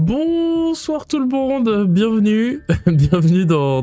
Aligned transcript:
Bonsoir 0.00 1.08
tout 1.08 1.18
le 1.18 1.26
monde, 1.26 1.86
bienvenue, 1.88 2.62
bienvenue 2.86 3.44
dans, 3.44 3.82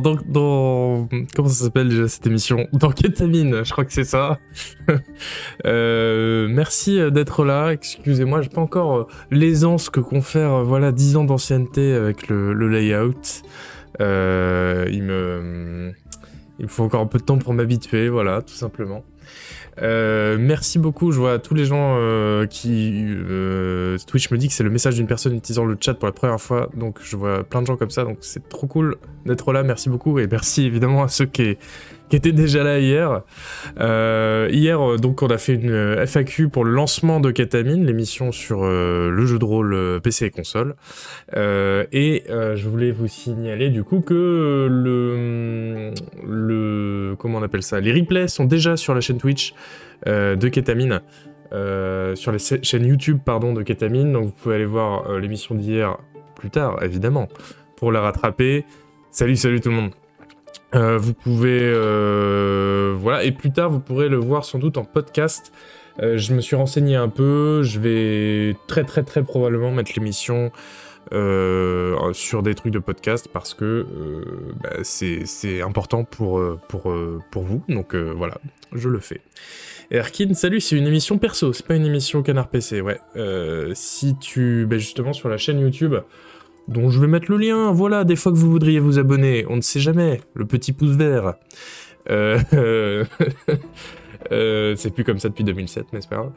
comment 1.36 1.50
ça 1.50 1.66
s'appelle 1.66 1.90
déjà 1.90 2.08
cette 2.08 2.26
émission? 2.26 2.70
Dans 2.72 2.90
Ketamine, 2.90 3.66
je 3.66 3.72
crois 3.74 3.84
que 3.84 3.92
c'est 3.92 4.06
ça. 4.06 4.40
euh, 5.66 6.48
merci 6.50 7.00
d'être 7.12 7.44
là, 7.44 7.74
excusez-moi, 7.74 8.42
j'ai 8.42 8.48
pas 8.48 8.62
encore 8.62 8.96
euh, 8.96 9.08
l'aisance 9.30 9.90
que 9.90 10.00
confère 10.00 10.54
euh, 10.54 10.64
voilà 10.64 10.94
10 10.94 11.18
ans 11.18 11.26
d'ancienneté 11.26 11.94
avec 11.94 12.30
le, 12.30 12.54
layout. 12.70 13.44
Il 14.00 15.04
me 15.04 15.92
il 16.60 16.70
faut 16.70 16.84
encore 16.84 17.02
un 17.02 17.08
peu 17.08 17.20
de 17.20 17.26
temps 17.26 17.38
pour 17.38 17.54
m'habituer, 17.54 18.08
voilà, 18.08 18.42
tout 18.42 18.54
simplement. 18.54 19.04
Euh, 19.82 20.38
merci 20.40 20.80
beaucoup. 20.80 21.12
Je 21.12 21.20
vois 21.20 21.40
tous 21.40 21.54
les 21.54 21.66
gens 21.66 21.98
euh, 21.98 22.46
qui 22.48 23.06
euh, 23.06 23.98
Twitch 24.08 24.32
me 24.32 24.38
dit 24.38 24.48
que 24.48 24.54
c'est 24.54 24.64
le 24.64 24.70
message 24.70 24.96
d'une 24.96 25.08
personne 25.08 25.36
utilisant 25.36 25.66
le 25.66 25.78
chat 25.80 25.94
pour 25.96 26.08
la 26.08 26.14
première 26.14 26.40
fois. 26.40 26.70
Donc 26.76 27.00
je 27.04 27.16
vois 27.18 27.44
plein 27.44 27.62
de 27.62 27.68
gens 27.68 27.76
comme 27.76 27.90
ça. 27.90 28.04
Donc 28.04 28.18
c'est 28.22 28.48
trop 28.48 28.68
cool 28.68 28.98
d'être 29.26 29.52
là. 29.54 29.64
Merci 29.64 29.90
beaucoup 29.90 30.20
et 30.20 30.28
merci 30.28 30.66
évidemment 30.66 31.04
à 31.04 31.08
ceux 31.08 31.26
qui, 31.26 31.58
qui 32.10 32.16
étaient 32.16 32.32
déjà 32.32 32.64
là 32.64 32.80
hier. 32.80 33.22
Euh, 33.80 34.48
hier, 34.52 34.80
euh, 34.82 34.98
donc, 34.98 35.22
on 35.24 35.28
a 35.28 35.38
fait 35.38 35.54
une 35.54 35.72
euh, 35.72 36.06
FAQ 36.06 36.50
pour 36.50 36.64
le 36.66 36.72
lancement 36.72 37.20
de 37.20 37.32
Ketamine, 37.32 37.86
l'émission 37.86 38.32
sur 38.32 38.64
le 38.66 39.26
jeu 39.26 39.40
de 39.40 39.46
rôle 39.46 40.00
PC 40.02 40.26
et 40.26 40.30
console. 40.30 40.76
Et 41.36 42.24
je 42.28 42.70
voulais 42.70 42.92
vous 42.92 43.08
signaler 43.08 43.70
du 43.70 43.84
coup 43.84 44.02
que 44.02 44.68
le, 44.70 45.94
comment 47.18 47.40
on 47.40 47.44
appelle 47.44 47.64
ça, 47.64 47.80
les 47.80 47.94
replays 47.94 48.28
sont 48.28 48.46
déjà 48.46 48.78
sur 48.78 48.94
la 48.94 49.02
chaîne 49.02 49.18
Twitch 49.18 49.54
de 50.06 50.48
Ketamine. 50.48 51.02
Sur 51.52 52.32
les 52.32 52.40
chaînes 52.40 52.86
YouTube 52.86 53.20
pardon 53.24 53.54
de 53.54 53.64
Ketamine 53.64 54.12
donc 54.12 54.26
vous 54.26 54.32
pouvez 54.32 54.56
aller 54.56 54.66
voir 54.66 55.20
l'émission 55.20 55.56
d'hier 55.56 55.98
plus 56.36 56.50
tard 56.50 56.84
évidemment 56.84 57.30
pour 57.78 57.94
la 57.94 58.02
rattraper 58.02 58.66
salut 59.12 59.38
salut 59.38 59.62
tout 59.62 59.70
le 59.70 59.76
monde 59.76 59.92
euh, 60.74 60.98
vous 60.98 61.14
pouvez 61.14 61.62
euh, 61.62 62.96
voilà. 62.98 63.24
Et 63.24 63.32
plus 63.32 63.52
tard 63.52 63.70
vous 63.70 63.80
pourrez 63.80 64.10
le 64.10 64.18
voir 64.18 64.46
sans 64.46 64.60
doute 64.60 64.78
en 64.78 64.84
podcast. 64.84 65.52
Euh, 66.02 66.18
je 66.18 66.34
me 66.34 66.42
suis 66.42 66.56
renseigné 66.56 66.96
un 66.96 67.10
peu. 67.10 67.64
Je 67.64 67.80
vais 67.80 68.56
très 68.68 68.84
très 68.84 69.04
très 69.04 69.24
probablement 69.24 69.72
mettre 69.72 69.92
l'émission 69.96 70.52
sur 71.12 72.42
des 72.42 72.56
trucs 72.56 72.74
de 72.74 72.80
podcast 72.80 73.30
parce 73.32 73.54
que 73.54 73.86
bah, 74.64 74.78
c'est 74.84 75.62
important 75.62 76.04
pour, 76.04 76.42
pour, 76.68 76.94
pour 77.32 77.44
vous. 77.44 77.64
Donc 77.70 77.96
voilà. 77.96 78.40
Je 78.74 78.90
le 78.90 79.00
fais. 79.00 79.22
Erkin, 79.92 80.34
salut, 80.34 80.62
c'est 80.62 80.76
une 80.76 80.88
émission 80.88 81.20
perso, 81.20 81.54
c'est 81.54 81.66
pas 81.66 81.76
une 81.76 81.86
émission 81.86 82.24
Canard 82.24 82.48
PC, 82.48 82.82
ouais. 82.82 83.00
Si 83.76 84.18
tu... 84.18 84.66
Bah 84.66 84.80
justement, 84.80 85.14
sur 85.14 85.30
la 85.30 85.38
chaîne 85.38 85.60
YouTube, 85.60 85.96
dont 86.68 86.90
je 86.90 87.00
vais 87.00 87.08
mettre 87.08 87.30
le 87.30 87.38
lien, 87.38 87.72
voilà, 87.72 88.04
des 88.04 88.16
fois 88.16 88.32
que 88.32 88.38
vous 88.38 88.50
voudriez 88.50 88.80
vous 88.80 89.00
abonner, 89.00 89.46
on 89.50 89.58
ne 89.58 89.62
sait 89.62 89.80
jamais, 89.80 90.22
le 90.34 90.46
petit 90.46 90.74
pouce 90.74 90.96
vert. 90.96 91.36
Euh... 92.10 92.40
euh, 94.32 94.76
c'est 94.76 94.92
plus 94.92 95.04
comme 95.04 95.20
ça 95.20 95.30
depuis 95.30 95.44
2007, 95.44 95.88
mais 95.94 96.02
c'est 96.02 96.10
pas? 96.10 96.32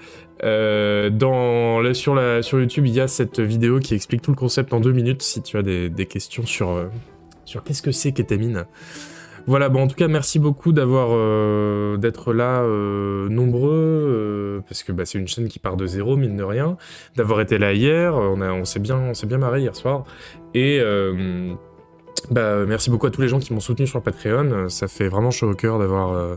Euh, 0.45 1.11
dans, 1.11 1.81
là, 1.81 1.95
sur, 1.95 2.21
sur 2.43 2.61
YouTube, 2.61 2.87
il 2.87 2.95
y 2.95 3.01
a 3.01 3.09
cette 3.09 3.41
vidéo 3.41 3.81
qui 3.81 3.95
explique 3.95 4.23
tout 4.23 4.31
le 4.31 4.37
concept 4.37 4.73
en 4.73 4.81
deux 4.81 4.93
minutes, 4.93 5.23
si 5.23 5.43
tu 5.43 5.57
as 5.57 5.63
des, 5.63 6.07
questions 6.07 6.47
sur, 6.47 6.91
sur 7.45 7.65
qu'est-ce 7.65 7.83
que 7.83 7.93
c'est 7.93 8.13
kétamine. 8.13 8.67
Voilà, 9.49 9.71
bon, 9.71 9.81
en 9.81 9.87
tout 9.87 9.95
cas, 9.97 10.09
merci 10.09 10.39
beaucoup 10.39 10.73
d'avoir 10.73 11.09
euh, 11.13 11.97
d'être 11.97 12.35
là 12.35 12.61
euh, 12.61 13.31
nombreux, 13.31 13.71
euh, 13.73 14.61
parce 14.69 14.83
que 14.83 14.93
bah, 14.93 15.07
c'est 15.07 15.19
une 15.19 15.27
chaîne 15.27 15.49
qui 15.49 15.59
part 15.59 15.79
de 15.79 15.87
zéro, 15.87 16.17
mine 16.17 16.37
de 16.37 16.43
rien, 16.43 16.77
d'avoir 17.17 17.41
été 17.41 17.57
là 17.57 17.73
hier, 17.73 18.15
on, 18.15 18.67
s'est 18.67 18.79
bien, 18.79 18.99
on 18.99 19.15
s'est 19.15 19.27
bien 19.27 19.39
marré 19.39 19.63
hier 19.63 19.75
soir, 19.75 20.05
et 20.53 20.83
bah, 22.31 22.67
merci 22.67 22.91
beaucoup 22.91 23.07
à 23.07 23.11
tous 23.11 23.23
les 23.23 23.29
gens 23.29 23.39
qui 23.39 23.55
m'ont 23.55 23.61
soutenu 23.61 23.87
sur 23.87 24.03
Patreon, 24.03 24.69
ça 24.69 24.87
fait 24.87 25.09
vraiment 25.09 25.31
chaud 25.31 25.51
au 25.51 25.55
cœur 25.55 25.79
d'avoir 25.79 26.37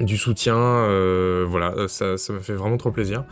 du 0.00 0.16
soutien, 0.16 0.56
voilà, 1.46 1.74
ça, 1.88 2.16
ça 2.16 2.32
me 2.32 2.38
fait 2.38 2.54
vraiment 2.54 2.78
trop 2.78 2.90
plaisir. 2.90 3.24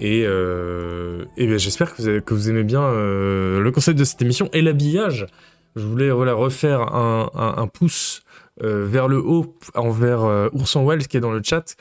Et, 0.00 0.24
ben, 0.24 1.58
j'espère 1.58 1.96
que 1.96 2.32
vous, 2.32 2.48
aimez 2.48 2.62
bien 2.62 2.92
le 2.92 3.70
concept 3.74 3.98
de 3.98 4.04
cette 4.04 4.22
émission 4.22 4.48
et 4.52 4.62
l'habillage. 4.62 5.26
Je 5.76 5.86
voulais 5.86 6.10
voilà, 6.10 6.34
refaire 6.34 6.94
un, 6.94 7.30
un- 7.34 7.66
pouce 7.66 8.22
euh, 8.62 8.86
vers 8.86 9.08
le 9.08 9.18
haut 9.18 9.56
envers 9.74 10.24
euh, 10.24 10.48
Ourson 10.52 10.84
Wells 10.84 11.06
qui 11.06 11.16
est 11.16 11.20
dans 11.20 11.32
le 11.32 11.40
chat, 11.42 11.76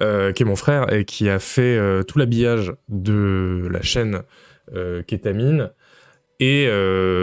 euh, 0.00 0.32
qui 0.32 0.44
est 0.44 0.46
mon 0.46 0.56
frère 0.56 0.92
et 0.92 1.04
qui 1.04 1.28
a 1.28 1.38
fait 1.38 1.76
euh, 1.76 2.02
tout 2.02 2.18
l'habillage 2.18 2.72
de 2.88 3.68
la 3.70 3.82
chaîne 3.82 4.22
Ketamine 5.06 5.70
et 6.40 6.66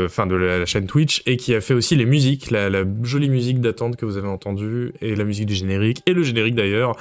enfin 0.06 0.28
de 0.28 0.36
la, 0.36 0.66
chaîne 0.66 0.86
Twitch 0.86 1.24
et 1.26 1.36
qui 1.36 1.56
a 1.56 1.62
fait 1.62 1.74
aussi 1.74 1.96
les 1.96 2.06
musiques, 2.06 2.52
la, 2.52 2.70
la 2.70 2.84
jolie 3.02 3.30
musique 3.30 3.60
d'attente 3.60 3.96
que 3.96 4.06
vous 4.06 4.18
avez 4.18 4.28
entendue 4.28 4.94
et 5.02 5.16
la 5.16 5.24
musique 5.24 5.48
du 5.48 5.56
générique 5.56 6.04
et 6.06 6.14
le 6.14 6.22
générique 6.22 6.54
d'ailleurs 6.54 6.96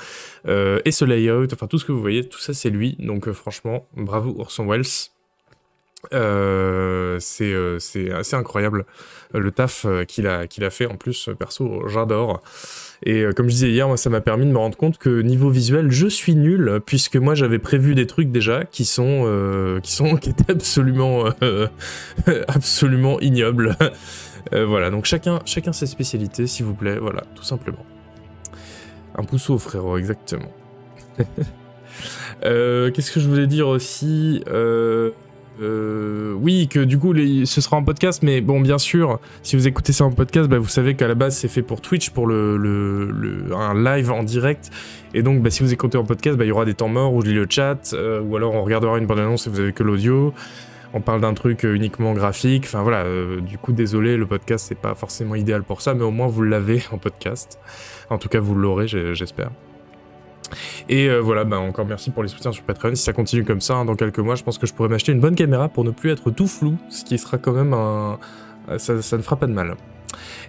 et 0.47 0.91
ce 0.91 1.05
layout, 1.05 1.53
enfin 1.53 1.67
tout 1.67 1.79
ce 1.79 1.85
que 1.85 1.93
vous 1.93 2.01
voyez, 2.01 2.25
tout 2.27 2.39
ça 2.39 2.55
c'est 2.55 2.71
lui. 2.71 2.97
Donc 2.99 3.31
franchement, 3.33 3.87
bravo 3.95 4.35
Orson 4.39 4.67
Welles. 4.67 4.85
Euh, 6.15 7.17
c'est 7.21 7.53
euh, 7.53 7.81
c'est 7.81 8.13
assez 8.13 8.37
incroyable 8.37 8.87
euh, 9.35 9.41
le 9.41 9.51
taf 9.51 9.85
qu'il 10.07 10.27
a, 10.29 10.41
a 10.43 10.71
fait. 10.71 10.87
En 10.87 10.97
plus, 10.97 11.29
perso, 11.39 11.87
j'adore. 11.89 12.41
Et 13.05 13.25
comme 13.37 13.47
je 13.47 13.53
disais 13.53 13.71
hier, 13.71 13.87
moi, 13.87 13.97
ça 13.97 14.11
m'a 14.11 14.21
permis 14.21 14.47
de 14.47 14.51
me 14.51 14.59
rendre 14.59 14.77
compte 14.77 14.99
que 14.99 15.21
niveau 15.23 15.51
visuel, 15.51 15.91
je 15.91 16.07
suis 16.09 16.35
nul, 16.35 16.81
puisque 16.85 17.17
moi, 17.17 17.35
j'avais 17.35 17.59
prévu 17.59 17.95
des 17.95 18.07
trucs 18.07 18.31
déjà 18.31 18.65
qui 18.65 18.85
sont, 18.85 19.81
qui 19.83 19.93
sont, 19.93 20.17
qui 20.21 20.31
étaient 20.31 20.51
absolument, 20.51 21.27
absolument 22.49 23.21
ignobles. 23.21 23.77
Voilà, 24.51 24.89
donc 24.89 25.05
chacun, 25.05 25.41
chacun 25.45 25.75
ses 25.75 25.85
spécialités, 25.85 26.47
s'il 26.47 26.65
vous 26.65 26.73
plaît. 26.73 26.97
Voilà, 26.99 27.23
tout 27.35 27.43
simplement. 27.43 27.85
Un 29.15 29.23
pouce 29.23 29.51
au 29.51 29.59
frérot, 29.59 29.99
exactement. 29.99 30.51
Qu'est-ce 32.41 33.13
que 33.13 33.21
je 33.21 33.29
voulais 33.29 33.47
dire 33.47 33.69
aussi 33.69 34.43
Euh, 35.61 36.33
oui, 36.35 36.69
que 36.69 36.81
du 36.81 36.99
coup, 36.99 37.15
ce 37.15 37.61
sera 37.61 37.77
en 37.77 37.85
podcast, 37.85 38.23
mais 38.23 38.41
bon, 38.41 38.61
bien 38.61 38.79
sûr, 38.79 39.19
si 39.43 39.57
vous 39.57 39.67
écoutez 39.67 39.93
ça 39.93 40.05
en 40.05 40.13
podcast, 40.13 40.49
bah, 40.49 40.59
vous 40.59 40.69
savez 40.69 40.95
qu'à 40.95 41.09
la 41.09 41.15
base, 41.15 41.37
c'est 41.37 41.49
fait 41.49 41.63
pour 41.63 41.81
Twitch, 41.81 42.11
pour 42.11 42.27
le, 42.27 43.47
un 43.55 43.75
live 43.75 44.11
en 44.11 44.23
direct. 44.23 44.71
Et 45.15 45.23
donc, 45.23 45.43
bah, 45.43 45.51
si 45.51 45.63
vous 45.63 45.73
écoutez 45.73 45.99
en 45.99 46.05
podcast, 46.05 46.37
bah, 46.37 46.45
il 46.45 46.49
y 46.49 46.53
aura 46.53 46.65
des 46.65 46.75
temps 46.75 46.89
morts 46.89 47.13
où 47.13 47.23
je 47.23 47.29
lis 47.29 47.35
le 47.35 47.47
chat, 47.49 47.93
euh, 47.93 48.21
ou 48.21 48.37
alors 48.37 48.55
on 48.55 48.63
regardera 48.63 48.99
une 48.99 49.07
bande-annonce 49.07 49.47
et 49.47 49.51
vous 49.51 49.61
avez 49.61 49.73
que 49.73 49.83
l'audio. 49.83 50.33
On 50.95 51.01
parle 51.01 51.21
d'un 51.21 51.35
truc 51.35 51.65
euh, 51.65 51.75
uniquement 51.75 52.15
graphique. 52.15 52.65
Enfin 52.65 52.83
voilà, 52.83 53.05
du 53.41 53.59
coup, 53.59 53.73
désolé, 53.73 54.17
le 54.17 54.27
podcast, 54.27 54.67
c'est 54.69 54.79
pas 54.79 54.95
forcément 54.95 55.35
idéal 55.35 55.63
pour 55.63 55.83
ça, 55.83 55.95
mais 55.95 56.05
au 56.05 56.11
moins, 56.11 56.29
vous 56.29 56.43
l'avez 56.43 56.83
en 56.93 56.99
podcast. 56.99 57.59
En 58.11 58.19
tout 58.19 58.29
cas, 58.29 58.41
vous 58.41 58.55
l'aurez, 58.55 58.87
j'espère. 58.89 59.51
Et 60.89 61.09
euh, 61.09 61.19
voilà, 61.19 61.45
bah, 61.45 61.59
encore 61.59 61.87
merci 61.87 62.11
pour 62.11 62.23
les 62.23 62.29
soutiens 62.29 62.53
sur 62.53 62.65
Patreon. 62.65 62.95
Si 62.95 63.03
ça 63.03 63.13
continue 63.13 63.45
comme 63.45 63.61
ça, 63.61 63.77
hein, 63.77 63.85
dans 63.85 63.95
quelques 63.95 64.19
mois, 64.19 64.35
je 64.35 64.43
pense 64.43 64.59
que 64.59 64.67
je 64.67 64.75
pourrais 64.75 64.89
m'acheter 64.89 65.13
une 65.13 65.21
bonne 65.21 65.35
caméra 65.35 65.69
pour 65.69 65.85
ne 65.85 65.91
plus 65.91 66.11
être 66.11 66.31
tout 66.31 66.47
flou, 66.47 66.77
ce 66.89 67.05
qui 67.05 67.19
sera 67.19 67.39
quand 67.39 67.53
même 67.53 67.73
un. 67.73 68.19
Ça, 68.77 68.95
ne 68.95 69.23
fera 69.23 69.37
pas 69.37 69.47
de 69.47 69.53
mal. 69.53 69.77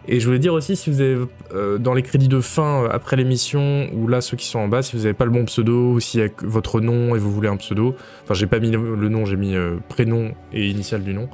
Et 0.07 0.19
je 0.19 0.25
voulais 0.25 0.39
dire 0.39 0.53
aussi, 0.53 0.75
si 0.75 0.89
vous 0.89 0.99
avez 0.99 1.17
euh, 1.53 1.77
dans 1.77 1.93
les 1.93 2.01
crédits 2.01 2.27
de 2.27 2.41
fin 2.41 2.83
euh, 2.83 2.89
après 2.91 3.15
l'émission, 3.15 3.87
ou 3.93 4.07
là 4.07 4.19
ceux 4.19 4.35
qui 4.35 4.45
sont 4.45 4.59
en 4.59 4.67
bas, 4.67 4.81
si 4.81 4.95
vous 4.95 5.03
n'avez 5.03 5.13
pas 5.13 5.25
le 5.25 5.31
bon 5.31 5.45
pseudo, 5.45 5.93
ou 5.93 5.99
s'il 5.99 6.19
y 6.19 6.23
a 6.23 6.29
votre 6.43 6.81
nom 6.81 7.15
et 7.15 7.19
vous 7.19 7.31
voulez 7.31 7.47
un 7.47 7.57
pseudo, 7.57 7.95
enfin 8.23 8.33
j'ai 8.33 8.47
pas 8.47 8.59
mis 8.59 8.71
le 8.71 8.95
le 8.95 9.09
nom, 9.09 9.25
j'ai 9.25 9.37
mis 9.37 9.55
prénom 9.87 10.33
et 10.51 10.67
initial 10.67 11.03
du 11.03 11.13
nom, 11.13 11.29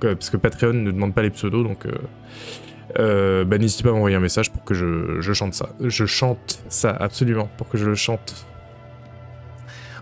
parce 0.00 0.30
que 0.30 0.36
Patreon 0.36 0.72
ne 0.72 0.90
demande 0.90 1.14
pas 1.14 1.22
les 1.22 1.30
pseudos, 1.30 1.62
donc 1.62 1.86
euh, 2.98 3.44
bah, 3.44 3.58
n'hésitez 3.58 3.82
pas 3.82 3.90
à 3.90 3.92
m'envoyer 3.92 4.16
un 4.16 4.20
message 4.20 4.50
pour 4.50 4.64
que 4.64 4.74
je, 4.74 5.20
je 5.20 5.32
chante 5.32 5.54
ça. 5.54 5.70
Je 5.80 6.06
chante 6.06 6.62
ça, 6.68 6.90
absolument, 6.90 7.48
pour 7.56 7.68
que 7.68 7.78
je 7.78 7.86
le 7.86 7.94
chante. 7.94 8.46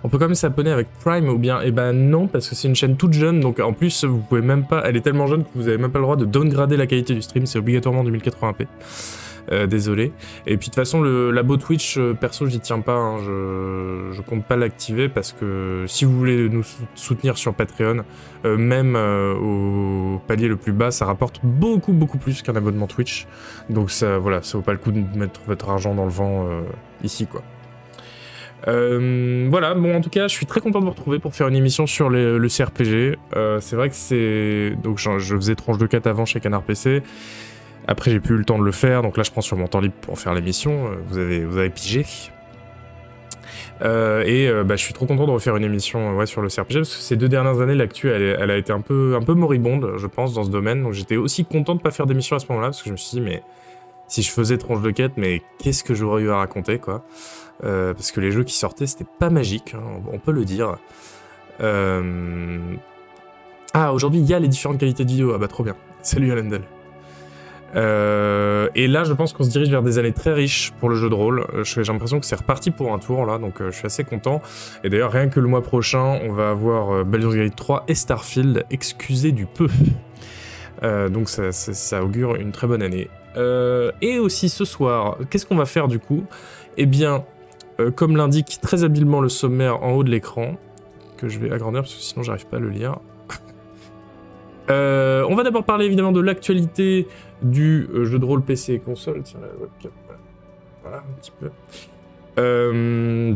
On 0.05 0.09
peut 0.09 0.19
quand 0.19 0.27
même 0.27 0.35
s'abonner 0.35 0.73
avec 0.73 0.89
Prime 1.05 1.29
ou 1.29 1.39
bien 1.39 1.61
Eh 1.63 1.71
ben 1.71 1.93
non, 1.93 2.27
parce 2.27 2.49
que 2.49 2.55
c'est 2.57 2.67
une 2.67 2.75
chaîne 2.75 2.97
toute 2.97 3.13
jeune, 3.13 3.41
donc 3.41 3.61
en 3.61 3.73
plus 3.73 4.05
vous 4.05 4.19
pouvez 4.19 4.41
même 4.41 4.67
pas. 4.67 4.83
Elle 4.85 4.97
est 4.97 5.01
tellement 5.03 5.29
jeune 5.29 5.45
que 5.45 5.51
vous 5.55 5.69
avez 5.69 5.79
même 5.79 5.93
pas 5.93 6.01
le 6.01 6.05
droit 6.05 6.17
de 6.17 6.25
downgrader 6.25 6.77
la 6.77 6.87
qualité 6.87 7.15
du 7.15 7.23
stream, 7.23 7.47
c'est 7.47 7.59
obligatoirement 7.59 8.03
2080p. 8.05 8.67
Euh, 9.51 9.67
désolé. 9.67 10.13
Et 10.47 10.57
puis 10.57 10.69
de 10.69 10.73
toute 10.73 10.77
façon, 10.77 11.01
le 11.01 11.33
labo 11.33 11.57
Twitch, 11.57 11.99
euh, 11.99 12.15
perso, 12.15 12.47
j'y 12.47 12.61
tiens 12.61 12.79
pas. 12.81 12.95
hein. 12.95 13.19
Je, 13.19 14.11
je 14.13 14.23
compte 14.23 14.45
pas 14.45 14.55
l'activer 14.57 15.09
parce 15.09 15.33
que 15.33 15.85
si 15.89 16.05
vous 16.05 16.17
voulez 16.17 16.49
nous 16.49 16.63
sou- 16.63 16.85
soutenir 16.95 17.37
sur 17.37 17.53
Patreon, 17.53 18.05
euh, 18.45 18.57
même 18.57 18.95
au 18.97 20.21
palier 20.29 20.47
le 20.49 20.57
plus 20.57 20.73
bas, 20.73 20.91
ça 20.93 21.07
rapporte 21.07 21.41
beaucoup 21.43 21.93
beaucoup 21.93 22.19
plus 22.19 22.41
qu'un 22.43 22.55
abonnement 22.55 22.87
Twitch. 22.87 23.27
Donc 23.69 23.91
ça, 23.91 24.19
voilà, 24.19 24.43
ça 24.43 24.59
vaut 24.59 24.63
pas 24.65 24.73
le 24.73 24.79
coup 24.79 24.93
de 24.93 25.03
mettre 25.19 25.41
votre 25.47 25.69
argent 25.71 25.95
dans 25.95 26.05
le 26.05 26.11
vent 26.13 26.47
ici, 27.03 27.27
quoi. 27.27 27.43
Voilà, 28.67 29.75
bon, 29.75 29.97
en 29.97 30.01
tout 30.01 30.11
cas, 30.11 30.29
je 30.29 30.33
suis 30.35 30.47
très 30.47 30.61
content 30.61 30.79
de 30.81 30.85
vous 30.85 30.91
retrouver 30.93 31.19
pour 31.19 31.35
faire 31.35 31.49
une 31.49 31.57
émission 31.57 31.87
sur 31.87 32.09
le 32.11 32.47
CRPG. 32.49 33.17
C'est 33.61 33.77
vrai 33.77 33.89
que 33.89 33.95
c'est. 33.97 34.75
Donc, 34.83 34.99
je, 34.99 35.19
je 35.19 35.35
faisais 35.37 35.55
tranche 35.55 35.79
de 35.79 35.87
4 35.87 36.07
avant 36.07 36.25
chez 36.25 36.41
Canard 36.41 36.63
PC. 36.63 37.03
Après, 37.89 38.11
j'ai 38.11 38.21
plus 38.21 38.35
eu 38.35 38.39
le 38.39 38.45
temps 38.45 38.59
de 38.59 38.65
le 38.65 38.73
faire, 38.73 39.03
donc 39.03 39.17
là, 39.17 39.23
je 39.23 39.31
prends 39.31 39.41
sur 39.41 39.57
mon 39.57 39.67
temps 39.67 39.81
libre 39.81 39.95
pour 40.01 40.19
faire 40.19 40.35
l'émission. 40.35 40.87
Euh, 40.87 40.97
Vous 41.09 41.19
avez, 41.19 41.45
vous 41.45 41.59
avez 41.59 41.71
pigé. 41.71 42.07
et 43.81 44.51
bah, 44.65 44.77
je 44.77 44.83
suis 44.83 44.95
trop 44.95 45.07
content 45.07 45.27
de 45.27 45.31
refaire 45.33 45.57
une 45.57 45.65
émission 45.65 46.17
ouais, 46.17 46.27
sur 46.27 46.41
le 46.43 46.49
CRPG 46.49 46.75
parce 46.79 46.95
que 46.95 47.03
ces 47.03 47.17
deux 47.17 47.29
dernières 47.29 47.61
années, 47.61 47.75
l'actu 47.75 48.09
elle, 48.09 48.51
a 48.51 48.57
été 48.57 48.73
un 48.73 48.81
peu, 48.81 49.17
un 49.21 49.23
peu 49.25 49.35
moribonde, 49.35 49.95
je 49.97 50.07
pense, 50.07 50.35
dans 50.35 50.45
ce 50.45 50.51
domaine. 50.51 50.83
Donc 50.85 50.93
j'étais 50.93 51.17
aussi 51.17 51.45
content 51.45 51.75
de 51.75 51.81
pas 51.81 51.91
faire 51.91 52.07
d'émission 52.07 52.37
à 52.37 52.39
ce 52.39 52.47
moment-là 52.51 52.69
parce 52.69 52.81
que 52.83 52.89
je 52.89 52.93
me 52.93 52.97
suis 52.97 53.19
dit, 53.19 53.21
mais 53.21 53.43
si 54.07 54.23
je 54.23 54.31
faisais 54.31 54.59
tronche 54.59 54.83
de 54.83 54.91
quête, 54.91 55.13
mais 55.17 55.43
qu'est-ce 55.59 55.83
que 55.83 55.95
j'aurais 55.95 56.23
eu 56.23 56.31
à 56.31 56.37
raconter, 56.37 56.79
quoi. 56.79 57.05
parce 57.61 58.13
que 58.13 58.21
les 58.21 58.31
jeux 58.31 58.45
qui 58.45 58.55
sortaient, 58.55 58.87
c'était 58.87 59.07
pas 59.19 59.31
magique, 59.31 59.75
hein, 59.75 59.83
on 60.13 60.19
peut 60.19 60.33
le 60.33 60.45
dire. 60.45 60.77
Ah, 63.75 63.93
aujourd'hui, 63.93 64.21
il 64.21 64.27
y 64.27 64.35
a 64.35 64.39
les 64.39 64.49
différentes 64.49 64.79
qualités 64.79 65.05
de 65.05 65.11
vidéo. 65.11 65.33
Ah 65.35 65.39
bah 65.39 65.49
trop 65.49 65.65
bien. 65.65 65.75
Salut 66.03 66.31
Alendel. 66.31 66.63
Euh, 67.75 68.69
et 68.75 68.87
là, 68.87 69.05
je 69.05 69.13
pense 69.13 69.33
qu'on 69.33 69.45
se 69.45 69.51
dirige 69.51 69.71
vers 69.71 69.83
des 69.83 69.99
années 69.99 70.13
très 70.13 70.33
riches 70.33 70.73
pour 70.79 70.89
le 70.89 70.97
jeu 70.97 71.09
de 71.09 71.15
rôle. 71.15 71.47
Euh, 71.55 71.65
j'ai 71.65 71.83
l'impression 71.83 72.21
que 72.21 72.27
c'est 72.27 72.37
reparti 72.37 72.71
pour 72.71 72.93
un 72.93 72.99
tour 72.99 73.25
là, 73.25 73.39
donc 73.39 73.61
euh, 73.61 73.71
je 73.71 73.77
suis 73.77 73.87
assez 73.87 74.05
content. 74.05 74.43
Et 74.85 74.91
d'ailleurs, 74.91 75.13
rien 75.13 75.29
que 75.29 75.41
le 75.41 75.49
mois 75.49 75.63
prochain, 75.63 76.21
on 76.23 76.33
va 76.33 76.51
avoir 76.51 77.05
Baldur's 77.05 77.35
Gate 77.35 77.57
3 77.57 77.85
et 77.89 77.95
Starfield. 77.95 78.65
Excusez 78.71 79.33
du 79.33 79.47
peu. 79.47 79.69
donc 81.11 81.29
ça, 81.29 82.03
augure 82.03 82.35
une 82.35 82.53
très 82.53 82.67
bonne 82.67 82.83
année. 82.83 83.09
et 84.01 84.19
aussi 84.19 84.49
ce 84.49 84.65
soir, 84.65 85.17
qu'est-ce 85.31 85.47
qu'on 85.47 85.57
va 85.57 85.67
faire 85.67 85.89
du 85.89 85.99
coup? 85.99 86.25
Eh 86.77 86.87
bien, 86.87 87.25
comme 87.95 88.17
l'indique 88.17 88.59
très 88.61 88.85
habilement 88.85 89.21
le 89.21 89.29
sommaire 89.29 89.83
en 89.83 89.93
haut 89.93 90.05
de 90.05 90.11
l'écran, 90.11 90.57
que 91.17 91.29
je 91.29 91.39
vais 91.39 91.53
agrandir 91.53 91.83
parce 91.83 91.95
que 91.95 92.01
sinon 92.01 92.25
j'arrive 92.25 92.47
pas 92.47 92.57
à 92.57 92.61
le 92.61 92.71
lire. 92.71 92.99
on 94.69 95.35
va 95.37 95.45
d'abord 95.45 95.63
parler 95.63 95.87
évidemment 95.87 96.13
de 96.13 96.21
l'actualité 96.21 97.07
du 97.43 97.89
euh, 97.93 98.05
jeu 98.05 98.19
de 98.19 98.25
rôle 98.25 98.43
PC 98.43 98.75
et 98.75 98.79
console. 98.79 99.23
Tiens. 99.25 99.41
Euh, 102.39 103.35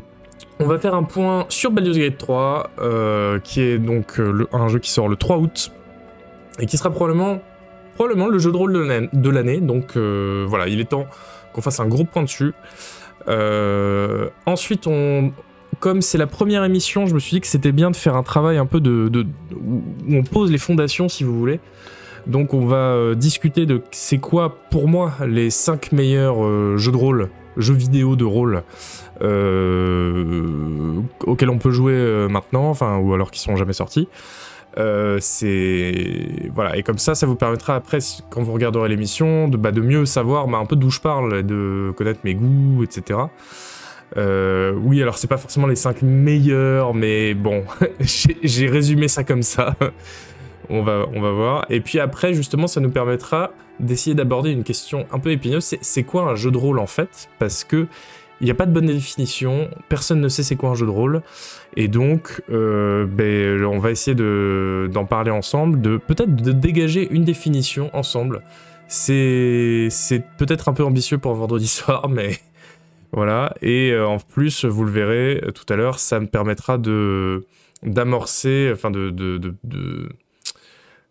on 0.59 0.67
va 0.67 0.79
faire 0.79 0.95
un 0.95 1.03
point 1.03 1.47
sur 1.49 1.71
Baldur's 1.71 1.99
Gate 1.99 2.19
3, 2.19 2.71
euh, 2.79 3.39
qui 3.41 3.61
est 3.61 3.79
donc 3.79 4.19
un 4.53 4.69
jeu 4.69 4.79
qui 4.79 4.91
sort 4.91 5.09
le 5.09 5.17
3 5.17 5.39
août, 5.39 5.73
et 6.59 6.67
qui 6.67 6.77
sera 6.77 6.91
probablement, 6.91 7.41
probablement 7.95 8.29
le 8.29 8.39
jeu 8.39 8.53
de 8.53 8.57
rôle 8.57 8.73
de 9.13 9.31
l'année. 9.31 9.61
Donc 9.61 9.97
voilà, 9.97 10.69
il 10.69 10.81
est 10.81 10.89
temps 10.91 11.07
qu'on 11.53 11.61
fasse 11.61 11.81
un 11.81 11.87
gros 11.87 12.05
point 12.05 12.23
dessus. 12.23 12.55
ensuite, 14.47 14.87
on, 14.87 15.33
comme 15.81 16.03
c'est 16.03 16.19
la 16.19 16.27
première 16.27 16.65
émission, 16.65 17.07
je 17.07 17.15
me 17.15 17.19
suis 17.19 17.37
dit 17.37 17.41
que 17.41 17.47
c'était 17.47 17.73
bien 17.73 17.91
de 17.91 17.97
faire 17.97 18.17
un 18.17 18.23
travail 18.23 18.57
un 18.57 18.67
peu 18.67 18.81
de, 18.81 19.09
de, 19.09 19.27
où 19.55 19.83
on 20.11 20.23
pose 20.23 20.51
les 20.51 20.59
fondations, 20.59 21.09
si 21.09 21.25
vous 21.25 21.39
voulez. 21.39 21.61
Donc 22.27 22.55
on 22.55 22.67
va 22.67 22.77
euh, 22.77 23.15
discuter 23.15 23.67
de 23.67 23.83
c'est 23.93 24.19
quoi 24.19 24.59
pour 24.71 24.89
moi 24.89 25.13
les 25.27 25.51
5 25.51 25.93
meilleurs 25.93 26.45
euh, 26.45 26.77
jeux 26.77 26.91
de 26.91 26.97
rôle, 26.97 27.31
jeux 27.57 27.75
vidéo 27.75 28.17
de 28.17 28.25
rôle 28.25 28.63
euh, 29.23 31.01
auxquels 31.25 31.51
on 31.51 31.59
peut 31.59 31.71
jouer 31.71 32.27
maintenant, 32.29 32.69
enfin 32.69 32.99
ou 32.99 33.15
alors 33.15 33.31
qui 33.31 33.41
sont 33.41 33.57
jamais 33.57 33.73
sortis. 33.73 34.09
c'est 35.21 36.51
voilà. 36.53 36.77
Et 36.77 36.83
comme 36.83 36.99
ça 36.99 37.15
ça 37.15 37.27
vous 37.27 37.37
permettra 37.37 37.77
après 37.77 37.99
quand 38.29 38.43
vous 38.43 38.53
regarderez 38.53 38.89
l'émission 38.89 39.47
de, 39.49 39.57
bah, 39.57 39.71
de 39.71 39.81
mieux 39.81 40.05
savoir 40.05 40.49
bah, 40.49 40.59
un 40.59 40.67
peu 40.67 40.77
d'où 40.77 40.91
je 40.91 41.01
parle 41.01 41.45
de 41.45 41.93
connaître 41.97 42.21
mes 42.25 42.35
goûts 42.35 42.83
etc 42.83 43.21
oui 44.17 45.01
alors 45.01 45.17
c'est 45.19 45.29
pas 45.29 45.37
forcément 45.37 45.67
les 45.67 45.77
5 45.77 46.03
meilleurs 46.03 46.93
mais 46.93 47.35
bon 47.35 47.65
j'ai 48.01 48.67
résumé 48.67 49.07
ça 49.07 49.23
comme 49.23 49.43
ça 49.43 49.77
on 50.71 50.83
va, 50.83 51.05
voir. 51.05 51.67
Et 51.71 51.81
puis 51.81 52.01
après, 52.01 52.35
justement, 52.35 52.67
ça 52.67 52.81
nous 52.81 52.91
permettra 52.91 53.51
d'essayer 53.81 54.15
d'aborder 54.15 54.51
une 54.51 54.65
question 54.65 55.07
un 55.13 55.19
peu 55.19 55.31
épineuse. 55.31 55.77
C'est 55.81 56.03
quoi 56.03 56.23
un 56.23 56.35
jeu 56.35 56.51
de 56.51 56.59
rôle 56.59 56.79
en 56.79 56.87
fait? 56.87 57.29
Parce 57.39 57.65
que 57.65 57.87
il 58.41 58.45
n'y 58.45 58.51
a 58.51 58.55
pas 58.55 58.67
de 58.67 58.73
bonne 58.73 58.87
définition, 58.87 59.71
personne 59.89 60.21
ne 60.21 60.29
sait 60.29 60.43
c'est 60.43 60.57
quoi 60.57 60.69
un 60.69 60.75
jeu 60.75 60.85
de 60.85 60.91
rôle, 60.91 61.23
et 61.75 61.89
donc 61.89 62.43
euh, 62.51 63.07
ben, 63.07 63.65
on 63.65 63.79
va 63.79 63.91
essayer 63.91 64.15
d'en 64.15 65.07
parler 65.07 65.31
ensemble, 65.31 65.81
de 65.81 65.97
peut-être 65.97 66.37
de 66.37 66.53
dégager 66.53 67.09
une 67.11 67.25
définition 67.25 67.91
ensemble. 67.95 68.43
C'est 68.89 69.89
peut-être 70.37 70.69
un 70.69 70.75
peu 70.75 70.85
ambitieux 70.85 71.17
pour 71.17 71.35
vendredi 71.35 71.67
soir, 71.67 72.11
mais 72.11 72.39
voilà. 73.13 73.55
Et 73.63 73.93
euh, 73.93 74.07
en 74.07 74.19
plus, 74.19 74.67
vous 74.67 74.85
le 74.85 74.91
verrez 74.91 75.43
tout 75.55 75.73
à 75.73 75.77
l'heure, 75.77 75.99
ça 75.99 76.21
me 76.21 76.27
permettra 76.27 76.77
de 76.77 77.47
d'amorcer, 77.83 78.71
enfin 78.73 78.91
de 78.91 79.11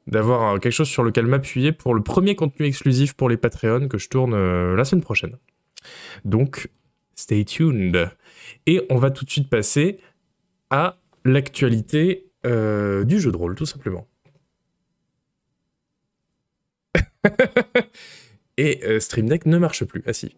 d'avoir 0.08 0.60
quelque 0.60 0.74
chose 0.74 0.88
sur 0.88 1.04
lequel 1.04 1.26
m'appuyer 1.26 1.72
pour 1.72 1.94
le 1.96 2.04
premier 2.04 2.36
contenu 2.36 2.66
exclusif 2.66 3.14
pour 3.14 3.30
les 3.30 3.38
Patreons 3.38 3.88
que 3.88 3.98
je 3.98 4.10
tourne 4.10 4.34
euh, 4.34 4.76
la 4.76 4.86
semaine 4.86 5.04
prochaine. 5.04 5.38
Donc, 6.24 6.70
stay 7.16 7.46
tuned. 7.46 8.12
Et 8.68 8.86
on 8.90 8.98
va 8.98 9.12
tout 9.12 9.26
de 9.26 9.30
suite 9.30 9.50
passer 9.50 10.00
à 10.70 10.98
l'actualité 11.24 12.28
euh, 12.46 13.04
du 13.04 13.20
jeu 13.20 13.32
de 13.32 13.38
rôle, 13.38 13.56
tout 13.56 13.66
simplement. 13.66 14.08
Et 18.58 18.82
euh, 18.86 19.00
Stream 19.00 19.28
Deck 19.28 19.46
ne 19.48 19.58
marche 19.58 19.84
plus. 19.86 20.04
Ah 20.06 20.14
si. 20.14 20.36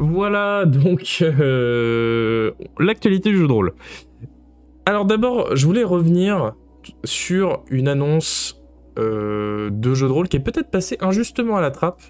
Voilà 0.00 0.64
donc 0.64 1.24
l'actualité 2.78 3.30
du 3.30 3.36
jeu 3.36 3.48
de 3.48 3.52
rôle. 3.52 3.74
Alors 4.88 5.04
d'abord, 5.04 5.54
je 5.54 5.66
voulais 5.66 5.84
revenir 5.84 6.54
sur 7.04 7.62
une 7.68 7.88
annonce 7.88 8.58
euh, 8.98 9.68
de 9.70 9.92
jeu 9.92 10.08
de 10.08 10.12
rôle 10.12 10.28
qui 10.28 10.38
est 10.38 10.40
peut-être 10.40 10.70
passée 10.70 10.96
injustement 11.02 11.58
à 11.58 11.60
la 11.60 11.70
trappe. 11.70 12.00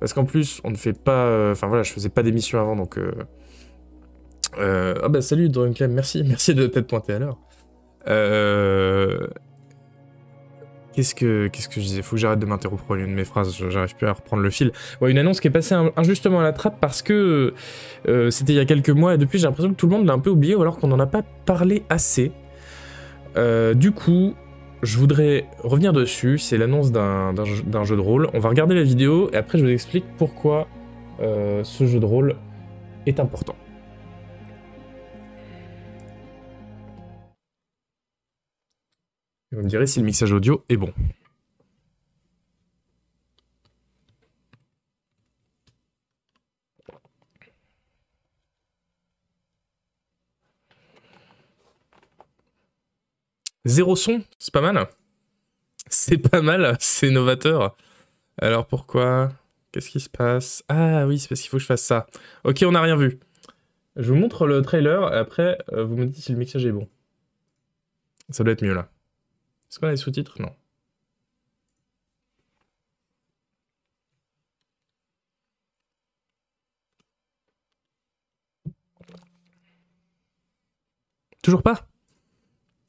Parce 0.00 0.12
qu'en 0.12 0.24
plus, 0.24 0.60
on 0.64 0.72
ne 0.72 0.76
fait 0.76 0.92
pas... 0.92 1.26
Euh, 1.26 1.52
enfin 1.52 1.68
voilà, 1.68 1.84
je 1.84 1.92
faisais 1.92 2.08
pas 2.08 2.24
d'émission 2.24 2.58
avant, 2.58 2.74
donc... 2.74 2.98
Euh, 4.58 4.94
ah 5.04 5.08
bah 5.08 5.22
salut 5.22 5.48
Dreamclam, 5.50 5.92
merci, 5.92 6.24
merci 6.26 6.52
de 6.52 6.66
t'être 6.66 6.88
pointé 6.88 7.12
à 7.12 7.20
l'heure. 7.20 7.38
Qu'est-ce 10.96 11.14
que, 11.14 11.48
qu'est-ce 11.48 11.68
que 11.68 11.74
je 11.74 11.86
disais? 11.86 12.00
Faut 12.00 12.16
que 12.16 12.22
j'arrête 12.22 12.38
de 12.38 12.46
m'interrompre 12.46 12.94
une 12.94 13.10
de 13.10 13.14
mes 13.14 13.26
phrases, 13.26 13.54
j'arrive 13.68 13.94
plus 13.96 14.06
à 14.06 14.14
reprendre 14.14 14.42
le 14.42 14.48
fil. 14.48 14.72
Ouais, 15.02 15.10
une 15.10 15.18
annonce 15.18 15.40
qui 15.40 15.48
est 15.48 15.50
passée 15.50 15.74
injustement 15.94 16.40
à 16.40 16.42
la 16.42 16.54
trappe 16.54 16.80
parce 16.80 17.02
que 17.02 17.52
euh, 18.08 18.30
c'était 18.30 18.54
il 18.54 18.56
y 18.56 18.60
a 18.60 18.64
quelques 18.64 18.88
mois 18.88 19.14
et 19.14 19.18
depuis 19.18 19.38
j'ai 19.38 19.44
l'impression 19.44 19.68
que 19.72 19.76
tout 19.76 19.86
le 19.86 19.94
monde 19.94 20.06
l'a 20.06 20.14
un 20.14 20.18
peu 20.18 20.30
oublié 20.30 20.54
ou 20.54 20.62
alors 20.62 20.78
qu'on 20.78 20.88
n'en 20.88 20.98
a 20.98 21.06
pas 21.06 21.20
parlé 21.44 21.82
assez. 21.90 22.32
Euh, 23.36 23.74
du 23.74 23.92
coup, 23.92 24.32
je 24.82 24.96
voudrais 24.96 25.44
revenir 25.62 25.92
dessus, 25.92 26.38
c'est 26.38 26.56
l'annonce 26.56 26.90
d'un, 26.92 27.34
jeu 27.44 27.96
de 27.96 28.00
rôle. 28.00 28.30
On 28.32 28.38
va 28.38 28.48
regarder 28.48 28.74
la 28.74 28.82
vidéo 28.82 29.28
et 29.34 29.36
après 29.36 29.58
je 29.58 29.64
vous 29.64 29.70
explique 29.70 30.06
pourquoi 30.16 30.66
euh, 31.20 31.62
ce 31.62 31.84
jeu 31.86 32.00
de 32.00 32.06
rôle 32.06 32.36
est 33.04 33.20
important. 33.20 33.54
Vous 39.52 39.62
me 39.62 39.68
direz 39.68 39.86
si 39.86 40.00
le 40.00 40.06
mixage 40.06 40.32
audio 40.32 40.64
est 40.68 40.76
bon. 40.76 40.92
Zéro 53.64 53.96
son, 53.96 54.22
c'est 54.38 54.52
pas 54.52 54.60
mal. 54.60 54.86
C'est 55.88 56.18
pas 56.18 56.40
mal, 56.40 56.76
c'est 56.80 57.10
novateur. 57.10 57.76
Alors 58.40 58.66
pourquoi? 58.66 59.32
Qu'est-ce 59.72 59.90
qui 59.90 60.00
se 60.00 60.08
passe? 60.08 60.64
Ah 60.68 61.06
oui, 61.06 61.18
c'est 61.18 61.28
parce 61.28 61.40
qu'il 61.40 61.50
faut 61.50 61.56
que 61.56 61.62
je 61.62 61.66
fasse 61.66 61.82
ça. 61.82 62.06
Ok, 62.44 62.64
on 62.64 62.72
n'a 62.72 62.80
rien 62.80 62.96
vu. 62.96 63.18
Je 63.96 64.12
vous 64.12 64.18
montre 64.18 64.46
le 64.46 64.62
trailer 64.62 65.12
et 65.12 65.16
après 65.16 65.58
euh, 65.72 65.84
vous 65.84 65.96
me 65.96 66.06
dites 66.06 66.22
si 66.22 66.32
le 66.32 66.38
mixage 66.38 66.64
est 66.64 66.72
bon. 66.72 66.88
Ça 68.30 68.44
doit 68.44 68.52
être 68.52 68.62
mieux 68.62 68.74
là. 68.74 68.88
Est-ce 69.76 69.80
qu'on 69.82 69.88
a 69.88 69.90
les 69.90 69.98
sous-titres? 69.98 70.40
Non. 70.40 70.56
Toujours 81.42 81.62
pas? 81.62 81.86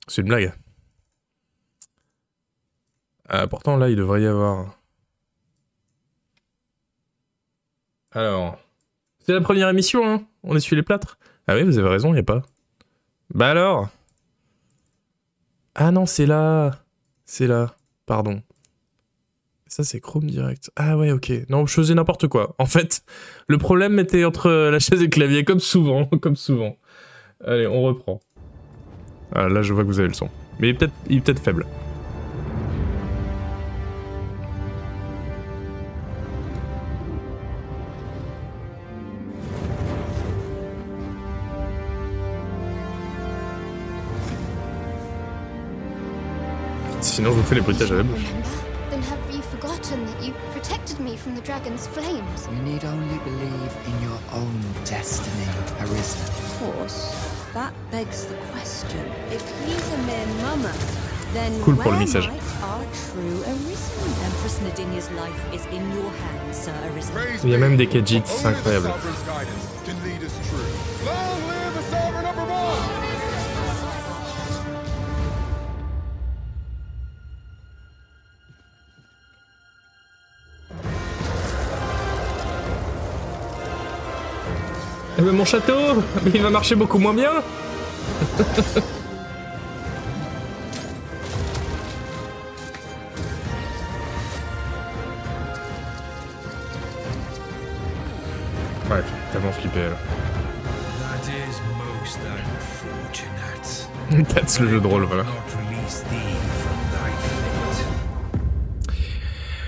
C'est 0.08 0.22
une 0.22 0.30
blague. 0.30 0.54
Ah, 3.28 3.48
pourtant, 3.48 3.76
là, 3.76 3.90
il 3.90 3.98
devrait 3.98 4.22
y 4.22 4.26
avoir... 4.26 4.80
Alors... 8.12 8.58
C'est 9.20 9.34
la 9.34 9.42
première 9.42 9.68
émission, 9.68 10.10
hein. 10.10 10.26
On 10.42 10.56
essuie 10.56 10.78
les 10.78 10.84
plâtres. 10.84 11.20
Ah 11.48 11.56
oui, 11.56 11.64
vous 11.64 11.80
avez 11.80 11.90
raison, 11.90 12.12
il 12.12 12.14
n'y 12.14 12.20
a 12.20 12.24
pas. 12.24 12.44
Bah 13.32 13.50
alors? 13.50 13.90
Ah 15.80 15.92
non, 15.92 16.08
c'est 16.08 16.26
là. 16.26 16.72
C'est 17.26 17.46
là. 17.46 17.76
Pardon. 18.08 18.42
Ça, 19.68 19.84
c'est 19.84 20.00
Chrome 20.00 20.26
Direct. 20.26 20.72
Ah 20.76 20.98
ouais, 20.98 21.12
ok. 21.12 21.32
Non, 21.50 21.68
je 21.68 21.74
faisais 21.74 21.94
n'importe 21.94 22.28
quoi. 22.28 22.56
En 22.58 22.66
fait, 22.66 23.04
le 23.48 23.60
problème 23.60 24.00
était 24.00 24.26
entre 24.26 24.50
la 24.50 24.80
chaise 24.80 25.02
et 25.02 25.06
le 25.06 25.10
clavier, 25.10 25.44
comme 25.44 25.60
souvent, 25.60 26.06
comme 26.22 26.36
souvent. 26.36 26.78
Allez, 27.46 27.68
on 27.68 27.84
reprend. 27.84 28.20
Ah, 29.34 29.50
là, 29.50 29.62
je 29.62 29.72
vois 29.74 29.84
que 29.84 29.90
vous 29.90 30.00
avez 30.00 30.08
le 30.08 30.16
son. 30.16 30.30
Mais 30.60 30.70
il 30.70 30.72
est 30.72 31.22
peut-être 31.22 31.36
peut 31.42 31.44
faible. 31.44 31.68
Sinon 47.18 47.32
je 47.32 47.38
vous 47.38 47.44
fais 47.44 47.56
les 47.56 47.62
bruitages 47.62 47.92
à 47.92 47.96
la 47.96 48.04
bouche. 48.04 48.22
Then 48.92 49.02
have 49.02 49.18
you 49.34 49.42
forgotten 49.42 50.06
that 50.06 50.24
you 50.24 50.34
protected 50.54 51.00
me 51.00 51.18
from 51.18 51.34
the 51.34 51.42
dragon's 51.42 51.88
flames? 51.88 52.48
You 52.54 52.62
need 52.62 52.86
only 52.86 53.18
believe 53.26 53.74
in 53.90 53.96
your 54.06 54.20
own 54.34 54.62
destiny, 54.86 55.50
Arisen. 55.82 56.22
Of 56.22 56.62
course, 56.62 57.16
that 57.56 57.74
begs 57.92 58.26
the 58.26 58.38
question. 58.54 59.02
If 59.32 59.42
he's 59.66 59.88
a 59.94 60.00
mere 60.06 60.30
mummer, 60.46 60.76
then 61.34 61.60
Cool 61.64 61.76
pour 61.76 61.92
le 61.92 61.98
where 61.98 62.08
might 62.08 62.24
our 62.62 62.86
true? 62.94 63.42
Empress 64.30 64.62
Nadinia's 64.62 65.10
life 65.18 65.42
is 65.56 65.66
in 65.74 65.84
your 65.98 66.12
hands, 66.22 66.56
Sir 66.56 66.74
Arisen. 66.86 67.14
Il 67.44 67.50
y 67.50 67.56
a 67.56 67.58
même 67.58 67.78
des 67.78 67.88
Khajiits, 67.88 68.28
c'est 68.28 68.46
incroyable. 68.46 68.92
Eh 71.90 72.47
ben 85.24 85.32
mon 85.32 85.46
château, 85.46 86.04
il 86.34 86.42
va 86.42 86.50
marcher 86.50 86.76
beaucoup 86.76 87.00
moins 87.00 87.14
bien. 87.14 87.32
Ouais, 98.90 99.04
tellement 99.34 99.52
flippé 99.52 99.80
là. 99.80 99.98
That's 104.34 104.60
le 104.60 104.70
jeu 104.70 104.80
de 104.80 104.88
rôle, 104.88 105.04
voilà. 105.04 105.26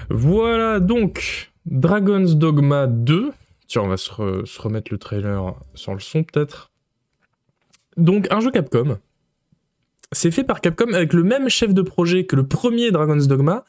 Voilà 0.09 0.79
donc 0.79 1.51
Dragon's 1.65 2.35
Dogma 2.35 2.87
2. 2.87 3.31
Tiens, 3.69 3.83
on 3.83 3.87
va 3.87 3.97
se, 3.97 4.09
re- 4.09 4.45
se 4.45 4.59
remettre 4.61 4.91
le 4.91 4.97
trailer 4.97 5.55
sans 5.75 5.93
le 5.93 5.99
son 5.99 6.23
peut-être. 6.23 6.71
Donc 7.97 8.27
un 8.31 8.39
jeu 8.39 8.49
Capcom. 8.49 8.97
C'est 10.11 10.31
fait 10.31 10.43
par 10.43 10.59
Capcom 10.59 10.91
avec 10.93 11.13
le 11.13 11.23
même 11.23 11.49
chef 11.49 11.73
de 11.73 11.83
projet 11.83 12.25
que 12.25 12.35
le 12.35 12.47
premier 12.47 12.89
Dragon's 12.89 13.27
Dogma, 13.27 13.63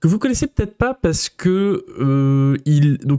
que 0.00 0.08
vous 0.08 0.18
connaissez 0.18 0.46
peut-être 0.46 0.76
pas 0.76 0.92
parce 0.92 1.30
que 1.30 1.86
euh, 1.98 2.58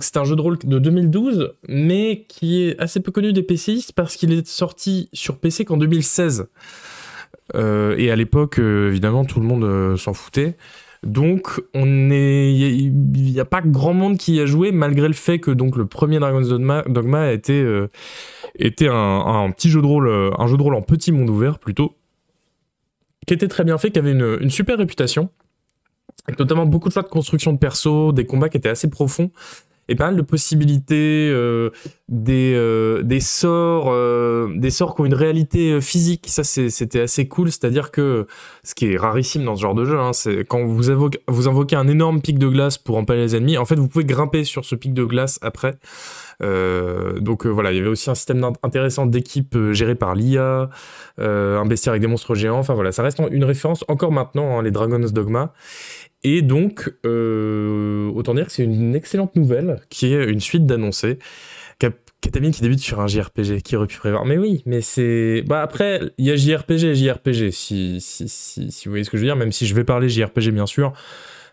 c'est 0.01 0.17
un 0.17 0.25
jeu 0.25 0.35
de 0.35 0.41
rôle 0.41 0.59
de 0.59 0.77
2012, 0.77 1.53
mais 1.67 2.25
qui 2.29 2.62
est 2.62 2.79
assez 2.79 3.00
peu 3.00 3.12
connu 3.12 3.33
des 3.33 3.41
PCistes 3.41 3.93
parce 3.93 4.15
qu'il 4.15 4.31
est 4.31 4.45
sorti 4.45 5.09
sur 5.12 5.39
PC 5.39 5.65
qu'en 5.65 5.77
2016. 5.77 6.45
Euh, 7.55 7.95
et 7.97 8.12
à 8.12 8.15
l'époque, 8.15 8.59
euh, 8.59 8.89
évidemment, 8.89 9.25
tout 9.25 9.39
le 9.39 9.47
monde 9.47 9.97
s'en 9.97 10.13
foutait. 10.13 10.55
Donc, 11.05 11.62
on 11.75 12.09
est, 12.09 12.51
il 12.51 12.91
n'y 12.91 13.39
a, 13.39 13.45
pas 13.45 13.62
grand 13.62 13.93
monde 13.93 14.17
qui 14.17 14.33
y 14.35 14.41
a 14.41 14.47
joué, 14.47 14.71
malgré 14.71 15.07
le 15.07 15.13
fait 15.13 15.39
que 15.39 15.51
donc 15.51 15.75
le 15.75 15.85
premier 15.85 16.17
Dragon's 16.17 16.50
Dogma, 16.50 17.21
a 17.21 17.31
été, 17.31 17.62
euh, 17.62 17.89
était 18.57 18.88
un, 18.88 18.93
un 18.93 19.51
petit 19.51 19.69
jeu 19.69 19.81
de 19.81 19.85
rôle, 19.85 20.07
euh, 20.07 20.31
un 20.39 20.47
jeu 20.47 20.57
de 20.57 20.63
rôle 20.63 20.74
en 20.74 20.81
petit 20.81 21.12
monde 21.12 21.29
ouvert 21.29 21.59
plutôt, 21.59 21.95
qui 23.27 23.35
était 23.35 23.47
très 23.47 23.63
bien 23.63 23.77
fait, 23.77 23.91
qui 23.91 24.00
avait 24.00 24.13
une, 24.13 24.39
une 24.41 24.50
super 24.50 24.79
réputation, 24.79 25.29
avec 26.27 26.39
notamment 26.39 26.65
beaucoup 26.65 26.89
de 26.89 26.93
choix 26.93 27.03
de 27.03 27.07
construction 27.07 27.53
de 27.53 27.59
perso, 27.59 28.12
des 28.12 28.25
combats 28.25 28.50
qui 28.50 28.57
étaient 28.57 28.69
assez 28.69 28.89
profonds, 28.89 29.29
et 29.87 29.95
pas 29.95 30.05
mal 30.05 30.15
de 30.15 30.21
possibilités, 30.21 31.29
euh, 31.31 31.69
des, 32.09 32.53
euh, 32.55 33.03
des 33.03 33.19
sorts, 33.19 33.87
euh, 33.89 34.49
des 34.55 34.71
sorts 34.71 34.95
qui 34.95 35.01
ont 35.01 35.05
une 35.05 35.13
réalité 35.13 35.79
physique. 35.79 36.25
Ça, 36.27 36.43
c'était 36.43 37.01
assez 37.01 37.27
cool. 37.27 37.51
C'est-à-dire 37.51 37.91
que 37.91 38.25
ce 38.63 38.73
qui 38.73 38.91
est 38.91 38.97
rarissime 38.97 39.43
dans 39.43 39.55
ce 39.55 39.61
genre 39.61 39.75
de 39.75 39.85
jeu, 39.85 39.99
hein, 39.99 40.13
c'est 40.13 40.43
quand 40.45 40.65
vous, 40.65 40.89
invoquez, 40.89 41.19
vous 41.27 41.47
invoquez 41.47 41.75
un 41.75 41.87
énorme 41.87 42.21
pic 42.21 42.39
de 42.39 42.47
glace 42.47 42.77
pour 42.77 42.97
empaler 42.97 43.21
les 43.21 43.35
ennemis. 43.35 43.57
En 43.57 43.65
fait, 43.65 43.75
vous 43.75 43.87
pouvez 43.87 44.05
grimper 44.05 44.43
sur 44.43 44.65
ce 44.65 44.75
pic 44.75 44.93
de 44.93 45.03
glace 45.03 45.39
après. 45.41 45.75
Donc 46.41 47.45
voilà, 47.45 47.71
il 47.71 47.77
y 47.77 47.79
avait 47.79 47.89
aussi 47.89 48.09
un 48.09 48.15
système 48.15 48.43
intéressant 48.61 49.05
d'équipe 49.05 49.57
géré 49.71 49.95
par 49.95 50.15
l'IA, 50.15 50.69
un 51.17 51.65
bestiaire 51.65 51.93
avec 51.93 52.01
des 52.01 52.07
monstres 52.07 52.35
géants. 52.35 52.59
Enfin 52.59 52.73
voilà, 52.73 52.91
ça 52.91 53.03
reste 53.03 53.21
une 53.31 53.45
référence 53.45 53.85
encore 53.87 54.11
maintenant, 54.11 54.57
hein, 54.59 54.61
les 54.61 54.71
Dragon's 54.71 55.13
Dogma. 55.13 55.53
Et 56.27 56.41
donc, 56.41 56.91
euh, 57.05 58.10
autant 58.15 58.34
dire 58.34 58.48
que 58.48 58.51
c'est 58.51 58.63
une 58.63 58.96
excellente 58.96 59.36
nouvelle 59.36 59.79
qui 59.89 60.12
est 60.12 60.25
une 60.25 60.39
suite 60.39 60.65
d'annoncés. 60.65 61.20
Katamine 62.22 62.51
qui 62.51 62.63
débute 62.63 62.79
sur 62.79 63.01
un 63.01 63.05
JRPG, 63.08 63.62
qui 63.62 63.75
aurait 63.75 63.86
pu 63.86 64.00
prévoir. 64.00 64.25
Mais 64.25 64.39
oui, 64.39 64.63
mais 64.65 64.82
c'est. 64.82 65.44
Bah 65.46 65.62
après, 65.62 66.01
il 66.17 66.25
y 66.25 66.32
a 66.32 66.36
JRPG 66.36 66.84
et 66.86 66.96
JRPG, 66.96 67.51
si, 67.51 68.01
si, 68.01 68.27
si, 68.27 68.72
si 68.72 68.86
vous 68.88 68.91
voyez 68.94 69.03
ce 69.03 69.12
que 69.12 69.17
je 69.17 69.22
veux 69.22 69.27
dire, 69.27 69.36
même 69.36 69.51
si 69.51 69.67
je 69.67 69.75
vais 69.75 69.84
parler 69.84 70.10
JRPG 70.10 70.50
bien 70.50 70.65
sûr. 70.65 70.94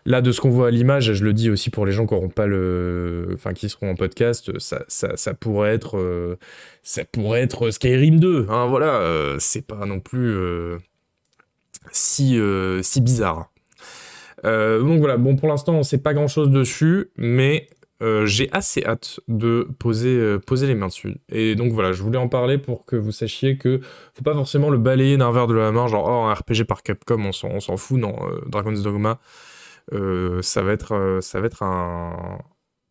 Là, 0.07 0.21
de 0.21 0.31
ce 0.31 0.41
qu'on 0.41 0.49
voit 0.49 0.69
à 0.69 0.71
l'image, 0.71 1.13
je 1.13 1.23
le 1.23 1.31
dis 1.31 1.51
aussi 1.51 1.69
pour 1.69 1.85
les 1.85 1.91
gens 1.91 2.07
qui 2.07 2.15
auront 2.15 2.29
pas 2.29 2.47
le. 2.47 3.29
Enfin, 3.35 3.53
qui 3.53 3.69
seront 3.69 3.91
en 3.91 3.95
podcast, 3.95 4.57
ça, 4.59 4.83
ça, 4.87 5.15
ça 5.15 5.35
pourrait 5.35 5.75
être. 5.75 5.97
euh, 5.99 6.37
Ça 6.81 7.05
pourrait 7.05 7.41
être 7.41 7.69
Skyrim 7.69 8.19
2, 8.19 8.47
hein, 8.49 8.65
voilà. 8.65 8.95
euh, 9.01 9.35
c'est 9.39 9.67
pas 9.67 9.85
non 9.85 9.99
plus. 9.99 10.35
si, 11.91 12.39
si 12.81 13.01
bizarre. 13.01 13.51
Euh, 14.45 14.81
donc 14.81 14.99
voilà, 14.99 15.17
bon 15.17 15.35
pour 15.35 15.47
l'instant 15.47 15.73
on 15.73 15.83
sait 15.83 15.97
pas 15.97 16.13
grand 16.13 16.27
chose 16.27 16.49
dessus, 16.49 17.11
mais 17.17 17.67
euh, 18.01 18.25
j'ai 18.25 18.49
assez 18.51 18.83
hâte 18.85 19.19
de 19.27 19.67
poser, 19.79 20.17
euh, 20.17 20.39
poser 20.39 20.67
les 20.67 20.75
mains 20.75 20.87
dessus. 20.87 21.15
Et 21.29 21.55
donc 21.55 21.71
voilà, 21.71 21.93
je 21.93 22.03
voulais 22.03 22.17
en 22.17 22.27
parler 22.27 22.57
pour 22.57 22.85
que 22.85 22.95
vous 22.95 23.11
sachiez 23.11 23.57
que 23.57 23.79
faut 24.13 24.23
pas 24.23 24.33
forcément 24.33 24.69
le 24.69 24.77
balayer 24.77 25.17
d'un 25.17 25.31
verre 25.31 25.47
de 25.47 25.53
la 25.53 25.71
main, 25.71 25.87
genre 25.87 26.05
oh 26.07 26.25
un 26.25 26.33
RPG 26.33 26.65
par 26.67 26.83
Capcom, 26.83 27.23
on 27.25 27.31
s'en, 27.31 27.77
fout, 27.77 27.97
non, 27.99 28.15
Dragon's 28.47 28.81
Dogma, 28.81 29.19
ça 29.91 30.61
va 30.61 30.71
être, 30.73 31.19
ça 31.21 31.39
va 31.39 31.47
être 31.47 31.63
un, 31.63 32.39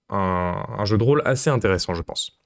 un 0.08 0.84
jeu 0.84 0.96
de 0.98 1.04
rôle 1.04 1.22
assez 1.24 1.50
intéressant, 1.50 1.94
je 1.94 2.02
pense. 2.02 2.40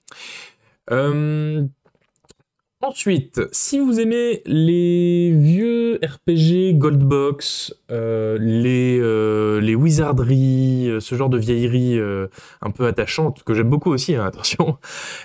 Ensuite, 2.82 3.40
si 3.52 3.78
vous 3.78 4.00
aimez 4.00 4.42
les 4.44 5.30
vieux 5.30 5.98
RPG 6.04 6.76
Goldbox, 6.76 7.74
euh, 7.90 8.36
les, 8.38 8.98
euh, 9.00 9.62
les 9.62 9.74
wizardries, 9.74 10.90
euh, 10.90 11.00
ce 11.00 11.14
genre 11.14 11.30
de 11.30 11.38
vieilleries 11.38 11.98
euh, 11.98 12.26
un 12.60 12.70
peu 12.70 12.84
attachantes, 12.86 13.44
que 13.44 13.54
j'aime 13.54 13.70
beaucoup 13.70 13.90
aussi, 13.90 14.14
hein, 14.14 14.24
attention, 14.26 14.76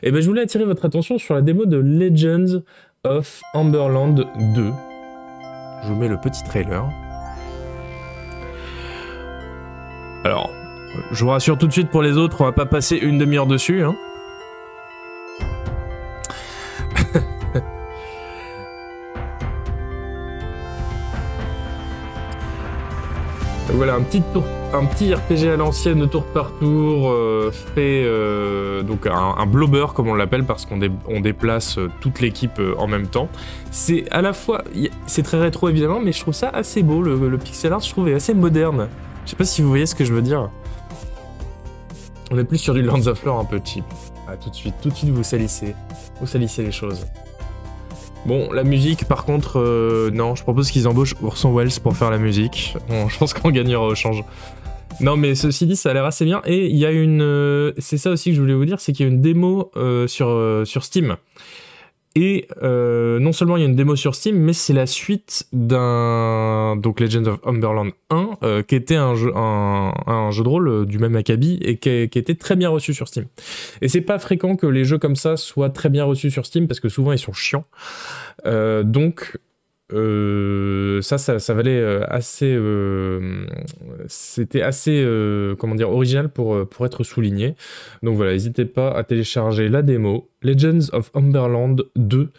et 0.02 0.12
ben 0.12 0.22
je 0.22 0.28
voulais 0.28 0.44
attirer 0.44 0.64
votre 0.64 0.86
attention 0.86 1.18
sur 1.18 1.36
la 1.36 1.42
démo 1.42 1.66
de 1.66 1.76
Legends 1.76 2.62
of 3.04 3.42
Amberland 3.54 4.16
2. 4.56 4.72
Je 5.84 5.88
vous 5.90 5.96
mets 5.96 6.08
le 6.08 6.22
petit 6.22 6.44
trailer. 6.46 6.90
Alors, 10.24 10.50
je 11.12 11.22
vous 11.26 11.32
rassure 11.32 11.58
tout 11.58 11.68
de 11.68 11.74
suite 11.74 11.90
pour 11.90 12.02
les 12.02 12.16
autres, 12.16 12.40
on 12.40 12.46
va 12.46 12.54
pas 12.54 12.66
passer 12.66 12.96
une 12.96 13.18
demi-heure 13.18 13.48
dessus, 13.48 13.84
hein. 13.84 13.98
Voilà, 23.84 23.96
un 23.96 24.04
petit, 24.04 24.22
tour, 24.32 24.44
un 24.76 24.86
petit 24.86 25.12
RPG 25.12 25.50
à 25.52 25.58
l'ancienne 25.58 26.08
tour 26.08 26.24
par 26.24 26.52
tour, 26.60 27.10
euh, 27.10 27.50
fait 27.50 28.04
euh, 28.06 28.84
donc 28.84 29.08
un, 29.08 29.44
blobber 29.48 29.88
comme 29.96 30.08
on 30.08 30.14
l'appelle 30.14 30.44
parce 30.44 30.68
qu'on 30.68 30.78
dé- 30.78 30.92
on 31.08 31.20
déplace 31.20 31.80
euh, 31.80 31.90
toute 32.00 32.22
l'équipe 32.22 32.62
en 32.78 32.86
même 32.86 33.08
temps. 33.08 33.28
C'est 33.72 34.08
à 34.12 34.22
la 34.22 34.34
fois, 34.34 34.64
c'est 35.08 35.24
très 35.24 35.40
rétro 35.40 35.68
évidemment, 35.68 36.00
mais 36.00 36.12
je 36.12 36.20
trouve 36.20 36.36
ça 36.36 36.50
assez 36.50 36.84
beau. 36.84 37.02
Le, 37.02 37.28
le 37.28 37.38
pixel 37.40 37.74
art, 37.74 37.80
je 37.80 37.90
trouve, 37.90 38.08
est 38.08 38.14
assez 38.14 38.36
moderne. 38.36 38.88
Je 39.26 39.32
sais 39.32 39.36
pas 39.36 39.46
si 39.46 39.64
vous 39.64 39.70
voyez 39.70 39.88
ce 39.88 39.96
que 39.96 40.06
je 40.06 40.14
veux 40.14 40.22
dire. 40.22 40.52
On 42.30 42.38
est 42.38 42.44
plus 42.44 42.60
sur 42.60 42.76
du 42.76 42.84
Lands 42.84 43.08
of 43.08 43.26
Lore 43.26 43.40
un 43.40 43.46
peu 43.46 43.60
cheap. 43.66 43.86
Ah, 44.28 44.38
tout 44.38 44.52
de 44.52 44.56
suite, 44.56 44.76
tout 44.84 44.90
de 44.90 44.96
suite 44.96 45.10
vous 45.10 45.24
salissez, 45.24 45.74
vous 46.20 46.28
salissez 46.28 46.62
les 46.62 46.72
choses. 46.72 47.08
Bon, 48.26 48.52
la 48.52 48.64
musique, 48.64 49.06
par 49.06 49.26
contre, 49.26 49.60
euh, 49.60 50.12
non, 50.12 50.36
je 50.36 50.44
propose 50.44 50.70
qu'ils 50.70 50.88
embauchent 50.88 51.16
Orson 51.24 51.54
Welles 51.56 51.72
pour 51.82 51.98
faire 51.98 52.12
la 52.12 52.20
musique. 52.20 52.76
Je 53.10 53.18
pense 53.18 53.34
qu'on 53.34 53.50
gagnera 53.50 53.84
au 53.84 53.96
change. 53.96 54.24
Non, 55.00 55.18
mais 55.18 55.34
ceci 55.34 55.66
dit, 55.66 55.76
ça 55.76 55.90
a 55.90 55.94
l'air 55.94 56.06
assez 56.06 56.26
bien. 56.26 56.42
Et 56.46 56.68
il 56.68 56.78
y 56.78 56.86
a 56.86 56.92
une. 56.92 57.22
euh, 57.22 57.72
c'est 57.80 57.98
ça 57.98 58.12
aussi 58.12 58.30
que 58.30 58.36
je 58.36 58.42
voulais 58.42 58.54
vous 58.54 58.66
dire, 58.66 58.80
c'est 58.80 58.94
qu'il 58.94 59.08
y 59.08 59.10
a 59.10 59.12
une 59.12 59.22
démo 59.22 59.72
euh, 59.76 60.06
sur 60.08 60.84
Steam. 60.84 61.16
Et 62.16 62.48
euh, 62.62 63.20
non 63.20 63.32
seulement 63.32 63.56
il 63.56 63.62
y 63.62 63.64
a 63.64 63.68
une 63.68 63.76
démo 63.76 63.96
sur 63.96 64.16
Steam, 64.16 64.36
mais 64.38 64.52
c'est 64.52 64.74
la 64.74 64.86
suite 64.86 65.48
d'un. 65.54 66.76
Donc 66.76 67.00
Legends 67.00 67.26
of 67.26 67.40
Umberland 67.46 67.92
1, 68.10 68.30
euh, 68.44 68.64
qui 68.64 68.76
était 68.76 68.96
un 68.96 69.16
jeu, 69.16 69.32
un, 69.34 69.94
un 70.08 70.32
jeu 70.32 70.44
de 70.44 70.50
rôle 70.50 70.68
euh, 70.68 70.86
du 70.86 71.00
même 71.00 71.16
acabit 71.16 71.58
et 71.62 71.78
qui, 71.78 72.10
qui 72.10 72.20
était 72.20 72.36
très 72.36 72.58
bien 72.58 72.70
reçu 72.70 72.94
sur 72.94 73.08
Steam. 73.08 73.28
Et 73.82 73.88
c'est 73.88 74.02
pas 74.02 74.20
fréquent 74.20 74.58
que 74.58 74.68
les 74.68 74.84
jeux 74.84 74.98
comme 74.98 75.16
ça 75.16 75.38
soient 75.38 75.70
très 75.70 75.90
bien 75.90 76.04
reçus 76.04 76.32
sur 76.32 76.46
Steam 76.46 76.68
parce 76.68 76.82
que 76.82 76.90
souvent 76.90 77.14
ils 77.14 77.20
sont 77.20 77.34
chiants. 77.34 77.66
Euh, 78.46 78.84
donc, 78.84 79.38
euh, 79.94 81.02
ça, 81.02 81.18
ça, 81.18 81.54
valait 81.54 81.80
euh, 81.80 82.04
assez. 82.08 82.54
euh, 82.54 83.46
C'était 84.08 84.62
assez, 84.62 85.06
comment 85.60 85.76
dire, 85.76 85.90
original 85.90 86.30
pour, 86.30 86.68
pour 86.70 86.86
être 86.86 87.04
souligné. 87.04 87.56
Donc 88.04 88.16
voilà, 88.16 88.32
n'hésitez 88.34 88.66
pas 88.66 88.92
à 88.92 89.04
télécharger 89.04 89.70
la 89.70 89.82
démo 89.82 90.30
Legends 90.42 90.90
of 90.94 91.12
Umberland 91.14 91.84
2 91.96 92.30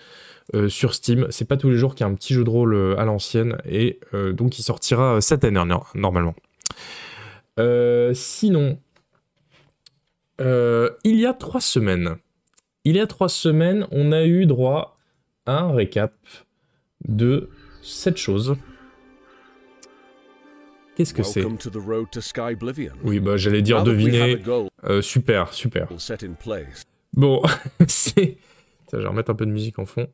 euh, 0.55 0.69
sur 0.69 0.95
Steam. 0.95 1.27
C'est 1.31 1.47
pas 1.47 1.57
tous 1.57 1.71
les 1.71 1.77
jours 1.77 1.95
qu'il 1.95 2.05
y 2.07 2.09
a 2.09 2.13
un 2.13 2.15
petit 2.15 2.35
jeu 2.35 2.45
de 2.45 2.51
rôle 2.51 2.97
à 2.99 3.05
l'ancienne 3.05 3.59
et 3.69 4.01
donc 4.33 4.59
il 4.59 4.63
sortira 4.63 5.21
cette 5.21 5.45
année 5.45 5.63
no- 5.65 5.85
normalement. 5.95 6.35
Sinon, 8.15 8.79
il 10.41 11.17
y 11.21 11.27
a 11.27 11.33
trois 11.35 11.61
semaines, 11.61 12.17
il 12.85 12.97
y 12.97 13.01
a 13.01 13.07
trois 13.07 13.29
semaines, 13.29 13.87
on 13.93 14.11
a 14.13 14.25
eu 14.25 14.47
droit 14.47 14.99
à 15.47 15.61
un 15.61 15.73
récap 15.73 16.13
de 17.09 17.51
cette 17.83 18.17
chose. 18.17 18.57
Qu'est-ce 20.97 21.15
que 21.15 21.23
c'est? 21.23 21.43
Oui, 23.03 23.19
bah 23.19 23.37
j'allais 23.37 23.63
dire 23.63 23.83
deviner. 23.83 24.39
Euh, 24.85 25.01
super, 25.01 25.53
super. 25.53 25.89
Bon, 27.15 27.43
c'est. 27.87 28.37
Je 28.93 28.99
vais 28.99 29.07
remettre 29.07 29.31
un 29.31 29.35
peu 29.35 29.47
de 29.47 29.51
musique 29.51 29.79
en 29.79 29.87
fond. 29.87 30.07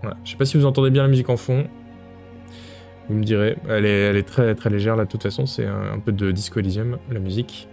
Voilà. 0.00 0.16
Je 0.24 0.30
sais 0.30 0.36
pas 0.36 0.46
si 0.46 0.56
vous 0.56 0.64
entendez 0.64 0.90
bien 0.90 1.02
la 1.02 1.08
musique 1.08 1.28
en 1.28 1.36
fond. 1.36 1.68
Vous 3.08 3.14
me 3.14 3.24
direz. 3.24 3.56
Elle 3.68 3.84
est, 3.84 4.00
elle 4.00 4.16
est 4.16 4.26
très, 4.26 4.54
très 4.54 4.70
légère 4.70 4.96
là, 4.96 5.04
de 5.04 5.10
toute 5.10 5.22
façon. 5.22 5.44
C'est 5.46 5.66
un, 5.66 5.92
un 5.94 5.98
peu 5.98 6.12
de 6.12 6.30
Disco 6.30 6.58
Elysium, 6.60 6.98
la 7.10 7.20
musique. 7.20 7.68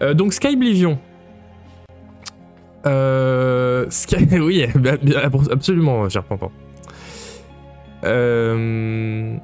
Euh, 0.00 0.14
donc, 0.14 0.32
Skyblivion. 0.32 0.98
Euh. 2.86 3.86
Sky... 3.90 4.26
Oui, 4.40 4.64
absolument, 5.50 6.08
cher 6.08 6.24
Pampan. 6.24 6.50
Euh. 8.04 9.36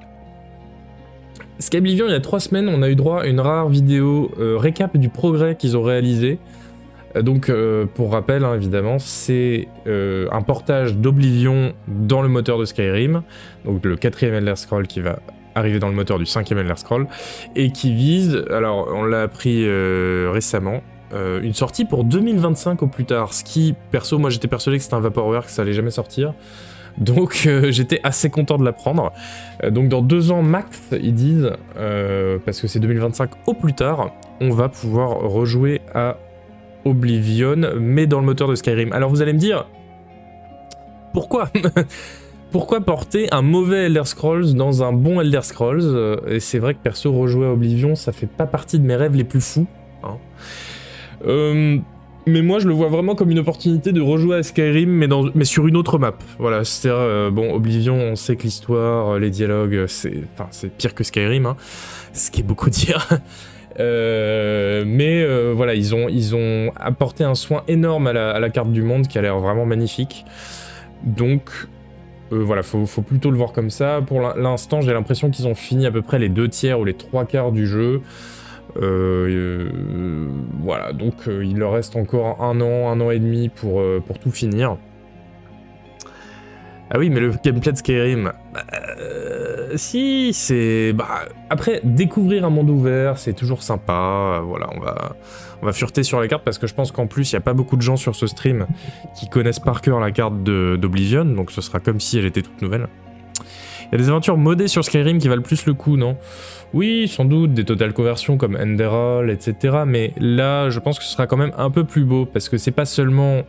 Skyblivion, 1.58 2.06
il 2.06 2.12
y 2.12 2.14
a 2.14 2.20
trois 2.20 2.40
semaines, 2.40 2.68
on 2.68 2.82
a 2.82 2.88
eu 2.88 2.94
droit 2.94 3.22
à 3.22 3.26
une 3.26 3.40
rare 3.40 3.68
vidéo 3.68 4.30
euh, 4.38 4.56
récap 4.56 4.96
du 4.96 5.08
progrès 5.08 5.56
qu'ils 5.56 5.76
ont 5.76 5.82
réalisé. 5.82 6.38
Euh, 7.16 7.22
Donc, 7.22 7.48
euh, 7.48 7.84
pour 7.86 8.12
rappel, 8.12 8.44
hein, 8.44 8.54
évidemment, 8.54 8.98
c'est 8.98 9.68
un 9.86 10.42
portage 10.42 10.96
d'Oblivion 10.96 11.72
dans 11.88 12.22
le 12.22 12.28
moteur 12.28 12.58
de 12.58 12.64
Skyrim, 12.64 13.22
donc 13.64 13.84
le 13.84 13.96
quatrième 13.96 14.34
Elder 14.34 14.56
Scroll 14.56 14.86
qui 14.86 15.00
va 15.00 15.18
arriver 15.54 15.80
dans 15.80 15.88
le 15.88 15.94
moteur 15.94 16.18
du 16.18 16.26
cinquième 16.26 16.58
Elder 16.58 16.76
Scroll, 16.76 17.08
et 17.56 17.72
qui 17.72 17.92
vise, 17.92 18.44
alors 18.50 18.88
on 18.94 19.04
l'a 19.04 19.22
appris 19.22 19.66
récemment, 20.30 20.82
une 21.12 21.54
sortie 21.54 21.84
pour 21.84 22.04
2025 22.04 22.82
au 22.82 22.86
plus 22.86 23.06
tard, 23.06 23.32
ce 23.32 23.42
qui, 23.42 23.74
perso, 23.90 24.18
moi 24.18 24.30
j'étais 24.30 24.46
persuadé 24.46 24.76
que 24.76 24.84
c'était 24.84 24.94
un 24.94 25.00
Vaporware, 25.00 25.46
que 25.46 25.50
ça 25.50 25.62
allait 25.62 25.72
jamais 25.72 25.90
sortir, 25.90 26.34
donc 26.98 27.44
euh, 27.46 27.70
j'étais 27.70 28.00
assez 28.02 28.30
content 28.30 28.58
de 28.58 28.64
l'apprendre. 28.64 29.12
Euh, 29.62 29.70
donc 29.70 29.88
dans 29.88 30.02
deux 30.02 30.30
ans 30.30 30.42
max, 30.42 30.90
ils 30.92 31.14
disent, 31.14 31.52
euh, 31.76 32.38
parce 32.44 32.60
que 32.60 32.66
c'est 32.66 32.80
2025 32.80 33.30
au 33.46 33.54
plus 33.54 33.74
tard, 33.74 34.12
on 34.40 34.50
va 34.50 34.68
pouvoir 34.68 35.20
rejouer 35.20 35.80
à 35.94 36.16
Oblivion, 36.84 37.56
mais 37.78 38.06
dans 38.06 38.20
le 38.20 38.26
moteur 38.26 38.48
de 38.48 38.54
Skyrim. 38.54 38.92
Alors 38.92 39.10
vous 39.10 39.22
allez 39.22 39.32
me 39.32 39.38
dire, 39.38 39.66
pourquoi 41.12 41.50
Pourquoi 42.50 42.80
porter 42.80 43.28
un 43.30 43.42
mauvais 43.42 43.84
Elder 43.86 44.04
Scrolls 44.06 44.54
dans 44.54 44.82
un 44.82 44.90
bon 44.94 45.20
Elder 45.20 45.42
Scrolls 45.42 46.22
Et 46.28 46.40
c'est 46.40 46.58
vrai 46.58 46.72
que 46.72 46.78
perso, 46.78 47.12
rejouer 47.12 47.46
à 47.46 47.52
Oblivion, 47.52 47.94
ça 47.94 48.10
fait 48.10 48.26
pas 48.26 48.46
partie 48.46 48.78
de 48.78 48.86
mes 48.86 48.96
rêves 48.96 49.14
les 49.14 49.24
plus 49.24 49.42
fous. 49.42 49.66
hein. 50.02 50.16
Mais 52.28 52.42
moi, 52.42 52.58
je 52.58 52.68
le 52.68 52.74
vois 52.74 52.88
vraiment 52.88 53.14
comme 53.14 53.30
une 53.30 53.38
opportunité 53.38 53.92
de 53.92 54.00
rejouer 54.00 54.36
à 54.36 54.42
Skyrim, 54.42 54.90
mais, 55.34 55.44
sur 55.44 55.66
une 55.66 55.76
autre 55.76 55.98
map. 55.98 56.14
Voilà, 56.38 56.62
c'est 56.64 56.90
euh, 56.90 57.30
bon, 57.30 57.54
Oblivion, 57.54 57.94
on 57.94 58.16
sait 58.16 58.36
que 58.36 58.42
l'histoire, 58.42 59.14
euh, 59.14 59.18
les 59.18 59.30
dialogues, 59.30 59.74
euh, 59.74 59.86
c'est, 59.86 60.24
c'est 60.50 60.76
pire 60.76 60.94
que 60.94 61.04
Skyrim, 61.04 61.46
hein, 61.46 61.56
ce 62.12 62.30
qui 62.30 62.40
est 62.40 62.44
beaucoup 62.44 62.70
dire. 62.70 63.08
Euh, 63.80 64.82
mais 64.84 65.24
voilà, 65.52 65.72
ils 65.72 65.94
ont, 65.94 66.08
ils 66.08 66.34
ont 66.34 66.72
apporté 66.74 67.22
un 67.22 67.36
soin 67.36 67.62
énorme 67.68 68.08
à 68.08 68.12
la, 68.12 68.50
carte 68.50 68.72
du 68.72 68.82
monde 68.82 69.06
qui 69.06 69.18
a 69.18 69.22
l'air 69.22 69.38
vraiment 69.38 69.66
magnifique. 69.66 70.24
Donc 71.04 71.48
voilà, 72.32 72.64
faut, 72.64 72.86
faut 72.86 73.02
plutôt 73.02 73.30
le 73.30 73.36
voir 73.36 73.52
comme 73.52 73.70
ça. 73.70 74.00
Pour 74.04 74.20
l'in- 74.20 74.34
l'instant, 74.36 74.80
j'ai 74.80 74.92
l'impression 74.92 75.30
qu'ils 75.30 75.46
ont 75.46 75.54
fini 75.54 75.86
à 75.86 75.92
peu 75.92 76.02
près 76.02 76.18
les 76.18 76.28
deux 76.28 76.48
tiers 76.48 76.80
ou 76.80 76.84
les 76.84 76.94
trois 76.94 77.24
quarts 77.24 77.52
du 77.52 77.68
jeu. 77.68 78.02
Euh, 78.76 79.28
euh, 79.28 80.28
voilà, 80.60 80.92
donc 80.92 81.14
euh, 81.26 81.44
il 81.44 81.56
leur 81.58 81.72
reste 81.72 81.96
encore 81.96 82.42
un 82.42 82.60
an, 82.60 82.90
un 82.90 83.00
an 83.00 83.10
et 83.10 83.18
demi 83.18 83.48
pour, 83.48 83.82
pour 84.06 84.18
tout 84.18 84.30
finir. 84.30 84.76
Ah 86.90 86.98
oui, 86.98 87.10
mais 87.10 87.20
le 87.20 87.32
gameplay 87.44 87.72
de 87.72 87.76
Skyrim, 87.76 88.32
bah, 88.54 88.60
si, 89.76 90.32
c'est... 90.32 90.94
Bah, 90.94 91.26
après, 91.50 91.82
découvrir 91.84 92.46
un 92.46 92.50
monde 92.50 92.70
ouvert, 92.70 93.18
c'est 93.18 93.34
toujours 93.34 93.62
sympa. 93.62 94.40
Voilà, 94.42 94.70
on 94.74 94.80
va, 94.80 95.16
on 95.60 95.66
va 95.66 95.72
fureter 95.74 96.02
sur 96.02 96.18
la 96.18 96.28
carte 96.28 96.44
parce 96.44 96.56
que 96.56 96.66
je 96.66 96.74
pense 96.74 96.90
qu'en 96.90 97.06
plus, 97.06 97.30
il 97.30 97.34
n'y 97.34 97.38
a 97.38 97.42
pas 97.42 97.52
beaucoup 97.52 97.76
de 97.76 97.82
gens 97.82 97.96
sur 97.96 98.16
ce 98.16 98.26
stream 98.26 98.66
qui 99.14 99.28
connaissent 99.28 99.60
par 99.60 99.82
cœur 99.82 100.00
la 100.00 100.12
carte 100.12 100.42
d'Oblivion, 100.42 101.26
donc 101.26 101.50
ce 101.50 101.60
sera 101.60 101.78
comme 101.78 102.00
si 102.00 102.18
elle 102.18 102.24
était 102.24 102.42
toute 102.42 102.62
nouvelle. 102.62 102.88
Il 103.90 103.92
y 103.92 103.94
a 103.94 103.98
des 103.98 104.08
aventures 104.08 104.36
modées 104.36 104.68
sur 104.68 104.84
Skyrim 104.84 105.18
qui 105.18 105.28
valent 105.28 105.42
plus 105.42 105.64
le 105.64 105.74
coup, 105.74 105.96
non? 105.96 106.16
Oui, 106.74 107.08
sans 107.08 107.24
doute, 107.24 107.54
des 107.54 107.64
totales 107.64 107.94
conversions 107.94 108.36
comme 108.36 108.56
Enderal, 108.56 109.30
etc. 109.30 109.84
Mais 109.86 110.12
là, 110.18 110.70
je 110.70 110.78
pense 110.80 110.98
que 110.98 111.04
ce 111.04 111.12
sera 111.12 111.26
quand 111.26 111.36
même 111.36 111.52
un 111.56 111.70
peu 111.70 111.84
plus 111.84 112.04
beau 112.04 112.26
parce 112.26 112.48
que 112.48 112.58
c'est 112.58 112.72
pas 112.72 112.84
seulement 112.84 113.42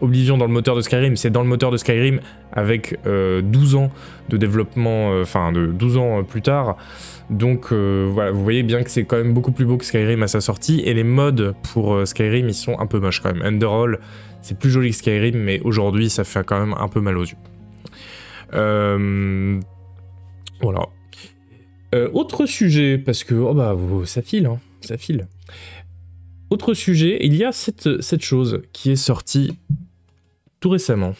Oblivion 0.00 0.36
dans 0.36 0.46
le 0.46 0.52
moteur 0.52 0.74
de 0.74 0.80
Skyrim, 0.80 1.16
c'est 1.16 1.30
dans 1.30 1.42
le 1.42 1.48
moteur 1.48 1.70
de 1.70 1.76
Skyrim 1.76 2.20
avec 2.52 2.98
euh, 3.06 3.40
12 3.42 3.76
ans 3.76 3.90
de 4.28 4.36
développement, 4.36 5.12
euh, 5.12 5.22
enfin 5.22 5.52
de 5.52 5.66
12 5.66 5.96
ans 5.96 6.18
euh, 6.18 6.22
plus 6.22 6.42
tard. 6.42 6.76
Donc 7.30 7.72
euh, 7.72 8.08
voilà, 8.10 8.30
vous 8.30 8.42
voyez 8.42 8.62
bien 8.62 8.82
que 8.82 8.90
c'est 8.90 9.04
quand 9.04 9.16
même 9.16 9.32
beaucoup 9.32 9.52
plus 9.52 9.64
beau 9.64 9.76
que 9.76 9.84
Skyrim 9.84 10.22
à 10.22 10.28
sa 10.28 10.40
sortie. 10.40 10.80
Et 10.84 10.94
les 10.94 11.04
mods 11.04 11.54
pour 11.72 11.94
euh, 11.94 12.04
Skyrim, 12.04 12.48
ils 12.48 12.54
sont 12.54 12.78
un 12.78 12.86
peu 12.86 13.00
moches 13.00 13.20
quand 13.20 13.32
même. 13.32 13.42
Enderall, 13.46 14.00
c'est 14.42 14.58
plus 14.58 14.70
joli 14.70 14.90
que 14.90 14.96
Skyrim, 14.96 15.36
mais 15.36 15.60
aujourd'hui, 15.60 16.10
ça 16.10 16.24
fait 16.24 16.44
quand 16.44 16.58
même 16.58 16.74
un 16.78 16.88
peu 16.88 17.00
mal 17.00 17.16
aux 17.16 17.24
yeux. 17.24 17.36
Euh, 18.52 19.58
voilà. 20.60 20.80
Euh, 21.94 22.10
autre 22.12 22.46
sujet, 22.46 22.98
parce 22.98 23.22
que 23.22 23.34
oh 23.34 23.54
bah, 23.54 23.76
ça 24.04 24.20
file, 24.20 24.46
hein, 24.46 24.58
ça 24.80 24.98
file. 24.98 25.28
Autre 26.50 26.74
sujet, 26.74 27.18
il 27.20 27.36
y 27.36 27.44
a 27.44 27.52
cette, 27.52 28.02
cette 28.02 28.22
chose 28.22 28.62
qui 28.72 28.90
est 28.90 28.96
sortie 28.96 29.56
tout 30.58 30.70
récemment. 30.70 31.14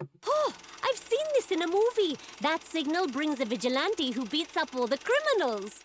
I've 0.00 0.98
seen 0.98 1.26
this 1.34 1.50
in 1.50 1.62
a 1.62 1.66
movie. 1.66 2.18
That 2.42 2.58
signal 2.62 3.06
brings 3.06 3.40
a 3.40 3.46
vigilante 3.46 4.14
who 4.14 4.26
beats 4.26 4.56
up 4.56 4.74
all 4.76 4.86
the 4.86 4.98
criminals. 4.98 5.84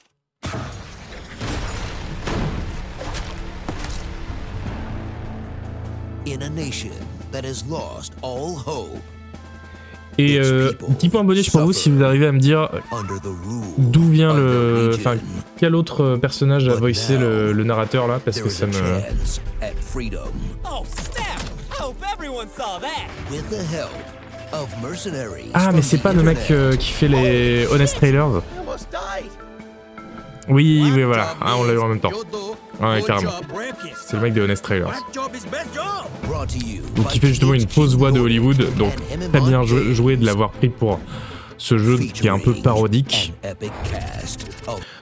in 6.25 6.41
a 6.43 6.49
nation 6.49 6.93
that 7.31 7.43
has 7.43 7.65
lost 7.65 8.13
all 8.21 8.55
hope 8.55 9.01
Et 10.17 10.37
euh, 10.37 10.71
petit 10.73 11.09
point 11.09 11.23
bonus 11.23 11.49
pour 11.49 11.61
vous 11.61 11.73
si 11.73 11.89
vous 11.89 12.03
arrivez 12.03 12.27
à 12.27 12.31
me 12.31 12.39
dire 12.39 12.69
d'où 13.77 14.07
vient 14.09 14.33
le. 14.33 14.91
Enfin, 14.93 15.15
quel 15.57 15.75
autre 15.75 16.03
euh, 16.03 16.17
personnage 16.17 16.67
a 16.67 16.75
voicé 16.75 17.17
le, 17.17 17.51
le 17.51 17.63
narrateur 17.63 18.07
là 18.07 18.19
Parce 18.23 18.41
que 18.41 18.47
is 18.47 18.51
ça 18.51 18.67
me. 18.67 18.73
Oh. 20.65 20.83
Ah, 25.53 25.71
mais 25.73 25.81
c'est 25.81 25.97
the 25.97 26.03
pas 26.03 26.13
le 26.13 26.23
mec 26.23 26.37
euh, 26.51 26.75
qui 26.75 26.91
fait 26.91 27.07
les 27.07 27.67
Honest 27.71 27.95
Trailers. 27.95 28.41
Oui, 30.49 30.91
oui, 30.93 31.03
voilà. 31.03 31.35
Ah, 31.41 31.55
on 31.57 31.63
l'a 31.63 31.73
eu 31.73 31.77
en 31.77 31.87
même 31.87 31.99
temps. 31.99 32.11
Ouais, 32.81 33.01
carrément. 33.03 33.31
C'est 33.95 34.17
le 34.17 34.23
mec 34.23 34.33
des 34.33 34.41
Honest 34.41 34.63
Trailers. 34.63 34.91
Donc 36.95 37.15
il 37.15 37.21
fait 37.21 37.27
justement 37.27 37.53
une 37.53 37.67
fausse 37.67 37.95
voix 37.95 38.11
de 38.11 38.19
Hollywood, 38.19 38.75
donc 38.77 38.93
très 39.31 39.41
bien 39.41 39.63
joué 39.63 40.17
de 40.17 40.25
l'avoir 40.25 40.51
pris 40.51 40.69
pour 40.69 40.99
ce 41.57 41.77
jeu 41.77 41.97
qui 41.97 42.27
est 42.27 42.29
un 42.29 42.39
peu 42.39 42.53
parodique. 42.53 43.33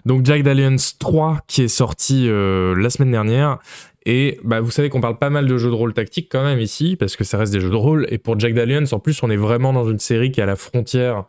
Donc 0.05 0.25
Jack 0.25 0.45
Alliance 0.45 0.97
3 0.99 1.39
qui 1.47 1.63
est 1.63 1.67
sorti 1.67 2.27
euh, 2.27 2.75
la 2.75 2.89
semaine 2.89 3.11
dernière. 3.11 3.59
Et 4.05 4.39
bah, 4.43 4.61
vous 4.61 4.71
savez 4.71 4.89
qu'on 4.89 5.01
parle 5.01 5.19
pas 5.19 5.29
mal 5.29 5.47
de 5.47 5.57
jeux 5.57 5.69
de 5.69 5.75
rôle 5.75 5.93
tactique 5.93 6.27
quand 6.31 6.43
même 6.43 6.59
ici, 6.59 6.95
parce 6.95 7.15
que 7.15 7.23
ça 7.23 7.37
reste 7.37 7.53
des 7.53 7.59
jeux 7.59 7.69
de 7.69 7.75
rôle. 7.75 8.07
Et 8.09 8.17
pour 8.17 8.39
Jack 8.39 8.57
Alliance, 8.57 8.93
en 8.93 8.99
plus, 8.99 9.21
on 9.21 9.29
est 9.29 9.37
vraiment 9.37 9.73
dans 9.73 9.87
une 9.87 9.99
série 9.99 10.31
qui 10.31 10.39
est 10.39 10.43
à 10.43 10.47
la 10.47 10.55
frontière 10.55 11.25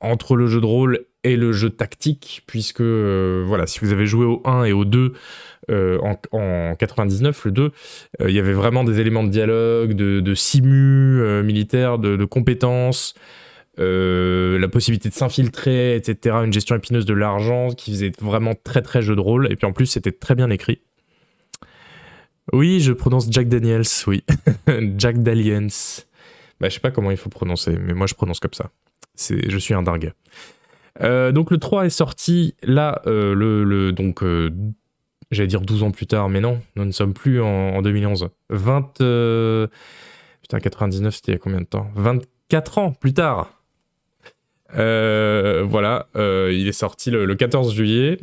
entre 0.00 0.36
le 0.36 0.46
jeu 0.46 0.60
de 0.60 0.66
rôle 0.66 1.06
le 1.34 1.50
jeu 1.50 1.70
tactique, 1.70 2.44
puisque 2.46 2.80
euh, 2.80 3.42
voilà, 3.46 3.66
si 3.66 3.80
vous 3.80 3.92
avez 3.92 4.06
joué 4.06 4.24
au 4.24 4.40
1 4.44 4.64
et 4.64 4.72
au 4.72 4.84
2 4.84 5.14
euh, 5.70 5.98
en, 6.00 6.16
en 6.30 6.74
99, 6.76 7.46
le 7.46 7.50
2, 7.50 7.62
euh, 8.20 8.30
il 8.30 8.34
y 8.36 8.38
avait 8.38 8.52
vraiment 8.52 8.84
des 8.84 9.00
éléments 9.00 9.24
de 9.24 9.30
dialogue, 9.30 9.94
de, 9.94 10.20
de 10.20 10.34
simu 10.34 11.42
militaire, 11.42 11.98
de, 11.98 12.24
compétences, 12.24 13.14
la 13.78 14.68
possibilité 14.68 15.08
de 15.08 15.14
s'infiltrer, 15.14 15.96
etc. 15.96 16.36
Une 16.44 16.52
gestion 16.52 16.76
épineuse 16.76 17.06
de 17.06 17.14
l'argent 17.14 17.70
qui 17.70 17.90
faisait 17.90 18.12
vraiment 18.20 18.54
très 18.54 18.82
très 18.82 19.02
jeu 19.02 19.16
de 19.16 19.20
rôle. 19.20 19.50
Et 19.50 19.56
puis 19.56 19.66
en 19.66 19.72
plus, 19.72 19.86
c'était 19.86 20.12
très 20.12 20.36
bien 20.36 20.50
écrit. 20.50 20.80
Oui, 22.52 22.78
je 22.78 22.92
prononce 22.92 23.26
Jack 23.28 23.48
Daniels, 23.48 23.82
oui. 24.06 24.22
Jack 24.98 25.20
Dalians. 25.22 25.66
Bah, 26.60 26.68
je 26.68 26.74
sais 26.74 26.80
pas 26.80 26.90
comment 26.90 27.10
il 27.10 27.16
faut 27.16 27.28
prononcer, 27.28 27.76
mais 27.78 27.92
moi 27.92 28.06
je 28.06 28.14
prononce 28.14 28.40
comme 28.40 28.54
ça. 28.54 28.70
Je 29.18 29.58
suis 29.58 29.74
un 29.74 29.82
dingue. 29.82 30.12
Euh, 31.02 31.32
donc 31.32 31.50
le 31.50 31.58
3 31.58 31.86
est 31.86 31.90
sorti 31.90 32.54
là, 32.62 33.02
euh, 33.06 33.34
le, 33.34 33.92
donc 33.92 34.22
euh, 34.22 34.50
j'allais 35.30 35.46
dire 35.46 35.60
12 35.60 35.82
ans 35.82 35.90
plus 35.90 36.06
tard, 36.06 36.28
mais 36.28 36.40
non, 36.40 36.60
nous 36.76 36.84
ne 36.84 36.92
sommes 36.92 37.14
plus 37.14 37.40
en, 37.40 37.46
en 37.46 37.82
2011. 37.82 38.28
20, 38.50 39.00
euh, 39.00 39.66
putain 40.42 40.60
99 40.60 41.14
c'était 41.14 41.32
il 41.32 41.34
y 41.34 41.36
a 41.36 41.38
combien 41.38 41.60
de 41.60 41.66
temps? 41.66 41.90
24 41.94 42.78
ans 42.78 42.92
plus 42.92 43.14
tard. 43.14 43.52
Voilà, 44.72 46.08
il 46.14 46.66
est 46.68 46.72
sorti 46.72 47.10
le, 47.10 47.24
le 47.24 47.34
14 47.34 47.74
juillet. 47.74 48.18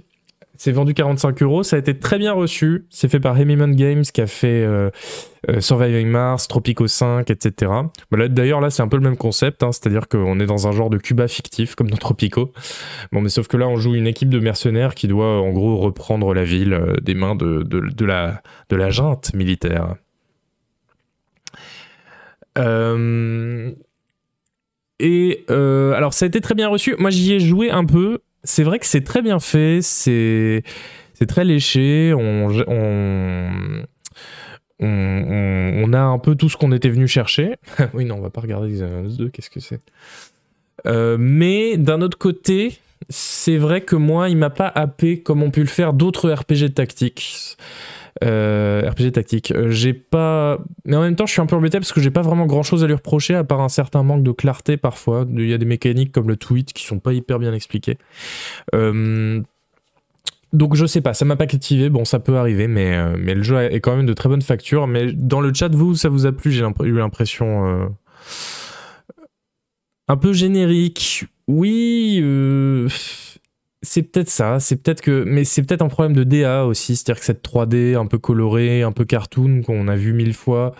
C'est 0.63 0.71
vendu 0.71 0.93
45 0.93 1.41
euros, 1.41 1.61
ça 1.63 1.75
a 1.75 1.79
été 1.79 1.99
très 1.99 2.17
bien 2.17 2.31
reçu. 2.31 2.85
C'est 2.89 3.09
fait 3.09 3.19
par 3.19 3.37
Hemimon 3.37 3.71
Games 3.71 4.03
qui 4.03 4.21
a 4.21 4.27
fait 4.27 4.63
euh, 4.63 4.91
euh, 5.49 5.59
Surviving 5.59 6.07
Mars, 6.07 6.47
Tropico 6.47 6.87
5, 6.87 7.29
etc. 7.29 7.69
Bah 8.09 8.29
D'ailleurs, 8.29 8.61
là, 8.61 8.69
c'est 8.69 8.81
un 8.81 8.87
peu 8.87 8.95
le 8.95 9.03
même 9.03 9.17
concept, 9.17 9.61
hein, 9.61 9.73
c'est-à-dire 9.73 10.07
qu'on 10.07 10.39
est 10.39 10.45
dans 10.45 10.65
un 10.65 10.71
genre 10.71 10.89
de 10.89 10.97
Cuba 10.97 11.27
fictif, 11.27 11.75
comme 11.75 11.89
dans 11.89 11.97
Tropico. 11.97 12.53
Bon, 13.11 13.19
mais 13.19 13.27
sauf 13.27 13.49
que 13.49 13.57
là, 13.57 13.67
on 13.67 13.75
joue 13.75 13.93
une 13.95 14.07
équipe 14.07 14.29
de 14.29 14.39
mercenaires 14.39 14.95
qui 14.95 15.09
doit, 15.09 15.41
en 15.41 15.51
gros, 15.51 15.75
reprendre 15.75 16.33
la 16.33 16.45
ville 16.45 16.71
euh, 16.71 16.95
des 17.01 17.13
mains 17.13 17.35
de, 17.35 18.05
la, 18.05 18.41
de 18.69 18.89
junte 18.89 19.33
militaire. 19.33 19.95
Et 25.01 25.45
alors, 25.49 26.13
ça 26.13 26.23
a 26.23 26.27
été 26.29 26.39
très 26.39 26.55
bien 26.55 26.69
reçu. 26.69 26.95
Moi, 26.99 27.09
j'y 27.09 27.33
ai 27.33 27.41
joué 27.41 27.69
un 27.69 27.83
peu. 27.83 28.19
C'est 28.43 28.63
vrai 28.63 28.79
que 28.79 28.85
c'est 28.85 29.03
très 29.03 29.21
bien 29.21 29.39
fait. 29.39 29.79
C'est 29.81 30.63
très 31.27 31.45
léché. 31.45 32.13
On, 32.15 32.49
a 35.93 36.01
un 36.01 36.19
peu 36.19 36.35
tout 36.35 36.49
ce 36.49 36.57
qu'on 36.57 36.71
était 36.71 36.89
venu 36.89 37.07
chercher. 37.07 37.55
oui, 37.93 38.05
non, 38.05 38.15
on 38.15 38.21
va 38.21 38.29
pas 38.29 38.41
regarder 38.41 38.69
Xenoblade 38.69 39.15
2. 39.15 39.29
Qu'est-ce 39.29 39.49
que 39.49 39.59
c'est? 39.59 39.79
Euh, 40.85 41.17
Mais 41.19 41.77
d'un 41.77 42.01
autre 42.01 42.17
côté, 42.17 42.79
c'est 43.09 43.57
vrai 43.57 43.81
que 43.81 43.95
moi, 43.95 44.29
il 44.29 44.37
m'a 44.37 44.49
pas 44.49 44.67
happé 44.67 45.21
comme 45.21 45.43
ont 45.43 45.51
pu 45.51 45.61
le 45.61 45.67
faire 45.67 45.93
d'autres 45.93 46.31
RPG 46.31 46.73
tactiques. 46.73 47.57
Euh, 48.23 48.89
RPG 48.89 49.11
tactique. 49.13 49.51
Euh, 49.51 49.69
J'ai 49.69 49.93
pas. 49.93 50.59
Mais 50.85 50.95
en 50.95 51.01
même 51.01 51.15
temps, 51.15 51.25
je 51.25 51.31
suis 51.31 51.41
un 51.41 51.45
peu 51.45 51.55
embêté 51.55 51.79
parce 51.79 51.91
que 51.91 52.01
j'ai 52.01 52.11
pas 52.11 52.21
vraiment 52.21 52.45
grand 52.45 52.63
chose 52.63 52.83
à 52.83 52.87
lui 52.87 52.93
reprocher 52.93 53.33
à 53.35 53.43
part 53.43 53.61
un 53.61 53.69
certain 53.69 54.03
manque 54.03 54.23
de 54.23 54.31
clarté 54.31 54.77
parfois. 54.77 55.25
Il 55.31 55.47
y 55.47 55.53
a 55.53 55.57
des 55.57 55.65
mécaniques 55.65 56.11
comme 56.11 56.27
le 56.27 56.37
tweet 56.37 56.73
qui 56.73 56.85
sont 56.85 56.99
pas 56.99 57.13
hyper 57.13 57.39
bien 57.39 57.53
expliquées. 57.53 57.97
Euh, 58.75 59.41
Donc 60.53 60.75
je 60.75 60.85
sais 60.85 61.01
pas, 61.01 61.13
ça 61.15 61.25
m'a 61.25 61.35
pas 61.35 61.47
captivé. 61.47 61.89
Bon, 61.89 62.05
ça 62.05 62.19
peut 62.19 62.37
arriver, 62.37 62.67
mais, 62.67 63.17
mais 63.17 63.33
le 63.33 63.41
jeu 63.43 63.57
est 63.59 63.79
quand 63.79 63.95
même 63.95 64.05
de 64.05 64.13
très 64.13 64.29
bonne 64.29 64.43
facture. 64.43 64.85
Mais 64.87 65.11
dans 65.13 65.41
le 65.41 65.51
chat, 65.53 65.69
vous, 65.73 65.95
ça 65.95 66.09
vous 66.09 66.25
a 66.27 66.31
plu 66.31 66.51
J'ai 66.51 66.63
eu 66.83 66.97
l'impression. 66.97 67.89
Un 70.07 70.17
peu 70.17 70.33
générique. 70.33 71.25
Oui. 71.47 72.19
euh, 72.21 72.87
c'est 73.83 74.03
peut-être 74.03 74.29
ça, 74.29 74.59
c'est 74.59 74.77
peut-être 74.77 75.01
que, 75.01 75.23
mais 75.25 75.43
c'est 75.43 75.61
peut-être 75.61 75.81
un 75.81 75.89
problème 75.89 76.15
de 76.15 76.23
DA 76.23 76.65
aussi, 76.65 76.95
c'est-à-dire 76.95 77.19
que 77.19 77.25
cette 77.25 77.45
3D 77.45 77.95
un 77.95 78.07
peu 78.07 78.17
colorée, 78.17 78.81
un 78.81 78.93
peu 78.93 79.05
cartoon 79.05 79.61
qu'on 79.61 79.87
a 79.89 79.95
vu 79.95 80.13
mille 80.13 80.33
fois, 80.33 80.73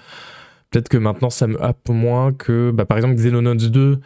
peut-être 0.71 0.89
que 0.89 0.97
maintenant 0.97 1.29
ça 1.29 1.47
me 1.47 1.61
happe 1.61 1.89
moins 1.89 2.31
que, 2.33 2.71
bah, 2.71 2.85
par 2.85 2.97
exemple, 2.97 3.15
Xenonauts 3.15 3.55
2, 3.55 3.99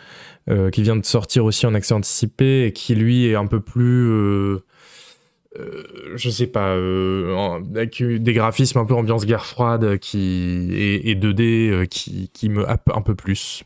euh, 0.49 0.69
qui 0.71 0.81
vient 0.81 0.95
de 0.95 1.05
sortir 1.05 1.45
aussi 1.45 1.65
en 1.67 1.73
accès 1.75 1.93
anticipé 1.93 2.65
et 2.65 2.73
qui 2.73 2.95
lui 2.95 3.27
est 3.27 3.36
un 3.36 3.45
peu 3.45 3.60
plus, 3.60 4.10
euh, 4.10 4.63
euh, 5.60 5.83
je 6.15 6.29
sais 6.29 6.47
pas, 6.47 6.73
avec 6.73 8.03
des 8.03 8.33
graphismes 8.33 8.79
un 8.79 8.86
peu 8.86 8.95
ambiance 8.95 9.25
guerre 9.25 9.45
froide 9.45 9.97
qui 9.99 10.69
et, 10.73 11.12
et 11.12 11.15
2D 11.15 11.69
euh, 11.69 11.86
qui, 11.86 12.29
qui 12.33 12.49
me 12.49 12.67
happe 12.67 12.89
un 12.93 13.01
peu 13.01 13.15
plus. 13.15 13.63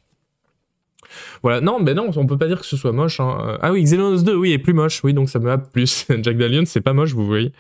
Voilà, 1.44 1.62
non, 1.62 1.82
ben 1.82 1.96
non, 1.96 2.10
on 2.16 2.26
peut 2.28 2.38
pas 2.38 2.48
dire 2.48 2.60
que 2.60 2.66
ce 2.66 2.78
soit 2.78 2.92
moche. 2.92 3.20
hein. 3.20 3.38
Euh, 3.48 3.58
Ah 3.62 3.72
oui, 3.72 3.84
Xenos 3.84 4.24
2, 4.24 4.36
oui, 4.36 4.52
est 4.54 4.58
plus 4.60 4.74
moche, 4.74 5.04
oui, 5.04 5.14
donc 5.14 5.30
ça 5.30 5.40
me 5.40 5.50
happe 5.52 5.72
plus. 5.72 6.06
Jack 6.22 6.38
Dalion, 6.38 6.64
c'est 6.66 6.82
pas 6.82 6.94
moche, 6.94 7.14
vous 7.14 7.26
voyez, 7.26 7.52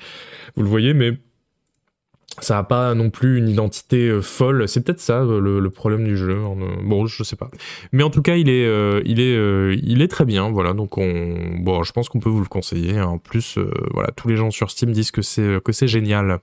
vous 0.55 0.63
le 0.63 0.69
voyez, 0.69 0.93
mais 0.93 1.17
ça 2.39 2.57
a 2.57 2.63
pas 2.63 2.93
non 2.95 3.09
plus 3.09 3.37
une 3.39 3.49
identité 3.49 4.07
euh, 4.07 4.21
folle. 4.21 4.67
C'est 4.69 4.83
peut-être 4.85 5.01
ça 5.01 5.21
euh, 5.21 5.39
le, 5.41 5.69
problème 5.69 6.05
du 6.05 6.15
jeu. 6.15 6.31
hein, 6.37 6.55
Bon, 6.83 7.05
je 7.05 7.23
sais 7.23 7.35
pas. 7.35 7.51
Mais 7.91 8.03
en 8.03 8.09
tout 8.09 8.21
cas, 8.21 8.35
il 8.37 8.47
est, 8.49 9.01
il 9.05 9.19
est, 9.19 9.75
il 9.83 10.01
est 10.01 10.07
très 10.07 10.23
bien. 10.25 10.49
Voilà, 10.49 10.73
donc 10.73 10.97
on, 10.97 11.57
bon, 11.59 11.83
je 11.83 11.91
pense 11.91 12.07
qu'on 12.09 12.19
peut 12.19 12.29
vous 12.29 12.39
le 12.39 12.45
conseiller. 12.45 12.97
hein. 12.97 13.05
En 13.05 13.17
plus, 13.17 13.57
voilà, 13.93 14.11
tous 14.15 14.29
les 14.29 14.37
gens 14.37 14.49
sur 14.49 14.71
Steam 14.71 14.91
disent 14.91 15.11
que 15.11 15.21
c'est 15.21 15.61
que 15.63 15.71
c'est 15.73 15.87
génial. 15.89 16.39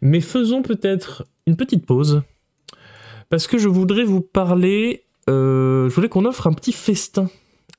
Mais 0.00 0.20
faisons 0.20 0.62
peut-être 0.62 1.24
une 1.46 1.56
petite 1.56 1.86
pause 1.86 2.22
parce 3.30 3.46
que 3.46 3.58
je 3.58 3.68
voudrais 3.68 4.04
vous 4.04 4.20
parler. 4.20 5.03
Euh, 5.28 5.88
je 5.88 5.94
voulais 5.94 6.08
qu'on 6.08 6.24
offre 6.24 6.46
un 6.46 6.52
petit 6.52 6.72
festin 6.72 7.28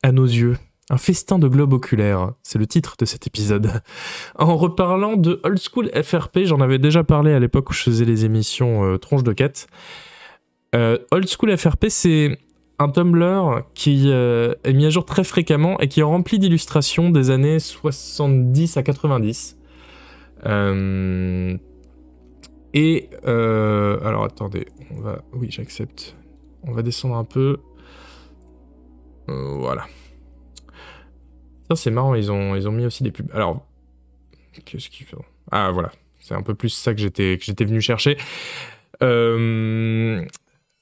à 0.04 0.12
nos 0.12 0.26
yeux. 0.26 0.58
Un 0.92 0.98
festin 0.98 1.40
de 1.40 1.48
globe 1.48 1.74
oculaire, 1.74 2.34
c'est 2.44 2.60
le 2.60 2.68
titre 2.68 2.96
de 3.00 3.06
cet 3.06 3.26
épisode. 3.26 3.82
En 4.38 4.56
reparlant 4.56 5.16
de 5.16 5.40
Old 5.44 5.60
School 5.60 5.90
FRP, 5.90 6.42
j'en 6.44 6.62
avais 6.62 6.78
déjà 6.78 7.04
parlé 7.04 7.34
à 7.34 7.40
l'époque 7.40 7.72
où 7.72 7.74
je 7.74 7.82
faisais 7.82 8.06
les 8.06 8.24
émissions 8.24 8.84
euh, 8.84 8.98
Tronche 8.98 9.24
de 9.24 9.34
quête. 9.34 9.68
Euh, 10.76 10.98
Old 11.12 11.28
School 11.28 11.58
FRP, 11.58 11.86
c'est 11.90 12.38
un 12.78 12.90
Tumblr 12.90 13.64
qui 13.74 14.12
euh, 14.12 14.54
est 14.64 14.74
mis 14.74 14.86
à 14.86 14.90
jour 14.90 15.06
très 15.06 15.24
fréquemment 15.24 15.80
et 15.80 15.88
qui 15.88 16.02
est 16.02 16.04
rempli 16.04 16.38
d'illustrations 16.38 17.10
des 17.10 17.32
années 17.32 17.60
70 17.60 18.78
à 18.78 18.84
90. 18.84 19.58
Euh, 20.46 21.58
Et 22.74 23.10
alors 23.24 24.26
attendez, 24.26 24.68
on 24.92 25.00
va, 25.00 25.22
oui 25.34 25.48
j'accepte. 25.50 26.16
On 26.68 26.72
va 26.72 26.82
descendre 26.82 27.16
un 27.16 27.24
peu. 27.24 27.60
Euh, 29.30 29.56
voilà. 29.58 29.86
C'est 31.74 31.92
marrant, 31.92 32.14
ils 32.14 32.32
ont, 32.32 32.56
ils 32.56 32.68
ont 32.68 32.72
mis 32.72 32.86
aussi 32.86 33.02
des 33.04 33.12
pubs. 33.12 33.30
Alors, 33.34 33.66
qu'est-ce 34.66 34.90
qu'ils 34.90 35.06
font? 35.06 35.24
Ah 35.52 35.72
voilà, 35.72 35.92
c'est 36.20 36.36
un 36.36 36.44
peu 36.44 36.54
plus 36.54 36.70
ça 36.70 36.94
que 36.94 37.02
j'étais, 37.02 37.38
que 37.38 37.44
j'étais 37.44 37.66
venu 37.66 37.82
chercher. 37.82 38.18
Euh, 39.02 40.24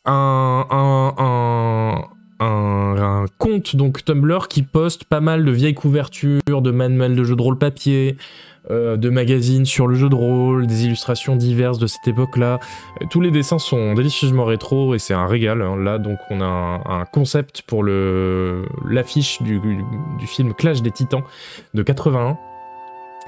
un, 0.06 0.66
un, 0.70 1.14
un, 1.18 2.96
un 2.98 3.26
compte 3.38 3.76
donc 3.76 4.04
Tumblr 4.04 4.48
qui 4.50 4.64
poste 4.64 5.06
pas 5.06 5.22
mal 5.22 5.46
de 5.46 5.52
vieilles 5.52 5.74
couvertures, 5.74 6.62
de 6.62 6.72
manuels 6.72 7.16
de 7.16 7.24
jeux 7.24 7.38
de 7.38 7.42
rôle 7.42 7.58
papier, 7.58 8.18
euh, 8.72 8.98
de 8.98 9.10
magazines 9.10 9.66
sur 9.66 9.88
le 9.88 9.96
jeu 9.96 10.10
de 10.10 10.16
rôle, 10.16 10.68
des 10.68 10.86
illustrations 10.86 11.36
diverses 11.36 11.80
de 11.80 11.88
cette 11.88 12.08
époque-là. 12.08 12.60
Euh, 13.02 13.06
Tous 13.10 13.20
les 13.22 13.32
dessins 13.32 13.60
sont 13.60 13.94
délicieusement 13.94 14.46
rétro 14.46 14.96
et 14.96 15.00
c'est 15.00 15.14
un 15.14 15.28
régal. 15.28 15.62
hein. 15.62 15.76
Là, 15.78 15.98
donc, 15.98 16.18
on 16.30 16.40
a 16.42 16.46
un, 16.46 16.76
un 17.02 17.06
concept 17.06 17.64
pour 17.64 17.84
l'affiche 17.84 19.42
du, 19.42 19.60
du 19.60 20.28
film 20.28 20.54
Clash 20.54 20.82
des 20.82 20.92
Titans 20.92 21.24
de 21.74 21.84
81 21.84 22.38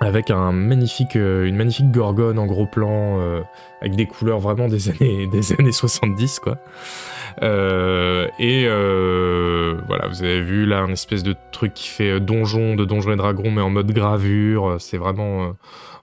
avec 0.01 0.29
un 0.29 0.51
magnifique, 0.51 1.15
euh, 1.15 1.45
une 1.45 1.55
magnifique 1.55 1.91
gorgone 1.91 2.37
en 2.37 2.45
gros 2.45 2.65
plan 2.65 3.19
euh, 3.19 3.41
avec 3.81 3.95
des 3.95 4.05
couleurs 4.05 4.39
vraiment 4.39 4.67
des 4.67 4.89
années, 4.89 5.27
des 5.31 5.53
années 5.53 5.71
70 5.71 6.39
quoi. 6.39 6.57
Euh, 7.41 8.27
et 8.39 8.65
euh, 8.67 9.75
voilà, 9.87 10.07
vous 10.07 10.23
avez 10.23 10.41
vu 10.41 10.65
là 10.65 10.79
un 10.79 10.91
espèce 10.91 11.23
de 11.23 11.35
truc 11.51 11.73
qui 11.73 11.87
fait 11.87 12.11
euh, 12.11 12.19
donjon 12.19 12.75
de 12.75 12.85
donjon 12.85 13.11
et 13.11 13.15
dragon 13.17 13.51
mais 13.51 13.61
en 13.61 13.69
mode 13.69 13.91
gravure. 13.91 14.77
C'est 14.79 14.97
vraiment 14.97 15.53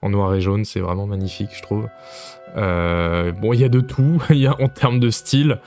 en 0.03 0.11
noir 0.11 0.35
et 0.35 0.41
jaune, 0.41 0.65
c'est 0.65 0.81
vraiment 0.81 1.07
magnifique 1.07 1.51
je 1.55 1.63
trouve. 1.63 1.89
Bon, 2.55 3.53
il 3.53 3.61
y 3.61 3.65
a 3.65 3.69
de 3.69 3.81
tout, 3.81 4.23
il 4.31 4.39
y 4.39 4.47
a 4.47 4.61
en 4.61 4.69
termes 4.69 5.01
de 5.01 5.11
style. 5.11 5.59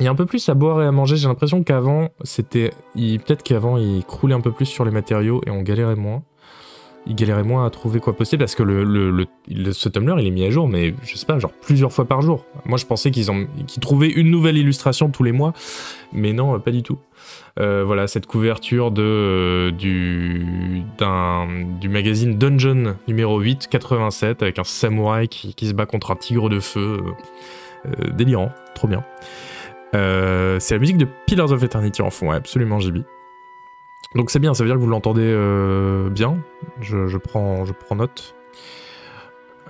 Il 0.00 0.04
y 0.04 0.06
a 0.06 0.10
un 0.10 0.14
peu 0.14 0.26
plus 0.26 0.48
à 0.48 0.54
boire 0.54 0.80
et 0.82 0.86
à 0.86 0.92
manger. 0.92 1.16
J'ai 1.16 1.26
l'impression 1.28 1.62
qu'avant, 1.64 2.10
c'était. 2.22 2.70
Peut-être 2.94 3.42
qu'avant, 3.42 3.76
il 3.78 4.04
croulait 4.04 4.34
un 4.34 4.40
peu 4.40 4.52
plus 4.52 4.66
sur 4.66 4.84
les 4.84 4.90
matériaux 4.92 5.40
et 5.46 5.50
on 5.50 5.62
galérait 5.62 5.96
moins. 5.96 6.22
Il 7.06 7.14
galérait 7.14 7.42
moins 7.42 7.64
à 7.64 7.70
trouver 7.70 8.00
quoi 8.00 8.14
poster 8.14 8.36
parce 8.36 8.54
que 8.54 8.62
le, 8.62 8.84
le, 8.84 9.10
le- 9.48 9.72
ce 9.72 9.88
Tumblr, 9.88 10.20
il 10.20 10.26
est 10.26 10.30
mis 10.30 10.44
à 10.44 10.50
jour, 10.50 10.68
mais 10.68 10.94
je 11.04 11.16
sais 11.16 11.24
pas, 11.24 11.38
genre 11.38 11.52
plusieurs 11.62 11.90
fois 11.92 12.04
par 12.04 12.20
jour. 12.20 12.44
Moi, 12.66 12.76
je 12.76 12.84
pensais 12.84 13.10
qu'ils 13.10 13.26
qu'ils 13.66 13.80
trouvaient 13.80 14.10
une 14.10 14.30
nouvelle 14.30 14.58
illustration 14.58 15.08
tous 15.08 15.22
les 15.22 15.32
mois, 15.32 15.54
mais 16.12 16.32
non, 16.34 16.60
pas 16.60 16.70
du 16.70 16.82
tout. 16.82 16.98
Euh, 17.60 17.82
voilà, 17.84 18.08
cette 18.08 18.26
couverture 18.26 18.90
de, 18.90 19.02
euh, 19.02 19.70
du, 19.70 20.82
du 21.80 21.88
magazine 21.88 22.36
Dungeon 22.36 22.96
numéro 23.08 23.40
8, 23.40 23.68
87, 23.68 24.42
avec 24.42 24.58
un 24.58 24.64
samouraï 24.64 25.28
qui, 25.28 25.66
se 25.66 25.72
bat 25.72 25.86
contre 25.86 26.10
un 26.10 26.16
tigre 26.16 26.50
de 26.50 26.60
feu. 26.60 27.00
euh, 27.86 28.10
délirant, 28.12 28.50
trop 28.74 28.86
bien. 28.86 29.02
Euh, 29.94 30.58
c'est 30.60 30.74
la 30.74 30.80
musique 30.80 30.98
de 30.98 31.06
Pillars 31.26 31.52
of 31.52 31.62
Eternity 31.62 32.02
en 32.02 32.10
fond, 32.10 32.30
ouais, 32.30 32.36
absolument 32.36 32.78
JB. 32.78 32.98
Donc 34.14 34.30
c'est 34.30 34.38
bien, 34.38 34.54
ça 34.54 34.62
veut 34.62 34.68
dire 34.68 34.76
que 34.76 34.80
vous 34.80 34.88
l'entendez 34.88 35.22
euh, 35.24 36.08
bien. 36.10 36.38
Je, 36.80 37.16
prends, 37.16 37.64
je 37.64 37.72
prends 37.72 37.96
note. 37.96 38.34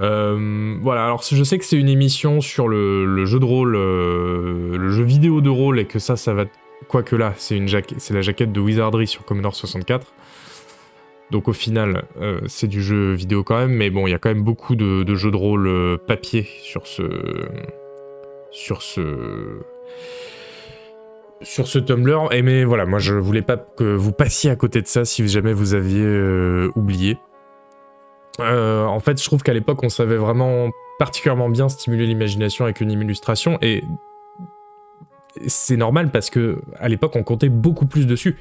Euh, 0.01 0.77
voilà, 0.81 1.05
alors 1.05 1.23
je 1.23 1.43
sais 1.43 1.59
que 1.59 1.65
c'est 1.65 1.79
une 1.79 1.89
émission 1.89 2.41
sur 2.41 2.69
le, 2.69 3.25
jeu 3.25 3.41
de 3.41 3.45
rôle, 3.45 3.73
le 3.73 4.91
jeu 4.91 5.03
vidéo 5.03 5.41
de 5.41 5.51
rôle, 5.51 5.79
et 5.81 5.87
que 5.87 5.99
ça, 5.99 6.17
ça 6.17 6.35
va. 6.35 6.45
Quoique 6.87 7.17
là, 7.17 7.35
c'est 7.37 7.59
la 7.59 8.23
jaquette 8.23 8.53
de 8.53 8.61
Wizardry 8.61 9.09
sur 9.09 9.25
Commodore 9.25 9.57
64. 9.57 10.07
Donc 11.31 11.49
au 11.49 11.53
final, 11.53 12.05
c'est 12.47 12.69
du 12.69 12.81
jeu 12.81 13.13
vidéo 13.13 13.43
quand 13.43 13.59
même, 13.59 13.73
mais 13.73 13.91
bon, 13.91 14.07
il 14.07 14.11
y 14.11 14.15
a 14.15 14.19
quand 14.19 14.31
même 14.31 14.45
beaucoup 14.45 14.77
de, 14.77 15.03
de 15.03 15.15
jeux 15.17 15.33
de 15.33 15.37
rôle 15.37 15.99
papier 16.07 16.47
sur 16.63 16.87
ce, 16.87 17.03
sur 18.53 18.83
ce 18.83 19.59
sur 21.43 21.69
ce 21.69 21.79
Tumblr. 21.79 22.33
Et 22.33 22.43
mais 22.43 22.65
voilà, 22.65 22.87
moi 22.87 22.99
je 22.99 23.15
voulais 23.15 23.43
pas 23.43 23.57
que 23.57 23.85
vous 23.85 24.13
passiez 24.13 24.51
à 24.51 24.57
côté 24.57 24.83
de 24.83 24.87
ça 24.87 25.05
si 25.05 25.27
jamais 25.29 25.53
vous 25.53 25.75
aviez 25.75 26.05
euh, 26.05 26.71
oublié. 26.75 27.19
Euh, 28.41 28.85
en 28.85 29.01
fait, 29.01 29.21
je 29.21 29.25
trouve 29.25 29.43
qu'à 29.43 29.53
l'époque, 29.53 29.83
on 29.83 29.89
savait 29.89 30.17
vraiment 30.17 30.71
particulièrement 30.99 31.49
bien 31.49 31.69
stimuler 31.69 32.07
l'imagination 32.07 32.65
avec 32.65 32.81
une 32.81 32.91
illustration 32.91 33.59
et 33.63 33.83
c'est 35.47 35.77
normal 35.77 36.11
parce 36.11 36.31
que 36.31 36.61
à 36.79 36.89
l'époque, 36.89 37.15
on 37.17 37.23
comptait 37.23 37.49
beaucoup 37.49 37.87
plus 37.87 38.07
dessus. 38.07 38.37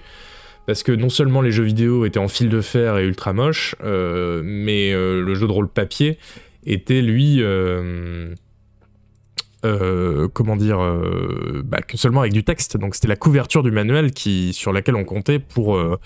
Parce 0.66 0.84
que 0.84 0.92
non 0.92 1.08
seulement 1.08 1.42
les 1.42 1.52
jeux 1.52 1.64
vidéo 1.64 2.06
étaient 2.06 2.20
en 2.20 2.28
fil 2.28 2.50
de 2.50 2.60
fer 2.60 2.98
et 2.98 3.06
ultra 3.06 3.32
moches, 3.32 3.76
euh, 3.84 4.42
mais 4.44 4.92
le 4.92 5.34
jeu 5.34 5.48
de 5.48 5.52
rôle 5.52 5.70
papier 5.70 6.18
était 6.66 7.02
lui, 7.02 7.42
euh, 9.66 10.28
comment 10.32 10.56
dire, 10.56 10.80
euh, 10.80 11.64
bah, 11.66 11.82
que 11.82 11.98
seulement 11.98 12.22
avec 12.22 12.34
du 12.34 12.44
texte. 12.44 12.78
Donc 12.78 12.96
c'était 12.96 13.08
la 13.08 13.16
couverture 13.16 13.64
du 13.64 13.72
manuel 13.72 14.12
qui, 14.12 14.54
sur 14.54 14.72
laquelle 14.72 14.96
on 14.96 15.04
comptait 15.04 15.40
pour 15.40 15.76
euh, 15.76 16.00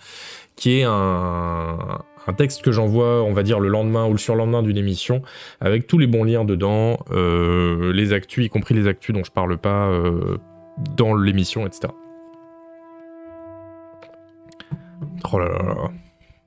qui 0.59 0.81
est 0.81 0.85
un, 0.85 2.05
texte 2.37 2.63
que 2.63 2.73
j'envoie, 2.73 3.23
on 3.23 3.33
va 3.33 3.43
dire, 3.43 3.59
le 3.59 3.69
lendemain 3.69 4.07
ou 4.07 4.13
le 4.13 4.19
surlendemain 4.19 4.63
d'une 4.63 4.77
émission, 4.77 5.23
avec 5.61 5.87
tous 5.87 5.97
les 5.97 6.07
bons 6.07 6.25
liens 6.25 6.45
dedans, 6.45 6.99
euh, 7.11 7.91
les 7.93 8.13
actus, 8.13 8.45
y 8.45 8.49
compris 8.51 8.75
les 8.75 8.87
actus 8.87 9.15
dont 9.15 9.25
je 9.25 9.31
parle 9.31 9.57
pas 9.57 9.89
euh, 9.89 10.37
dans 10.97 11.15
l'émission, 11.15 11.67
etc. 11.67 11.93
Oh 15.33 15.39
là 15.39 15.49
là 15.49 15.63
là. 15.63 15.75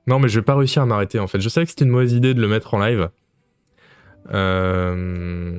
Non, 0.07 0.19
mais 0.19 0.27
je 0.27 0.39
vais 0.39 0.45
pas 0.45 0.55
réussir 0.55 0.81
à 0.81 0.85
m'arrêter 0.85 1.19
en 1.19 1.27
fait. 1.27 1.39
Je 1.39 1.49
savais 1.49 1.65
que 1.65 1.71
c'était 1.71 1.85
une 1.85 1.91
mauvaise 1.91 2.13
idée 2.13 2.33
de 2.33 2.41
le 2.41 2.47
mettre 2.47 2.73
en 2.73 2.79
live. 2.79 3.09
Euh, 4.33 5.57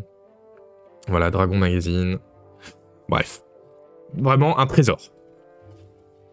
Voilà, 1.08 1.30
Dragon 1.30 1.56
Magazine. 1.56 2.18
Bref. 3.08 3.42
Vraiment 4.14 4.58
un 4.58 4.66
trésor. 4.66 4.98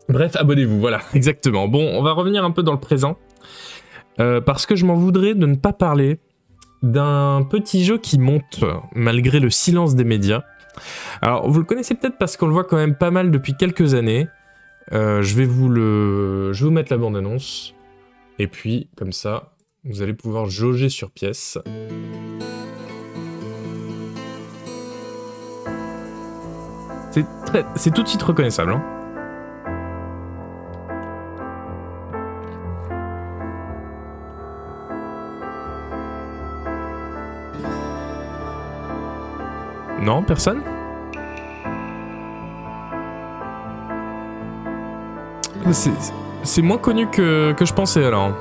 Bref, 0.10 0.36
abonnez-vous, 0.36 0.80
voilà, 0.80 1.02
exactement. 1.14 1.68
Bon, 1.68 1.88
on 1.94 2.02
va 2.02 2.12
revenir 2.14 2.44
un 2.44 2.52
peu 2.52 2.64
dans 2.64 2.74
le 2.74 2.80
présent. 2.80 3.18
Euh, 4.20 4.42
parce 4.42 4.66
que 4.66 4.76
je 4.76 4.86
m'en 4.86 4.96
voudrais 4.96 5.34
de 5.34 5.46
ne 5.46 5.56
pas 5.56 5.72
parler 5.72 6.20
d'un 6.82 7.46
petit 7.50 7.86
jeu 7.86 7.98
qui 7.98 8.20
monte 8.20 8.66
malgré 8.94 9.40
le 9.40 9.50
silence 9.50 9.96
des 9.96 10.04
médias. 10.04 10.44
Alors, 11.22 11.50
vous 11.50 11.60
le 11.60 11.66
connaissez 11.66 11.96
peut-être 11.96 12.18
parce 12.18 12.36
qu'on 12.36 12.48
le 12.48 12.54
voit 12.54 12.64
quand 12.64 12.76
même 12.78 12.96
pas 12.96 13.12
mal 13.12 13.32
depuis 13.32 13.56
quelques 13.56 13.94
années. 13.94 14.28
Euh, 14.92 15.22
je 15.22 15.36
vais 15.36 15.46
vous 15.46 15.70
le, 15.70 16.52
je 16.54 16.66
vous 16.66 16.72
mettre 16.72 16.92
la 16.92 16.98
bande-annonce. 16.98 17.76
Et 18.40 18.48
puis, 18.48 18.90
comme 18.98 19.14
ça, 19.14 19.54
vous 19.84 20.02
allez 20.02 20.14
pouvoir 20.14 20.46
jauger 20.46 20.90
sur 20.90 21.12
pièce. 21.12 21.58
C'est 27.12 27.26
très, 27.46 27.66
c'est 27.76 27.94
tout 27.94 28.04
de 28.04 28.08
suite 28.08 28.24
reconnaissable. 28.24 28.74
Hein. 28.74 28.99
Non, 40.02 40.24
personne 40.24 40.62
C'est- 45.72 45.92
moins 46.62 46.78
connu 46.78 47.08
que, 47.08 47.52
que 47.54 47.66
je 47.66 47.74
pensais 47.74 48.04
alors. 48.04 48.32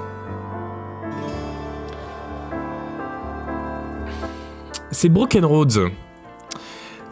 C'est 4.90 5.08
Broken 5.08 5.44
Roads. 5.44 5.90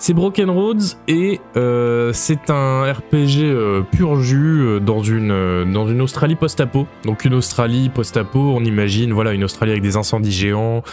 C'est 0.06 0.14
Broken 0.14 0.50
Roads 0.50 0.94
et 1.08 1.40
euh, 1.56 2.12
c'est 2.12 2.48
un 2.50 2.84
RPG 2.92 3.40
euh, 3.40 3.82
pur 3.82 4.22
jus 4.22 4.60
euh, 4.60 4.78
dans 4.78 5.02
une, 5.02 6.00
Australie 6.00 6.36
post-apo. 6.36 6.86
Donc 7.04 7.24
une 7.24 7.34
Australie 7.34 7.88
post-apo, 7.88 8.38
on 8.38 8.62
imagine 8.62 9.12
voilà 9.12 9.32
une 9.32 9.42
Australie 9.42 9.72
avec 9.72 9.82
des 9.82 9.96
incendies 9.96 10.30
géants, 10.30 10.84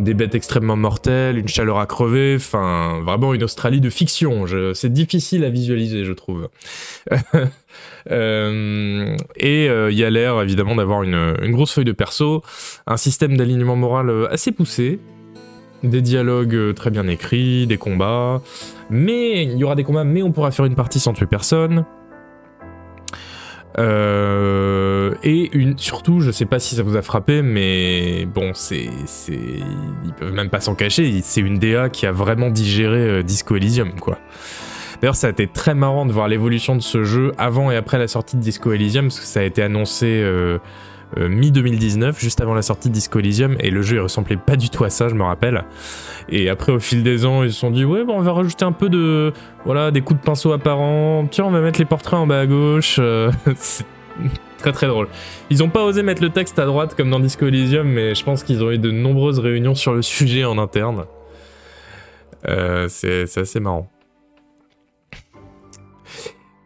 des 0.00 0.14
bêtes 0.14 0.34
extrêmement 0.34 0.74
mortelles, 0.74 1.38
une 1.38 1.46
chaleur 1.46 1.78
à 1.78 1.86
crever, 1.86 2.34
enfin 2.34 2.98
vraiment 3.04 3.34
une 3.34 3.44
Australie 3.44 3.80
de 3.80 3.88
fiction. 3.88 4.46
C'est 4.74 4.92
difficile 4.92 5.44
à 5.44 5.48
visualiser, 5.48 6.04
je 6.04 6.12
trouve. 6.12 6.48
Et 8.10 9.66
il 9.66 9.96
y 9.96 10.04
a 10.04 10.10
l'air 10.10 10.42
évidemment 10.42 10.74
d'avoir 10.74 11.04
une, 11.04 11.52
grosse 11.52 11.72
feuille 11.72 11.84
de 11.84 11.92
perso, 11.92 12.42
un 12.88 12.96
système 12.96 13.36
d'alignement 13.36 13.76
moral 13.76 14.26
assez 14.32 14.50
poussé, 14.50 14.98
des 15.82 16.02
dialogues 16.02 16.54
euh, 16.54 16.72
très 16.72 16.90
bien 16.90 17.06
écrits, 17.08 17.66
des 17.66 17.78
combats, 17.78 18.40
mais 18.90 19.44
il 19.44 19.56
y 19.56 19.64
aura 19.64 19.74
des 19.74 19.84
combats, 19.84 20.04
mais 20.04 20.22
on 20.22 20.32
pourra 20.32 20.50
faire 20.50 20.64
une 20.64 20.74
partie 20.74 21.00
sans 21.00 21.12
tuer 21.12 21.26
personne. 21.26 21.84
Euh, 23.78 25.14
et 25.22 25.54
une, 25.54 25.76
surtout, 25.76 26.20
je 26.20 26.30
sais 26.30 26.46
pas 26.46 26.58
si 26.58 26.76
ça 26.76 26.82
vous 26.82 26.96
a 26.96 27.02
frappé, 27.02 27.42
mais 27.42 28.24
bon, 28.24 28.52
c'est, 28.54 28.88
c'est, 29.04 29.38
ils 30.04 30.12
peuvent 30.18 30.32
même 30.32 30.48
pas 30.48 30.60
s'en 30.60 30.74
cacher. 30.74 31.20
C'est 31.22 31.42
une 31.42 31.58
DA 31.58 31.90
qui 31.90 32.06
a 32.06 32.12
vraiment 32.12 32.50
digéré 32.50 32.98
euh, 32.98 33.22
Disco 33.22 33.54
Elysium, 33.56 33.92
quoi. 34.00 34.18
D'ailleurs, 35.00 35.14
ça 35.14 35.26
a 35.26 35.30
été 35.30 35.46
très 35.46 35.74
marrant 35.74 36.06
de 36.06 36.12
voir 36.12 36.26
l'évolution 36.26 36.74
de 36.74 36.80
ce 36.80 37.04
jeu 37.04 37.32
avant 37.36 37.70
et 37.70 37.76
après 37.76 37.98
la 37.98 38.08
sortie 38.08 38.36
de 38.36 38.40
Disco 38.40 38.72
Elysium, 38.72 39.08
parce 39.08 39.20
que 39.20 39.26
ça 39.26 39.40
a 39.40 39.42
été 39.42 39.62
annoncé 39.62 40.24
euh, 41.18 41.28
mi-2019, 41.28 42.18
juste 42.18 42.40
avant 42.40 42.54
la 42.54 42.62
sortie 42.62 42.88
de 42.88 42.94
Disco 42.94 43.18
Elysium, 43.18 43.56
et 43.60 43.70
le 43.70 43.82
jeu 43.82 43.96
il 43.96 44.00
ressemblait 44.00 44.36
pas 44.36 44.56
du 44.56 44.70
tout 44.70 44.84
à 44.84 44.90
ça, 44.90 45.08
je 45.08 45.14
me 45.14 45.22
rappelle. 45.22 45.64
Et 46.28 46.48
après, 46.48 46.72
au 46.72 46.80
fil 46.80 47.02
des 47.02 47.24
ans, 47.24 47.42
ils 47.42 47.52
se 47.52 47.60
sont 47.60 47.70
dit, 47.70 47.84
ouais, 47.84 48.04
bon, 48.04 48.18
on 48.18 48.22
va 48.22 48.32
rajouter 48.32 48.64
un 48.64 48.72
peu 48.72 48.88
de, 48.88 49.32
voilà, 49.64 49.90
des 49.90 50.00
coups 50.00 50.20
de 50.20 50.24
pinceau 50.24 50.52
apparents. 50.52 51.26
Tiens, 51.30 51.44
on 51.44 51.50
va 51.50 51.60
mettre 51.60 51.78
les 51.78 51.84
portraits 51.84 52.18
en 52.18 52.26
bas 52.26 52.40
à 52.40 52.46
gauche. 52.46 52.96
euh, 52.98 53.30
c'est 53.56 53.86
très 54.58 54.72
très 54.72 54.88
drôle. 54.88 55.08
Ils 55.50 55.62
ont 55.62 55.68
pas 55.68 55.84
osé 55.84 56.02
mettre 56.02 56.22
le 56.22 56.30
texte 56.30 56.58
à 56.58 56.66
droite 56.66 56.94
comme 56.96 57.10
dans 57.10 57.20
Disco 57.20 57.46
Elysium, 57.46 57.86
mais 57.86 58.14
je 58.14 58.24
pense 58.24 58.42
qu'ils 58.42 58.64
ont 58.64 58.70
eu 58.70 58.78
de 58.78 58.90
nombreuses 58.90 59.38
réunions 59.38 59.74
sur 59.74 59.94
le 59.94 60.02
sujet 60.02 60.44
en 60.44 60.58
interne. 60.58 61.04
Euh, 62.48 62.86
c'est 62.88 63.26
c'est 63.26 63.40
assez 63.40 63.60
marrant. 63.60 63.88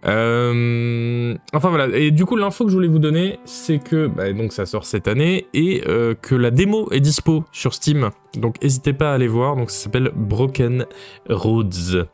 Euh, 0.07 1.37
enfin 1.53 1.69
voilà, 1.69 1.95
et 1.95 2.11
du 2.11 2.25
coup 2.25 2.35
l'info 2.35 2.65
que 2.65 2.71
je 2.71 2.75
voulais 2.75 2.89
vous 2.89 2.99
donner, 2.99 3.39
c'est 3.45 3.79
que 3.79 4.07
bah, 4.07 4.33
donc 4.33 4.53
ça 4.53 4.65
sort 4.65 4.87
cette 4.87 5.09
année 5.09 5.47
et 5.53 5.83
euh, 5.87 6.15
que 6.15 6.35
la 6.35 6.51
démo 6.51 6.89
est 6.91 7.01
dispo 7.01 7.45
sur 7.53 7.75
Steam, 7.75 8.09
donc 8.35 8.63
n'hésitez 8.63 8.95
pas 8.95 9.11
à 9.11 9.15
aller 9.15 9.29
voir. 9.29 9.57
Donc 9.57 9.71
ça 9.71 9.85
s'appelle 9.85 10.11
Broken 10.15 10.87
Roads, 11.29 12.07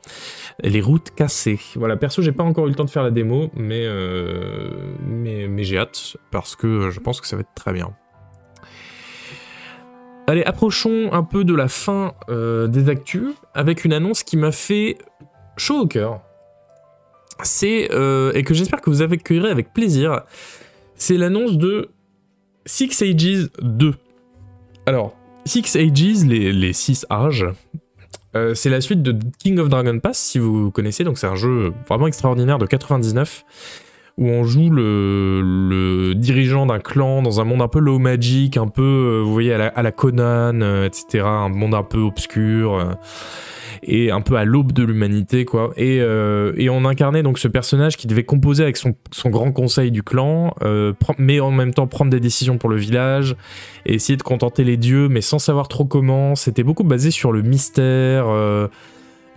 les 0.63 0.81
routes 0.81 1.11
cassées. 1.15 1.61
Voilà, 1.77 1.97
perso 1.97 2.23
j'ai 2.23 2.33
pas 2.33 2.43
encore 2.43 2.67
eu 2.67 2.71
le 2.71 2.75
temps 2.75 2.85
de 2.85 2.91
faire 2.91 3.05
la 3.05 3.13
démo, 3.13 3.51
mais 3.55 3.85
euh, 3.85 4.71
mais, 5.07 5.47
mais 5.47 5.63
j'ai 5.63 5.79
hâte 5.79 6.17
parce 6.33 6.57
que 6.57 6.91
je 6.91 6.99
pense 6.99 7.21
que 7.21 7.27
ça 7.29 7.37
va 7.37 7.43
être 7.43 7.55
très 7.55 7.73
bien. 7.73 7.95
Allez, 10.27 10.43
approchons 10.43 11.13
un 11.13 11.23
peu 11.23 11.45
de 11.45 11.55
la 11.55 11.69
fin 11.69 12.15
des 12.29 12.89
actus 12.89 13.29
avec 13.55 13.85
une 13.85 13.93
annonce 13.93 14.25
qui 14.25 14.37
m'a 14.37 14.51
fait 14.51 14.99
chaud 15.57 15.83
au 15.83 15.87
cœur. 15.87 16.26
C'est, 17.43 17.91
euh, 17.93 18.33
et 18.35 18.43
que 18.43 18.55
j'espère 18.55 18.81
que 18.81 18.91
vous 18.91 19.03
accueillerez 19.03 19.51
avec 19.51 19.73
plaisir, 19.73 20.23
c'est 20.95 21.17
l'annonce 21.17 21.59
de 21.59 21.91
Six 22.65 23.03
Ages 23.03 23.51
2. 23.61 23.95
Alors, 24.87 25.17
Six 25.45 25.77
Ages, 25.77 26.25
les, 26.25 26.53
les 26.53 26.73
six 26.73 27.07
âges, 27.11 27.47
euh, 28.35 28.55
c'est 28.55 28.71
la 28.71 28.81
suite 28.81 29.03
de 29.03 29.17
King 29.39 29.59
of 29.59 29.69
Dragon 29.69 29.99
Pass, 29.99 30.19
si 30.19 30.39
vous 30.39 30.71
connaissez, 30.71 31.05
donc 31.05 31.19
c'est 31.19 31.27
un 31.27 31.37
jeu 31.37 31.73
vraiment 31.89 32.07
extraordinaire 32.07 32.59
de 32.59 32.67
99 32.67 33.45
où 34.19 34.29
on 34.29 34.45
joue 34.45 34.71
le, 34.71 35.43
le 35.43 36.15
dirigeant 36.15 36.65
d'un 36.65 36.79
clan 36.79 37.21
dans 37.21 37.39
un 37.41 37.45
monde 37.45 37.61
un 37.61 37.69
peu 37.69 37.81
low 37.81 37.99
magic, 37.99 38.57
un 38.57 38.67
peu, 38.67 38.83
euh, 38.83 39.23
vous 39.23 39.33
voyez, 39.33 39.53
à 39.53 39.59
la, 39.59 39.67
à 39.67 39.83
la 39.83 39.93
Conan, 39.93 40.63
etc. 40.85 41.25
Un 41.27 41.51
monde 41.51 41.75
un 41.75 41.83
peu 41.83 41.99
obscur. 41.99 42.97
Et 43.83 44.11
un 44.11 44.21
peu 44.21 44.37
à 44.37 44.45
l'aube 44.45 44.73
de 44.73 44.83
l'humanité, 44.83 45.45
quoi. 45.45 45.73
Et, 45.77 46.01
euh, 46.01 46.53
et 46.57 46.71
on 46.71 46.85
incarnait 46.85 47.23
donc 47.23 47.39
ce 47.39 47.49
personnage 47.49 47.97
qui 47.97 48.07
devait 48.07 48.25
composer 48.25 48.63
avec 48.63 48.77
son, 48.77 48.95
son 49.11 49.31
grand 49.31 49.53
conseil 49.53 49.91
du 49.91 50.03
clan, 50.03 50.55
euh, 50.63 50.93
mais 51.19 51.41
en 51.41 51.51
même 51.51 51.75
temps 51.75 51.87
prendre 51.87 52.11
des 52.11 52.21
décisions 52.21 52.59
pour 52.59 52.71
le 52.71 52.77
village, 52.77 53.37
et 53.85 53.95
essayer 53.95 54.17
de 54.17 54.23
contenter 54.23 54.65
les 54.65 54.77
dieux, 54.77 55.09
mais 55.09 55.21
sans 55.21 55.39
savoir 55.39 55.69
trop 55.69 55.85
comment. 55.85 56.35
C'était 56.35 56.63
beaucoup 56.63 56.85
basé 56.85 57.11
sur 57.11 57.33
le 57.33 57.43
mystère, 57.43 58.27
euh, 58.29 58.69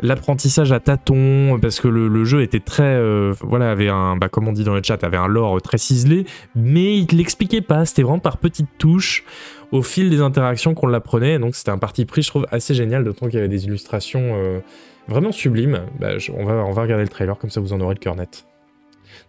l'apprentissage 0.02 0.71
à 0.71 0.80
tâtons, 0.80 1.60
parce 1.62 1.80
que 1.80 1.88
le, 1.88 2.08
le 2.08 2.23
jeu 2.23 2.41
était 2.41 2.62
très, 2.62 3.02
voilà, 3.41 3.71
avait 3.71 3.89
un, 3.89 4.15
bah, 4.15 4.30
comme 4.30 4.47
on 4.47 4.54
dit 4.54 4.63
dans 4.63 4.73
le 4.73 4.82
chat, 4.82 5.04
avait 5.04 5.17
un 5.17 5.28
lore 5.28 5.62
très 5.62 5.78
ciselé, 5.78 6.25
mais 6.56 6.97
il 6.97 7.06
te 7.06 7.15
l'expliquait 7.15 7.62
pas. 7.62 7.86
C'était 7.86 8.04
vraiment 8.04 8.19
par 8.19 8.38
petites 8.38 8.69
touches 8.78 9.25
au 9.72 9.82
fil 9.82 10.10
des 10.10 10.22
interactions 10.22 10.74
qu'on 10.74 10.88
l'apprenait. 10.88 11.40
Donc 11.40 11.56
c'était 11.56 11.72
un 11.72 11.78
parti 11.78 12.06
pris, 12.06 12.22
je 12.22 12.30
trouve, 12.30 12.48
assez 12.52 12.74
génial, 12.74 13.04
d'autant 13.04 13.28
qu'il 13.28 13.36
y 13.36 13.40
avait 13.40 13.48
des 13.48 13.66
illustrations 13.66 14.36
euh, 14.36 14.60
vraiment 15.08 15.32
sublimes. 15.32 15.82
Bah, 16.00 16.12
on, 16.36 16.46
va, 16.46 16.54
on 16.66 16.72
regarder 16.72 17.04
le 17.04 17.10
trailer, 17.10 17.38
comme 17.38 17.50
ça 17.50 17.62
vous 17.62 17.74
en 17.74 17.82
aurez 17.82 17.96
le 17.96 18.00
cœur 18.00 18.16
net. 18.16 18.46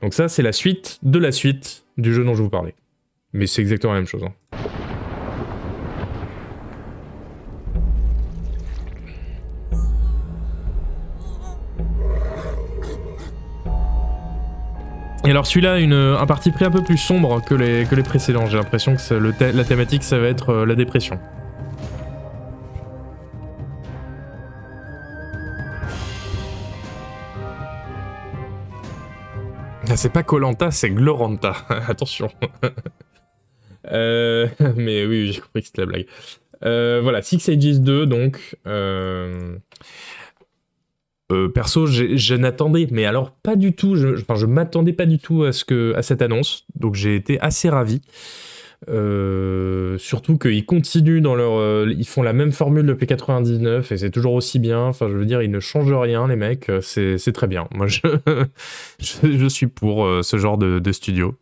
Donc 0.02 0.14
ça, 0.14 0.28
c'est 0.28 0.42
la 0.42 0.52
suite 0.52 0.98
de 1.02 1.18
la 1.18 1.32
suite 1.32 1.84
du 1.98 2.14
jeu 2.14 2.24
dont 2.24 2.34
je 2.34 2.42
vous 2.42 2.50
parlais. 2.50 2.74
Mais 3.32 3.46
c'est 3.46 3.62
exactement 3.62 3.92
la 3.92 4.00
même 4.00 4.08
chose. 4.08 4.24
hein. 4.24 4.32
Et 15.24 15.30
alors 15.30 15.46
celui-là, 15.46 15.74
un 15.74 16.26
parti 16.26 16.50
pris 16.50 16.64
un 16.64 16.70
peu 16.70 16.82
plus 16.82 16.96
sombre 16.96 17.44
que 17.44 17.54
les, 17.54 17.84
que 17.84 17.94
les 17.94 18.02
précédents. 18.02 18.46
J'ai 18.46 18.56
l'impression 18.56 18.96
que 18.96 19.54
la 19.54 19.64
thématique, 19.64 20.02
ça 20.02 20.18
va 20.18 20.28
être 20.28 20.50
euh, 20.50 20.66
la 20.66 20.74
dépression. 20.74 21.20
Ah, 29.90 29.96
c'est 29.96 30.12
pas 30.12 30.22
Colanta, 30.22 30.70
c'est 30.70 30.90
Gloranta. 30.90 31.54
Attention. 31.88 32.30
Euh, 33.92 34.46
mais 34.76 35.06
oui, 35.06 35.22
oui, 35.22 35.32
j'ai 35.32 35.40
compris 35.40 35.62
que 35.62 35.66
c'était 35.66 35.80
la 35.80 35.86
blague. 35.86 36.06
Euh, 36.64 37.00
voilà, 37.02 37.22
Six 37.22 37.48
Ages 37.48 37.80
2, 37.80 38.04
donc. 38.06 38.56
Euh, 41.30 41.48
perso, 41.48 41.86
je 41.86 42.34
n'attendais, 42.34 42.88
mais 42.90 43.04
alors 43.04 43.30
pas 43.30 43.56
du 43.56 43.74
tout. 43.74 43.96
Je, 43.96 44.20
enfin, 44.20 44.34
je 44.34 44.46
m'attendais 44.46 44.92
pas 44.92 45.06
du 45.06 45.18
tout 45.18 45.44
à 45.44 45.52
ce 45.52 45.64
que 45.64 45.94
à 45.94 46.02
cette 46.02 46.22
annonce, 46.22 46.66
donc 46.74 46.94
j'ai 46.94 47.14
été 47.14 47.40
assez 47.40 47.68
ravi. 47.68 48.00
Euh, 48.88 49.98
surtout 49.98 50.38
qu'ils 50.38 50.64
continuent 50.64 51.20
dans 51.20 51.34
leur, 51.34 51.58
euh, 51.58 51.92
ils 51.98 52.06
font 52.06 52.22
la 52.22 52.32
même 52.32 52.50
formule 52.50 52.86
depuis 52.86 53.06
99 53.06 53.92
et 53.92 53.98
c'est 53.98 54.10
toujours 54.10 54.32
aussi 54.32 54.58
bien. 54.58 54.80
Enfin, 54.80 55.08
je 55.08 55.16
veux 55.16 55.26
dire, 55.26 55.42
ils 55.42 55.50
ne 55.50 55.60
changent 55.60 55.92
rien, 55.92 56.26
les 56.28 56.36
mecs. 56.36 56.70
euh, 56.70 56.80
C'est 56.80 57.32
très 57.32 57.46
bien. 57.46 57.68
Moi, 57.74 57.86
je, 57.88 59.48
suis 59.48 59.66
pour 59.66 60.08
ce 60.22 60.36
genre 60.38 60.56
de, 60.58 60.92
studio. 60.92 61.34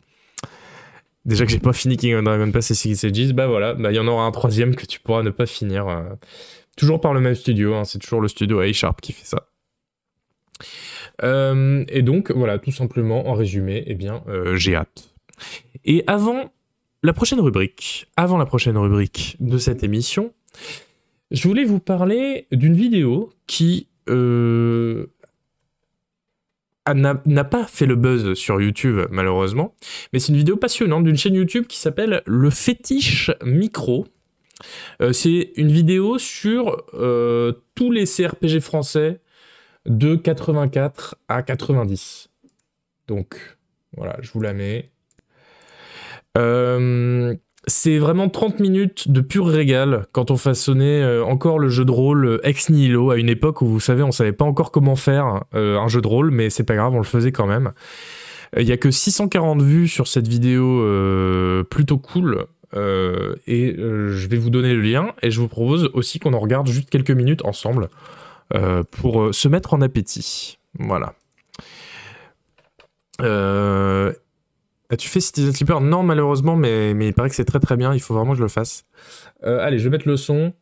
Déjà 1.24 1.44
que 1.44 1.52
j'ai 1.52 1.58
pas 1.58 1.72
fini 1.72 1.96
King 1.96 2.14
of 2.14 2.24
Dragon 2.24 2.50
Pass 2.50 2.70
et 2.70 2.74
Six 2.74 3.04
Ages, 3.04 3.32
bah 3.34 3.46
voilà, 3.46 3.74
bah 3.74 3.92
il 3.92 3.96
y 3.96 3.98
en 3.98 4.08
aura 4.08 4.24
un 4.24 4.30
troisième 4.30 4.74
que 4.74 4.86
tu 4.86 4.98
pourras 4.98 5.22
ne 5.22 5.30
pas 5.30 5.46
finir. 5.46 5.86
toujours 6.76 7.00
par 7.00 7.12
le 7.12 7.20
même 7.20 7.34
studio, 7.34 7.74
hein, 7.74 7.84
c'est 7.84 7.98
toujours 7.98 8.20
le 8.20 8.28
studio 8.28 8.60
A-Sharp 8.60 9.00
qui 9.00 9.12
fait 9.12 9.26
ça. 9.26 9.48
Euh, 11.22 11.84
et 11.88 12.02
donc, 12.02 12.30
voilà, 12.30 12.58
tout 12.58 12.72
simplement, 12.72 13.28
en 13.28 13.34
résumé, 13.34 13.84
eh 13.86 13.94
bien, 13.94 14.22
euh, 14.28 14.56
j'ai 14.56 14.74
hâte. 14.74 15.14
Et 15.84 16.04
avant 16.06 16.52
la 17.02 17.12
prochaine 17.12 17.40
rubrique, 17.40 18.08
avant 18.16 18.38
la 18.38 18.46
prochaine 18.46 18.76
rubrique 18.76 19.36
de 19.40 19.58
cette 19.58 19.82
émission, 19.82 20.32
je 21.30 21.46
voulais 21.46 21.64
vous 21.64 21.80
parler 21.80 22.46
d'une 22.50 22.74
vidéo 22.74 23.30
qui 23.46 23.88
euh, 24.08 25.06
n'a 26.94 27.44
pas 27.44 27.64
fait 27.64 27.86
le 27.86 27.96
buzz 27.96 28.34
sur 28.34 28.60
YouTube, 28.60 29.00
malheureusement, 29.10 29.74
mais 30.12 30.18
c'est 30.18 30.32
une 30.32 30.38
vidéo 30.38 30.56
passionnante 30.56 31.04
d'une 31.04 31.16
chaîne 31.16 31.34
YouTube 31.34 31.66
qui 31.66 31.78
s'appelle 31.78 32.22
Le 32.26 32.50
Fétiche 32.50 33.30
Micro. 33.44 34.06
C'est 35.12 35.52
une 35.56 35.70
vidéo 35.70 36.18
sur 36.18 36.82
tous 37.74 37.90
les 37.92 38.06
CRPG 38.06 38.58
français 38.60 39.20
de 39.88 40.16
84 40.16 41.16
à 41.28 41.42
90. 41.42 42.28
Donc, 43.08 43.58
voilà, 43.96 44.16
je 44.20 44.30
vous 44.30 44.40
la 44.40 44.52
mets. 44.52 44.90
Euh, 46.36 47.34
c'est 47.66 47.98
vraiment 47.98 48.28
30 48.28 48.60
minutes 48.60 49.10
de 49.10 49.20
pur 49.20 49.46
régal 49.46 50.06
quand 50.12 50.30
on 50.30 50.36
façonnait 50.36 51.02
euh, 51.02 51.24
encore 51.24 51.58
le 51.58 51.68
jeu 51.68 51.84
de 51.84 51.90
rôle 51.90 52.26
euh, 52.26 52.46
ex 52.46 52.70
nihilo 52.70 53.10
à 53.10 53.16
une 53.16 53.28
époque 53.28 53.60
où 53.62 53.66
vous 53.66 53.80
savez 53.80 54.02
on 54.02 54.12
savait 54.12 54.32
pas 54.32 54.44
encore 54.44 54.70
comment 54.70 54.94
faire 54.94 55.42
un 55.52 55.88
jeu 55.88 56.00
de 56.00 56.06
rôle 56.06 56.30
mais 56.30 56.48
c'est 56.48 56.64
pas 56.64 56.76
grave 56.76 56.94
on 56.94 56.98
le 56.98 57.04
faisait 57.04 57.32
quand 57.32 57.46
même. 57.46 57.72
Il 58.56 58.66
y 58.66 58.72
a 58.72 58.76
que 58.76 58.90
640 58.90 59.60
vues 59.60 59.88
sur 59.88 60.06
cette 60.06 60.28
vidéo 60.28 60.82
plutôt 61.68 61.98
cool 61.98 62.46
et 62.74 63.74
je 63.76 64.26
vais 64.28 64.38
vous 64.38 64.48
donner 64.48 64.72
le 64.72 64.80
lien 64.80 65.12
et 65.22 65.30
je 65.30 65.38
vous 65.38 65.48
propose 65.48 65.90
aussi 65.92 66.18
qu'on 66.18 66.32
en 66.32 66.38
regarde 66.38 66.66
juste 66.66 66.88
quelques 66.88 67.10
minutes 67.10 67.44
ensemble 67.44 67.90
pour 68.50 69.22
euh, 69.22 69.32
se 69.32 69.48
mettre 69.48 69.74
en 69.74 69.80
appétit. 69.80 70.58
Voilà. 70.78 71.14
Euh, 73.20 74.12
As-tu 74.90 75.08
fait 75.08 75.20
Citizen 75.20 75.52
Sleeper? 75.52 75.80
Non, 75.82 76.02
malheureusement, 76.02 76.56
mais, 76.56 76.94
mais 76.94 77.08
il 77.08 77.14
paraît 77.14 77.28
que 77.28 77.34
c'est 77.34 77.44
très 77.44 77.60
très 77.60 77.76
bien. 77.76 77.92
Il 77.92 78.00
faut 78.00 78.14
vraiment 78.14 78.32
que 78.32 78.38
je 78.38 78.42
le 78.42 78.48
fasse. 78.48 78.86
Euh, 79.44 79.60
allez, 79.60 79.78
je 79.78 79.84
vais 79.84 79.90
mettre 79.90 80.08
le 80.08 80.16
son 80.16 80.54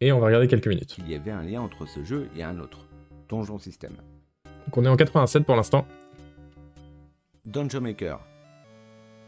et 0.00 0.12
on 0.12 0.20
va 0.20 0.26
regarder 0.26 0.46
quelques 0.46 0.68
minutes. 0.68 0.96
Il 0.98 1.10
y 1.10 1.16
avait 1.16 1.32
un 1.32 1.42
lien 1.42 1.60
entre 1.60 1.86
ce 1.86 2.04
jeu 2.04 2.28
et 2.36 2.44
un 2.44 2.60
autre, 2.60 2.86
Donjon 3.28 3.58
System. 3.58 3.92
Donc 4.66 4.76
on 4.76 4.84
est 4.84 4.88
en 4.88 4.96
87 4.96 5.44
pour 5.44 5.56
l'instant. 5.56 5.86
Dungeon 7.44 7.80
Maker. 7.80 8.20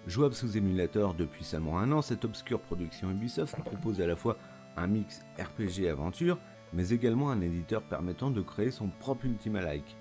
Jouable 0.07 0.35
sous 0.35 0.57
émulateur 0.57 1.15
depuis 1.15 1.43
seulement 1.43 1.81
un 1.81 1.91
an, 1.91 2.01
cette 2.01 2.25
obscure 2.25 2.61
production 2.61 3.11
Ubisoft 3.11 3.57
propose 3.65 4.01
à 4.01 4.07
la 4.07 4.15
fois 4.15 4.37
un 4.77 4.87
mix 4.87 5.23
RPG 5.39 5.89
aventure, 5.91 6.39
mais 6.73 6.91
également 6.91 7.31
un 7.31 7.41
éditeur 7.41 7.83
permettant 7.83 8.31
de 8.31 8.43
créer 8.43 8.71
son 8.71 8.89
propre 8.89 9.27
Ultima 9.27 9.61
Like. 9.61 9.97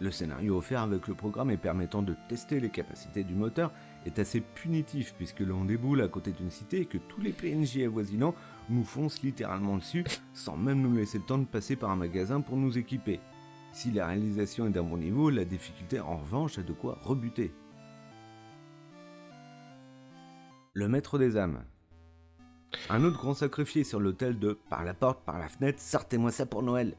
Le 0.00 0.12
scénario 0.12 0.56
offert 0.56 0.82
avec 0.82 1.08
le 1.08 1.14
programme 1.14 1.50
et 1.50 1.56
permettant 1.56 2.02
de 2.02 2.14
tester 2.28 2.60
les 2.60 2.70
capacités 2.70 3.24
du 3.24 3.34
moteur 3.34 3.72
est 4.06 4.20
assez 4.20 4.40
punitif 4.40 5.12
puisque 5.16 5.40
l'on 5.40 5.64
déboule 5.64 6.02
à 6.02 6.08
côté 6.08 6.30
d'une 6.30 6.52
cité 6.52 6.82
et 6.82 6.86
que 6.86 6.98
tous 6.98 7.20
les 7.20 7.32
PNJ 7.32 7.78
avoisinants 7.78 8.34
nous 8.68 8.84
foncent 8.84 9.22
littéralement 9.22 9.76
dessus 9.76 10.04
sans 10.34 10.56
même 10.56 10.80
nous 10.80 10.94
laisser 10.94 11.18
le 11.18 11.24
temps 11.24 11.38
de 11.38 11.44
passer 11.44 11.74
par 11.74 11.90
un 11.90 11.96
magasin 11.96 12.40
pour 12.40 12.56
nous 12.56 12.78
équiper. 12.78 13.18
Si 13.72 13.90
la 13.90 14.06
réalisation 14.06 14.66
est 14.66 14.70
d'un 14.70 14.84
bon 14.84 14.98
niveau, 14.98 15.30
la 15.30 15.44
difficulté 15.44 15.98
en 15.98 16.16
revanche 16.16 16.58
a 16.58 16.62
de 16.62 16.72
quoi 16.72 16.98
rebuter. 17.02 17.52
Le 20.74 20.88
maître 20.88 21.18
des 21.18 21.36
âmes. 21.36 21.64
Un 22.90 23.04
autre 23.04 23.16
grand 23.18 23.34
sacrifié 23.34 23.84
sur 23.84 24.00
l'autel 24.00 24.38
de 24.38 24.58
par 24.68 24.84
la 24.84 24.94
porte, 24.94 25.24
par 25.24 25.38
la 25.38 25.48
fenêtre, 25.48 25.80
sortez-moi 25.80 26.30
ça 26.30 26.46
pour 26.46 26.62
Noël. 26.62 26.94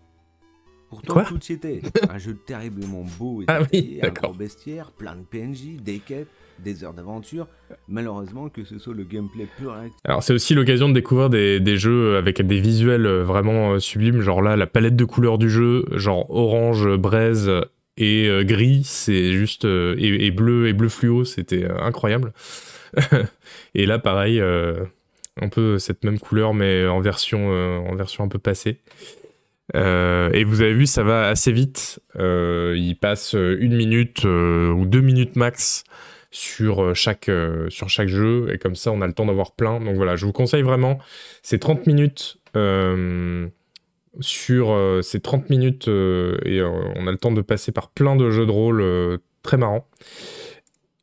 Pourtant, 0.90 1.14
Quoi 1.14 1.24
tout 1.24 1.40
y 1.50 1.54
était. 1.54 1.82
Un 2.10 2.18
jeu 2.18 2.36
terriblement 2.48 3.06
beau 3.20 3.44
et 3.44 3.46
Ah 3.48 3.60
oui, 3.72 4.00
un 4.02 4.10
gros 4.10 4.34
bestiaire, 4.34 4.92
plein 4.92 5.16
de 5.16 5.22
PNJ, 5.22 5.80
des 5.84 6.00
quêtes, 6.00 6.30
des 6.58 6.84
heures 6.84 6.96
d'aventure. 6.96 7.48
Malheureusement, 7.88 8.50
que 8.50 8.64
ce 8.64 8.80
soit 8.80 8.96
le 8.96 9.04
gameplay 9.04 9.48
pur 9.58 9.76
Alors 10.04 10.24
c'est 10.24 10.34
aussi 10.34 10.56
l'occasion 10.56 10.90
de 10.90 10.94
découvrir 10.96 11.30
des, 11.30 11.60
des 11.60 11.78
jeux 11.78 12.18
avec 12.18 12.42
des 12.42 12.60
visuels 12.60 13.06
euh, 13.06 13.24
vraiment 13.24 13.74
euh, 13.74 13.80
sublimes. 13.80 14.22
Genre 14.22 14.42
là, 14.42 14.56
la 14.56 14.66
palette 14.66 14.96
de 14.96 15.06
couleurs 15.06 15.38
du 15.38 15.50
jeu, 15.50 15.86
genre 15.92 16.26
orange, 16.32 16.88
braise 16.98 17.52
et 17.98 18.28
euh, 18.28 18.44
gris, 18.44 18.82
c'est 18.84 19.34
juste 19.34 19.66
et, 19.66 20.26
et 20.26 20.32
bleu 20.32 20.70
et 20.70 20.74
bleu 20.74 20.90
fluo, 20.90 21.24
c'était 21.24 21.68
incroyable. 21.70 22.34
et 23.76 23.86
là, 23.86 24.00
pareil, 24.00 24.40
euh, 24.40 24.86
un 25.42 25.50
peu 25.50 25.78
cette 25.78 26.04
même 26.04 26.20
couleur, 26.20 26.54
mais 26.54 26.88
en 26.88 27.00
version, 27.02 27.52
euh, 27.52 27.80
un 28.20 28.28
peu 28.28 28.40
passée. 28.40 28.80
Euh, 29.76 30.32
et 30.34 30.44
vous 30.44 30.62
avez 30.62 30.74
vu, 30.74 30.86
ça 30.86 31.04
va 31.04 31.28
assez 31.28 31.52
vite. 31.52 32.00
Euh, 32.18 32.76
il 32.78 32.96
passe 32.96 33.34
une 33.34 33.76
minute 33.76 34.24
ou 34.24 34.86
deux 34.86 35.02
minutes 35.02 35.36
max 35.36 35.84
sur 36.32 36.96
chaque, 36.96 37.30
sur 37.70 37.90
chaque 37.90 38.08
jeu, 38.08 38.50
et 38.54 38.58
comme 38.58 38.76
ça 38.76 38.92
on 38.92 39.02
a 39.02 39.08
le 39.08 39.14
temps 39.14 39.26
d'avoir 39.26 39.54
plein. 39.54 39.80
Donc 39.80 39.96
voilà, 39.96 40.16
je 40.16 40.26
vous 40.26 40.32
conseille 40.32 40.62
vraiment, 40.62 41.00
c'est 41.42 41.60
30 41.60 41.88
minutes 41.88 42.38
sur 44.22 45.00
ces 45.02 45.20
30 45.20 45.50
minutes 45.50 45.88
et 45.88 46.62
on 46.62 47.08
a 47.08 47.12
le 47.12 47.18
temps 47.18 47.32
de 47.32 47.42
passer 47.42 47.72
par 47.72 47.90
plein 47.90 48.16
de 48.16 48.30
jeux 48.30 48.46
de 48.46 48.52
rôle 48.52 49.20
très 49.44 49.58
marrants. 49.58 49.88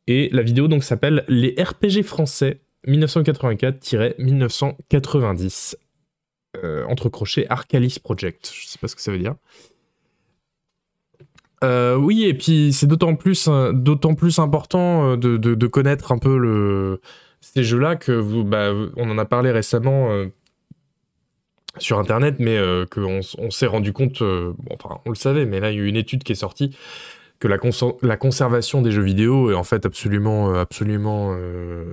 Et 0.07 0.29
la 0.31 0.41
vidéo 0.41 0.69
donc 0.69 0.83
s'appelle 0.83 1.25
Les 1.27 1.55
RPG 1.61 2.03
français 2.03 2.61
1984-1990 2.85 5.75
euh, 6.63 6.85
entre 6.85 7.09
crochets 7.09 7.45
Arcalis 7.49 7.97
Project. 8.01 8.49
Je 8.53 8.67
sais 8.67 8.79
pas 8.79 8.87
ce 8.87 8.95
que 8.95 9.01
ça 9.01 9.11
veut 9.11 9.19
dire. 9.19 9.35
Euh, 11.63 11.95
oui, 11.95 12.25
et 12.25 12.33
puis 12.35 12.71
c'est 12.71 12.87
d'autant 12.87 13.15
plus, 13.15 13.47
euh, 13.47 13.71
d'autant 13.73 14.13
plus 14.15 14.39
important 14.39 15.11
euh, 15.11 15.17
de, 15.17 15.37
de- 15.37 15.67
connaître 15.67 16.11
un 16.11 16.19
peu 16.19 16.37
le, 16.37 17.01
ces 17.41 17.63
jeux-là 17.63 17.95
que 17.95 18.11
vous, 18.11 18.43
bah, 18.43 18.71
on 18.95 19.09
en 19.09 19.17
a 19.17 19.25
parlé 19.25 19.51
récemment 19.51 20.09
sur 21.79 21.99
Internet, 21.99 22.35
mais 22.39 22.59
qu'on 22.91 23.21
s'est 23.51 23.67
rendu 23.67 23.93
compte, 23.93 24.23
enfin 24.71 24.99
on 25.05 25.09
le 25.09 25.15
savait, 25.15 25.45
mais 25.45 25.59
là 25.59 25.71
il 25.71 25.77
y 25.77 25.79
a 25.79 25.83
eu 25.83 25.87
une 25.87 25.95
étude 25.95 26.23
qui 26.23 26.31
est 26.31 26.35
sortie 26.35 26.75
que 27.39 27.47
la, 27.47 27.57
conser- 27.57 27.95
la 28.01 28.17
conservation 28.17 28.81
des 28.81 28.91
jeux 28.91 29.03
vidéo 29.03 29.51
est 29.51 29.55
en 29.55 29.63
fait 29.63 29.85
absolument, 29.85 30.49
euh, 30.51 30.61
absolument 30.61 31.35
euh, 31.37 31.85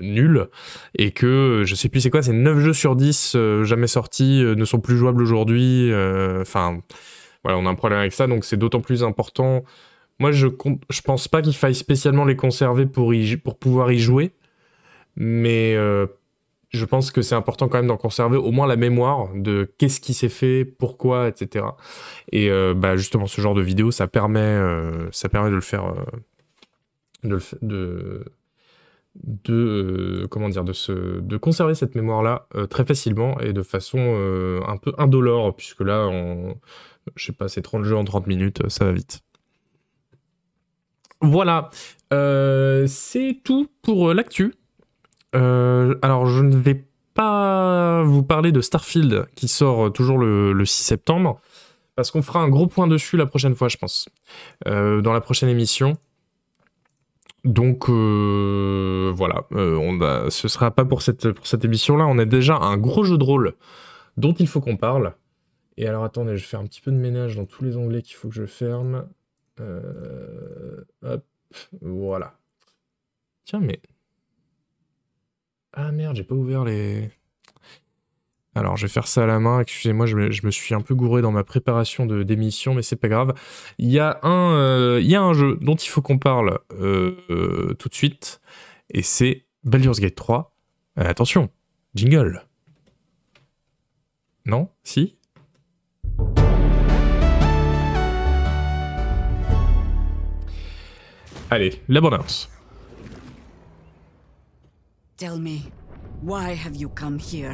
nulle 0.00 0.48
et 0.96 1.10
que 1.10 1.62
je 1.66 1.74
sais 1.74 1.88
plus 1.88 2.00
c'est 2.00 2.10
quoi, 2.10 2.22
c'est 2.22 2.32
9 2.32 2.58
jeux 2.60 2.72
sur 2.72 2.94
10 2.96 3.32
euh, 3.34 3.64
jamais 3.64 3.88
sortis 3.88 4.42
ne 4.44 4.64
sont 4.64 4.80
plus 4.80 4.96
jouables 4.96 5.22
aujourd'hui. 5.22 5.90
Enfin, 6.40 6.80
voilà, 7.44 7.58
on 7.58 7.66
a 7.66 7.70
un 7.70 7.74
problème 7.74 7.98
avec 8.00 8.12
ça, 8.12 8.26
donc 8.26 8.44
c'est 8.44 8.56
d'autant 8.56 8.80
plus 8.80 9.02
important. 9.02 9.64
Moi, 10.20 10.32
je, 10.32 10.48
je 10.90 11.00
pense 11.00 11.28
pas 11.28 11.42
qu'il 11.42 11.54
faille 11.54 11.74
spécialement 11.74 12.24
les 12.24 12.36
conserver 12.36 12.86
pour, 12.86 13.14
y, 13.14 13.36
pour 13.36 13.56
pouvoir 13.58 13.92
y 13.92 13.98
jouer, 13.98 14.32
mais 15.16 15.76
je 16.70 16.84
pense 16.84 17.10
que 17.10 17.22
c'est 17.22 17.34
important 17.34 17.68
quand 17.68 17.78
même 17.78 17.86
d'en 17.86 17.96
conserver 17.96 18.36
au 18.36 18.50
moins 18.50 18.66
la 18.66 18.76
mémoire 18.76 19.30
de 19.34 19.72
qu'est-ce 19.78 20.00
qui 20.00 20.12
s'est 20.12 20.28
fait, 20.28 20.64
pourquoi, 20.64 21.28
etc. 21.28 21.64
Et 22.30 22.50
euh, 22.50 22.74
bah, 22.74 22.96
justement, 22.96 23.26
ce 23.26 23.40
genre 23.40 23.54
de 23.54 23.62
vidéo, 23.62 23.90
ça 23.90 24.06
permet, 24.06 24.40
euh, 24.40 25.08
ça 25.10 25.28
permet 25.28 25.48
de 25.48 25.54
le 25.54 25.62
faire, 25.62 25.86
euh, 25.86 27.38
de, 27.62 28.24
de, 29.14 30.26
comment 30.30 30.50
dire, 30.50 30.64
de 30.64 30.74
se, 30.74 31.20
de 31.20 31.36
conserver 31.38 31.74
cette 31.74 31.94
mémoire-là 31.94 32.46
très 32.68 32.84
facilement 32.84 33.40
et 33.40 33.52
de 33.52 33.62
façon 33.62 33.98
un 34.66 34.76
peu 34.76 34.92
indolore, 34.98 35.56
puisque 35.56 35.80
là, 35.80 36.06
on, 36.06 36.58
je 37.16 37.26
sais 37.26 37.32
pas, 37.32 37.48
c'est 37.48 37.62
30 37.62 37.84
jeux 37.84 37.96
en 37.96 38.04
30 38.04 38.26
minutes, 38.26 38.68
ça 38.68 38.84
va 38.84 38.92
vite. 38.92 39.20
Voilà, 41.20 41.70
c'est 42.86 43.40
tout 43.42 43.68
pour 43.82 44.14
l'actu. 44.14 44.54
Euh, 45.34 45.94
alors, 46.02 46.26
je 46.26 46.42
ne 46.42 46.56
vais 46.56 46.84
pas 47.14 48.02
vous 48.02 48.22
parler 48.22 48.52
de 48.52 48.60
Starfield 48.60 49.26
qui 49.34 49.48
sort 49.48 49.92
toujours 49.92 50.18
le, 50.18 50.52
le 50.52 50.64
6 50.64 50.82
septembre, 50.82 51.40
parce 51.96 52.10
qu'on 52.10 52.22
fera 52.22 52.40
un 52.40 52.48
gros 52.48 52.66
point 52.66 52.86
dessus 52.86 53.16
la 53.16 53.26
prochaine 53.26 53.54
fois, 53.54 53.68
je 53.68 53.76
pense, 53.76 54.08
euh, 54.66 55.00
dans 55.00 55.12
la 55.12 55.20
prochaine 55.20 55.48
émission. 55.48 55.96
Donc 57.44 57.88
euh, 57.88 59.12
voilà, 59.14 59.46
on 59.52 60.00
a, 60.00 60.28
ce 60.28 60.48
sera 60.48 60.70
pas 60.72 60.84
pour 60.84 61.02
cette, 61.02 61.32
pour 61.32 61.46
cette 61.46 61.64
émission-là. 61.64 62.06
On 62.06 62.18
a 62.18 62.24
déjà 62.24 62.56
un 62.56 62.76
gros 62.76 63.04
jeu 63.04 63.16
de 63.16 63.24
rôle 63.24 63.54
dont 64.16 64.34
il 64.34 64.48
faut 64.48 64.60
qu'on 64.60 64.76
parle. 64.76 65.14
Et 65.76 65.86
alors 65.86 66.02
attendez, 66.04 66.36
je 66.36 66.42
vais 66.42 66.48
faire 66.48 66.60
un 66.60 66.66
petit 66.66 66.80
peu 66.80 66.90
de 66.90 66.96
ménage 66.96 67.36
dans 67.36 67.46
tous 67.46 67.64
les 67.64 67.76
onglets 67.76 68.02
qu'il 68.02 68.16
faut 68.16 68.28
que 68.28 68.34
je 68.34 68.44
ferme. 68.44 69.06
Hop, 69.60 71.24
voilà. 71.80 72.34
Tiens, 73.44 73.60
mais. 73.60 73.80
Ah 75.72 75.92
merde, 75.92 76.16
j'ai 76.16 76.24
pas 76.24 76.34
ouvert 76.34 76.64
les. 76.64 77.10
Alors, 78.54 78.76
je 78.76 78.86
vais 78.86 78.92
faire 78.92 79.06
ça 79.06 79.22
à 79.22 79.26
la 79.26 79.38
main. 79.38 79.60
Excusez-moi, 79.60 80.06
je 80.06 80.16
me, 80.16 80.50
suis 80.50 80.74
un 80.74 80.80
peu 80.80 80.94
gouré 80.94 81.22
dans 81.22 81.30
ma 81.30 81.44
préparation 81.44 82.06
de 82.06 82.22
d'émission, 82.22 82.74
mais 82.74 82.82
c'est 82.82 82.96
pas 82.96 83.08
grave. 83.08 83.34
Il 83.78 83.88
y, 83.90 84.00
a 84.00 84.18
un, 84.24 84.54
euh, 84.54 85.34
jeu 85.34 85.58
dont 85.60 85.76
il 85.76 85.88
faut 85.88 86.02
qu'on 86.02 86.18
parle 86.18 86.58
euh, 86.72 87.16
euh, 87.30 87.74
tout 87.78 87.88
de 87.88 87.94
suite, 87.94 88.40
et 88.90 89.02
c'est 89.02 89.44
Baldur's 89.64 90.00
Gate 90.00 90.16
3. 90.16 90.54
Euh, 90.98 91.04
attention, 91.04 91.50
jingle. 91.94 92.42
Non? 94.46 94.68
Si? 94.82 95.14
Allez, 101.50 101.80
l'abondance. 101.88 102.50
Tell 105.18 105.36
me, 105.36 105.72
why 106.20 106.54
have 106.54 106.76
you 106.76 106.90
come 106.90 107.18
here? 107.18 107.52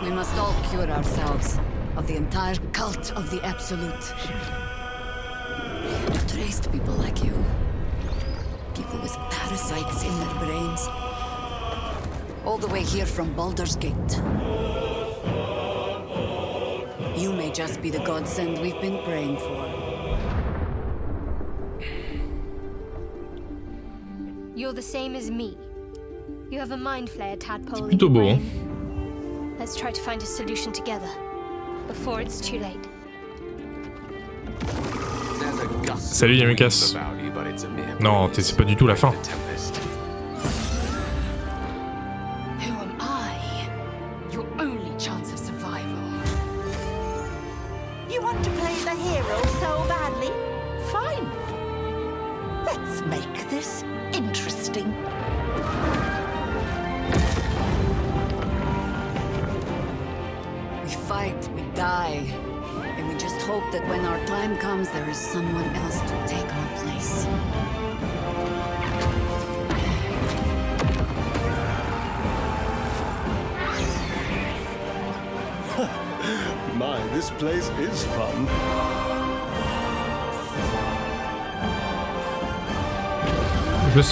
We 0.00 0.10
must 0.10 0.32
all 0.36 0.54
cure 0.70 0.88
ourselves 0.88 1.58
of 1.96 2.06
the 2.06 2.14
entire 2.14 2.54
cult 2.72 3.10
of 3.16 3.28
the 3.32 3.44
Absolute. 3.44 4.14
I've 6.08 6.26
traced 6.32 6.70
people 6.70 6.94
like 6.94 7.24
you. 7.24 7.34
People 8.76 9.00
with 9.00 9.16
parasites 9.28 10.04
in 10.04 10.20
their 10.20 10.34
brains. 10.38 10.86
All 12.44 12.58
the 12.58 12.68
way 12.68 12.84
here 12.84 13.06
from 13.06 13.34
Baldur's 13.34 13.74
Gate. 13.74 14.22
You 17.16 17.32
may 17.32 17.50
just 17.52 17.82
be 17.82 17.90
the 17.90 18.04
godsend 18.04 18.60
we've 18.60 18.80
been 18.80 19.02
praying 19.02 19.38
for. 19.38 19.79
You're 24.60 24.74
the 24.74 24.82
same 24.82 25.16
as 25.16 25.30
me. 25.30 25.56
You 26.50 26.58
have 26.58 26.70
a 26.70 26.76
mind 26.76 27.08
flare 27.08 27.34
tadpole. 27.34 27.84
in 27.84 27.96
plutôt 27.96 28.08
your 28.08 28.10
beau, 28.10 28.28
hein. 28.28 29.56
Let's 29.58 29.74
try 29.74 29.90
to 29.90 30.00
find 30.02 30.22
a 30.22 30.26
solution 30.26 30.70
together 30.70 31.08
before 31.88 32.20
it's 32.20 32.42
too 32.42 32.58
late. 32.58 32.86
Salut 35.96 36.36
Yamukas. 36.36 36.94
Non, 38.00 38.28
c'est 38.34 38.54
pas 38.54 38.64
du 38.64 38.76
tout 38.76 38.86
la 38.86 38.96
fin. 38.96 39.14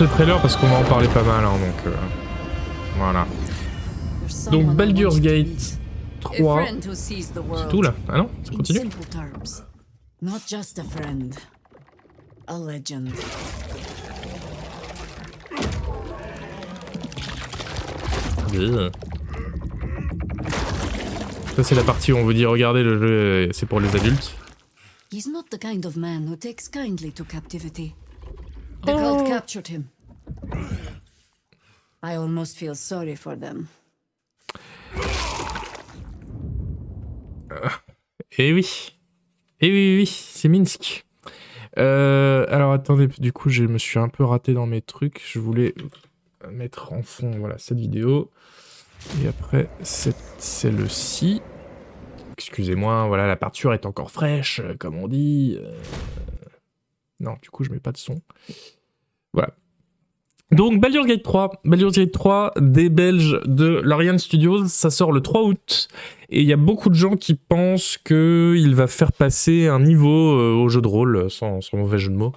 Le 0.00 0.06
trailer 0.06 0.40
parce 0.40 0.56
qu'on 0.56 0.68
va 0.68 0.78
en 0.78 0.84
parler 0.84 1.08
pas 1.08 1.24
mal, 1.24 1.44
hein, 1.44 1.54
donc 1.58 1.86
euh, 1.86 1.96
voilà. 2.98 3.26
Donc 4.52 4.76
Baldur's 4.76 5.18
Gate 5.20 5.76
3. 6.20 6.60
A 6.60 6.64
friend 6.66 6.86
who 6.86 6.94
sees 6.94 7.32
the 7.32 7.40
C'est 7.56 7.68
tout 7.68 7.82
là 7.82 7.94
Ah 8.08 8.18
non 8.18 8.30
Ça 8.44 8.52
in 8.52 8.56
continue 8.56 8.78
simple 8.78 9.04
terms. 9.10 9.64
Not 10.22 10.38
just 10.46 10.78
a 10.78 10.84
friend, 10.84 11.34
a 12.46 12.58
legend. 12.58 13.10
Oui. 18.52 18.70
Ça 21.56 21.64
c'est 21.64 21.74
la 21.74 21.82
partie 21.82 22.12
où 22.12 22.18
on 22.18 22.22
vous 22.22 22.34
dit 22.34 22.46
regardez 22.46 22.84
le 22.84 23.00
jeu, 23.00 23.52
c'est 23.52 23.66
pour 23.66 23.80
les 23.80 23.96
adultes. 23.96 24.32
He's 25.10 25.26
not 25.26 25.46
the 25.50 25.58
kind 25.58 25.84
of 25.84 25.96
man 25.96 26.28
who 26.28 26.36
takes 26.36 26.68
kindly 26.68 27.10
to 27.10 27.24
captivity. 27.24 27.94
The 28.82 28.92
cult 28.92 29.26
captured 29.26 29.68
him. 29.68 29.90
I 32.02 32.16
almost 32.16 32.56
feel 32.56 32.74
sorry 32.74 33.16
for 33.16 33.36
them. 33.36 33.68
Eh 38.38 38.52
oui. 38.52 38.92
Eh 39.60 39.66
oui, 39.66 39.72
oui, 39.72 39.96
oui, 39.98 40.06
c'est 40.06 40.48
Minsk. 40.48 41.04
Euh, 41.78 42.46
alors 42.48 42.72
attendez, 42.72 43.08
du 43.18 43.32
coup 43.32 43.50
je 43.50 43.64
me 43.64 43.78
suis 43.78 43.98
un 43.98 44.08
peu 44.08 44.24
raté 44.24 44.54
dans 44.54 44.66
mes 44.66 44.80
trucs. 44.80 45.20
Je 45.26 45.38
voulais 45.38 45.74
mettre 46.50 46.92
en 46.92 47.02
fond 47.02 47.32
voilà, 47.38 47.58
cette 47.58 47.78
vidéo. 47.78 48.30
Et 49.22 49.28
après, 49.28 49.68
c'est 49.82 50.16
celle-ci. 50.38 51.40
Excusez-moi, 52.36 53.06
voilà, 53.08 53.26
la 53.26 53.36
peinture 53.36 53.74
est 53.74 53.86
encore 53.86 54.10
fraîche, 54.10 54.60
euh, 54.60 54.74
comme 54.78 54.96
on 54.96 55.08
dit. 55.08 55.58
Euh, 55.60 55.72
Non, 57.20 57.34
du 57.42 57.50
coup, 57.50 57.64
je 57.64 57.70
mets 57.70 57.80
pas 57.80 57.92
de 57.92 57.96
son. 57.96 58.20
Voilà. 59.32 59.50
Donc, 60.50 60.80
Baldur's 60.80 61.06
Gate 61.06 61.22
3. 61.22 61.60
Baldur's 61.64 61.94
Gate 61.94 62.12
3 62.12 62.54
des 62.60 62.88
Belges 62.88 63.40
de 63.44 63.80
Larian 63.84 64.16
Studios. 64.16 64.66
Ça 64.66 64.90
sort 64.90 65.12
le 65.12 65.20
3 65.20 65.42
août. 65.42 65.88
Et 66.30 66.40
il 66.40 66.46
y 66.46 66.52
a 66.52 66.56
beaucoup 66.56 66.88
de 66.88 66.94
gens 66.94 67.16
qui 67.16 67.34
pensent 67.34 67.98
qu'il 67.98 68.74
va 68.74 68.86
faire 68.86 69.12
passer 69.12 69.66
un 69.66 69.80
niveau 69.80 70.38
euh, 70.38 70.54
au 70.54 70.68
jeu 70.68 70.80
de 70.80 70.88
rôle, 70.88 71.30
sans, 71.30 71.60
mauvais 71.72 71.98
jeu 71.98 72.10
de 72.10 72.16
mots. 72.16 72.32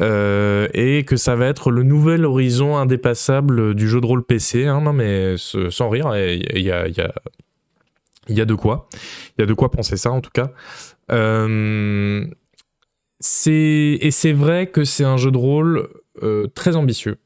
Euh, 0.00 0.68
et 0.74 1.04
que 1.04 1.16
ça 1.16 1.34
va 1.34 1.46
être 1.46 1.70
le 1.70 1.82
nouvel 1.82 2.24
horizon 2.24 2.76
indépassable 2.76 3.74
du 3.74 3.88
jeu 3.88 4.00
de 4.00 4.06
rôle 4.06 4.24
PC. 4.24 4.66
Hein, 4.66 4.80
non, 4.80 4.92
mais 4.92 5.36
sans 5.36 5.88
rire, 5.90 6.16
il 6.16 6.62
y 6.62 6.70
a 8.40 8.44
de 8.44 8.54
quoi. 8.54 8.88
Il 9.36 9.42
y 9.42 9.44
a 9.44 9.46
de 9.46 9.54
quoi 9.54 9.70
penser 9.70 9.96
ça, 9.96 10.10
en 10.10 10.20
tout 10.20 10.30
cas. 10.32 10.50
Euh, 11.10 12.26
c'est 13.20 13.98
et 14.00 14.10
c'est 14.10 14.32
vrai 14.32 14.68
que 14.68 14.84
c'est 14.84 15.04
un 15.04 15.16
jeu 15.16 15.30
de 15.30 15.38
rôle 15.38 15.88
euh, 16.22 16.46
très 16.48 16.76
ambitieux. 16.76 17.18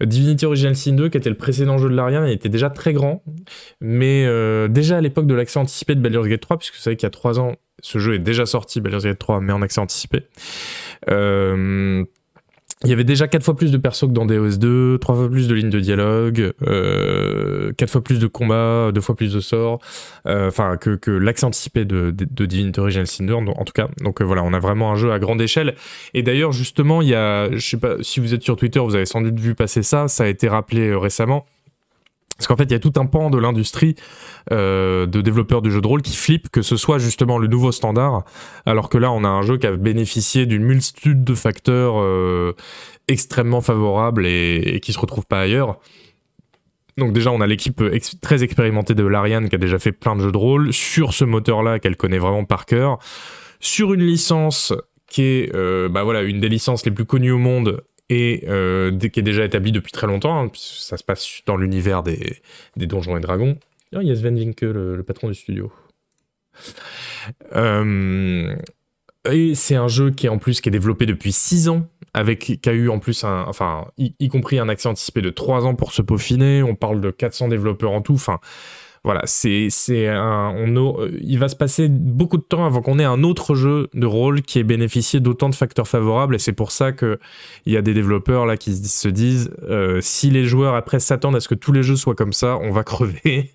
Divinity 0.00 0.46
Original 0.46 0.76
Sin 0.76 0.92
2, 0.92 1.08
qui 1.08 1.18
était 1.18 1.30
le 1.30 1.36
précédent 1.36 1.78
jeu 1.78 1.88
de 1.88 1.94
l'Ariane, 1.94 2.28
était 2.28 2.48
déjà 2.48 2.70
très 2.70 2.92
grand, 2.92 3.24
mais 3.80 4.24
euh, 4.26 4.68
déjà 4.68 4.98
à 4.98 5.00
l'époque 5.00 5.26
de 5.26 5.34
l'accès 5.34 5.58
anticipé 5.58 5.94
de 5.94 6.00
Baldur's 6.00 6.28
Gate 6.28 6.40
3, 6.40 6.58
puisque 6.58 6.74
vous 6.74 6.80
savez 6.80 6.96
qu'il 6.96 7.06
y 7.06 7.08
a 7.08 7.10
3 7.10 7.40
ans, 7.40 7.56
ce 7.82 7.98
jeu 7.98 8.14
est 8.14 8.18
déjà 8.20 8.46
sorti, 8.46 8.80
Baldur's 8.80 9.04
Gate 9.04 9.18
3, 9.18 9.40
mais 9.40 9.52
en 9.52 9.62
accès 9.62 9.80
anticipé. 9.80 10.22
Euh, 11.10 12.04
il 12.84 12.90
y 12.90 12.92
avait 12.92 13.04
déjà 13.04 13.26
4 13.26 13.42
fois 13.42 13.56
plus 13.56 13.72
de 13.72 13.76
persos 13.76 14.06
que 14.06 14.12
dans 14.12 14.24
DOS2, 14.24 14.98
3 14.98 15.16
fois 15.16 15.28
plus 15.28 15.48
de 15.48 15.54
lignes 15.54 15.70
de 15.70 15.80
dialogue, 15.80 16.52
euh, 16.66 17.72
4 17.76 17.90
fois 17.90 18.04
plus 18.04 18.20
de 18.20 18.28
combats, 18.28 18.92
2 18.94 19.00
fois 19.00 19.16
plus 19.16 19.34
de 19.34 19.40
sorts, 19.40 19.80
euh, 20.26 20.48
enfin 20.48 20.76
que, 20.76 20.94
que 20.94 21.10
l'accès 21.10 21.44
anticipé 21.44 21.84
de, 21.84 22.12
de, 22.12 22.26
de 22.30 22.46
Divinity 22.46 22.78
Original 22.78 23.06
Sin 23.06 23.24
2 23.24 23.34
en, 23.34 23.46
en 23.48 23.64
tout 23.64 23.72
cas. 23.72 23.88
Donc 24.00 24.20
euh, 24.20 24.24
voilà, 24.24 24.44
on 24.44 24.52
a 24.52 24.60
vraiment 24.60 24.92
un 24.92 24.94
jeu 24.94 25.12
à 25.12 25.18
grande 25.18 25.40
échelle. 25.40 25.74
Et 26.14 26.22
d'ailleurs 26.22 26.52
justement, 26.52 27.02
il 27.02 27.08
y 27.08 27.14
a, 27.14 27.50
je 27.50 27.58
sais 27.58 27.78
pas 27.78 27.96
si 28.00 28.20
vous 28.20 28.32
êtes 28.32 28.42
sur 28.42 28.56
Twitter, 28.56 28.78
vous 28.78 28.94
avez 28.94 29.06
sans 29.06 29.22
doute 29.22 29.40
vu 29.40 29.56
passer 29.56 29.82
ça, 29.82 30.06
ça 30.06 30.24
a 30.24 30.26
été 30.28 30.48
rappelé 30.48 30.88
euh, 30.88 30.98
récemment. 30.98 31.46
Parce 32.38 32.46
qu'en 32.46 32.56
fait, 32.56 32.64
il 32.64 32.72
y 32.72 32.76
a 32.76 32.78
tout 32.78 32.92
un 32.96 33.06
pan 33.06 33.30
de 33.30 33.38
l'industrie 33.38 33.96
euh, 34.52 35.06
de 35.06 35.20
développeurs 35.20 35.60
de 35.60 35.70
jeux 35.70 35.80
de 35.80 35.86
rôle 35.86 36.02
qui 36.02 36.16
flippent 36.16 36.48
que 36.50 36.62
ce 36.62 36.76
soit 36.76 36.98
justement 36.98 37.36
le 37.36 37.48
nouveau 37.48 37.72
standard, 37.72 38.24
alors 38.64 38.88
que 38.88 38.96
là, 38.96 39.10
on 39.10 39.24
a 39.24 39.28
un 39.28 39.42
jeu 39.42 39.58
qui 39.58 39.66
a 39.66 39.72
bénéficié 39.76 40.46
d'une 40.46 40.62
multitude 40.62 41.24
de 41.24 41.34
facteurs 41.34 41.94
euh, 41.96 42.54
extrêmement 43.08 43.60
favorables 43.60 44.24
et, 44.24 44.62
et 44.64 44.80
qui 44.80 44.92
se 44.92 45.00
retrouvent 45.00 45.26
pas 45.26 45.40
ailleurs. 45.40 45.80
Donc 46.96 47.12
déjà, 47.12 47.32
on 47.32 47.40
a 47.40 47.46
l'équipe 47.46 47.82
très 48.20 48.44
expérimentée 48.44 48.94
de 48.94 49.04
Larian 49.04 49.46
qui 49.46 49.54
a 49.54 49.58
déjà 49.58 49.78
fait 49.78 49.92
plein 49.92 50.14
de 50.14 50.20
jeux 50.20 50.32
de 50.32 50.36
rôle 50.36 50.72
sur 50.72 51.14
ce 51.14 51.24
moteur-là 51.24 51.80
qu'elle 51.80 51.96
connaît 51.96 52.18
vraiment 52.18 52.44
par 52.44 52.66
cœur, 52.66 52.98
sur 53.60 53.94
une 53.94 54.02
licence 54.02 54.72
qui 55.08 55.22
est 55.22 55.54
euh, 55.54 55.88
bah 55.88 56.04
une 56.22 56.40
des 56.40 56.48
licences 56.48 56.84
les 56.84 56.92
plus 56.92 57.04
connues 57.04 57.30
au 57.30 57.38
monde 57.38 57.82
et 58.08 58.44
euh, 58.48 58.96
qui 58.98 59.20
est 59.20 59.22
déjà 59.22 59.44
établie 59.44 59.72
depuis 59.72 59.92
très 59.92 60.06
longtemps, 60.06 60.38
hein, 60.38 60.48
puisque 60.48 60.80
ça 60.80 60.96
se 60.96 61.04
passe 61.04 61.42
dans 61.46 61.56
l'univers 61.56 62.02
des, 62.02 62.38
des 62.76 62.86
donjons 62.86 63.16
et 63.16 63.20
dragons. 63.20 63.58
Ah, 63.94 63.98
il 64.02 64.08
y 64.08 64.10
a 64.10 64.16
Sven 64.16 64.38
Vinke, 64.38 64.62
le, 64.62 64.96
le 64.96 65.02
patron 65.02 65.28
du 65.28 65.34
studio. 65.34 65.72
Euh, 67.54 68.56
et 69.30 69.54
c'est 69.54 69.76
un 69.76 69.88
jeu 69.88 70.10
qui 70.10 70.26
est 70.26 70.30
en 70.30 70.38
plus 70.38 70.60
qui 70.60 70.68
est 70.68 70.72
développé 70.72 71.06
depuis 71.06 71.32
6 71.32 71.68
ans, 71.68 71.86
avec 72.14 72.60
qui 72.60 72.68
a 72.68 72.72
eu 72.72 72.88
en 72.88 72.98
plus 72.98 73.24
un, 73.24 73.44
enfin, 73.46 73.86
y, 73.98 74.14
y 74.18 74.28
compris 74.28 74.58
un 74.58 74.68
accès 74.68 74.88
anticipé 74.88 75.20
de 75.22 75.30
3 75.30 75.66
ans 75.66 75.74
pour 75.74 75.92
se 75.92 76.02
peaufiner. 76.02 76.62
On 76.62 76.74
parle 76.74 77.00
de 77.00 77.10
400 77.10 77.48
développeurs 77.48 77.92
en 77.92 78.02
tout. 78.02 78.14
Enfin, 78.14 78.40
voilà, 79.04 79.22
c'est 79.24 79.68
un, 80.08 80.52
a- 80.54 80.92
il 81.20 81.38
va 81.38 81.48
se 81.48 81.56
passer 81.56 81.88
beaucoup 81.88 82.36
de 82.36 82.42
temps 82.42 82.64
avant 82.66 82.82
qu'on 82.82 82.98
ait 82.98 83.04
un 83.04 83.22
autre 83.22 83.54
jeu 83.54 83.88
de 83.94 84.06
rôle 84.06 84.42
qui 84.42 84.58
ait 84.58 84.64
bénéficié 84.64 85.20
d'autant 85.20 85.48
de 85.48 85.54
facteurs 85.54 85.88
favorables. 85.88 86.34
Et 86.34 86.38
c'est 86.38 86.52
pour 86.52 86.70
ça 86.72 86.92
que 86.92 87.18
il 87.66 87.72
y 87.72 87.76
a 87.76 87.82
des 87.82 87.94
développeurs 87.94 88.46
là 88.46 88.56
qui 88.56 88.74
se 88.74 88.80
disent, 88.80 88.94
se 88.94 89.08
disent, 89.08 89.50
euh, 89.68 90.00
si 90.02 90.30
les 90.30 90.44
joueurs 90.44 90.74
après 90.74 91.00
s'attendent 91.00 91.36
à 91.36 91.40
ce 91.40 91.48
que 91.48 91.54
tous 91.54 91.72
les 91.72 91.82
jeux 91.82 91.96
soient 91.96 92.14
comme 92.14 92.32
ça, 92.32 92.58
on 92.60 92.70
va 92.70 92.82
crever. 92.84 93.50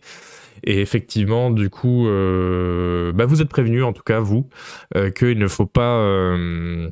Et 0.66 0.80
effectivement, 0.80 1.50
du 1.52 1.70
coup, 1.70 2.08
euh, 2.08 3.12
bah 3.14 3.26
vous 3.26 3.42
êtes 3.42 3.50
prévenus, 3.50 3.84
en 3.84 3.92
tout 3.92 4.04
cas 4.04 4.20
vous, 4.22 4.48
euh, 4.96 5.10
qu'il 5.12 5.38
ne 5.38 5.48
faut 5.48 5.66
pas 5.66 5.98
euh, 5.98 6.90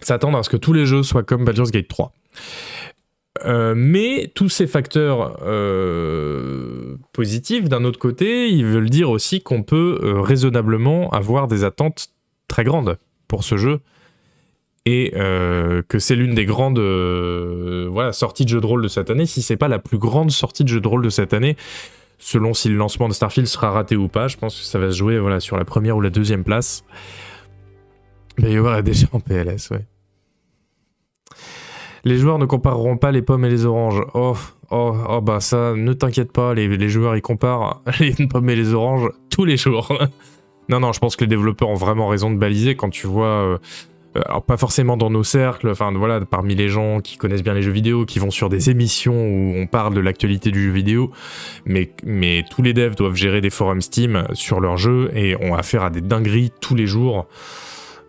s'attendre 0.00 0.38
à 0.38 0.42
ce 0.44 0.48
que 0.48 0.56
tous 0.56 0.72
les 0.72 0.86
jeux 0.86 1.02
soient 1.02 1.24
comme 1.24 1.44
Baldur's 1.44 1.72
Gate 1.72 1.88
3. 1.88 2.12
Euh, 3.42 3.74
mais 3.76 4.30
tous 4.34 4.48
ces 4.48 4.66
facteurs 4.66 5.38
euh, 5.42 6.96
positifs, 7.12 7.68
d'un 7.68 7.84
autre 7.84 7.98
côté, 7.98 8.48
ils 8.48 8.64
veulent 8.64 8.90
dire 8.90 9.10
aussi 9.10 9.42
qu'on 9.42 9.62
peut 9.62 9.98
euh, 10.02 10.20
raisonnablement 10.20 11.10
avoir 11.10 11.48
des 11.48 11.64
attentes 11.64 12.08
très 12.46 12.62
grandes 12.62 12.96
pour 13.26 13.42
ce 13.42 13.56
jeu 13.56 13.80
et 14.86 15.12
que 15.88 15.98
c'est 15.98 16.14
l'une 16.14 16.34
des 16.34 16.44
grandes 16.44 16.78
voilà, 16.78 18.12
sorties 18.12 18.44
de 18.44 18.50
jeux 18.50 18.60
de 18.60 18.66
rôle 18.66 18.82
de 18.82 18.88
cette 18.88 19.08
année, 19.08 19.24
si 19.24 19.40
c'est 19.40 19.56
pas 19.56 19.66
la 19.66 19.78
plus 19.78 19.96
grande 19.96 20.30
sortie 20.30 20.62
de 20.62 20.68
jeux 20.68 20.82
de 20.82 20.86
rôle 20.86 21.00
de 21.00 21.08
cette 21.08 21.32
année, 21.32 21.56
selon 22.18 22.52
si 22.52 22.68
le 22.68 22.76
lancement 22.76 23.08
de 23.08 23.14
Starfield 23.14 23.48
sera 23.48 23.70
raté 23.70 23.96
ou 23.96 24.08
pas. 24.08 24.28
Je 24.28 24.36
pense 24.36 24.58
que 24.58 24.66
ça 24.66 24.78
va 24.78 24.90
se 24.90 24.96
jouer 24.98 25.18
voilà, 25.18 25.40
sur 25.40 25.56
la 25.56 25.64
première 25.64 25.96
ou 25.96 26.02
la 26.02 26.10
deuxième 26.10 26.44
place. 26.44 26.84
Y 28.36 28.58
aura 28.58 28.82
déjà 28.82 29.06
en 29.12 29.20
PLS, 29.20 29.70
ouais. 29.70 29.86
Les 32.04 32.18
joueurs 32.18 32.38
ne 32.38 32.46
compareront 32.46 32.96
pas 32.96 33.12
les 33.12 33.22
pommes 33.22 33.44
et 33.44 33.50
les 33.50 33.64
oranges. 33.64 34.02
Oh, 34.14 34.36
oh, 34.70 34.94
oh 35.08 35.20
bah 35.20 35.40
ça, 35.40 35.74
ne 35.74 35.92
t'inquiète 35.92 36.32
pas, 36.32 36.54
les, 36.54 36.88
joueurs 36.88 37.16
ils 37.16 37.22
comparent 37.22 37.82
les 38.00 38.14
pommes 38.26 38.50
et 38.50 38.56
les 38.56 38.74
oranges 38.74 39.10
tous 39.30 39.44
les 39.44 39.56
jours. 39.56 39.96
non, 40.68 40.80
non, 40.80 40.92
je 40.92 41.00
pense 41.00 41.16
que 41.16 41.24
les 41.24 41.28
développeurs 41.28 41.68
ont 41.68 41.74
vraiment 41.74 42.08
raison 42.08 42.30
de 42.30 42.36
baliser 42.36 42.76
quand 42.76 42.90
tu 42.90 43.06
vois. 43.06 43.26
euh, 43.26 43.58
euh, 44.16 44.20
alors 44.26 44.42
pas 44.42 44.56
forcément 44.56 44.96
dans 44.96 45.10
nos 45.10 45.24
cercles, 45.24 45.68
enfin 45.70 45.92
voilà, 45.92 46.20
parmi 46.20 46.54
les 46.54 46.68
gens 46.68 47.00
qui 47.00 47.16
connaissent 47.16 47.42
bien 47.42 47.54
les 47.54 47.62
jeux 47.62 47.72
vidéo, 47.72 48.04
qui 48.04 48.18
vont 48.18 48.30
sur 48.30 48.48
des 48.48 48.70
émissions 48.70 49.14
où 49.14 49.54
on 49.56 49.66
parle 49.66 49.94
de 49.94 50.00
l'actualité 50.00 50.50
du 50.50 50.64
jeu 50.64 50.70
vidéo, 50.70 51.10
mais, 51.64 51.90
mais 52.04 52.44
tous 52.50 52.62
les 52.62 52.72
devs 52.72 52.94
doivent 52.94 53.16
gérer 53.16 53.40
des 53.40 53.50
forums 53.50 53.80
Steam 53.80 54.24
sur 54.32 54.60
leurs 54.60 54.76
jeux 54.76 55.10
et 55.14 55.36
ont 55.42 55.54
affaire 55.54 55.82
à 55.82 55.90
des 55.90 56.00
dingueries 56.00 56.52
tous 56.60 56.74
les 56.74 56.86
jours. 56.86 57.26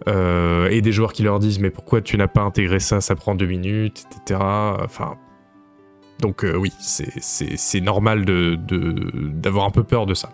Euh, 0.08 0.68
et 0.70 0.82
des 0.82 0.91
joueurs 0.91 1.14
qui 1.14 1.24
leur 1.24 1.39
disent 1.39 1.60
mais 1.60 1.72
pourquoi 1.72 2.01
tu 2.01 2.16
n'as 2.18 2.28
pas 2.28 2.41
intégré 2.41 2.80
ça, 2.80 3.01
ça 3.01 3.16
prend 3.16 3.34
deux 3.34 3.47
minutes, 3.47 4.06
etc. 4.26 4.39
Enfin, 4.84 5.16
donc 6.20 6.43
euh, 6.45 6.56
oui, 6.56 6.72
c'est- 6.80 7.20
normal 7.82 8.24
de- 8.24 8.56
de- 8.56 9.30
d'avoir 9.34 9.66
un 9.66 9.72
peu 9.72 9.84
peur 9.84 10.06
de 10.06 10.14
ça. 10.14 10.30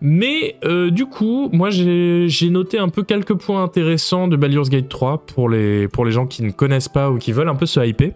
Mais 0.00 0.56
euh, 0.64 0.90
du 0.90 1.06
coup, 1.06 1.48
moi 1.52 1.70
j'ai 1.70 2.24
j'ai 2.28 2.50
noté 2.50 2.78
un 2.78 2.88
peu 2.88 3.02
quelques 3.04 3.34
points 3.34 3.62
intéressants 3.62 4.26
de 4.26 4.36
Baldur's 4.36 4.68
Gate 4.70 4.88
3 4.88 5.18
pour 5.26 5.48
les, 5.48 5.86
pour 5.86 6.04
les 6.04 6.10
gens 6.12 6.26
qui 6.26 6.42
ne 6.42 6.50
connaissent 6.50 6.88
pas 6.88 7.10
ou 7.10 7.18
qui 7.18 7.30
veulent 7.32 7.48
un 7.50 7.54
peu 7.54 7.66
se 7.66 7.78
hyper. 7.86 8.10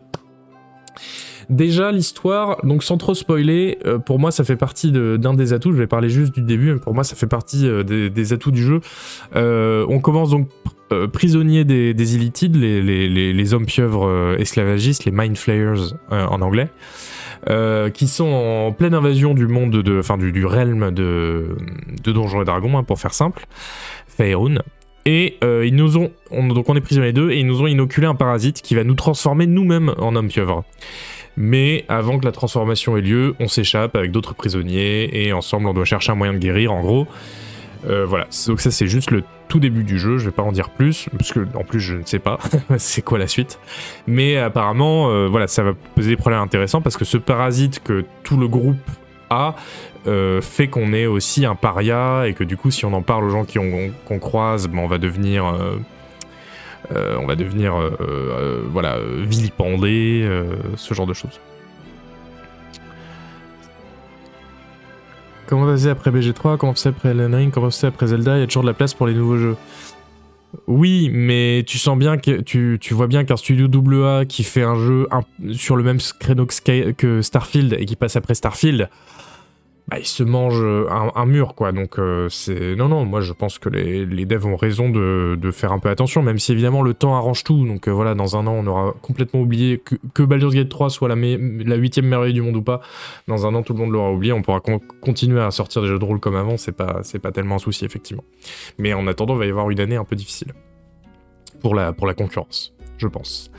Déjà, 1.49 1.93
l'histoire, 1.93 2.59
donc 2.65 2.83
sans 2.83 2.97
trop 2.97 3.15
spoiler, 3.15 3.79
euh, 3.87 3.99
pour 3.99 4.19
moi 4.19 4.33
ça 4.33 4.43
fait 4.43 4.57
partie 4.57 4.91
d'un 4.91 5.35
des 5.35 5.53
atouts. 5.53 5.73
Je 5.73 5.77
vais 5.79 5.87
parler 5.87 6.09
juste 6.09 6.35
du 6.35 6.43
début, 6.43 6.73
mais 6.73 6.81
pour 6.81 6.93
moi 6.93 7.05
ça 7.05 7.15
fait 7.15 7.29
partie 7.29 7.69
euh, 7.69 7.85
des, 7.85 8.33
atouts 8.33 8.51
du 8.51 8.63
jeu. 8.63 8.81
Euh, 9.37 9.87
on 9.89 10.01
commence 10.01 10.31
donc 10.31 10.49
prisonnier 11.13 11.65
des, 11.65 11.95
des 11.95 12.05
les, 12.53 13.55
hommes 13.55 13.67
pieuvres 13.67 14.37
esclavagistes, 14.39 15.05
les 15.05 15.11
Mind 15.11 15.37
Flayers 15.37 15.95
en 16.11 16.41
anglais. 16.43 16.69
qui 17.93 18.07
sont 18.07 18.29
en 18.33 18.73
pleine 18.73 18.95
invasion 18.95 19.35
du 19.35 19.49
monde 19.49 19.83
de, 19.83 19.99
enfin 19.99 20.17
du, 20.17 20.47
realm 20.47 20.93
de, 20.93 21.57
de 22.05 22.13
Donjons 22.13 22.43
et 22.43 22.45
Dragons, 22.45 22.79
hein, 22.79 22.85
pour 22.85 23.01
faire 23.01 23.15
simple, 23.15 23.47
Faerun. 24.07 24.59
Et 25.07 25.39
ils 25.43 25.75
nous 25.75 25.97
ont, 25.99 26.13
on- 26.31 26.47
donc 26.47 26.69
on 26.69 26.77
est 26.77 26.81
prisonniers 26.81 27.13
d'eux, 27.13 27.33
et 27.33 27.41
ils 27.41 27.47
nous 27.47 27.63
ont 27.63 27.67
inoculé 27.67 28.07
un 28.07 28.15
parasite 28.15 28.63
qui 28.63 28.77
va 28.77 28.85
nous 28.85 28.95
transformer 28.95 29.49
nous-mêmes 29.49 29.93
en 29.99 30.15
hommes 30.15 30.29
pieuvres. 30.29 30.63
Mais 31.37 31.85
avant 31.89 32.19
que 32.19 32.25
la 32.25 32.33
transformation 32.33 32.97
ait 32.97 33.03
lieu, 33.03 33.35
on 33.41 33.49
s'échappe 33.49 33.95
avec 33.95 34.11
d'autres 34.11 34.35
prisonniers 34.35 35.27
et 35.27 35.33
ensemble 35.33 35.67
on 35.69 35.75
doit 35.75 35.85
chercher 35.85 36.13
un 36.13 36.15
moyen 36.15 36.33
de 36.33 36.39
guérir 36.39 36.73
en 36.73 36.81
gros. 36.81 37.07
Euh, 37.89 38.05
voilà, 38.07 38.27
donc 38.47 38.61
ça 38.61 38.71
c'est 38.71 38.87
juste 38.87 39.11
le 39.11 39.23
tout 39.49 39.61
début 39.61 39.85
du 39.85 39.99
jeu, 39.99 40.19
je 40.19 40.25
vais 40.25 40.33
pas 40.33 40.43
en 40.43 40.51
dire 40.51 40.71
plus, 40.71 41.09
parce 41.17 41.33
que 41.33 41.47
en 41.55 41.63
plus 41.63 41.79
je 41.79 41.95
ne 41.95 42.05
sais 42.05 42.19
pas 42.19 42.39
c'est 42.79 43.03
quoi 43.03 43.19
la 43.19 43.29
suite. 43.29 43.61
Mais 44.07 44.39
apparemment, 44.39 45.11
euh, 45.11 45.29
voilà, 45.29 45.47
ça 45.47 45.63
va 45.63 45.73
poser 45.95 46.11
des 46.11 46.17
problèmes 46.17 46.41
intéressants 46.41 46.81
parce 46.81 46.97
que 46.97 47.05
ce 47.05 47.19
parasite 47.19 47.83
que 47.85 48.05
tout 48.25 48.39
le 48.39 48.49
groupe 48.49 48.77
a 49.31 49.55
euh, 50.07 50.41
fait 50.41 50.69
qu'on 50.69 50.93
est 50.93 51.07
aussi 51.07 51.45
un 51.45 51.55
paria 51.55 52.27
et 52.27 52.33
que 52.33 52.45
du 52.45 52.57
coup 52.57 52.71
si 52.71 52.85
on 52.87 52.93
en 52.93 53.03
parle 53.03 53.25
aux 53.25 53.31
gens 53.31 53.45
qu'on 53.45 54.19
croise, 54.19 54.69
ben, 54.69 54.79
on 54.79 54.87
va 54.87 54.99
devenir... 54.99 55.45
euh, 56.93 57.17
on 57.19 57.27
va 57.27 57.37
devenir 57.37 57.75
euh, 57.75 57.91
euh, 58.01 58.63
voilà 58.71 58.99
vilipendé, 59.25 60.29
ce 60.77 60.95
genre 60.95 61.07
de 61.07 61.15
choses. 61.15 61.41
Comment 65.47 65.67
passer 65.67 65.89
après 65.89 66.11
BG3 66.11 66.57
Comment 66.57 66.73
passer 66.73 66.89
après 66.89 67.11
Elden 67.11 67.35
Ring? 67.35 67.53
Comment 67.53 67.69
passer 67.69 67.87
après 67.87 68.09
Zelda? 68.09 68.37
Il 68.37 68.41
y 68.41 68.43
a 68.43 68.47
toujours 68.47 68.63
de 68.63 68.69
la 68.69 68.75
place 68.75 68.95
pour 68.95 69.07
les 69.07 69.15
nouveaux 69.15 69.39
jeux. 69.39 69.57
Oui, 70.67 71.11
mais 71.13 71.65
tu 71.67 71.79
sens 71.79 71.99
bien 71.99 72.17
que 72.17 72.41
tu, 72.41 72.79
vois 72.93 73.07
bien 73.07 73.25
qu'un 73.25 73.37
studio 73.37 73.69
AA 74.05 74.25
qui 74.25 74.43
fait 74.43 74.63
un 74.63 74.77
jeu 74.77 75.07
sur 75.53 75.77
le 75.77 75.83
même 75.83 75.99
créneau 76.19 76.47
que 76.47 77.23
Starfield 77.23 77.77
et 77.79 77.85
qui 77.85 77.95
passe 77.95 78.17
après 78.17 78.35
Starfield, 78.35 78.89
bah, 79.89 79.99
se 80.03 80.25
mangent 80.25 80.65
un, 80.91 81.13
un 81.15 81.27
mur, 81.27 81.55
quoi. 81.55 81.71
Donc, 81.73 81.99
euh, 81.99 82.29
c'est. 82.29 82.75
Non, 82.75 82.89
non, 82.89 83.05
moi, 83.05 83.21
je 83.21 83.33
pense 83.33 83.59
que 83.59 83.69
les, 83.69 84.27
devs 84.27 84.47
ont 84.47 84.57
raison 84.57 84.91
de, 84.91 85.51
faire 85.53 85.73
un 85.73 85.79
peu 85.79 85.89
attention, 85.89 86.23
même 86.23 86.39
si 86.39 86.53
évidemment 86.53 86.83
le 86.83 86.93
temps 86.93 87.17
arrange 87.17 87.45
tout. 87.45 87.65
Donc, 87.67 87.89
euh, 87.89 87.93
voilà, 87.93 88.15
dans 88.15 88.37
un 88.37 88.47
an, 88.47 88.53
on 88.53 88.67
aura 88.67 88.95
complètement 89.01 89.41
oublié 89.41 89.79
que, 89.79 89.95
que 90.13 90.23
Baldur's 90.23 90.55
Gate 90.55 90.69
3 90.69 90.91
soit 90.91 91.09
la, 91.09 91.15
la 91.15 91.77
huitième 91.77 92.07
merveille 92.07 92.33
du 92.33 92.43
monde 92.43 92.57
ou 92.57 92.63
pas. 92.63 92.81
Dans 93.29 93.47
un 93.47 93.55
an, 93.55 93.63
tout 93.63 93.75
le 93.75 93.79
monde 93.79 93.93
l'aura 93.93 94.11
oublié. 94.13 94.33
On 94.33 94.43
pourra 94.43 94.61
con- 94.61 94.81
continuer 95.01 95.41
à 95.41 95.51
sortir 95.53 95.83
des 95.83 95.89
jeux 95.89 95.99
de 95.99 96.05
rôle 96.05 96.19
comme 96.19 96.37
avant. 96.37 96.57
C'est 96.57 96.77
pas, 96.77 97.03
pas 97.23 97.33
tellement 97.33 97.57
un 97.57 97.61
souci, 97.61 97.85
effectivement. 97.85 98.25
Mais 98.79 98.93
en 98.93 99.07
attendant, 99.07 99.35
il 99.35 99.39
va 99.39 99.47
y 99.47 99.51
avoir 99.51 99.71
une 99.71 99.81
année 99.81 99.97
un 99.97 100.05
peu 100.05 100.17
difficile 100.17 100.53
pour 101.61 101.75
la 101.75 102.15
concurrence, 102.15 102.75
je 102.99 103.09
pense. 103.09 103.51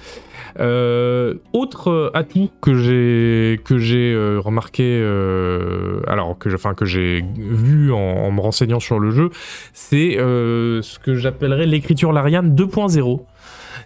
Euh, 0.60 1.36
autre 1.54 2.12
atout 2.14 2.50
que 2.62 2.76
j'ai 2.76 3.60
que 3.64 3.78
j'ai 3.78 4.14
euh, 4.14 4.40
remarqué, 4.40 4.84
euh, 4.84 6.02
alors 6.08 6.38
que, 6.38 6.54
enfin 6.54 6.74
que 6.74 6.86
j'ai 6.86 7.24
vu 7.38 7.92
en, 7.92 8.32
me 8.32 8.42
renseignant 8.42 8.80
sur 8.80 9.00
le 9.00 9.12
jeu, 9.12 9.30
c'est 9.74 10.18
ce 10.18 11.00
que 11.00 11.16
j'appellerais 11.16 11.66
l'écriture 11.66 12.12
Larian 12.14 12.44
2.0. 12.44 13.22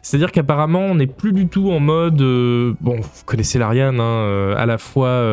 C'est-à-dire 0.04 0.32
qu'apparemment, 0.32 0.80
on 0.80 0.96
n'est 0.96 1.06
plus 1.06 1.32
du 1.32 1.48
tout 1.48 1.70
en 1.72 1.80
mode. 1.80 2.18
bon, 2.18 2.96
vous 3.02 3.26
connaissez 3.26 3.60
l'Ariane, 3.60 4.00
hein, 4.00 4.54
à 4.58 4.66
la 4.66 4.78
fois 4.78 5.24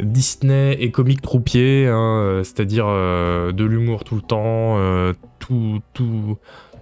Disney 0.00 0.76
et 0.80 0.90
comique 0.90 1.22
troupier, 1.22 1.86
hein, 1.88 2.40
c'est-à-dire 2.44 2.86
de 2.86 3.64
l'humour 3.64 4.04
tout 4.04 4.14
le 4.14 4.22
temps, 4.22 4.76
tout, 5.38 5.80
tout, 5.92 6.38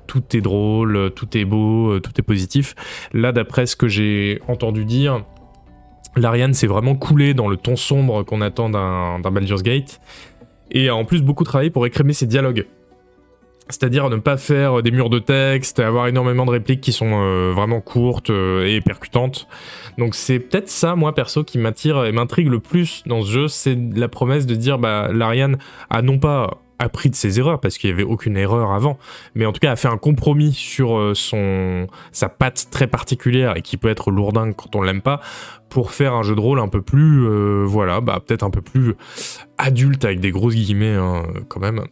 tout 0.09 0.37
est 0.37 0.41
drôle, 0.41 1.13
tout 1.15 1.37
est 1.37 1.45
beau, 1.45 1.93
euh, 1.93 2.01
tout 2.01 2.11
est 2.19 2.23
positif. 2.23 2.75
Là, 3.13 3.31
d'après 3.31 3.67
ce 3.67 3.77
que 3.77 3.87
j'ai 3.87 4.41
entendu 4.49 4.85
dire, 4.85 5.25
l'Ariane 6.17 6.55
s'est 6.55 6.67
vraiment 6.67 6.97
coulé 6.97 7.35
dans 7.35 7.47
le 7.47 7.57
ton 7.57 7.77
sombre 7.77 8.25
qu'on 8.25 8.41
attend 8.41 8.69
d'un 8.71 9.31
Baldur's 9.31 9.63
Gate, 9.63 10.01
et 10.71 10.89
a 10.89 10.97
en 10.97 11.05
plus 11.05 11.23
beaucoup 11.23 11.45
travaillé 11.45 11.71
pour 11.71 11.87
écrémer 11.87 12.13
ses 12.13 12.27
dialogues. 12.27 12.67
C'est-à-dire 13.71 14.09
ne 14.09 14.17
pas 14.17 14.39
faire 14.39 14.83
des 14.83 14.91
murs 14.91 15.11
de 15.11 15.19
texte, 15.19 15.79
avoir 15.79 16.07
énormément 16.07 16.47
de 16.47 16.51
répliques 16.51 16.81
qui 16.81 16.93
sont 16.93 17.21
euh, 17.23 17.53
vraiment 17.55 17.83
courtes 17.83 18.31
euh, 18.31 18.67
et 18.67 18.81
percutantes. 18.81 19.47
Donc 19.99 20.15
c'est 20.15 20.39
peut-être 20.39 20.71
ça, 20.71 20.97
moi 20.97 21.15
perso, 21.15 21.45
qui 21.45 21.59
m'attire 21.59 22.07
et 22.07 22.13
m'intrigue 22.13 22.49
le 22.49 22.61
plus 22.61 23.03
dans 23.05 23.21
ce 23.23 23.31
jeu, 23.31 23.49
c'est 23.49 23.79
la 23.95 24.09
promesse 24.09 24.47
de 24.47 24.55
dire, 24.55 24.79
bah, 24.79 25.11
l'Ariane 25.13 25.59
a 25.91 26.01
non 26.01 26.19
pas 26.19 26.63
appris 26.79 27.11
de 27.11 27.15
ses 27.15 27.39
erreurs, 27.39 27.61
parce 27.61 27.79
qu'il 27.79 27.91
n'y 27.91 27.95
avait 27.95 28.05
aucune 28.09 28.37
erreur 28.37 28.73
avant, 28.73 28.99
mais 29.35 29.47
en 29.47 29.53
tout 29.53 29.61
cas 29.61 29.73
a 29.73 29.77
fait 29.77 29.89
un 29.89 29.97
compromis 29.99 30.53
sur 30.53 30.97
euh, 30.97 31.15
son 31.15 31.87
sa 32.13 32.29
patte 32.29 32.69
très 32.71 32.87
particulière 32.87 33.57
et 33.57 33.63
qui 33.63 33.77
peut 33.77 33.89
être 33.89 34.11
lourdingue 34.11 34.55
quand 34.55 34.77
on 34.77 34.83
l'aime 34.83 35.03
pas, 35.03 35.21
pour 35.69 35.93
faire 35.93 36.15
un 36.15 36.23
jeu 36.23 36.35
de 36.35 36.41
rôle 36.41 36.61
un 36.61 36.69
peu 36.69 36.83
plus, 36.83 37.25
euh, 37.27 37.65
voilà, 37.67 38.01
bah 38.01 38.23
peut-être 38.25 38.43
un 38.43 38.51
peu 38.51 38.63
plus 38.63 38.95
adulte 39.59 40.05
avec 40.05 40.21
des 40.21 40.31
grosses 40.31 40.55
guillemets 40.55 40.95
hein, 40.95 41.25
quand 41.49 41.61
même. 41.61 41.85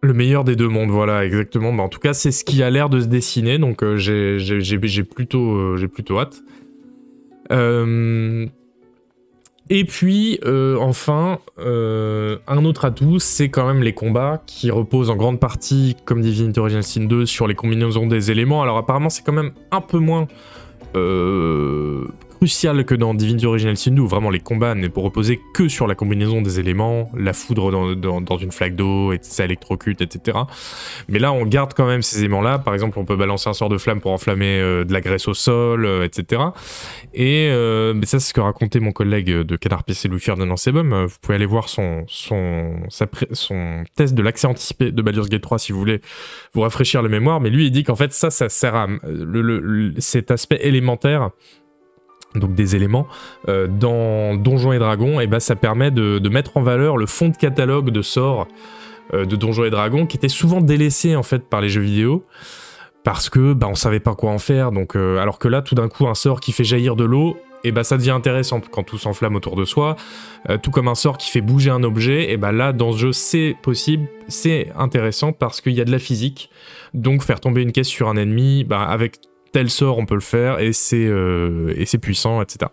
Le 0.00 0.14
meilleur 0.14 0.44
des 0.44 0.54
deux 0.54 0.68
mondes, 0.68 0.90
voilà, 0.90 1.24
exactement. 1.26 1.72
Bah, 1.72 1.82
en 1.82 1.88
tout 1.88 1.98
cas, 1.98 2.14
c'est 2.14 2.30
ce 2.30 2.44
qui 2.44 2.62
a 2.62 2.70
l'air 2.70 2.88
de 2.88 3.00
se 3.00 3.06
dessiner, 3.06 3.58
donc 3.58 3.82
euh, 3.82 3.96
j'ai- 3.96 5.02
plutôt, 5.02 5.56
euh, 5.56 5.88
plutôt 5.92 6.20
hâte. 6.20 6.40
Euh, 7.50 8.46
Et 9.70 9.84
puis, 9.84 10.38
euh, 10.44 10.78
enfin, 10.78 11.40
euh, 11.58 12.38
un 12.46 12.64
autre 12.64 12.86
atout, 12.86 13.18
c'est 13.18 13.50
quand 13.50 13.66
même 13.66 13.82
les 13.82 13.92
combats 13.92 14.42
qui 14.46 14.70
reposent 14.70 15.10
en 15.10 15.16
grande 15.16 15.40
partie, 15.40 15.94
comme 16.06 16.22
Divinity 16.22 16.58
Original 16.58 16.82
Sin 16.82 17.04
2, 17.04 17.26
sur 17.26 17.46
les 17.46 17.54
combinaisons 17.54 18.06
des 18.06 18.30
éléments. 18.30 18.62
Alors 18.62 18.78
apparemment, 18.78 19.10
c'est 19.10 19.22
quand 19.22 19.32
même 19.32 19.52
un 19.70 19.82
peu 19.82 19.98
moins 19.98 20.26
euh, 20.96 22.06
crucial 22.38 22.84
que 22.84 22.94
dans 22.94 23.14
Divinity 23.14 23.46
Original 23.46 23.76
Sin 23.76 23.92
2, 23.92 24.02
où 24.02 24.06
vraiment 24.06 24.30
les 24.30 24.38
combats 24.38 24.74
ne 24.76 24.88
reposaient 24.94 25.40
que 25.52 25.68
sur 25.68 25.88
la 25.88 25.96
combinaison 25.96 26.40
des 26.40 26.60
éléments, 26.60 27.10
la 27.16 27.32
foudre 27.32 27.96
dans, 27.96 28.36
une 28.36 28.52
flaque 28.52 28.76
d'eau, 28.76 29.12
et 29.12 29.18
ça 29.22 29.44
électrocute, 29.44 30.00
etc. 30.00 30.38
Mais 31.08 31.18
là, 31.18 31.32
on 31.32 31.44
garde 31.44 31.74
quand 31.74 31.86
même 31.86 32.02
ces 32.02 32.20
éléments-là. 32.20 32.60
Par 32.60 32.74
exemple, 32.74 32.98
on 32.98 33.04
peut 33.04 33.16
balancer 33.16 33.48
un 33.48 33.54
sort 33.54 33.68
de 33.68 33.76
flamme 33.76 34.00
pour 34.00 34.12
enflammer 34.12 34.60
euh, 34.60 34.84
de 34.84 34.92
la 34.92 35.00
graisse 35.00 35.26
au 35.26 35.34
sol, 35.34 35.84
euh, 35.84 36.04
etc. 36.04 36.42
Et 37.12 37.48
euh, 37.50 38.00
ça, 38.02 38.20
c'est 38.20 38.28
ce 38.28 38.34
que 38.34 38.40
racontait 38.40 38.80
mon 38.80 38.92
collègue 38.92 39.28
de 39.30 39.56
Canard 39.56 39.82
PC, 39.82 40.08
Louis 40.08 40.20
Ferdinand 40.20 40.56
Sebum. 40.56 40.92
Euh, 40.92 41.06
Vous 41.06 41.16
pouvez 41.20 41.34
aller 41.34 41.46
voir 41.46 41.68
son, 41.68 42.06
test 43.96 44.14
de 44.14 44.22
l'accès 44.22 44.46
anticipé 44.46 44.92
de 44.92 45.02
Baldur's 45.02 45.28
Gate 45.28 45.42
3 45.42 45.58
si 45.58 45.72
vous 45.72 45.78
voulez 45.78 46.00
vous 46.54 46.60
rafraîchir 46.60 47.02
la 47.02 47.08
mémoire. 47.08 47.40
Mais 47.40 47.50
lui, 47.50 47.66
il 47.66 47.70
dit 47.70 47.82
qu'en 47.82 47.96
fait, 47.96 48.12
ça, 48.12 48.30
ça 48.30 48.48
sert 48.48 48.76
à 48.76 48.86
cet 49.98 50.30
aspect 50.30 50.60
élémentaire 50.62 51.30
donc 52.34 52.54
des 52.54 52.76
éléments, 52.76 53.06
euh, 53.48 53.66
dans 53.66 54.34
Donjons 54.34 54.72
et 54.72 54.78
Dragons, 54.78 55.20
et 55.20 55.26
ben 55.26 55.40
ça 55.40 55.56
permet 55.56 55.90
de, 55.90 56.28
mettre 56.28 56.56
en 56.56 56.62
valeur 56.62 56.96
le 56.96 57.06
fond 57.06 57.28
de 57.28 57.36
catalogue 57.36 57.90
de 57.90 58.02
sorts 58.02 58.46
euh, 59.14 59.24
de 59.24 59.36
Donjons 59.36 59.64
et 59.64 59.70
Dragons 59.70 60.06
qui 60.06 60.18
était 60.18 60.28
souvent 60.28 60.60
délaissé 60.60 61.16
en 61.16 61.22
fait 61.22 61.48
par 61.48 61.60
les 61.60 61.70
jeux 61.70 61.80
vidéo 61.80 62.24
parce 63.02 63.30
que 63.30 63.54
bah, 63.54 63.66
on 63.70 63.74
savait 63.74 64.00
pas 64.00 64.14
quoi 64.14 64.30
en 64.30 64.38
faire. 64.38 64.70
Donc 64.72 64.94
euh, 64.94 65.18
alors 65.18 65.38
que 65.38 65.48
là, 65.48 65.62
tout 65.62 65.74
d'un 65.74 65.88
coup, 65.88 66.06
un 66.06 66.14
sort 66.14 66.40
qui 66.40 66.52
fait 66.52 66.64
jaillir 66.64 66.96
de 66.96 67.04
l'eau, 67.04 67.38
et 67.64 67.72
bah 67.72 67.82
ça 67.82 67.96
devient 67.96 68.10
intéressant 68.10 68.60
quand 68.60 68.84
tout 68.84 68.98
s'enflamme 68.98 69.34
autour 69.34 69.56
de 69.56 69.64
soi. 69.64 69.96
Tout 70.62 70.70
comme 70.70 70.86
un 70.86 70.94
sort 70.94 71.18
qui 71.18 71.28
fait 71.28 71.40
bouger 71.40 71.70
un 71.70 71.82
objet, 71.82 72.30
et 72.30 72.36
bah 72.36 72.52
là 72.52 72.72
dans 72.72 72.92
ce 72.92 72.98
jeu 72.98 73.12
c'est 73.12 73.56
possible, 73.62 74.06
c'est 74.28 74.70
intéressant 74.76 75.32
parce 75.32 75.60
qu'il 75.60 75.72
y 75.72 75.80
a 75.80 75.84
de 75.84 75.90
la 75.90 75.98
physique. 75.98 76.50
Donc 76.94 77.22
faire 77.22 77.40
tomber 77.40 77.62
une 77.62 77.72
caisse 77.72 77.88
sur 77.88 78.08
un 78.08 78.16
ennemi, 78.16 78.62
bah, 78.62 78.82
avec 78.82 79.16
tel 79.52 79.70
sort 79.70 79.98
on 79.98 80.06
peut 80.06 80.14
le 80.14 80.20
faire 80.20 80.60
et 80.60 80.72
c'est 80.72 81.06
euh, 81.06 81.74
puissant, 82.00 82.42
etc. 82.42 82.70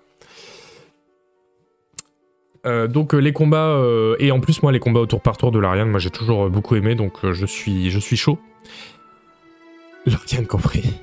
Euh, 2.66 2.88
donc 2.88 3.14
euh, 3.14 3.20
les 3.20 3.32
combats 3.32 3.80
et 4.20 4.32
en 4.32 4.40
plus 4.40 4.64
moi 4.64 4.72
les 4.72 4.80
combats 4.80 5.02
au 5.02 5.06
tour 5.06 5.22
par 5.22 5.38
tour 5.38 5.52
de 5.52 5.60
l'Ariane, 5.60 5.90
moi 5.90 6.00
j'ai 6.00 6.10
toujours 6.10 6.50
beaucoup 6.50 6.76
aimé 6.76 6.96
donc 6.96 7.14
je 7.32 7.46
suis 7.46 8.18
chaud. 8.18 8.40
L'Ariane 10.06 10.48
compris. 10.48 10.94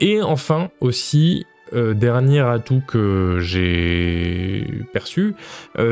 Et 0.00 0.22
enfin 0.22 0.70
aussi 0.80 1.46
dernier 1.72 2.40
atout 2.40 2.80
que 2.86 3.38
j'ai 3.40 4.64
perçu, 4.92 5.34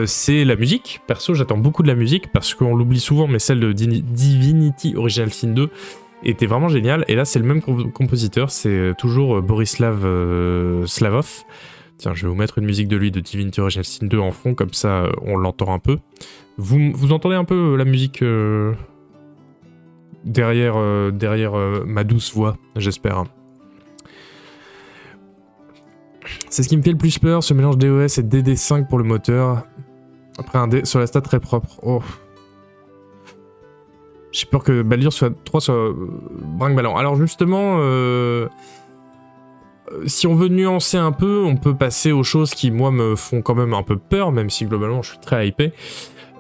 c'est 0.07 0.45
la 0.45 0.55
musique. 0.55 1.01
Perso, 1.09 1.34
j'attends 1.34 1.59
beaucoup 1.59 1.82
de 1.82 1.88
la 1.88 1.97
musique 1.97 2.30
parce 2.32 2.55
qu'on 2.55 2.76
l'oublie 2.76 3.01
souvent, 3.01 3.26
mais 3.26 3.40
celle 3.40 3.59
de 3.59 3.72
Divinity 3.72 4.95
Original 4.97 5.32
Sin 5.32 5.49
2 5.49 5.68
était 6.25 6.47
vraiment 6.47 6.68
géniale. 6.68 7.05
Et 7.09 7.14
là, 7.14 7.25
c'est 7.25 7.39
le 7.39 7.45
même 7.45 7.61
comp- 7.61 7.93
compositeur, 7.93 8.51
c'est 8.51 8.68
euh, 8.68 8.95
toujours 8.97 9.37
euh, 9.37 9.41
Borislav 9.41 10.05
euh, 10.05 10.87
Slavov. 10.87 11.45
Tiens, 11.99 12.14
je 12.14 12.22
vais 12.22 12.29
vous 12.29 12.35
mettre 12.35 12.59
une 12.59 12.64
musique 12.64 12.89
de 12.89 12.97
lui 12.97 13.11
de 13.11 13.20
Divinity 13.20 13.61
Original 13.61 13.85
Sin 13.85 14.07
2 14.07 14.18
en 14.18 14.33
fond, 14.33 14.55
comme 14.55 14.72
ça 14.72 15.09
on 15.22 15.37
l'entend 15.37 15.72
un 15.72 15.79
peu. 15.79 15.99
Vous, 16.57 16.93
vous 16.93 17.12
entendez 17.12 17.37
un 17.37 17.45
peu 17.45 17.77
la 17.77 17.85
musique 17.85 18.22
derrière, 20.25 21.12
derrière 21.12 21.53
ma 21.87 22.03
douce 22.03 22.35
voix, 22.35 22.57
j'espère. 22.75 23.25
C'est 26.51 26.64
ce 26.64 26.68
qui 26.68 26.77
me 26.77 26.83
fait 26.83 26.91
le 26.91 26.99
plus 26.99 27.18
peur, 27.18 27.45
ce 27.45 27.55
mélange 27.55 27.79
DOS 27.79 28.18
et 28.18 28.22
DD5 28.22 28.89
pour 28.89 28.99
le 28.99 29.05
moteur. 29.05 29.64
Après 30.39 30.59
un 30.59 30.66
D 30.66 30.85
sur 30.85 30.99
la 30.99 31.07
stat 31.07 31.20
très 31.20 31.39
propre. 31.39 31.79
Oh. 31.83 32.03
J'ai 34.35 34.47
peur 34.47 34.64
que 34.64 34.82
Baldur 34.82 35.12
soit 35.12 35.32
3 35.45 35.61
soit 35.61 35.74
euh, 35.74 35.95
brinque-ballant. 36.59 36.97
Alors 36.97 37.14
justement, 37.14 37.76
euh, 37.78 38.49
euh, 39.93 40.03
si 40.07 40.26
on 40.26 40.35
veut 40.35 40.49
nuancer 40.49 40.97
un 40.97 41.12
peu, 41.12 41.45
on 41.47 41.55
peut 41.57 41.76
passer 41.76 42.11
aux 42.11 42.24
choses 42.24 42.53
qui, 42.53 42.72
moi, 42.72 42.91
me 42.91 43.14
font 43.14 43.43
quand 43.43 43.55
même 43.55 43.74
un 43.74 43.85
peu 43.85 43.97
peur, 43.97 44.32
même 44.32 44.51
si 44.51 44.64
globalement 44.66 45.03
je 45.03 45.11
suis 45.11 45.20
très 45.20 45.47
hypé. 45.47 45.72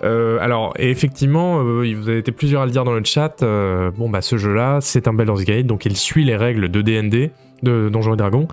Euh, 0.02 0.38
alors, 0.40 0.74
et 0.76 0.90
effectivement, 0.90 1.60
euh, 1.60 1.94
vous 1.94 2.08
avez 2.08 2.18
été 2.18 2.32
plusieurs 2.32 2.62
à 2.62 2.66
le 2.66 2.72
dire 2.72 2.82
dans 2.82 2.94
le 2.94 3.04
chat. 3.04 3.44
euh, 3.44 3.92
bon, 3.92 4.10
bah, 4.10 4.22
ce 4.22 4.38
jeu-là, 4.38 4.80
c'est 4.80 5.06
un 5.06 5.12
Baldur's 5.12 5.44
Gate, 5.44 5.66
donc 5.68 5.86
il 5.86 5.96
suit 5.96 6.24
les 6.24 6.36
règles 6.36 6.68
de 6.70 6.82
DND, 6.82 7.30
de 7.62 7.88
Donjons 7.90 8.14
et 8.14 8.16
Dragons, 8.16 8.48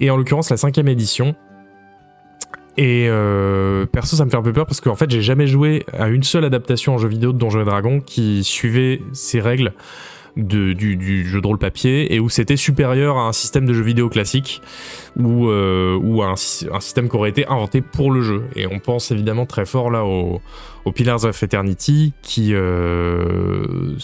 et 0.00 0.10
en 0.10 0.16
l'occurrence 0.16 0.50
la 0.50 0.56
cinquième 0.56 0.88
édition. 0.88 1.36
Et 2.76 3.06
euh, 3.08 3.86
perso, 3.86 4.16
ça 4.16 4.24
me 4.24 4.30
fait 4.30 4.36
un 4.36 4.42
peu 4.42 4.52
peur 4.52 4.66
parce 4.66 4.80
qu'en 4.80 4.96
fait, 4.96 5.10
j'ai 5.10 5.22
jamais 5.22 5.46
joué 5.46 5.84
à 5.96 6.08
une 6.08 6.24
seule 6.24 6.44
adaptation 6.44 6.94
en 6.94 6.98
jeu 6.98 7.08
vidéo 7.08 7.32
de 7.32 7.38
Donjons 7.38 7.60
et 7.60 7.64
Dragons 7.64 8.00
qui 8.00 8.42
suivait 8.42 9.00
ces 9.12 9.40
règles 9.40 9.72
du, 10.36 11.24
jeu 11.24 11.40
de 11.40 11.46
rôle 11.46 11.58
papier 11.58 12.12
et 12.12 12.18
où 12.18 12.28
c'était 12.28 12.56
supérieur 12.56 13.16
à 13.16 13.28
un 13.28 13.32
système 13.32 13.66
de 13.66 13.72
jeu 13.72 13.82
vidéo 13.82 14.08
classique 14.08 14.62
ou, 15.16 15.48
euh, 15.48 16.22
à 16.22 16.30
un, 16.30 16.36
sy- 16.36 16.66
un 16.72 16.80
système 16.80 17.08
qui 17.08 17.16
aurait 17.16 17.30
été 17.30 17.46
inventé 17.46 17.80
pour 17.80 18.10
le 18.10 18.22
jeu. 18.22 18.42
Et 18.56 18.66
on 18.66 18.80
pense 18.80 19.12
évidemment 19.12 19.46
très 19.46 19.66
fort 19.66 19.90
là 19.90 20.04
au, 20.04 20.40
Pillars 20.92 21.24
of 21.24 21.42
Eternity 21.42 22.12
qui 22.22 22.50
euh, 22.52 23.96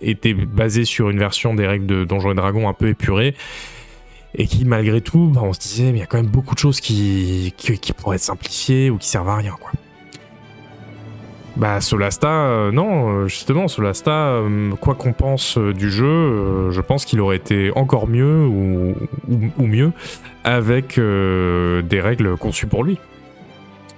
était 0.00 0.34
basé 0.34 0.84
sur 0.84 1.10
une 1.10 1.18
version 1.18 1.54
des 1.54 1.66
règles 1.66 1.86
de 1.86 2.04
Donjons 2.04 2.32
et 2.32 2.34
Dragons 2.34 2.68
un 2.68 2.72
peu 2.74 2.88
épurée 2.88 3.34
et 4.36 4.46
qui 4.46 4.64
malgré 4.64 5.00
tout, 5.00 5.30
bah, 5.34 5.40
on 5.42 5.52
se 5.52 5.58
disait 5.58 5.92
mais 5.92 5.98
il 5.98 6.00
y 6.00 6.02
a 6.02 6.06
quand 6.06 6.18
même 6.18 6.26
beaucoup 6.26 6.54
de 6.54 6.60
choses 6.60 6.80
qui, 6.80 7.54
qui, 7.56 7.92
pourraient 7.92 8.16
être 8.16 8.22
simplifiées 8.22 8.90
ou 8.90 8.98
qui 8.98 9.08
servent 9.08 9.28
à 9.28 9.36
rien 9.36 9.54
quoi. 9.58 9.72
Bah 11.56 11.80
Solasta, 11.80 12.28
euh, 12.28 12.70
non, 12.70 13.08
euh, 13.08 13.28
justement, 13.28 13.66
Solasta, 13.66 14.10
euh, 14.10 14.72
quoi 14.78 14.94
qu'on 14.94 15.14
pense 15.14 15.56
du 15.56 15.90
jeu, 15.90 16.70
je 16.70 16.80
pense 16.82 17.06
qu'il 17.06 17.18
aurait 17.20 17.36
été 17.38 17.72
encore 17.74 18.08
mieux 18.08 18.44
ou, 18.44 18.94
ou- 19.26 19.66
mieux 19.66 19.92
avec 20.44 21.00
des 21.00 22.00
règles 22.00 22.36
conçues 22.36 22.66
pour 22.66 22.84
lui. 22.84 22.98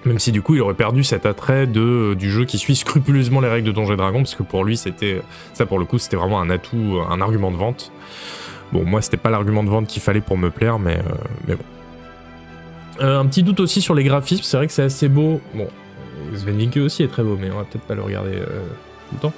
Même 0.05 0.20
si 0.20 0.30
du 0.30 0.41
coup 0.41 0.55
il 0.55 0.62
aurait 0.62 0.74
perdu 0.74 1.03
cet 1.03 1.26
attrait 1.26 1.66
de, 1.66 2.14
du 2.14 2.30
jeu 2.30 2.45
qui 2.45 2.57
suit 2.59 2.76
scrupuleusement 2.76 3.41
les 3.41 3.49
règles 3.49 3.66
de 3.66 3.72
Donjons 3.72 3.95
et 3.95 3.97
Dragons, 3.97 4.20
parce 4.20 4.36
que 4.36 4.45
pour 4.45 4.64
lui 4.64 4.76
c'était, 4.76 5.20
ça 5.53 5.66
pour 5.66 5.80
le 5.80 5.84
coup 5.84 5.99
c'était 5.99 6.16
vraiment 6.16 6.41
un 6.41 6.51
atout, 6.51 7.01
un 7.11 7.20
argument 7.20 7.51
de 7.51 7.57
vente. 7.57 7.91
Bon 8.73 8.85
moi 8.85 9.01
c'était 9.03 9.16
pas 9.16 9.31
l'argument 9.31 9.64
de 9.64 9.71
vente 9.71 9.87
qu'il 9.87 10.03
fallait 10.03 10.21
pour 10.21 10.37
me 10.37 10.51
plaire, 10.51 10.79
mais, 10.79 10.99
euh, 10.99 11.12
mais 11.47 11.55
bon. 11.55 11.64
Euh, 13.01 13.21
un 13.21 13.27
petit 13.27 13.43
doute 13.43 13.61
aussi 13.61 13.81
sur 13.81 13.95
les 13.95 14.05
graphismes, 14.05 14.43
c'est 14.43 14.57
vrai 14.57 14.66
que 14.66 14.73
c'est 14.73 14.83
assez 14.83 15.09
beau. 15.09 15.41
Bon, 15.55 15.69
Sven 16.35 16.69
aussi 16.83 17.03
est 17.03 17.09
très 17.09 17.23
beau, 17.23 17.37
mais 17.41 17.51
on 17.51 17.57
va 17.57 17.64
peut-être 17.64 17.85
pas 17.85 17.95
le 17.95 18.03
regarder 18.03 18.37
euh, 18.37 18.66
tout 19.09 19.14
le 19.14 19.21
temps. 19.21 19.33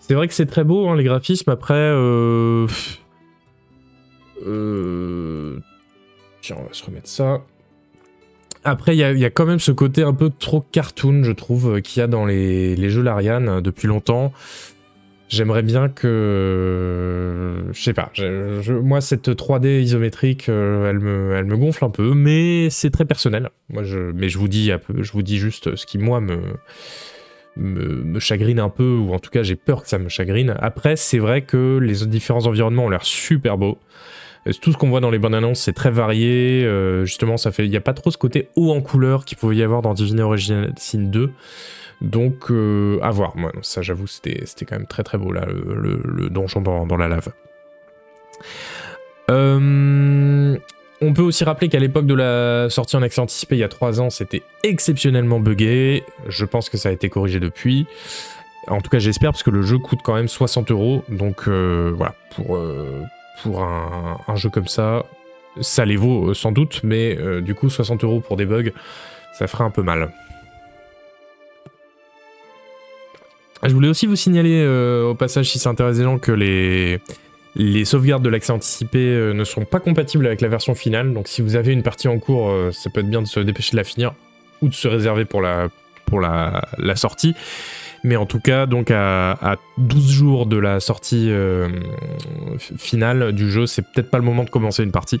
C'est 0.00 0.14
vrai 0.14 0.26
que 0.26 0.34
c'est 0.34 0.46
très 0.46 0.64
beau, 0.64 0.88
hein, 0.88 0.96
les 0.96 1.04
graphismes. 1.04 1.50
Après, 1.50 1.74
euh... 1.74 2.66
euh, 4.46 5.58
tiens, 6.40 6.56
on 6.58 6.62
va 6.62 6.72
se 6.72 6.84
remettre 6.84 7.08
ça. 7.08 7.42
Après, 8.64 8.96
il 8.96 8.98
y, 8.98 9.24
a- 9.24 9.30
quand 9.30 9.46
même 9.46 9.60
ce 9.60 9.70
côté 9.70 10.02
un 10.02 10.14
peu 10.14 10.30
trop 10.30 10.64
cartoon, 10.72 11.22
je 11.22 11.32
trouve, 11.32 11.80
qu'il 11.82 12.00
y 12.00 12.02
a 12.02 12.06
dans 12.06 12.24
les, 12.24 12.74
les 12.74 12.90
jeux 12.90 13.02
Larian 13.02 13.60
depuis 13.60 13.86
longtemps. 13.86 14.32
J'aimerais 15.28 15.62
bien 15.62 15.88
que. 15.90 17.64
Je 17.72 17.82
sais 17.82 17.92
pas. 17.92 18.10
moi, 18.82 19.00
cette 19.00 19.28
3D 19.28 19.80
isométrique, 19.80 20.48
euh, 20.48 20.88
elle, 20.88 21.00
me, 21.00 21.34
elle 21.34 21.44
me 21.44 21.56
gonfle 21.56 21.84
un 21.84 21.90
peu, 21.90 22.14
mais 22.14 22.70
c'est 22.70 22.90
très 22.90 23.04
personnel. 23.04 23.50
Moi, 23.68 23.82
mais 24.14 24.30
je 24.30 24.38
vous, 24.38 24.48
dis 24.48 24.72
un 24.72 24.78
peu, 24.78 25.02
je 25.02 25.12
vous 25.12 25.22
dis 25.22 25.36
juste 25.38 25.76
ce 25.76 25.84
qui, 25.84 25.98
moi, 25.98 26.20
me, 26.20 26.38
me, 27.56 28.18
chagrine 28.20 28.58
un 28.58 28.70
peu, 28.70 28.90
ou 28.90 29.12
en 29.12 29.18
tout 29.18 29.30
cas, 29.30 29.42
j'ai 29.42 29.56
peur 29.56 29.82
que 29.82 29.88
ça 29.88 29.98
me 29.98 30.08
chagrine. 30.08 30.54
Après, 30.60 30.96
c'est 30.96 31.18
vrai 31.18 31.42
que 31.42 31.78
les 31.78 32.06
différents 32.06 32.46
environnements 32.46 32.86
ont 32.86 32.90
l'air 32.90 33.04
super 33.04 33.58
beaux. 33.58 33.76
Euh, 34.46 34.52
Tout 34.62 34.72
ce 34.72 34.78
qu'on 34.78 34.88
voit 34.88 35.00
dans 35.00 35.10
les 35.10 35.18
bandes 35.18 35.34
annonces, 35.34 35.60
c'est 35.60 35.74
très 35.74 35.90
varié. 35.90 36.64
euh, 36.64 37.04
justement, 37.04 37.36
ça 37.36 37.52
fait, 37.52 37.66
il 37.66 37.70
n'y 37.70 37.76
a 37.76 37.82
pas 37.82 37.94
trop 37.94 38.10
ce 38.10 38.18
côté 38.18 38.48
haut 38.56 38.72
en 38.72 38.80
couleur 38.80 39.26
qu'il 39.26 39.36
pouvait 39.36 39.56
y 39.56 39.62
avoir 39.62 39.82
dans 39.82 39.92
Divine 39.92 40.20
Original 40.20 40.72
Sin 40.78 41.02
2. 41.02 41.30
Donc, 42.00 42.50
euh, 42.50 42.98
à 43.02 43.10
voir. 43.10 43.36
Moi, 43.36 43.50
ça, 43.62 43.82
j'avoue, 43.82 44.06
c'était 44.06 44.42
c'était 44.46 44.64
quand 44.64 44.76
même 44.76 44.86
très 44.86 45.02
très 45.02 45.18
beau, 45.18 45.32
là, 45.32 45.46
le, 45.46 46.28
donjon 46.30 46.60
dans, 46.60 46.96
la 46.96 47.08
lave. 47.08 47.28
Euh, 49.30 50.56
on 51.00 51.12
peut 51.12 51.22
aussi 51.22 51.44
rappeler 51.44 51.68
qu'à 51.68 51.80
l'époque 51.80 52.06
de 52.06 52.14
la 52.14 52.70
sortie 52.70 52.96
en 52.96 53.02
accès 53.02 53.20
anticipé, 53.20 53.56
il 53.56 53.60
y 53.60 53.64
a 53.64 53.68
3 53.68 54.00
ans, 54.00 54.10
c'était 54.10 54.42
exceptionnellement 54.62 55.40
buggé. 55.40 56.04
Je 56.28 56.44
pense 56.44 56.70
que 56.70 56.76
ça 56.76 56.88
a 56.88 56.92
été 56.92 57.08
corrigé 57.08 57.40
depuis. 57.40 57.86
En 58.68 58.80
tout 58.80 58.90
cas, 58.90 58.98
j'espère, 58.98 59.32
parce 59.32 59.42
que 59.42 59.50
le 59.50 59.62
jeu 59.62 59.78
coûte 59.78 60.00
quand 60.04 60.14
même 60.14 60.28
60 60.28 60.70
euros. 60.70 61.04
Donc, 61.08 61.48
euh, 61.48 61.92
voilà, 61.96 62.14
pour, 62.34 62.56
euh, 62.56 63.02
pour 63.42 63.62
un, 63.62 64.18
un 64.26 64.36
jeu 64.36 64.50
comme 64.50 64.68
ça, 64.68 65.04
ça 65.60 65.84
les 65.84 65.96
vaut 65.96 66.32
sans 66.34 66.52
doute, 66.52 66.80
mais 66.84 67.18
du 67.42 67.56
coup, 67.56 67.68
60 67.70 68.04
euros 68.04 68.20
pour 68.20 68.36
des 68.36 68.46
bugs, 68.46 68.70
ça 69.32 69.48
ferait 69.48 69.64
un 69.64 69.70
peu 69.70 69.82
mal. 69.82 70.12
Je 73.64 73.72
voulais 73.72 73.88
aussi 73.88 74.06
vous 74.06 74.16
signaler 74.16 74.62
euh, 74.62 75.10
au 75.10 75.14
passage, 75.14 75.50
si 75.50 75.58
ça 75.58 75.70
intéresse 75.70 75.96
des 75.96 76.04
gens, 76.04 76.18
que 76.18 76.30
les, 76.30 77.00
les 77.56 77.84
sauvegardes 77.84 78.22
de 78.22 78.28
l'accès 78.28 78.52
anticipé 78.52 78.98
euh, 78.98 79.32
ne 79.32 79.44
sont 79.44 79.64
pas 79.64 79.80
compatibles 79.80 80.26
avec 80.26 80.40
la 80.40 80.48
version 80.48 80.74
finale. 80.74 81.12
Donc 81.12 81.28
si 81.28 81.42
vous 81.42 81.56
avez 81.56 81.72
une 81.72 81.82
partie 81.82 82.08
en 82.08 82.18
cours, 82.18 82.50
euh, 82.50 82.70
ça 82.72 82.90
peut 82.90 83.00
être 83.00 83.10
bien 83.10 83.22
de 83.22 83.26
se 83.26 83.40
dépêcher 83.40 83.72
de 83.72 83.76
la 83.76 83.84
finir 83.84 84.14
ou 84.62 84.68
de 84.68 84.74
se 84.74 84.86
réserver 84.86 85.24
pour 85.24 85.40
la, 85.40 85.70
sortie. 86.94 87.34
Mais 88.04 88.16
en 88.16 88.26
tout 88.26 88.40
cas, 88.40 88.66
donc 88.66 88.92
à, 88.92 89.32
à 89.32 89.56
12 89.78 90.10
jours 90.10 90.46
de 90.46 90.56
la 90.56 90.78
sortie 90.78 91.32
finale 92.76 93.32
du 93.32 93.50
jeu, 93.50 93.66
c'est 93.66 93.82
peut-être 93.82 94.10
pas 94.10 94.18
le 94.18 94.24
moment 94.24 94.44
de 94.44 94.50
commencer 94.50 94.82
une 94.84 94.92
partie. 94.92 95.20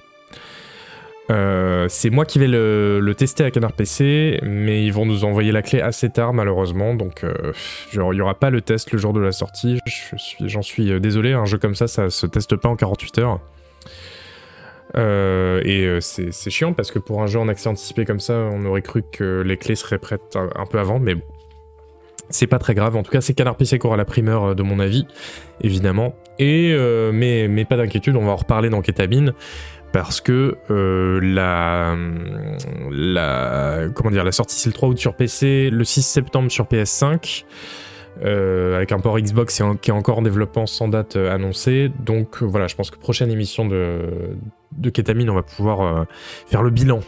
Euh, 1.30 1.86
c'est 1.90 2.10
moi 2.10 2.24
qui 2.24 2.38
vais 2.38 2.48
le, 2.48 3.12
tester 3.16 3.44
à 3.44 3.50
Canard 3.50 3.72
PC, 3.72 4.40
mais 4.42 4.84
ils 4.84 4.92
vont 4.92 5.04
nous 5.04 5.24
envoyer 5.24 5.52
la 5.52 5.62
clé 5.62 5.80
assez 5.80 6.08
tard 6.08 6.32
malheureusement, 6.32 6.94
donc 6.94 7.24
euh, 7.24 7.52
il 7.92 7.98
n'y 7.98 8.20
aura 8.20 8.34
pas 8.34 8.50
le 8.50 8.60
test 8.60 8.92
le 8.92 8.98
jour 8.98 9.12
de 9.12 9.20
la 9.20 9.32
sortie. 9.32 9.78
J'en 10.40 10.62
suis, 10.62 10.90
euh, 10.90 11.00
désolé, 11.00 11.32
un 11.32 11.44
jeu 11.44 11.58
comme 11.58 11.74
ça, 11.74 11.86
ça 11.86 12.10
se 12.10 12.26
teste 12.26 12.56
pas 12.56 12.68
en 12.68 12.76
48 12.76 13.18
heures. 13.18 13.40
Et 14.94 15.98
c'est 16.00 16.50
chiant 16.50 16.72
parce 16.72 16.90
que 16.90 16.98
pour 16.98 17.22
un 17.22 17.26
jeu 17.26 17.38
en 17.38 17.48
accès 17.48 17.68
anticipé 17.68 18.04
comme 18.04 18.20
ça, 18.20 18.34
on 18.34 18.64
aurait 18.64 18.82
cru 18.82 19.02
que 19.12 19.42
les 19.42 19.58
clés 19.58 19.74
seraient 19.74 19.98
prêtes 19.98 20.36
un, 20.36 20.66
peu 20.66 20.78
avant, 20.78 20.98
mais 20.98 21.14
bon. 21.14 21.22
C'est 22.30 22.46
pas 22.46 22.58
très 22.58 22.74
grave, 22.74 22.94
en 22.94 23.02
tout 23.02 23.10
cas 23.10 23.22
c'est 23.22 23.32
Canard 23.32 23.56
PC 23.56 23.78
qui 23.78 23.86
aura 23.86 23.96
la 23.96 24.04
primeur 24.04 24.54
de 24.54 24.62
mon 24.62 24.80
avis, 24.80 25.06
évidemment. 25.62 26.14
Et 26.38 26.74
mais, 27.12 27.48
mais 27.48 27.64
pas 27.64 27.76
d'inquiétude, 27.76 28.16
on 28.16 28.24
va 28.24 28.32
en 28.32 28.36
reparler 28.36 28.70
dans 28.70 28.80
Ketamine 28.80 29.34
parce 29.92 30.20
que 30.20 30.56
euh, 30.70 31.20
la, 31.22 31.96
comment 33.94 34.10
dire 34.10 34.24
la 34.24 34.32
sortie 34.32 34.56
c'est 34.58 34.68
le 34.68 34.74
3 34.74 34.88
août 34.90 34.98
sur 34.98 35.14
PC, 35.14 35.70
le 35.70 35.84
6 35.84 36.02
septembre 36.02 36.50
sur 36.50 36.66
PS5. 36.66 37.44
euh, 38.24 38.76
avec 38.76 38.90
un 38.90 38.98
port 38.98 39.18
Xbox 39.20 39.62
qui 39.80 39.90
est 39.90 39.94
encore 39.94 40.18
en 40.18 40.22
développement 40.22 40.66
sans 40.66 40.88
date 40.88 41.14
euh, 41.16 41.32
annoncée. 41.32 41.90
Donc 42.04 42.42
voilà, 42.42 42.66
je 42.66 42.74
pense 42.74 42.90
que 42.90 42.98
prochaine 42.98 43.30
émission 43.30 43.66
de, 43.66 44.36
Ketamine, 44.92 45.30
on 45.30 45.34
va 45.34 45.42
pouvoir 45.42 46.06
faire 46.46 46.62
le 46.62 46.70
bilan. 46.70 47.00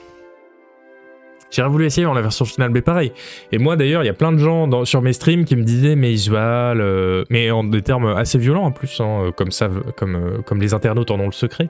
J'aurais 1.51 1.68
voulu 1.68 1.85
essayer 1.85 2.07
en 2.07 2.14
la 2.14 2.22
version 2.22 2.45
finale, 2.45 2.70
mais 2.70 2.81
pareil. 2.81 3.11
Et 3.51 3.59
moi 3.59 3.74
d'ailleurs, 3.74 4.05
il 4.05 4.07
y 4.07 4.11
a 4.11 4.14
plein 4.14 4.31
de 4.31 4.39
gens 4.39 4.68
dans- 4.68 4.85
sur 4.85 5.03
mes 5.03 5.12
streams 5.12 5.45
qui 5.45 5.57
me 5.57 5.64
disaient, 5.64 5.97
mais 5.97 6.12
Isual, 6.12 6.81
mais 7.28 7.51
en 7.51 7.64
des 7.64 7.83
termes 7.83 8.07
assez 8.07 8.39
violents 8.39 8.64
en 8.66 8.70
plus, 8.70 9.01
hein, 9.01 9.33
comme, 9.37 9.51
ça, 9.51 9.68
comme, 9.97 10.43
comme 10.47 10.61
les 10.61 10.74
internautes 10.74 11.11
en 11.11 11.18
ont 11.18 11.26
le 11.26 11.33
secret. 11.33 11.68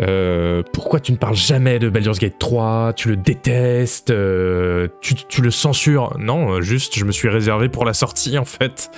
Euh, 0.00 0.62
pourquoi 0.72 1.00
tu 1.00 1.12
ne 1.12 1.16
parles 1.18 1.36
jamais 1.36 1.78
de 1.78 1.88
Baldur's 1.88 2.18
Gate 2.18 2.38
3 2.38 2.94
Tu 2.94 3.08
le 3.08 3.16
détestes 3.16 4.10
euh, 4.10 4.88
tu, 5.00 5.14
tu 5.14 5.42
le 5.42 5.50
censures? 5.50 6.16
Non, 6.18 6.54
euh, 6.54 6.60
juste, 6.62 6.98
je 6.98 7.04
me 7.04 7.12
suis 7.12 7.28
réservé 7.28 7.68
pour 7.68 7.84
la 7.84 7.92
sortie 7.92 8.38
en 8.38 8.44
fait. 8.44 8.90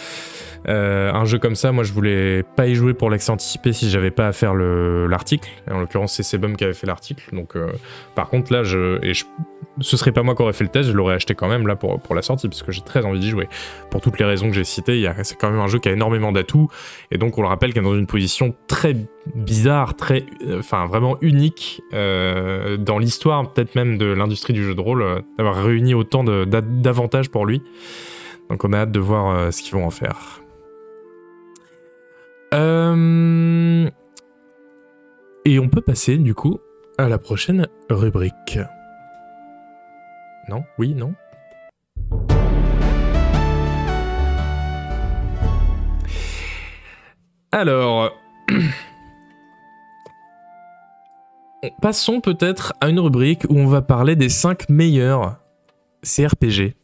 Euh, 0.69 1.13
un 1.13 1.25
jeu 1.27 1.39
comme 1.39 1.57
ça, 1.57 1.73
moi 1.73 1.85
je 1.85 1.93
voulais 1.93 2.43
pas 2.57 2.67
y 2.67 2.75
jouer 2.75 2.95
pour 2.95 3.11
l'accès 3.11 3.31
anticipé 3.31 3.73
si 3.75 3.91
j'avais 3.91 4.11
pas 4.11 4.27
à 4.29 4.33
faire 4.33 4.55
le- 4.55 5.07
l'article. 5.07 5.49
En 5.71 5.79
l'occurrence, 5.81 6.15
c'est 6.15 6.23
Sebum 6.23 6.57
qui 6.57 6.65
avait 6.65 6.73
fait 6.73 6.87
l'article. 6.87 7.25
Donc, 7.35 7.55
euh, 7.55 7.69
par 8.15 8.29
contre, 8.31 8.53
là, 8.53 8.65
je, 8.65 8.99
et 9.05 9.13
je, 9.13 9.25
ce 9.81 9.97
serait 9.97 10.13
pas 10.13 10.23
moi 10.23 10.35
qui 10.35 10.43
aurais 10.43 10.53
fait 10.55 10.65
le 10.65 10.71
test, 10.71 10.89
je 10.89 10.95
l'aurais 10.95 11.15
acheté 11.17 11.35
quand 11.35 11.49
même 11.49 11.67
là 11.67 11.77
pour, 11.77 12.01
pour 12.01 12.15
la 12.15 12.23
sortie 12.23 12.49
parce 12.49 12.63
que 12.63 12.73
j'ai 12.73 12.81
très 12.81 13.05
envie 13.05 13.19
d'y 13.19 13.29
jouer. 13.29 13.49
Pour 13.91 14.01
toutes 14.01 14.19
les 14.19 14.25
raisons 14.25 14.49
que 14.49 14.55
j'ai 14.55 14.65
citées, 14.65 15.11
c'est 15.23 15.37
quand 15.37 15.51
même 15.51 15.61
un 15.61 15.67
jeu 15.67 15.79
qui 15.81 15.89
a 15.89 15.93
énormément 15.93 16.33
d'atouts 16.33 16.69
et 17.11 17.19
donc 17.19 17.37
on 17.39 17.43
le 17.43 17.49
rappelle 17.49 17.73
qu'il 17.73 17.83
est 17.83 17.85
dans 17.85 17.95
une 17.95 18.07
position 18.07 18.55
très 18.69 18.97
bizarre, 19.35 19.97
très, 19.97 20.25
euh, 20.47 20.61
enfin 20.61 20.87
vraiment 20.87 21.19
unique 21.21 21.83
dans 21.93 22.99
l'histoire, 22.99 23.53
peut-être 23.53 23.75
même 23.75 23.99
de 23.99 24.07
l'industrie 24.07 24.53
du 24.53 24.65
jeu 24.65 24.75
de 24.75 24.81
rôle, 24.81 25.05
d'avoir 25.39 25.57
réuni 25.63 25.93
autant 25.95 26.25
d'avantages 26.25 27.31
pour 27.31 27.45
lui. 27.45 27.63
Donc 28.51 28.65
on 28.65 28.73
a 28.73 28.79
hâte 28.79 28.93
de 28.93 29.01
voir 29.01 29.53
ce 29.53 29.61
qu'ils 29.63 29.75
vont 29.75 29.87
en 29.87 29.91
faire. 29.91 30.41
Euh, 32.55 33.91
Et 35.45 35.59
on 35.59 35.69
peut 35.69 35.81
passer 35.81 36.17
du 36.19 36.35
coup 36.35 36.59
à 36.99 37.09
la 37.09 37.19
prochaine 37.19 37.67
rubrique. 37.91 38.59
Non? 40.49 40.63
Oui? 40.79 40.95
Non? 40.95 41.15
Alors, 47.51 48.13
passons 51.83 52.21
peut-être 52.21 52.73
à 52.81 52.89
une 52.89 53.01
rubrique 53.01 53.45
où 53.49 53.59
on 53.59 53.67
va 53.67 53.83
parler 53.83 54.15
des 54.15 54.29
5 54.29 54.69
meilleurs 54.69 55.39
CRPG. 56.03 56.77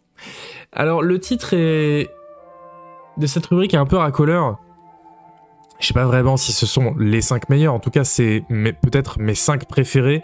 Alors, 0.73 1.03
le 1.03 1.21
titre 1.21 1.55
de 1.55 3.27
cette 3.27 3.47
rubrique 3.47 3.75
est 3.75 3.79
un 3.79 3.87
peu 3.87 3.97
racoleur. 3.97 4.59
Je 5.81 5.87
sais 5.87 5.95
pas 5.95 6.05
vraiment 6.05 6.37
si 6.37 6.53
ce 6.53 6.67
sont 6.67 6.95
les 6.99 7.23
5 7.23 7.49
meilleurs, 7.49 7.75
en 7.75 7.81
tout 7.81 7.91
cas, 7.91 8.05
c'est 8.05 8.45
peut-être 8.49 9.19
mes 9.19 9.35
5 9.35 9.65
préférés. 9.65 10.23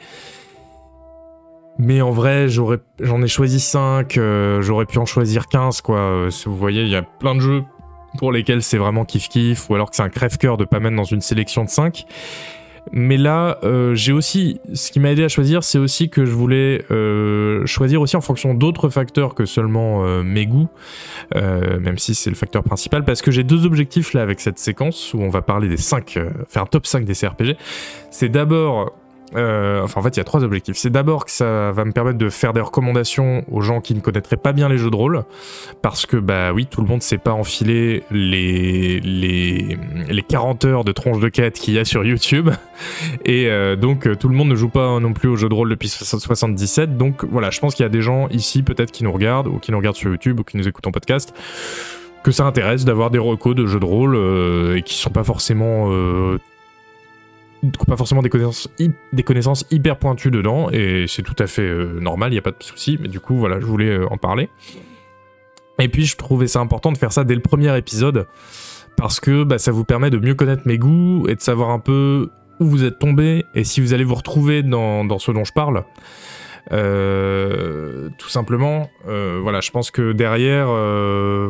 Mais 1.79 2.01
en 2.01 2.11
vrai, 2.11 2.49
j'en 2.49 3.23
ai 3.23 3.29
choisi 3.29 3.61
5, 3.61 4.19
j'aurais 4.61 4.87
pu 4.87 4.99
en 4.99 5.07
choisir 5.07 5.47
15, 5.47 5.81
quoi. 5.81 5.99
Euh, 5.99 6.31
si 6.31 6.47
vous 6.47 6.57
voyez, 6.57 6.83
il 6.83 6.89
y 6.89 6.97
a 6.97 7.03
plein 7.03 7.35
de 7.35 7.41
jeux 7.41 7.65
pour 8.19 8.33
lesquels 8.33 8.63
c'est 8.63 8.79
vraiment 8.79 9.05
kiff-kiff, 9.05 9.67
ou 9.69 9.75
alors 9.75 9.91
que 9.91 9.97
c'est 9.97 10.03
un 10.03 10.09
crève-cœur 10.09 10.57
de 10.57 10.65
pas 10.65 10.81
mettre 10.81 10.97
dans 10.97 11.05
une 11.05 11.21
sélection 11.21 11.65
de 11.65 11.69
5. 11.69 12.07
Mais 12.93 13.16
là, 13.16 13.59
euh, 13.64 13.95
j'ai 13.95 14.12
aussi. 14.12 14.61
Ce 14.72 14.91
qui 14.91 15.01
m'a 15.01 15.11
aidé 15.11 15.24
à 15.24 15.28
choisir, 15.28 15.64
c'est 15.64 15.78
aussi 15.78 16.09
que 16.09 16.24
je 16.24 16.30
voulais 16.30 16.84
euh, 16.91 17.66
choisir 17.66 18.01
aussi 18.01 18.16
en 18.16 18.20
fonction 18.20 18.55
d'autres 18.55 18.89
facteurs 18.89 19.34
que 19.34 19.45
seulement 19.45 20.05
euh, 20.05 20.22
mes 20.22 20.47
goûts, 20.47 20.68
même 21.34 21.99
si 21.99 22.14
c'est 22.14 22.30
le 22.30 22.37
facteur 22.37 22.62
principal, 22.62 23.05
parce 23.05 23.22
que 23.22 23.30
j'ai 23.30 23.45
deux 23.45 23.66
objectifs 23.66 24.12
là 24.12 24.22
avec 24.22 24.41
cette 24.41 24.59
séquence 24.59 25.14
où 25.14 25.20
on 25.20 25.28
va 25.28 25.43
parler 25.43 25.68
des 25.68 25.76
5, 25.76 26.18
faire 26.49 26.62
un 26.62 26.66
top 26.66 26.87
5 26.87 27.05
des 27.05 27.14
CRPG. 27.14 27.57
C'est 28.11 28.28
d'abord 28.28 28.93
euh, 29.35 29.83
enfin 29.83 30.01
en 30.01 30.05
fait 30.05 30.16
il 30.16 30.18
y 30.18 30.20
a 30.20 30.24
trois 30.24 30.45
objectifs. 30.45 30.77
C'est 30.77 30.91
d'abord 30.91 31.24
que 31.24 31.31
ça 31.31 31.72
va 31.72 31.85
me 31.85 31.93
permettre 31.93 32.18
de 32.18 32.29
faire 32.29 32.53
des 32.53 32.61
recommandations 32.61 33.45
aux 33.51 33.61
gens 33.61 33.81
qui 33.81 33.95
ne 33.95 34.01
connaîtraient 34.01 34.37
pas 34.37 34.53
bien 34.53 34.68
les 34.68 34.79
jeux 34.79 34.91
de 34.91 34.97
rôle, 34.97 35.24
parce 35.83 36.07
que 36.07 36.16
bah 36.16 36.53
oui, 36.53 36.66
tout 36.66 36.81
le 36.81 36.87
monde 36.87 36.99
ne 36.99 37.03
sait 37.03 37.18
pas 37.18 37.33
enfiler 37.33 38.05
les, 38.11 39.01
les, 39.01 39.79
les 40.09 40.22
40 40.22 40.64
heures 40.64 40.85
de 40.85 40.93
tronche 40.93 41.18
de 41.18 41.29
quête 41.29 41.59
qu'il 41.59 41.74
y 41.74 41.79
a 41.79 41.85
sur 41.85 42.05
YouTube, 42.05 42.51
et 43.24 43.49
euh, 43.49 43.74
donc 43.77 44.07
euh, 44.07 44.14
tout 44.14 44.29
le 44.29 44.37
monde 44.37 44.49
ne 44.49 44.55
joue 44.55 44.68
pas 44.68 45.01
non 45.01 45.12
plus 45.12 45.29
aux 45.29 45.37
jeux 45.37 45.49
de 45.49 45.55
rôle 45.55 45.70
depuis 45.70 45.89
77, 45.89 46.97
donc 46.97 47.24
voilà, 47.24 47.51
je 47.51 47.61
pense 47.61 47.74
qu'il 47.74 47.83
y 47.83 47.87
a 47.87 47.91
des 47.91 48.03
gens 48.03 48.29
ici 48.29 48.62
peut-être 48.62 48.93
qui 48.93 49.05
nous 49.05 49.12
regardent, 49.12 49.49
ou 49.49 49.59
qui 49.59 49.72
nous 49.72 49.79
regardent 49.79 49.97
sur 49.97 50.11
YouTube, 50.11 50.41
ou 50.41 50.45
qui 50.45 50.57
nous 50.57 50.68
écoutent 50.68 50.87
en 50.87 50.93
podcast, 50.93 51.35
que 52.22 52.31
ça 52.31 52.45
intéresse 52.45 52.85
d'avoir 52.85 53.11
des 53.11 53.18
recos 53.18 53.55
de 53.55 53.66
jeux 53.66 53.81
de 53.81 53.85
rôle, 53.85 54.77
et 54.77 54.83
qui 54.83 54.95
sont 54.95 55.11
pas 55.11 55.24
forcément 55.24 55.91
pas 57.87 57.97
forcément 57.97 58.23
des 58.23 58.29
connaissances, 58.29 58.69
des 59.13 59.23
connaissances 59.23 59.67
hyper 59.71 59.99
pointues 59.99 60.31
dedans, 60.31 60.71
et 60.71 61.07
c'est 61.09 61.23
tout 61.23 61.37
à 61.39 61.47
fait 61.47 61.63
euh, 61.63 61.99
normal, 62.01 62.31
il 62.31 62.35
n'y 62.35 62.39
a 62.39 62.43
pas 62.43 62.51
de 62.51 62.63
souci, 62.63 62.99
mais 63.01 63.09
du 63.09 63.21
coup, 63.21 63.37
voilà, 63.37 63.61
je 63.61 63.67
voulais 63.67 63.91
euh, 63.91 64.07
en 64.11 64.17
parler. 64.17 64.51
Et 65.79 65.89
puis, 65.89 66.07
je 66.07 66.17
trouvais 66.17 66.47
ça 66.47 66.61
important 66.61 66.93
de 66.93 66.99
faire 66.99 67.13
ça 67.13 67.25
dès 67.25 67.35
le 67.35 67.41
premier 67.41 67.77
épisode, 67.77 68.27
parce 68.97 69.21
que 69.21 69.45
bah, 69.45 69.59
ça 69.59 69.73
vous 69.73 69.85
permet 69.85 70.11
de 70.11 70.19
mieux 70.19 70.35
connaître 70.35 70.63
mes 70.67 70.79
goûts 70.79 71.27
et 71.29 71.35
de 71.35 71.41
savoir 71.41 71.71
un 71.71 71.79
peu 71.79 72.31
où 72.61 72.67
vous 72.67 72.85
êtes 72.85 72.99
tombé, 72.99 73.45
et 73.55 73.65
si 73.65 73.81
vous 73.81 73.93
allez 73.93 74.05
vous 74.05 74.15
retrouver 74.15 74.63
dans, 74.63 75.19
ce 75.19 75.31
dont 75.31 75.45
je 75.45 75.53
parle. 75.53 75.85
Euh, 76.73 78.09
tout 78.19 78.29
simplement, 78.29 78.91
voilà, 79.05 79.61
je 79.61 79.71
pense 79.71 79.91
que 79.91 80.13
derrière, 80.13 80.69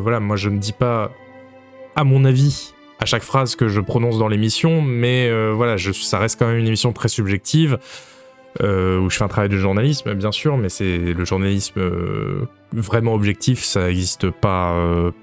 voilà, 0.01 0.19
moi 0.19 0.35
je 0.35 0.49
ne 0.49 0.57
dis 0.57 0.73
pas, 0.73 1.11
à 1.95 2.03
mon 2.03 2.25
avis, 2.25 2.73
à 2.99 3.05
chaque 3.05 3.23
phrase 3.23 3.55
que 3.55 3.67
je 3.67 3.79
prononce 3.79 4.17
dans 4.17 4.27
l'émission, 4.27 4.81
mais 4.81 5.29
euh, 5.29 5.53
voilà, 5.55 5.75
ça 5.77 6.19
reste 6.19 6.39
quand 6.39 6.47
même 6.47 6.57
une 6.57 6.67
émission 6.67 6.93
très 6.93 7.09
subjective. 7.09 7.77
Euh, 8.63 8.97
où 8.97 9.11
je 9.11 9.17
fais 9.17 9.23
un 9.23 9.27
travail 9.27 9.49
de 9.49 9.57
journalisme, 9.57 10.15
bien 10.15 10.31
sûr, 10.31 10.57
mais 10.57 10.69
c'est 10.69 10.97
le 10.97 11.25
journalisme 11.25 11.79
euh, 11.79 12.47
vraiment 12.73 13.13
objectif, 13.13 13.63
ça 13.63 13.85
n'existe 13.85 14.31
pas, 14.31 14.73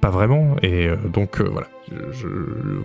pas 0.01 0.11
vraiment. 0.11 0.55
Et 0.63 0.89
donc 1.13 1.41
voilà, 1.41 1.67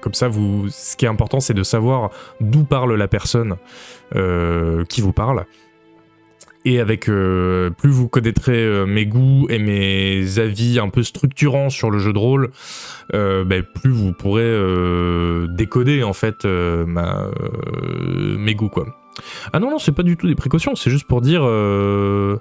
comme 0.01 0.15
ça, 0.15 0.31
ce 0.31 0.95
qui 0.95 1.05
est 1.05 1.09
important, 1.09 1.39
c'est 1.39 1.53
de 1.53 1.61
savoir 1.61 2.09
d'où 2.41 2.63
parle 2.63 2.95
la 2.95 3.07
personne 3.07 3.57
qui 4.89 5.01
vous 5.01 5.13
parle 5.13 5.45
et 6.66 6.80
avec 6.80 7.10
euh, 7.10 7.70
plus 7.70 7.89
vous 7.89 8.07
connaîtrez 8.07 8.57
euh, 8.57 8.86
mes 8.86 9.05
goûts 9.05 9.47
et 9.49 9.60
mes 9.60 10.39
avis 10.39 10.80
un 10.80 10.89
peu 10.89 11.03
structurants 11.03 11.70
sur 11.70 11.89
le 11.89 11.99
jeu 11.99 12.14
de 12.14 12.18
rôle, 12.18 12.51
euh, 13.14 13.45
ben, 13.45 13.64
plus 13.64 13.91
vous 13.91 14.14
pourrez 14.14 14.49
décoder 15.49 16.03
en 16.03 16.14
fait 16.14 16.45
ma, 16.45 17.28
mes 18.38 18.55
goûts 18.55 18.70
quoi. 18.70 18.86
Ah 19.53 19.60
non 19.60 19.70
non 19.70 19.80
c'est 19.80 19.91
pas 19.91 20.03
du 20.03 20.18
tout 20.18 20.28
des 20.28 20.36
précautions, 20.36 20.76
c'est 20.76 20.89
juste 20.89 21.07
pour 21.07 21.22
dire 21.22 21.41
que 21.41 22.39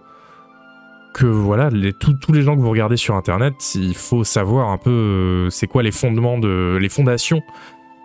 voilà 1.25 1.71
tous 1.99 2.33
les 2.33 2.43
gens 2.43 2.57
que 2.57 2.61
vous 2.61 2.71
regardez 2.71 2.97
sur 2.97 3.14
internet, 3.14 3.55
il 3.75 3.97
faut 3.97 4.25
savoir 4.25 4.71
un 4.71 4.79
peu 4.79 5.49
c'est 5.51 5.66
quoi 5.66 5.83
les 5.83 5.93
fondements 5.93 6.39
de 6.39 6.79
les 6.81 6.89
fondations 6.89 7.43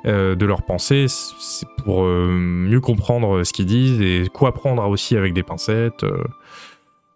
euh, 0.06 0.36
de 0.36 0.46
leur 0.46 0.64
pensée, 0.64 1.06
c'est 1.08 1.68
pour 1.78 2.04
euh, 2.04 2.28
mieux 2.28 2.82
comprendre 2.82 3.44
ce 3.46 3.54
qu'ils 3.54 3.68
disent 3.68 4.02
et 4.02 4.28
quoi 4.34 4.54
prendre 4.54 4.86
aussi 4.90 5.16
avec 5.16 5.34
des 5.34 5.44
pincettes. 5.44 6.04
Euh, 6.04 6.22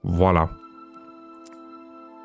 voilà. 0.04 0.50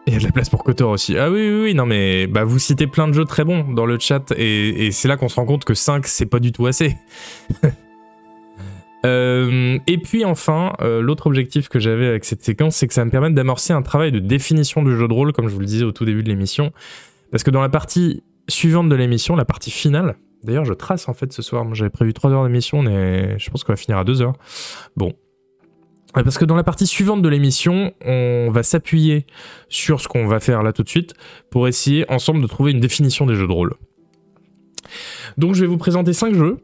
Il 0.07 0.13
y 0.13 0.17
a 0.17 0.21
de 0.21 0.25
la 0.25 0.31
place 0.31 0.49
pour 0.51 0.63
Kotor 0.63 0.91
aussi. 0.91 1.19
Ah 1.19 1.31
oui, 1.31 1.49
oui, 1.49 1.63
oui, 1.65 1.75
non 1.75 1.85
mais 1.85 2.29
bah, 2.29 2.45
vous 2.45 2.61
citez 2.61 2.87
plein 2.87 3.09
de 3.09 3.13
jeux 3.13 3.25
très 3.25 3.45
bons 3.45 3.65
dans 3.73 3.87
le 3.87 3.99
chat 3.99 4.33
et, 4.37 4.91
c'est 4.93 5.09
là 5.09 5.17
qu'on 5.17 5.29
se 5.29 5.35
rend 5.35 5.47
compte 5.47 5.65
que 5.65 5.75
5 5.75 6.07
c'est 6.07 6.27
pas 6.27 6.39
du 6.39 6.53
tout 6.53 6.67
assez. 6.67 6.97
et 9.05 9.99
puis 9.99 10.25
enfin, 10.25 10.73
l'autre 10.81 11.27
objectif 11.27 11.69
que 11.69 11.81
j'avais 11.81 12.07
avec 12.07 12.25
cette 12.25 12.45
séquence, 12.45 12.77
c'est 12.77 12.87
que 12.87 12.95
ça 12.95 13.05
me 13.05 13.11
permette 13.11 13.35
d'amorcer 13.35 13.73
un 13.73 13.83
travail 13.83 14.13
de 14.13 14.21
définition 14.21 14.83
du 14.83 14.97
jeu 14.97 15.09
de 15.09 15.13
rôle, 15.13 15.33
comme 15.33 15.49
je 15.49 15.55
vous 15.55 15.61
le 15.61 15.67
disais 15.67 15.85
au 15.85 15.93
tout 15.93 16.05
début 16.05 16.23
de 16.23 16.29
l'émission. 16.29 16.73
Parce 17.33 17.43
que 17.43 17.51
dans 17.51 17.63
la 17.63 17.69
partie 17.69 18.23
suivante 18.49 18.89
de 18.89 18.95
l'émission, 18.95 19.35
la 19.35 19.45
partie 19.45 19.71
finale, 19.71 20.17
D'ailleurs, 20.45 20.65
je 20.65 20.73
trace 20.73 21.09
en 21.09 21.15
fait 21.15 21.33
ce 21.33 21.43
soir. 21.43 21.67
J'avais 21.75 21.91
prévu 21.91 22.13
3 22.13 22.31
heures 22.31 22.45
d'émission, 22.45 22.83
mais 22.83 23.39
je 23.39 23.51
pense 23.51 23.65
qu'on 23.65 23.73
va 23.73 23.77
finir 23.77 23.99
à 23.99 24.05
2 24.05 24.23
heures. 24.23 24.35
Bon. 24.97 25.13
Parce 26.15 26.37
que 26.37 26.45
dans 26.45 26.57
la 26.57 26.65
partie 26.65 26.87
suivante 26.87 27.23
de 27.23 27.29
l'émission, 27.29 27.93
on 28.05 28.51
va 28.51 28.63
s'appuyer 28.63 29.27
sur 29.69 30.01
ce 30.01 30.09
qu'on 30.09 30.27
va 30.27 30.41
faire 30.41 30.63
là 30.63 30.73
tout 30.73 30.83
de 30.83 30.89
suite 30.89 31.15
pour 31.51 31.69
essayer 31.69 32.11
ensemble 32.11 32.43
de 32.43 32.47
trouver 32.47 32.73
une 32.73 32.81
définition 32.81 33.25
des 33.25 33.35
jeux 33.35 33.47
de 33.47 33.53
rôle. 33.53 33.75
Donc, 35.39 35.55
je 35.55 35.63
vais 35.63 35.67
vous 35.67 35.79
présenter 35.79 36.13
5 36.13 36.35
jeux 36.35 36.59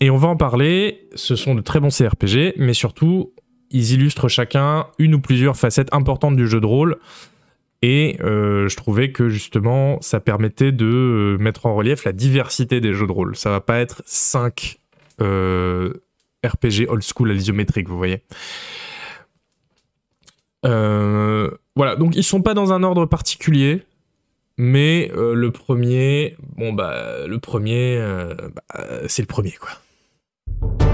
et 0.00 0.10
on 0.10 0.16
va 0.16 0.28
en 0.28 0.36
parler. 0.36 1.06
Ce 1.14 1.36
sont 1.36 1.54
de 1.54 1.60
très 1.60 1.78
bons 1.78 1.96
CRPG, 1.96 2.54
mais 2.56 2.74
surtout, 2.74 3.32
ils 3.70 3.92
illustrent 3.92 4.28
chacun 4.28 4.86
une 4.98 5.14
ou 5.14 5.20
plusieurs 5.20 5.56
facettes 5.56 5.92
importantes 5.92 6.34
du 6.34 6.48
jeu 6.48 6.60
de 6.60 6.66
rôle 6.66 6.96
et 7.82 8.16
euh, 8.20 8.68
je 8.68 8.76
trouvais 8.76 9.12
que 9.12 9.28
justement, 9.28 10.00
ça 10.00 10.20
permettait 10.20 10.72
de 10.72 10.86
euh, 10.86 11.38
mettre 11.38 11.66
en 11.66 11.74
relief 11.74 12.04
la 12.04 12.12
diversité 12.12 12.80
des 12.80 12.92
jeux 12.92 13.06
de 13.06 13.12
rôle. 13.12 13.36
Ça 13.36 13.50
va 13.50 13.60
pas 13.60 13.78
être 13.78 14.02
5 14.04 14.78
euh, 15.20 15.92
RPG 16.44 16.88
old 16.88 17.02
school 17.02 17.30
à 17.30 17.34
l'isométrique, 17.34 17.88
vous 17.88 17.98
voyez. 17.98 18.22
voilà, 20.64 21.94
donc 21.96 22.16
ils 22.16 22.24
sont 22.24 22.42
pas 22.42 22.54
dans 22.54 22.72
un 22.72 22.82
ordre 22.82 23.06
particulier, 23.06 23.84
mais 24.56 25.10
le 25.14 25.50
premier, 25.50 26.36
bon 26.56 26.72
bah, 26.72 27.26
le 27.26 27.38
premier, 27.38 28.00
bah, 28.54 28.84
c'est 29.06 29.22
le 29.22 29.26
premier 29.26 29.52
quoi. 29.52 30.87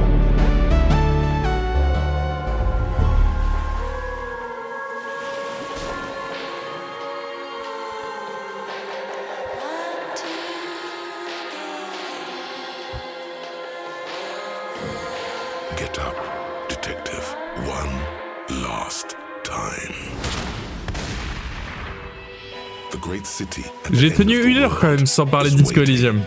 J'ai 23.93 24.13
tenu 24.13 24.43
une 24.45 24.59
heure 24.59 24.79
quand 24.79 24.89
même 24.89 25.07
sans 25.07 25.27
parler 25.27 25.51
de 25.51 25.57
Disco 25.57 25.81
Elysium. 25.83 26.23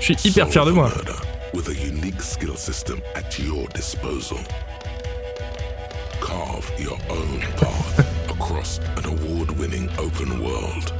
suis 0.00 0.16
hyper 0.24 0.48
fier 0.48 0.64
de 0.64 0.70
moi. 0.70 0.90
With 1.52 1.68
a 1.68 1.86
unique 1.86 2.20
skill 2.20 2.56
system 2.56 2.98
at 3.14 3.38
your 3.38 3.68
disposal. 3.74 4.38
Carve 6.20 6.68
your 6.80 6.98
own 7.10 7.40
path 7.56 8.04
across 8.30 8.80
an 8.96 9.04
award-winning 9.04 9.88
open 9.98 10.40
world. 10.42 10.92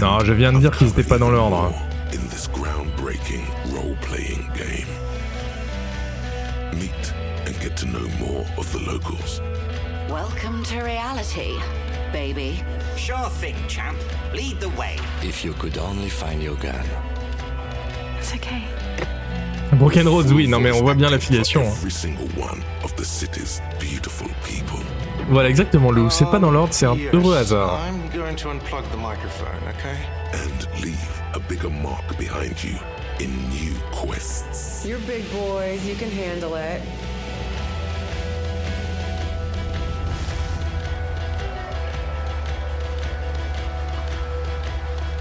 Non, 0.00 0.20
je 0.24 0.32
viens 0.32 0.52
de 0.52 0.58
dire 0.58 0.72
qu'ils 0.76 0.88
étaient 0.88 1.04
pas 1.04 1.18
dans 1.18 1.30
l'ordre. 1.30 1.72
In 2.12 2.28
this 2.30 2.48
groundbreaking 2.48 3.44
role-playing 3.72 4.50
game. 4.56 4.88
Meet 6.72 7.14
and 7.46 7.60
get 7.60 7.76
to 7.76 7.86
know 7.86 8.08
more 8.18 8.44
of 8.58 8.72
the 8.72 8.80
locals. 8.90 9.40
Welcome 10.08 10.62
to 10.66 10.82
reality, 10.82 11.58
baby. 12.12 12.62
Sure 12.96 13.28
thing, 13.28 13.56
champ. 13.66 13.98
Lead 14.32 14.60
the 14.60 14.68
way. 14.78 14.96
If 15.22 15.44
you 15.44 15.52
could 15.54 15.76
only 15.78 16.08
find 16.08 16.40
your 16.40 16.54
gun. 16.56 16.86
It's 18.16 18.32
okay. 18.32 18.62
Broken 19.76 20.06
Roads, 20.06 20.32
oui, 20.32 20.46
non 20.46 20.60
mais 20.60 20.70
on 20.70 20.80
voit 20.82 20.94
bien 20.94 21.10
l'affiliation. 21.10 21.62
Hein. 21.66 21.74
Voilà, 25.28 25.48
exactement, 25.48 25.90
Lou. 25.90 26.08
C'est 26.08 26.30
pas 26.30 26.38
dans 26.38 26.52
l'ordre, 26.52 26.72
c'est 26.72 26.86
un 26.86 26.96
heureux 27.12 27.36
hasard. 27.36 27.80
I'm 27.80 28.08
going 28.16 28.36
to 28.36 28.48
unplug 28.50 28.88
the 28.92 28.96
microphone, 28.96 29.60
okay? 29.70 29.96
And 30.32 30.84
leave 30.84 31.20
a 31.34 31.40
bigger 31.40 31.68
mark 31.68 32.16
behind 32.16 32.62
you 32.62 32.78
in 33.18 33.30
new 33.50 33.74
quests. 33.90 34.86
You're 34.86 35.00
big 35.00 35.24
boys, 35.32 35.84
you 35.84 35.96
can 35.96 36.12
handle 36.12 36.54
it. 36.54 36.80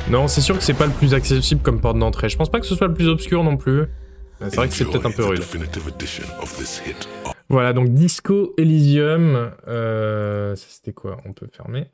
Non, 0.10 0.28
c'est 0.28 0.42
sûr 0.42 0.56
que 0.56 0.64
c'est 0.64 0.76
pas 0.76 0.86
le 0.86 0.92
plus 0.92 1.16
accessible 1.16 1.62
comme 1.62 1.82
porte 1.82 1.98
d'entrée. 1.98 2.30
Je 2.30 2.38
pense 2.38 2.50
pas 2.50 2.60
que 2.60 2.68
ce 2.68 2.76
soit 2.76 2.88
le 2.88 2.94
plus 2.94 3.08
obscur 3.08 3.44
non 3.44 3.58
plus. 3.58 3.86
C'est 4.40 4.56
vrai 4.56 4.68
que 4.68 4.74
c'est 4.76 4.86
peut-être 4.86 5.08
un 5.08 5.12
peu 5.12 5.26
rude. 5.26 5.42
Voilà, 7.50 7.74
donc 7.74 7.90
Disco 7.90 8.54
Elysium. 8.58 9.52
Euh, 9.68 10.56
c'était 10.56 10.94
quoi? 10.94 11.18
On 11.26 11.34
peut 11.34 11.48
fermer. 11.52 11.88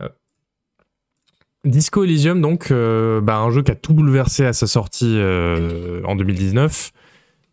Disco 1.63 2.03
Elysium, 2.03 2.41
donc, 2.41 2.71
euh, 2.71 3.21
bah, 3.21 3.37
un 3.37 3.49
jeu 3.51 3.61
qui 3.61 3.71
a 3.71 3.75
tout 3.75 3.93
bouleversé 3.93 4.45
à 4.45 4.53
sa 4.53 4.67
sortie 4.67 5.15
euh, 5.17 6.01
en 6.03 6.15
2019. 6.15 6.91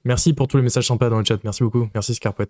Merci 0.05 0.33
pour 0.33 0.49
tous 0.49 0.57
les 0.57 0.63
messages 0.63 0.89
sympas 0.89 1.09
dans 1.09 1.19
le 1.19 1.25
chat. 1.25 1.39
Merci 1.45 1.63
beaucoup. 1.63 1.89
Merci 1.95 2.15
Scarpet. 2.15 2.49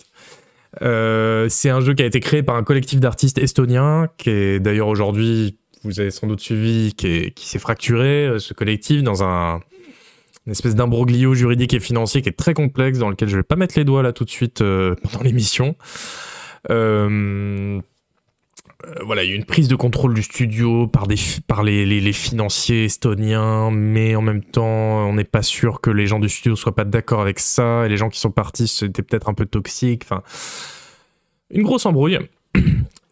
c'est 0.80 1.70
un 1.70 1.80
jeu 1.80 1.92
qui 1.92 2.02
a 2.02 2.06
été 2.06 2.20
créé 2.20 2.42
par 2.42 2.56
un 2.56 2.62
collectif 2.62 3.00
d'artistes 3.00 3.36
estoniens, 3.38 4.08
qui 4.16 4.30
est 4.30 4.60
d'ailleurs 4.60 4.88
aujourd'hui 4.88 5.58
vous 5.84 6.00
avez 6.00 6.10
sans 6.10 6.26
doute 6.26 6.40
suivi, 6.40 6.94
qui, 6.94 7.32
s'est 7.36 7.58
fracturé, 7.58 8.26
euh, 8.26 8.38
ce 8.38 8.54
collectif, 8.54 9.02
dans 9.02 9.22
un, 9.22 9.60
une 10.46 10.52
espèce 10.52 10.74
d'imbroglio 10.74 11.34
juridique 11.34 11.74
et 11.74 11.80
financier 11.80 12.22
qui 12.22 12.28
est 12.28 12.36
très 12.36 12.54
complexe, 12.54 12.98
dans 12.98 13.10
lequel 13.10 13.28
je 13.28 13.36
vais 13.36 13.42
pas 13.42 13.56
mettre 13.56 13.78
les 13.78 13.84
doigts 13.84 14.02
là 14.02 14.12
tout 14.12 14.24
de 14.24 14.30
suite 14.30 14.60
euh, 14.60 14.94
pendant 15.02 15.22
l'émission. 15.24 15.76
Euh, 16.70 17.80
voilà, 19.04 19.24
il 19.24 19.30
y 19.30 19.32
a 19.32 19.36
une 19.36 19.44
prise 19.44 19.66
de 19.68 19.74
contrôle 19.74 20.14
du 20.14 20.22
studio 20.22 20.86
par, 20.86 21.06
les, 21.06 21.84
les 21.84 22.12
financiers 22.12 22.84
estoniens, 22.84 23.70
mais 23.70 24.14
en 24.14 24.22
même 24.22 24.42
temps, 24.42 25.08
on 25.08 25.14
n'est 25.14 25.24
pas 25.24 25.42
sûr 25.42 25.80
que 25.80 25.90
les 25.90 26.06
gens 26.06 26.20
du 26.20 26.28
studio 26.28 26.54
soient 26.54 26.74
pas 26.74 26.84
d'accord 26.84 27.20
avec 27.20 27.40
ça, 27.40 27.84
et 27.84 27.88
les 27.88 27.96
gens 27.96 28.08
qui 28.08 28.20
sont 28.20 28.30
partis, 28.30 28.68
c'était 28.68 29.02
peut-être 29.02 29.28
un 29.28 29.34
peu 29.34 29.46
toxique, 29.46 30.02
enfin, 30.04 30.22
une 31.50 31.62
grosse 31.62 31.86
embrouille. 31.86 32.18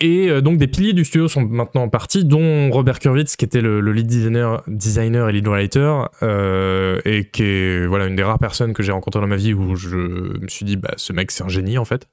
Et 0.00 0.28
euh, 0.28 0.42
donc 0.42 0.58
des 0.58 0.66
piliers 0.66 0.92
du 0.92 1.04
studio 1.04 1.26
sont 1.26 1.42
maintenant 1.42 1.82
en 1.82 1.88
partie, 1.88 2.24
dont 2.24 2.70
Robert 2.70 2.98
Kurwitz, 2.98 3.36
qui 3.36 3.44
était 3.44 3.62
le, 3.62 3.80
le 3.80 3.92
lead 3.92 4.06
designer, 4.06 4.62
designer 4.66 5.28
et 5.28 5.32
lead 5.32 5.48
writer, 5.48 6.02
euh, 6.22 7.00
et 7.04 7.24
qui 7.24 7.42
est 7.44 7.86
voilà, 7.86 8.06
une 8.06 8.16
des 8.16 8.22
rares 8.22 8.38
personnes 8.38 8.74
que 8.74 8.82
j'ai 8.82 8.92
rencontrées 8.92 9.20
dans 9.20 9.26
ma 9.26 9.36
vie 9.36 9.54
où 9.54 9.74
je 9.74 9.96
me 9.96 10.48
suis 10.48 10.66
dit, 10.66 10.76
bah, 10.76 10.92
ce 10.96 11.12
mec, 11.12 11.30
c'est 11.30 11.44
un 11.44 11.48
génie, 11.48 11.78
en 11.78 11.84
fait. 11.84 12.08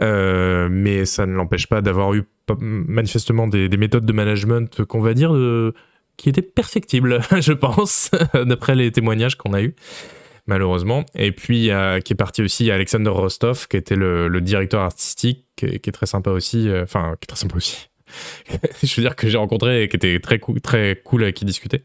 Euh, 0.00 0.68
mais 0.70 1.04
ça 1.04 1.26
ne 1.26 1.32
l'empêche 1.32 1.66
pas 1.66 1.80
d'avoir 1.80 2.14
eu 2.14 2.22
manifestement 2.60 3.46
des, 3.46 3.68
des 3.68 3.76
méthodes 3.76 4.06
de 4.06 4.12
management 4.12 4.84
qu'on 4.84 5.00
va 5.00 5.14
dire 5.14 5.32
qui 6.16 6.28
étaient 6.28 6.42
perfectibles, 6.42 7.20
je 7.40 7.52
pense, 7.52 8.10
d'après 8.34 8.76
les 8.76 8.92
témoignages 8.92 9.36
qu'on 9.36 9.54
a 9.54 9.62
eus 9.62 9.74
malheureusement. 10.46 11.04
Et 11.14 11.32
puis, 11.32 11.70
qui 12.04 12.12
est 12.12 12.16
parti 12.16 12.42
aussi, 12.42 12.70
Alexander 12.70 13.10
Rostov, 13.10 13.68
qui 13.68 13.76
était 13.76 13.96
le, 13.96 14.40
directeur 14.40 14.82
artistique, 14.82 15.46
qui 15.56 15.66
est, 15.66 15.92
très 15.92 16.06
sympa 16.06 16.30
aussi. 16.30 16.68
euh, 16.68 16.82
Enfin, 16.82 17.14
qui 17.20 17.24
est 17.24 17.28
très 17.28 17.38
sympa 17.38 17.56
aussi. 17.56 17.88
je 18.82 18.94
veux 18.96 19.02
dire 19.02 19.16
que 19.16 19.28
j'ai 19.28 19.38
rencontré 19.38 19.84
et 19.84 19.88
qui 19.88 19.96
était 19.96 20.18
très 20.20 20.38
cool, 20.38 20.60
très 20.60 21.00
cool 21.04 21.22
avec 21.22 21.36
qui 21.36 21.44
discuter. 21.44 21.82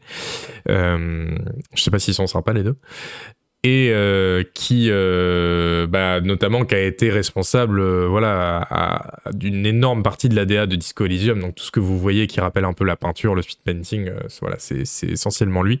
Euh, 0.68 1.38
je 1.74 1.82
sais 1.82 1.90
pas 1.90 1.98
s'ils 1.98 2.14
sont 2.14 2.26
sympas 2.26 2.52
les 2.52 2.62
deux. 2.62 2.76
Et 3.64 3.90
euh, 3.92 4.44
qui, 4.54 4.88
bah, 5.90 6.20
notamment, 6.20 6.64
qui 6.64 6.74
a 6.74 6.80
été 6.80 7.10
responsable, 7.10 7.82
voilà, 8.06 9.20
d'une 9.32 9.66
énorme 9.66 10.02
partie 10.02 10.28
de 10.28 10.36
l'ADA 10.36 10.66
de 10.66 10.76
Disco 10.76 11.06
Elysium. 11.06 11.40
Donc 11.40 11.54
tout 11.56 11.64
ce 11.64 11.70
que 11.70 11.80
vous 11.80 11.98
voyez 11.98 12.26
qui 12.26 12.40
rappelle 12.40 12.64
un 12.64 12.72
peu 12.72 12.84
la 12.84 12.96
peinture, 12.96 13.34
le 13.34 13.42
speed 13.42 13.58
painting, 13.64 14.10
voilà, 14.40 14.56
c'est 14.58 15.08
essentiellement 15.08 15.62
lui. 15.62 15.80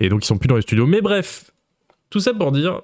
Et 0.00 0.08
donc 0.08 0.24
ils 0.24 0.26
sont 0.26 0.38
plus 0.38 0.48
dans 0.48 0.56
les 0.56 0.62
studios. 0.62 0.86
Mais 0.86 1.00
bref, 1.00 1.52
tout 2.12 2.20
ça 2.20 2.34
pour 2.34 2.52
dire, 2.52 2.82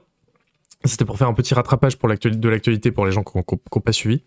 c'était 0.85 1.05
pour 1.05 1.19
faire 1.19 1.29
un 1.29 1.35
petit 1.35 1.53
rattrapage 1.53 1.99
pour 1.99 2.09
de 2.09 2.49
l'actualité 2.49 2.91
pour 2.91 3.05
les 3.05 3.13
gens 3.13 3.23
qui 3.23 3.37
n'ont 3.37 3.81
pas 3.81 3.93
suivi. 3.93 4.23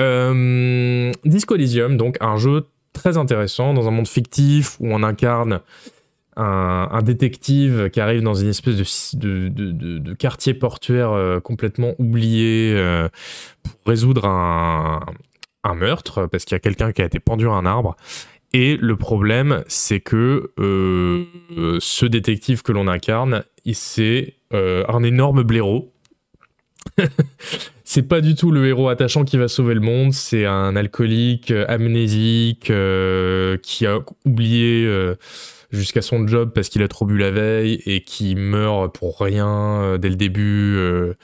Euh, 0.00 1.12
Disco 1.24 1.54
Elysium, 1.54 1.96
donc 1.96 2.16
un 2.20 2.36
jeu 2.36 2.66
très 2.92 3.16
intéressant 3.16 3.72
dans 3.72 3.86
un 3.86 3.92
monde 3.92 4.08
fictif 4.08 4.76
où 4.80 4.88
on 4.88 5.04
incarne 5.04 5.60
un, 6.36 7.02
détective 7.02 7.88
qui 7.90 8.00
arrive 8.00 8.22
dans 8.22 8.34
une 8.34 8.48
espèce 8.48 8.74
de, 9.14 10.14
quartier 10.14 10.54
portuaire 10.54 11.12
euh, 11.12 11.38
complètement 11.38 11.92
oublié 12.00 12.74
euh, 12.76 13.08
pour 13.62 13.74
résoudre 13.86 14.26
un 14.26 15.74
meurtre 15.76 16.26
parce 16.26 16.44
qu'il 16.44 16.56
y 16.56 16.58
a 16.58 16.60
quelqu'un 16.60 16.90
qui 16.90 17.00
a 17.00 17.04
été 17.04 17.20
pendu 17.20 17.46
à 17.46 17.52
un 17.52 17.64
arbre. 17.64 17.94
Et 18.54 18.76
le 18.76 18.94
problème, 18.94 19.64
c'est 19.66 19.98
que 19.98 20.52
euh, 20.60 21.24
ce 21.80 22.06
détective 22.06 22.62
que 22.62 22.70
l'on 22.70 22.86
incarne, 22.86 23.42
c'est 23.72 24.34
euh, 24.52 24.84
un 24.88 25.02
énorme 25.02 25.42
blaireau. 25.42 25.92
c'est 27.84 28.06
pas 28.06 28.20
du 28.20 28.36
tout 28.36 28.52
le 28.52 28.64
héros 28.68 28.88
attachant 28.88 29.24
qui 29.24 29.38
va 29.38 29.48
sauver 29.48 29.74
le 29.74 29.80
monde, 29.80 30.12
c'est 30.12 30.46
un 30.46 30.76
alcoolique 30.76 31.50
euh, 31.50 31.64
amnésique 31.66 32.70
qui 33.62 33.86
a 33.86 33.98
oublié 34.24 34.88
jusqu'à 35.74 36.02
son 36.02 36.26
job 36.26 36.52
parce 36.54 36.68
qu'il 36.68 36.82
a 36.82 36.88
trop 36.88 37.04
bu 37.04 37.18
la 37.18 37.30
veille 37.30 37.82
et 37.86 38.02
qui 38.02 38.34
meurt 38.34 38.94
pour 38.94 39.20
rien 39.20 39.48
euh, 39.48 39.98
dès 39.98 40.08
le 40.08 40.16
début. 40.16 40.76
euh, 40.76 41.14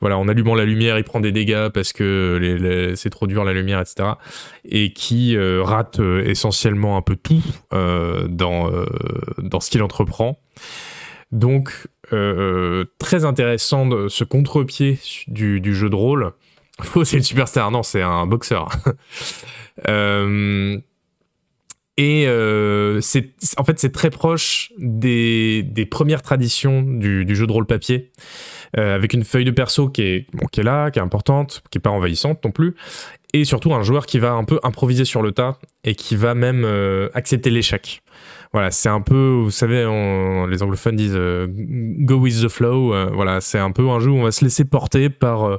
voilà, 0.00 0.18
en 0.18 0.28
allumant 0.28 0.54
la 0.54 0.64
lumière, 0.64 0.98
il 0.98 1.04
prend 1.04 1.20
des 1.20 1.32
dégâts 1.32 1.68
parce 1.68 1.92
que 1.92 2.92
c'est 2.96 3.10
trop 3.10 3.26
dur 3.26 3.44
la 3.44 3.52
lumière, 3.52 3.80
etc. 3.80 4.10
Et 4.64 4.92
qui 4.92 5.36
euh, 5.36 5.62
rate 5.62 6.00
essentiellement 6.24 6.96
un 6.96 7.02
peu 7.02 7.16
tout 7.16 7.42
dans, 7.70 8.70
dans 9.38 9.60
ce 9.60 9.70
qu'il 9.70 9.82
entreprend. 9.82 10.38
Donc, 11.30 11.88
très 12.10 13.24
intéressant 13.24 13.86
de, 13.86 14.08
ce 14.08 14.24
contre-pied 14.24 14.98
du, 15.28 15.74
jeu 15.74 15.88
de 15.88 15.94
rôle. 15.94 16.32
Faux, 16.80 17.04
c'est 17.06 17.16
une 17.16 17.22
superstar. 17.22 17.70
Non, 17.70 17.82
c'est 17.82 18.02
un 18.02 18.26
boxeur. 18.26 18.68
et 21.98 22.26
euh, 22.26 23.00
c'est, 23.00 23.32
en 23.58 23.64
fait, 23.64 23.78
c'est 23.78 23.92
très 23.92 24.10
proche 24.10 24.72
des, 24.78 25.62
des 25.62 25.84
premières 25.84 26.22
traditions 26.22 26.82
du, 26.82 27.34
jeu 27.34 27.46
de 27.46 27.52
rôle 27.52 27.66
papier, 27.66 28.12
euh, 28.78 28.94
avec 28.94 29.12
une 29.12 29.24
feuille 29.24 29.44
de 29.44 29.50
perso 29.50 29.88
qui 29.88 30.02
est, 30.02 30.26
bon, 30.32 30.46
qui 30.46 30.60
est 30.60 30.64
là, 30.64 30.90
qui 30.90 30.98
est 30.98 31.02
importante, 31.02 31.62
qui 31.70 31.78
est 31.78 31.80
pas 31.80 31.90
envahissante 31.90 32.42
non 32.44 32.50
plus, 32.50 32.74
et 33.34 33.44
surtout 33.44 33.74
un 33.74 33.82
joueur 33.82 34.06
qui 34.06 34.18
va 34.18 34.32
un 34.32 34.44
peu 34.44 34.58
improviser 34.62 35.04
sur 35.04 35.22
le 35.22 35.32
tas 35.32 35.58
et 35.84 35.94
qui 35.94 36.16
va 36.16 36.34
même 36.34 36.64
euh, 36.64 37.08
accepter 37.14 37.50
l'échec. 37.50 38.01
Voilà, 38.54 38.70
c'est 38.70 38.90
un 38.90 39.00
peu, 39.00 39.40
vous 39.42 39.50
savez, 39.50 39.86
on- 39.86 40.46
les 40.46 40.62
anglophones 40.62 40.94
disent 40.96 41.14
euh, 41.16 41.46
go 41.48 42.16
with 42.16 42.42
the 42.42 42.48
flow. 42.48 42.92
euh, 42.92 43.08
voilà, 43.10 43.40
c'est 43.40 43.58
un 43.58 43.70
peu 43.70 43.88
un 43.88 43.98
jeu 43.98 44.10
où 44.10 44.16
on 44.16 44.24
va 44.24 44.30
se 44.30 44.44
laisser 44.44 44.66
porter 44.66 45.08
par 45.08 45.44
euh, 45.44 45.56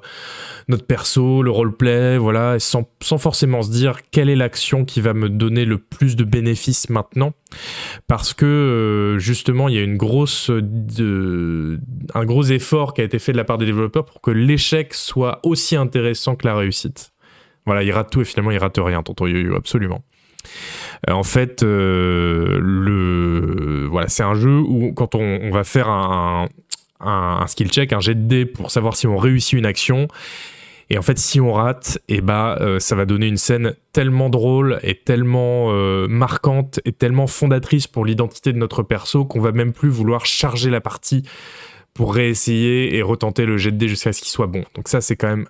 notre 0.67 0.85
perso, 0.85 1.41
le 1.41 1.49
roleplay, 1.49 2.19
voilà, 2.19 2.57
et 2.57 2.59
sans, 2.59 2.87
sans 3.01 3.17
forcément 3.17 3.63
se 3.63 3.71
dire 3.71 3.97
quelle 4.11 4.29
est 4.29 4.35
l'action 4.35 4.85
qui 4.85 5.01
va 5.01 5.15
me 5.15 5.27
donner 5.27 5.65
le 5.65 5.79
plus 5.79 6.15
de 6.15 6.23
bénéfices 6.23 6.91
maintenant. 6.91 7.33
Parce 8.07 8.35
que 8.35 9.15
justement, 9.19 9.69
il 9.69 9.75
y 9.75 9.79
a 9.79 9.83
une 9.83 9.97
grosse, 9.97 10.51
de, 10.51 11.79
un 12.13 12.25
gros 12.25 12.43
effort 12.43 12.93
qui 12.93 13.01
a 13.01 13.05
été 13.05 13.17
fait 13.17 13.31
de 13.31 13.37
la 13.37 13.43
part 13.43 13.57
des 13.57 13.65
développeurs 13.65 14.05
pour 14.05 14.21
que 14.21 14.29
l'échec 14.29 14.93
soit 14.93 15.39
aussi 15.43 15.75
intéressant 15.75 16.35
que 16.35 16.45
la 16.45 16.55
réussite. 16.55 17.11
Voilà, 17.65 17.81
il 17.81 17.91
rate 17.91 18.11
tout 18.11 18.21
et 18.21 18.25
finalement 18.25 18.51
il 18.51 18.57
rate 18.59 18.77
rien, 18.77 19.01
tonton 19.01 19.25
Yo-Yo, 19.25 19.55
absolument. 19.55 20.03
Euh, 21.09 21.13
en 21.13 21.23
fait, 21.23 21.63
euh, 21.63 22.59
voilà, 23.89 24.07
c'est 24.07 24.23
un 24.23 24.35
jeu 24.35 24.59
où 24.59 24.93
quand 24.93 25.15
on, 25.15 25.51
va 25.51 25.63
faire 25.63 25.89
un, 25.89 26.47
skill 27.47 27.69
check, 27.69 27.93
un 27.93 27.99
jet 27.99 28.15
de 28.15 28.27
dés 28.27 28.45
pour 28.45 28.71
savoir 28.71 28.95
si 28.95 29.07
on 29.07 29.17
réussit 29.17 29.53
une 29.53 29.65
action, 29.65 30.07
et 30.89 30.97
en 30.97 31.01
fait, 31.01 31.17
si 31.17 31.39
on 31.41 31.53
rate, 31.53 31.97
et 32.07 32.21
bah, 32.21 32.57
euh, 32.61 32.79
ça 32.79 32.95
va 32.95 33.05
donner 33.05 33.27
une 33.27 33.37
scène 33.37 33.73
tellement 33.93 34.29
drôle 34.29 34.79
et 34.83 34.95
tellement 34.95 35.71
marquante 36.07 36.79
et 36.85 36.91
tellement 36.91 37.27
fondatrice 37.27 37.87
pour 37.87 38.05
l'identité 38.05 38.53
de 38.53 38.57
notre 38.57 38.83
perso 38.83 39.25
qu'on 39.25 39.41
va 39.41 39.51
même 39.51 39.73
plus 39.73 39.89
vouloir 39.89 40.25
charger 40.25 40.69
la 40.69 40.81
partie 40.81 41.23
pour 41.93 42.13
réessayer 42.15 42.95
et 42.95 43.01
retenter 43.01 43.45
le 43.45 43.57
jet 43.57 43.71
de 43.71 43.77
dés 43.77 43.87
jusqu'à 43.87 44.13
ce 44.13 44.21
qu'il 44.21 44.31
soit 44.31 44.47
bon. 44.47 44.63
Donc 44.75 44.87
ça, 44.87 44.99
c'est 44.99 45.15
quand 45.15 45.29
même 45.29 45.47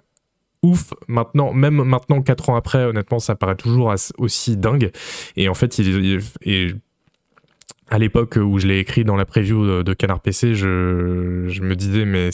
ouf. 0.64 0.94
Maintenant, 1.08 1.54
même 1.54 1.84
maintenant, 1.84 2.22
4 2.22 2.50
ans 2.50 2.56
après, 2.56 2.86
honnêtement, 2.86 3.20
ça 3.20 3.36
paraît 3.36 3.56
toujours 3.56 3.94
aussi 4.18 4.58
dingue. 4.58 4.92
Et 5.36 5.50
en 5.50 5.54
fait, 5.54 5.80
à 7.90 8.00
l'époque 8.00 8.38
où 8.42 8.58
je 8.60 8.68
l'ai 8.68 8.80
écrit 8.80 9.04
dans 9.04 9.16
la 9.16 9.26
preview 9.26 9.84
de, 9.84 9.94
Canard 9.94 10.22
PC, 10.22 10.56
je, 10.56 11.62
me 11.62 11.76
disais, 11.76 12.06
mais 12.06 12.30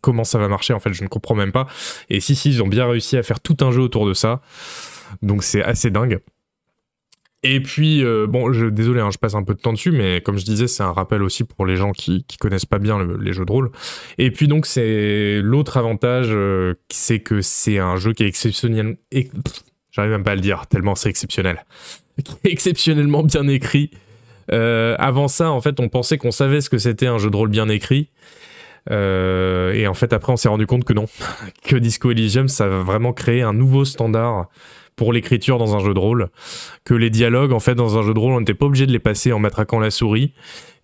comment 0.00 0.24
ça 0.24 0.38
va 0.38 0.48
marcher 0.48 0.72
En 0.72 0.80
fait, 0.80 0.92
je 0.92 1.04
ne 1.04 1.08
comprends 1.08 1.34
même 1.34 1.52
pas. 1.52 1.66
Et 2.10 2.20
si, 2.20 2.34
si, 2.34 2.50
ils 2.50 2.62
ont 2.62 2.68
bien 2.68 2.86
réussi 2.86 3.16
à 3.16 3.22
faire 3.22 3.40
tout 3.40 3.56
un 3.60 3.70
jeu 3.70 3.82
autour 3.82 4.06
de 4.06 4.14
ça. 4.14 4.40
Donc, 5.22 5.44
c'est 5.44 5.62
assez 5.62 5.90
dingue. 5.90 6.20
Et 7.48 7.60
puis, 7.60 8.04
euh, 8.04 8.26
bon, 8.26 8.50
désolé, 8.70 9.00
hein, 9.00 9.10
je 9.12 9.18
passe 9.18 9.34
un 9.34 9.42
peu 9.42 9.54
de 9.54 9.60
temps 9.60 9.72
dessus, 9.72 9.90
mais 9.92 10.20
comme 10.20 10.38
je 10.38 10.44
disais, 10.44 10.66
c'est 10.66 10.82
un 10.82 10.92
rappel 10.92 11.22
aussi 11.22 11.44
pour 11.44 11.64
les 11.66 11.76
gens 11.76 11.92
qui, 11.92 12.24
qui 12.24 12.36
connaissent 12.38 12.66
pas 12.66 12.78
bien 12.78 12.98
le- 12.98 13.16
les 13.18 13.32
jeux 13.32 13.44
de 13.44 13.52
rôle. 13.52 13.70
Et 14.18 14.30
puis 14.30 14.48
donc, 14.48 14.66
c'est 14.66 15.40
l'autre 15.42 15.76
avantage, 15.76 16.28
euh, 16.30 16.74
c'est 16.90 17.20
que 17.20 17.40
c'est 17.40 17.78
un 17.78 17.96
jeu 17.96 18.12
qui 18.12 18.24
est 18.24 18.28
exceptionnel. 18.28 18.96
J'arrive 19.92 20.10
même 20.12 20.24
pas 20.24 20.32
à 20.32 20.34
le 20.34 20.40
dire, 20.40 20.66
tellement 20.66 20.94
c'est 20.94 21.08
exceptionnel. 21.08 21.64
Exceptionnellement 22.44 23.22
bien 23.22 23.46
écrit. 23.48 23.90
Euh, 24.52 24.94
avant 24.98 25.28
ça, 25.28 25.50
en 25.50 25.60
fait, 25.60 25.80
on 25.80 25.88
pensait 25.88 26.18
qu'on 26.18 26.30
savait 26.30 26.60
ce 26.60 26.70
que 26.70 26.78
c'était 26.78 27.06
un 27.06 27.18
jeu 27.18 27.30
de 27.30 27.36
rôle 27.36 27.48
bien 27.50 27.68
écrit. 27.68 28.10
Euh, 28.90 29.72
et 29.72 29.86
en 29.86 29.94
fait, 29.94 30.12
après, 30.12 30.32
on 30.32 30.36
s'est 30.36 30.48
rendu 30.48 30.66
compte 30.66 30.84
que 30.84 30.92
non. 30.92 31.06
que 31.64 31.76
Disco 31.76 32.10
Elysium, 32.10 32.48
ça 32.48 32.68
va 32.68 32.82
vraiment 32.82 33.12
créer 33.12 33.42
un 33.42 33.52
nouveau 33.52 33.84
standard 33.84 34.46
pour 34.94 35.12
l'écriture 35.12 35.58
dans 35.58 35.76
un 35.76 35.80
jeu 35.80 35.92
de 35.92 35.98
rôle. 35.98 36.28
Que 36.84 36.94
les 36.94 37.10
dialogues, 37.10 37.52
en 37.52 37.60
fait, 37.60 37.74
dans 37.74 37.98
un 37.98 38.02
jeu 38.02 38.14
de 38.14 38.18
rôle, 38.18 38.32
on 38.32 38.40
n'était 38.40 38.54
pas 38.54 38.66
obligé 38.66 38.86
de 38.86 38.92
les 38.92 38.98
passer 38.98 39.32
en 39.32 39.38
matraquant 39.38 39.78
la 39.78 39.90
souris. 39.90 40.32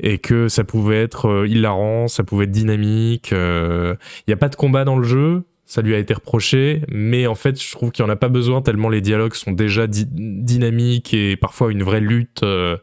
Et 0.01 0.19
que 0.19 0.49
ça 0.49 0.65
pouvait 0.65 1.03
être 1.03 1.29
euh, 1.29 1.47
hilarant, 1.47 2.09
ça 2.09 2.25
pouvait 2.25 2.45
être 2.45 2.51
dynamique. 2.51 3.31
Il 3.33 3.97
n'y 4.29 4.35
a 4.35 4.37
pas 4.37 4.49
de 4.49 4.57
combat 4.57 4.85
dans 4.85 4.97
le 4.97 5.05
jeu. 5.05 5.45
Ça 5.73 5.81
lui 5.81 5.95
a 5.95 5.99
été 5.99 6.13
reproché, 6.13 6.83
mais 6.89 7.27
en 7.27 7.35
fait, 7.35 7.59
je 7.59 7.73
trouve 7.73 7.93
qu'il 7.93 8.05
n'y 8.05 8.11
en 8.11 8.13
a 8.13 8.17
pas 8.17 8.29
besoin 8.29 8.61
tellement 8.61 8.91
les 8.91 9.01
dialogues 9.01 9.33
sont 9.33 9.53
déjà 9.53 9.87
dynamiques 9.87 11.15
et 11.15 11.35
parfois 11.37 11.73
une 11.73 11.83
vraie 11.83 12.01
lutte, 12.01 12.43
euh, 12.43 12.77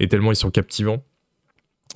et 0.00 0.08
tellement 0.08 0.32
ils 0.32 0.36
sont 0.36 0.50
captivants. 0.50 1.04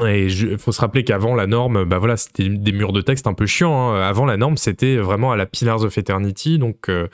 Et 0.07 0.27
il 0.27 0.59
faut 0.59 0.73
se 0.73 0.81
rappeler 0.81 1.05
qu'avant 1.05 1.35
la 1.35 1.47
norme, 1.47 1.85
bah 1.85 1.99
voilà, 1.99 2.17
c'était 2.17 2.49
des 2.49 2.73
murs 2.73 2.93
de 2.93 3.01
texte 3.01 3.27
un 3.27 3.35
peu 3.35 3.47
chiants. 3.47 3.91
hein. 3.93 4.01
Avant 4.01 4.27
la 4.27 4.37
norme, 4.37 4.57
c'était 4.57 4.97
vraiment 4.97 5.33
à 5.33 5.37
la 5.37 5.47
Pillars 5.47 5.83
of 5.83 5.97
Eternity. 5.99 6.59
Donc 6.59 6.89
euh, 6.89 7.09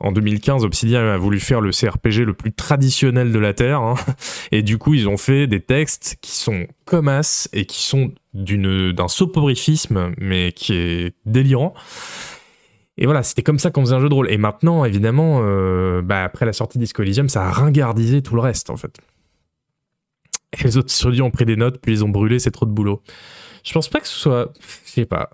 en 0.00 0.12
2015, 0.12 0.64
Obsidian 0.64 1.00
a 1.00 1.16
voulu 1.16 1.40
faire 1.40 1.60
le 1.60 1.70
CRPG 1.70 2.24
le 2.24 2.34
plus 2.34 2.52
traditionnel 2.52 3.32
de 3.32 3.38
la 3.38 3.54
Terre. 3.54 3.80
hein. 3.80 3.94
Et 4.52 4.62
du 4.62 4.78
coup, 4.78 4.94
ils 4.94 5.08
ont 5.08 5.16
fait 5.16 5.46
des 5.46 5.60
textes 5.60 6.16
qui 6.20 6.32
sont 6.32 6.66
comme 6.84 7.08
as 7.08 7.48
et 7.52 7.66
qui 7.66 7.82
sont 7.82 8.12
d'un 8.34 9.08
soporificisme, 9.08 10.12
mais 10.18 10.52
qui 10.52 10.74
est 10.74 11.14
délirant. 11.26 11.74
Et 12.98 13.06
voilà, 13.06 13.22
c'était 13.22 13.42
comme 13.42 13.58
ça 13.58 13.70
qu'on 13.70 13.80
faisait 13.80 13.94
un 13.94 14.00
jeu 14.00 14.08
de 14.08 14.14
rôle. 14.14 14.30
Et 14.30 14.36
maintenant, 14.36 14.84
évidemment, 14.84 15.40
euh, 15.42 16.02
bah, 16.02 16.22
après 16.22 16.44
la 16.44 16.52
sortie 16.52 16.78
d'Isco 16.78 17.02
ça 17.28 17.46
a 17.46 17.50
ringardisé 17.50 18.22
tout 18.22 18.34
le 18.34 18.42
reste, 18.42 18.68
en 18.70 18.76
fait. 18.76 18.98
Et 20.58 20.64
les 20.64 20.76
autres 20.76 20.90
studios 20.90 21.24
ont 21.24 21.30
pris 21.30 21.44
des 21.46 21.56
notes, 21.56 21.78
puis 21.80 21.92
ils 21.92 22.04
ont 22.04 22.08
brûlé, 22.08 22.38
c'est 22.38 22.50
trop 22.50 22.66
de 22.66 22.72
boulot. 22.72 23.02
Je 23.64 23.72
pense 23.72 23.88
pas 23.88 24.00
que 24.00 24.08
ce 24.08 24.18
soit. 24.18 24.52
Je 24.60 24.90
sais 24.90 25.06
pas. 25.06 25.30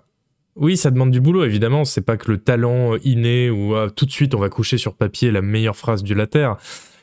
Oui, 0.55 0.75
ça 0.75 0.91
demande 0.91 1.11
du 1.11 1.21
boulot, 1.21 1.43
évidemment. 1.43 1.85
C'est 1.85 2.01
pas 2.01 2.17
que 2.17 2.31
le 2.31 2.39
talent 2.39 2.95
inné 3.03 3.49
ou 3.49 3.75
ah, 3.75 3.89
tout 3.89 4.05
de 4.05 4.11
suite 4.11 4.33
on 4.35 4.39
va 4.39 4.49
coucher 4.49 4.77
sur 4.77 4.95
papier 4.95 5.31
la 5.31 5.41
meilleure 5.41 5.75
phrase 5.75 6.03
du 6.03 6.15
later. 6.15 6.53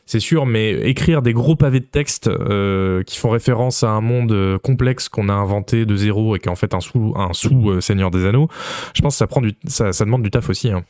C'est 0.07 0.21
sûr, 0.21 0.45
mais 0.45 0.73
écrire 0.89 1.23
des 1.23 1.33
gros 1.33 1.57
pavés 1.57 1.81
de 1.81 1.87
texte 1.87 2.29
euh, 2.29 3.03
qui 3.05 3.19
font 3.19 3.31
référence 3.31 3.83
à 3.85 3.91
un 3.91 4.03
monde 4.03 4.33
euh, 4.33 4.59
complexe 4.59 5.09
qu'on 5.09 5.31
a 5.31 5.33
inventé 5.33 5.87
de 5.87 5.97
zéro 5.97 6.37
et 6.37 6.41
qui 6.41 6.49
est 6.49 6.53
en 6.53 6.57
fait 6.57 6.75
un 6.75 6.81
sous, 6.81 7.15
un 7.17 7.33
sous 7.33 7.71
euh, 7.71 7.81
Seigneur 7.81 8.11
des 8.11 8.27
Anneaux, 8.27 8.49
je 8.95 9.01
pense 9.01 9.15
que 9.15 9.19
ça, 9.19 9.27
prend 9.27 9.41
du, 9.41 9.55
ça, 9.67 9.93
demande 9.93 10.23
du 10.23 10.31
taf 10.31 10.51
aussi. 10.51 10.69
hein. 10.71 10.85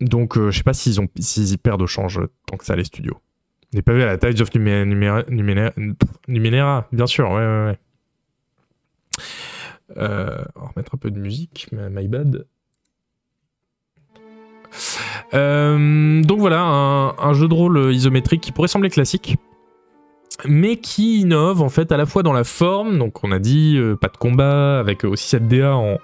Donc, 0.00 0.36
euh, 0.36 0.50
je 0.52 0.58
sais 0.58 0.62
pas 0.62 0.72
s'ils 0.72 1.00
s'ils 1.18 1.52
y 1.52 1.56
perdent 1.56 1.82
au 1.82 1.86
change 1.88 2.20
tant 2.46 2.56
que 2.56 2.64
ça 2.64 2.76
les 2.76 2.84
studios. 2.84 3.18
Les 3.74 3.82
pavés 3.82 4.04
à 4.04 4.06
la 4.06 4.18
Tides 4.18 4.40
of 4.40 4.54
Numenera, 4.54 5.24
bien 6.92 7.06
sûr, 7.08 7.28
ouais, 7.28 7.34
ouais, 7.34 7.66
ouais. 7.66 7.78
Euh, 9.96 10.44
on 10.54 10.60
va 10.60 10.66
remettre 10.68 10.94
un 10.94 10.98
peu 10.98 11.10
de 11.10 11.18
musique, 11.18 11.68
my 11.72 12.06
bad. 12.06 12.46
Euh, 15.34 16.22
donc 16.22 16.38
voilà, 16.38 16.62
un, 16.62 17.16
un 17.18 17.32
jeu 17.32 17.48
de 17.48 17.54
rôle 17.54 17.92
isométrique 17.92 18.42
qui 18.42 18.52
pourrait 18.52 18.68
sembler 18.68 18.90
classique, 18.90 19.36
mais 20.44 20.76
qui 20.76 21.22
innove 21.22 21.60
en 21.60 21.68
fait 21.68 21.90
à 21.90 21.96
la 21.96 22.06
fois 22.06 22.22
dans 22.22 22.32
la 22.32 22.44
forme, 22.44 22.98
donc 22.98 23.24
on 23.24 23.32
a 23.32 23.40
dit 23.40 23.76
euh, 23.76 23.96
pas 23.96 24.08
de 24.08 24.16
combat, 24.16 24.78
avec 24.78 25.02
aussi 25.02 25.28
cette 25.28 25.48
DA 25.48 25.76
en, 25.76 25.98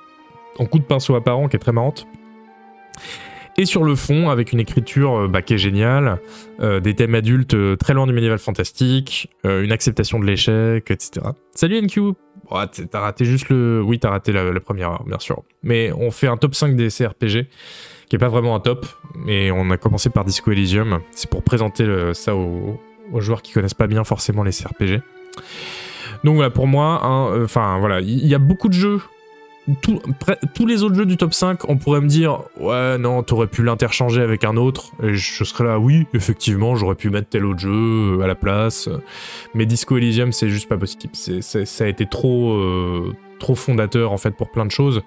en 0.58 0.66
coup 0.66 0.80
de 0.80 0.84
pinceau 0.84 1.14
apparent 1.14 1.48
qui 1.48 1.54
est 1.54 1.60
très 1.60 1.72
marrante, 1.72 2.08
et 3.56 3.66
sur 3.66 3.84
le 3.84 3.94
fond 3.94 4.30
avec 4.30 4.52
une 4.52 4.60
écriture 4.60 5.22
euh, 5.22 5.28
bah, 5.28 5.42
qui 5.42 5.54
est 5.54 5.58
géniale, 5.58 6.18
euh, 6.60 6.80
des 6.80 6.94
thèmes 6.94 7.14
adultes 7.14 7.54
euh, 7.54 7.76
très 7.76 7.94
loin 7.94 8.06
du 8.06 8.12
médiéval 8.12 8.38
fantastique, 8.38 9.30
une 9.44 9.72
acceptation 9.72 10.18
de 10.18 10.24
l'échec, 10.24 10.90
etc. 10.90 11.26
Salut 11.54 11.80
NQ 11.82 12.12
T'as 12.90 13.00
raté 13.00 13.24
juste 13.24 13.48
le... 13.48 13.80
Oui, 13.80 13.98
t'as 13.98 14.10
raté 14.10 14.32
la, 14.32 14.58
première 14.60 14.90
heure, 14.90 15.04
bien 15.04 15.18
sûr. 15.20 15.42
Mais 15.62 15.92
on 15.92 16.10
fait 16.10 16.26
un 16.26 16.36
top 16.36 16.54
5 16.54 16.74
des 16.74 16.88
CRPG, 16.88 17.46
qui 18.08 18.16
est 18.16 18.18
pas 18.18 18.28
vraiment 18.28 18.56
un 18.56 18.60
top, 18.60 18.86
et 19.28 19.52
on 19.52 19.70
a 19.70 19.76
commencé 19.76 20.10
par 20.10 20.24
Disco 20.24 20.50
Elysium. 20.50 21.00
C'est 21.12 21.30
pour 21.30 21.44
présenter 21.44 21.86
ça 22.12 22.34
aux, 22.34 22.80
joueurs 23.18 23.42
qui 23.42 23.52
connaissent 23.52 23.74
pas 23.74 23.86
bien 23.86 24.02
forcément 24.02 24.42
les 24.42 24.50
CRPG. 24.50 25.00
Donc 26.24 26.34
voilà, 26.34 26.50
pour 26.50 26.66
moi, 26.66 27.00
hein, 27.04 27.44
enfin 27.44 27.78
voilà, 27.78 28.00
il 28.00 28.26
y 28.26 28.34
a 28.34 28.38
beaucoup 28.38 28.68
de 28.68 28.74
jeux. 28.74 29.00
Tous 30.54 30.66
les 30.66 30.82
autres 30.82 30.94
jeux 30.94 31.06
du 31.06 31.16
top 31.16 31.34
5, 31.34 31.68
on 31.68 31.76
pourrait 31.76 32.00
me 32.00 32.08
dire 32.08 32.42
Ouais, 32.58 32.98
non, 32.98 33.22
t'aurais 33.22 33.46
pu 33.46 33.62
l'interchanger 33.62 34.22
avec 34.22 34.44
un 34.44 34.56
autre. 34.56 34.92
Et 35.02 35.14
je 35.14 35.44
serais 35.44 35.64
là, 35.64 35.78
oui, 35.78 36.06
effectivement, 36.14 36.76
j'aurais 36.76 36.94
pu 36.94 37.10
mettre 37.10 37.28
tel 37.28 37.44
autre 37.44 37.58
jeu 37.60 37.70
euh, 38.18 38.20
à 38.22 38.26
la 38.26 38.34
place. 38.34 38.88
Mais 39.54 39.66
Disco 39.66 39.96
Elysium, 39.96 40.32
c'est 40.32 40.48
juste 40.48 40.68
pas 40.68 40.76
possible. 40.78 41.12
C'est- 41.12 41.42
ça 41.42 41.84
a 41.84 41.86
été 41.88 42.06
trop, 42.06 42.52
euh, 42.54 43.14
trop 43.38 43.54
fondateur 43.54 44.12
en 44.12 44.18
fait 44.18 44.32
pour 44.32 44.50
plein 44.50 44.66
de 44.66 44.70
choses. 44.70 45.02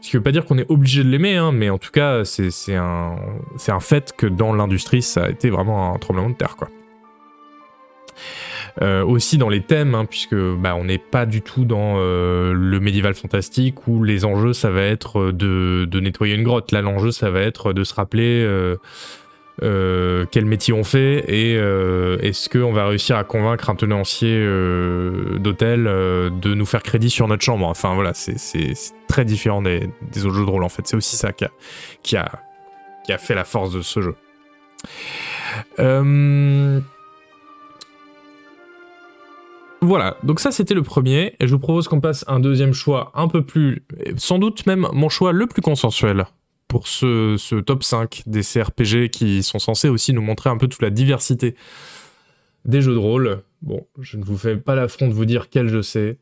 Ce 0.00 0.10
qui 0.10 0.16
veut 0.16 0.22
pas 0.22 0.32
dire 0.32 0.44
qu'on 0.44 0.58
est 0.58 0.70
obligé 0.70 1.02
de 1.02 1.08
l'aimer, 1.08 1.36
hein, 1.36 1.50
mais 1.52 1.70
en 1.70 1.78
tout 1.78 1.90
cas, 1.90 2.24
c'est 2.24 2.50
c'est 2.50 2.76
un, 2.76 3.16
c'est 3.56 3.72
un 3.72 3.80
fait 3.80 4.14
que 4.16 4.26
dans 4.26 4.52
l'industrie, 4.52 5.02
ça 5.02 5.24
a 5.24 5.28
été 5.30 5.50
vraiment 5.50 5.92
un 5.94 5.98
tremblement 5.98 6.30
de 6.30 6.34
terre, 6.34 6.56
quoi. 6.56 6.68
Euh, 8.80 9.04
aussi 9.04 9.38
dans 9.38 9.48
les 9.48 9.60
thèmes, 9.60 9.96
hein, 9.96 10.04
puisque 10.04 10.36
bah, 10.36 10.76
on 10.76 10.84
n'est 10.84 10.98
pas 10.98 11.26
du 11.26 11.42
tout 11.42 11.64
dans 11.64 11.96
euh, 11.96 12.52
le 12.52 12.78
médiéval 12.78 13.14
fantastique 13.14 13.88
où 13.88 14.04
les 14.04 14.24
enjeux 14.24 14.52
ça 14.52 14.70
va 14.70 14.82
être 14.82 15.32
de, 15.32 15.84
de 15.84 16.00
nettoyer 16.00 16.36
une 16.36 16.44
grotte. 16.44 16.70
Là, 16.70 16.80
l'enjeu 16.80 17.10
ça 17.10 17.30
va 17.30 17.40
être 17.40 17.72
de 17.72 17.82
se 17.82 17.92
rappeler 17.94 18.44
euh, 18.44 18.76
euh, 19.64 20.24
quel 20.30 20.44
métier 20.44 20.72
on 20.72 20.84
fait 20.84 21.24
et 21.26 21.56
euh, 21.56 22.18
est-ce 22.20 22.48
qu'on 22.48 22.72
va 22.72 22.86
réussir 22.86 23.16
à 23.16 23.24
convaincre 23.24 23.68
un 23.70 23.74
tenancier 23.74 24.32
euh, 24.32 25.38
d'hôtel 25.38 25.88
euh, 25.88 26.30
de 26.30 26.54
nous 26.54 26.66
faire 26.66 26.84
crédit 26.84 27.10
sur 27.10 27.26
notre 27.26 27.42
chambre? 27.42 27.66
Enfin 27.66 27.94
voilà, 27.94 28.14
c'est- 28.14 28.94
très 29.08 29.24
différent 29.24 29.62
des, 29.62 29.88
autres 30.24 30.34
jeux 30.34 30.44
de 30.44 30.50
rôle 30.50 30.62
en 30.62 30.68
fait. 30.68 30.86
C'est 30.86 30.96
aussi 30.96 31.16
ça 31.16 31.32
qui 31.32 32.16
a, 32.16 32.30
fait 33.18 33.34
la 33.34 33.44
force 33.44 33.72
de 33.72 33.82
ce 33.82 34.00
jeu. 34.00 34.14
Euh, 35.80 36.80
Voilà, 39.80 40.16
donc 40.24 40.40
ça 40.40 40.50
c'était 40.50 40.74
le 40.74 40.82
premier, 40.82 41.36
et 41.38 41.46
je 41.46 41.54
vous 41.54 41.60
propose 41.60 41.86
qu'on 41.86 42.00
passe 42.00 42.24
un 42.26 42.40
deuxième 42.40 42.72
choix 42.72 43.12
un 43.14 43.28
peu 43.28 43.44
plus, 43.44 43.84
sans 44.16 44.38
doute 44.38 44.66
même 44.66 44.88
mon 44.92 45.08
choix 45.08 45.32
le 45.32 45.46
plus 45.46 45.62
consensuel 45.62 46.26
pour 46.66 46.88
ce, 46.88 47.36
ce 47.38 47.54
top 47.54 47.84
5 47.84 48.24
des 48.26 48.42
CRPG 48.42 49.08
qui 49.08 49.42
sont 49.42 49.58
censés 49.58 49.88
aussi 49.88 50.12
nous 50.12 50.20
montrer 50.20 50.50
un 50.50 50.56
peu 50.58 50.68
toute 50.68 50.82
la 50.82 50.90
diversité 50.90 51.54
des 52.64 52.82
jeux 52.82 52.92
de 52.92 52.98
rôle. 52.98 53.42
Bon, 53.62 53.86
je 54.00 54.16
ne 54.16 54.24
vous 54.24 54.36
fais 54.36 54.56
pas 54.56 54.74
l'affront 54.74 55.08
de 55.08 55.14
vous 55.14 55.24
dire 55.24 55.48
quel 55.48 55.68
je 55.68 55.80
sais. 55.80 56.18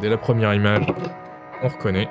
Dès 0.00 0.08
la 0.08 0.18
première 0.18 0.54
image, 0.54 0.86
on 1.62 1.68
reconnaît. 1.68 2.08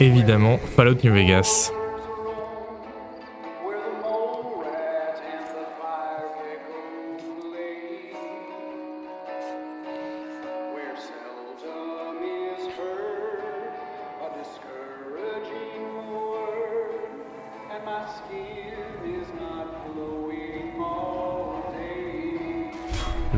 Évidemment, 0.00 0.58
Fallout 0.58 0.98
New 1.02 1.12
Vegas. 1.12 1.72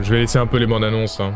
Je 0.00 0.14
vais 0.14 0.20
laisser 0.20 0.38
un 0.38 0.46
peu 0.46 0.56
les 0.58 0.66
bandes 0.66 0.84
annonces. 0.84 1.20
hein. 1.20 1.34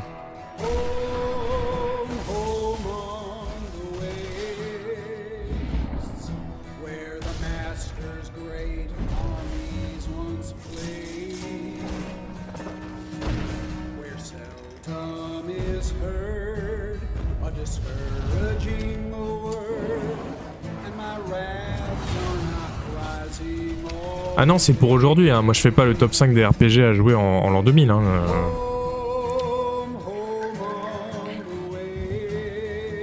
Ah 24.43 24.47
non, 24.47 24.59
c'est 24.59 24.73
pour 24.73 24.91
aujourd'hui. 24.91 25.31
hein. 25.31 25.41
Moi, 25.41 25.55
je 25.55 25.61
fais 25.61 25.71
pas 25.71 25.85
le 25.85 25.95
top 25.95 26.15
5 26.15 26.35
des 26.35 26.45
RPG 26.45 26.81
à 26.83 26.95
jouer 26.95 27.15
en, 27.15 27.49
l'an 27.49 27.63
2000. 27.63 27.91
hein. 27.91 28.01
Euh. 28.03 28.27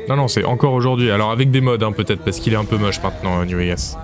Non, 0.10 0.18
non, 0.18 0.28
c'est 0.28 0.44
encore 0.44 0.74
aujourd'hui. 0.74 1.10
Alors, 1.11 1.32
avec 1.32 1.49
des 1.49 1.61
mods, 1.61 1.82
hein, 1.82 1.94
peut-être, 1.94 2.26
parce 2.26 2.41
qu'il 2.41 2.52
est 2.52 2.57
un 2.57 2.66
peu 2.66 2.76
moche 2.78 3.02
maintenant, 3.02 3.40
euh, 3.40 3.45
New 3.45 3.57
Vegas. 3.57 3.95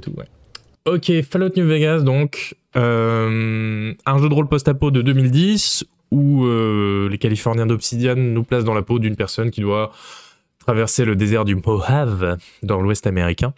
Tout. 0.00 0.14
Ok, 0.86 1.10
Fallout 1.22 1.50
New 1.56 1.66
Vegas, 1.66 2.00
donc. 2.00 2.54
euh, 2.76 3.92
un 4.04 4.18
jeu 4.18 4.28
de 4.28 4.34
rôle 4.34 4.48
post-apo 4.48 4.90
de 4.90 5.02
2010 5.02 5.84
où 6.10 6.44
euh, 6.44 7.08
les 7.08 7.18
Californiens 7.18 7.66
d'Obsidian 7.66 8.16
nous 8.16 8.44
placent 8.44 8.64
dans 8.64 8.74
la 8.74 8.82
peau 8.82 8.98
d'une 8.98 9.16
personne 9.16 9.50
qui 9.50 9.60
doit 9.60 9.92
traverser 10.58 11.04
le 11.04 11.16
désert 11.16 11.44
du 11.44 11.56
Mojave 11.56 12.36
dans 12.62 12.80
l'ouest 12.80 13.06
américain. 13.06 13.52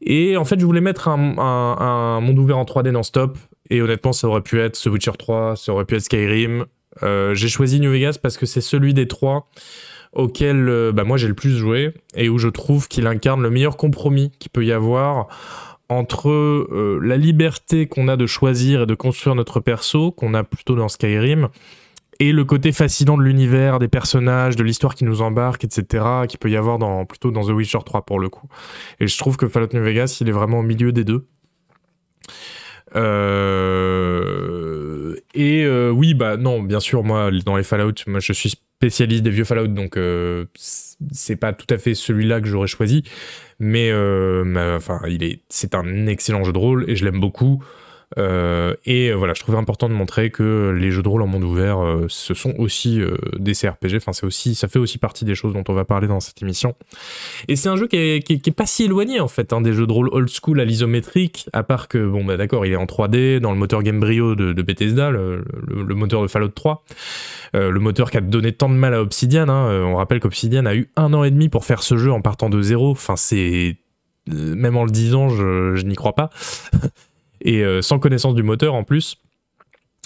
Et 0.00 0.36
en 0.36 0.44
fait, 0.44 0.58
je 0.60 0.64
voulais 0.64 0.80
mettre 0.80 1.08
un 1.08 2.20
monde 2.20 2.38
ouvert 2.38 2.58
en 2.58 2.64
3D 2.64 2.90
non-stop. 2.90 3.36
Et 3.70 3.82
honnêtement, 3.82 4.12
ça 4.12 4.28
aurait 4.28 4.40
pu 4.40 4.60
être 4.60 4.80
The 4.80 4.86
Witcher 4.86 5.12
3, 5.18 5.56
ça 5.56 5.72
aurait 5.72 5.84
pu 5.84 5.96
être 5.96 6.02
Skyrim. 6.02 6.64
Euh, 7.02 7.34
j'ai 7.34 7.48
choisi 7.48 7.80
New 7.80 7.92
Vegas 7.92 8.18
parce 8.20 8.36
que 8.36 8.46
c'est 8.46 8.60
celui 8.60 8.94
des 8.94 9.06
trois 9.06 9.48
auquel 10.12 10.68
euh, 10.68 10.92
bah, 10.92 11.04
moi 11.04 11.16
j'ai 11.16 11.28
le 11.28 11.34
plus 11.34 11.56
joué 11.56 11.94
et 12.14 12.28
où 12.28 12.38
je 12.38 12.48
trouve 12.48 12.88
qu'il 12.88 13.06
incarne 13.06 13.42
le 13.42 13.50
meilleur 13.50 13.76
compromis 13.76 14.32
qu'il 14.38 14.50
peut 14.50 14.64
y 14.64 14.72
avoir 14.72 15.28
entre 15.88 16.30
euh, 16.30 17.00
la 17.02 17.16
liberté 17.16 17.86
qu'on 17.86 18.08
a 18.08 18.16
de 18.16 18.26
choisir 18.26 18.82
et 18.82 18.86
de 18.86 18.94
construire 18.94 19.34
notre 19.34 19.60
perso, 19.60 20.12
qu'on 20.12 20.34
a 20.34 20.44
plutôt 20.44 20.74
dans 20.74 20.88
Skyrim, 20.88 21.48
et 22.20 22.32
le 22.32 22.44
côté 22.44 22.72
fascinant 22.72 23.16
de 23.16 23.22
l'univers, 23.22 23.78
des 23.78 23.88
personnages, 23.88 24.56
de 24.56 24.64
l'histoire 24.64 24.94
qui 24.94 25.04
nous 25.04 25.22
embarque, 25.22 25.64
etc., 25.64 26.04
qui 26.28 26.36
peut 26.36 26.50
y 26.50 26.56
avoir 26.56 26.78
dans, 26.78 27.04
plutôt 27.04 27.30
dans 27.30 27.44
The 27.44 27.50
Witcher 27.50 27.78
3 27.84 28.02
pour 28.02 28.18
le 28.18 28.28
coup. 28.28 28.48
Et 29.00 29.06
je 29.06 29.16
trouve 29.16 29.36
que 29.36 29.48
Fallout 29.48 29.68
New 29.72 29.82
Vegas, 29.82 30.18
il 30.20 30.28
est 30.28 30.32
vraiment 30.32 30.58
au 30.58 30.62
milieu 30.62 30.92
des 30.92 31.04
deux. 31.04 31.26
Euh, 32.96 34.36
et 35.34 35.64
euh, 35.64 35.90
oui, 35.90 36.14
bah 36.14 36.36
non, 36.36 36.62
bien 36.62 36.80
sûr, 36.80 37.04
moi, 37.04 37.30
dans 37.44 37.56
les 37.56 37.62
Fallout, 37.62 37.94
moi, 38.06 38.20
je 38.20 38.32
suis 38.32 38.50
spécialiste 38.50 39.22
des 39.22 39.30
vieux 39.30 39.44
Fallout, 39.44 39.68
donc 39.68 39.96
euh, 39.96 40.46
c'est 40.54 41.36
pas 41.36 41.52
tout 41.52 41.72
à 41.72 41.78
fait 41.78 41.94
celui-là 41.94 42.40
que 42.40 42.46
j'aurais 42.46 42.68
choisi, 42.68 43.02
mais 43.58 43.92
enfin, 43.92 45.00
il 45.08 45.22
est, 45.22 45.42
c'est 45.48 45.74
un 45.74 46.06
excellent 46.06 46.44
jeu 46.44 46.52
de 46.52 46.58
rôle 46.58 46.84
et 46.88 46.96
je 46.96 47.04
l'aime 47.04 47.20
beaucoup. 47.20 47.62
Euh, 48.16 48.74
et 48.86 49.10
euh, 49.10 49.14
voilà, 49.14 49.34
je 49.34 49.40
trouvais 49.40 49.58
important 49.58 49.88
de 49.88 49.94
montrer 49.94 50.30
que 50.30 50.74
les 50.74 50.90
jeux 50.90 51.02
de 51.02 51.08
rôle 51.08 51.20
en 51.20 51.26
monde 51.26 51.44
ouvert, 51.44 51.78
euh, 51.80 52.06
ce 52.08 52.32
sont 52.32 52.54
aussi 52.58 53.00
des 53.38 53.52
CRPG. 53.52 53.96
Enfin, 53.96 54.12
c'est 54.12 54.24
aussi, 54.24 54.54
ça 54.54 54.68
fait 54.68 54.78
aussi 54.78 54.98
partie 54.98 55.24
des 55.24 55.34
choses 55.34 55.52
dont 55.52 55.64
on 55.68 55.74
va 55.74 55.84
parler 55.84 56.08
dans 56.08 56.20
cette 56.20 56.40
émission. 56.42 56.74
Et 57.48 57.56
c'est 57.56 57.68
un 57.68 57.76
jeu 57.76 57.86
qui 57.86 57.96
est, 57.96 58.50
pas 58.56 58.66
si 58.66 58.84
éloigné 58.84 59.20
en 59.20 59.28
fait 59.28 59.52
hein, 59.52 59.60
des 59.60 59.72
jeux 59.72 59.86
de 59.86 59.92
rôle 59.92 60.08
old 60.10 60.28
school 60.28 60.58
à 60.60 60.64
l'isométrique, 60.64 61.48
à 61.52 61.62
part 61.62 61.88
que 61.88 62.08
bon 62.08 62.24
bah 62.24 62.36
d'accord, 62.36 62.64
il 62.64 62.72
est 62.72 62.76
en 62.76 62.86
3D 62.86 63.40
dans 63.40 63.52
le 63.52 63.58
moteur 63.58 63.82
Gamebryo 63.82 64.34
de, 64.34 64.52
de 64.52 64.62
Bethesda, 64.62 65.10
le, 65.10 65.44
moteur 65.94 66.22
de 66.22 66.28
Fallout 66.28 66.48
3, 66.48 66.84
le 67.54 67.78
moteur 67.78 68.10
qui 68.10 68.16
a 68.16 68.20
donné 68.20 68.52
tant 68.52 68.68
de 68.68 68.74
mal 68.74 68.94
à 68.94 69.02
Obsidian. 69.02 69.48
Hein. 69.48 69.84
On 69.84 69.96
rappelle 69.96 70.20
qu'Obsidian 70.20 70.64
a 70.66 70.74
eu 70.74 70.90
un 70.96 71.12
an 71.12 71.24
et 71.24 71.30
demi 71.30 71.48
pour 71.48 71.64
faire 71.64 71.82
ce 71.82 71.96
jeu 71.96 72.10
en 72.10 72.22
partant 72.22 72.48
de 72.48 72.62
zéro. 72.62 72.90
Enfin, 72.90 73.16
c'est 73.16 73.76
même 74.26 74.76
en 74.76 74.84
le 74.84 74.90
disant, 74.90 75.28
je 75.28 75.82
n'y 75.82 75.94
crois 75.94 76.14
pas 76.14 76.30
et 77.40 77.64
euh, 77.64 77.82
sans 77.82 77.98
connaissance 77.98 78.34
du 78.34 78.42
moteur 78.42 78.74
en 78.74 78.84
plus. 78.84 79.16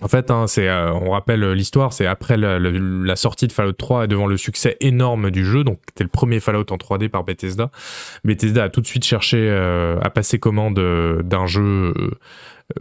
En 0.00 0.08
fait, 0.08 0.32
hein, 0.32 0.46
euh, 0.58 0.90
on 0.90 1.10
rappelle 1.10 1.52
l'histoire, 1.52 1.92
c'est 1.92 2.06
après 2.06 2.36
la, 2.36 3.16
sortie 3.16 3.46
de 3.46 3.52
Fallout 3.52 3.72
3 3.72 4.04
et 4.04 4.08
devant 4.08 4.26
le 4.26 4.36
succès 4.36 4.76
énorme 4.80 5.30
du 5.30 5.44
jeu, 5.44 5.62
donc 5.62 5.78
c'était 5.88 6.02
le 6.02 6.10
premier 6.10 6.40
Fallout 6.40 6.72
en 6.72 6.76
3D 6.76 7.08
par 7.08 7.22
Bethesda. 7.22 7.70
Bethesda 8.24 8.64
a 8.64 8.68
tout 8.68 8.80
de 8.80 8.86
suite 8.86 9.04
cherché 9.04 9.36
euh, 9.48 10.00
à 10.02 10.10
passer 10.10 10.40
commande 10.40 10.74
d'un 11.22 11.46
jeu, 11.46 11.94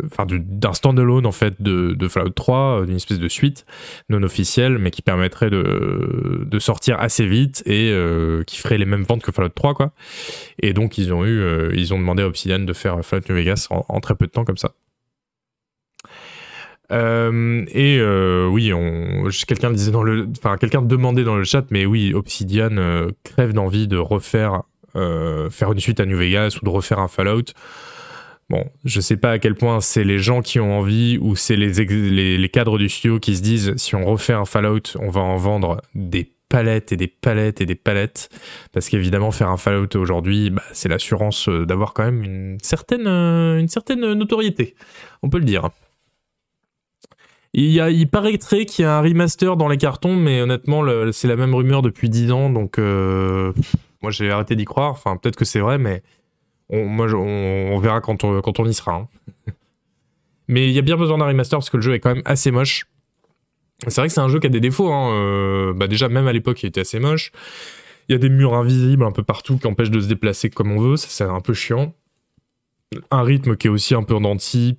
enfin 0.05 0.25
d'un 0.27 0.73
standalone 0.73 1.25
en 1.25 1.31
fait 1.31 1.61
de, 1.61 2.07
Fallout 2.07 2.29
3, 2.29 2.85
d'une 2.85 2.95
espèce 2.95 3.19
de 3.19 3.27
suite 3.27 3.65
non 4.09 4.23
officielle, 4.23 4.77
mais 4.77 4.91
qui 4.91 5.01
permettrait 5.01 5.49
de, 5.49 6.59
sortir 6.59 6.99
assez 6.99 7.25
vite 7.25 7.63
et 7.65 7.93
qui 8.45 8.57
ferait 8.57 8.77
les 8.77 8.85
mêmes 8.85 9.03
ventes 9.03 9.23
que 9.23 9.31
Fallout 9.31 9.49
3, 9.49 9.73
quoi. 9.73 9.91
Et 10.61 10.73
donc 10.73 10.97
ils 10.97 11.13
ont 11.13 11.25
eu, 11.25 11.71
ils 11.73 11.93
ont 11.93 11.97
demandé 11.97 12.23
à 12.23 12.27
Obsidian 12.27 12.59
de 12.59 12.73
faire 12.73 13.03
Fallout 13.03 13.25
New 13.29 13.35
Vegas 13.35 13.67
en 13.69 13.99
très 13.99 14.15
peu 14.15 14.27
de 14.27 14.31
temps 14.31 14.45
comme 14.45 14.57
ça. 14.57 14.73
Euh, 16.91 17.63
et 17.71 17.97
euh, 17.99 18.47
oui, 18.47 18.71
quelqu'un 19.47 19.71
disait 19.71 19.91
dans 19.91 20.03
le, 20.03 20.27
enfin 20.37 20.57
quelqu'un 20.57 20.81
demandait 20.81 21.23
dans 21.23 21.37
le 21.37 21.43
chat, 21.43 21.65
mais 21.71 21.85
oui, 21.85 22.13
Obsidian 22.13 22.75
euh, 22.77 23.11
crève 23.23 23.53
d'envie 23.53 23.87
de 23.87 23.97
refaire, 23.97 24.63
faire 24.93 25.71
une 25.71 25.79
suite 25.79 26.01
à 26.01 26.05
New 26.05 26.17
Vegas 26.17 26.57
ou 26.61 26.65
de 26.65 26.69
refaire 26.69 26.99
un 26.99 27.07
Fallout. 27.07 27.53
Bon, 28.51 28.65
je 28.83 28.99
sais 28.99 29.15
pas 29.15 29.31
à 29.31 29.39
quel 29.39 29.55
point 29.55 29.79
c'est 29.79 30.03
les 30.03 30.19
gens 30.19 30.41
qui 30.41 30.59
ont 30.59 30.77
envie 30.77 31.17
ou 31.21 31.37
c'est 31.37 31.55
les, 31.55 31.71
les, 32.37 32.49
cadres 32.49 32.77
du 32.77 32.89
studio 32.89 33.17
qui 33.17 33.37
se 33.37 33.41
disent 33.41 33.73
si 33.77 33.95
on 33.95 34.03
refait 34.03 34.33
un 34.33 34.43
Fallout, 34.43 34.97
on 34.99 35.09
va 35.09 35.21
en 35.21 35.37
vendre 35.37 35.81
des 35.95 36.33
palettes 36.49 36.91
et 36.91 36.97
des 36.97 37.07
palettes 37.07 37.61
et 37.61 37.65
des 37.65 37.75
palettes. 37.75 38.27
Parce 38.73 38.89
qu'évidemment, 38.89 39.31
faire 39.31 39.47
un 39.47 39.55
Fallout 39.55 39.95
aujourd'hui, 39.95 40.49
bah, 40.49 40.63
c'est 40.73 40.89
l'assurance 40.89 41.47
d'avoir 41.47 41.93
quand 41.93 42.03
même 42.03 42.23
une 42.23 42.57
certaine, 42.61 43.07
une 43.07 43.69
certaine 43.69 44.01
notoriété. 44.01 44.75
On 45.23 45.29
peut 45.29 45.39
le 45.39 45.45
dire. 45.45 45.69
Il, 47.53 47.71
y 47.71 47.79
a, 47.79 47.89
il 47.89 48.09
paraîtrait 48.09 48.65
qu'il 48.65 48.83
y 48.83 48.85
a 48.85 48.97
un 48.97 49.01
remaster 49.01 49.55
dans 49.55 49.69
les 49.69 49.77
cartons, 49.77 50.17
mais 50.17 50.41
honnêtement, 50.41 50.83
c'est 51.13 51.29
la 51.29 51.37
même 51.37 51.55
rumeur 51.55 51.81
depuis 51.81 52.09
10 52.09 52.33
ans, 52.33 52.49
donc 52.49 52.79
euh, 52.79 53.53
moi 54.01 54.11
j'ai 54.11 54.29
arrêté 54.29 54.57
d'y 54.57 54.65
croire. 54.65 54.91
Enfin, 54.91 55.15
peut-être 55.15 55.37
que 55.37 55.45
c'est 55.45 55.59
vrai, 55.59 55.77
mais 55.77 56.03
on, 56.71 57.79
verra 57.79 58.01
quand 58.01 58.23
on, 58.23 58.65
y 58.65 58.73
sera. 58.73 58.93
Hein. 58.93 59.07
mais 60.47 60.67
il 60.67 60.73
y 60.73 60.79
a 60.79 60.81
bien 60.81 60.97
besoin 60.97 61.17
d'un 61.17 61.25
remaster 61.25 61.59
parce 61.59 61.69
que 61.69 61.77
le 61.77 61.83
jeu 61.83 61.93
est 61.93 61.99
quand 61.99 62.13
même 62.13 62.23
assez 62.25 62.51
moche. 62.51 62.85
C'est 63.87 63.99
vrai 63.99 64.07
que 64.07 64.13
c'est 64.13 64.21
un 64.21 64.29
jeu 64.29 64.39
qui 64.39 64.47
a 64.47 64.49
des 64.49 64.59
défauts. 64.59 64.91
Hein. 64.91 65.11
Euh, 65.13 65.73
bah 65.73 65.87
déjà, 65.87 66.07
même 66.07 66.27
à 66.27 66.33
l'époque, 66.33 66.61
il 66.63 66.67
était 66.67 66.81
assez 66.81 66.99
moche. 66.99 67.31
Il 68.07 68.13
y 68.13 68.15
a 68.15 68.19
des 68.19 68.29
murs 68.29 68.53
invisibles 68.53 69.03
un 69.03 69.11
peu 69.11 69.23
partout 69.23 69.57
qui 69.57 69.67
empêchent 69.67 69.91
de 69.91 70.01
se 70.01 70.07
déplacer 70.07 70.49
comme 70.49 70.71
on 70.71 70.79
veut. 70.79 70.97
Ça, 70.97 71.07
c'est 71.09 71.23
un 71.23 71.39
peu 71.39 71.53
chiant. 71.53 71.93
Un 73.09 73.23
rythme 73.23 73.55
qui 73.55 73.67
est 73.67 73.69
aussi 73.69 73.95
un 73.95 74.03
peu 74.03 74.15
en 74.15 74.21
denti 74.21 74.77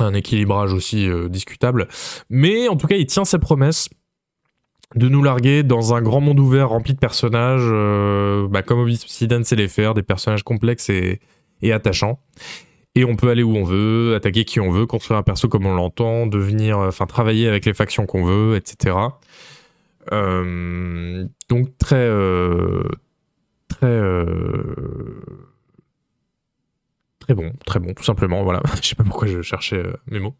un 0.00 0.14
équilibrage 0.14 0.72
aussi 0.72 1.08
euh, 1.08 1.28
discutable. 1.28 1.88
Mais 2.30 2.68
en 2.68 2.76
tout 2.76 2.86
cas, 2.86 2.96
il 2.96 3.06
tient 3.06 3.24
sa 3.24 3.38
promesse 3.38 3.88
de 4.94 5.08
nous 5.08 5.22
larguer 5.22 5.62
dans 5.62 5.94
un 5.94 6.00
grand 6.00 6.20
monde 6.20 6.40
ouvert 6.40 6.70
rempli 6.70 6.94
de 6.94 6.98
personnages, 6.98 7.62
euh, 7.64 8.48
bah, 8.48 8.62
comme 8.62 8.80
Obsidian 8.80 9.44
sait 9.44 9.56
les 9.56 9.68
faire, 9.68 9.94
des 9.94 10.02
personnages 10.02 10.42
complexes 10.42 10.88
et, 10.90 11.20
attachants. 11.72 12.20
Et 12.94 13.04
on 13.04 13.16
peut 13.16 13.28
aller 13.28 13.42
où 13.42 13.54
on 13.54 13.64
veut, 13.64 14.14
attaquer 14.14 14.44
qui 14.44 14.60
on 14.60 14.70
veut, 14.70 14.86
construire 14.86 15.18
un 15.18 15.22
perso 15.22 15.48
comme 15.48 15.66
on 15.66 15.74
l'entend, 15.74 16.26
devenir, 16.26 16.78
enfin 16.78 17.06
travailler 17.06 17.48
avec 17.48 17.66
les 17.66 17.74
factions 17.74 18.06
qu'on 18.06 18.24
veut, 18.24 18.56
etc. 18.56 18.96
Euh, 20.12 21.26
donc 21.48 21.76
très, 21.78 22.08
très 23.68 24.00
très 27.28 27.34
bon, 27.34 27.52
très 27.66 27.78
bon, 27.78 27.92
tout 27.92 28.04
simplement. 28.04 28.42
Voilà, 28.42 28.62
je 28.82 28.88
sais 28.88 28.94
pas 28.94 29.04
pourquoi 29.04 29.28
je 29.28 29.42
cherchais 29.42 29.76
euh, 29.76 29.92
mes 30.06 30.18
mots. 30.18 30.34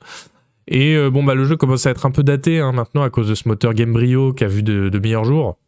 Et 0.69 0.95
euh, 0.95 1.11
bon, 1.11 1.25
bah, 1.25 1.35
le 1.35 1.45
jeu 1.45 1.57
commence 1.57 1.87
à 1.87 1.91
être 1.91 2.05
un 2.07 2.11
peu 2.11 2.23
daté 2.23 2.61
hein, 2.61 2.73
maintenant 2.73 3.03
à 3.03 3.11
cause 3.11 3.29
de 3.29 3.35
ce 3.35 3.49
moteur 3.49 3.73
Gamebryo 3.75 4.35
qui 4.35 4.45
a 4.45 4.49
vu 4.49 4.63
de, 4.63 4.99
meilleurs 4.99 5.25
jours. 5.25 5.59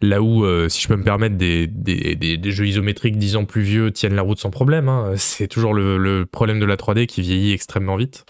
Là 0.00 0.22
où, 0.22 0.44
euh, 0.44 0.68
si 0.68 0.80
je 0.80 0.88
peux 0.88 0.96
me 0.96 1.02
permettre, 1.02 1.36
des, 1.36 1.66
des, 1.66 2.50
jeux 2.50 2.66
isométriques 2.66 3.18
10 3.18 3.36
ans 3.36 3.44
plus 3.44 3.62
vieux 3.62 3.90
tiennent 3.90 4.14
la 4.14 4.22
route 4.22 4.38
sans 4.38 4.50
problème. 4.50 4.88
Hein. 4.88 5.12
C'est 5.16 5.48
toujours 5.48 5.74
le, 5.74 6.24
problème 6.24 6.60
de 6.60 6.64
la 6.64 6.76
3D 6.76 7.06
qui 7.06 7.22
vieillit 7.22 7.52
extrêmement 7.52 7.96
vite. 7.96 8.24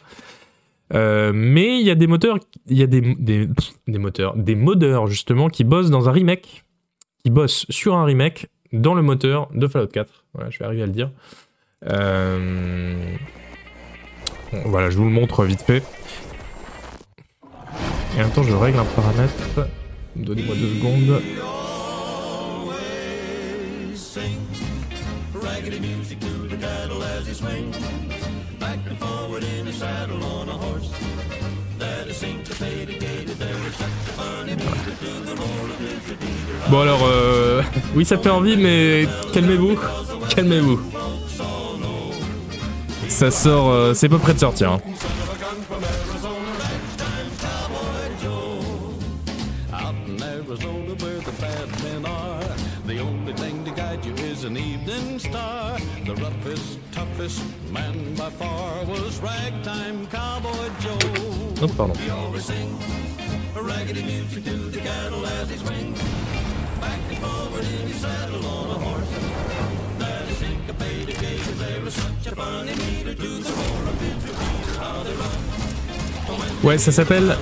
mais 0.92 1.78
il 1.78 1.86
y 1.86 1.90
a 1.90 1.94
des 1.94 2.06
moteurs, 2.06 2.38
il 2.66 2.78
y 2.78 2.82
a 2.82 2.86
des, 2.86 3.00
des, 3.00 3.98
moteurs, 3.98 4.34
des 4.36 4.54
modeurs 4.54 5.06
justement 5.06 5.48
qui 5.48 5.64
bossent 5.64 5.90
dans 5.90 6.08
un 6.08 6.12
remake, 6.12 6.64
qui 7.22 7.30
bossent 7.30 7.66
sur 7.68 7.94
un 7.94 8.04
remake 8.04 8.48
dans 8.72 8.94
le 8.94 9.02
moteur 9.02 9.48
de 9.54 9.66
Fallout 9.66 9.88
4. 9.88 10.24
Voilà, 10.32 10.50
je 10.50 10.58
vais 10.58 10.64
arriver 10.64 10.82
à 10.82 10.86
le 10.86 10.92
dire. 10.92 11.10
Euh, 11.88 13.16
voilà, 14.52 14.90
je 14.90 14.96
vous 14.96 15.04
le 15.04 15.10
montre 15.10 15.44
vite 15.44 15.62
fait. 15.62 15.82
Et 18.18 18.22
en 18.22 18.28
temps, 18.30 18.42
je 18.42 18.54
règle 18.54 18.78
un 18.78 18.84
paramètre. 18.84 19.68
Donnez-moi 20.16 20.56
deux 20.56 20.74
secondes. 20.74 21.22
Bon 36.68 36.80
alors, 36.80 37.00
euh... 37.04 37.62
oui 37.94 38.04
ça 38.04 38.18
fait 38.18 38.30
envie, 38.30 38.56
mais 38.56 39.06
calmez-vous, 39.32 39.78
calmez-vous. 40.34 40.80
Ça 43.20 43.30
sort, 43.30 43.68
euh, 43.68 43.92
c'est 43.92 44.08
pas 44.08 44.18
près 44.18 44.32
de 44.32 44.38
sortir. 44.38 44.72
Hein. 44.72 44.80
Oh. 44.82 44.90
Ouais, 76.62 76.76
ça 76.76 76.92
s'appelle 76.92 77.36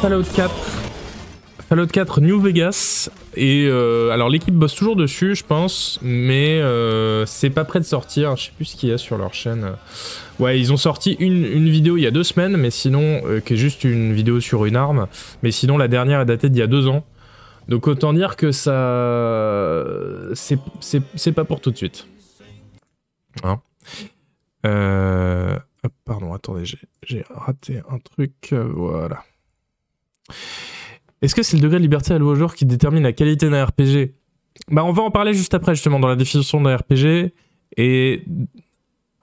Fallout 0.00 0.22
4. 0.34 0.50
Fallout 1.68 1.86
4 1.86 2.20
New 2.20 2.40
Vegas. 2.40 3.10
Et 3.34 3.66
euh, 3.66 4.10
alors 4.10 4.28
l'équipe 4.28 4.54
bosse 4.54 4.74
toujours 4.74 4.94
dessus, 4.94 5.34
je 5.34 5.42
pense, 5.42 5.98
mais 6.02 6.60
euh, 6.60 7.24
c'est 7.26 7.50
pas 7.50 7.64
prêt 7.64 7.80
de 7.80 7.84
sortir. 7.84 8.36
Je 8.36 8.44
sais 8.44 8.52
plus 8.54 8.66
ce 8.66 8.76
qu'il 8.76 8.90
y 8.90 8.92
a 8.92 8.98
sur 8.98 9.18
leur 9.18 9.34
chaîne. 9.34 9.72
Ouais, 10.38 10.60
ils 10.60 10.72
ont 10.72 10.76
sorti 10.76 11.16
une, 11.18 11.68
vidéo 11.68 11.96
il 11.96 12.02
y 12.02 12.06
a 12.06 12.10
deux 12.10 12.24
semaines, 12.24 12.56
mais 12.56 12.70
sinon, 12.70 13.22
euh, 13.26 13.40
qui 13.40 13.54
est 13.54 13.56
juste 13.56 13.84
une 13.84 14.12
vidéo 14.12 14.38
sur 14.38 14.64
une 14.66 14.76
arme. 14.76 15.06
Mais 15.42 15.50
sinon, 15.50 15.78
la 15.78 15.88
dernière 15.88 16.20
est 16.20 16.26
datée 16.26 16.48
d'il 16.48 16.58
y 16.58 16.62
a 16.62 16.66
deux 16.66 16.86
ans. 16.88 17.04
Donc 17.68 17.86
autant 17.86 18.12
dire 18.12 18.36
que 18.36 18.52
ça. 18.52 20.34
C'est 20.34 21.32
pas 21.32 21.44
pour 21.44 21.60
tout 21.60 21.70
de 21.70 21.76
suite. 21.76 22.06
Hein 23.44 23.60
Euh, 24.66 25.58
pardon, 26.04 26.32
attendez, 26.32 26.64
j'ai- 26.64 27.24
raté 27.30 27.80
un 27.90 27.98
truc. 27.98 28.32
euh, 28.52 28.70
voilà. 28.74 29.22
Est-ce 31.22 31.34
que 31.34 31.42
c'est 31.42 31.56
le 31.56 31.62
degré 31.62 31.78
de 31.78 31.82
liberté 31.82 32.14
alloué 32.14 32.30
au 32.32 32.34
joueur 32.34 32.54
qui 32.54 32.64
détermine 32.66 33.02
la 33.02 33.12
qualité 33.12 33.48
d'un 33.50 33.64
RPG 33.64 34.14
Bah, 34.70 34.84
on 34.84 34.92
va 34.92 35.02
en 35.02 35.10
parler 35.10 35.34
juste 35.34 35.54
après, 35.54 35.74
justement, 35.74 35.98
dans 36.00 36.08
la 36.08 36.16
définition 36.16 36.60
d'un 36.60 36.76
RPG. 36.76 37.32
Et 37.76 38.24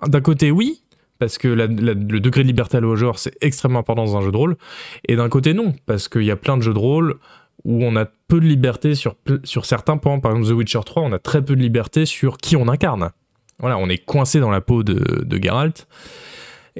d'un 0.07 0.22
côté, 0.22 0.52
oui, 0.52 0.84
parce 1.19 1.38
que 1.38 1.48
le 1.48 1.95
degré 2.19 2.44
de 2.44 2.48
liberté 2.48 2.77
alloué 2.77 2.91
au 2.94 2.95
joueur, 2.95 3.19
c'est 3.19 3.36
extrêmement 3.41 3.80
important 3.80 4.06
dans 4.06 4.18
un 4.18 4.22
jeu 4.22 4.31
de 4.31 4.38
rôle. 4.38 4.57
Et 5.07 5.15
d'un 5.15 5.30
côté, 5.30 5.53
non, 5.53 5.73
parce 5.86 6.07
qu'il 6.07 6.23
y 6.23 6.31
a 6.31 6.36
plein 6.38 6.57
de 6.57 6.64
jeux 6.64 6.73
de 6.73 6.80
rôle 6.80 7.15
où 7.65 7.84
on 7.84 7.95
a 7.98 8.06
peu 8.06 8.40
de 8.40 8.45
liberté 8.45 8.95
sur, 8.95 9.15
sur 9.44 9.65
certains 9.65 9.98
points. 9.98 10.19
Par 10.19 10.31
exemple, 10.31 10.49
The 10.49 10.57
Witcher 10.57 10.80
3, 10.86 11.03
on 11.03 11.11
a 11.11 11.19
très 11.19 11.44
peu 11.44 11.56
de 11.56 11.61
liberté 11.61 12.06
sur 12.06 12.38
qui 12.38 12.56
on 12.56 12.68
incarne. 12.69 13.11
Voilà, 13.60 13.77
on 13.77 13.90
est 13.90 13.98
coincé 13.98 14.40
dans 14.40 14.52
la 14.52 14.61
peau 14.61 14.84
de, 14.84 15.41
Geralt. 15.41 15.88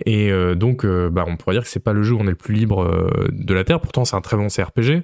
Et 0.06 0.32
euh, 0.32 0.56
donc, 0.56 0.86
euh, 0.86 1.10
bah, 1.10 1.26
on 1.28 1.36
pourrait 1.36 1.56
dire 1.56 1.64
que 1.64 1.70
c'est 1.70 1.84
pas 1.84 1.94
le 1.94 2.04
jeu 2.04 2.14
où 2.14 2.20
on 2.20 2.26
est 2.26 2.30
le 2.30 2.36
plus 2.36 2.54
libre 2.54 2.84
euh, 2.84 3.28
de 3.32 3.54
la 3.54 3.64
Terre. 3.64 3.82
Pourtant, 3.82 4.06
c'est 4.06 4.16
un 4.16 4.22
très 4.22 4.38
bon 4.38 4.48
CRPG. 4.48 5.04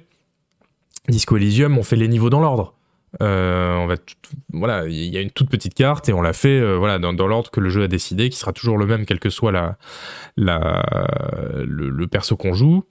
Disco 1.08 1.36
Elysium, 1.36 1.76
on 1.76 1.82
fait 1.82 1.96
les 1.96 2.08
niveaux 2.08 2.30
dans 2.30 2.40
l'ordre. 2.40 2.74
On 3.20 3.86
va 3.86 3.94
voilà, 4.52 4.86
il 4.86 5.06
y 5.06 5.16
a 5.16 5.22
une 5.22 5.30
toute 5.30 5.48
petite 5.48 5.72
carte 5.72 6.06
et 6.08 6.12
on 6.12 6.20
l'a 6.20 6.34
fait 6.34 6.76
voilà 6.76 6.98
dans, 6.98 7.12
l'ordre 7.26 7.50
que 7.50 7.60
le 7.60 7.70
jeu 7.70 7.84
a 7.84 7.88
décidé, 7.88 8.28
qui 8.28 8.36
sera 8.36 8.52
toujours 8.52 8.76
le 8.76 8.84
même 8.84 9.06
quel 9.06 9.20
que 9.20 9.30
soit 9.30 9.52
le, 10.36 11.64
le 11.64 12.06
perso 12.08 12.36
qu'on 12.36 12.52
joue. 12.52 12.84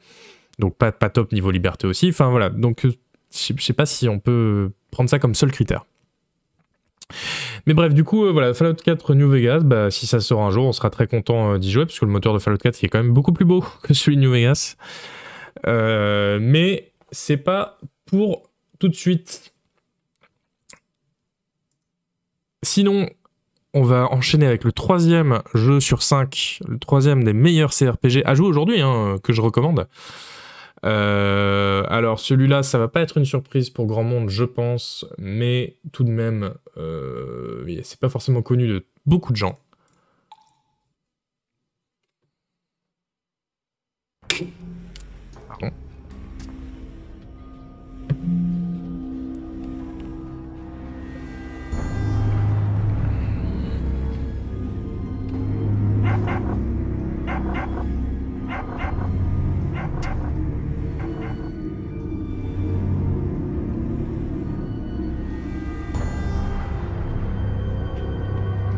Donc 0.57 0.77
pas 0.77 0.91
pas 0.91 1.09
top 1.09 1.31
niveau 1.31 1.51
liberté 1.51 1.85
aussi. 1.85 2.09
Enfin 2.09 2.29
voilà, 2.29 2.49
donc 2.49 2.87
je 2.87 3.53
sais 3.59 3.73
pas 3.73 3.85
si 3.85 4.09
on 4.09 4.19
peut 4.19 4.71
prendre 4.89 5.11
ça 5.11 5.19
comme 5.19 5.35
seul 5.35 5.51
critère. 5.51 5.85
Mais 7.65 7.73
bref, 7.73 7.93
du 7.93 8.03
coup, 8.03 8.25
euh, 8.25 8.31
voilà, 8.31 8.53
Fallout 8.53 8.75
4 8.75 9.15
New 9.15 9.29
Vegas, 9.29 9.59
bah, 9.59 9.89
si 9.89 10.05
ça 10.07 10.19
sort 10.19 10.41
un 10.41 10.51
jour, 10.51 10.65
on 10.65 10.71
sera 10.71 10.89
très 10.89 11.07
content 11.07 11.53
euh, 11.53 11.57
d'y 11.57 11.71
jouer, 11.71 11.85
parce 11.85 11.99
que 11.99 12.05
le 12.05 12.11
moteur 12.11 12.33
de 12.33 12.39
Fallout 12.39 12.57
4 12.57 12.81
il 12.81 12.85
est 12.85 12.89
quand 12.89 13.01
même 13.01 13.13
beaucoup 13.13 13.33
plus 13.33 13.45
beau 13.45 13.63
que 13.83 13.93
celui 13.93 14.17
de 14.17 14.21
New 14.21 14.31
Vegas. 14.31 14.75
Euh, 15.65 16.37
mais 16.41 16.91
c'est 17.11 17.37
pas 17.37 17.79
pour 18.05 18.49
tout 18.79 18.87
de 18.87 18.95
suite. 18.95 19.53
Sinon, 22.61 23.07
on 23.73 23.83
va 23.83 24.11
enchaîner 24.11 24.45
avec 24.47 24.63
le 24.63 24.71
troisième 24.71 25.41
jeu 25.53 25.79
sur 25.79 26.01
5, 26.01 26.59
le 26.67 26.79
troisième 26.79 27.23
des 27.23 27.33
meilleurs 27.33 27.71
CRPG 27.71 28.23
à 28.25 28.35
jouer 28.35 28.47
aujourd'hui, 28.47 28.81
hein, 28.81 29.17
que 29.23 29.33
je 29.33 29.41
recommande. 29.41 29.87
Euh, 30.85 31.83
alors 31.89 32.19
celui-là, 32.19 32.63
ça 32.63 32.77
va 32.77 32.87
pas 32.87 33.01
être 33.01 33.17
une 33.17 33.25
surprise 33.25 33.69
pour 33.69 33.87
grand 33.87 34.03
monde, 34.03 34.29
je 34.29 34.43
pense, 34.43 35.05
mais 35.17 35.77
tout 35.91 36.03
de 36.03 36.11
même, 36.11 36.53
euh, 36.77 37.65
c'est 37.83 37.99
pas 37.99 38.09
forcément 38.09 38.41
connu 38.41 38.67
de 38.67 38.85
beaucoup 39.05 39.31
de 39.31 39.37
gens. 39.37 39.57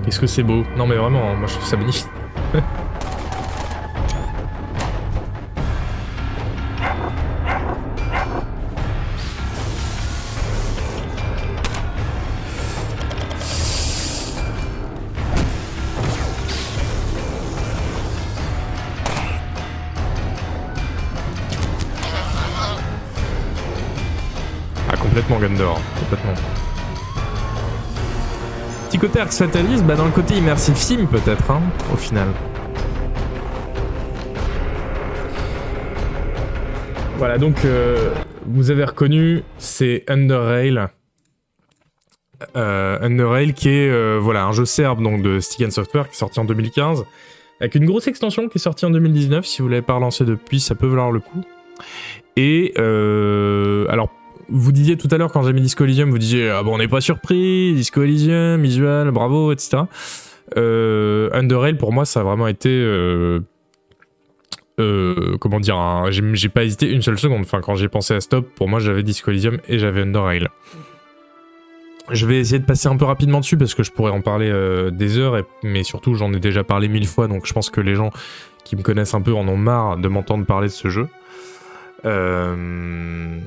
Qu'est-ce 0.08 0.22
que 0.22 0.28
c'est 0.28 0.42
beau? 0.42 0.64
Non 0.78 0.88
mais 0.88 0.96
vraiment, 0.96 1.36
moi 1.36 1.48
je 1.48 1.56
trouve 1.56 1.68
ça 1.68 1.76
magnifique. 1.76 2.08
côté 29.08 29.26
Fatalis, 29.26 29.82
bah 29.84 29.96
dans 29.96 30.06
le 30.06 30.12
côté 30.12 30.36
immersive 30.36 30.76
sim 30.76 31.08
peut-être, 31.10 31.50
hein, 31.52 31.62
au 31.94 31.96
final. 31.96 32.28
Voilà, 37.18 37.38
donc 37.38 37.64
euh, 37.66 38.14
vous 38.46 38.70
avez 38.70 38.84
reconnu, 38.84 39.44
c'est 39.58 40.04
Underrail. 40.08 40.88
Euh, 42.56 43.00
Underrail 43.02 43.54
qui 43.54 43.70
est 43.70 43.90
euh, 43.90 44.20
voilà, 44.22 44.46
un 44.46 44.52
jeu 44.52 44.66
serbe 44.66 45.02
donc, 45.02 45.24
de 45.24 45.40
Stigan 45.40 45.72
Software 45.72 46.08
qui 46.10 46.16
est 46.16 46.20
sorti 46.20 46.40
en 46.40 46.46
2015, 46.46 47.06
avec 47.62 47.76
une 47.76 47.86
grosse 47.86 48.08
extension 48.08 48.50
qui 48.50 48.58
est 48.58 48.62
sortie 48.62 48.86
en 48.86 48.92
2019. 48.92 49.46
Si 49.46 49.62
vous 49.62 49.70
l'avez 49.70 49.82
pas 49.82 49.94
relancé 49.94 50.26
depuis, 50.26 50.60
ça 50.60 50.76
peut 50.76 50.88
valoir 50.88 51.12
le 51.12 51.22
coup. 51.22 51.44
Et 52.36 52.74
alors, 52.78 54.10
vous 54.50 54.72
disiez 54.72 54.98
tout 54.98 55.08
à 55.12 55.18
l'heure 55.18 55.32
quand 55.32 55.44
j'ai 55.44 55.54
mis 55.54 55.62
Disco 55.62 55.84
Elysium, 55.84 56.10
vous 56.10 56.18
disiez 56.18 56.50
ah 56.50 56.64
bon 56.64 56.76
on 56.76 56.78
n'est 56.78 56.88
pas 56.88 57.02
surpris, 57.02 57.74
Disco 57.74 58.04
Elysium, 58.04 58.62
visual, 58.62 59.12
bravo, 59.12 59.52
etc. 59.52 59.84
Euh, 60.56 61.30
Underrail 61.34 61.76
pour 61.76 61.92
moi 61.92 62.06
ça 62.06 62.22
a 62.22 62.24
vraiment 62.24 62.48
été 62.48 62.70
euh, 62.70 63.42
euh, 64.80 65.38
comment 65.40 65.60
dire, 65.60 65.78
j'ai 66.12 66.50
pas 66.50 66.64
hésité 66.64 66.92
une 66.92 67.02
seule 67.02 67.20
seconde. 67.20 67.42
Enfin 67.42 67.62
quand 67.62 67.76
j'ai 67.76 67.90
pensé 67.90 68.14
à 68.14 68.22
Stop, 68.22 68.48
pour 68.56 68.68
moi 68.68 68.80
j'avais 68.80 69.04
Disco 69.04 69.32
Elysium 69.32 69.58
et 69.68 69.80
j'avais 69.80 70.02
Underrail. 70.02 70.48
Je 72.10 72.26
vais 72.26 72.40
essayer 72.40 72.60
de 72.60 72.66
passer 72.66 72.88
un 72.88 72.96
peu 72.96 73.04
rapidement 73.04 73.42
dessus 73.42 73.58
parce 73.58 73.76
que 73.76 73.84
je 73.84 73.92
pourrais 73.92 74.12
en 74.12 74.22
parler 74.22 74.50
des 74.94 75.18
heures, 75.18 75.44
mais 75.64 75.84
surtout 75.84 76.14
j'en 76.14 76.32
ai 76.32 76.40
déjà 76.40 76.64
parlé 76.64 76.88
mille 76.88 77.08
fois, 77.08 77.28
donc 77.28 77.46
je 77.46 77.54
pense 77.54 77.70
que 77.70 77.82
les 77.82 77.96
gens 77.96 78.12
qui 78.68 78.76
me 78.76 78.82
connaissent 78.82 79.14
un 79.14 79.22
peu 79.22 79.34
en 79.34 79.48
ont 79.48 79.58
marre 79.58 79.98
de 79.98 80.08
m'entendre 80.08 80.46
parler 80.46 80.68
de 80.68 80.74
ce 80.74 80.90
jeu. 80.90 81.08
Euh, 82.06 83.40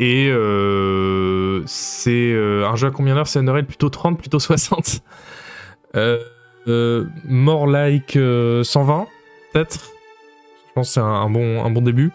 et 0.00 0.28
euh, 0.28 1.62
c'est 1.66 2.32
euh, 2.32 2.66
un 2.66 2.76
jeu 2.76 2.88
à 2.88 2.90
combien 2.90 3.14
d'heures? 3.14 3.28
C'est 3.28 3.38
Underrail 3.38 3.64
plutôt 3.64 3.88
30, 3.88 4.18
plutôt 4.18 4.38
60 4.38 5.02
euh, 5.96 7.04
More 7.24 7.66
like 7.66 8.16
euh, 8.16 8.64
120, 8.64 9.06
peut-être? 9.52 9.92
Je 10.68 10.72
pense 10.74 10.88
que 10.88 10.94
c'est 10.94 11.00
un, 11.00 11.04
un 11.04 11.30
bon, 11.30 11.64
un 11.64 11.70
bon 11.70 11.82
début. 11.82 12.10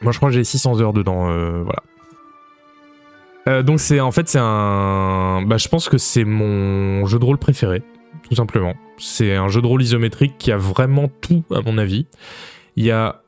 Moi, 0.00 0.12
je 0.12 0.18
crois 0.18 0.30
que 0.30 0.34
j'ai 0.34 0.44
600 0.44 0.80
heures 0.80 0.94
dedans, 0.94 1.24
voilà. 1.64 1.82
Donc 3.62 3.80
c'est 3.80 3.98
en 3.98 4.12
fait 4.12 4.28
c'est 4.28 4.38
un 4.40 5.42
bah 5.42 5.56
je 5.56 5.66
pense 5.66 5.88
que 5.88 5.98
c'est 5.98 6.24
mon 6.24 7.04
jeu 7.06 7.18
de 7.18 7.24
rôle 7.24 7.38
préféré 7.38 7.82
tout 8.28 8.36
simplement. 8.36 8.74
C'est 8.98 9.34
un 9.34 9.48
jeu 9.48 9.60
de 9.60 9.66
rôle 9.66 9.82
isométrique 9.82 10.34
qui 10.38 10.52
a 10.52 10.56
vraiment 10.56 11.08
tout 11.20 11.42
à 11.50 11.60
mon 11.60 11.78
avis. 11.78 12.06
Il 12.76 12.84
y 12.84 12.90
a 12.90 13.22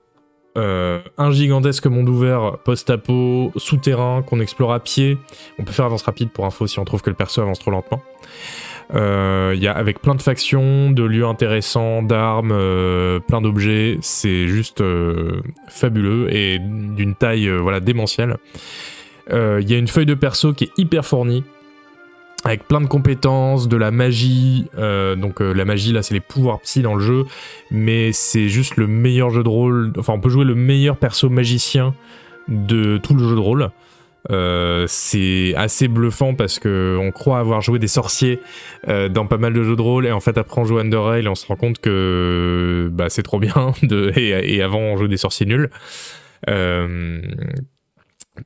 euh, 0.58 1.00
un 1.16 1.30
gigantesque 1.30 1.86
monde 1.86 2.08
ouvert 2.08 2.58
post-apo 2.64 3.52
souterrain 3.56 4.22
qu'on 4.22 4.40
explore 4.40 4.72
à 4.72 4.80
pied 4.80 5.16
on 5.58 5.64
peut 5.64 5.72
faire 5.72 5.86
avance 5.86 6.02
rapide 6.02 6.30
pour 6.30 6.44
info 6.44 6.66
si 6.66 6.78
on 6.78 6.84
trouve 6.84 7.00
que 7.00 7.10
le 7.10 7.16
perso 7.16 7.40
avance 7.40 7.58
trop 7.58 7.70
lentement 7.70 8.02
Euh, 8.94 9.52
il 9.54 9.62
y 9.62 9.68
a 9.68 9.72
avec 9.72 10.00
plein 10.02 10.14
de 10.14 10.20
factions, 10.20 10.90
de 10.90 11.02
lieux 11.02 11.24
intéressants, 11.24 12.02
d'armes, 12.02 12.52
euh, 12.52 13.20
plein 13.20 13.40
d'objets. 13.40 13.96
C'est 14.02 14.48
juste 14.48 14.82
euh, 14.82 15.40
fabuleux 15.68 16.26
et 16.34 16.58
d'une 16.58 17.14
taille 17.14 17.48
euh, 17.48 17.58
voilà 17.58 17.80
démentielle. 17.80 18.36
Euh, 19.30 19.60
Il 19.62 19.70
y 19.70 19.74
a 19.74 19.78
une 19.78 19.88
feuille 19.88 20.04
de 20.04 20.14
perso 20.14 20.52
qui 20.52 20.64
est 20.64 20.72
hyper 20.76 21.06
fournie 21.06 21.44
avec 22.44 22.66
plein 22.66 22.80
de 22.80 22.86
compétences, 22.86 23.68
de 23.68 23.76
la 23.76 23.90
magie. 23.90 24.66
euh, 24.76 25.14
donc 25.14 25.40
euh, 25.40 25.52
la 25.52 25.64
magie 25.64 25.92
là, 25.92 26.02
c'est 26.02 26.14
les 26.14 26.20
pouvoirs 26.20 26.60
psy 26.60 26.82
dans 26.82 26.94
le 26.94 27.00
jeu, 27.00 27.24
mais 27.70 28.12
c'est 28.12 28.48
juste 28.48 28.76
le 28.76 28.86
meilleur 28.86 29.30
jeu 29.30 29.42
de 29.42 29.48
rôle. 29.48 29.92
Enfin, 29.98 30.14
on 30.14 30.20
peut 30.20 30.28
jouer 30.28 30.44
le 30.44 30.54
meilleur 30.54 30.96
perso 30.96 31.28
magicien 31.28 31.94
de 32.48 32.98
tout 32.98 33.14
le 33.14 33.28
jeu 33.28 33.34
de 33.34 33.40
rôle. 33.40 33.70
Euh, 34.30 34.84
c'est 34.88 35.52
assez 35.56 35.88
bluffant 35.88 36.34
parce 36.34 36.60
que 36.60 36.96
on 37.00 37.10
croit 37.10 37.40
avoir 37.40 37.60
joué 37.60 37.80
des 37.80 37.88
sorciers 37.88 38.40
euh, 38.86 39.08
dans 39.08 39.26
pas 39.26 39.36
mal 39.36 39.52
de 39.52 39.64
jeux 39.64 39.74
de 39.74 39.82
rôle 39.82 40.06
et 40.06 40.12
en 40.12 40.20
fait 40.20 40.38
après 40.38 40.60
on 40.60 40.64
joue 40.64 40.78
Underrail 40.78 41.24
et 41.24 41.28
on 41.28 41.34
se 41.34 41.44
rend 41.44 41.56
compte 41.56 41.80
que 41.80 42.88
bah, 42.92 43.10
c'est 43.10 43.24
trop 43.24 43.40
bien 43.40 43.72
de, 43.82 44.12
et, 44.16 44.62
avant 44.62 44.78
on 44.78 44.96
joue 44.96 45.08
des 45.08 45.16
sorciers 45.16 45.46
nuls. 45.46 45.70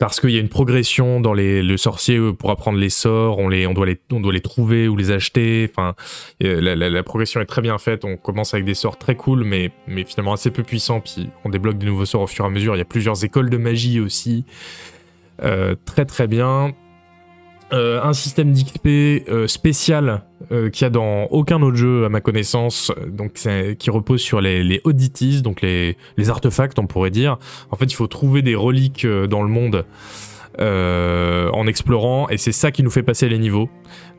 Parce 0.00 0.20
qu'il 0.20 0.30
y 0.30 0.36
a 0.36 0.40
une 0.40 0.48
progression 0.48 1.20
dans 1.20 1.32
les 1.32 1.62
le 1.62 1.76
sorcier 1.76 2.16
euh, 2.16 2.32
pour 2.32 2.50
apprendre 2.50 2.78
les 2.78 2.90
sorts, 2.90 3.38
on 3.38 3.48
doit 3.48 3.86
les 3.86 4.40
trouver 4.40 4.88
ou 4.88 4.96
les 4.96 5.12
acheter. 5.12 5.70
Enfin, 5.70 5.94
euh, 6.42 6.60
la, 6.60 7.02
progression 7.04 7.40
est 7.40 7.46
très 7.46 7.62
bien 7.62 7.78
faite. 7.78 8.04
On 8.04 8.16
commence 8.16 8.52
avec 8.52 8.66
des 8.66 8.74
sorts 8.74 8.98
très 8.98 9.14
cool, 9.14 9.44
mais 9.44 9.70
mais 9.86 10.04
finalement 10.04 10.32
assez 10.32 10.50
peu 10.50 10.64
puissants. 10.64 11.00
Puis 11.00 11.28
on 11.44 11.50
débloque 11.50 11.78
des 11.78 11.86
nouveaux 11.86 12.04
sorts 12.04 12.22
au 12.22 12.26
fur 12.26 12.44
et 12.44 12.48
à 12.48 12.50
mesure. 12.50 12.74
Il 12.74 12.78
y 12.78 12.82
a 12.82 12.86
plusieurs 12.86 13.24
écoles 13.24 13.48
de 13.48 13.56
magie 13.56 14.00
aussi. 14.00 14.44
Euh, 15.42 15.76
très 15.84 16.04
très 16.04 16.26
bien. 16.26 16.74
Euh, 17.72 18.00
un 18.00 18.12
système 18.12 18.52
d'XP 18.52 18.86
euh, 19.28 19.48
spécial 19.48 20.22
euh, 20.52 20.70
qu'il 20.70 20.84
y 20.84 20.86
a 20.86 20.90
dans 20.90 21.24
aucun 21.24 21.60
autre 21.62 21.76
jeu 21.76 22.04
à 22.04 22.08
ma 22.08 22.20
connaissance, 22.20 22.92
donc 23.08 23.40
qui 23.78 23.90
repose 23.90 24.20
sur 24.20 24.40
les, 24.40 24.62
les 24.62 24.80
oddities, 24.84 25.42
donc 25.42 25.62
les, 25.62 25.96
artefacts 26.28 26.78
on 26.78 26.86
pourrait 26.86 27.10
dire. 27.10 27.38
En 27.72 27.76
fait 27.76 27.86
il 27.86 27.94
faut 27.94 28.06
trouver 28.06 28.42
des 28.42 28.54
reliques 28.54 29.06
dans 29.06 29.42
le 29.42 29.48
monde 29.48 29.84
en 30.58 31.66
explorant 31.66 32.28
et 32.30 32.38
c'est 32.38 32.52
ça 32.52 32.70
qui 32.70 32.82
nous 32.82 32.90
fait 32.90 33.02
passer 33.02 33.28
les 33.28 33.38
niveaux. 33.38 33.68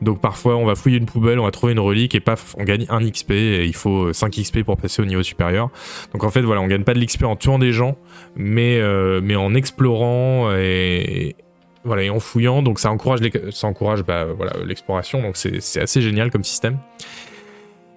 Donc 0.02 0.20
parfois 0.20 0.56
on 0.56 0.66
va 0.66 0.74
fouiller 0.74 0.98
une 0.98 1.06
poubelle, 1.06 1.38
on 1.38 1.44
va 1.44 1.50
trouver 1.50 1.72
une 1.72 1.80
relique 1.80 2.14
et 2.14 2.20
paf 2.20 2.54
on 2.58 2.64
gagne 2.64 2.86
un 2.90 3.00
XP 3.00 3.30
et 3.32 3.64
il 3.64 3.74
faut 3.74 4.12
5 4.12 4.30
XP 4.30 4.62
pour 4.62 4.76
passer 4.76 5.02
au 5.02 5.06
niveau 5.06 5.22
supérieur. 5.22 5.70
Donc 6.12 6.22
en 6.22 6.30
fait 6.30 6.42
voilà 6.42 6.60
on 6.60 6.66
gagne 6.66 6.84
pas 6.84 6.94
de 6.94 7.00
l'XP 7.00 7.24
en 7.24 7.34
tuant 7.34 7.58
des 7.58 7.72
gens 7.72 7.96
mais, 8.36 8.78
mais 9.22 9.36
en 9.36 9.54
explorant 9.54 10.52
et 10.54 11.34
voilà, 11.88 12.04
et 12.04 12.10
en 12.10 12.20
fouillant, 12.20 12.62
donc 12.62 12.78
ça 12.78 12.90
encourage, 12.90 13.20
encourage 13.62 14.04
bah, 14.04 14.24
voilà, 14.24 14.52
l'exploration, 14.64 15.20
donc 15.20 15.36
c'est 15.36 15.80
assez 15.80 16.00
génial 16.00 16.30
comme 16.30 16.44
système. 16.44 16.78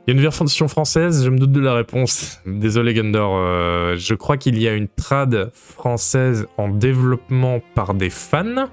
Il 0.07 0.09
y 0.09 0.17
a 0.17 0.19
une 0.19 0.21
version 0.21 0.67
française, 0.67 1.23
je 1.23 1.29
me 1.29 1.37
doute 1.37 1.51
de 1.51 1.59
la 1.59 1.75
réponse. 1.75 2.41
Désolé 2.47 2.95
Gundor, 2.95 3.35
euh, 3.35 3.97
je 3.97 4.15
crois 4.15 4.37
qu'il 4.37 4.57
y 4.57 4.67
a 4.67 4.73
une 4.73 4.87
trad 4.87 5.51
française 5.53 6.47
en 6.57 6.69
développement 6.69 7.61
par 7.75 7.93
des 7.93 8.09
fans. 8.09 8.65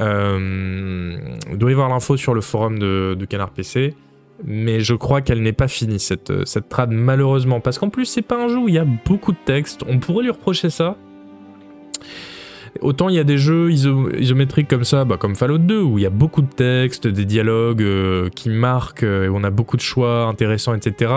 Euh, 0.00 1.16
il 1.48 1.58
doit 1.58 1.70
y 1.70 1.74
l'info 1.74 2.16
sur 2.16 2.34
le 2.34 2.40
forum 2.40 2.80
de, 2.80 3.26
Canard 3.28 3.50
PC, 3.50 3.94
mais 4.44 4.80
je 4.80 4.94
crois 4.94 5.20
qu'elle 5.20 5.42
n'est 5.42 5.52
pas 5.52 5.68
finie 5.68 6.00
cette, 6.00 6.44
cette 6.44 6.68
trad 6.68 6.90
malheureusement, 6.90 7.60
parce 7.60 7.78
qu'en 7.78 7.88
plus 7.88 8.06
c'est 8.06 8.22
pas 8.22 8.36
un 8.36 8.48
jeu 8.48 8.58
où 8.58 8.68
il 8.68 8.74
y 8.74 8.78
a 8.78 8.86
beaucoup 9.06 9.32
de 9.32 9.38
texte, 9.44 9.84
on 9.86 9.98
pourrait 9.98 10.24
lui 10.24 10.30
reprocher 10.30 10.70
ça, 10.70 10.96
Autant 12.80 13.08
il 13.08 13.16
y 13.16 13.18
a 13.18 13.24
des 13.24 13.38
jeux 13.38 13.70
iso 13.70 14.10
isométriques 14.14 14.68
comme 14.68 14.84
ça, 14.84 15.04
bah, 15.04 15.16
comme 15.16 15.34
Fallout 15.34 15.58
2, 15.58 15.80
où 15.80 15.98
il 15.98 16.02
y 16.02 16.06
a 16.06 16.10
beaucoup 16.10 16.40
de 16.40 16.48
textes, 16.48 17.06
des 17.06 17.24
dialogues 17.24 17.82
euh, 17.82 18.28
qui 18.28 18.48
marquent, 18.48 19.02
euh, 19.02 19.26
et 19.26 19.28
on 19.28 19.42
a 19.42 19.50
beaucoup 19.50 19.76
de 19.76 19.82
choix 19.82 20.24
intéressants, 20.26 20.74
etc. 20.74 21.12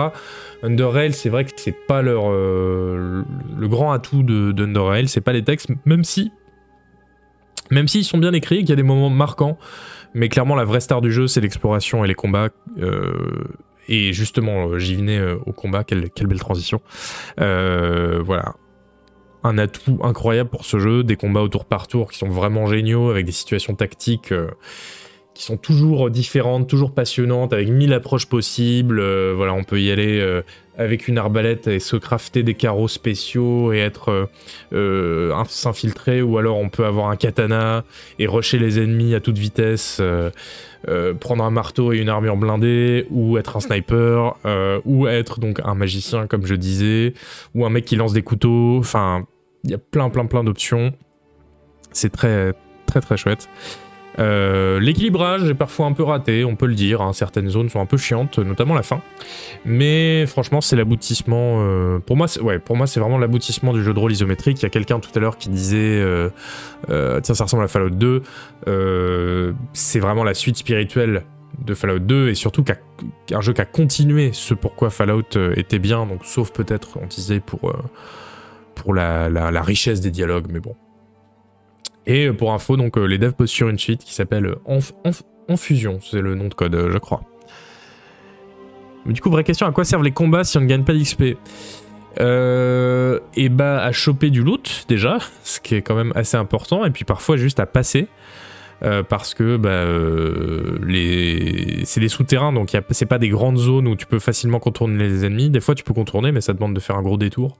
Underrail, 0.62 1.12
c'est 1.12 1.28
vrai 1.28 1.44
que 1.44 1.52
c'est 1.56 1.76
pas 1.86 2.02
leur 2.02 2.24
euh, 2.26 3.22
le 3.56 3.68
grand 3.68 3.92
atout 3.92 4.22
d'Underrail, 4.22 5.08
c'est 5.08 5.20
pas 5.20 5.32
les 5.32 5.44
textes, 5.44 5.68
même 5.84 6.04
si 6.04 6.32
même 7.70 7.88
s'ils 7.88 8.04
sont 8.04 8.18
bien 8.18 8.32
écrits, 8.32 8.58
qu'il 8.58 8.70
y 8.70 8.72
a 8.72 8.76
des 8.76 8.82
moments 8.82 9.08
marquants, 9.08 9.56
mais 10.12 10.28
clairement 10.28 10.54
la 10.54 10.64
vraie 10.64 10.80
star 10.80 11.00
du 11.00 11.10
jeu 11.10 11.26
c'est 11.28 11.40
l'exploration 11.40 12.04
et 12.04 12.08
les 12.08 12.14
combats. 12.14 12.50
Et 13.86 14.14
justement, 14.14 14.78
j'y 14.78 14.94
venais 14.94 15.20
au 15.44 15.52
combat, 15.52 15.84
quelle, 15.84 16.08
belle 16.26 16.38
transition. 16.38 16.80
Voilà, 17.38 18.54
un 19.44 19.58
atout 19.58 19.98
incroyable 20.02 20.48
pour 20.48 20.64
ce 20.64 20.78
jeu, 20.78 21.04
des 21.04 21.16
combats 21.16 21.42
au 21.42 21.48
tour 21.48 21.66
par 21.66 21.86
tour 21.86 22.10
qui 22.10 22.18
sont 22.18 22.28
vraiment 22.28 22.66
géniaux, 22.66 23.10
avec 23.10 23.26
des 23.26 23.32
situations 23.32 23.74
tactiques 23.74 24.32
euh, 24.32 24.48
qui 25.34 25.42
sont 25.42 25.58
toujours 25.58 26.10
différentes, 26.10 26.66
toujours 26.66 26.92
passionnantes, 26.92 27.52
avec 27.52 27.68
mille 27.68 27.92
approches 27.92 28.26
possibles. 28.26 29.00
Euh, 29.00 29.34
voilà, 29.36 29.52
on 29.52 29.62
peut 29.62 29.80
y 29.80 29.90
aller 29.90 30.18
euh, 30.20 30.42
avec 30.78 31.08
une 31.08 31.18
arbalète 31.18 31.66
et 31.66 31.78
se 31.78 31.96
crafter 31.96 32.42
des 32.42 32.54
carreaux 32.54 32.88
spéciaux 32.88 33.72
et 33.72 33.78
être 33.78 34.28
s'infiltrer, 35.46 36.22
ou 36.22 36.38
alors 36.38 36.56
on 36.56 36.68
peut 36.68 36.86
avoir 36.86 37.10
un 37.10 37.16
katana 37.16 37.84
et 38.18 38.26
rusher 38.26 38.58
les 38.58 38.80
ennemis 38.80 39.14
à 39.14 39.20
toute 39.20 39.38
vitesse. 39.38 40.00
prendre 41.20 41.44
un 41.44 41.50
marteau 41.50 41.92
et 41.92 41.98
une 41.98 42.08
armure 42.08 42.36
blindée, 42.36 43.06
ou 43.10 43.38
être 43.38 43.56
un 43.56 43.60
sniper, 43.60 44.36
ou 44.84 45.06
être 45.06 45.38
donc 45.38 45.60
un 45.64 45.74
magicien 45.74 46.26
comme 46.26 46.46
je 46.46 46.54
disais, 46.54 47.14
ou 47.54 47.64
un 47.66 47.70
mec 47.70 47.84
qui 47.84 47.94
lance 47.94 48.12
des 48.12 48.22
couteaux, 48.22 48.78
enfin 48.78 49.26
il 49.64 49.70
y 49.70 49.74
a 49.74 49.78
plein, 49.78 50.10
plein, 50.10 50.26
plein 50.26 50.44
d'options. 50.44 50.92
C'est 51.92 52.10
très, 52.10 52.52
très, 52.86 53.00
très 53.00 53.16
chouette. 53.16 53.48
Euh, 54.18 54.78
L'équilibrage 54.78 55.50
est 55.50 55.54
parfois 55.54 55.86
un 55.86 55.92
peu 55.92 56.02
raté, 56.02 56.44
on 56.44 56.56
peut 56.56 56.66
le 56.66 56.74
dire. 56.74 57.00
Hein. 57.00 57.12
Certaines 57.12 57.48
zones 57.48 57.68
sont 57.68 57.80
un 57.80 57.86
peu 57.86 57.96
chiantes, 57.96 58.38
notamment 58.38 58.74
la 58.74 58.82
fin. 58.82 59.00
Mais 59.64 60.26
franchement, 60.26 60.60
c'est 60.60 60.76
l'aboutissement. 60.76 61.58
Euh, 61.60 61.98
pour 61.98 62.16
moi, 62.16 62.26
c'est 62.28 63.00
vraiment 63.00 63.18
l'aboutissement 63.18 63.72
du 63.72 63.82
jeu 63.82 63.92
de 63.92 63.98
rôle 63.98 64.12
isométrique. 64.12 64.60
Il 64.60 64.64
y 64.64 64.66
a 64.66 64.70
quelqu'un 64.70 65.00
tout 65.00 65.10
à 65.14 65.18
l'heure 65.18 65.36
qui 65.36 65.48
disait, 65.48 66.00
euh, 66.00 66.30
euh, 66.90 67.20
tiens, 67.20 67.34
ça 67.34 67.44
ressemble 67.44 67.64
à 67.64 67.68
Fallout 67.68 67.90
2. 67.90 68.22
Euh, 68.68 69.52
c'est 69.72 70.00
vraiment 70.00 70.24
la 70.24 70.34
suite 70.34 70.56
spirituelle 70.56 71.24
de 71.64 71.74
Fallout 71.74 72.00
2 72.00 72.28
et 72.30 72.34
surtout 72.34 72.64
qu'un 72.64 72.76
qu 73.26 73.40
jeu 73.40 73.52
qui 73.52 73.60
a 73.60 73.64
continué 73.64 74.30
ce 74.32 74.54
pourquoi 74.54 74.90
Fallout 74.90 75.36
était 75.56 75.78
bien. 75.78 76.06
Donc, 76.06 76.24
sauf 76.24 76.52
peut-être, 76.52 76.98
on 77.00 77.06
disait 77.06 77.40
pour 77.40 77.72
pour 78.74 78.94
la, 78.94 79.28
la, 79.28 79.62
richesse 79.62 80.00
des 80.00 80.10
dialogues, 80.10 80.46
mais 80.50 80.60
bon. 80.60 80.74
Et 82.06 82.30
pour 82.32 82.52
info, 82.52 82.76
donc 82.76 82.96
les 82.96 83.18
devs 83.18 83.32
posent 83.32 83.50
sur 83.50 83.68
une 83.68 83.78
suite 83.78 84.04
qui 84.04 84.14
s'appelle 84.14 84.56
Enf 84.66 84.92
Enf 85.04 85.22
Enfusion, 85.48 85.98
c'est 86.00 86.20
le 86.20 86.34
nom 86.34 86.48
de 86.48 86.54
code, 86.54 86.88
je 86.90 86.98
crois. 86.98 87.22
Mais 89.04 89.12
du 89.12 89.20
coup, 89.20 89.30
vraie 89.30 89.44
question, 89.44 89.66
à 89.66 89.72
quoi 89.72 89.84
servent 89.84 90.02
les 90.04 90.12
combats 90.12 90.44
si 90.44 90.56
on 90.56 90.62
ne 90.62 90.66
gagne 90.66 90.84
pas 90.84 90.94
d'XP 90.94 91.36
euh, 92.20 93.20
Et 93.36 93.48
bah 93.48 93.82
à 93.82 93.92
choper 93.92 94.30
du 94.30 94.42
loot 94.42 94.86
déjà, 94.88 95.18
ce 95.44 95.60
qui 95.60 95.74
est 95.74 95.82
quand 95.82 95.94
même 95.94 96.12
assez 96.14 96.36
important, 96.36 96.84
et 96.84 96.90
puis 96.90 97.04
parfois 97.04 97.36
juste 97.36 97.60
à 97.60 97.66
passer. 97.66 98.08
Euh, 98.82 99.02
parce 99.02 99.34
que 99.34 99.56
bah, 99.56 99.70
euh, 99.70 100.78
c'est 101.84 102.00
des 102.00 102.08
souterrains, 102.08 102.52
donc 102.52 102.76
c'est 102.90 103.06
pas 103.06 103.18
des 103.18 103.28
grandes 103.28 103.58
zones 103.58 103.88
où 103.88 103.96
tu 103.96 104.06
peux 104.06 104.18
facilement 104.18 104.58
contourner 104.58 104.98
les 104.98 105.24
ennemis. 105.24 105.50
Des 105.50 105.60
fois, 105.60 105.74
tu 105.74 105.84
peux 105.84 105.94
contourner, 105.94 106.32
mais 106.32 106.40
ça 106.40 106.52
demande 106.52 106.74
de 106.74 106.80
faire 106.80 106.96
un 106.96 107.02
gros 107.02 107.16
détour. 107.16 107.58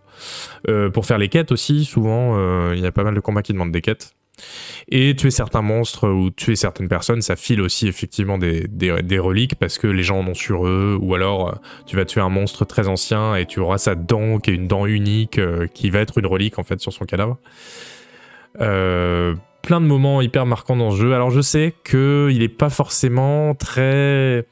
Euh, 0.68 0.90
pour 0.90 1.06
faire 1.06 1.18
les 1.18 1.28
quêtes 1.28 1.52
aussi, 1.52 1.84
souvent, 1.84 2.72
il 2.72 2.80
y 2.80 2.86
a 2.86 2.92
pas 2.92 3.04
mal 3.04 3.14
de 3.14 3.20
combats 3.20 3.42
qui 3.42 3.52
demandent 3.52 3.72
des 3.72 3.80
quêtes. 3.80 4.14
Et 4.88 5.14
tuer 5.14 5.30
certains 5.30 5.62
monstres 5.62 6.08
ou 6.08 6.30
tuer 6.30 6.56
certaines 6.56 6.88
personnes, 6.88 7.22
ça 7.22 7.36
file 7.36 7.60
aussi 7.60 7.86
effectivement 7.86 8.36
des, 8.36 8.66
des, 8.66 9.00
des, 9.00 9.18
reliques 9.20 9.54
parce 9.54 9.78
que 9.78 9.86
les 9.86 10.02
gens 10.02 10.18
en 10.18 10.26
ont 10.26 10.34
sur 10.34 10.66
eux, 10.66 10.98
ou 11.00 11.14
alors 11.14 11.60
tu 11.86 11.94
vas 11.94 12.04
tuer 12.04 12.20
un 12.20 12.30
monstre 12.30 12.64
très 12.64 12.88
ancien 12.88 13.36
et 13.36 13.46
tu 13.46 13.60
auras 13.60 13.78
sa 13.78 13.94
dent 13.94 14.38
qui 14.38 14.50
est 14.50 14.54
une 14.54 14.66
dent 14.66 14.86
unique 14.86 15.40
qui 15.72 15.88
va 15.90 16.00
être 16.00 16.18
une 16.18 16.26
relique 16.26 16.58
en 16.58 16.64
fait 16.64 16.80
sur 16.80 16.92
son 16.92 17.04
cadavre. 17.04 17.38
Euh, 18.60 19.34
plein 19.64 19.80
de 19.80 19.86
moments 19.86 20.20
hyper 20.20 20.46
marquants 20.46 20.76
dans 20.76 20.90
ce 20.90 20.96
jeu. 20.96 21.14
Alors 21.14 21.30
je 21.30 21.40
sais 21.40 21.74
qu'il 21.84 22.38
n'est 22.38 22.48
pas 22.48 22.70
forcément 22.70 23.54
très... 23.54 24.46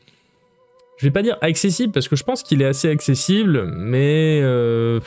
Je 0.96 1.06
vais 1.06 1.10
pas 1.10 1.22
dire 1.22 1.36
accessible, 1.40 1.92
parce 1.92 2.08
que 2.08 2.16
je 2.16 2.24
pense 2.24 2.42
qu'il 2.42 2.62
est 2.62 2.66
assez 2.66 2.88
accessible, 2.88 3.72
mais... 3.76 4.40
Euh... 4.42 5.00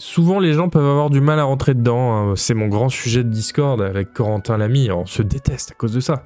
Souvent 0.00 0.38
les 0.38 0.52
gens 0.52 0.68
peuvent 0.68 0.86
avoir 0.86 1.10
du 1.10 1.20
mal 1.20 1.40
à 1.40 1.44
rentrer 1.44 1.74
dedans. 1.74 2.12
Hein. 2.12 2.36
C'est 2.36 2.54
mon 2.54 2.68
grand 2.68 2.88
sujet 2.88 3.24
de 3.24 3.30
Discord 3.30 3.80
avec 3.82 4.12
Corentin 4.12 4.56
Lamy. 4.56 4.92
On 4.92 5.06
se 5.06 5.22
déteste 5.22 5.72
à 5.72 5.74
cause 5.74 5.92
de 5.92 5.98
ça. 5.98 6.22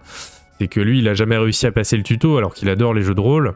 C'est 0.59 0.69
que 0.69 0.81
lui, 0.81 0.99
il 0.99 1.09
a 1.09 1.15
jamais 1.15 1.39
réussi 1.39 1.67
à 1.67 1.73
passer 1.73 1.97
le 1.97 2.03
tuto 2.03 2.37
alors 2.37 2.53
qu'il 2.53 2.69
adore 2.69 2.93
les 2.93 3.03
jeux 3.03 3.15
de 3.15 3.21
rôle. 3.21 3.55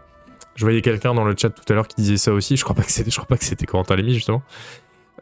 Je 0.54 0.64
voyais 0.64 0.80
quelqu'un 0.80 1.12
dans 1.12 1.24
le 1.24 1.34
chat 1.36 1.50
tout 1.50 1.70
à 1.70 1.74
l'heure 1.74 1.86
qui 1.86 1.96
disait 1.96 2.16
ça 2.16 2.32
aussi. 2.32 2.56
Je 2.56 2.64
crois 2.64 2.74
pas 2.74 2.82
que 2.82 2.90
c'était, 2.90 3.10
crois 3.10 3.26
pas 3.26 3.36
que 3.36 3.44
c'était 3.44 3.66
Corentin 3.66 3.94
Lamy 3.94 4.14
justement. 4.14 4.42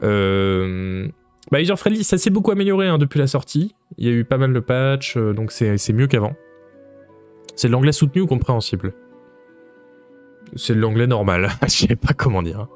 Euh... 0.02 1.08
Bah, 1.50 1.60
User 1.60 1.74
ça 2.02 2.18
s'est 2.18 2.30
beaucoup 2.30 2.50
amélioré 2.50 2.88
hein, 2.88 2.98
depuis 2.98 3.18
la 3.18 3.26
sortie. 3.26 3.74
Il 3.98 4.06
y 4.06 4.08
a 4.08 4.12
eu 4.12 4.24
pas 4.24 4.38
mal 4.38 4.52
de 4.52 4.60
patchs, 4.60 5.16
euh, 5.16 5.32
donc 5.32 5.52
c'est 5.52 5.92
mieux 5.92 6.06
qu'avant. 6.06 6.34
C'est 7.56 7.68
de 7.68 7.72
l'anglais 7.72 7.92
soutenu 7.92 8.22
ou 8.22 8.26
compréhensible? 8.26 8.94
C'est 10.56 10.74
de 10.74 10.80
l'anglais 10.80 11.06
normal, 11.06 11.50
je 11.62 11.68
sais 11.68 11.96
pas 11.96 12.14
comment 12.14 12.42
dire. 12.42 12.66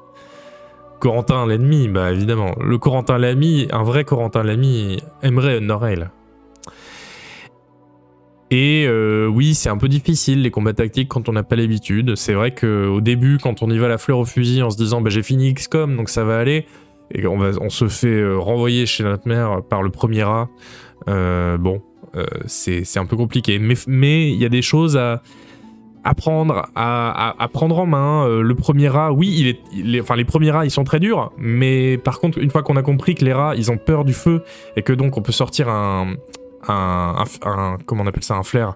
Corentin 0.99 1.47
l'ennemi, 1.47 1.87
bah 1.87 2.11
évidemment. 2.11 2.55
Le 2.61 2.77
Corentin 2.77 3.17
l'ami, 3.17 3.67
un 3.71 3.83
vrai 3.83 4.03
Corentin 4.03 4.43
l'ami, 4.43 5.01
aimerait 5.23 5.61
Norel. 5.61 6.11
Et 8.51 8.85
euh, 8.87 9.27
oui, 9.27 9.53
c'est 9.53 9.69
un 9.69 9.77
peu 9.77 9.87
difficile 9.87 10.41
les 10.41 10.51
combats 10.51 10.73
tactiques 10.73 11.07
quand 11.07 11.29
on 11.29 11.33
n'a 11.33 11.43
pas 11.43 11.55
l'habitude. 11.55 12.15
C'est 12.15 12.33
vrai 12.33 12.53
qu'au 12.53 12.99
début, 12.99 13.37
quand 13.37 13.61
on 13.61 13.69
y 13.69 13.77
va 13.77 13.87
la 13.87 13.97
fleur 13.97 14.17
au 14.17 14.25
fusil 14.25 14.61
en 14.61 14.71
se 14.71 14.77
disant 14.77 15.01
bah, 15.01 15.09
j'ai 15.09 15.23
fini 15.23 15.53
XCOM 15.53 15.95
donc 15.95 16.09
ça 16.09 16.23
va 16.23 16.37
aller, 16.39 16.65
et 17.11 17.25
on, 17.27 17.69
se 17.69 17.87
fait 17.87 18.07
euh, 18.07 18.37
renvoyer 18.37 18.85
chez 18.85 19.03
notre 19.03 19.27
mère 19.27 19.61
par 19.67 19.81
le 19.81 19.89
premier 19.89 20.23
rat. 20.23 20.47
Euh, 21.07 21.57
bon, 21.57 21.81
euh, 22.15 22.25
c'est 22.45 22.97
un 22.97 23.05
peu 23.05 23.15
compliqué. 23.15 23.59
Mais 23.87 24.29
il 24.29 24.37
y 24.37 24.45
a 24.45 24.49
des 24.49 24.61
choses 24.61 24.97
à 24.97 25.21
apprendre 26.03 26.67
à, 26.75 27.49
prendre 27.51 27.79
en 27.79 27.85
main. 27.85 28.27
Le 28.27 28.55
premier 28.55 28.87
rat, 28.87 29.11
oui, 29.11 29.59
enfin 29.99 30.15
les 30.15 30.25
premiers 30.25 30.51
rats, 30.51 30.65
ils 30.65 30.71
sont 30.71 30.83
très 30.83 30.99
durs, 30.99 31.31
mais 31.37 31.97
par 31.97 32.19
contre, 32.19 32.37
une 32.37 32.49
fois 32.49 32.63
qu'on 32.63 32.77
a 32.77 32.81
compris 32.81 33.15
que 33.15 33.25
les 33.25 33.33
rats, 33.33 33.53
ils 33.55 33.69
ont 33.71 33.77
peur 33.77 34.05
du 34.05 34.13
feu 34.13 34.43
et 34.75 34.81
que 34.81 34.93
donc 34.93 35.17
on 35.17 35.21
peut 35.21 35.33
sortir 35.33 35.67
un, 35.67 36.15
comment 37.85 38.03
on 38.03 38.07
appelle 38.07 38.23
ça, 38.23 38.35
un 38.35 38.43
flair. 38.43 38.75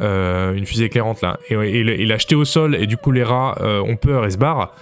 Une 0.00 0.64
fusée 0.64 0.86
éclairante 0.86 1.20
là, 1.20 1.38
et, 1.50 1.54
et, 1.54 1.80
et 1.80 2.06
l'acheter 2.06 2.34
au 2.34 2.44
sol, 2.44 2.74
et 2.74 2.86
du 2.86 2.96
coup 2.96 3.12
les 3.12 3.22
rats 3.22 3.56
ont 3.60 3.96
peur 3.96 4.24
et 4.24 4.30
se 4.30 4.38
barrent 4.38 4.72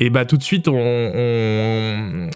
et 0.00 0.08
bah 0.08 0.24
tout 0.24 0.38
de 0.38 0.42
suite 0.42 0.66
on, 0.66 2.30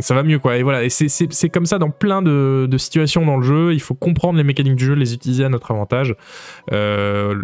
ça 0.00 0.14
va 0.14 0.22
mieux 0.22 0.38
quoi. 0.38 0.56
Et 0.56 0.62
voilà. 0.62 0.82
Et 0.84 0.88
c'est 0.88 1.48
comme 1.50 1.66
ça 1.66 1.78
dans 1.78 1.90
plein 1.90 2.22
de, 2.22 2.66
de 2.68 2.78
situations 2.78 3.26
dans 3.26 3.36
le 3.36 3.44
jeu. 3.44 3.74
Il 3.74 3.80
faut 3.80 3.94
comprendre 3.94 4.38
les 4.38 4.44
mécaniques 4.44 4.76
du 4.76 4.86
jeu 4.86 4.94
les 4.94 5.12
utiliser 5.12 5.44
à 5.44 5.50
notre 5.50 5.70
avantage. 5.70 6.16
Euh, 6.72 7.34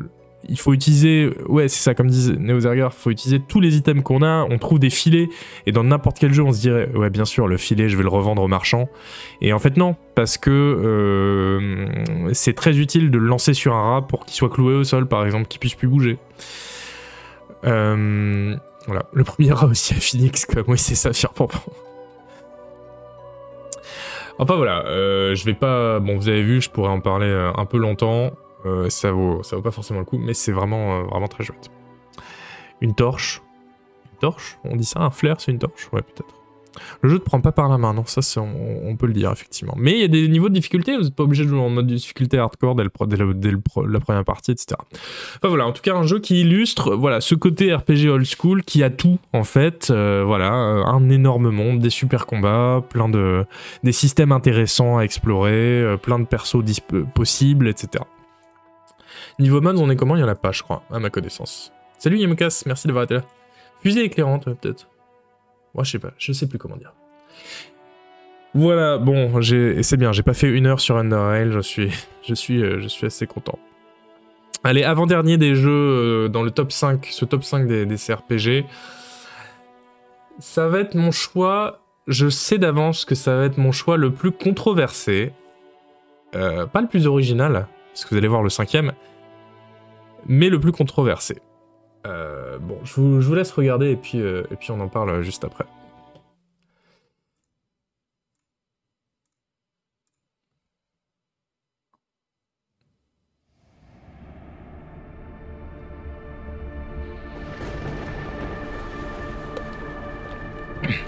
il 0.48 0.58
faut 0.58 0.72
utiliser 0.72 1.30
ouais 1.48 1.66
c'est 1.68 1.82
ça 1.82 1.94
comme 1.94 2.06
disait 2.06 2.36
Neozerger 2.38 2.88
il 2.90 2.96
faut 2.96 3.10
utiliser 3.10 3.40
tous 3.40 3.60
les 3.60 3.76
items 3.76 4.02
qu'on 4.02 4.22
a. 4.22 4.46
On 4.48 4.56
trouve 4.56 4.78
des 4.78 4.88
filets. 4.88 5.28
Et 5.66 5.72
dans 5.72 5.84
n'importe 5.84 6.18
quel 6.18 6.32
jeu 6.32 6.42
on 6.42 6.52
se 6.52 6.60
dirait 6.60 6.88
ouais 6.94 7.10
bien 7.10 7.26
sûr 7.26 7.46
le 7.46 7.58
filet 7.58 7.90
je 7.90 7.98
vais 7.98 8.02
le 8.02 8.08
revendre 8.08 8.42
au 8.42 8.48
marchand. 8.48 8.88
Et 9.42 9.52
en 9.52 9.58
fait 9.58 9.76
non 9.76 9.94
parce 10.14 10.38
que 10.38 10.50
euh, 10.50 11.86
c'est 12.32 12.54
très 12.54 12.78
utile 12.78 13.10
de 13.10 13.18
le 13.18 13.26
lancer 13.26 13.52
sur 13.52 13.74
un 13.74 13.82
rat 13.82 14.06
pour 14.06 14.24
qu'il 14.24 14.34
soit 14.34 14.48
cloué 14.48 14.72
au 14.72 14.84
sol 14.84 15.06
par 15.06 15.26
exemple 15.26 15.48
qu'il 15.48 15.60
puisse 15.60 15.74
plus 15.74 15.88
bouger. 15.88 16.16
Euh, 17.64 18.56
voilà, 18.86 19.06
le 19.12 19.24
premier 19.24 19.52
rat 19.52 19.66
aussi 19.66 19.94
à 19.94 19.96
Phoenix, 19.96 20.46
comme 20.46 20.64
oui, 20.68 20.78
c'est 20.78 20.94
Saphir 20.94 21.32
Pompon. 21.32 21.58
Enfin 24.38 24.56
voilà, 24.56 24.84
euh, 24.86 25.34
je 25.34 25.44
vais 25.44 25.54
pas. 25.54 25.98
Bon, 25.98 26.16
vous 26.16 26.28
avez 26.28 26.42
vu, 26.42 26.60
je 26.60 26.68
pourrais 26.70 26.90
en 26.90 27.00
parler 27.00 27.26
euh, 27.26 27.50
un 27.56 27.64
peu 27.64 27.78
longtemps. 27.78 28.32
euh, 28.66 28.90
ça 28.90 29.10
vaut, 29.10 29.42
ça 29.42 29.56
vaut 29.56 29.62
pas 29.62 29.70
forcément 29.70 30.00
le 30.00 30.04
coup, 30.04 30.18
mais 30.18 30.34
c'est 30.34 30.52
vraiment, 30.52 31.04
vraiment 31.04 31.28
très 31.28 31.42
chouette. 31.44 31.70
Une 32.80 32.94
torche. 32.94 33.40
Une 34.12 34.18
torche? 34.18 34.58
On 34.64 34.76
dit 34.76 34.84
ça 34.84 35.00
Un 35.00 35.10
flair, 35.10 35.40
c'est 35.40 35.52
une 35.52 35.58
torche? 35.58 35.88
Ouais, 35.92 36.02
peut-être. 36.02 36.34
Le 37.02 37.08
jeu 37.08 37.18
te 37.18 37.24
prend 37.24 37.40
pas 37.40 37.52
par 37.52 37.68
la 37.68 37.78
main, 37.78 37.94
non, 37.94 38.04
ça 38.06 38.20
on, 38.40 38.96
peut 38.96 39.06
le 39.06 39.12
dire 39.12 39.30
effectivement. 39.32 39.74
Mais 39.76 39.92
il 39.92 40.00
y 40.00 40.04
a 40.04 40.08
des 40.08 40.28
niveaux 40.28 40.48
de 40.48 40.54
difficulté, 40.54 40.96
vous 40.96 41.04
n'êtes 41.04 41.14
pas 41.14 41.22
obligé 41.22 41.44
de 41.44 41.48
jouer 41.48 41.60
en 41.60 41.70
mode 41.70 41.86
difficulté 41.86 42.38
hardcore 42.38 42.74
dès, 42.74 42.84
le 42.84 43.34
dès 43.34 43.52
la 43.88 44.00
première 44.00 44.24
partie, 44.24 44.52
etc. 44.52 44.76
Enfin 45.36 45.48
voilà, 45.48 45.66
en 45.66 45.72
tout 45.72 45.82
cas 45.82 45.94
un 45.94 46.04
jeu 46.04 46.18
qui 46.18 46.40
illustre 46.40 46.94
voilà 46.94 47.20
ce 47.20 47.34
côté 47.34 47.74
RPG 47.74 48.08
old 48.08 48.26
school 48.26 48.62
qui 48.62 48.82
a 48.82 48.90
tout 48.90 49.18
en 49.32 49.44
fait. 49.44 49.90
Euh, 49.90 50.24
voilà, 50.26 50.54
euh, 50.54 50.84
un 50.84 51.08
énorme 51.10 51.50
monde, 51.50 51.80
des 51.80 51.90
super 51.90 52.26
combats, 52.26 52.82
plein 52.88 53.08
de 53.08 53.44
des 53.82 53.92
systèmes 53.92 54.32
intéressants 54.32 54.98
à 54.98 55.02
explorer, 55.02 55.82
euh, 55.82 55.96
plein 55.96 56.18
de 56.18 56.24
persos 56.24 56.62
possibles, 57.14 57.68
etc. 57.68 58.04
Niveau 59.38 59.60
mods, 59.60 59.78
on 59.78 59.90
est 59.90 59.96
comment? 59.96 60.16
Il 60.16 60.20
y 60.20 60.24
en 60.24 60.28
a 60.28 60.34
pas, 60.34 60.52
je 60.52 60.62
crois, 60.62 60.82
à 60.90 60.98
ma 60.98 61.10
connaissance. 61.10 61.72
Salut 61.98 62.18
Yamukas, 62.18 62.62
merci 62.66 62.86
d'avoir 62.86 63.04
été 63.04 63.14
là. 63.14 63.22
Fusée 63.82 64.04
éclairante, 64.04 64.44
peut-être. 64.44 64.88
Moi, 65.76 65.84
je 65.84 65.92
sais 65.92 65.98
pas, 65.98 66.12
je 66.18 66.32
sais 66.32 66.48
plus 66.48 66.58
comment 66.58 66.76
dire. 66.76 66.92
Voilà, 68.54 68.96
bon, 68.96 69.42
c'est 69.42 69.96
bien, 69.98 70.12
j'ai 70.12 70.22
pas 70.22 70.32
fait 70.32 70.48
une 70.48 70.66
heure 70.66 70.80
sur 70.80 70.96
Underrail, 70.96 71.52
je 71.52 71.60
suis, 71.60 71.90
je 72.26 72.34
suis, 72.34 72.62
euh, 72.62 72.80
je 72.80 72.88
suis 72.88 73.06
assez 73.06 73.26
content. 73.26 73.58
Allez, 74.64 74.82
avant-dernier 74.82 75.36
des 75.36 75.54
jeux 75.54 75.70
euh, 75.70 76.28
dans 76.28 76.42
le 76.42 76.50
top 76.50 76.72
5, 76.72 77.06
ce 77.10 77.26
top 77.26 77.44
5 77.44 77.66
des, 77.66 77.84
des 77.84 77.96
CRPG. 77.96 78.64
Ça 80.38 80.68
va 80.68 80.80
être 80.80 80.94
mon 80.94 81.10
choix, 81.10 81.82
je 82.08 82.30
sais 82.30 82.56
d'avance 82.56 83.04
que 83.04 83.14
ça 83.14 83.36
va 83.36 83.44
être 83.44 83.58
mon 83.58 83.72
choix 83.72 83.98
le 83.98 84.10
plus 84.10 84.32
controversé. 84.32 85.32
Euh, 86.34 86.66
pas 86.66 86.80
le 86.80 86.88
plus 86.88 87.06
original, 87.06 87.68
parce 87.92 88.06
que 88.06 88.10
vous 88.10 88.16
allez 88.16 88.28
voir 88.28 88.42
le 88.42 88.50
cinquième, 88.50 88.92
mais 90.26 90.48
le 90.48 90.58
plus 90.58 90.72
controversé. 90.72 91.36
Euh, 92.06 92.58
bon, 92.60 92.78
je 92.84 93.00
vous, 93.00 93.34
laisse 93.34 93.50
regarder 93.52 93.90
et 93.90 93.96
puis, 93.96 94.20
euh, 94.20 94.44
et 94.50 94.56
puis 94.56 94.70
on 94.70 94.80
en 94.80 94.88
parle 94.88 95.22
juste 95.22 95.44
après. 95.44 95.64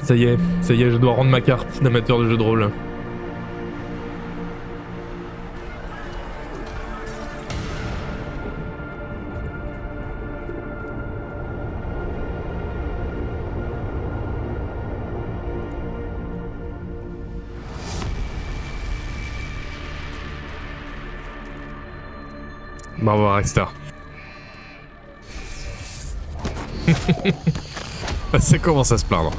Ça 0.03 0.17
y 0.17 0.25
est, 0.25 0.39
ça 0.63 0.75
y 0.75 0.83
est, 0.83 0.91
je 0.91 0.97
dois 0.97 1.13
rendre 1.13 1.31
ma 1.31 1.43
carte 1.43 1.83
d'amateur 1.83 2.19
de 2.19 2.31
jeu 2.31 2.37
de 2.37 2.43
rôle. 2.43 2.71
Bravo 23.09 23.25
Rockstar. 23.27 23.73
Ça 28.39 28.59
commence 28.59 28.93
à 28.93 28.99
se 28.99 29.05
plaindre. 29.07 29.33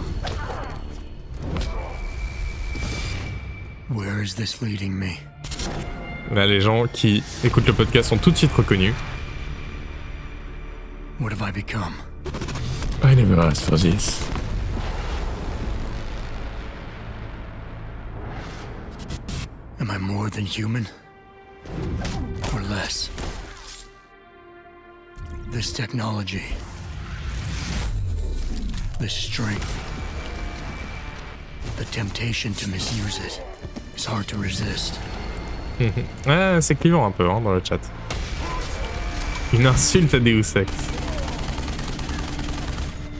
Where 3.91 4.23
is 4.23 4.33
this 4.33 4.59
leading 4.63 4.91
me? 4.93 5.19
Là, 6.31 6.47
les 6.47 6.61
gens 6.61 6.87
qui 6.87 7.21
écoutent 7.43 7.67
le 7.67 7.73
podcast 7.73 8.09
sont 8.09 8.17
tout 8.17 8.31
de 8.31 8.37
suite 8.37 8.53
reconnus. 8.53 8.95
What 11.19 11.31
have 11.31 11.47
I 11.47 11.51
become? 11.51 11.93
I 13.03 13.13
never 13.13 13.39
asked 13.39 13.69
for 13.69 13.77
this. 13.77 14.27
Am 19.79 19.91
I 19.91 19.99
more 19.99 20.31
than 20.31 20.47
human? 20.47 20.87
Or 22.51 22.61
less? 22.61 23.11
This 25.51 25.73
technology, 25.73 26.43
this 28.99 29.13
strength, 29.13 29.67
the 31.77 31.85
temptation 31.85 32.53
to 32.53 32.69
misuse 32.69 33.17
it 33.17 33.41
is 33.95 34.05
hard 34.05 34.27
to 34.27 34.37
resist. 34.37 34.99
ouais, 36.27 36.61
c'est 36.61 36.75
clivant 36.75 37.03
un 37.07 37.11
peu 37.11 37.27
hein, 37.27 37.41
dans 37.41 37.53
le 37.53 37.61
chat. 37.63 37.79
Une 39.51 39.65
insulte 39.65 40.13
à 40.13 40.19
Deus 40.19 40.55
Ex. 40.55 40.71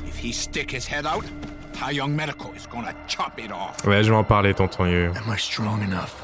If 0.08 0.18
he 0.18 0.32
stick 0.32 0.70
his 0.72 0.86
head 0.86 1.08
out, 1.08 1.26
Tai 1.74 1.92
Young 1.92 2.16
Medical 2.16 2.54
is 2.56 2.68
gonna 2.68 2.94
chop 3.08 3.40
it 3.40 3.52
off. 3.52 3.84
Ouais, 3.86 4.04
je 4.04 4.12
vais 4.12 4.16
en 4.16 4.24
parler, 4.24 4.54
tonton 4.54 4.86
Yu. 4.86 5.12
Am 5.16 5.34
I 5.34 5.38
strong 5.38 5.82
enough 5.82 6.24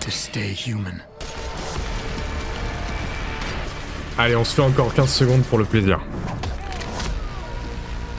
to 0.00 0.10
stay 0.12 0.52
human? 0.52 1.02
Allez, 4.18 4.34
on 4.34 4.44
se 4.44 4.54
fait 4.54 4.62
encore 4.62 4.92
15 4.94 5.12
secondes 5.12 5.42
pour 5.44 5.58
le 5.58 5.66
plaisir. 5.66 6.00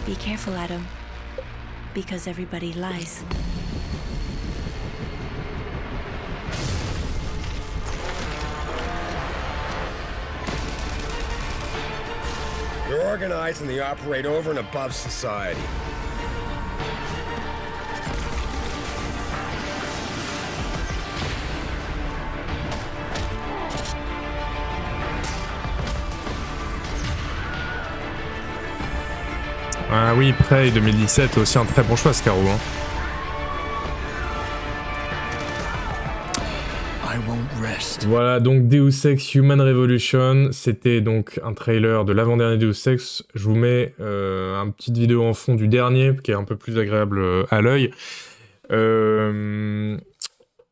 Be 0.06 0.15
careful, 0.15 0.53
Adam. 0.56 0.82
Because 1.95 2.28
everybody 2.28 2.74
lies. 2.74 3.24
They're 12.88 13.10
organized 13.10 13.61
and 13.61 13.69
they 13.69 13.80
operate 13.80 14.28
over 14.28 14.52
and 14.52 14.60
above 14.60 14.94
society. 14.94 15.60
Oui, 30.18 30.34
Prey 30.34 30.72
2017, 30.72 31.38
aussi 31.38 31.60
un 31.60 31.65
très 31.65 31.84
bon 31.84 31.95
choix, 31.95 32.11
Scarou. 32.11 32.39
Hein. 32.49 32.57
I 37.06 37.19
won't 37.27 37.38
rest. 37.61 38.07
Voilà, 38.07 38.39
donc 38.39 38.68
Deus 38.68 39.06
Ex 39.06 39.35
Human 39.35 39.61
Revolution, 39.61 40.49
c'était 40.52 41.02
donc 41.02 41.39
un 41.44 41.53
trailer 41.53 42.03
de 42.03 42.14
l'avant-dernier 42.14 42.57
Deus 42.57 42.88
Ex. 42.88 43.26
Je 43.35 43.44
vous 43.44 43.53
mets 43.53 43.94
euh, 43.99 44.60
un 44.60 44.72
petite 44.72 44.98
vidéo 44.98 45.23
en 45.23 45.34
fond 45.34 45.53
du 45.53 45.68
dernier, 45.68 46.11
qui 46.23 46.31
est 46.31 46.35
un 46.35 46.45
peu 46.45 46.56
plus 46.56 46.80
agréable 46.80 47.19
euh, 47.19 47.44
à 47.52 47.61
l'œil. 47.61 47.91
Euh, 48.72 49.98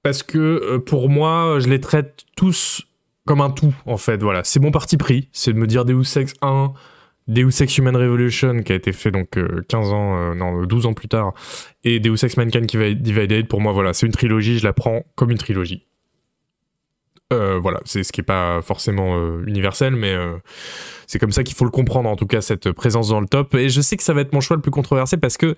parce 0.01 0.23
que 0.23 0.39
euh, 0.39 0.79
pour 0.79 1.07
moi, 1.07 1.59
je 1.59 1.69
les 1.69 1.79
traite 1.79 2.25
tous 2.35 2.81
comme 3.27 3.41
un 3.41 3.51
tout, 3.51 3.75
en 3.85 3.97
fait. 3.97 4.23
Voilà, 4.23 4.43
c'est 4.43 4.59
mon 4.59 4.71
parti 4.71 4.97
pris, 4.97 5.29
c'est 5.33 5.53
de 5.53 5.59
me 5.59 5.67
dire 5.67 5.85
Deus 5.85 6.17
Ex 6.17 6.33
1, 6.41 6.73
Deus 7.27 7.61
Ex 7.61 7.77
Human 7.77 7.95
Revolution, 7.95 8.61
qui 8.61 8.71
a 8.71 8.75
été 8.75 8.91
fait 8.91 9.11
donc 9.11 9.37
euh, 9.37 9.63
15 9.67 9.89
ans, 9.91 10.17
euh, 10.17 10.35
non, 10.35 10.63
12 10.63 10.85
ans 10.85 10.93
plus 10.93 11.07
tard, 11.07 11.33
et 11.83 11.99
Deus 11.99 12.23
Ex 12.23 12.37
Mankind 12.37 12.65
Divided, 12.65 13.47
pour 13.47 13.61
moi, 13.61 13.73
voilà, 13.73 13.93
c'est 13.93 14.05
une 14.05 14.11
trilogie, 14.11 14.59
je 14.59 14.63
la 14.63 14.73
prends 14.73 15.03
comme 15.15 15.31
une 15.31 15.37
trilogie. 15.37 15.85
Euh, 17.33 17.57
voilà, 17.59 17.79
c'est 17.85 18.03
ce 18.03 18.11
qui 18.11 18.21
est 18.21 18.25
pas 18.25 18.61
forcément 18.61 19.17
euh, 19.17 19.43
universel, 19.47 19.95
mais 19.95 20.13
euh, 20.13 20.37
c'est 21.07 21.17
comme 21.17 21.31
ça 21.31 21.43
qu'il 21.43 21.55
faut 21.55 21.65
le 21.65 21.71
comprendre, 21.71 22.07
en 22.07 22.15
tout 22.15 22.27
cas, 22.27 22.41
cette 22.41 22.71
présence 22.71 23.09
dans 23.09 23.19
le 23.19 23.27
top. 23.27 23.55
Et 23.55 23.69
je 23.69 23.81
sais 23.81 23.97
que 23.97 24.03
ça 24.03 24.13
va 24.13 24.21
être 24.21 24.33
mon 24.33 24.41
choix 24.41 24.55
le 24.55 24.61
plus 24.61 24.71
controversé 24.71 25.17
parce 25.17 25.37
que 25.37 25.55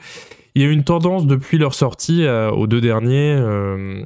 il 0.56 0.62
y 0.62 0.66
a 0.66 0.70
une 0.70 0.84
tendance 0.84 1.28
depuis 1.28 1.58
leur 1.58 1.76
sortie 1.76 2.24
euh, 2.24 2.50
aux 2.50 2.68
deux 2.68 2.82
derniers 2.82 3.36
euh, 3.38 4.02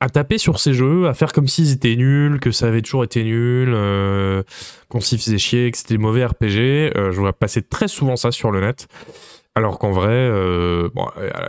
à 0.00 0.08
taper 0.08 0.38
sur 0.38 0.58
ces 0.58 0.72
jeux, 0.72 1.06
à 1.08 1.14
faire 1.14 1.32
comme 1.32 1.46
s'ils 1.46 1.72
étaient 1.72 1.94
nuls, 1.94 2.40
que 2.40 2.50
ça 2.50 2.66
avait 2.66 2.80
toujours 2.80 3.04
été 3.04 3.22
nul, 3.22 3.72
euh, 3.74 4.42
qu'on 4.88 5.00
s'y 5.00 5.18
faisait 5.18 5.36
chier, 5.36 5.70
que 5.70 5.76
c'était 5.76 5.98
mauvais 5.98 6.24
RPG. 6.24 6.96
Euh, 6.96 7.12
je 7.12 7.20
vois 7.20 7.34
passer 7.34 7.60
très 7.62 7.86
souvent 7.86 8.16
ça 8.16 8.32
sur 8.32 8.50
le 8.50 8.60
net. 8.60 8.88
Alors 9.54 9.78
qu'en 9.78 9.90
vrai, 9.90 10.08
euh, 10.12 10.88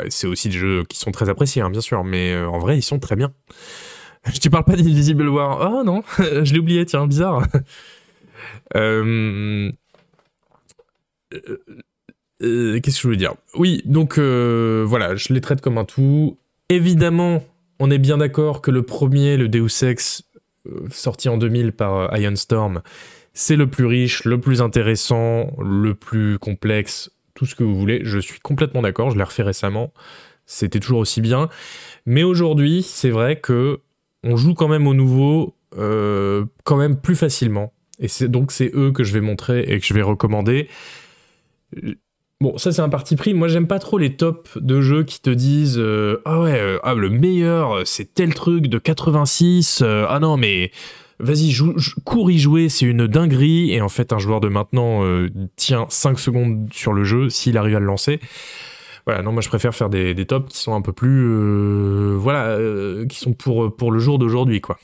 c'est 0.10 0.28
aussi 0.28 0.49
des 0.49 0.57
jeux 0.57 0.84
qui 0.84 0.99
sont 0.99 1.11
très 1.11 1.30
appréciés, 1.30 1.61
hein, 1.61 1.69
bien 1.69 1.80
sûr, 1.80 2.03
mais 2.03 2.36
en 2.44 2.60
vrai, 2.60 2.78
ils 2.78 2.82
sont 2.82 2.99
très 2.99 3.15
bien. 3.15 3.32
Je 4.32 4.40
te 4.40 4.49
parle 4.49 4.65
pas 4.65 4.76
d'Invisible 4.76 5.28
War. 5.30 5.72
Oh 5.72 5.84
non, 5.84 6.03
je 6.19 6.53
l'ai 6.53 6.60
oublié, 6.60 6.86
tiens, 6.86 7.07
bizarre. 7.07 7.48
Qu'est-ce 8.73 9.72
que 12.40 12.91
je 12.91 13.02
voulais 13.02 13.18
dire? 13.18 13.34
Oui, 13.56 13.82
donc 13.86 14.19
voilà, 14.19 15.15
je 15.15 15.34
les 15.34 15.41
traite 15.41 15.61
comme 15.61 15.80
un 15.80 15.86
tout. 15.86 16.38
Évidemment, 16.69 17.44
on 17.82 17.90
est 17.90 17.98
bien 17.98 18.20
d'accord 18.20 18.62
que 18.62 18.70
le 18.70 18.84
premier, 18.84 19.38
le 19.38 19.49
Deus 19.49 19.84
Ex, 19.84 20.24
euh, 20.68 20.88
sorti 20.91 21.30
en 21.30 21.38
2000 21.38 21.72
par 21.72 21.95
euh, 21.95 22.18
Iron 22.20 22.36
Storm, 22.36 22.84
c'est 23.34 23.56
le 23.56 23.68
plus 23.68 23.86
riche, 23.86 24.24
le 24.24 24.40
plus 24.40 24.62
intéressant, 24.62 25.52
le 25.60 25.95
plus 25.95 26.38
complexe, 26.38 27.12
tout 27.34 27.48
ce 27.48 27.56
que 27.56 27.64
vous 27.64 27.74
voulez. 27.76 28.02
Je 28.03 28.20
suis 28.20 28.40
complètement 28.40 28.84
d'accord, 28.84 29.10
je 29.10 29.18
l'ai 29.18 29.24
refait 29.24 29.41
récemment. 29.41 29.91
C'était 30.45 30.80
toujours 30.80 30.99
aussi 30.99 31.22
bien. 31.22 31.49
Mais 32.06 32.22
aujourd'hui, 32.22 32.84
c'est 32.84 33.10
vrai 33.10 33.40
que 33.40 33.80
on 34.24 34.36
joue 34.36 34.53
quand 34.53 34.68
même 34.68 34.86
au 34.86 34.94
nouveau 34.94 35.56
euh, 35.76 36.45
quand 36.64 36.78
même 36.78 36.98
plus 36.98 37.16
facilement. 37.16 37.74
Et 37.98 38.08
c'est 38.08 38.28
donc 38.28 38.52
c'est 38.52 38.70
eux 38.76 38.91
que 38.91 39.03
je 39.03 39.14
vais 39.14 39.22
montrer 39.22 39.62
et 39.62 39.80
que 39.80 39.86
je 39.86 39.95
vais 39.95 40.03
recommander. 40.03 40.68
Bon, 42.42 42.58
ça 42.58 42.72
c'est 42.72 42.82
un 42.82 42.90
parti 42.90 43.16
pris. 43.16 43.36
Moi 43.36 43.48
j'aime 43.48 43.68
pas 43.68 43.78
trop 43.78 44.00
les 44.00 44.16
tops 44.16 44.58
de 44.58 44.82
jeux 44.82 45.04
qui 45.04 45.22
te 45.22 45.30
disent 45.30 45.78
euh, 45.78 46.24
ah 46.26 46.42
ouais 46.42 46.60
euh, 46.60 46.80
ah, 46.82 46.96
le 46.96 47.12
meilleur 47.12 47.86
c'est 47.86 48.16
tel 48.16 48.34
truc 48.34 48.66
de 48.66 48.80
86 48.80 49.82
euh, 49.84 50.08
ah 50.10 50.20
non 50.20 50.38
mais 50.38 50.72
vas-y 51.20 51.56
cours 52.04 52.32
y 52.32 52.40
jouer 52.40 52.68
c'est 52.68 52.88
une 52.88 53.06
dinguerie 53.06 53.72
et 53.72 53.80
en 53.80 53.90
fait 53.90 54.12
un 54.12 54.18
joueur 54.18 54.40
de 54.40 54.48
maintenant 54.48 55.04
tient 55.56 55.86
5 55.88 56.18
secondes 56.18 56.68
sur 56.74 56.94
le 56.94 57.04
jeu 57.04 57.30
s'il 57.30 57.60
arrive 57.60 57.76
à 57.76 57.80
le 57.80 57.86
lancer. 57.86 58.20
Voilà, 59.06 59.22
non 59.22 59.32
moi 59.34 59.44
je 59.44 59.50
préfère 59.50 59.76
faire 59.76 59.90
des, 59.90 60.16
des 60.16 60.26
tops 60.26 60.52
qui 60.52 60.58
sont 60.58 60.74
un 60.74 60.82
peu 60.82 60.94
plus 60.94 62.16
voilà 62.16 62.58
qui 63.08 63.20
sont 63.20 63.34
pour 63.34 63.92
le 63.92 64.00
jour 64.00 64.18
d'aujourd'hui 64.18 64.62
quoi. 64.62 64.80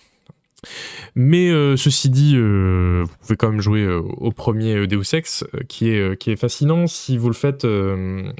Mais 1.19 1.49
euh, 1.49 1.76
ceci 1.77 2.11
dit, 2.11 2.35
euh, 2.35 3.03
vous 3.03 3.15
pouvez 3.22 3.38
quand 3.38 3.49
même 3.49 3.60
jouer 3.60 3.81
euh, 3.81 4.02
au 4.02 4.31
premier 4.31 4.85
Deus 4.85 5.15
Ex, 5.15 5.44
qui, 5.68 5.89
est, 5.89 6.15
qui 6.15 6.30
est 6.30 6.35
fascinant. 6.35 6.85
Si 6.85 7.18
vous 7.18 7.27
le 7.27 7.34
faites, 7.34 7.65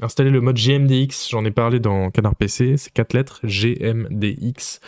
installez 0.00 0.30
le 0.30 0.40
mode 0.40 0.56
GMDX, 0.56 1.28
j'en 1.30 1.44
ai 1.44 1.50
parlé 1.50 1.80
dans 1.80 2.10
Canard 2.10 2.36
PC, 2.36 2.76
c'est 2.76 2.92
quatre 2.92 3.14
lettres, 3.14 3.40
GMDX, 3.42 4.78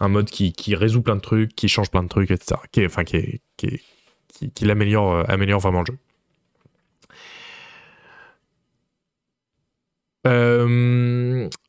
un 0.00 0.08
mode 0.08 0.30
qui, 0.30 0.74
résout 0.74 1.02
plein 1.02 1.14
de 1.14 1.20
trucs, 1.20 1.54
qui 1.54 1.68
change 1.68 1.92
plein 1.92 2.02
de 2.02 2.08
trucs, 2.08 2.32
etc. 2.32 2.60
Qui 2.72 2.84
enfin, 2.84 3.04
qui, 3.04 3.40
qui, 3.56 3.80
qui 4.52 4.64
l'améliore 4.64 5.24
améliore 5.30 5.60
vraiment 5.60 5.80
le 5.80 5.86
jeu. 5.86 5.98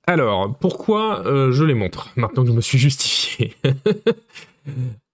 alors, 0.08 0.58
pourquoi 0.58 1.24
je 1.52 1.64
les 1.64 1.76
montre 1.76 2.10
maintenant 2.16 2.42
que 2.44 2.50
je 2.50 2.56
me 2.56 2.62
suis 2.62 2.80
justifié? 2.80 3.56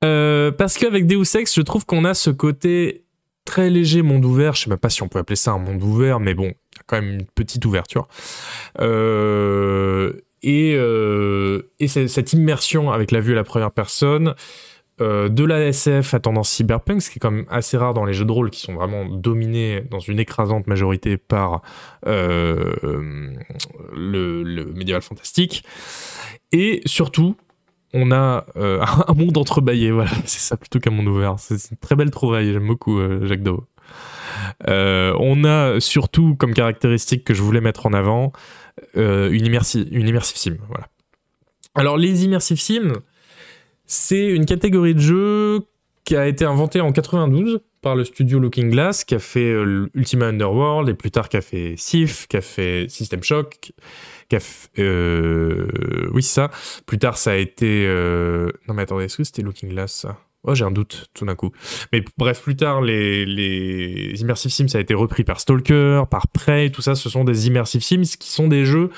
Euh, 0.04 0.52
parce 0.52 0.78
qu'avec 0.78 1.08
Deus 1.08 1.36
Ex, 1.36 1.56
je 1.56 1.62
trouve 1.62 1.86
qu'on 1.86 2.06
a 2.06 2.14
ce 2.14 2.30
côté 2.30 3.04
très 3.46 3.70
léger 3.70 4.02
monde 4.02 4.26
ouvert. 4.26 4.56
Je 4.56 4.64
sais 4.64 4.70
même 4.70 4.80
pas 4.80 4.90
si 4.90 5.04
on 5.04 5.08
peut 5.08 5.20
appeler 5.20 5.36
ça 5.36 5.52
un 5.52 5.60
monde 5.60 5.82
ouvert, 5.82 6.20
mais 6.20 6.34
bon, 6.34 6.46
il 6.46 6.78
y 6.78 6.80
a 6.80 6.84
quand 6.86 7.02
même 7.02 7.12
une 7.12 7.26
petite 7.26 7.66
ouverture. 7.66 8.08
Euh, 8.80 10.14
et, 10.42 10.76
euh, 10.76 11.72
et 11.80 11.88
cette 11.88 12.34
immersion 12.34 12.92
avec 12.92 13.12
la 13.12 13.20
vue 13.20 13.34
à 13.34 13.36
la 13.36 13.44
première 13.44 13.72
personne, 13.72 14.36
de 15.00 15.44
la 15.44 15.60
SF 15.60 16.14
à 16.14 16.22
tendance 16.22 16.50
cyberpunk, 16.50 17.02
ce 17.02 17.10
qui 17.10 17.18
est 17.18 17.20
quand 17.20 17.32
même 17.32 17.46
assez 17.50 17.76
rare 17.76 17.94
dans 17.94 18.06
les 18.06 18.14
jeux 18.14 18.24
de 18.24 18.32
rôle 18.32 18.50
qui 18.50 18.62
sont 18.62 18.76
vraiment 18.76 19.04
dominés 19.04 19.82
dans 19.92 20.00
une 20.00 20.20
écrasante 20.20 20.68
majorité 20.68 21.18
par 21.18 21.64
le, 22.06 23.04
le 23.92 24.66
médiéval 24.74 25.02
fantastique. 25.02 25.66
Et 26.54 26.82
surtout, 26.86 27.36
on 27.96 28.12
a 28.12 28.46
euh, 28.58 28.84
un 29.08 29.14
monde 29.14 29.38
entrebâillé, 29.38 29.90
voilà, 29.90 30.12
c'est 30.26 30.40
ça 30.40 30.58
plutôt 30.58 30.80
qu'un 30.80 30.92
monde 30.92 31.08
ouvert. 31.08 31.36
C'est 31.40 31.72
une 31.72 31.78
très 31.78 31.96
belle 31.96 32.12
trouvaille, 32.12 32.54
j'aime 32.54 32.68
beaucoup 32.68 33.00
euh, 33.00 33.26
Jacques 33.26 33.42
Dao. 33.42 33.64
Euh, 34.68 35.16
on 35.20 35.44
a 35.46 35.80
surtout 35.80 36.36
comme 36.36 36.54
caractéristique 36.54 37.24
que 37.24 37.34
je 37.34 37.42
voulais 37.42 37.62
mettre 37.62 37.86
en 37.86 37.94
avant 37.94 38.34
une, 38.96 39.46
immersive, 39.46 39.88
une 39.92 40.08
immersive 40.08 40.38
sim. 40.38 40.58
Voilà. 40.68 40.88
Alors 41.76 41.98
les 41.98 42.26
immersive 42.26 42.60
sim, 42.60 42.92
c'est 43.86 44.28
une 44.28 44.46
catégorie 44.46 44.94
de 44.94 45.00
jeu 45.00 45.62
qui 46.04 46.18
a 46.18 46.28
été 46.28 46.44
inventée 46.44 46.82
en 46.82 46.92
92 46.92 47.62
par 47.82 47.96
le 47.96 48.04
studio 48.04 48.40
Looking 48.40 48.70
Glass, 48.72 49.06
qui 49.06 49.16
a 49.16 49.20
fait 49.20 49.52
Ultima 49.94 50.26
Underworld 50.26 50.90
et 50.90 50.94
plus 50.94 51.12
tard 51.12 51.30
qui 51.30 51.38
a 51.38 51.42
fait 51.42 51.76
Sif, 51.78 52.28
qui 52.28 52.36
a 52.36 52.42
fait 52.42 52.88
System 52.90 53.24
Shock, 53.24 53.72
euh, 54.80 55.68
oui, 56.14 56.24
ça. 56.24 56.52
Plus 56.86 56.98
tard, 56.98 57.18
ça 57.18 57.32
a 57.32 57.36
été. 57.36 57.86
Euh, 57.88 58.50
non, 58.68 58.74
mais 58.74 58.84
attendez, 58.84 59.06
est-ce 59.06 59.18
que 59.18 59.24
c'était 59.24 59.42
Looking 59.42 59.70
Glass 59.70 60.06
Oh, 60.48 60.54
j'ai 60.54 60.64
un 60.64 60.72
doute 60.72 61.08
tout 61.16 61.26
d'un 61.26 61.34
coup. 61.34 61.52
Mais 61.92 62.04
bref, 62.18 62.44
plus 62.44 62.56
tard, 62.56 62.82
les, 62.82 63.26
les 63.26 64.22
Immersive 64.22 64.52
Sims, 64.52 64.68
ça 64.68 64.78
a 64.78 64.82
été 64.82 64.94
repris 64.94 65.24
par 65.24 65.40
Stalker, 65.40 66.04
par 66.10 66.28
Prey, 66.28 66.70
tout 66.70 66.84
ça, 66.84 66.94
ce 66.94 67.10
sont 67.10 67.24
des 67.24 67.48
Immersive 67.48 67.82
Sims 67.82 68.18
qui 68.20 68.30
sont 68.30 68.48
des 68.48 68.64
jeux 68.64 68.92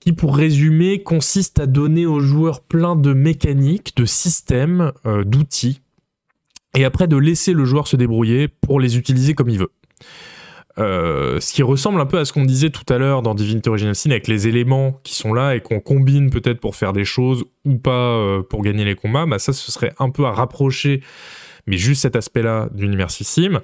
qui, 0.00 0.12
pour 0.12 0.36
résumer, 0.36 1.02
consistent 1.02 1.60
à 1.60 1.66
donner 1.66 2.04
aux 2.04 2.20
joueurs 2.20 2.60
plein 2.60 2.94
de 2.94 3.14
mécaniques, 3.14 3.96
de 3.96 4.04
systèmes, 4.04 4.92
euh, 5.06 5.24
d'outils, 5.24 5.80
et 6.76 6.84
après 6.84 7.08
de 7.08 7.16
laisser 7.16 7.54
le 7.54 7.64
joueur 7.64 7.86
se 7.86 7.96
débrouiller 7.96 8.48
pour 8.48 8.80
les 8.80 8.98
utiliser 8.98 9.32
comme 9.32 9.48
il 9.48 9.58
veut. 9.58 9.72
Euh, 10.78 11.38
ce 11.38 11.52
qui 11.52 11.62
ressemble 11.62 12.00
un 12.00 12.06
peu 12.06 12.18
à 12.18 12.24
ce 12.24 12.32
qu'on 12.32 12.44
disait 12.44 12.70
tout 12.70 12.92
à 12.92 12.98
l'heure 12.98 13.22
dans 13.22 13.34
Divinity 13.34 13.68
Original 13.68 13.94
Sin 13.94 14.10
avec 14.10 14.26
les 14.26 14.48
éléments 14.48 14.98
qui 15.04 15.14
sont 15.14 15.32
là 15.32 15.54
et 15.54 15.60
qu'on 15.60 15.78
combine 15.78 16.30
peut-être 16.30 16.58
pour 16.58 16.74
faire 16.74 16.92
des 16.92 17.04
choses 17.04 17.44
ou 17.64 17.76
pas 17.76 17.90
euh, 17.90 18.42
pour 18.42 18.62
gagner 18.62 18.84
les 18.84 18.96
combats, 18.96 19.24
bah 19.24 19.38
ça 19.38 19.52
ce 19.52 19.70
serait 19.70 19.92
un 20.00 20.10
peu 20.10 20.24
à 20.24 20.32
rapprocher, 20.32 21.00
mais 21.66 21.76
juste 21.76 22.02
cet 22.02 22.16
aspect-là 22.16 22.68
d'une 22.72 22.92
immersive 22.92 23.26
sim. 23.26 23.60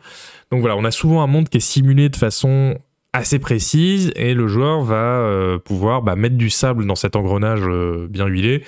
Donc 0.52 0.60
voilà, 0.60 0.76
on 0.76 0.84
a 0.84 0.92
souvent 0.92 1.22
un 1.22 1.26
monde 1.26 1.48
qui 1.48 1.56
est 1.56 1.60
simulé 1.60 2.08
de 2.10 2.16
façon 2.16 2.78
assez 3.12 3.40
précise 3.40 4.12
et 4.14 4.34
le 4.34 4.46
joueur 4.46 4.82
va 4.82 5.18
euh, 5.18 5.58
pouvoir 5.58 6.02
bah, 6.02 6.14
mettre 6.14 6.36
du 6.36 6.48
sable 6.48 6.86
dans 6.86 6.94
cet 6.94 7.16
engrenage 7.16 7.62
bien 8.08 8.26
huilé 8.26 8.62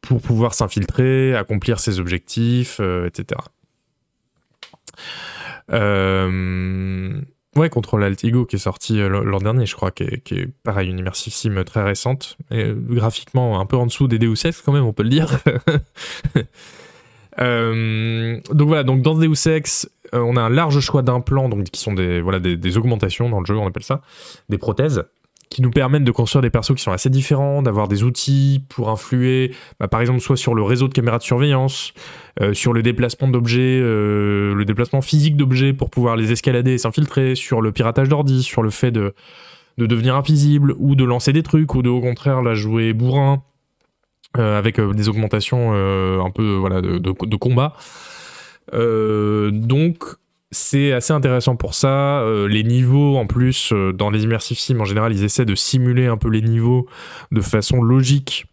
pour 0.00 0.20
pouvoir 0.22 0.54
s'infiltrer, 0.54 1.34
accomplir 1.34 1.80
ses 1.80 1.98
objectifs, 1.98 2.80
etc. 2.80 3.40
Euh, 5.72 7.20
Ouais, 7.56 7.68
Control 7.68 8.04
Alt 8.04 8.22
Ego 8.22 8.44
qui 8.46 8.56
est 8.56 8.60
sorti 8.60 9.00
euh, 9.00 9.08
l'an 9.08 9.38
dernier, 9.38 9.66
je 9.66 9.74
crois, 9.74 9.90
qui 9.90 10.04
est, 10.04 10.48
pareil, 10.62 10.88
une 10.88 11.00
immersive 11.00 11.32
sim 11.32 11.64
très 11.64 11.82
récente, 11.82 12.36
euh, 12.52 12.74
graphiquement 12.76 13.60
un 13.60 13.66
peu 13.66 13.76
en 13.76 13.86
dessous 13.86 14.06
des 14.06 14.20
Deus 14.20 14.36
Ex 14.44 14.62
quand 14.62 14.72
même, 14.72 14.84
on 14.84 14.92
peut 14.92 15.02
le 15.02 15.10
dire. 15.10 15.38
Euh, 17.38 18.38
donc 18.50 18.68
voilà, 18.68 18.82
donc 18.82 19.00
dans 19.02 19.14
Deus 19.14 19.46
Ex, 19.46 19.88
on 20.12 20.36
a 20.36 20.42
un 20.42 20.50
large 20.50 20.80
choix 20.80 21.00
d'implants, 21.00 21.48
donc 21.48 21.64
qui 21.70 21.80
sont 21.80 21.94
des, 21.94 22.20
voilà, 22.20 22.38
des, 22.40 22.76
augmentations 22.76 23.30
dans 23.30 23.38
le 23.38 23.46
jeu, 23.46 23.56
on 23.56 23.66
appelle 23.66 23.84
ça, 23.84 24.02
des 24.50 24.58
prothèses, 24.58 25.04
qui 25.50 25.62
nous 25.62 25.70
permettent 25.70 26.04
de 26.04 26.12
construire 26.12 26.42
des 26.42 26.50
persos 26.50 26.76
qui 26.76 26.82
sont 26.82 26.92
assez 26.92 27.10
différents, 27.10 27.60
d'avoir 27.60 27.88
des 27.88 28.04
outils 28.04 28.64
pour 28.68 28.88
influer, 28.88 29.52
bah, 29.80 29.88
par 29.88 30.00
exemple, 30.00 30.20
soit 30.20 30.36
sur 30.36 30.54
le 30.54 30.62
réseau 30.62 30.86
de 30.86 30.92
caméras 30.92 31.18
de 31.18 31.24
surveillance, 31.24 31.92
euh, 32.40 32.54
sur 32.54 32.72
le 32.72 32.82
déplacement 32.82 33.26
d'objets, 33.26 33.80
euh, 33.82 34.54
le 34.54 34.64
déplacement 34.64 35.02
physique 35.02 35.36
d'objets 35.36 35.72
pour 35.72 35.90
pouvoir 35.90 36.14
les 36.14 36.30
escalader 36.30 36.74
et 36.74 36.78
s'infiltrer, 36.78 37.34
sur 37.34 37.60
le 37.60 37.72
piratage 37.72 38.08
d'ordi, 38.08 38.44
sur 38.44 38.62
le 38.62 38.70
fait 38.70 38.92
de, 38.92 39.12
de 39.76 39.86
devenir 39.86 40.14
invisible 40.14 40.72
ou 40.78 40.94
de 40.94 41.04
lancer 41.04 41.32
des 41.32 41.42
trucs 41.42 41.74
ou 41.74 41.82
de 41.82 41.88
au 41.88 42.00
contraire 42.00 42.42
la 42.42 42.54
jouer 42.54 42.92
bourrin 42.92 43.42
euh, 44.36 44.56
avec 44.56 44.80
des 44.80 45.08
augmentations 45.08 45.72
un 45.72 46.30
peu 46.30 46.54
voilà 46.54 46.80
de, 46.80 46.98
de, 46.98 47.36
combat. 47.36 47.74
donc 48.72 50.04
c'est 50.50 50.92
assez 50.92 51.12
intéressant 51.12 51.56
pour 51.56 51.74
ça. 51.74 52.24
les 52.48 52.64
niveaux, 52.64 53.16
en 53.16 53.26
plus, 53.26 53.72
dans 53.94 54.10
les 54.10 54.24
immersive 54.24 54.58
sims, 54.58 54.80
en 54.80 54.84
général, 54.84 55.12
ils 55.12 55.24
essaient 55.24 55.44
de 55.44 55.54
simuler 55.54 56.06
un 56.06 56.16
peu 56.16 56.28
les 56.28 56.42
niveaux 56.42 56.88
de 57.30 57.40
façon 57.40 57.82
logique 57.82 58.46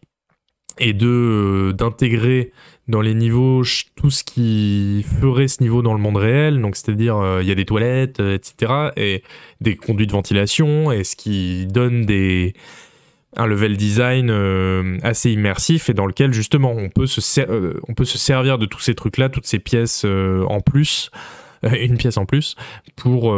et 0.80 0.94
de 0.94 1.74
d'intégrer 1.78 2.52
dans 2.88 3.02
les 3.02 3.14
niveaux 3.14 3.64
tout 3.96 4.10
ce 4.10 4.24
qui 4.24 5.06
ferait 5.20 5.48
ce 5.48 5.62
niveau 5.62 5.82
dans 5.82 5.94
le 5.94 6.00
monde 6.00 6.18
réel, 6.18 6.62
donc 6.62 6.76
c'est-à-dire 6.76 7.18
euh, 7.18 7.42
il 7.42 7.48
y 7.48 7.52
a 7.52 7.56
des 7.56 7.66
toilettes, 7.66 8.20
euh, 8.20 8.36
etc., 8.36 8.92
et 8.96 9.24
des 9.60 9.76
conduits 9.76 10.08
de 10.08 10.14
ventilation, 10.14 10.92
et 10.92 11.04
ce 11.04 11.16
qui 11.16 11.68
donne 11.68 12.06
des 12.06 12.54
un 13.36 13.46
level 13.46 13.78
design 13.78 14.30
euh, 14.32 14.98
assez 15.04 15.32
immersif 15.32 15.90
et 15.90 15.94
dans 15.94 16.08
lequel 16.08 16.34
justement 16.34 16.72
on 16.72 16.90
peut 16.90 17.06
se, 17.06 17.22
on 17.88 17.94
peut 17.94 18.06
se 18.06 18.18
servir 18.18 18.58
de 18.58 18.66
tous 18.66 18.80
ces 18.80 18.96
trucs-là, 18.96 19.30
toutes 19.30 19.46
ces 19.46 19.60
pièces 19.60 20.06
en 20.06 20.60
plus 20.62 21.12
une 21.64 21.98
pièce 21.98 22.18
en 22.18 22.26
plus, 22.26 22.56
pour 22.96 23.34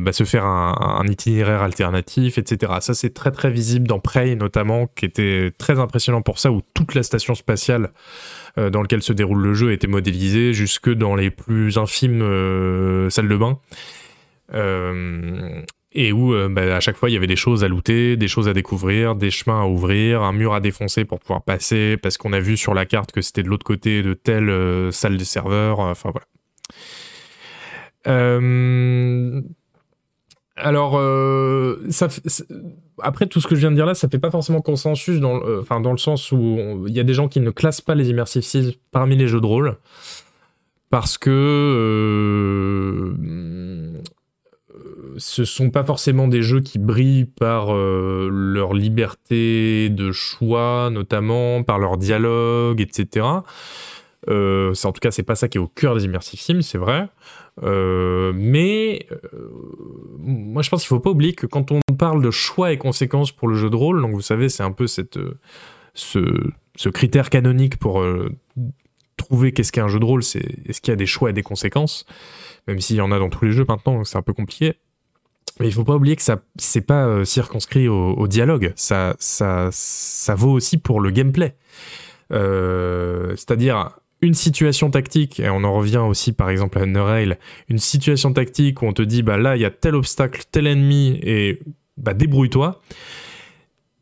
bah, 0.00 0.12
se 0.12 0.24
faire 0.24 0.44
un, 0.44 1.04
itinéraire 1.06 1.62
alternatif, 1.62 2.38
etc. 2.38 2.74
Ça, 2.80 2.94
c'est 2.94 3.14
très 3.14 3.30
très 3.30 3.50
visible 3.50 3.86
dans 3.86 3.98
Prey 3.98 4.34
notamment, 4.36 4.86
qui 4.94 5.04
était 5.04 5.52
très 5.58 5.78
impressionnant 5.78 6.22
pour 6.22 6.38
ça, 6.38 6.50
où 6.50 6.62
toute 6.74 6.94
la 6.94 7.02
station 7.02 7.34
spatiale 7.34 7.90
dans 8.56 8.82
laquelle 8.82 9.02
se 9.02 9.12
déroule 9.12 9.42
le 9.42 9.54
jeu 9.54 9.72
était 9.72 9.86
modélisée 9.86 10.52
jusque 10.52 10.90
dans 10.90 11.14
les 11.14 11.30
plus 11.30 11.78
infimes 11.78 12.20
salles 13.10 13.28
de 13.28 13.36
bain. 13.36 13.58
Euh, 14.52 15.62
et 15.92 16.12
où 16.12 16.34
euh, 16.34 16.48
bah, 16.48 16.76
à 16.76 16.80
chaque 16.80 16.96
fois 16.96 17.08
il 17.08 17.12
y 17.12 17.16
avait 17.16 17.26
des 17.26 17.36
choses 17.36 17.64
à 17.64 17.68
looter, 17.68 18.16
des 18.16 18.28
choses 18.28 18.48
à 18.48 18.52
découvrir, 18.52 19.14
des 19.14 19.30
chemins 19.30 19.62
à 19.62 19.66
ouvrir, 19.66 20.22
un 20.22 20.32
mur 20.32 20.54
à 20.54 20.60
défoncer 20.60 21.04
pour 21.04 21.20
pouvoir 21.20 21.42
passer, 21.42 21.96
parce 21.96 22.18
qu'on 22.18 22.32
a 22.32 22.40
vu 22.40 22.56
sur 22.56 22.74
la 22.74 22.84
carte 22.84 23.12
que 23.12 23.22
c'était 23.22 23.42
de 23.42 23.48
l'autre 23.48 23.64
côté 23.64 24.02
de 24.02 24.12
telle 24.12 24.50
euh, 24.50 24.90
salle 24.90 25.16
de 25.16 25.24
serveur, 25.24 25.78
enfin 25.78 26.10
voilà. 26.10 26.26
Alors, 30.56 31.00
ça, 31.90 32.08
après 33.02 33.26
tout 33.26 33.40
ce 33.40 33.46
que 33.46 33.54
je 33.54 33.60
viens 33.60 33.70
de 33.70 33.76
dire 33.76 33.86
là, 33.86 33.94
ça 33.94 34.08
fait 34.08 34.18
pas 34.18 34.30
forcément 34.30 34.60
consensus 34.60 35.20
dans, 35.20 35.40
enfin, 35.58 35.80
dans 35.80 35.92
le 35.92 35.98
sens 35.98 36.32
où 36.32 36.84
il 36.86 36.94
y 36.94 37.00
a 37.00 37.04
des 37.04 37.14
gens 37.14 37.28
qui 37.28 37.40
ne 37.40 37.50
classent 37.50 37.80
pas 37.80 37.94
les 37.94 38.10
immersive 38.10 38.42
sims 38.42 38.72
parmi 38.90 39.16
les 39.16 39.26
jeux 39.26 39.40
de 39.40 39.46
rôle 39.46 39.76
parce 40.90 41.18
que 41.18 41.34
ce 45.16 45.44
sont 45.44 45.70
pas 45.70 45.84
forcément 45.84 46.28
des 46.28 46.42
jeux 46.42 46.60
qui 46.60 46.78
brillent 46.78 47.24
par 47.24 47.74
euh, 47.74 48.28
leur 48.30 48.74
liberté 48.74 49.88
de 49.88 50.12
choix, 50.12 50.90
notamment 50.92 51.62
par 51.62 51.78
leur 51.78 51.96
dialogue, 51.96 52.80
etc. 52.80 53.26
Euh, 54.28 54.72
en 54.84 54.92
tout 54.92 55.00
cas, 55.00 55.10
c'est 55.10 55.22
pas 55.22 55.34
ça 55.34 55.48
qui 55.48 55.58
est 55.58 55.60
au 55.60 55.68
cœur 55.68 55.94
des 55.96 56.04
immersive 56.04 56.40
sims, 56.40 56.62
c'est 56.62 56.78
vrai. 56.78 57.08
Euh, 57.62 58.32
mais 58.34 59.06
moi, 60.18 60.62
je 60.62 60.70
pense 60.70 60.82
qu'il 60.82 60.88
faut 60.88 61.00
pas 61.00 61.10
oublier 61.10 61.34
que 61.34 61.46
quand 61.46 61.70
on 61.70 61.80
parle 61.96 62.22
de 62.22 62.30
choix 62.30 62.72
et 62.72 62.78
conséquences 62.78 63.32
pour 63.32 63.48
le 63.48 63.54
jeu 63.54 63.70
de 63.70 63.76
rôle, 63.76 64.00
donc 64.02 64.12
vous 64.12 64.20
savez, 64.20 64.48
c'est 64.48 64.62
un 64.62 64.72
peu 64.72 64.86
cette, 64.86 65.18
ce, 65.94 66.20
ce 66.76 66.88
critère 66.88 67.30
canonique 67.30 67.78
pour 67.78 68.04
trouver 69.16 69.52
qu'est-ce 69.52 69.72
qu'est 69.72 69.80
un 69.80 69.88
jeu 69.88 70.00
de 70.00 70.04
rôle, 70.04 70.22
c'est 70.22 70.44
est-ce 70.66 70.80
qu'il 70.80 70.92
y 70.92 70.94
a 70.94 70.96
des 70.96 71.06
choix 71.06 71.30
et 71.30 71.32
des 71.32 71.42
conséquences, 71.42 72.04
même 72.66 72.80
s'il 72.80 72.96
y 72.96 73.00
en 73.00 73.12
a 73.12 73.18
dans 73.18 73.30
tous 73.30 73.44
les 73.44 73.52
jeux 73.52 73.64
maintenant, 73.66 74.04
c'est 74.04 74.18
un 74.18 74.22
peu 74.22 74.32
compliqué. 74.32 74.74
Mais 75.60 75.66
il 75.66 75.72
faut 75.72 75.84
pas 75.84 75.94
oublier 75.94 76.16
que 76.16 76.22
ça 76.22 76.42
c'est 76.56 76.80
pas 76.80 77.06
euh, 77.06 77.24
circonscrit 77.24 77.86
au, 77.86 78.26
dialogue, 78.26 78.72
ça, 78.74 79.14
ça, 79.18 79.68
ça 79.70 80.34
vaut 80.34 80.50
aussi 80.50 80.78
pour 80.78 81.00
le 81.00 81.10
gameplay. 81.10 81.54
Euh, 82.32 83.36
c'est-à-dire 83.36 83.98
une 84.24 84.34
situation 84.34 84.90
tactique, 84.90 85.40
et 85.40 85.48
on 85.48 85.64
en 85.64 85.74
revient 85.74 85.98
aussi 85.98 86.32
par 86.32 86.50
exemple 86.50 86.78
à 86.78 86.82
Underrail, 86.82 87.38
une 87.68 87.78
situation 87.78 88.32
tactique 88.32 88.82
où 88.82 88.86
on 88.86 88.92
te 88.92 89.02
dit 89.02 89.22
bah 89.22 89.36
là 89.36 89.56
il 89.56 89.62
y 89.62 89.64
a 89.64 89.70
tel 89.70 89.94
obstacle, 89.94 90.42
tel 90.50 90.66
ennemi, 90.66 91.18
et 91.22 91.60
bah 91.96 92.14
débrouille-toi. 92.14 92.80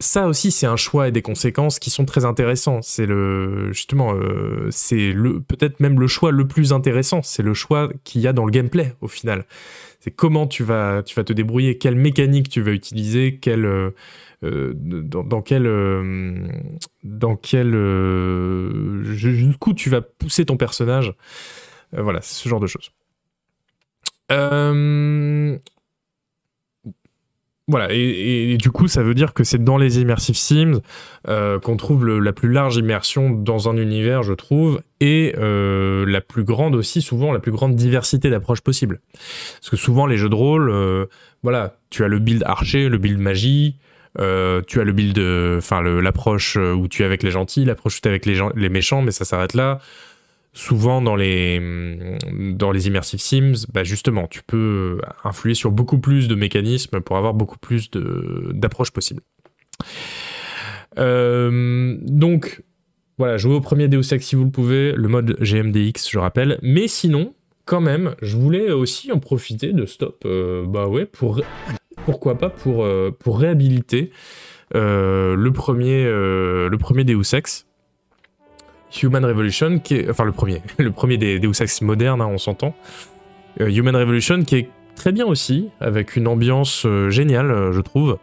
Ça 0.00 0.26
aussi 0.26 0.50
c'est 0.50 0.66
un 0.66 0.76
choix 0.76 1.06
et 1.06 1.12
des 1.12 1.22
conséquences 1.22 1.78
qui 1.78 1.90
sont 1.90 2.04
très 2.04 2.24
intéressants. 2.24 2.80
C'est 2.82 3.06
le 3.06 3.72
justement 3.72 4.14
euh, 4.14 4.66
c'est 4.70 5.12
le 5.12 5.40
peut-être 5.40 5.78
même 5.78 6.00
le 6.00 6.08
choix 6.08 6.32
le 6.32 6.48
plus 6.48 6.72
intéressant. 6.72 7.22
C'est 7.22 7.42
le 7.42 7.54
choix 7.54 7.88
qu'il 8.02 8.20
y 8.20 8.26
a 8.26 8.32
dans 8.32 8.44
le 8.44 8.50
gameplay 8.50 8.94
au 9.00 9.08
final 9.08 9.46
c'est 10.02 10.10
comment 10.10 10.48
tu 10.48 10.64
vas, 10.64 11.04
tu 11.04 11.14
vas 11.14 11.22
te 11.22 11.32
débrouiller, 11.32 11.78
quelle 11.78 11.94
mécanique 11.94 12.48
tu 12.48 12.60
vas 12.60 12.72
utiliser, 12.72 13.38
quelle, 13.40 13.64
euh, 13.64 13.90
dans, 14.42 15.22
dans, 15.24 15.42
quel, 15.42 15.66
euh, 15.66 16.46
dans 17.04 17.36
quel 17.36 17.72
jusqu'où 19.04 19.74
tu 19.74 19.90
vas 19.90 20.00
pousser 20.00 20.44
ton 20.44 20.56
personnage. 20.56 21.14
voilà, 21.92 22.20
c'est 22.20 22.34
ce 22.34 22.48
genre 22.48 22.60
de 22.60 22.66
choses. 22.66 22.90
Voilà, 27.68 27.88
et, 27.92 28.56
du 28.58 28.70
coup, 28.70 28.88
ça 28.88 29.04
veut 29.04 29.14
dire 29.14 29.34
que 29.34 29.44
c'est 29.44 29.62
dans 29.62 29.78
les 29.78 30.00
immersive 30.00 30.34
sims 30.34 30.80
euh, 31.28 31.60
qu'on 31.60 31.76
trouve 31.76 32.06
la 32.06 32.32
plus 32.32 32.50
large 32.50 32.76
immersion 32.76 33.30
dans 33.30 33.68
un 33.68 33.76
univers, 33.76 34.24
je 34.24 34.32
trouve, 34.32 34.82
et 35.00 35.32
euh, 35.38 36.04
la 36.04 36.20
plus 36.20 36.42
grande 36.42 36.74
aussi, 36.74 37.00
souvent, 37.00 37.32
la 37.32 37.38
plus 37.38 37.52
grande 37.52 37.76
diversité 37.76 38.30
d'approches 38.30 38.62
possible. 38.62 39.00
Parce 39.60 39.70
que 39.70 39.76
souvent, 39.76 40.06
les 40.06 40.16
jeux 40.16 40.28
de 40.28 40.34
rôle, 40.34 40.70
euh, 40.70 41.06
voilà, 41.44 41.76
tu 41.88 42.02
as 42.02 42.08
le 42.08 42.18
build 42.18 42.42
archer, 42.44 42.88
le 42.88 42.98
build 42.98 43.20
magie, 43.20 43.76
tu 44.18 44.80
as 44.80 44.84
le 44.84 44.92
build, 44.92 45.18
enfin, 45.58 45.82
l'approche 45.82 46.56
où 46.56 46.88
tu 46.88 47.02
es 47.02 47.04
avec 47.04 47.22
les 47.22 47.30
gentils, 47.30 47.64
l'approche 47.64 47.98
où 47.98 48.00
tu 48.00 48.08
es 48.08 48.10
avec 48.10 48.26
les, 48.26 48.68
méchants, 48.68 49.02
mais 49.02 49.12
ça 49.12 49.24
s'arrête 49.24 49.54
là 49.54 49.80
souvent 50.54 51.00
dans 51.00 51.16
les, 51.16 51.58
dans 52.30 52.72
les 52.72 52.86
immersive 52.86 53.20
sims, 53.20 53.66
bah 53.72 53.84
justement, 53.84 54.26
tu 54.26 54.42
peux 54.42 55.00
influer 55.24 55.54
sur 55.54 55.70
beaucoup 55.70 55.98
plus 55.98 56.28
de 56.28 56.34
mécanismes 56.34 57.00
pour 57.00 57.16
avoir 57.16 57.32
beaucoup 57.32 57.58
plus 57.58 57.90
d'approches 57.90 58.90
possibles. 58.90 59.22
Euh, 60.98 61.96
donc, 62.02 62.62
voilà, 63.18 63.36
jouez 63.36 63.54
au 63.54 63.60
premier 63.60 63.88
Deus 63.88 64.12
Ex 64.12 64.26
si 64.26 64.36
vous 64.36 64.44
le 64.44 64.50
pouvez, 64.50 64.92
le 64.92 65.08
mode 65.08 65.36
GMDX, 65.40 66.10
je 66.10 66.18
rappelle. 66.18 66.58
Mais 66.62 66.88
sinon, 66.88 67.34
quand 67.64 67.80
même, 67.80 68.14
je 68.20 68.36
voulais 68.36 68.70
aussi 68.72 69.12
en 69.12 69.18
profiter 69.18 69.72
de 69.72 69.86
Stop, 69.86 70.22
euh, 70.24 70.66
bah 70.66 70.86
ouais, 70.88 71.06
pour, 71.06 71.40
pourquoi 72.04 72.36
pas, 72.36 72.50
pour, 72.50 72.84
euh, 72.84 73.14
pour 73.18 73.38
réhabiliter 73.38 74.10
le, 74.74 75.50
premier, 75.50 76.04
le 76.04 76.76
premier 76.78 77.04
Deus 77.04 77.34
Ex 77.34 77.66
Human 79.02 79.24
Revolution, 79.24 79.78
qui 79.78 80.04
enfin 80.08 80.24
le 80.24 80.32
premier, 80.32 80.62
le 80.78 80.90
premier 80.90 81.16
des 81.16 81.38
Deus 81.38 81.62
Ex 81.62 81.80
modernes, 81.82 82.20
hein, 82.20 82.28
on 82.30 82.38
s'entend. 82.38 82.74
Euh, 83.60 83.68
Human 83.68 83.94
Revolution, 83.96 84.42
qui 84.42 84.56
est 84.56 84.68
très 84.96 85.12
bien 85.12 85.26
aussi, 85.26 85.68
avec 85.80 86.16
une 86.16 86.26
ambiance 86.26 86.84
euh, 86.86 87.10
géniale, 87.10 87.50
euh, 87.50 87.72
je 87.72 87.80
trouve. 87.80 88.18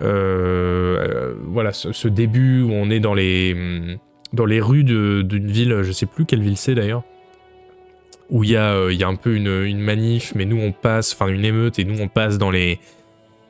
voilà, 0.00 1.72
ce, 1.72 2.08
début 2.08 2.62
où 2.62 2.72
on 2.72 2.90
est 2.90 3.00
dans 3.00 3.14
les, 3.14 3.54
mm, 3.54 3.98
dans 4.32 4.46
les 4.46 4.60
rues 4.60 4.84
d'une 4.84 5.50
ville, 5.50 5.82
je 5.82 5.92
sais 5.92 6.06
plus 6.06 6.24
quelle 6.24 6.42
ville 6.42 6.56
c'est 6.56 6.74
d'ailleurs, 6.74 7.02
où 8.30 8.44
il 8.44 8.50
y, 8.50 8.56
a, 8.56 8.90
y 8.90 9.02
a 9.02 9.08
un 9.08 9.16
peu 9.16 9.34
une, 9.34 9.64
une 9.64 9.80
manif, 9.80 10.34
mais 10.34 10.44
nous 10.44 10.60
on 10.60 10.70
passe, 10.70 11.14
enfin 11.14 11.28
une 11.28 11.44
émeute, 11.44 11.78
et 11.78 11.84
nous 11.84 12.00
on 12.00 12.08
passe 12.08 12.38
dans 12.38 12.50
les, 12.50 12.78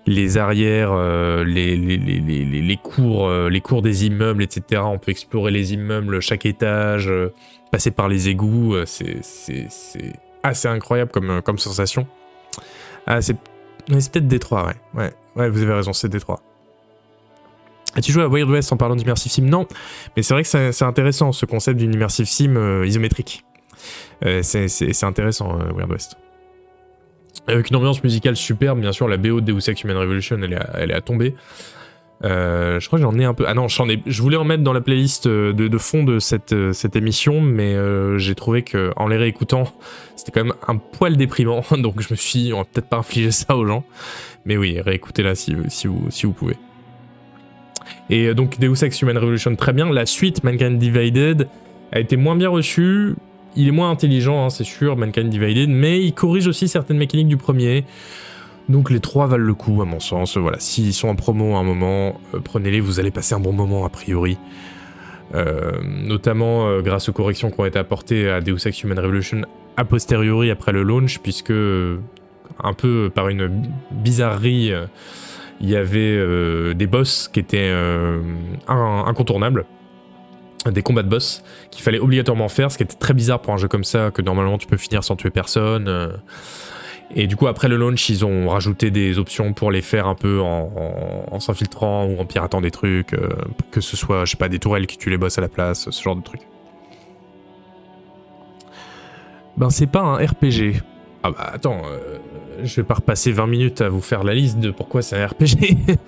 les 0.08 0.38
arrières, 0.38 0.90
euh, 0.92 1.44
les, 1.44 1.76
les, 1.76 2.76
cours, 2.76 3.28
euh, 3.28 3.50
les 3.50 3.60
cours 3.60 3.82
des 3.82 4.06
immeubles, 4.06 4.42
etc. 4.42 4.82
On 4.84 4.98
peut 4.98 5.10
explorer 5.10 5.50
les 5.50 5.74
immeubles, 5.74 6.20
chaque 6.20 6.46
étage, 6.46 7.08
euh, 7.08 7.32
passer 7.70 7.90
par 7.90 8.08
les 8.08 8.28
égouts. 8.28 8.74
c'est 8.86 9.20
assez 10.42 10.68
incroyable 10.68 11.10
comme, 11.10 11.42
comme 11.42 11.58
sensation. 11.58 12.06
Ah, 13.06 13.20
c'est 13.20 13.34
peut-être 13.86 14.26
Détroit, 14.26 14.66
ouais. 14.66 14.76
ouais. 14.94 15.12
Ouais, 15.36 15.50
vous 15.50 15.62
avez 15.62 15.74
raison, 15.74 15.92
c'est 15.92 16.08
Détroit. 16.08 16.40
As-tu 17.94 18.12
joué 18.12 18.22
à 18.22 18.28
Wild 18.28 18.48
West 18.48 18.72
en 18.72 18.76
parlant 18.76 18.96
d'immersive 18.96 19.32
sim? 19.32 19.42
Non, 19.42 19.66
mais 20.16 20.22
c'est 20.22 20.34
vrai 20.34 20.42
que 20.42 20.72
c'est 20.72 20.84
intéressant 20.84 21.32
ce 21.32 21.46
concept 21.46 21.78
d'une 21.78 21.92
immersive 21.92 22.26
sim 22.26 22.82
isométrique. 22.84 23.44
c'est 24.42 25.04
intéressant, 25.04 25.58
Wild 25.74 25.90
West. 25.90 26.16
Avec 27.48 27.70
une 27.70 27.76
ambiance 27.76 28.04
musicale 28.04 28.36
superbe, 28.36 28.80
bien 28.80 28.92
sûr, 28.92 29.08
la 29.08 29.16
BO 29.16 29.40
de 29.40 29.52
Deus 29.52 29.70
Ex 29.70 29.82
Human 29.82 29.96
Revolution, 29.96 30.38
elle 30.42 30.52
est 30.52 30.56
à, 30.56 30.70
elle 30.74 30.90
est 30.90 30.94
à 30.94 31.00
tomber. 31.00 31.34
Euh, 32.24 32.80
je 32.80 32.86
crois 32.88 32.98
que 32.98 33.04
j'en 33.04 33.16
ai 33.18 33.24
un 33.24 33.34
peu. 33.34 33.44
Ah 33.46 33.54
non, 33.54 33.68
j'en 33.68 33.88
ai. 33.88 34.02
Je 34.06 34.22
voulais 34.22 34.36
en 34.36 34.44
mettre 34.44 34.62
dans 34.62 34.72
la 34.72 34.80
playlist 34.80 35.26
euh, 35.26 35.52
de, 35.52 35.78
fond 35.78 36.02
de 36.02 36.18
cette, 36.18 36.52
euh, 36.52 36.72
cette 36.72 36.96
émission, 36.96 37.40
mais 37.40 37.76
j'ai 38.18 38.34
trouvé 38.34 38.62
que 38.62 38.92
en 38.96 39.08
les 39.08 39.16
réécoutant, 39.16 39.72
c'était 40.16 40.32
quand 40.32 40.44
même 40.44 40.54
un 40.66 40.76
poil 40.76 41.16
déprimant. 41.16 41.64
Donc 41.78 42.00
je 42.00 42.08
me 42.10 42.16
suis 42.16 42.44
dit, 42.44 42.52
on 42.52 42.58
va 42.58 42.64
peut-être 42.64 42.88
pas 42.88 42.98
infliger 42.98 43.30
ça 43.30 43.56
aux 43.56 43.66
gens. 43.66 43.84
Mais 44.44 44.56
oui, 44.56 44.80
réécoutez-la 44.80 45.34
si, 45.34 45.56
si, 45.68 45.86
vous, 45.86 46.06
si 46.10 46.26
vous 46.26 46.32
pouvez. 46.32 46.56
Et 48.10 48.34
donc 48.34 48.58
Deus 48.58 48.84
Ex 48.84 49.00
Human 49.02 49.16
Revolution, 49.16 49.54
très 49.56 49.72
bien. 49.72 49.90
La 49.90 50.06
suite, 50.06 50.44
Mankind 50.44 50.78
Divided, 50.78 51.48
a 51.92 52.00
été 52.00 52.16
moins 52.16 52.36
bien 52.36 52.48
reçue 52.48 53.14
il 53.56 53.68
est 53.68 53.72
moins 53.72 53.90
intelligent, 53.90 54.44
hein, 54.44 54.50
c'est 54.50 54.64
sûr, 54.64 54.96
Mankind 54.96 55.28
Divided, 55.28 55.68
mais 55.68 56.02
il 56.02 56.12
corrige 56.12 56.46
aussi 56.46 56.68
certaines 56.68 56.98
mécaniques 56.98 57.28
du 57.28 57.36
premier. 57.36 57.84
Donc 58.68 58.90
les 58.90 59.00
trois 59.00 59.26
valent 59.26 59.44
le 59.44 59.54
coup 59.54 59.80
à 59.80 59.84
mon 59.84 60.00
sens. 60.00 60.36
Voilà, 60.36 60.58
s'ils 60.60 60.92
sont 60.92 61.08
en 61.08 61.16
promo 61.16 61.56
à 61.56 61.58
un 61.58 61.62
moment, 61.62 62.20
euh, 62.34 62.40
prenez-les, 62.42 62.80
vous 62.80 63.00
allez 63.00 63.10
passer 63.10 63.34
un 63.34 63.40
bon 63.40 63.52
moment 63.52 63.84
a 63.84 63.88
priori. 63.88 64.38
Euh, 65.34 65.72
notamment 65.82 66.68
euh, 66.68 66.80
grâce 66.80 67.08
aux 67.08 67.12
corrections 67.12 67.50
qui 67.50 67.60
ont 67.60 67.66
été 67.66 67.78
apportées 67.78 68.30
à 68.30 68.40
Deus 68.40 68.66
Ex 68.66 68.82
Human 68.82 68.98
Revolution 68.98 69.42
a 69.76 69.84
posteriori 69.84 70.50
après 70.50 70.72
le 70.72 70.82
launch, 70.82 71.18
puisque 71.18 71.52
un 71.52 72.72
peu 72.76 73.10
par 73.14 73.28
une 73.28 73.62
bizarrerie, 73.90 74.72
il 75.60 75.70
y 75.70 75.76
avait 75.76 76.74
des 76.74 76.86
boss 76.88 77.28
qui 77.28 77.38
étaient 77.38 77.72
incontournables 78.66 79.66
des 80.66 80.82
combats 80.82 81.02
de 81.02 81.08
boss 81.08 81.42
qu'il 81.70 81.82
fallait 81.82 81.98
obligatoirement 81.98 82.48
faire, 82.48 82.70
ce 82.70 82.76
qui 82.76 82.82
était 82.82 82.96
très 82.96 83.14
bizarre 83.14 83.40
pour 83.40 83.54
un 83.54 83.56
jeu 83.56 83.68
comme 83.68 83.84
ça, 83.84 84.10
que 84.10 84.22
normalement 84.22 84.58
tu 84.58 84.66
peux 84.66 84.76
finir 84.76 85.04
sans 85.04 85.16
tuer 85.16 85.30
personne. 85.30 85.88
Euh. 85.88 86.08
Et 87.14 87.26
du 87.26 87.36
coup, 87.36 87.46
après 87.46 87.68
le 87.68 87.76
launch, 87.76 88.10
ils 88.10 88.26
ont 88.26 88.48
rajouté 88.48 88.90
des 88.90 89.18
options 89.18 89.54
pour 89.54 89.70
les 89.70 89.80
faire 89.80 90.06
un 90.06 90.14
peu 90.14 90.40
en, 90.40 91.40
s'infiltrant 91.40 92.04
ou 92.04 92.20
en 92.20 92.26
piratant 92.26 92.60
des 92.60 92.70
trucs, 92.70 93.14
euh, 93.14 93.30
que 93.70 93.80
ce 93.80 93.96
soit, 93.96 94.26
je 94.26 94.32
sais 94.32 94.36
pas, 94.36 94.50
des 94.50 94.58
tourelles 94.58 94.86
qui 94.86 94.98
tuent 94.98 95.08
les 95.08 95.16
boss 95.16 95.38
à 95.38 95.40
la 95.40 95.48
place, 95.48 95.88
ce 95.88 96.02
genre 96.02 96.16
de 96.16 96.22
trucs. 96.22 96.42
Ben, 99.56 99.70
c'est 99.70 99.86
pas 99.86 100.00
un 100.00 100.16
RPG. 100.16 100.82
Ah 101.22 101.30
bah 101.30 101.50
attends, 101.52 101.82
euh, 101.86 102.18
je 102.62 102.76
vais 102.76 102.84
pas 102.84 102.94
repasser 102.94 103.32
20 103.32 103.46
minutes 103.46 103.80
à 103.80 103.88
vous 103.88 104.00
faire 104.00 104.22
la 104.22 104.34
liste 104.34 104.60
de 104.60 104.70
pourquoi 104.70 105.02
c'est 105.02 105.20
un 105.20 105.26
RPG. 105.26 105.76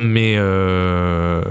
Mais 0.00 0.36
euh... 0.38 1.42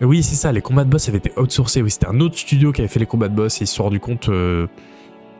oui, 0.00 0.22
c'est 0.22 0.36
ça, 0.36 0.52
les 0.52 0.60
combats 0.60 0.84
de 0.84 0.90
boss 0.90 1.08
avaient 1.08 1.18
été 1.18 1.32
outsourcés. 1.36 1.82
Oui, 1.82 1.90
c'était 1.90 2.06
un 2.06 2.20
autre 2.20 2.36
studio 2.36 2.72
qui 2.72 2.80
avait 2.80 2.88
fait 2.88 3.00
les 3.00 3.06
combats 3.06 3.28
de 3.28 3.34
boss 3.34 3.60
et 3.60 3.64
ils 3.64 3.66
se 3.66 3.74
sont 3.74 3.84
rendus 3.84 4.00
compte 4.00 4.28
euh, 4.28 4.68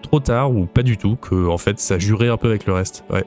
trop 0.03 0.19
tard 0.21 0.53
ou 0.53 0.67
pas 0.67 0.83
du 0.83 0.97
tout 0.97 1.17
que 1.17 1.47
en 1.47 1.59
fait 1.59 1.79
ça 1.79 1.99
jurait 1.99 2.29
un 2.29 2.37
peu 2.37 2.49
avec 2.49 2.67
le 2.67 2.73
reste. 2.73 3.05
Ouais. 3.11 3.25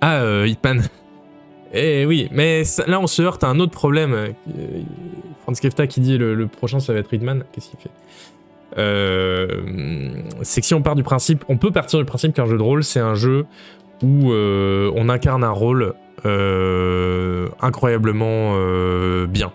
Ah, 0.00 0.20
euh, 0.20 0.46
Hitman. 0.46 0.82
Eh 1.72 2.06
oui, 2.06 2.28
mais 2.30 2.62
là 2.86 3.00
on 3.00 3.08
se 3.08 3.20
heurte 3.22 3.42
à 3.42 3.48
un 3.48 3.58
autre 3.58 3.72
problème. 3.72 4.14
Euh, 4.14 4.28
Franz 5.42 5.60
Kefta 5.60 5.88
qui 5.88 6.00
dit 6.00 6.16
le, 6.16 6.46
prochain 6.46 6.78
ça 6.78 6.92
va 6.92 7.00
être 7.00 7.12
Hitman. 7.12 7.44
Qu'est-ce 7.52 7.70
qu'il 7.70 7.80
fait? 7.80 7.90
C'est 10.42 10.60
que 10.60 10.66
si 10.66 10.74
on 10.74 10.82
part 10.82 10.94
du 10.94 11.02
principe, 11.02 11.44
on 11.48 11.56
peut 11.56 11.72
partir 11.72 11.98
du 11.98 12.04
principe 12.04 12.34
qu'un 12.34 12.46
jeu 12.46 12.56
de 12.56 12.62
rôle 12.62 12.84
c'est 12.84 13.00
un 13.00 13.14
jeu 13.14 13.46
où 14.02 14.30
on 14.30 15.08
incarne 15.08 15.42
un 15.42 15.50
rôle 15.50 15.94
incroyablement 17.60 18.54
euh, 18.56 19.26
bien 19.26 19.52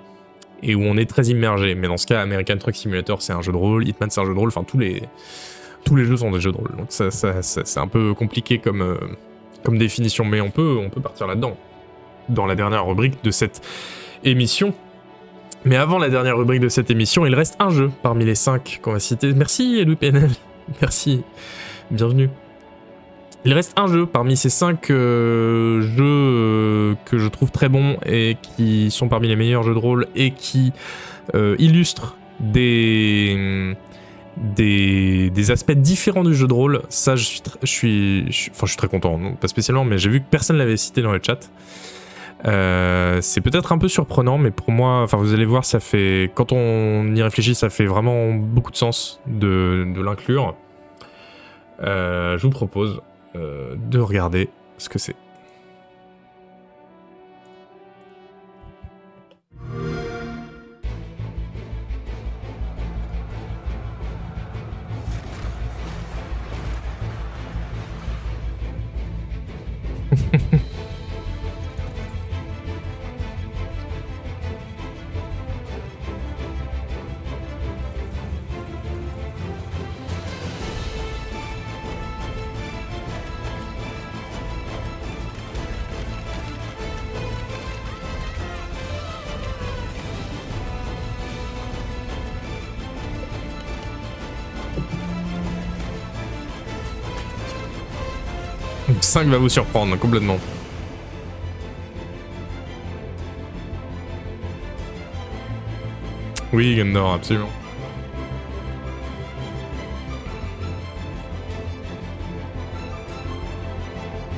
et 0.64 0.76
où 0.76 0.82
on 0.84 0.98
est 0.98 1.10
très 1.10 1.24
immergé. 1.24 1.76
Mais 1.76 1.88
dans 1.88 1.98
ce 1.98 2.06
cas, 2.06 2.22
American 2.22 2.58
Truck 2.58 2.76
Simulator 2.76 3.22
c'est 3.22 3.34
un 3.34 3.42
jeu 3.42 3.52
de 3.52 3.58
rôle, 3.58 3.88
Hitman 3.88 4.10
c'est 4.10 4.22
un 4.22 4.26
jeu 4.26 4.34
de 4.34 4.40
rôle. 4.40 4.50
Enfin 4.50 4.64
tous 4.64 4.78
les 4.78 5.04
tous 5.84 5.96
les 5.96 6.06
jeux 6.06 6.18
sont 6.18 6.32
des 6.32 6.40
jeux 6.40 6.52
de 6.52 6.58
rôle. 6.58 6.76
Donc 6.78 6.88
ça, 6.90 7.10
c'est 7.12 7.80
un 7.80 7.88
peu 7.88 8.14
compliqué 8.14 8.60
comme 8.60 8.82
euh, 8.82 8.98
comme 9.64 9.78
définition, 9.78 10.26
mais 10.26 10.42
on 10.42 10.52
peut 10.52 10.78
on 10.80 10.90
peut 10.90 11.02
partir 11.02 11.28
là-dedans 11.28 11.58
dans 12.30 12.46
la 12.46 12.56
dernière 12.56 12.86
rubrique 12.86 13.24
de 13.24 13.32
cette 13.32 13.62
émission. 14.24 14.74
Mais 15.64 15.76
avant 15.76 16.00
la 16.00 16.10
dernière 16.10 16.38
rubrique 16.38 16.62
de 16.62 16.70
cette 16.70 16.90
émission, 16.90 17.26
il 17.26 17.36
reste 17.36 17.56
un 17.60 17.70
jeu 17.70 17.92
parmi 18.02 18.26
les 18.26 18.36
cinq 18.36 18.80
qu'on 18.82 18.94
va 18.94 19.00
citer. 19.00 19.34
Merci 19.34 19.84
Louis 19.86 19.96
PNL, 19.96 20.32
merci, 20.82 21.24
bienvenue. 21.92 22.30
Il 23.44 23.54
reste 23.54 23.74
un 23.78 23.88
jeu 23.88 24.06
parmi 24.06 24.38
ces 24.38 24.50
cinq 24.50 24.92
euh, 24.92 25.82
jeux 25.82 26.04
euh, 26.04 26.96
que 27.06 27.18
je 27.18 27.28
trouve 27.28 27.50
très 27.50 27.70
bons 27.70 27.98
et 28.06 28.38
qui 28.40 28.92
sont 28.92 29.08
parmi 29.08 29.28
les 29.28 29.36
meilleurs 29.36 29.64
jeux 29.64 29.74
de 29.74 29.80
rôle 29.80 30.08
et 30.16 30.32
qui 30.32 30.74
euh, 31.34 31.56
illustrent 31.58 32.18
des, 32.40 33.76
des, 34.38 35.32
des 35.32 35.52
aspects 35.52 35.72
différents 35.72 36.24
du 36.24 36.36
jeu 36.36 36.48
de 36.48 36.54
rôle. 36.54 36.84
Ça, 36.90 37.16
je 37.16 37.24
suis, 37.24 37.42
je 37.62 38.32
suis, 38.32 38.52
enfin, 38.52 38.68
je 38.68 38.72
suis 38.72 38.78
très 38.78 38.88
content, 38.88 39.20
pas 39.40 39.48
spécialement, 39.48 39.86
mais 39.86 39.98
j'ai 39.98 40.12
vu 40.12 40.20
que 40.20 40.28
personne 40.30 40.58
l'avait 40.58 40.78
cité 40.78 41.02
dans 41.02 41.12
le 41.12 41.20
chat. 41.22 41.50
C'est 43.22 43.42
peut-être 43.42 43.72
un 43.72 43.80
peu 43.80 43.88
surprenant, 43.88 44.38
mais 44.38 44.52
pour 44.52 44.72
moi, 44.72 45.02
enfin 45.02 45.18
vous 45.18 45.34
allez 45.34 45.46
voir, 45.46 45.66
ça 45.66 45.80
fait 45.80 46.32
quand 46.36 46.52
on 46.52 47.16
y 47.16 47.24
réfléchit, 47.24 47.56
ça 47.56 47.72
fait 47.72 47.86
vraiment 47.86 48.34
beaucoup 48.34 48.72
de 48.72 48.78
sens 48.78 49.20
de, 49.26 49.94
l'inclure. 50.00 50.56
Je 51.82 52.42
vous 52.42 52.50
propose 52.52 53.02
de 53.36 54.00
regarder 54.00 54.50
ce 54.78 54.90
que 54.90 55.00
c'est. 55.00 55.16
5 99.12 99.28
va 99.28 99.38
vous 99.38 99.50
surprendre 99.50 100.00
complètement. 100.00 100.38
Oui, 106.54 106.78
Gundor, 106.78 107.16
absolument. 107.16 107.50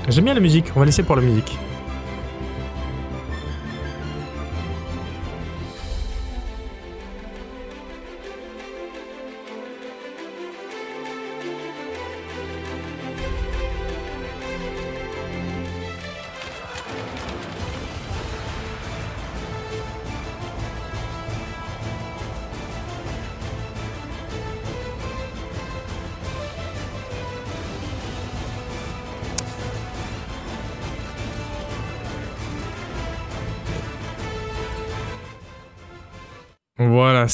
J'aime 0.09 0.25
bien 0.25 0.33
la 0.33 0.39
musique, 0.39 0.65
on 0.75 0.79
va 0.79 0.85
laisser 0.87 1.03
pour 1.03 1.17
la 1.17 1.21
musique. 1.21 1.55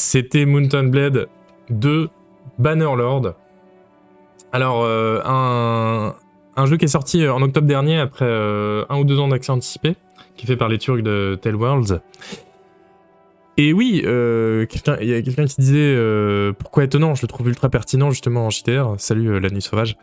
C'était 0.09 0.45
Mountain 0.47 0.85
Blade 0.85 1.27
2 1.69 2.09
Bannerlord. 2.57 3.35
Alors, 4.51 4.81
euh, 4.83 5.21
un, 5.23 6.15
un 6.55 6.65
jeu 6.65 6.77
qui 6.77 6.85
est 6.85 6.87
sorti 6.87 7.27
en 7.27 7.43
octobre 7.43 7.67
dernier 7.67 7.99
après 7.99 8.25
euh, 8.25 8.85
un 8.89 8.97
ou 8.97 9.03
deux 9.03 9.19
ans 9.19 9.27
d'accès 9.27 9.51
anticipé, 9.51 9.95
qui 10.35 10.45
est 10.45 10.47
fait 10.47 10.57
par 10.57 10.67
les 10.67 10.79
Turcs 10.79 11.03
de 11.03 11.37
Tell 11.39 11.55
Worlds. 11.55 12.01
Et 13.57 13.71
oui, 13.71 14.01
euh, 14.03 14.65
il 14.99 15.07
y 15.09 15.13
a 15.13 15.21
quelqu'un 15.21 15.45
qui 15.45 15.61
disait 15.61 15.77
euh, 15.77 16.53
pourquoi 16.53 16.85
étonnant, 16.85 17.13
je 17.13 17.21
le 17.21 17.27
trouve 17.27 17.47
ultra 17.47 17.69
pertinent 17.69 18.09
justement 18.09 18.47
en 18.47 18.49
JTR. 18.49 18.95
Salut 18.97 19.29
euh, 19.29 19.39
la 19.39 19.51
nuit 19.51 19.61
sauvage. 19.61 19.95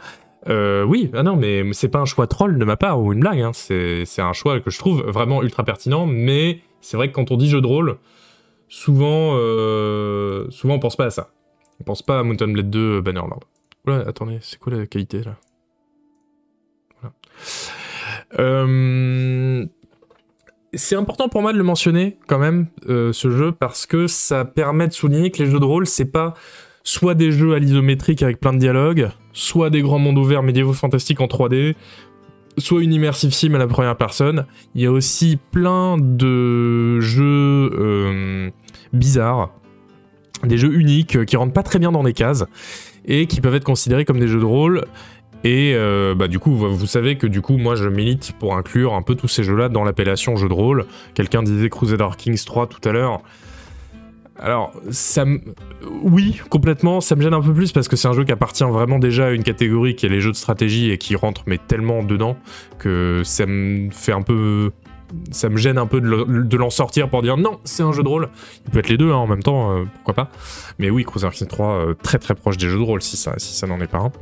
Euh, 0.49 0.85
oui, 0.85 1.11
ah 1.15 1.24
non, 1.24 1.35
mais 1.35 1.65
c'est 1.73 1.89
pas 1.89 1.99
un 1.99 2.05
choix 2.05 2.28
troll 2.28 2.59
de 2.59 2.65
ma 2.65 2.77
part 2.77 3.01
ou 3.01 3.12
une 3.12 3.19
blague, 3.19 3.41
hein. 3.41 3.51
c'est 3.53 4.05
c'est 4.05 4.23
un 4.23 4.35
choix 4.35 4.61
que 4.61 4.70
je 4.70 4.78
trouve 4.78 5.03
vraiment 5.03 5.43
ultra 5.43 5.65
pertinent, 5.65 6.07
mais 6.07 6.61
c'est 6.81 6.97
vrai 6.97 7.09
que 7.09 7.15
quand 7.15 7.33
on 7.33 7.37
dit 7.37 7.49
jeu 7.49 7.61
de 7.61 7.66
rôle, 7.66 7.97
souvent, 8.69 9.37
euh, 9.37 10.49
souvent 10.51 10.75
on 10.75 10.79
pense 10.79 10.97
pas 10.97 11.07
à 11.07 11.11
ça. 11.11 11.31
On 11.81 11.85
pense 11.85 12.03
pas 12.03 12.19
à 12.19 12.23
Mountain 12.23 12.49
Blade 12.49 12.71
2 12.71 13.01
Bannerlord. 13.01 13.41
Oula, 13.87 14.05
attendez, 14.07 14.39
c'est 14.41 14.59
quoi 14.59 14.73
la 14.75 14.87
qualité 14.87 15.23
là? 15.23 15.37
Euh, 18.39 19.67
c'est 20.73 20.97
important 20.97 21.29
pour 21.29 21.43
moi 21.43 21.53
de 21.53 21.59
le 21.59 21.65
mentionner 21.65 22.19
quand 22.27 22.39
même, 22.39 22.67
euh, 22.89 23.13
ce 23.13 23.31
jeu, 23.31 23.53
parce 23.53 23.87
que 23.87 24.07
ça 24.07 24.45
permet 24.45 24.89
de 24.89 24.93
souligner 24.93 25.31
que 25.31 25.43
les 25.43 25.51
jeux 25.51 25.61
de 25.61 25.65
rôle, 25.65 25.87
c'est 25.87 26.07
pas 26.07 26.35
soit 26.83 27.15
des 27.15 27.33
jeux 27.33 27.55
à 27.55 27.59
l'isométrique 27.59 28.23
avec 28.23 28.41
plein 28.41 28.53
de 28.53 28.59
dialogues, 28.59 29.11
soit 29.33 29.71
des 29.71 29.83
grands 29.83 29.99
mondes 29.99 30.19
ouverts 30.19 30.43
médiévaux 30.43 30.73
fantastiques 30.73 31.21
en 31.21 31.27
3D, 31.27 31.75
soit 32.59 32.83
une 32.83 32.93
immersive 32.93 33.33
sim 33.33 33.55
à 33.55 33.59
la 33.59 33.66
première 33.66 33.97
personne. 33.97 34.47
Il 34.74 34.83
y 34.83 34.87
a 34.87 34.93
aussi 34.93 35.39
plein 35.51 35.97
de 35.99 37.01
jeux 37.01 37.70
euh, 37.78 38.51
bizarres, 38.93 39.51
des 40.45 40.59
jeux 40.59 40.74
uniques 40.74 41.16
euh, 41.16 41.24
qui 41.24 41.37
rentrent 41.37 41.53
pas 41.53 41.62
très 41.62 41.78
bien 41.78 41.93
dans 41.93 42.03
des 42.03 42.12
cases 42.12 42.45
et 43.05 43.27
qui 43.27 43.41
peuvent 43.41 43.55
être 43.55 43.65
considérés 43.65 44.05
comme 44.05 44.19
des 44.19 44.28
jeux 44.28 44.41
de 44.41 44.45
rôle. 44.45 44.85
Et 45.45 45.74
euh, 45.74 46.15
bah 46.15 46.28
du 46.28 46.39
coup, 46.39 46.53
vous, 46.57 46.74
vous 46.74 46.87
savez 46.87 47.16
que 47.16 47.27
du 47.27 47.41
coup, 47.41 47.57
moi, 47.57 47.77
je 47.77 47.89
milite 47.89 48.33
pour 48.39 48.57
inclure 48.57 48.95
un 48.95 49.03
peu 49.03 49.15
tous 49.15 49.28
ces 49.28 49.45
jeux-là 49.45 49.69
dans 49.69 49.85
l'appellation 49.85 50.37
jeu 50.37 50.49
de 50.49 50.55
rôle. 50.55 50.87
Quelqu'un 51.15 51.43
disait 51.43 51.69
Crusader 51.69 52.09
Kings 52.16 52.45
3 52.45 52.66
tout 52.66 52.89
à 52.89 52.93
l'heure. 52.93 53.20
Alors, 54.39 54.73
ça. 54.91 55.25
Oui, 56.03 56.41
complètement, 56.51 57.01
ça 57.01 57.17
me 57.17 57.23
gêne 57.23 57.33
un 57.35 57.41
peu 57.41 57.55
plus 57.55 57.73
parce 57.73 57.89
que 57.89 57.97
c'est 57.97 58.09
un 58.09 58.13
jeu 58.13 58.25
qui 58.25 58.33
appartient 58.33 58.65
vraiment 58.65 58.99
déjà 58.99 59.27
à 59.27 59.31
une 59.31 59.43
catégorie 59.43 59.97
qui 59.97 60.05
est 60.07 60.11
les 60.11 60.21
jeux 60.21 60.33
de 60.33 60.37
stratégie 60.37 60.91
et 60.91 60.99
qui 60.99 61.17
rentre 61.17 61.43
mais 61.47 61.59
tellement 61.59 62.03
dedans 62.03 62.37
que 62.79 63.23
ça 63.25 63.47
me 63.47 63.91
fait 63.91 64.13
un 64.13 64.23
peu... 64.23 64.71
Ça 65.31 65.49
me 65.49 65.57
gêne 65.57 65.79
un 65.79 65.87
peu 65.87 66.01
de 66.01 66.07
le- 66.09 66.43
de 66.45 66.57
l'en 66.57 66.69
sortir 66.69 67.09
pour 67.09 67.23
dire 67.23 67.37
non, 67.37 67.61
c'est 67.65 67.85
un 67.85 67.93
jeu 67.93 68.03
de 68.03 68.09
rôle. 68.09 68.29
Il 68.67 68.73
peut 68.73 68.81
être 68.81 68.89
les 68.89 68.97
deux 68.99 69.11
hein, 69.13 69.17
en 69.17 69.27
même 69.29 69.43
temps, 69.43 69.71
euh, 69.71 69.85
pourquoi 69.95 70.15
pas. 70.15 70.31
Mais 70.81 70.91
oui, 70.91 71.05
Crusader 71.05 71.35
Kings 71.35 71.47
3, 71.47 71.67
euh, 71.69 71.95
très 71.95 72.19
très 72.19 72.35
proche 72.35 72.57
des 72.57 72.69
jeux 72.69 72.79
de 72.79 72.83
rôle 72.83 73.01
si 73.03 73.17
ça, 73.17 73.37
n'en 73.69 73.81
est 73.81 73.87
pas 73.87 73.99
un. 73.99 74.13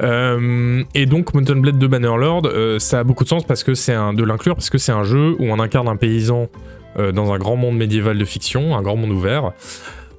Euh, 0.00 0.82
et 0.94 1.06
donc 1.06 1.34
Mountain 1.34 1.56
Blade 1.56 1.78
de 1.78 1.86
Bannerlord, 1.86 2.48
ça 2.78 3.00
a 3.00 3.04
beaucoup 3.04 3.24
de 3.24 3.28
sens 3.28 3.44
parce 3.44 3.62
que 3.62 3.74
c'est 3.74 3.94
de 3.94 4.24
l'inclure 4.24 4.54
parce 4.54 4.70
que 4.70 4.78
c'est 4.78 4.92
un 4.92 5.04
jeu 5.04 5.36
où 5.38 5.44
on 5.44 5.58
incarne 5.60 5.88
un 5.88 5.96
paysan 5.96 6.48
euh, 6.98 7.12
dans 7.12 7.32
un 7.32 7.38
grand 7.38 7.56
monde 7.56 7.76
médiéval 7.76 8.18
de 8.18 8.24
fiction, 8.24 8.76
un 8.76 8.82
grand 8.82 8.96
monde 8.96 9.10
ouvert, 9.10 9.52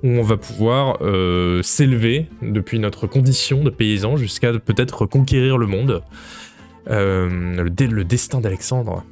où 0.03 0.09
on 0.09 0.21
va 0.21 0.37
pouvoir 0.37 0.97
euh, 1.01 1.61
s'élever 1.63 2.27
depuis 2.41 2.79
notre 2.79 3.07
condition 3.07 3.63
de 3.63 3.69
paysan 3.69 4.15
jusqu'à 4.15 4.53
peut-être 4.53 5.05
conquérir 5.05 5.57
le 5.57 5.67
monde. 5.67 6.03
Euh, 6.89 7.63
le, 7.63 8.03
destin 8.05 8.39
d'Alexandre. 8.39 9.03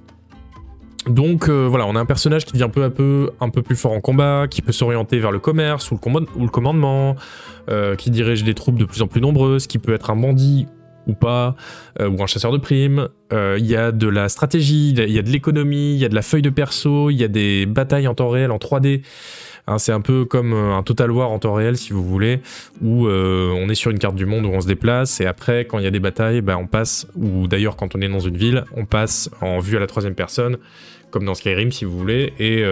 Donc 1.08 1.50
voilà, 1.50 1.86
on 1.88 1.96
a 1.96 2.00
un 2.00 2.06
personnage 2.06 2.46
qui 2.46 2.54
devient 2.54 2.70
peu 2.72 2.84
à 2.84 2.90
peu 2.90 3.32
un 3.42 3.50
peu 3.50 3.62
plus 3.62 3.76
fort 3.76 3.92
en 3.92 4.00
combat, 4.00 4.48
qui 4.50 4.62
peut 4.62 4.72
s'orienter 4.72 5.20
vers 5.20 5.32
le 5.32 5.40
commerce 5.40 5.92
ou 5.92 6.00
le, 6.40 6.48
commandement, 6.48 7.16
qui 7.98 8.12
dirige 8.12 8.44
des 8.44 8.54
troupes 8.54 8.78
de 8.78 8.86
plus 8.86 9.02
en 9.02 9.08
plus 9.08 9.20
nombreuses, 9.20 9.68
qui 9.68 9.78
peut 9.78 9.94
être 9.94 10.10
un 10.10 10.16
bandit 10.16 10.68
ou 11.08 11.14
pas, 11.14 11.56
euh, 12.00 12.10
ou 12.10 12.22
un 12.24 12.28
chasseur 12.28 12.52
de 12.52 12.58
primes. 12.58 13.10
Euh, 13.34 13.58
Il 13.60 13.66
y 13.66 13.76
a 13.76 13.92
de 13.92 14.08
la 14.08 14.30
stratégie, 14.30 14.92
il 14.92 15.12
y 15.12 15.20
a- 15.20 15.22
de 15.22 15.30
l'économie, 15.30 15.94
il 15.94 16.00
y 16.00 16.06
a 16.06 16.10
de 16.10 16.16
la 16.16 16.22
feuille 16.22 16.42
de 16.42 16.50
perso, 16.50 17.10
il 17.10 17.16
y 17.18 17.24
a 17.24 17.28
des 17.28 17.66
batailles 17.66 18.08
en 18.08 18.14
temps 18.16 18.30
réel, 18.30 18.52
en 18.52 18.58
3D. 18.60 19.02
Hein, 19.68 19.80
c'est 19.80 19.92
un 19.92 20.02
peu 20.02 20.26
comme 20.26 20.54
euh, 20.54 20.76
un 20.76 20.84
Total 20.84 21.10
War 21.12 21.32
en 21.32 21.40
temps 21.40 21.54
réel, 21.56 21.76
si 21.78 21.92
vous 21.92 22.04
voulez, 22.04 22.40
où 22.84 23.08
on 23.08 23.68
est 23.70 23.76
sur 23.76 23.90
une 23.92 23.98
carte 24.00 24.16
du 24.16 24.26
monde 24.28 24.46
où 24.46 24.50
on 24.50 24.62
se 24.62 24.68
déplace, 24.68 25.20
et 25.22 25.26
après, 25.26 25.66
quand 25.66 25.80
il 25.80 25.84
y 25.86 25.88
a 25.88 25.92
des 25.92 26.00
batailles, 26.00 26.42
bah, 26.42 26.56
on 26.60 26.68
passe, 26.68 27.08
ou 27.16 27.48
d'ailleurs 27.48 27.76
quand 27.76 27.96
on 27.96 28.02
est 28.02 28.08
dans 28.10 28.20
une 28.20 28.38
ville, 28.38 28.64
on 28.76 28.86
passe 28.86 29.30
en 29.42 29.60
vue 29.60 29.76
à 29.78 29.80
la 29.80 29.88
troisième 29.88 30.14
personne, 30.16 30.58
comme 31.10 31.26
dans 31.26 31.34
Skyrim 31.34 31.72
si 31.72 31.84
vous 31.86 31.98
voulez, 31.98 32.34
et 32.40 32.64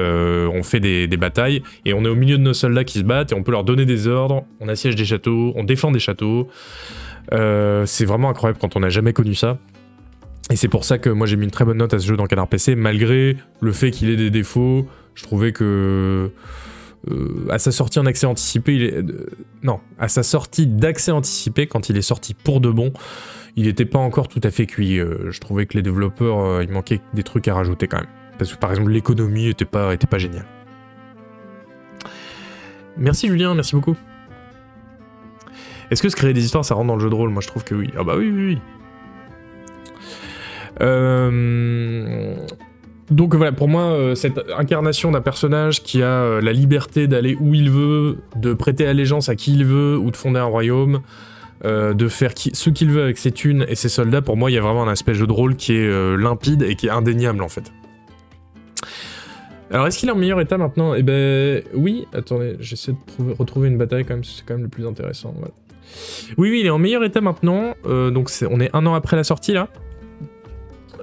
on 0.53 0.61
fait 0.61 0.79
des, 0.79 1.07
des 1.07 1.17
batailles, 1.17 1.63
et 1.85 1.93
on 1.93 2.03
est 2.05 2.09
au 2.09 2.15
milieu 2.15 2.37
de 2.37 2.43
nos 2.43 2.53
soldats 2.53 2.83
qui 2.83 2.99
se 2.99 3.03
battent, 3.03 3.31
et 3.31 3.35
on 3.35 3.41
peut 3.41 3.51
leur 3.53 3.63
donner 3.63 3.85
des 3.85 4.07
ordres, 4.07 4.43
on 4.59 4.67
assiège 4.67 4.95
des 4.95 5.05
châteaux, 5.05 5.53
on 5.55 5.63
défend 5.63 5.91
des 5.91 5.99
châteaux. 5.99 6.47
Euh, 7.31 7.85
c'est 7.85 8.05
vraiment 8.05 8.29
incroyable 8.29 8.59
quand 8.59 8.75
on 8.75 8.81
n'a 8.81 8.89
jamais 8.89 9.13
connu 9.13 9.35
ça. 9.35 9.57
Et 10.51 10.55
c'est 10.55 10.67
pour 10.67 10.83
ça 10.83 10.97
que 10.97 11.09
moi 11.09 11.25
j'ai 11.25 11.37
mis 11.37 11.45
une 11.45 11.51
très 11.51 11.65
bonne 11.65 11.77
note 11.77 11.93
à 11.93 11.99
ce 11.99 12.05
jeu 12.05 12.17
dans 12.17 12.25
Canard 12.25 12.47
PC, 12.47 12.75
malgré 12.75 13.37
le 13.61 13.71
fait 13.71 13.91
qu'il 13.91 14.09
ait 14.09 14.17
des 14.17 14.29
défauts. 14.29 14.87
Je 15.15 15.23
trouvais 15.23 15.53
que 15.53 16.31
euh, 17.09 17.47
à 17.49 17.59
sa 17.59 17.71
sortie 17.71 17.99
en 17.99 18.05
accès 18.05 18.25
anticipé, 18.25 18.75
il 18.75 18.83
est, 18.83 18.93
euh, 18.97 19.29
non, 19.61 19.79
à 19.99 20.09
sa 20.09 20.23
sortie 20.23 20.67
d'accès 20.67 21.11
anticipé, 21.11 21.67
quand 21.67 21.89
il 21.89 21.97
est 21.97 22.01
sorti 22.01 22.33
pour 22.33 22.59
de 22.59 22.69
bon, 22.69 22.91
il 23.55 23.65
n'était 23.65 23.85
pas 23.85 23.99
encore 23.99 24.27
tout 24.27 24.41
à 24.43 24.51
fait 24.51 24.65
cuit. 24.65 24.97
Je 24.97 25.39
trouvais 25.39 25.65
que 25.65 25.77
les 25.77 25.83
développeurs, 25.83 26.61
il 26.61 26.69
manquait 26.69 27.01
des 27.13 27.23
trucs 27.23 27.47
à 27.47 27.53
rajouter 27.53 27.87
quand 27.87 27.97
même. 27.97 28.09
Parce 28.37 28.51
que 28.51 28.57
par 28.57 28.71
exemple 28.71 28.91
l'économie 28.91 29.47
était 29.47 29.65
pas, 29.65 29.93
était 29.93 30.07
pas 30.07 30.17
géniale. 30.17 30.45
Merci 32.97 33.27
Julien, 33.27 33.55
merci 33.55 33.75
beaucoup. 33.75 33.95
Est-ce 35.91 36.01
que 36.01 36.09
se 36.09 36.15
créer 36.15 36.33
des 36.33 36.43
histoires, 36.43 36.65
ça 36.65 36.75
rentre 36.75 36.87
dans 36.87 36.95
le 36.95 37.01
jeu 37.01 37.09
de 37.09 37.15
rôle? 37.15 37.29
Moi, 37.29 37.41
je 37.41 37.47
trouve 37.47 37.63
que 37.63 37.75
oui. 37.75 37.89
Ah 37.97 38.03
bah 38.03 38.13
oui, 38.17 38.31
oui, 38.33 38.45
oui. 38.47 38.57
Euh, 40.81 42.35
Donc 43.11 43.35
voilà, 43.35 43.51
pour 43.51 43.67
moi, 43.67 43.83
euh, 43.83 44.15
cette 44.15 44.39
incarnation 44.57 45.11
d'un 45.11 45.21
personnage 45.21 45.83
qui 45.83 46.01
a 46.01 46.07
euh, 46.07 46.41
la 46.41 46.51
liberté 46.53 47.07
d'aller 47.07 47.37
où 47.39 47.53
il 47.53 47.69
veut, 47.69 48.17
de 48.35 48.53
prêter 48.53 48.87
allégeance 48.87 49.29
à 49.29 49.35
qui 49.35 49.53
il 49.53 49.65
veut, 49.65 49.97
ou 49.97 50.09
de 50.09 50.15
fonder 50.17 50.39
un 50.39 50.45
royaume, 50.45 51.01
de 51.63 52.07
faire 52.09 52.31
ce 52.35 52.69
qu'il 52.69 52.89
veut 52.91 53.03
avec 53.03 53.17
ses 53.17 53.31
thunes 53.31 53.65
et 53.69 53.75
ses 53.75 53.87
soldats, 53.87 54.21
pour 54.21 54.35
moi, 54.35 54.51
il 54.51 54.53
y 54.53 54.57
a 54.57 54.61
vraiment 54.61 54.83
un 54.83 54.89
aspect 54.91 55.13
jeu 55.13 55.25
de 55.27 55.31
rôle 55.31 55.55
qui 55.55 55.73
est 55.73 56.17
limpide 56.17 56.61
et 56.63 56.75
qui 56.75 56.87
est 56.87 56.89
indéniable 56.89 57.41
en 57.41 57.47
fait. 57.47 57.71
Alors, 59.71 59.87
est-ce 59.87 59.97
qu'il 59.97 60.09
est 60.09 60.11
en 60.11 60.17
meilleur 60.17 60.41
état 60.41 60.57
maintenant? 60.57 60.93
Eh 60.93 61.03
ben, 61.03 61.63
oui. 61.73 62.05
Attendez, 62.13 62.57
j'essaie 62.59 62.91
de 62.91 62.97
trouver- 63.07 63.33
retrouver 63.39 63.67
une 63.69 63.77
bataille 63.77 64.03
quand 64.03 64.13
même, 64.15 64.25
c'est 64.25 64.43
quand 64.45 64.55
même 64.55 64.63
le 64.63 64.69
plus 64.69 64.85
intéressant. 64.85 65.33
voilà. 65.37 65.53
Oui, 66.37 66.49
oui, 66.49 66.59
il 66.61 66.65
est 66.65 66.69
en 66.71 66.77
meilleur 66.79 67.03
état 67.03 67.21
maintenant. 67.21 67.75
euh, 67.85 68.09
donc, 68.11 68.29
on 68.49 68.59
est 68.59 68.69
un 68.73 68.85
an 68.85 68.93
après 68.93 69.15
la 69.15 69.23
sortie 69.23 69.53
là. 69.53 69.67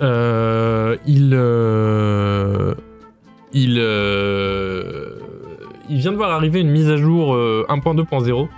Euh, 0.03 0.97
il, 1.07 1.31
euh, 1.35 2.75
il, 3.53 3.77
il 5.89 5.99
vient 5.99 6.13
de 6.13 6.17
voir 6.17 6.31
arriver 6.31 6.61
une 6.61 6.71
mise 6.71 6.89
à 6.89 6.97
jour 6.97 7.35
euh, 7.35 7.67
1.2.0 7.69 8.49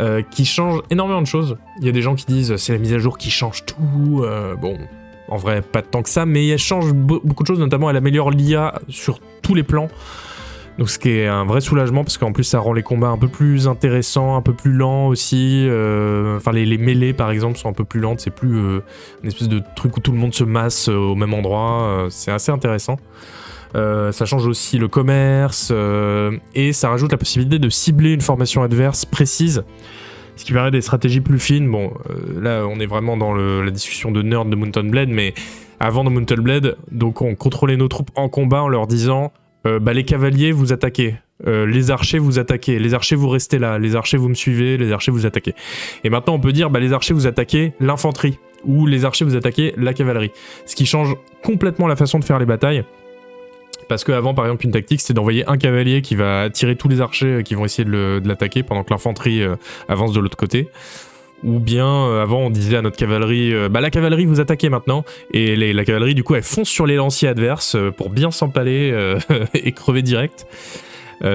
euh, 0.00 0.22
qui 0.30 0.44
change 0.44 0.80
énormément 0.90 1.22
de 1.22 1.26
choses. 1.26 1.56
Il 1.80 1.86
y 1.86 1.88
a 1.88 1.92
des 1.92 2.02
gens 2.02 2.14
qui 2.14 2.26
disent 2.26 2.56
c'est 2.56 2.72
la 2.72 2.78
mise 2.78 2.92
à 2.94 2.98
jour 2.98 3.18
qui 3.18 3.30
change 3.30 3.64
tout. 3.66 4.24
bon, 4.60 4.78
en 5.28 5.36
vrai, 5.36 5.62
pas 5.62 5.82
tant 5.82 6.02
que 6.02 6.08
ça, 6.08 6.26
mais 6.26 6.46
elle 6.48 6.58
change 6.58 6.92
be- 6.92 7.20
beaucoup 7.24 7.42
de 7.42 7.48
choses, 7.48 7.58
notamment 7.60 7.88
elle 7.90 7.96
améliore 7.96 8.30
l'IA 8.30 8.80
sur 8.88 9.20
tous 9.42 9.54
les 9.54 9.62
plans. 9.62 9.88
Donc 10.80 10.88
ce 10.88 10.98
qui 10.98 11.10
est 11.10 11.26
un 11.26 11.44
vrai 11.44 11.60
soulagement 11.60 12.04
parce 12.04 12.16
qu'en 12.16 12.32
plus 12.32 12.42
ça 12.42 12.58
rend 12.58 12.72
les 12.72 12.82
combats 12.82 13.10
un 13.10 13.18
peu 13.18 13.28
plus 13.28 13.68
intéressants, 13.68 14.34
un 14.34 14.40
peu 14.40 14.54
plus 14.54 14.72
lents 14.72 15.08
aussi. 15.08 15.66
euh, 15.68 16.38
Enfin 16.38 16.52
les, 16.52 16.78
mêlées 16.78 17.12
par 17.12 17.30
exemple 17.30 17.58
sont 17.58 17.68
un 17.68 17.74
peu 17.74 17.84
plus 17.84 18.00
lentes, 18.00 18.20
c'est 18.20 18.30
plus 18.30 18.56
euh, 18.56 18.80
une 19.22 19.28
espèce 19.28 19.50
de 19.50 19.62
truc 19.76 19.98
où 19.98 20.00
tout 20.00 20.10
le 20.10 20.16
monde 20.16 20.32
se 20.32 20.42
masse 20.42 20.88
euh, 20.88 20.94
au 20.94 21.14
même 21.16 21.34
endroit. 21.34 22.06
c'est 22.08 22.30
assez 22.30 22.50
intéressant. 22.50 22.96
Ça 23.74 24.24
change 24.24 24.46
aussi 24.46 24.78
le 24.78 24.88
commerce 24.88 25.70
et 26.54 26.72
ça 26.72 26.88
rajoute 26.88 27.12
la 27.12 27.18
possibilité 27.18 27.58
de 27.58 27.68
cibler 27.68 28.14
une 28.14 28.22
formation 28.22 28.62
adverse 28.62 29.04
précise, 29.04 29.64
ce 30.36 30.44
qui 30.46 30.54
permet 30.54 30.70
des 30.70 30.80
stratégies 30.80 31.20
plus 31.20 31.38
fines. 31.38 31.70
Bon, 31.70 31.92
là 32.40 32.64
on 32.66 32.80
est 32.80 32.86
vraiment 32.86 33.18
dans 33.18 33.34
la 33.34 33.70
discussion 33.70 34.12
de 34.12 34.22
nerd 34.22 34.48
de 34.48 34.56
Mountain 34.56 34.84
Blade, 34.84 35.10
mais 35.10 35.34
avant 35.78 36.04
de 36.04 36.08
Mountain 36.08 36.40
Blade, 36.40 36.78
donc 36.90 37.20
on 37.20 37.34
contrôlait 37.34 37.76
nos 37.76 37.88
troupes 37.88 38.10
en 38.14 38.30
combat 38.30 38.62
en 38.62 38.68
leur 38.68 38.86
disant 38.86 39.30
bah, 39.64 39.92
les 39.92 40.04
cavaliers 40.04 40.52
vous 40.52 40.72
attaquez, 40.72 41.16
euh, 41.46 41.66
les 41.66 41.90
archers 41.90 42.18
vous 42.18 42.38
attaquez, 42.38 42.78
les 42.78 42.94
archers 42.94 43.16
vous 43.16 43.28
restez 43.28 43.58
là, 43.58 43.78
les 43.78 43.96
archers 43.96 44.16
vous 44.16 44.28
me 44.28 44.34
suivez, 44.34 44.76
les 44.76 44.92
archers 44.92 45.12
vous 45.12 45.26
attaquez. 45.26 45.54
Et 46.04 46.10
maintenant 46.10 46.34
on 46.34 46.40
peut 46.40 46.52
dire 46.52 46.70
bah, 46.70 46.80
les 46.80 46.92
archers 46.92 47.14
vous 47.14 47.26
attaquez 47.26 47.72
l'infanterie 47.80 48.38
ou 48.64 48.86
les 48.86 49.04
archers 49.04 49.24
vous 49.24 49.36
attaquez 49.36 49.74
la 49.76 49.94
cavalerie, 49.94 50.32
ce 50.66 50.76
qui 50.76 50.86
change 50.86 51.14
complètement 51.42 51.86
la 51.86 51.96
façon 51.96 52.18
de 52.18 52.24
faire 52.24 52.38
les 52.38 52.46
batailles. 52.46 52.84
Parce 53.88 54.04
qu'avant, 54.04 54.34
par 54.34 54.44
exemple, 54.44 54.66
une 54.66 54.70
tactique, 54.70 55.00
c'était 55.00 55.14
d'envoyer 55.14 55.44
un 55.48 55.56
cavalier 55.56 56.00
qui 56.00 56.14
va 56.14 56.42
attirer 56.42 56.76
tous 56.76 56.86
les 56.86 57.00
archers 57.00 57.26
euh, 57.26 57.42
qui 57.42 57.56
vont 57.56 57.64
essayer 57.64 57.84
de 57.84 58.22
l'attaquer 58.24 58.62
pendant 58.62 58.84
que 58.84 58.90
l'infanterie 58.90 59.42
euh, 59.42 59.56
avance 59.88 60.12
de 60.12 60.20
l'autre 60.20 60.36
côté. 60.36 60.68
Ou 61.42 61.58
bien, 61.58 61.86
euh, 61.86 62.22
avant, 62.22 62.40
on 62.40 62.50
disait 62.50 62.76
à 62.76 62.82
notre 62.82 62.96
cavalerie, 62.96 63.54
euh, 63.54 63.68
bah 63.68 63.80
la 63.80 63.90
cavalerie 63.90 64.26
vous 64.26 64.40
attaquez 64.40 64.68
maintenant. 64.68 65.04
Et 65.32 65.56
la 65.72 65.84
cavalerie, 65.84 66.14
du 66.14 66.22
coup, 66.22 66.34
elle 66.34 66.42
fonce 66.42 66.68
sur 66.68 66.86
les 66.86 66.96
lanciers 66.96 67.28
adverses 67.28 67.76
euh, 67.76 67.90
pour 67.90 68.10
bien 68.10 68.30
s'empaler 68.30 68.94
et 69.54 69.72
crever 69.72 70.02
direct. 70.02 70.46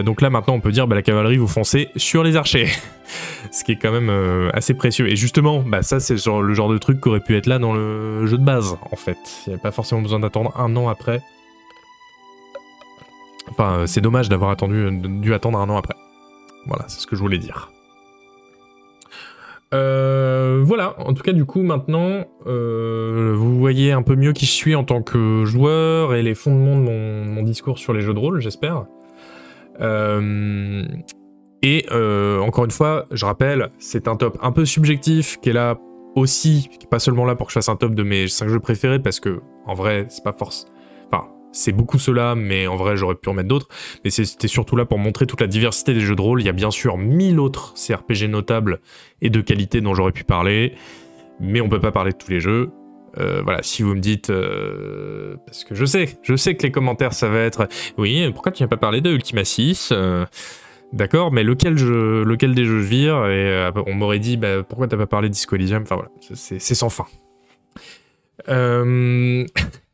Donc 0.03 0.21
là, 0.21 0.31
maintenant, 0.31 0.55
on 0.55 0.61
peut 0.61 0.71
dire, 0.71 0.87
bah 0.87 0.95
la 0.95 1.03
cavalerie 1.03 1.37
vous 1.37 1.47
foncez 1.47 1.89
sur 1.95 2.23
les 2.23 2.35
archers. 2.35 2.69
Ce 3.51 3.63
qui 3.63 3.73
est 3.73 3.75
quand 3.75 3.91
même 3.91 4.11
assez 4.51 4.73
précieux. 4.73 5.07
Et 5.07 5.15
justement, 5.15 5.61
bah 5.61 5.83
ça, 5.83 5.99
c'est 5.99 6.15
le 6.25 6.53
genre 6.55 6.69
de 6.69 6.77
truc 6.79 6.99
qui 6.99 7.07
aurait 7.07 7.19
pu 7.19 7.37
être 7.37 7.45
là 7.45 7.59
dans 7.59 7.73
le 7.73 8.25
jeu 8.25 8.39
de 8.39 8.43
base, 8.43 8.77
en 8.91 8.95
fait. 8.95 9.17
Il 9.45 9.51
n'y 9.51 9.55
a 9.55 9.59
pas 9.59 9.71
forcément 9.71 10.01
besoin 10.01 10.19
d'attendre 10.19 10.53
un 10.57 10.75
an 10.75 10.89
après. 10.89 11.21
Enfin, 13.51 13.83
c'est 13.85 14.01
dommage 14.01 14.27
d'avoir 14.27 14.55
dû 14.55 15.33
attendre 15.35 15.59
un 15.59 15.69
an 15.69 15.77
après. 15.77 15.95
Voilà, 16.65 16.85
c'est 16.87 16.99
ce 16.99 17.05
que 17.05 17.15
je 17.15 17.21
voulais 17.21 17.37
dire. 17.37 17.69
Euh, 19.75 20.61
voilà, 20.63 20.95
en 20.99 21.13
tout 21.13 21.23
cas, 21.23 21.33
du 21.33 21.45
coup, 21.45 21.61
maintenant, 21.61 22.25
euh, 22.47 23.33
vous 23.35 23.59
voyez 23.59 23.91
un 23.91 24.01
peu 24.01 24.15
mieux 24.15 24.33
qui 24.33 24.45
je 24.45 24.51
suis 24.51 24.75
en 24.75 24.83
tant 24.83 25.01
que 25.01 25.43
joueur 25.45 26.13
et 26.13 26.23
les 26.23 26.33
fondements 26.33 26.77
de 26.77 26.81
mon, 26.81 27.43
discours 27.43 27.77
sur 27.77 27.93
les 27.93 28.01
jeux 28.01 28.13
de 28.13 28.19
rôle, 28.19 28.39
j'espère. 28.41 28.85
Euh, 29.81 30.83
et 31.61 31.85
encore 31.91 32.65
une 32.65 32.71
fois, 32.71 33.05
je 33.11 33.25
rappelle, 33.25 33.69
c'est 33.79 34.07
un 34.07 34.15
top 34.15 34.37
un 34.41 34.51
peu 34.51 34.65
subjectif 34.65 35.39
qui 35.41 35.49
est 35.49 35.53
là 35.53 35.77
aussi, 36.15 36.69
qui 36.79 36.87
pas 36.87 36.99
seulement 36.99 37.25
là 37.25 37.35
pour 37.35 37.47
que 37.47 37.51
je 37.51 37.55
fasse 37.55 37.69
un 37.69 37.75
top 37.75 37.93
de 37.93 38.03
mes 38.03 38.27
5 38.27 38.47
jeux 38.47 38.59
préférés, 38.59 38.99
parce 38.99 39.19
que 39.19 39.41
en 39.65 39.73
vrai, 39.73 40.05
c'est 40.09 40.23
pas 40.23 40.31
force. 40.31 40.65
C'est 41.55 41.71
beaucoup 41.71 41.99
cela, 41.99 42.35
mais 42.35 42.67
en 42.67 42.75
vrai, 42.75 42.97
j'aurais 42.97 43.15
pu 43.15 43.29
en 43.29 43.33
mettre 43.33 43.47
d'autres. 43.47 43.69
Mais 44.03 44.09
c'était 44.09 44.49
surtout 44.49 44.75
là 44.75 44.85
pour 44.85 44.99
montrer 44.99 45.25
toute 45.25 45.39
la 45.39 45.47
diversité 45.47 45.93
des 45.93 46.01
jeux 46.01 46.15
de 46.15 46.21
rôle. 46.21 46.41
Il 46.41 46.45
y 46.45 46.49
a 46.49 46.53
bien 46.53 46.69
sûr 46.69 46.97
mille 46.97 47.39
autres 47.39 47.73
CRPG 47.75 48.27
notables 48.27 48.79
et 49.21 49.29
de 49.29 49.39
qualité 49.41 49.79
dont 49.79 49.95
j'aurais 49.95 50.11
pu 50.11 50.25
parler, 50.25 50.73
mais 51.39 51.61
on 51.61 51.69
peut 51.69 51.79
pas 51.79 51.93
parler 51.93 52.11
de 52.11 52.17
tous 52.17 52.29
les 52.29 52.41
jeux. 52.41 52.71
Euh, 53.17 53.41
voilà, 53.41 53.63
si 53.63 53.81
vous 53.81 53.95
me 53.95 54.01
dites, 54.01 54.29
euh, 54.29 55.37
parce 55.45 55.63
que 55.63 55.73
je 55.73 55.85
sais, 55.85 56.19
je 56.21 56.35
sais 56.35 56.55
que 56.55 56.63
les 56.63 56.71
commentaires 56.71 57.13
ça 57.13 57.29
va 57.29 57.39
être, 57.39 57.69
oui, 57.97 58.29
pourquoi 58.33 58.51
tu 58.51 58.61
n'as 58.61 58.67
pas 58.67 58.75
parlé 58.75 58.99
de 58.99 59.09
Ultima 59.09 59.45
6 59.45 59.89
Euh, 59.93 60.25
D'accord, 60.91 61.31
mais 61.31 61.43
lequel, 61.43 61.73
lequel 61.75 62.53
des 62.53 62.63
jeux 62.63 62.79
je 62.81 62.87
vire 62.87 63.25
Et 63.27 63.69
on 63.87 63.93
m'aurait 63.95 64.19
dit, 64.19 64.37
bah, 64.37 64.63
pourquoi 64.63 64.87
t'as 64.87 64.97
pas 64.97 65.07
parlé 65.07 65.29
de 65.29 65.33
Disco 65.33 65.55
Enfin 65.57 65.95
voilà, 65.95 66.09
c'est 66.19 66.59
sans 66.59 66.89
fin. 66.89 67.05
Euh, 68.49 69.45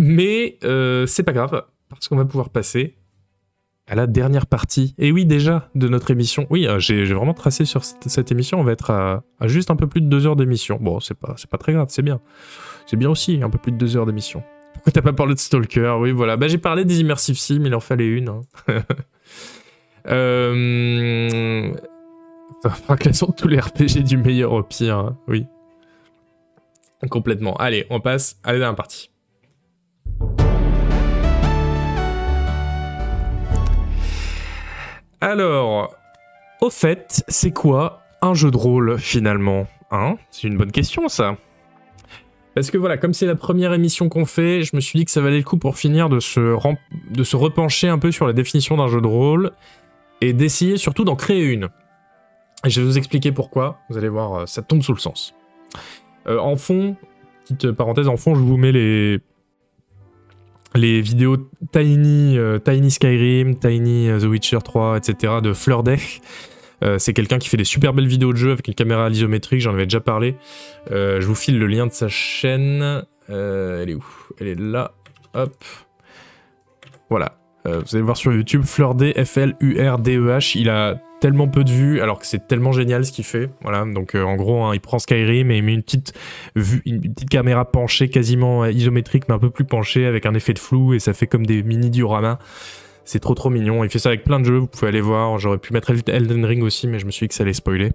mais 0.00 0.56
euh, 0.64 1.04
c'est 1.04 1.22
pas 1.22 1.34
grave, 1.34 1.62
parce 1.90 2.08
qu'on 2.08 2.16
va 2.16 2.24
pouvoir 2.24 2.48
passer 2.48 2.96
à 3.86 3.94
la 3.94 4.06
dernière 4.06 4.46
partie. 4.46 4.94
Et 4.96 5.12
oui, 5.12 5.26
déjà, 5.26 5.68
de 5.74 5.88
notre 5.88 6.10
émission. 6.10 6.46
Oui, 6.48 6.66
euh, 6.66 6.78
j'ai 6.78 7.04
vraiment 7.04 7.34
tracé 7.34 7.66
sur 7.66 7.84
cette, 7.84 8.32
émission. 8.32 8.58
On 8.58 8.64
va 8.64 8.72
être 8.72 8.90
à, 8.90 9.22
juste 9.42 9.70
un 9.70 9.76
peu 9.76 9.86
plus 9.86 10.00
de 10.00 10.06
deux 10.06 10.26
heures 10.26 10.36
d'émission. 10.36 10.78
Bon, 10.80 11.00
c'est 11.00 11.18
pas, 11.18 11.34
très 11.58 11.74
grave, 11.74 11.88
c'est 11.90 12.00
bien. 12.00 12.18
C'est 12.86 12.96
bien 12.96 13.10
aussi, 13.10 13.42
un 13.42 13.50
peu 13.50 13.58
plus 13.58 13.72
de 13.72 13.76
deux 13.76 13.98
heures 13.98 14.06
d'émission. 14.06 14.42
Pourquoi 14.72 14.90
t'as 14.90 15.02
pas 15.02 15.12
parlé 15.12 15.34
de 15.34 15.38
Stalker? 15.38 15.96
Oui, 16.00 16.12
voilà. 16.12 16.38
Bah, 16.38 16.48
j'ai 16.48 16.56
parlé 16.56 16.86
des 16.86 17.00
Immersive 17.00 17.36
Sim, 17.36 17.62
il 17.66 17.74
en 17.74 17.80
fallait 17.80 18.06
une. 18.06 18.30
hein. 18.30 18.40
euh... 20.06 21.74
Tous 23.36 23.48
les 23.48 23.60
RPG 23.60 24.02
du 24.02 24.16
meilleur 24.16 24.52
au 24.52 24.62
pire. 24.62 24.96
hein. 24.96 25.18
Oui. 25.28 25.46
Complètement. 27.10 27.54
Allez, 27.58 27.86
on 27.90 28.00
passe 28.00 28.38
à 28.44 28.52
la 28.52 28.60
dernière 28.60 28.76
partie. 28.76 29.10
Alors, 35.20 35.94
au 36.60 36.70
fait, 36.70 37.24
c'est 37.28 37.50
quoi 37.50 38.02
un 38.22 38.34
jeu 38.34 38.50
de 38.50 38.56
rôle 38.56 38.98
finalement 38.98 39.66
Hein? 39.90 40.16
C'est 40.30 40.46
une 40.46 40.56
bonne 40.56 40.72
question 40.72 41.08
ça. 41.08 41.36
Parce 42.54 42.70
que 42.70 42.78
voilà, 42.78 42.96
comme 42.96 43.12
c'est 43.12 43.26
la 43.26 43.36
première 43.36 43.72
émission 43.72 44.08
qu'on 44.08 44.24
fait, 44.24 44.62
je 44.62 44.74
me 44.74 44.80
suis 44.80 44.98
dit 44.98 45.04
que 45.04 45.10
ça 45.10 45.20
valait 45.20 45.38
le 45.38 45.44
coup 45.44 45.56
pour 45.56 45.76
finir 45.76 46.08
de 46.08 46.20
se, 46.20 46.56
de 47.10 47.24
se 47.24 47.36
repencher 47.36 47.88
un 47.88 47.98
peu 47.98 48.10
sur 48.10 48.26
la 48.26 48.32
définition 48.32 48.76
d'un 48.76 48.88
jeu 48.88 49.00
de 49.00 49.06
rôle 49.06 49.52
et 50.20 50.32
d'essayer 50.32 50.76
surtout 50.76 51.04
d'en 51.04 51.16
créer 51.16 51.44
une. 51.44 51.68
Et 52.64 52.70
je 52.70 52.80
vais 52.80 52.86
vous 52.86 52.98
expliquer 52.98 53.32
pourquoi, 53.32 53.78
vous 53.88 53.96
allez 53.96 54.08
voir, 54.08 54.34
euh, 54.34 54.46
ça 54.46 54.62
tombe 54.62 54.82
sous 54.82 54.92
le 54.92 54.98
sens. 54.98 55.34
Euh, 56.26 56.38
en 56.38 56.56
fond, 56.56 56.96
petite 57.42 57.72
parenthèse, 57.72 58.08
en 58.08 58.16
fond, 58.16 58.34
je 58.34 58.40
vous 58.40 58.56
mets 58.56 58.72
les, 58.72 59.20
les 60.74 61.00
vidéos 61.00 61.36
Tiny, 61.72 62.38
euh, 62.38 62.58
Tiny 62.58 62.90
Skyrim, 62.90 63.56
Tiny 63.56 64.08
The 64.20 64.24
Witcher 64.24 64.58
3, 64.64 64.98
etc. 64.98 65.34
de 65.42 65.52
Fleur 65.52 65.82
Deck. 65.82 66.22
c'est 66.98 67.12
quelqu'un 67.12 67.38
qui 67.38 67.50
fait 67.50 67.58
des 67.58 67.64
super 67.64 67.92
belles 67.92 68.06
vidéos 68.06 68.32
de 68.32 68.38
jeu 68.38 68.52
avec 68.52 68.66
une 68.66 68.74
caméra 68.74 69.04
à 69.04 69.08
l'isométrique, 69.10 69.60
j'en 69.60 69.74
avais 69.74 69.84
déjà 69.84 70.00
parlé. 70.00 70.36
je 70.90 71.24
vous 71.26 71.34
file 71.34 71.58
le 71.58 71.66
lien 71.66 71.86
de 71.86 71.92
sa 71.92 72.08
chaîne. 72.08 73.04
elle 73.28 73.90
est 73.90 73.94
où? 73.94 74.04
Elle 74.40 74.46
est 74.48 74.58
là. 74.58 74.92
Hop. 75.34 75.62
Voilà. 77.10 77.36
vous 77.66 77.94
allez 77.94 78.02
voir 78.02 78.16
sur 78.16 78.32
YouTube, 78.32 78.62
Fleur 78.64 78.94
D, 78.94 79.12
F-L-U-R-D-E-H. 79.12 80.58
Il 80.58 80.70
a 80.70 81.02
tellement 81.20 81.46
peu 81.46 81.62
de 81.62 81.70
vues, 81.70 82.00
alors 82.00 82.18
que 82.18 82.26
c'est 82.26 82.48
tellement 82.48 82.72
génial 82.72 83.04
ce 83.04 83.12
qu'il 83.12 83.24
fait. 83.24 83.50
Voilà, 83.60 83.84
donc 83.84 84.14
euh, 84.14 84.24
en 84.24 84.36
gros, 84.36 84.64
hein, 84.64 84.74
il 84.74 84.80
prend 84.80 84.98
Skyrim 84.98 85.50
et 85.50 85.58
il 85.58 85.62
met 85.62 85.74
une 85.74 85.82
petite, 85.82 86.14
vue, 86.56 86.82
une 86.86 87.00
petite 87.00 87.28
caméra 87.28 87.70
penchée, 87.70 88.08
quasiment 88.08 88.64
euh, 88.64 88.72
isométrique, 88.72 89.24
mais 89.28 89.34
un 89.34 89.38
peu 89.38 89.50
plus 89.50 89.64
penchée, 89.64 90.06
avec 90.06 90.26
un 90.26 90.34
effet 90.34 90.54
de 90.54 90.58
flou, 90.58 90.94
et 90.94 90.98
ça 90.98 91.12
fait 91.12 91.26
comme 91.26 91.46
des 91.46 91.62
mini 91.62 91.90
dioramas. 91.90 92.38
C'est 93.04 93.20
trop 93.20 93.34
trop 93.34 93.50
mignon. 93.50 93.84
Il 93.84 93.90
fait 93.90 93.98
ça 93.98 94.08
avec 94.08 94.24
plein 94.24 94.40
de 94.40 94.44
jeux, 94.44 94.58
vous 94.58 94.66
pouvez 94.66 94.88
aller 94.88 95.00
voir. 95.00 95.38
J'aurais 95.38 95.58
pu 95.58 95.72
mettre 95.72 95.92
Elden 96.06 96.44
Ring 96.44 96.62
aussi, 96.62 96.86
mais 96.86 96.98
je 96.98 97.06
me 97.06 97.10
suis 97.10 97.24
dit 97.24 97.28
que 97.28 97.34
ça 97.34 97.42
allait 97.42 97.52
spoiler. 97.52 97.92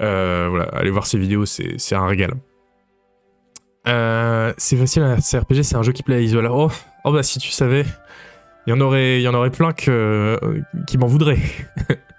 Euh, 0.00 0.46
voilà, 0.48 0.64
allez 0.72 0.90
voir 0.90 1.06
ses 1.06 1.18
vidéos, 1.18 1.46
c'est 1.46 1.94
un 1.94 2.06
régal. 2.06 2.32
c'est 3.86 4.76
facile, 4.76 5.02
un 5.02 5.16
RPG, 5.16 5.62
c'est 5.62 5.76
un 5.76 5.82
jeu 5.82 5.92
qui 5.92 6.02
plaît 6.02 6.16
à 6.16 6.20
Isola. 6.20 6.52
Oh, 6.52 6.70
oh 7.04 7.12
bah 7.12 7.22
si 7.22 7.38
tu 7.38 7.50
savais, 7.50 7.84
il 8.66 8.70
y 8.70 8.72
en 8.72 8.80
aurait, 8.80 9.20
il 9.20 9.22
y 9.22 9.28
en 9.28 9.34
aurait 9.34 9.50
plein 9.50 9.72
que, 9.72 10.38
qui 10.86 10.98
m'en 10.98 11.06
voudraient. 11.06 11.38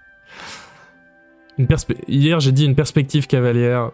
Hier, 2.08 2.40
j'ai 2.40 2.52
dit 2.52 2.64
une 2.64 2.74
perspective 2.74 3.26
cavalière. 3.26 3.90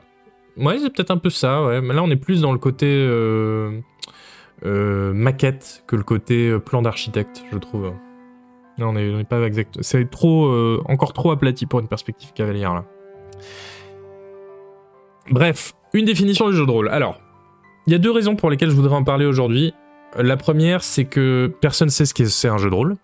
Ouais, 0.56 0.78
c'est 0.78 0.92
peut-être 0.92 1.10
un 1.10 1.18
peu 1.18 1.30
ça, 1.30 1.64
ouais. 1.64 1.80
Mais 1.80 1.94
là, 1.94 2.02
on 2.02 2.10
est 2.10 2.16
plus 2.16 2.40
dans 2.40 2.52
le 2.52 2.58
côté 2.58 2.86
euh, 2.86 3.80
euh, 4.64 5.12
maquette 5.12 5.84
que 5.86 5.96
le 5.96 6.02
côté 6.02 6.48
euh, 6.48 6.58
plan 6.58 6.82
d'architecte, 6.82 7.44
je 7.52 7.58
trouve. 7.58 7.92
Non, 8.78 8.88
on 8.88 8.92
n'est 8.92 9.24
pas 9.24 9.40
exact. 9.42 9.78
C'est 9.80 10.08
trop, 10.08 10.52
encore 10.84 11.12
trop 11.12 11.32
aplati 11.32 11.66
pour 11.66 11.80
une 11.80 11.88
perspective 11.88 12.32
cavalière, 12.32 12.74
là. 12.74 12.84
Bref, 15.30 15.74
une 15.92 16.04
définition 16.04 16.48
du 16.48 16.56
jeu 16.56 16.64
de 16.64 16.70
rôle. 16.70 16.88
Alors, 16.88 17.20
il 17.86 17.92
y 17.92 17.96
a 17.96 17.98
deux 17.98 18.10
raisons 18.10 18.36
pour 18.36 18.50
lesquelles 18.50 18.70
je 18.70 18.76
voudrais 18.76 18.94
en 18.94 19.02
parler 19.02 19.26
aujourd'hui. 19.26 19.74
La 20.16 20.36
première, 20.36 20.82
c'est 20.82 21.04
que 21.04 21.52
personne 21.60 21.88
ne 21.88 21.92
sait 21.92 22.06
ce 22.06 22.14
que 22.14 22.24
c'est 22.24 22.48
un 22.48 22.56
jeu 22.56 22.70
de 22.70 22.74
rôle. 22.74 22.96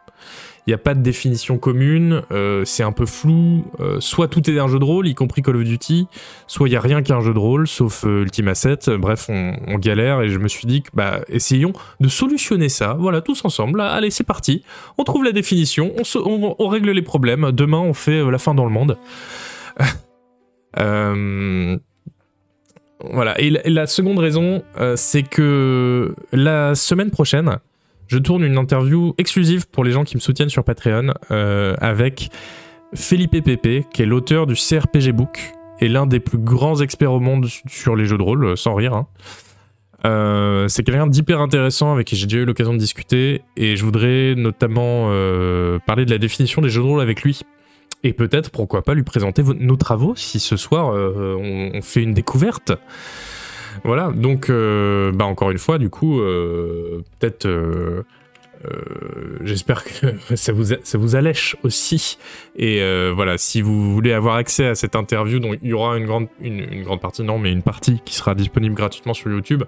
Il 0.67 0.71
n'y 0.71 0.75
a 0.75 0.79
pas 0.79 0.95
de 0.95 1.03
définition 1.03 1.59
commune, 1.59 2.23
euh, 2.33 2.65
c'est 2.65 2.83
un 2.83 2.93
peu 2.93 3.05
flou. 3.05 3.67
Euh, 3.81 4.01
soit 4.01 4.29
tout 4.29 4.51
est 4.51 4.59
un 4.59 4.67
jeu 4.67 4.79
de 4.79 4.85
rôle, 4.85 5.07
y 5.07 5.15
compris 5.15 5.43
Call 5.43 5.57
of 5.57 5.65
Duty, 5.65 6.07
soit 6.47 6.69
il 6.69 6.71
n'y 6.71 6.77
a 6.77 6.81
rien 6.81 7.03
qu'un 7.03 7.21
jeu 7.21 7.35
de 7.35 7.39
rôle, 7.39 7.69
sauf 7.69 8.05
euh, 8.07 8.23
Ultima 8.23 8.55
7. 8.55 8.89
Bref, 8.91 9.27
on, 9.29 9.77
galère 9.77 10.23
et 10.23 10.31
je 10.31 10.39
me 10.39 10.49
suis 10.49 10.67
dit 10.67 10.81
que, 10.81 10.89
bah, 10.95 11.21
essayons 11.29 11.75
de 12.01 12.09
solutionner 12.09 12.71
ça. 12.71 12.97
Voilà, 12.99 13.21
tous 13.21 13.45
ensemble. 13.45 13.83
allez, 13.83 14.09
c'est 14.09 14.25
parti. 14.25 14.63
On 14.97 15.05
trouve 15.05 15.25
la 15.25 15.33
définition, 15.33 15.93
on, 15.99 16.57
on, 16.59 16.69
règle 16.69 16.93
les 16.93 17.03
problèmes. 17.03 17.53
Demain, 17.53 17.81
on 17.81 17.93
fait 17.93 18.25
la 18.31 18.39
fin 18.39 18.55
dans 18.55 18.65
le 18.65 18.71
monde. 18.71 18.97
Voilà, 23.13 23.39
et 23.39 23.51
la 23.51 23.87
seconde 23.87 24.19
raison, 24.19 24.63
c'est 24.97 25.25
que 25.25 26.15
la 26.33 26.75
semaine 26.75 27.11
prochaine, 27.11 27.59
je 28.09 28.19
tourne 28.19 28.45
une 28.45 28.59
interview 28.59 29.15
exclusive 29.19 29.67
pour 29.69 29.85
les 29.85 29.93
gens 29.93 30.05
qui 30.05 30.17
me 30.17 30.21
soutiennent 30.21 30.49
sur 30.49 30.65
Patreon 30.65 31.15
euh, 31.31 31.75
avec 31.81 32.31
Felipe 32.95 33.43
Pepe, 33.43 33.87
qui 33.93 34.03
est 34.03 34.07
l'auteur 34.07 34.47
du 34.47 34.55
CRPG 34.55 35.13
Book 35.13 35.53
et 35.81 35.89
l'un 35.89 36.07
des 36.07 36.21
plus 36.21 36.39
grands 36.39 36.81
experts 36.81 37.13
au 37.13 37.21
monde 37.21 37.47
sur 37.67 37.97
les 37.97 38.05
jeux 38.05 38.19
de 38.19 38.23
rôle, 38.23 38.45
euh, 38.45 38.57
sans 38.57 38.75
rire. 38.75 38.95
Hein. 38.95 39.07
Euh, 40.07 40.69
c'est 40.69 40.83
quelqu'un 40.83 41.07
d'hyper 41.07 41.41
intéressant 41.41 41.93
avec 41.93 42.07
qui 42.07 42.17
j'ai 42.17 42.27
déjà 42.27 42.43
eu 42.43 42.45
l'occasion 42.45 42.75
de 42.75 42.79
discuter 42.79 43.41
et 43.57 43.75
je 43.75 43.85
voudrais 43.85 44.35
notamment 44.35 45.05
parler 45.87 46.05
de 46.05 46.11
la 46.11 46.19
définition 46.19 46.61
des 46.61 46.69
jeux 46.69 46.83
de 46.83 46.87
rôle 46.87 47.01
avec 47.01 47.23
lui. 47.23 47.41
Et 48.03 48.13
peut-être, 48.13 48.51
pourquoi 48.51 48.83
pas, 48.83 48.93
lui 48.93 49.03
présenter 49.03 49.43
nos 49.43 49.77
travaux 49.77 50.15
si 50.15 50.41
ce 50.41 50.59
soir 50.59 50.89
on, 50.89 51.81
fait 51.81 52.03
une 52.03 52.13
découverte. 52.13 52.73
Voilà, 53.83 54.13
donc, 54.15 54.51
euh, 54.51 55.13
bah 55.13 55.25
encore 55.25 55.51
une 55.51 55.59
fois, 55.59 55.79
du 55.79 55.91
coup, 55.91 56.21
euh, 56.21 57.03
peut-être. 57.19 57.47
Euh, 57.47 58.03
j'espère 59.43 59.85
que 59.85 60.15
ça 60.37 60.53
vous, 60.53 60.65
ça 60.83 60.99
vous 60.99 61.17
allèche 61.17 61.57
aussi. 61.65 62.19
Et 62.57 62.81
voilà, 63.15 63.37
si 63.39 63.61
vous 63.61 63.93
voulez 63.93 64.13
avoir 64.13 64.37
accès 64.37 64.67
à 64.67 64.75
cette 64.75 64.97
interview, 64.97 65.41
il 65.63 65.69
y 65.69 65.73
aura 65.73 65.97
une 65.99 66.07
grande, 66.07 66.29
une, 66.41 66.83
grande 66.83 67.01
partie, 67.01 67.23
non, 67.23 67.39
mais 67.39 67.53
une 67.53 67.63
partie 67.63 68.01
qui 68.05 68.15
sera 68.15 68.35
disponible 68.35 68.75
gratuitement 68.75 69.15
sur 69.15 69.31
YouTube. 69.31 69.65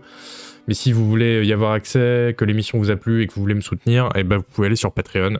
Mais 0.69 0.75
si 0.75 0.93
vous 0.93 1.09
voulez 1.09 1.45
y 1.47 1.53
avoir 1.53 1.73
accès, 1.73 2.35
que 2.37 2.45
l'émission 2.45 2.79
vous 2.79 2.91
a 2.91 2.97
plu 2.97 3.23
et 3.23 3.27
que 3.27 3.35
vous 3.35 3.41
voulez 3.41 3.55
me 3.55 3.61
soutenir, 3.61 4.07
et 4.17 4.21
eh 4.21 4.25
ben 4.25 4.39
vous 4.39 4.43
pouvez 4.43 4.67
aller 4.67 4.77
sur 4.77 4.93
Patreon 4.93 5.39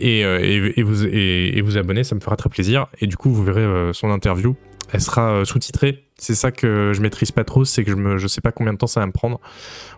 et, 0.00 0.20
et, 0.20 0.82
vous, 0.82 1.04
et, 1.04 1.60
vous 1.60 1.76
abonner, 1.76 2.04
ça 2.04 2.14
me 2.14 2.20
fera 2.20 2.36
très 2.36 2.48
plaisir. 2.48 2.86
Et 3.00 3.06
du 3.06 3.16
coup, 3.16 3.30
vous 3.30 3.44
verrez 3.44 3.92
son 3.92 4.10
interview 4.10 4.56
elle 4.92 5.00
sera 5.00 5.44
sous-titrée. 5.44 6.05
C'est 6.18 6.34
ça 6.34 6.50
que 6.50 6.92
je 6.94 7.00
maîtrise 7.02 7.30
pas 7.30 7.44
trop, 7.44 7.64
c'est 7.64 7.84
que 7.84 7.90
je, 7.90 7.96
me, 7.96 8.18
sais 8.26 8.40
pas 8.40 8.52
combien 8.52 8.72
de 8.72 8.78
temps 8.78 8.86
ça 8.86 9.00
va 9.00 9.06
me 9.06 9.12
prendre. 9.12 9.40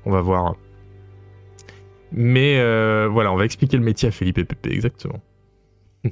On 0.04 0.10
va 0.10 0.20
voir. 0.20 0.56
Mais 2.10 2.58
euh, 2.58 3.08
voilà, 3.10 3.32
on 3.32 3.36
va 3.36 3.44
expliquer 3.44 3.76
le 3.76 3.84
métier 3.84 4.08
à 4.08 4.10
Philippe 4.10 4.38
et 4.38 4.44
Pépé, 4.44 4.70
exactement. 4.72 5.20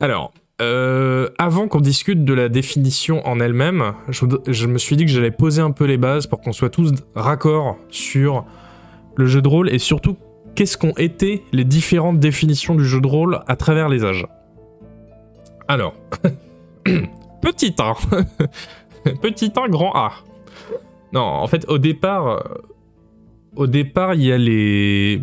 Alors, 0.00 0.32
euh, 0.62 1.28
avant 1.38 1.68
qu'on 1.68 1.80
discute 1.80 2.24
de 2.24 2.34
la 2.34 2.48
définition 2.48 3.26
en 3.26 3.40
elle-même, 3.40 3.94
je, 4.08 4.66
me 4.66 4.78
suis 4.78 4.96
dit 4.96 5.04
que 5.04 5.10
j'allais 5.10 5.30
poser 5.30 5.60
un 5.60 5.72
peu 5.72 5.84
les 5.84 5.96
bases 5.96 6.26
pour 6.26 6.40
qu'on 6.40 6.52
soit 6.52 6.70
tous 6.70 6.92
raccords 7.14 7.76
sur 7.88 8.44
le 9.16 9.26
jeu 9.26 9.42
de 9.42 9.48
rôle 9.48 9.70
et 9.70 9.78
surtout 9.78 10.16
qu'est-ce 10.54 10.78
qu'ont 10.78 10.94
été 10.96 11.42
les 11.52 11.64
différentes 11.64 12.20
définitions 12.20 12.74
du 12.74 12.84
jeu 12.84 13.00
de 13.00 13.06
rôle 13.06 13.40
à 13.48 13.56
travers 13.56 13.88
les 13.88 14.04
âges. 14.04 14.26
Alors, 15.68 15.94
petit 17.42 17.74
1. 17.78 17.94
petit 19.20 19.52
1, 19.54 19.68
grand 19.68 19.92
A. 19.94 20.12
Non, 21.12 21.20
en 21.20 21.46
fait, 21.46 21.68
au 21.68 21.76
départ, 21.76 22.26
euh, 22.28 22.38
au 23.56 23.66
départ, 23.66 24.14
il 24.14 24.22
y 24.22 24.32
a 24.32 24.38
les, 24.38 25.20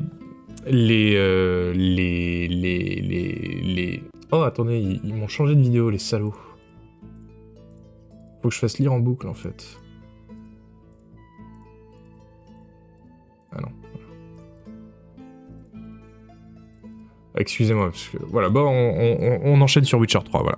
les, 0.67 1.15
euh, 1.15 1.73
les, 1.73 2.47
les, 2.47 3.01
les, 3.01 3.61
les, 3.63 4.03
Oh, 4.31 4.43
attendez, 4.43 4.99
ils, 5.03 5.15
m'ont 5.15 5.27
changé 5.27 5.55
de 5.55 5.61
vidéo, 5.61 5.89
les 5.89 5.97
salauds. 5.97 6.35
Faut 8.41 8.49
que 8.49 8.53
je 8.53 8.59
fasse 8.59 8.77
lire 8.77 8.93
en 8.93 8.99
boucle, 8.99 9.27
en 9.27 9.33
fait. 9.33 9.79
Ah 13.51 13.61
non. 13.61 13.71
Excusez-moi, 17.35 17.89
parce 17.89 18.09
que 18.09 18.17
voilà, 18.27 18.49
bon, 18.49 18.61
on, 18.61 19.39
on, 19.43 19.61
enchaîne 19.61 19.85
sur 19.85 19.97
Witcher 19.97 20.19
3, 20.23 20.41
voilà. 20.43 20.57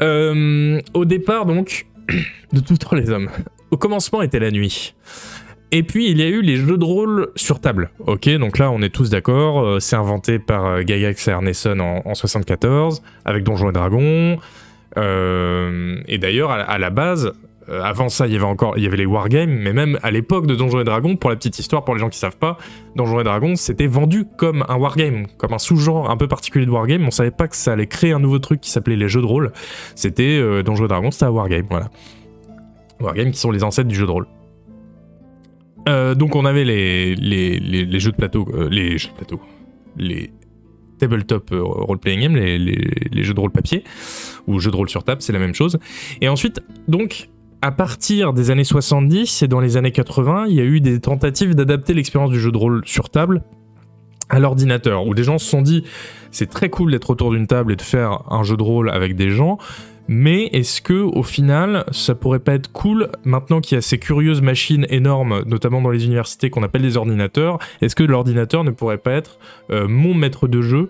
Euh, 0.00 0.80
au 0.94 1.04
départ, 1.04 1.46
donc, 1.46 1.86
de 2.52 2.60
tous 2.60 2.94
les 2.94 3.10
hommes, 3.10 3.30
au 3.70 3.76
commencement 3.76 4.22
était 4.22 4.38
la 4.38 4.50
nuit. 4.50 4.94
Et 5.72 5.82
puis 5.82 6.10
il 6.10 6.18
y 6.18 6.22
a 6.22 6.28
eu 6.28 6.42
les 6.42 6.56
jeux 6.56 6.78
de 6.78 6.84
rôle 6.84 7.28
sur 7.34 7.60
table. 7.60 7.90
Ok, 8.06 8.28
donc 8.38 8.58
là 8.58 8.70
on 8.70 8.80
est 8.82 8.94
tous 8.94 9.10
d'accord. 9.10 9.64
Euh, 9.64 9.80
c'est 9.80 9.96
inventé 9.96 10.38
par 10.38 10.64
euh, 10.64 10.82
Gygax 10.86 11.26
et 11.26 11.32
Arneson 11.32 11.80
en, 11.80 12.02
en 12.04 12.14
74 12.14 13.02
avec 13.24 13.42
Donjons 13.42 13.70
et 13.70 13.72
Dragons. 13.72 14.38
et 14.96 16.18
d'ailleurs 16.18 16.52
à, 16.52 16.78
la 16.78 16.90
base, 16.90 17.32
euh, 17.68 17.82
avant 17.82 18.08
ça, 18.08 18.26
il 18.26 18.32
y 18.32 18.36
avait 18.36 18.44
encore, 18.44 18.74
il 18.76 18.84
y 18.84 18.86
avait 18.86 18.96
les 18.96 19.06
wargames, 19.06 19.50
mais 19.50 19.72
même 19.72 19.98
à 20.02 20.10
l'époque 20.10 20.46
de 20.46 20.54
Donjons 20.54 20.80
et 20.80 20.84
Dragons, 20.84 21.16
pour 21.16 21.30
la 21.30 21.36
petite 21.36 21.58
histoire, 21.58 21.84
pour 21.84 21.94
les 21.94 22.00
gens 22.00 22.08
qui 22.08 22.18
savent 22.18 22.36
pas, 22.36 22.58
Donjons 22.94 23.20
et 23.20 23.24
Dragons, 23.24 23.56
c'était 23.56 23.88
vendu 23.88 24.24
comme 24.36 24.64
un 24.68 24.76
wargame, 24.76 25.26
comme 25.36 25.52
un 25.52 25.58
sous-genre 25.58 26.10
un 26.10 26.16
peu 26.16 26.28
particulier 26.28 26.66
de 26.66 26.70
wargame. 26.70 27.04
On 27.04 27.10
savait 27.10 27.32
pas 27.32 27.48
que 27.48 27.56
ça 27.56 27.72
allait 27.72 27.88
créer 27.88 28.12
un 28.12 28.20
nouveau 28.20 28.38
truc 28.38 28.60
qui 28.60 28.70
s'appelait 28.70 28.96
les 28.96 29.08
jeux 29.08 29.20
de 29.20 29.26
rôle. 29.26 29.52
C'était 29.96 30.38
euh, 30.38 30.62
Donjons 30.62 30.84
et 30.84 30.88
Dragons, 30.88 31.10
c'était 31.10 31.24
un 31.24 31.30
wargame, 31.30 31.66
voilà. 31.68 31.90
Wargames 33.00 33.32
qui 33.32 33.38
sont 33.38 33.50
les 33.50 33.64
ancêtres 33.64 33.88
du 33.88 33.96
jeu 33.96 34.06
de 34.06 34.12
rôle. 34.12 34.28
Euh, 35.88 36.14
donc 36.14 36.34
on 36.34 36.44
avait 36.44 36.64
les, 36.64 37.14
les, 37.14 38.00
jeux 38.00 38.10
de 38.10 38.16
plateau, 38.16 38.46
les 38.70 38.98
jeux 38.98 39.10
de 39.10 39.14
plateau, 39.14 39.40
les 39.96 40.30
tabletop 40.98 41.50
role-playing 41.52 42.20
game, 42.22 42.36
les, 42.36 42.58
les, 42.58 43.22
jeux 43.22 43.34
de 43.34 43.40
rôle 43.40 43.50
papier, 43.50 43.84
ou 44.46 44.58
jeux 44.58 44.70
de 44.70 44.76
rôle 44.76 44.88
sur 44.88 45.04
table, 45.04 45.20
c'est 45.20 45.32
la 45.32 45.38
même 45.38 45.54
chose. 45.54 45.78
Et 46.22 46.28
ensuite, 46.28 46.60
donc, 46.88 47.28
à 47.66 47.72
partir 47.72 48.32
des 48.32 48.52
années 48.52 48.62
70 48.62 49.42
et 49.42 49.48
dans 49.48 49.58
les 49.58 49.76
années 49.76 49.90
80, 49.90 50.46
il 50.48 50.54
y 50.54 50.60
a 50.60 50.62
eu 50.62 50.80
des 50.80 51.00
tentatives 51.00 51.56
d'adapter 51.56 51.94
l'expérience 51.94 52.30
du 52.30 52.38
jeu 52.38 52.52
de 52.52 52.56
rôle 52.56 52.82
sur 52.86 53.10
table 53.10 53.42
à 54.28 54.38
l'ordinateur, 54.38 55.04
où 55.04 55.14
des 55.14 55.24
gens 55.24 55.38
se 55.38 55.50
sont 55.50 55.62
dit 55.62 55.82
c'est 56.30 56.48
très 56.48 56.70
cool 56.70 56.92
d'être 56.92 57.10
autour 57.10 57.32
d'une 57.32 57.48
table 57.48 57.72
et 57.72 57.76
de 57.76 57.82
faire 57.82 58.22
un 58.30 58.44
jeu 58.44 58.56
de 58.56 58.62
rôle 58.62 58.88
avec 58.88 59.16
des 59.16 59.30
gens, 59.30 59.58
mais 60.06 60.44
est-ce 60.52 60.80
que 60.80 60.92
au 60.92 61.24
final, 61.24 61.84
ça 61.90 62.14
pourrait 62.14 62.38
pas 62.38 62.54
être 62.54 62.70
cool 62.70 63.08
maintenant 63.24 63.60
qu'il 63.60 63.74
y 63.74 63.78
a 63.78 63.82
ces 63.82 63.98
curieuses 63.98 64.42
machines 64.42 64.86
énormes, 64.88 65.42
notamment 65.46 65.82
dans 65.82 65.90
les 65.90 66.04
universités 66.04 66.50
qu'on 66.50 66.62
appelle 66.62 66.82
des 66.82 66.96
ordinateurs, 66.96 67.58
est-ce 67.80 67.96
que 67.96 68.04
l'ordinateur 68.04 68.62
ne 68.62 68.70
pourrait 68.70 68.98
pas 68.98 69.12
être 69.12 69.40
euh, 69.70 69.88
mon 69.88 70.14
maître 70.14 70.46
de 70.46 70.62
jeu 70.62 70.88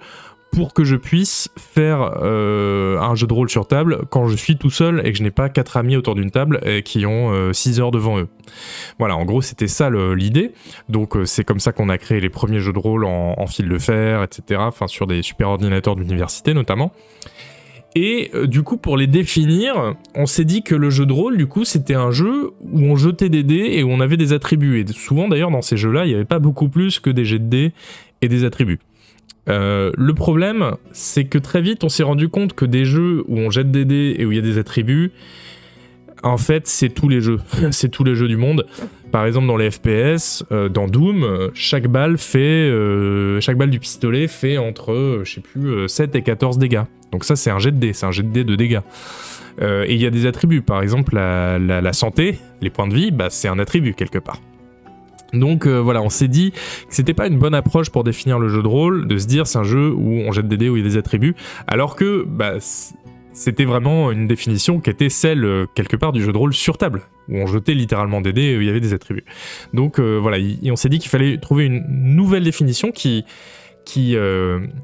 pour 0.56 0.72
que 0.72 0.84
je 0.84 0.96
puisse 0.96 1.50
faire 1.58 2.14
euh, 2.22 2.98
un 2.98 3.14
jeu 3.14 3.26
de 3.26 3.34
rôle 3.34 3.50
sur 3.50 3.68
table 3.68 4.06
quand 4.08 4.26
je 4.26 4.36
suis 4.36 4.56
tout 4.56 4.70
seul 4.70 5.06
et 5.06 5.12
que 5.12 5.18
je 5.18 5.22
n'ai 5.22 5.30
pas 5.30 5.50
quatre 5.50 5.76
amis 5.76 5.96
autour 5.96 6.14
d'une 6.14 6.30
table 6.30 6.60
et 6.64 6.82
qui 6.82 7.04
ont 7.04 7.52
6 7.52 7.78
heures 7.78 7.90
devant 7.90 8.18
eux. 8.18 8.28
Voilà, 8.98 9.16
en 9.16 9.26
gros 9.26 9.42
c'était 9.42 9.68
ça 9.68 9.90
l'idée. 9.90 10.52
Donc 10.88 11.14
euh, 11.14 11.26
c'est 11.26 11.44
comme 11.44 11.60
ça 11.60 11.72
qu'on 11.72 11.90
a 11.90 11.98
créé 11.98 12.20
les 12.20 12.30
premiers 12.30 12.60
jeux 12.60 12.72
de 12.72 12.78
rôle 12.78 13.04
en, 13.04 13.46
fil 13.46 13.68
de 13.68 13.78
fer, 13.78 14.22
etc. 14.22 14.60
Enfin 14.64 14.86
sur 14.86 15.06
des 15.06 15.22
super 15.22 15.50
ordinateurs 15.50 15.94
d'université 15.94 16.54
notamment. 16.54 16.90
Et 17.94 18.30
euh, 18.34 18.46
du 18.46 18.62
coup, 18.62 18.78
pour 18.78 18.96
les 18.96 19.06
définir, 19.06 19.94
on 20.14 20.24
s'est 20.24 20.44
dit 20.44 20.62
que 20.62 20.74
le 20.74 20.90
jeu 20.90 21.06
de 21.06 21.12
rôle, 21.12 21.38
du 21.38 21.46
coup, 21.46 21.64
c'était 21.64 21.94
un 21.94 22.10
jeu 22.10 22.52
où 22.60 22.80
on 22.80 22.96
jetait 22.96 23.30
des 23.30 23.42
dés 23.42 23.70
et 23.72 23.82
où 23.82 23.90
on 23.90 24.00
avait 24.00 24.18
des 24.18 24.34
attributs. 24.34 24.80
Et 24.80 24.86
souvent, 24.92 25.28
d'ailleurs, 25.28 25.50
dans 25.50 25.62
ces 25.62 25.78
jeux-là, 25.78 26.04
il 26.04 26.08
n'y 26.08 26.14
avait 26.14 26.26
pas 26.26 26.38
beaucoup 26.38 26.68
plus 26.68 27.00
que 27.00 27.08
des 27.08 27.24
jets 27.24 27.38
de 27.38 27.48
dés 27.48 27.72
et 28.20 28.28
des 28.28 28.44
attributs. 28.44 28.80
Euh, 29.48 29.92
le 29.96 30.14
problème, 30.14 30.72
c'est 30.92 31.24
que 31.24 31.38
très 31.38 31.60
vite, 31.60 31.84
on 31.84 31.88
s'est 31.88 32.02
rendu 32.02 32.28
compte 32.28 32.54
que 32.54 32.64
des 32.64 32.84
jeux 32.84 33.24
où 33.28 33.38
on 33.38 33.50
jette 33.50 33.70
des 33.70 33.84
dés 33.84 34.16
et 34.18 34.24
où 34.24 34.32
il 34.32 34.36
y 34.36 34.38
a 34.38 34.42
des 34.42 34.58
attributs, 34.58 35.12
en 36.22 36.36
fait, 36.36 36.66
c'est 36.66 36.88
tous 36.88 37.08
les 37.08 37.20
jeux. 37.20 37.38
c'est 37.70 37.88
tous 37.88 38.02
les 38.02 38.14
jeux 38.14 38.28
du 38.28 38.36
monde. 38.36 38.66
Par 39.12 39.24
exemple, 39.24 39.46
dans 39.46 39.56
les 39.56 39.70
FPS, 39.70 40.44
euh, 40.50 40.68
dans 40.68 40.88
Doom, 40.88 41.50
chaque 41.54 41.86
balle 41.86 42.18
fait, 42.18 42.38
euh, 42.38 43.40
chaque 43.40 43.56
balle 43.56 43.70
du 43.70 43.78
pistolet 43.78 44.26
fait 44.26 44.58
entre, 44.58 45.22
je 45.24 45.34
sais 45.34 45.40
plus, 45.40 45.88
7 45.88 46.14
et 46.16 46.22
14 46.22 46.58
dégâts. 46.58 46.82
Donc 47.12 47.24
ça, 47.24 47.36
c'est 47.36 47.50
un 47.50 47.58
jet 47.58 47.70
de 47.70 47.78
dés, 47.78 47.92
c'est 47.92 48.06
un 48.06 48.12
jet 48.12 48.24
de 48.24 48.30
dés 48.30 48.44
de 48.44 48.56
dégâts. 48.56 48.80
et 49.60 49.94
il 49.94 50.00
y 50.00 50.06
a 50.06 50.10
des 50.10 50.26
attributs. 50.26 50.62
Par 50.62 50.82
exemple, 50.82 51.14
la, 51.14 51.58
la 51.58 51.92
santé, 51.92 52.38
les 52.60 52.70
points 52.70 52.88
de 52.88 52.94
vie, 52.94 53.12
bah, 53.12 53.28
c'est 53.30 53.48
un 53.48 53.58
attribut 53.58 53.94
quelque 53.94 54.18
part. 54.18 54.40
Donc 55.32 55.66
euh, 55.66 55.80
voilà, 55.80 56.02
on 56.02 56.08
s'est 56.08 56.28
dit 56.28 56.52
que 56.52 56.58
c'était 56.88 57.14
pas 57.14 57.26
une 57.26 57.38
bonne 57.38 57.54
approche 57.54 57.90
pour 57.90 58.04
définir 58.04 58.38
le 58.38 58.48
jeu 58.48 58.62
de 58.62 58.68
rôle, 58.68 59.06
de 59.06 59.18
se 59.18 59.26
dire 59.26 59.46
c'est 59.46 59.58
un 59.58 59.64
jeu 59.64 59.92
où 59.92 60.20
on 60.20 60.32
jette 60.32 60.48
des 60.48 60.56
dés, 60.56 60.68
où 60.68 60.76
il 60.76 60.82
y 60.82 60.86
a 60.86 60.88
des 60.88 60.96
attributs, 60.96 61.34
alors 61.66 61.96
que 61.96 62.24
bah, 62.26 62.54
c'était 63.32 63.64
vraiment 63.64 64.10
une 64.10 64.26
définition 64.26 64.80
qui 64.80 64.90
était 64.90 65.10
celle 65.10 65.44
euh, 65.44 65.66
quelque 65.74 65.96
part 65.96 66.12
du 66.12 66.22
jeu 66.22 66.32
de 66.32 66.38
rôle 66.38 66.54
sur 66.54 66.78
table, 66.78 67.02
où 67.28 67.36
on 67.36 67.46
jetait 67.46 67.74
littéralement 67.74 68.20
des 68.20 68.32
dés 68.32 68.42
et 68.42 68.56
où 68.56 68.60
il 68.60 68.66
y 68.66 68.70
avait 68.70 68.80
des 68.80 68.94
attributs. 68.94 69.24
Donc 69.74 69.98
euh, 69.98 70.18
voilà, 70.20 70.38
on 70.70 70.76
s'est 70.76 70.88
dit 70.88 70.98
qu'il 70.98 71.10
fallait 71.10 71.38
trouver 71.38 71.66
une 71.66 71.84
nouvelle 71.88 72.44
définition 72.44 72.92
qui... 72.92 73.24
qui 73.84 74.16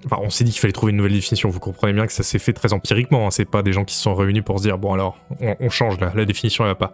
enfin, 0.05 0.19
on 0.21 0.31
s'est 0.31 0.45
dit 0.45 0.51
qu'il 0.51 0.61
fallait 0.61 0.73
trouver 0.73 0.91
une 0.91 0.99
nouvelle 0.99 1.13
définition, 1.13 1.49
vous 1.49 1.61
comprenez 1.61 1.93
bien 1.93 2.07
que 2.07 2.13
ça 2.13 2.25
s'est 2.25 2.39
fait 2.41 2.53
très 2.53 2.73
empiriquement, 2.73 3.27
hein. 3.27 3.31
c'est 3.31 3.49
pas 3.49 3.63
des 3.63 3.73
gens 3.73 3.85
qui 3.85 3.95
se 3.95 4.03
sont 4.03 4.15
réunis 4.15 4.43
pour 4.43 4.59
se 4.59 4.65
dire 4.65 4.77
bon 4.77 4.93
alors 4.93 5.19
on, 5.41 5.71
change 5.71 6.01
là, 6.01 6.13
la 6.15 6.25
définition 6.25 6.65
elle 6.65 6.71
va 6.71 6.75
pas. 6.75 6.93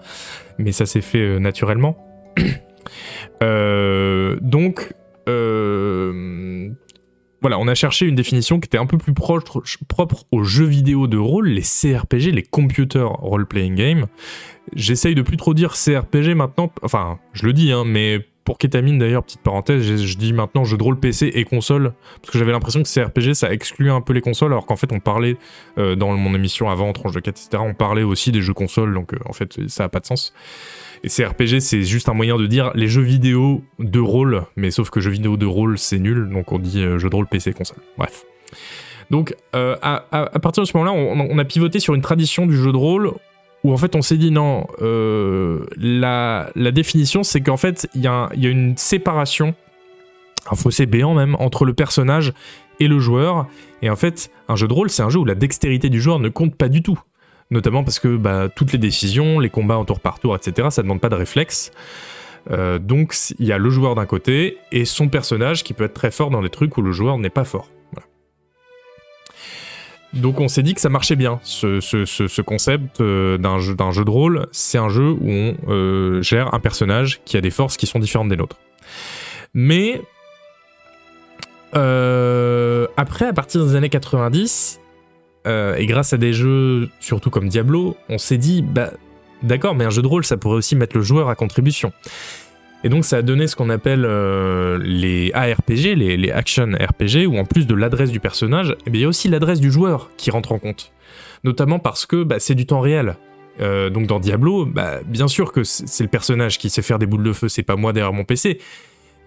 Mais 0.59 0.73
ça 0.73 0.87
s'est 0.87 1.01
fait 1.01 1.41
naturellement. 1.41 2.05
Euh, 3.43 4.37
donc, 4.41 4.93
euh, 5.29 6.71
voilà, 7.41 7.59
on 7.59 7.69
a 7.69 7.75
cherché 7.75 8.07
une 8.07 8.17
définition 8.17 8.59
qui 8.59 8.67
était 8.67 8.79
un 8.79 8.87
peu 8.87 8.99
plus 8.99 9.15
proche, 9.15 9.45
propre 9.87 10.25
aux 10.33 10.43
jeux 10.43 10.67
vidéo 10.67 11.07
de 11.07 11.17
rôle, 11.17 11.49
les 11.49 11.63
CRPG, 11.63 12.33
les 12.33 12.43
Computer 12.43 13.05
Role 13.05 13.47
Playing 13.47 13.75
Game. 13.75 14.07
J'essaye 14.75 15.15
de 15.15 15.23
plus 15.23 15.37
trop 15.37 15.55
dire 15.55 15.75
CRPG 15.75 16.35
maintenant, 16.35 16.73
enfin, 16.83 17.19
je 17.33 17.47
le 17.47 17.53
dis, 17.53 17.71
hein, 17.73 17.85
mais 17.87 18.27
pour 18.49 18.57
Ketamine 18.57 18.99
d'ailleurs, 18.99 19.25
petite 19.25 19.43
parenthèse, 19.43 19.83
je, 19.83 20.17
dis 20.17 20.33
maintenant 20.33 20.65
jeu 20.65 20.79
de 20.79 20.83
rôle 20.83 20.99
PC 20.99 21.31
et 21.35 21.45
console, 21.45 21.93
parce 22.23 22.33
que 22.33 22.39
j'avais 22.39 22.53
l'impression 22.53 22.83
que 22.83 22.89
CRPG 22.89 23.35
ça 23.35 23.53
excluait 23.53 23.91
un 23.91 24.01
peu 24.01 24.15
les 24.15 24.23
consoles, 24.23 24.53
alors 24.53 24.65
qu'en 24.65 24.77
fait 24.77 24.91
on 24.91 25.01
parlait 25.01 25.37
euh, 25.77 25.97
dans 25.97 26.17
mon 26.17 26.35
émission 26.35 26.71
avant, 26.71 26.93
Tranche 26.95 27.13
de 27.13 27.21
4, 27.21 27.29
etc., 27.29 27.63
on 27.65 27.75
parlait 27.75 28.03
aussi 28.03 28.33
des 28.33 28.41
jeux 28.41 28.55
consoles, 28.55 28.95
donc 28.95 29.13
en 29.27 29.35
fait 29.35 29.69
ça 29.69 29.85
a 29.85 29.89
pas 29.91 30.01
de 30.01 30.07
sens. 30.07 30.33
Et 31.05 31.09
CRPG, 31.09 31.61
c'est 31.61 31.83
juste 31.83 32.09
un 32.09 32.15
moyen 32.15 32.37
de 32.37 32.47
dire 32.47 32.71
les 32.75 32.89
jeux 32.89 33.03
vidéo 33.03 33.63
de 33.79 34.01
rôle, 34.01 34.43
mais 34.57 34.71
sauf 34.71 34.91
que 34.91 35.01
jeux 35.01 35.11
vidéo 35.11 35.37
de 35.37 35.47
rôle, 35.47 35.79
c'est 35.79 35.99
nul, 35.99 36.29
donc 36.29 36.53
on 36.53 36.59
dit 36.59 36.83
euh, 36.83 36.99
jeu 36.99 37.09
de 37.09 37.15
rôle 37.15 37.27
PC 37.27 37.53
console. 37.53 37.79
Bref. 37.97 38.25
Donc, 39.11 39.35
euh, 39.55 39.77
à, 39.81 40.01
partir 40.41 40.63
de 40.63 40.69
ce 40.69 40.77
moment-là, 40.77 40.93
on, 40.93 41.39
a 41.39 41.45
pivoté 41.45 41.81
sur 41.81 41.95
une 41.95 42.03
tradition 42.03 42.47
du 42.47 42.57
jeu 42.57 42.73
de 42.73 42.77
rôle 42.77 43.13
où 43.65 43.73
en 43.73 43.77
fait 43.77 43.97
on 43.97 44.03
s'est 44.03 44.19
dit 44.19 44.31
non, 44.31 44.67
euh, 44.83 45.65
la, 45.77 46.51
définition 46.73 47.23
c'est 47.23 47.41
qu'en 47.41 47.57
fait 47.57 47.89
il 47.95 48.03
y, 48.03 48.07
a 48.07 48.29
une 48.35 48.77
séparation, 48.77 49.55
un 50.51 50.57
fossé 50.57 50.87
béant 50.87 51.15
même, 51.15 51.37
entre 51.39 51.65
le 51.65 51.73
personnage 51.73 52.35
et 52.81 52.89
le 52.89 52.99
joueur. 52.99 53.47
Et 53.81 53.89
en 53.89 53.97
fait, 53.97 54.31
un 54.49 54.57
jeu 54.57 54.69
de 54.69 54.75
rôle, 54.75 54.91
c'est 54.91 55.03
un 55.03 55.11
jeu 55.11 55.21
où 55.21 55.25
la 55.25 55.35
dextérité 55.35 55.89
du 55.89 56.01
joueur 56.01 56.19
ne 56.19 56.29
compte 56.29 56.55
pas 56.55 56.69
du 56.69 56.83
tout 56.83 57.01
notamment 57.51 57.85
parce 57.85 57.99
que 57.99 58.17
bah, 58.17 58.49
toutes 58.55 58.73
les 58.73 58.79
décisions, 58.79 59.39
les 59.39 59.51
combats 59.51 59.79
en 59.79 59.85
tour 59.85 60.01
par 60.01 60.19
tour, 60.19 60.37
etc., 60.37 60.69
ça 60.71 60.83
ne 60.83 60.85
demande 60.85 61.01
pas 61.01 61.09
de 61.09 61.15
réflexe. 61.15 61.71
Euh, 62.51 62.79
donc 62.79 63.15
il 63.39 63.47
y 63.47 63.53
a 63.53 63.59
le 63.59 63.71
joueur 63.71 63.95
d'un 63.95 64.07
côté 64.07 64.57
et 64.73 64.85
son 64.85 65.09
personnage 65.09 65.65
qui 65.65 65.75
peut 65.75 65.85
être 65.85 65.95
très 65.95 66.11
fort 66.11 66.31
dans 66.31 66.41
des 66.41 66.49
trucs 66.49 66.77
où 66.79 66.83
le 66.83 66.93
joueur 66.93 67.19
n'est 67.19 67.31
pas 67.31 67.45
fort. 67.45 67.69
Donc 70.15 70.41
on 70.41 70.49
s'est 70.49 70.63
dit 70.63 70.73
que 70.73 70.81
ça 70.81 70.89
marchait 70.89 71.17
bien, 71.17 71.39
ce, 71.43 72.41
concept 72.41 73.03
euh, 73.03 73.37
d'un 73.37 73.59
jeu, 73.59 73.75
de 73.75 74.11
rôle. 74.11 74.47
C'est 74.53 74.79
un 74.79 74.89
jeu 74.89 75.11
où 75.11 75.31
on 75.31 75.55
euh, 75.69 76.23
gère 76.23 76.55
un 76.55 76.61
personnage 76.61 77.21
qui 77.27 77.37
a 77.37 77.43
des 77.43 77.51
forces 77.51 77.77
qui 77.77 77.87
sont 77.87 77.99
différentes 77.99 78.31
des 78.31 78.37
nôtres. 78.37 78.57
Mais 79.53 80.01
après, 82.97 83.27
à 83.27 83.33
partir 83.35 83.65
des 83.67 83.77
années 83.77 83.91
90, 83.91 84.81
euh, 85.49 85.75
et 85.77 85.87
grâce 85.87 86.13
à 86.13 86.17
des 86.17 86.33
jeux, 86.33 86.89
surtout 87.01 87.31
comme 87.31 87.49
Diablo, 87.49 87.97
on 88.09 88.19
s'est 88.19 88.39
dit, 88.39 88.63
bah 88.63 88.93
d'accord, 89.43 89.75
mais 89.75 89.85
un 89.85 89.91
jeu 89.91 90.03
de 90.03 90.07
rôle, 90.07 90.25
ça 90.25 90.37
pourrait 90.37 90.57
aussi 90.57 90.77
mettre 90.77 90.97
le 90.97 91.03
joueur 91.03 91.29
à 91.29 91.35
contribution. 91.35 91.93
Et 92.85 92.89
donc 92.89 93.05
ça 93.05 93.17
a 93.17 93.23
donné 93.23 93.49
ce 93.49 93.57
qu'on 93.57 93.71
appelle 93.71 94.05
euh, 94.05 94.79
les 94.81 95.33
ARPG, 95.33 95.97
les, 95.97 96.31
Action 96.31 96.71
RPG, 96.73 97.27
où 97.27 97.37
en 97.37 97.45
plus 97.45 97.67
de 97.67 97.75
l'adresse 97.75 98.13
du 98.13 98.21
personnage, 98.21 98.77
eh 98.87 98.91
il 98.93 99.01
y 99.01 99.05
a 99.05 99.09
aussi 99.09 99.29
l'adresse 99.29 99.61
du 99.61 99.73
joueur 99.73 100.11
qui 100.17 100.31
rentre 100.31 100.53
en 100.53 100.59
compte. 100.59 100.93
Notamment 101.45 101.79
parce 101.79 102.07
que 102.07 102.23
bah, 102.23 102.37
c'est 102.39 102.55
du 102.55 102.67
temps 102.67 102.81
réel. 102.81 103.17
Euh, 103.61 103.91
donc 103.91 104.07
dans 104.07 104.21
Diablo, 104.21 104.67
bah, 104.67 105.01
bien 105.05 105.27
sûr 105.27 105.51
que 105.51 105.65
c'est 105.65 106.05
le 106.05 106.09
personnage 106.09 106.59
qui 106.59 106.71
sait 106.71 106.83
faire 106.83 107.01
des 107.01 107.07
boules 107.07 107.25
de 107.25 107.33
feu, 107.33 107.49
c'est 107.49 107.65
pas 107.65 107.75
moi 107.75 107.93
derrière 107.93 108.13
mon 108.13 108.25
PC, 108.25 108.61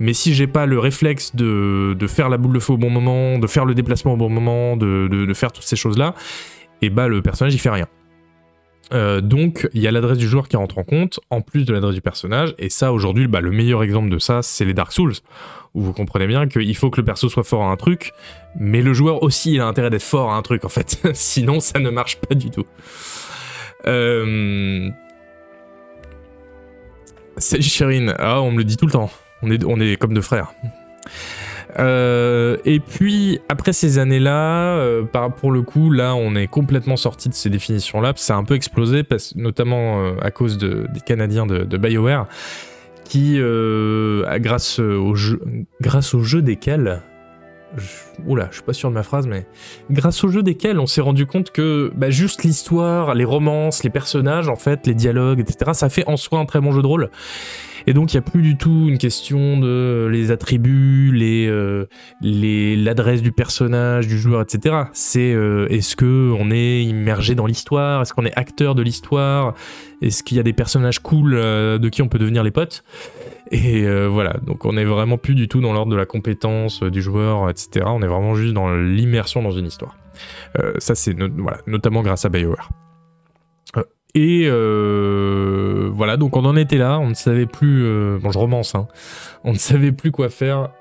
mais 0.02 0.14
si 0.14 0.34
j'ai 0.34 0.48
pas 0.48 0.66
le 0.66 0.80
réflexe 0.80 1.36
de, 1.36 1.96
faire 2.08 2.28
la 2.28 2.38
boule 2.38 2.54
de 2.54 2.60
feu 2.60 2.74
au 2.74 2.78
bon 2.78 2.90
moment, 2.90 3.38
de 3.38 3.46
faire 3.46 3.66
le 3.66 3.76
déplacement 3.76 4.14
au 4.14 4.18
bon 4.18 4.30
moment, 4.30 4.76
de, 4.76 5.32
faire 5.36 5.52
toutes 5.52 5.64
ces 5.64 5.76
choses-là, 5.76 6.16
et 6.82 6.90
bah 6.90 7.08
le 7.08 7.22
personnage 7.22 7.54
il 7.54 7.60
fait 7.60 7.70
rien. 7.70 7.88
Euh, 8.94 9.22
donc 9.22 9.70
il 9.76 9.82
y 9.82 9.88
a 9.88 9.92
l'adresse 9.92 10.18
du 10.18 10.28
joueur 10.28 10.48
qui 10.48 10.58
rentre 10.58 10.80
en 10.80 10.84
compte, 10.84 11.20
en 11.30 11.42
plus 11.42 11.66
de 11.66 11.74
l'adresse 11.74 11.94
du 11.94 12.02
personnage, 12.02 12.56
et 12.58 12.70
ça 12.70 12.92
aujourd'hui, 12.92 13.28
bah, 13.28 13.42
le 13.42 13.52
meilleur 13.52 13.84
exemple 13.84 14.10
de 14.10 14.18
ça, 14.18 14.42
c'est 14.42 14.66
les 14.66 14.74
Dark 14.74 14.92
Souls, 14.92 15.14
où 15.76 15.84
vous 15.84 15.94
comprenez 15.94 16.26
bien 16.26 16.48
qu'il 16.48 16.76
faut 16.76 16.90
que 16.90 17.00
le 17.00 17.06
perso 17.06 17.30
soit 17.30 17.44
fort 17.44 17.62
à 17.62 17.70
un 17.70 17.78
truc, 17.78 18.12
mais 18.60 18.82
le 18.82 18.94
joueur 18.94 19.22
aussi 19.22 19.54
il 19.54 19.62
a 19.62 19.68
intérêt 19.68 19.92
d'être 19.92 20.02
fort 20.02 20.32
à 20.32 20.36
un 20.36 20.42
truc 20.42 20.66
en 20.66 20.70
fait, 20.70 21.00
sinon 21.14 21.60
ça 21.60 21.78
ne 21.78 21.92
marche 21.92 22.16
pas 22.16 22.34
du 22.34 22.50
tout. 22.50 22.66
Euh... 23.86 24.90
Salut 27.38 27.62
Chérine, 27.62 28.16
ah 28.18 28.42
on 28.42 28.52
me 28.52 28.58
le 28.58 28.64
dit 28.64 28.78
tout 28.78 28.88
le 28.88 28.94
temps. 28.94 29.12
On 29.42 29.52
est, 29.52 29.64
on 29.66 29.80
est 29.80 29.98
comme 29.98 30.14
deux 30.14 30.22
frères. 30.22 30.54
Euh, 31.80 32.58
et 32.66 32.80
puis 32.80 33.40
après 33.50 33.74
ces 33.74 33.98
années-là, 33.98 34.76
euh, 34.78 35.04
pour 35.38 35.52
le 35.52 35.62
coup, 35.62 35.92
là, 35.92 36.16
on 36.16 36.36
est 36.36 36.48
complètement 36.48 36.98
sorti 36.98 37.30
de 37.30 37.34
ces 37.34 37.50
définitions-là. 37.50 38.14
Ça 38.16 38.36
a 38.36 38.38
un 38.38 38.44
peu 38.44 38.56
explosé, 38.56 39.04
parce, 39.04 39.36
notamment 39.36 40.02
euh, 40.02 40.14
à 40.22 40.32
cause 40.32 40.58
des 40.58 41.00
Canadiens 41.06 41.46
de, 41.46 41.78
Bioware, 41.78 42.28
qui, 43.04 43.40
grâce 44.40 44.80
au 44.80 45.16
jeu, 45.16 45.42
grâce 45.82 46.14
au 46.14 46.24
jeu 46.24 46.42
desquels, 46.42 47.02
oula, 48.26 48.48
je 48.50 48.56
suis 48.56 48.64
pas 48.64 48.74
sûr 48.74 48.90
de 48.90 48.94
ma 48.94 49.04
phrase, 49.04 49.28
mais 49.28 49.46
grâce 49.90 50.24
au 50.24 50.30
jeu 50.30 50.44
desquels, 50.44 50.80
on 50.80 50.86
s'est 50.86 51.02
rendu 51.02 51.26
compte 51.26 51.52
que 51.52 51.92
bah, 51.96 52.10
juste 52.10 52.44
l'histoire, 52.44 53.16
les 53.16 53.26
romances, 53.26 53.84
les 53.84 53.90
personnages, 53.90 54.50
en 54.50 54.56
fait, 54.56 54.88
les 54.88 54.94
dialogues, 54.94 55.40
etc., 55.40 55.72
ça 55.74 55.90
fait 55.90 56.08
en 56.08 56.18
soi 56.18 56.40
un 56.40 56.46
très 56.46 56.62
bon 56.62 56.72
jeu 56.72 56.82
de 56.82 56.88
rôle. 56.88 57.10
Et 57.88 57.94
donc 57.94 58.14
il 58.14 58.18
n'y 58.18 58.20
a 58.20 58.30
plus 58.30 58.42
du 58.42 58.58
tout 58.58 58.86
une 58.88 58.98
question 58.98 59.60
de 59.60 60.08
les 60.12 60.32
attributs, 60.32 61.12
les, 61.12 61.48
euh, 61.48 61.88
l'adresse 62.22 63.22
du 63.22 63.32
personnage, 63.32 64.08
du 64.08 64.20
joueur, 64.20 64.42
etc. 64.42 64.84
C'est 64.94 65.34
euh, 65.34 65.68
est-ce 65.70 65.96
que 65.96 66.32
on 66.38 66.52
est 66.52 66.84
immergé 66.84 67.36
dans 67.36 67.46
l'histoire, 67.46 68.02
est-ce 68.02 68.14
qu'on 68.14 68.26
est 68.26 68.38
acteur 68.38 68.76
de 68.76 68.82
l'histoire, 68.82 69.56
est-ce 70.02 70.24
qu'il 70.24 70.38
y 70.38 70.40
a 70.40 70.44
des 70.44 70.54
personnages 70.54 71.00
cool 71.00 71.34
euh, 71.34 71.78
de 71.78 71.90
qui 71.90 72.02
on 72.02 72.08
peut 72.08 72.20
devenir 72.20 72.44
les 72.44 72.52
potes? 72.52 72.84
Et 73.52 73.86
voilà, 74.08 74.34
donc 74.46 74.66
on 74.66 74.78
est 74.78 74.86
vraiment 74.86 75.18
plus 75.18 75.36
du 75.36 75.48
tout 75.48 75.60
dans 75.60 75.74
l'ordre 75.74 75.92
de 75.92 75.98
la 75.98 76.06
compétence 76.06 76.84
du 76.84 77.02
joueur, 77.02 77.50
etc. 77.50 77.86
On 77.88 78.02
est 78.02 78.08
vraiment 78.08 78.34
juste 78.34 78.54
dans 78.54 78.74
l'immersion 78.74 79.42
dans 79.42 79.52
une 79.52 79.66
histoire. 79.66 79.98
ça 80.78 80.96
c'est 80.96 81.16
notamment 81.68 82.02
grâce 82.02 82.24
à 82.26 82.30
BioWare. 82.30 82.70
Et 84.14 84.44
euh, 84.46 85.90
voilà, 85.94 86.18
donc 86.18 86.36
on 86.36 86.44
en 86.44 86.58
était 86.58 86.78
là, 86.78 87.00
on 87.00 87.10
ne 87.10 87.14
savait 87.14 87.46
plus, 87.46 87.84
euh, 87.86 88.18
bon 88.22 88.32
je 88.32 88.38
romance, 88.38 88.76
hein, 88.76 88.88
on 89.46 89.54
ne 89.54 89.58
savait 89.58 89.94
plus 89.94 90.12
quoi 90.12 90.30
faire 90.30 90.72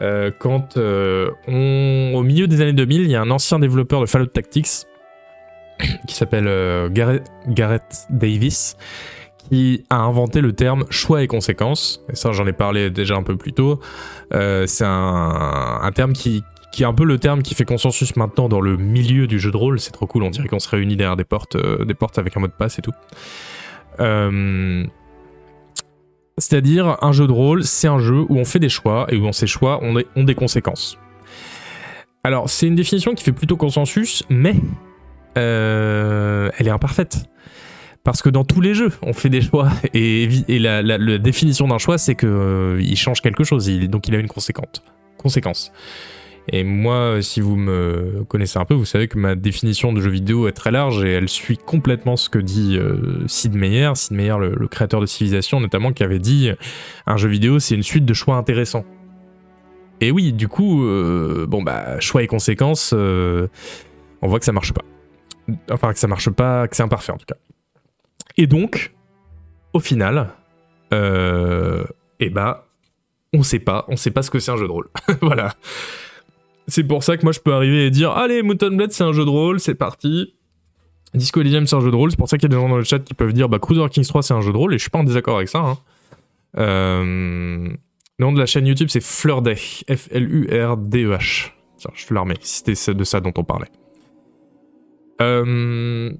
euh, 0.00 0.30
quand 0.36 0.76
euh, 0.76 1.30
on, 1.46 2.12
au 2.14 2.22
milieu 2.22 2.46
des 2.46 2.60
années 2.60 2.72
2000, 2.72 3.02
il 3.02 3.10
y 3.10 3.14
a 3.14 3.20
un 3.20 3.30
ancien 3.30 3.58
développeur 3.58 4.00
de 4.00 4.06
Fallout 4.06 4.26
Tactics 4.26 4.86
qui 6.06 6.14
s'appelle 6.14 6.48
euh, 6.48 6.88
Gareth, 6.88 7.30
Gareth 7.48 8.06
Davis 8.10 8.76
qui 9.52 9.84
a 9.90 9.98
inventé 9.98 10.40
le 10.40 10.54
terme 10.54 10.86
choix 10.88 11.22
et 11.22 11.26
conséquences. 11.26 12.02
Et 12.10 12.16
ça, 12.16 12.32
j'en 12.32 12.46
ai 12.46 12.54
parlé 12.54 12.88
déjà 12.88 13.16
un 13.16 13.22
peu 13.22 13.36
plus 13.36 13.52
tôt. 13.52 13.80
Euh, 14.32 14.66
c'est 14.66 14.86
un, 14.86 15.78
un 15.82 15.92
terme 15.92 16.14
qui, 16.14 16.42
qui 16.72 16.84
est 16.84 16.86
un 16.86 16.94
peu 16.94 17.04
le 17.04 17.18
terme 17.18 17.42
qui 17.42 17.54
fait 17.54 17.66
consensus 17.66 18.16
maintenant 18.16 18.48
dans 18.48 18.62
le 18.62 18.78
milieu 18.78 19.26
du 19.26 19.38
jeu 19.38 19.50
de 19.50 19.56
rôle. 19.58 19.78
C'est 19.78 19.90
trop 19.90 20.06
cool, 20.06 20.22
on 20.22 20.30
dirait 20.30 20.48
qu'on 20.48 20.58
se 20.58 20.70
réunit 20.70 20.96
derrière 20.96 21.18
des 21.18 21.24
portes, 21.24 21.56
euh, 21.56 21.84
des 21.84 21.92
portes 21.92 22.16
avec 22.16 22.34
un 22.34 22.40
mot 22.40 22.46
de 22.46 22.52
passe 22.52 22.78
et 22.78 22.82
tout. 22.82 22.94
Euh, 24.00 24.86
C'est-à-dire, 26.38 26.96
un 27.02 27.12
jeu 27.12 27.26
de 27.26 27.32
rôle, 27.32 27.62
c'est 27.62 27.88
un 27.88 27.98
jeu 27.98 28.24
où 28.30 28.38
on 28.38 28.46
fait 28.46 28.58
des 28.58 28.70
choix 28.70 29.04
et 29.10 29.18
où 29.18 29.26
on 29.26 29.32
ces 29.32 29.46
choix 29.46 29.84
ont 29.84 29.92
des, 29.92 30.06
ont 30.16 30.24
des 30.24 30.34
conséquences. 30.34 30.96
Alors, 32.24 32.48
c'est 32.48 32.68
une 32.68 32.74
définition 32.74 33.12
qui 33.12 33.22
fait 33.22 33.32
plutôt 33.32 33.58
consensus, 33.58 34.22
mais 34.30 34.54
elle 35.34 36.66
est 36.66 36.70
imparfaite. 36.70 37.26
Parce 38.04 38.20
que 38.20 38.28
dans 38.28 38.44
tous 38.44 38.60
les 38.60 38.74
jeux, 38.74 38.90
on 39.02 39.12
fait 39.12 39.28
des 39.28 39.42
choix 39.42 39.70
et, 39.94 40.28
la, 40.58 41.18
définition 41.18 41.68
d'un 41.68 41.78
choix, 41.78 41.98
c'est 41.98 42.14
que 42.14 42.26
euh, 42.26 42.82
il 42.82 42.96
change 42.96 43.20
quelque 43.20 43.44
chose, 43.44 43.68
donc 43.88 44.08
il 44.08 44.14
a 44.14 44.18
une 44.18 44.28
conséquente, 44.28 44.82
conséquence. 45.18 45.72
Et 46.48 46.64
moi, 46.64 47.22
si 47.22 47.40
vous 47.40 47.54
me 47.54 48.24
connaissez 48.26 48.58
un 48.58 48.64
peu, 48.64 48.74
vous 48.74 48.84
savez 48.84 49.06
que 49.06 49.16
ma 49.16 49.36
définition 49.36 49.92
de 49.92 50.00
jeu 50.00 50.10
vidéo 50.10 50.48
est 50.48 50.52
très 50.52 50.72
large 50.72 51.04
et 51.04 51.12
elle 51.12 51.28
suit 51.28 51.56
complètement 51.56 52.16
ce 52.16 52.28
que 52.28 52.40
dit 52.40 52.76
euh, 52.76 53.26
Sid 53.28 53.54
Meier, 53.54 53.92
Sid 53.94 54.16
Meier, 54.16 54.36
le, 54.40 54.66
créateur 54.66 55.00
de 55.00 55.06
Civilization 55.06 55.60
notamment, 55.60 55.92
qui 55.92 56.02
avait 56.02 56.18
dit 56.18 56.50
un 57.06 57.16
jeu 57.16 57.28
vidéo, 57.28 57.60
c'est 57.60 57.76
une 57.76 57.84
suite 57.84 58.04
de 58.04 58.14
choix 58.14 58.34
intéressants. 58.36 58.84
Et 60.02 60.10
oui, 60.10 60.32
du 60.32 60.48
coup, 60.48 60.84
euh, 60.84 61.46
bon 61.46 61.62
bah 61.62 62.00
choix 62.00 62.24
et 62.24 62.26
conséquences, 62.26 62.92
euh, 62.92 63.46
on 64.20 64.26
voit 64.26 64.40
que 64.40 64.44
ça 64.44 64.50
marche 64.50 64.72
pas. 64.72 64.82
Enfin, 65.70 65.92
que 65.92 65.98
ça 66.00 66.08
marche 66.08 66.28
pas, 66.30 66.66
que 66.66 66.74
c'est 66.74 66.82
imparfait 66.82 67.12
en 67.12 67.18
tout 67.18 67.26
cas. 67.26 67.36
Et 68.36 68.46
donc, 68.46 68.94
au 69.72 69.80
final, 69.80 70.30
euh, 70.92 71.84
eh 72.20 72.30
bah, 72.30 72.66
on 73.32 73.42
sait 73.42 73.58
pas, 73.58 73.84
on 73.88 73.96
sait 73.96 74.10
pas 74.10 74.22
ce 74.22 74.30
que 74.30 74.38
c'est 74.38 74.50
un 74.50 74.56
jeu 74.56 74.66
de 74.66 74.72
rôle. 74.72 74.88
voilà. 75.22 75.54
C'est 76.68 76.84
pour 76.84 77.02
ça 77.02 77.16
que 77.16 77.24
moi 77.24 77.32
je 77.32 77.40
peux 77.40 77.52
arriver 77.52 77.86
et 77.86 77.90
dire 77.90 78.12
Allez, 78.12 78.42
Mouton 78.42 78.76
Blade 78.76 78.92
c'est 78.92 79.04
un 79.04 79.12
jeu 79.12 79.24
de 79.24 79.30
rôle, 79.30 79.58
c'est 79.60 79.74
parti. 79.74 80.34
Disco 81.14 81.40
Elysium 81.40 81.66
c'est 81.66 81.76
un 81.76 81.80
jeu 81.80 81.90
de 81.90 81.96
rôle, 81.96 82.10
c'est 82.10 82.16
pour 82.16 82.28
ça 82.28 82.38
qu'il 82.38 82.44
y 82.44 82.54
a 82.54 82.56
des 82.56 82.60
gens 82.60 82.68
dans 82.68 82.76
le 82.76 82.84
chat 82.84 83.00
qui 83.00 83.14
peuvent 83.14 83.32
dire 83.32 83.48
Bah, 83.48 83.58
Cruiser 83.58 83.88
Kings 83.90 84.06
3 84.06 84.22
c'est 84.22 84.34
un 84.34 84.40
jeu 84.40 84.52
de 84.52 84.56
rôle, 84.56 84.74
et 84.74 84.78
je 84.78 84.82
suis 84.82 84.90
pas 84.90 85.00
en 85.00 85.04
désaccord 85.04 85.36
avec 85.36 85.48
ça. 85.48 85.58
Hein. 85.58 85.78
Euh, 86.58 87.68
le 88.18 88.24
nom 88.24 88.32
de 88.32 88.38
la 88.38 88.46
chaîne 88.46 88.66
YouTube 88.66 88.88
c'est 88.90 89.02
Fleur 89.02 89.42
Day, 89.42 89.56
F-L-U-R-D-E-H. 89.56 91.50
Tiens, 91.78 91.90
je 91.94 92.06
te 92.06 92.14
c'était 92.42 92.94
de 92.94 93.04
ça 93.04 93.20
dont 93.20 93.32
on 93.36 93.44
parlait. 93.44 93.70
Euh, 95.20 96.12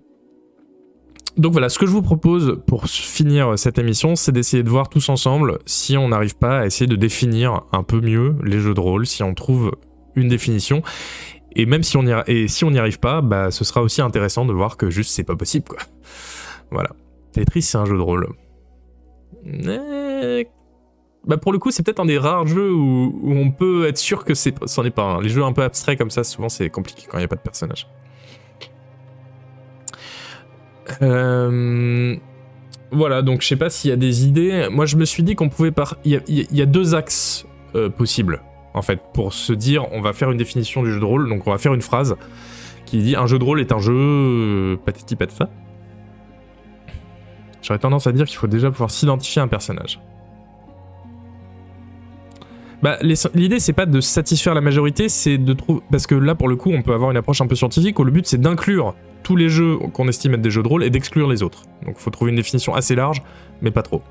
donc 1.37 1.53
voilà, 1.53 1.69
ce 1.69 1.79
que 1.79 1.87
je 1.87 1.93
vous 1.93 2.03
propose 2.03 2.61
pour 2.67 2.87
finir 2.87 3.59
cette 3.59 3.79
émission, 3.79 4.17
c'est 4.17 4.33
d'essayer 4.33 4.63
de 4.63 4.69
voir 4.69 4.89
tous 4.89 5.09
ensemble 5.09 5.59
si 5.67 5.97
on 5.97 6.09
n'arrive 6.09 6.37
pas 6.37 6.61
à 6.61 6.67
essayer 6.67 6.87
de 6.87 6.97
définir 6.97 7.63
un 7.73 7.83
peu 7.83 8.01
mieux 8.01 8.37
les 8.45 8.61
jeux 8.61 8.75
de 8.75 8.81
rôle, 8.81 9.07
si 9.07 9.23
on 9.23 9.35
trouve 9.35 9.73
une 10.15 10.29
définition. 10.29 10.83
Et 11.55 11.67
même 11.67 11.83
si 11.83 11.97
on 11.97 12.03
y, 12.03 12.15
et 12.27 12.49
si 12.49 12.65
on 12.65 12.71
n'y 12.71 12.79
arrive 12.79 12.99
pas, 12.99 13.21
bah, 13.21 13.51
ce 13.51 13.65
sera 13.65 13.83
aussi 13.83 14.03
intéressant 14.03 14.45
de 14.45 14.53
voir 14.53 14.77
que 14.77 14.91
juste 14.91 15.11
c'est 15.11 15.25
pas 15.25 15.37
possible, 15.37 15.67
quoi. 15.69 15.79
Voilà. 16.71 16.91
Tetris, 17.33 17.63
c'est 17.63 17.79
un 17.79 17.85
jeu 17.85 17.97
de 17.97 18.03
rôle. 18.03 18.29
Eh, 19.47 20.47
Bah 21.27 21.37
pour 21.37 21.53
le 21.53 21.59
coup, 21.59 21.71
c'est 21.71 21.83
peut-être 21.83 22.01
un 22.01 22.07
des 22.07 22.19
rares 22.19 22.47
jeux 22.47 22.73
où, 22.73 23.19
où 23.23 23.33
on 23.33 23.51
peut 23.51 23.87
être 23.87 23.99
sûr 23.99 24.25
que 24.25 24.35
c'est, 24.35 24.55
c'en 24.67 24.85
est 24.85 24.91
pas 24.91 25.03
un. 25.03 25.21
Les 25.21 25.29
jeux 25.29 25.45
un 25.45 25.53
peu 25.53 25.63
abstraits 25.63 25.99
comme 25.99 26.11
ça, 26.11 26.25
souvent 26.25 26.49
c'est 26.49 26.69
compliqué 26.69 27.07
quand 27.09 27.19
il 27.19 27.21
n'y 27.21 27.25
a 27.25 27.29
pas 27.29 27.37
de 27.37 27.43
personnage. 27.43 27.87
Euh, 31.01 32.17
Voilà, 32.91 33.23
donc 33.23 33.43
je 33.43 33.49
sais 33.49 33.57
pas 33.57 33.71
s'il 33.71 33.91
y 33.91 33.93
a 33.93 33.97
des 33.97 34.27
idées. 34.27 34.69
Moi, 34.71 34.87
je 34.87 34.97
me 34.97 35.05
suis 35.05 35.23
dit 35.23 35.35
qu'on 35.35 35.49
pouvait 35.49 35.71
par. 35.71 35.97
Il 36.05 36.21
y 36.29 36.63
a, 36.63 36.67
deux 36.67 36.95
axes 36.95 37.47
euh, 37.75 37.89
possibles, 37.89 38.43
en 38.75 38.83
fait, 38.83 39.01
pour 39.15 39.33
se 39.33 39.53
dire 39.53 39.91
on 39.93 40.03
va 40.03 40.13
faire 40.13 40.31
une 40.31 40.39
définition 40.39 40.83
du 40.83 40.93
jeu 40.93 41.01
de 41.01 41.05
rôle. 41.05 41.29
Donc, 41.29 41.47
on 41.47 41.51
va 41.51 41.59
faire 41.59 41.75
une 41.75 41.83
phrase 41.83 42.17
qui 42.85 42.99
dit 42.99 43.17
un 43.17 43.27
jeu 43.27 43.39
de 43.39 43.45
rôle 43.45 43.61
est 43.61 43.73
un 43.73 43.79
jeu 43.79 43.95
euh, 43.95 44.77
patati 44.85 45.17
patata. 45.17 45.49
J'aurais 47.63 47.79
tendance 47.79 48.07
à 48.07 48.13
dire 48.13 48.27
qu'il 48.27 48.37
faut 48.37 48.49
déjà 48.49 48.71
pouvoir 48.71 48.91
s'identifier 48.91 49.41
à 49.41 49.45
un 49.45 49.49
personnage. 49.49 50.01
Bah, 52.83 52.99
l'idée 53.01 53.61
c'est 53.61 53.73
pas 53.73 53.87
de 53.87 54.01
satisfaire 54.01 54.55
la 54.55 54.61
majorité, 54.61 55.09
c'est 55.09 55.39
de 55.39 55.53
trouver 55.53 55.81
parce 55.91 56.09
que 56.09 56.17
là 56.17 56.35
pour 56.35 56.49
le 56.49 56.57
coup 56.57 56.73
on 56.73 56.83
peut 56.83 56.93
avoir 56.93 57.13
une 57.13 57.17
approche 57.17 57.41
un 57.41 57.47
peu 57.47 57.55
scientifique 57.55 57.99
où 58.01 58.05
le 58.05 58.11
but 58.11 58.27
c'est 58.27 58.41
d'inclure 58.41 58.95
tous 59.23 59.37
les 59.37 59.49
jeux 59.49 59.79
qu'on 59.93 60.09
estime 60.09 60.35
être 60.35 60.43
des 60.43 60.51
jeux 60.51 60.65
de 60.65 60.69
rôle 60.69 60.83
et 60.83 60.91
d'exclure 60.91 61.29
les 61.29 61.45
autres. 61.45 61.63
Donc 61.87 61.97
faut 61.99 62.11
trouver 62.11 62.31
une 62.31 62.37
définition 62.37 62.75
assez 62.75 62.97
large, 62.97 63.23
mais 63.61 63.71
pas 63.71 63.83
trop. 63.83 64.03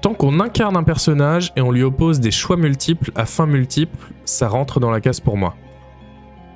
Tant 0.00 0.14
qu'on 0.14 0.40
incarne 0.40 0.76
un 0.76 0.82
personnage 0.82 1.52
et 1.56 1.60
on 1.60 1.70
lui 1.70 1.82
oppose 1.82 2.18
des 2.18 2.30
choix 2.30 2.56
multiples 2.56 3.10
à 3.14 3.26
fins 3.26 3.46
multiples, 3.46 4.12
ça 4.24 4.48
rentre 4.48 4.80
dans 4.80 4.90
la 4.90 5.02
case 5.02 5.20
pour 5.20 5.36
moi. 5.36 5.54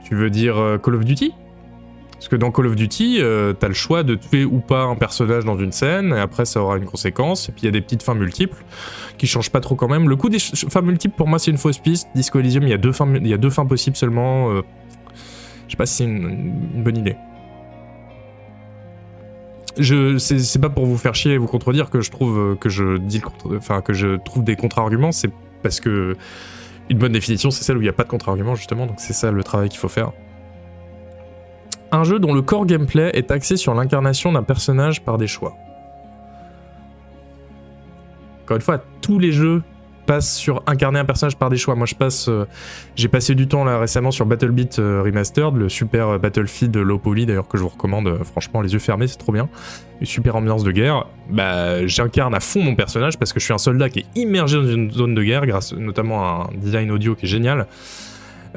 Tu 0.05 0.15
veux 0.15 0.31
dire 0.31 0.57
euh, 0.57 0.79
Call 0.79 0.95
of 0.95 1.05
Duty? 1.05 1.35
Parce 2.19 2.29
que 2.29 2.37
dans 2.37 2.51
Call 2.51 2.67
of 2.67 2.75
Duty, 2.75 3.19
euh, 3.21 3.53
t'as 3.53 3.69
le 3.69 3.75
choix 3.75 4.03
de 4.03 4.17
tuer 4.17 4.45
ou 4.45 4.59
pas 4.59 4.83
un 4.83 4.97
personnage 4.97 5.45
dans 5.45 5.57
une 5.57 5.71
scène, 5.71 6.13
et 6.13 6.19
après 6.19 6.45
ça 6.45 6.61
aura 6.61 6.77
une 6.77 6.85
conséquence, 6.85 7.49
et 7.49 7.53
puis 7.53 7.63
il 7.63 7.65
y 7.67 7.69
a 7.69 7.71
des 7.71 7.81
petites 7.81 8.03
fins 8.03 8.15
multiples 8.15 8.65
qui 9.19 9.29
changent 9.29 9.51
pas 9.51 9.61
trop 9.61 9.77
quand 9.77 9.89
même. 9.89 10.09
Le 10.09 10.17
coup 10.17 10.29
des 10.29 10.41
fins 10.41 10.81
multiples, 10.81 11.15
pour 11.17 11.29
moi, 11.29 11.39
c'est 11.39 11.53
une 11.53 11.59
fausse 11.59 11.79
piste. 11.79 12.09
Disco 12.17 12.41
Elysium, 12.41 12.65
il 12.65 12.71
y 12.71 12.75
a 12.75 12.79
deux 12.79 12.91
fins, 12.91 13.09
y 13.15 13.33
a 13.33 13.37
deux 13.37 13.51
fins 13.51 13.67
possibles 13.67 13.97
seulement. 13.97 14.51
euh, 14.51 14.63
je 15.69 15.73
sais 15.73 15.77
pas 15.77 15.87
si 15.87 15.97
c'est 15.97 16.05
une, 16.05 16.83
bonne 16.83 16.97
idée. 16.97 17.17
Je, 19.77 20.19
c'est, 20.19 20.61
pas 20.61 20.71
pour 20.71 20.87
vous 20.87 20.97
faire 20.97 21.15
chier 21.15 21.35
et 21.35 21.39
vous 21.39 21.47
contredire 21.47 21.89
que 21.89 22.01
je 22.01 22.11
trouve 22.11 22.37
euh, 22.37 22.55
que 22.57 22.69
je 22.69 22.97
dis 22.97 23.21
le 23.49 23.59
enfin 23.59 23.81
que 23.81 23.93
je 23.93 24.17
trouve 24.17 24.43
des 24.43 24.57
contre-arguments, 24.57 25.13
c'est 25.13 25.31
parce 25.63 25.79
que 25.79 26.17
une 26.91 26.99
bonne 26.99 27.13
définition, 27.13 27.53
c'est 27.53 27.63
celle 27.63 27.77
où 27.77 27.81
il 27.81 27.85
n'y 27.85 27.89
a 27.89 27.93
pas 27.93 28.03
de 28.03 28.09
contre-argument 28.09 28.57
justement, 28.57 28.87
donc 28.87 28.97
c'est 28.99 29.13
ça 29.13 29.31
le 29.31 29.45
travail 29.45 29.69
qu'il 29.69 29.79
faut 29.79 29.89
faire. 29.89 30.11
Un 31.91 32.05
jeu 32.05 32.19
dont 32.19 32.35
le 32.35 32.43
core 32.43 32.67
gameplay 32.67 33.11
est 33.15 33.31
axé 33.31 33.57
sur 33.57 33.75
l'incarnation 33.75 34.33
d'un 34.33 34.43
personnage 34.43 35.03
par 35.03 35.17
des 35.17 35.27
choix. 35.27 35.57
Encore 38.45 38.57
une 38.57 38.63
fois, 38.63 38.83
tous 39.01 39.19
les 39.19 39.33
jeux 39.33 39.63
passent 40.09 40.37
sur 40.37 40.63
incarner 40.67 40.99
un 40.99 41.05
personnage 41.05 41.37
par 41.37 41.51
des 41.51 41.59
choix. 41.59 41.75
Moi, 41.75 41.87
je 41.87 41.95
passe, 41.95 42.29
euh, 42.29 42.47
j'ai 42.97 43.09
passé 43.09 43.35
du 43.35 43.47
temps 43.47 43.63
là 43.63 43.79
récemment 43.79 44.11
sur 44.11 44.25
Battlebeat 44.25 44.79
euh, 44.79 45.03
Remastered, 45.03 45.55
le 45.55 45.69
super 45.69 46.09
euh, 46.09 46.19
Battlefield 46.19 46.75
low 46.77 46.99
poly 46.99 47.27
d'ailleurs 47.27 47.47
que 47.47 47.59
je 47.59 47.63
vous 47.63 47.69
recommande. 47.69 48.19
franchement, 48.25 48.63
les 48.63 48.73
yeux 48.73 48.79
fermés, 48.79 49.07
c'est 49.07 49.19
trop 49.19 49.33
bien. 49.33 49.51
Une 50.01 50.07
super 50.07 50.35
ambiance 50.37 50.65
de 50.65 50.73
guerre. 50.73 51.07
Bah, 51.29 51.87
j'incarne 51.87 52.35
à 52.35 52.41
fond 52.41 52.63
mon 52.63 52.75
personnage 52.75 53.19
parce 53.19 53.35
que 53.35 53.41
je 53.41 53.45
suis 53.45 53.55
un 53.55 53.59
soldat 53.59 53.91
qui 53.91 53.99
est 53.99 54.07
immergé 54.15 54.57
dans 54.57 54.67
une 54.67 54.91
zone 54.91 55.15
de 55.15 55.23
guerre, 55.23 55.45
grâce 55.47 55.75
notamment 55.75 56.25
à 56.25 56.49
un 56.51 56.57
design 56.57 56.91
audio 56.91 57.15
qui 57.15 57.27
est 57.27 57.29
génial. 57.29 57.67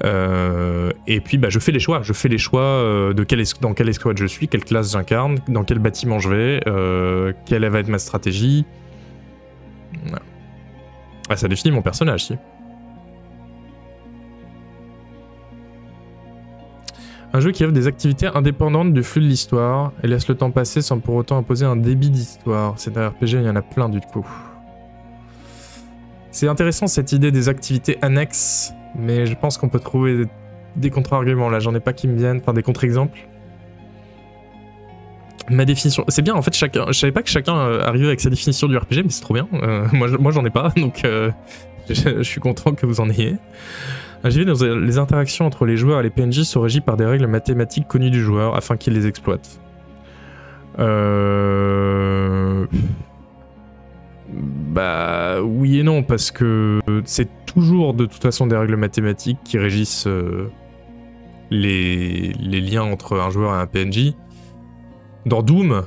Euh, 0.03 0.91
et 1.07 1.19
puis 1.19 1.37
bah, 1.37 1.49
je 1.49 1.59
fais 1.59 1.71
les 1.71 1.79
choix, 1.79 2.01
je 2.01 2.13
fais 2.13 2.29
les 2.29 2.37
choix 2.37 2.61
euh, 2.61 3.13
de 3.13 3.23
quelle 3.23 3.41
es- 3.41 3.59
dans 3.61 3.73
quelle 3.73 3.89
escouade 3.89 4.17
je 4.17 4.25
suis, 4.25 4.47
quelle 4.47 4.63
classe 4.63 4.91
j'incarne, 4.93 5.39
dans 5.47 5.63
quel 5.63 5.79
bâtiment 5.79 6.19
je 6.19 6.29
vais, 6.29 6.59
euh, 6.67 7.33
quelle 7.45 7.67
va 7.67 7.79
être 7.79 7.89
ma 7.89 7.99
stratégie. 7.99 8.65
Ah, 11.29 11.35
ça 11.35 11.47
définit 11.47 11.73
mon 11.73 11.81
personnage, 11.81 12.25
si. 12.25 12.35
Un 17.33 17.39
jeu 17.39 17.51
qui 17.51 17.63
offre 17.63 17.73
des 17.73 17.87
activités 17.87 18.27
indépendantes 18.27 18.93
du 18.93 19.03
flux 19.03 19.21
de 19.21 19.27
l'histoire 19.27 19.93
et 20.03 20.07
laisse 20.07 20.27
le 20.27 20.35
temps 20.35 20.51
passer 20.51 20.81
sans 20.81 20.99
pour 20.99 21.15
autant 21.15 21.37
imposer 21.37 21.65
un 21.65 21.77
débit 21.77 22.09
d'histoire. 22.09 22.73
C'est 22.75 22.97
un 22.97 23.07
RPG, 23.09 23.33
il 23.35 23.43
y 23.43 23.49
en 23.49 23.55
a 23.55 23.61
plein 23.61 23.87
du 23.87 24.01
coup. 24.01 24.27
C'est 26.31 26.49
intéressant 26.49 26.87
cette 26.87 27.13
idée 27.13 27.31
des 27.31 27.47
activités 27.47 27.97
annexes, 28.01 28.73
mais 28.95 29.25
je 29.25 29.35
pense 29.35 29.57
qu'on 29.57 29.69
peut 29.69 29.79
trouver 29.79 30.25
des, 30.75 30.89
contre-arguments 30.89 31.49
là, 31.49 31.59
j'en 31.59 31.73
ai 31.75 31.79
pas 31.79 31.93
qui 31.93 32.07
me 32.07 32.17
viennent, 32.17 32.39
enfin 32.41 32.53
des 32.53 32.63
contre-exemples. 32.63 33.19
Ma 35.49 35.65
définition, 35.65 36.05
c'est 36.07 36.21
bien 36.21 36.35
en 36.35 36.41
fait, 36.41 36.55
chacun, 36.55 36.85
je 36.87 36.93
savais 36.93 37.11
pas 37.11 37.23
que 37.23 37.29
chacun 37.29 37.55
euh, 37.55 37.85
arrivait 37.85 38.07
avec 38.07 38.21
sa 38.21 38.29
définition 38.29 38.67
du 38.67 38.77
RPG, 38.77 39.03
mais 39.03 39.09
c'est 39.09 39.21
trop 39.21 39.33
bien. 39.33 39.47
Euh, 39.53 39.87
moi, 39.93 40.07
moi 40.19 40.31
j'en 40.31 40.45
ai 40.45 40.49
pas, 40.49 40.69
donc 40.77 41.03
euh, 41.03 41.31
je, 41.89 42.23
suis 42.23 42.39
content 42.39 42.73
que 42.73 42.85
vous 42.85 43.01
en 43.01 43.09
ayez. 43.09 43.35
Un 44.23 44.29
JV 44.29 44.45
dans 44.45 44.63
les 44.63 44.99
interactions 44.99 45.47
entre 45.47 45.65
les 45.65 45.77
joueurs 45.77 45.99
et 45.99 46.03
les 46.03 46.11
PNJ 46.11 46.43
sont 46.43 46.61
régies 46.61 46.81
par 46.81 46.95
des 46.95 47.05
règles 47.05 47.25
mathématiques 47.25 47.87
connues 47.87 48.11
du 48.11 48.21
joueur 48.21 48.55
afin 48.55 48.77
qu'il 48.77 48.93
les 48.93 49.07
exploite. 49.07 49.59
Euh... 50.77 52.65
Bah 54.31 55.41
oui 55.41 55.79
et 55.79 55.83
non, 55.83 56.03
parce 56.03 56.31
que 56.31 56.79
c'est 57.05 57.29
toujours 57.45 57.93
de 57.93 58.05
toute 58.05 58.21
façon 58.21 58.47
des 58.47 58.55
règles 58.55 58.77
mathématiques 58.77 59.39
qui 59.43 59.57
régissent 59.57 60.07
euh, 60.07 60.49
les, 61.49 62.33
les 62.33 62.61
liens 62.61 62.83
entre 62.83 63.19
un 63.19 63.29
joueur 63.29 63.53
et 63.53 63.57
un 63.57 63.67
PNJ. 63.67 64.13
Dans 65.25 65.43
Doom, 65.43 65.83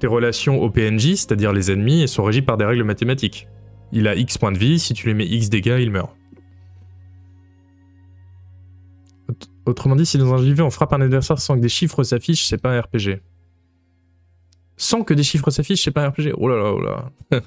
tes 0.00 0.06
relations 0.06 0.60
aux 0.60 0.70
PNJ, 0.70 1.14
c'est-à-dire 1.14 1.52
les 1.52 1.70
ennemis, 1.70 2.08
sont 2.08 2.24
régies 2.24 2.42
par 2.42 2.56
des 2.56 2.64
règles 2.64 2.84
mathématiques. 2.84 3.46
Il 3.92 4.08
a 4.08 4.16
X 4.16 4.38
points 4.38 4.52
de 4.52 4.58
vie, 4.58 4.78
si 4.78 4.94
tu 4.94 5.06
lui 5.06 5.14
mets 5.14 5.26
X 5.26 5.48
dégâts, 5.48 5.78
il 5.80 5.90
meurt. 5.90 6.16
Autrement 9.66 9.94
dit, 9.94 10.06
si 10.06 10.18
dans 10.18 10.34
un 10.34 10.38
JV 10.38 10.62
on 10.62 10.70
frappe 10.70 10.92
un 10.92 11.00
adversaire 11.00 11.38
sans 11.38 11.54
que 11.54 11.60
des 11.60 11.68
chiffres 11.68 12.02
s'affichent, 12.02 12.46
c'est 12.46 12.60
pas 12.60 12.76
un 12.76 12.80
RPG. 12.80 13.20
Sans 14.80 15.04
que 15.04 15.12
des 15.12 15.22
chiffres 15.22 15.50
s'affichent, 15.50 15.84
c'est 15.84 15.90
pas 15.90 16.08
RPG. 16.08 16.32
Oh 16.38 16.48
là 16.48 16.56
là, 16.56 16.72
oh 16.72 16.80
là. 16.80 17.12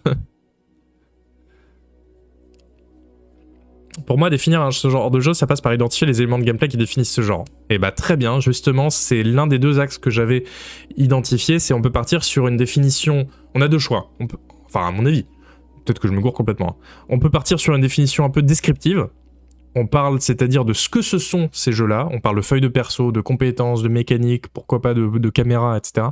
Pour 4.06 4.20
moi, 4.20 4.30
définir 4.30 4.72
ce 4.72 4.88
genre 4.88 5.10
de 5.10 5.20
jeu, 5.20 5.34
ça 5.34 5.48
passe 5.48 5.60
par 5.60 5.74
identifier 5.74 6.06
les 6.06 6.22
éléments 6.22 6.38
de 6.38 6.44
gameplay 6.44 6.68
qui 6.68 6.78
définissent 6.78 7.12
ce 7.12 7.22
genre. 7.22 7.46
Et 7.72 7.80
bah 7.80 7.90
très 7.90 8.18
bien, 8.18 8.40
justement, 8.40 8.92
c'est 8.92 9.24
l'un 9.24 9.48
des 9.48 9.58
deux 9.58 9.80
axes 9.80 9.98
que 9.98 10.12
j'avais 10.12 10.44
identifié, 10.96 11.58
c'est 11.58 11.74
on 11.74 11.82
peut 11.82 11.92
partir 11.92 12.24
sur 12.24 12.48
une 12.48 12.56
définition... 12.56 13.28
On 13.56 13.62
a 13.62 13.68
deux 13.68 13.80
choix, 13.80 14.12
peut... 14.20 14.38
enfin 14.66 14.86
à 14.88 14.92
mon 14.92 15.08
avis, 15.08 15.24
peut-être 15.86 15.98
que 15.98 16.08
je 16.08 16.14
me 16.14 16.22
gourre 16.22 16.34
complètement. 16.34 16.78
On 17.10 17.18
peut 17.18 17.32
partir 17.32 17.60
sur 17.60 17.74
une 17.74 17.82
définition 17.82 18.26
un 18.26 18.30
peu 18.30 18.44
descriptive, 18.44 19.08
on 19.76 19.88
parle 19.88 20.22
c'est-à-dire 20.22 20.66
de 20.66 20.74
ce 20.74 20.88
que 20.88 21.02
ce 21.02 21.18
sont 21.18 21.50
ces 21.52 21.72
jeux-là, 21.72 22.10
on 22.12 22.20
parle 22.20 22.36
de 22.36 22.42
feuilles 22.42 22.62
de 22.62 22.68
perso, 22.68 23.12
de 23.12 23.22
compétences, 23.22 23.82
de 23.82 23.90
mécanique, 23.90 24.50
pourquoi 24.50 24.84
pas 24.84 24.94
de, 24.94 25.08
de 25.08 25.30
caméra, 25.32 25.76
etc. 25.78 26.10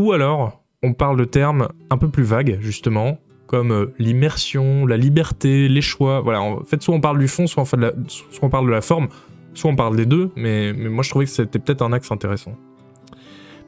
Ou 0.00 0.12
alors, 0.12 0.62
on 0.82 0.94
parle 0.94 1.18
de 1.18 1.26
termes 1.26 1.68
un 1.90 1.98
peu 1.98 2.08
plus 2.08 2.22
vagues, 2.22 2.56
justement, 2.62 3.18
comme 3.46 3.70
euh, 3.70 3.92
l'immersion, 3.98 4.86
la 4.86 4.96
liberté, 4.96 5.68
les 5.68 5.82
choix. 5.82 6.22
Voilà, 6.22 6.40
en 6.40 6.64
fait, 6.64 6.80
soit 6.82 6.94
on 6.94 7.02
parle 7.02 7.18
du 7.18 7.28
fond, 7.28 7.46
soit 7.46 7.64
on, 7.64 7.66
soit 7.66 7.92
on 8.40 8.48
parle 8.48 8.64
de 8.64 8.70
la 8.70 8.80
forme, 8.80 9.08
soit 9.52 9.70
on 9.70 9.76
parle 9.76 9.96
des 9.96 10.06
deux, 10.06 10.30
mais, 10.36 10.72
moi 10.72 11.02
je 11.02 11.10
trouvais 11.10 11.26
que 11.26 11.30
c'était 11.30 11.58
peut-être 11.58 11.82
un 11.82 11.92
axe 11.92 12.10
intéressant. 12.10 12.54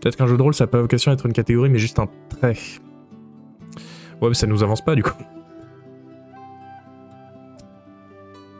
Peut-être 0.01 0.17
qu'un 0.17 0.27
jeu 0.27 0.39
de 0.39 0.43
rôle, 0.43 0.55
ça 0.55 0.65
n'a 0.65 0.69
pas 0.69 0.81
vocation 0.81 1.11
à 1.11 1.15
être 1.15 1.27
une 1.27 1.35
catégorie, 1.35 1.69
mais 1.69 1.79
juste 1.79 1.99
un 1.99 2.09
trait. 2.31 2.57
Ouais, 4.23 4.29
mais 4.29 4.35
ça 4.35 4.47
nous 4.47 4.63
avance 4.63 4.83
pas 4.83 4.95
du 4.95 5.03
coup. 5.03 5.13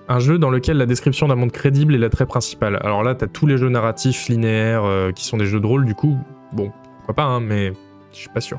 Un 0.09 0.19
jeu 0.19 0.39
dans 0.39 0.51
lequel 0.51 0.77
la 0.77 0.85
description 0.85 1.27
d'un 1.27 1.37
monde 1.37 1.53
crédible 1.53 1.95
est 1.95 1.99
l'attrait 1.99 2.27
principal. 2.27 2.79
Alors 2.83 3.03
là, 3.03 3.15
t'as 3.15 3.29
tous 3.29 3.47
les 3.47 3.57
jeux 3.57 3.71
narratifs 3.71 4.29
linéaires 4.29 4.85
euh, 4.85 5.11
qui 5.11 5.25
sont 5.25 5.39
des 5.39 5.47
jeux 5.47 5.61
de 5.61 5.67
rôle, 5.67 5.87
du 5.87 5.95
coup, 5.95 6.19
bon, 6.53 6.71
pourquoi 7.03 7.15
pas, 7.15 7.25
hein, 7.25 7.41
mais 7.41 7.73
je 8.13 8.17
suis 8.17 8.29
pas 8.29 8.41
sûr. 8.41 8.59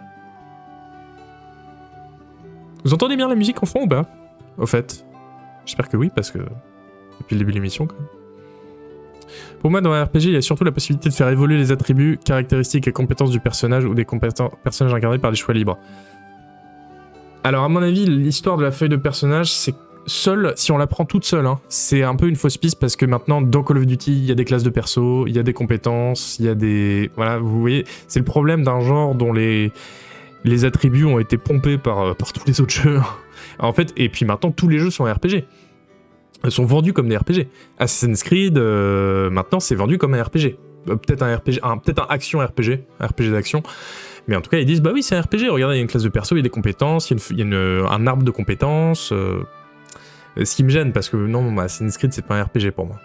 Vous 2.84 2.94
entendez 2.94 3.16
bien 3.16 3.30
la 3.30 3.36
musique 3.36 3.64
en 3.64 3.66
fond 3.66 3.84
ou 3.84 3.88
pas? 3.88 4.06
Au 4.58 4.66
fait. 4.66 5.06
J'espère 5.66 5.88
que 5.88 5.96
oui, 5.96 6.12
parce 6.14 6.30
que 6.30 6.40
depuis 6.40 7.36
le 7.36 7.40
début 7.40 7.52
de 7.52 7.56
l'émission, 7.56 7.88
quand 7.88 7.96
même. 7.96 8.08
Pour 9.62 9.72
moi, 9.72 9.80
dans 9.80 9.94
un 9.94 10.04
RPG, 10.04 10.26
il 10.26 10.32
y 10.32 10.36
a 10.36 10.42
surtout 10.42 10.66
la 10.66 10.74
possibilité 10.74 11.08
de 11.08 11.14
faire 11.14 11.30
évoluer 11.30 11.58
les 11.58 11.72
attributs, 11.72 12.20
caractéristiques 12.24 12.86
et 12.90 12.92
compétences 12.92 13.32
du 13.32 13.40
personnage 13.40 13.86
ou 13.86 13.94
des 13.94 14.06
personnages 14.06 14.94
incarnés 14.94 15.20
par 15.20 15.32
des 15.32 15.38
choix 15.38 15.54
libres. 15.54 15.78
Alors, 17.46 17.64
à 17.64 17.70
mon 17.70 17.82
avis, 17.82 18.06
l'histoire 18.06 18.58
de 18.58 18.64
la 18.64 18.72
feuille 18.72 18.90
de 18.90 18.98
personnage, 18.98 19.54
c'est 19.54 19.74
seule, 20.06 20.54
si 20.56 20.72
on 20.72 20.78
la 20.78 20.88
prend 20.88 21.06
toute 21.06 21.26
seule, 21.26 21.46
hein, 21.46 21.60
c'est 21.70 22.04
un 22.04 22.16
peu 22.16 22.28
une 22.28 22.36
fausse 22.36 22.58
piste 22.58 22.80
parce 22.80 22.96
que 22.96 23.06
maintenant, 23.06 23.42
dans 23.42 23.64
Call 23.64 23.78
of 23.78 23.86
Duty, 23.86 24.12
il 24.12 24.26
y 24.26 24.32
a 24.32 24.36
des 24.36 24.46
classes 24.46 24.64
de 24.64 24.70
perso, 24.70 25.28
il 25.28 25.36
y 25.36 25.40
a 25.40 25.44
des 25.44 25.54
compétences, 25.54 26.38
il 26.40 26.46
y 26.46 26.50
a 26.50 26.56
des... 26.56 27.12
Voilà, 27.16 27.38
vous 27.38 27.60
voyez, 27.60 27.86
c'est 28.08 28.20
le 28.20 28.26
problème 28.26 28.64
d'un 28.64 28.80
genre 28.80 29.16
dont 29.16 29.34
les 29.34 29.72
les 30.44 30.66
attributs 30.66 31.06
ont 31.06 31.20
été 31.20 31.38
pompés 31.38 31.78
par, 31.78 32.00
euh, 32.00 32.14
par 32.14 32.34
tous 32.34 32.46
les 32.46 32.62
autres 32.62 32.74
jeux. 32.74 33.00
en 33.60 33.74
fait, 33.74 33.94
et 33.98 34.10
puis 34.10 34.26
maintenant, 34.26 34.52
tous 34.52 34.68
les 34.68 34.80
jeux 34.80 34.90
sont 34.90 35.06
RPG. 35.06 35.46
Ils 36.46 36.52
sont 36.52 36.66
vendus 36.66 36.94
comme 36.94 37.08
des 37.08 37.18
RPG. 37.18 37.48
Assassin's 37.80 38.24
Creed, 38.24 38.58
euh, 38.58 39.30
maintenant, 39.30 39.60
c'est 39.60 39.76
vendu 39.76 39.98
comme 39.98 40.14
un 40.14 40.22
RPG. 40.22 40.58
Euh, 40.90 40.96
peut-être 40.96 41.24
un 41.24 41.36
RPG, 41.36 41.62
peut-être 41.84 42.02
un 42.04 42.14
action 42.14 42.40
RPG, 42.40 42.84
un 43.00 43.08
RPG 43.08 43.32
d'action. 43.32 43.64
Mais 44.28 44.36
en 44.36 44.42
tout 44.42 44.50
cas, 44.50 44.58
ils 44.58 44.66
disent, 44.66 44.82
bah 44.82 44.92
oui, 44.94 45.04
c'est 45.04 45.16
un 45.16 45.22
RPG. 45.22 45.50
Regardez, 45.50 45.76
il 45.76 45.78
y 45.78 45.80
a 45.80 45.82
une 45.82 45.88
classe 45.88 46.04
de 46.04 46.10
perso, 46.10 46.36
il 46.36 46.40
y 46.40 46.42
a 46.42 46.44
des 46.44 46.50
compétences, 46.50 47.12
il 47.12 47.40
y 47.40 47.42
a, 47.42 47.90
un 47.90 48.08
arbre 48.08 48.24
de 48.24 48.32
compétences. 48.32 49.14
Ce 50.38 50.56
qui 50.56 50.64
me 50.64 50.70
gêne, 50.70 50.92
parce 50.94 51.10
que 51.10 51.18
non, 51.18 51.58
Assassin's 51.58 51.98
Creed, 51.98 52.14
c'est 52.14 52.26
pas 52.26 52.40
un 52.40 52.44
RPG 52.44 52.72
pour 52.72 52.86
moi. 52.86 53.00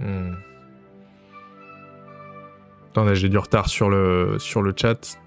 Hmm. 0.00 0.34
Attendez, 2.90 3.14
j'ai 3.14 3.28
du 3.28 3.38
retard 3.38 3.68
sur 3.68 3.88
le, 3.88 4.36
sur 4.38 4.62
le 4.62 4.72
chat. 4.76 5.18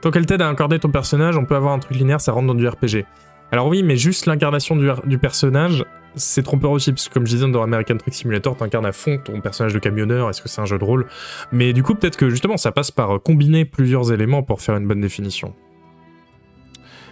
Tant 0.00 0.10
qu'elle 0.10 0.26
t'aide 0.26 0.42
à 0.42 0.48
incarner 0.48 0.78
ton 0.78 0.90
personnage, 0.90 1.36
on 1.36 1.44
peut 1.44 1.56
avoir 1.56 1.72
un 1.72 1.78
truc 1.78 1.96
linéaire, 1.96 2.20
ça 2.20 2.32
rentre 2.32 2.46
dans 2.46 2.54
du 2.54 2.68
RPG. 2.68 3.06
Alors 3.52 3.68
oui, 3.68 3.82
mais 3.82 3.96
juste 3.96 4.26
l'incarnation 4.26 4.76
du, 4.76 4.90
du, 5.06 5.18
personnage, 5.18 5.84
c'est 6.16 6.42
trompeur 6.42 6.70
aussi, 6.70 6.92
parce 6.92 7.08
que 7.08 7.14
comme 7.14 7.26
je 7.26 7.34
disais 7.34 7.48
dans 7.48 7.62
American 7.62 7.96
Truck 7.96 8.14
Simulator, 8.14 8.56
t'incarnes 8.56 8.86
à 8.86 8.92
fond 8.92 9.18
ton 9.22 9.40
personnage 9.40 9.74
de 9.74 9.78
camionneur, 9.78 10.30
est-ce 10.30 10.42
que 10.42 10.48
c'est 10.48 10.60
un 10.60 10.66
jeu 10.66 10.78
de 10.78 10.84
rôle? 10.84 11.06
Mais 11.52 11.72
du 11.72 11.82
coup, 11.82 11.94
peut-être 11.94 12.16
que 12.16 12.30
justement, 12.30 12.56
ça 12.56 12.72
passe 12.72 12.90
par 12.90 13.20
combiner 13.22 13.64
plusieurs 13.64 14.12
éléments 14.12 14.42
pour 14.42 14.60
faire 14.60 14.76
une 14.76 14.86
bonne 14.86 15.00
définition. 15.00 15.54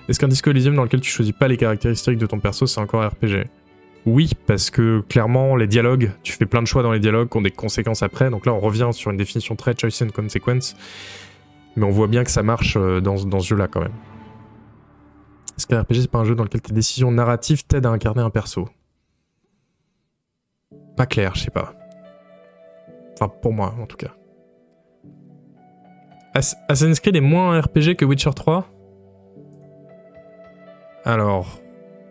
Est-ce 0.09 0.19
qu'un 0.19 0.29
Disco 0.29 0.51
Elysium 0.51 0.75
dans 0.75 0.85
lequel 0.85 1.01
tu 1.01 1.11
choisis 1.11 1.33
pas 1.33 1.49
les 1.49 1.57
caractéristiques 1.57 2.19
de 2.19 2.27
ton 2.27 2.41
perso, 2.41 2.67
c'est 2.67 2.81
encore 2.81 3.07
RPG 3.07 3.47
oui, 4.05 4.33
parce 4.47 4.71
que 4.71 5.01
clairement, 5.09 5.55
les 5.55 5.69
dialogues, 5.69 6.11
tu 6.25 6.33
fais 6.33 6.47
plein 6.47 6.61
de 6.61 6.67
choix 6.67 6.83
dans 6.83 6.91
les 6.91 6.99
dialogues 6.99 7.29
qui 7.29 7.37
ont 7.37 7.43
des 7.43 7.53
conséquences 7.53 8.03
après. 8.03 8.31
Donc 8.31 8.47
là, 8.47 8.53
on 8.53 8.59
revient 8.59 8.89
sur 8.93 9.13
une 9.13 9.17
définition 9.17 9.55
très 9.55 9.75
choice 9.79 10.05
and 10.05 10.11
consequence. 10.11 10.75
Mais 11.77 11.85
on 11.85 11.91
voit 11.91 12.09
bien 12.09 12.25
que 12.25 12.31
ça 12.31 12.43
marche 12.43 12.77
euh, 12.77 13.01
dans, 13.01 13.15
dans 13.25 13.39
ce 13.39 13.47
jeu-là 13.47 13.69
quand 13.69 13.81
même. 13.81 13.93
Est-ce 15.57 15.67
qu'un 15.69 15.81
RPG, 15.81 16.01
c'est 16.01 16.11
pas 16.11 16.19
un 16.19 16.25
jeu 16.25 16.35
dans 16.35 16.43
lequel 16.43 16.61
tes 16.61 16.73
décisions 16.73 17.13
narratives 17.13 17.65
t'aident 17.65 17.87
à 17.87 17.91
incarner 17.91 18.23
un 18.23 18.31
perso? 18.31 18.69
Clair, 21.07 21.35
je 21.35 21.45
sais 21.45 21.51
pas. 21.51 21.75
Enfin, 23.15 23.29
pour 23.29 23.53
moi, 23.53 23.75
en 23.81 23.87
tout 23.87 23.97
cas. 23.97 24.13
Assassin's 26.35 26.99
Creed 27.01 27.17
est 27.17 27.21
moins 27.21 27.61
RPG 27.61 27.97
que 27.97 28.05
Witcher 28.05 28.31
3 28.35 28.67
Alors, 31.05 31.61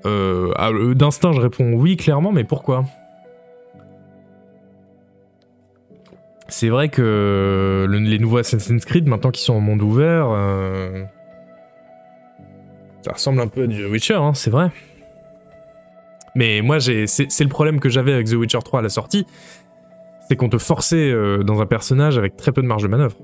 euh, 0.06 0.52
ah, 0.58 0.70
D'instinct, 0.94 1.34
je 1.34 1.42
réponds 1.42 1.74
oui, 1.74 1.98
clairement, 1.98 2.32
mais 2.32 2.44
pourquoi? 2.44 2.86
C'est 6.48 6.70
vrai 6.70 6.90
que 6.90 7.88
les 7.90 8.20
nouveaux 8.20 8.38
Assassin's 8.38 8.86
Creed, 8.86 9.08
maintenant 9.08 9.32
qu'ils 9.32 9.44
sont 9.44 9.54
en 9.54 9.62
monde 9.62 9.82
ouvert, 9.82 10.28
euh, 10.30 11.06
ça 13.02 13.14
ressemble 13.14 13.40
un 13.40 13.48
peu 13.48 13.64
à 13.64 13.68
du 13.68 13.86
Witcher, 13.86 14.16
hein, 14.16 14.34
c'est 14.34 14.52
vrai. 14.52 14.70
Mais 16.36 16.62
moi, 16.62 16.80
c'est 16.80 17.06
le 17.42 17.50
problème 17.50 17.80
que 17.80 17.90
j'avais 17.90 18.14
avec 18.14 18.28
The 18.28 18.34
Witcher 18.34 18.60
3 18.64 18.80
à 18.80 18.84
la 18.84 18.90
sortie, 18.90 19.26
c'est 20.28 20.36
qu'on 20.36 20.50
te 20.50 20.58
forçait 20.58 21.12
euh, 21.12 21.44
dans 21.44 21.62
un 21.62 21.66
personnage 21.66 22.18
avec 22.18 22.38
très 22.38 22.52
peu 22.52 22.62
de 22.62 22.68
marge 22.68 22.84
de 22.84 22.88
manœuvre. 22.88 23.18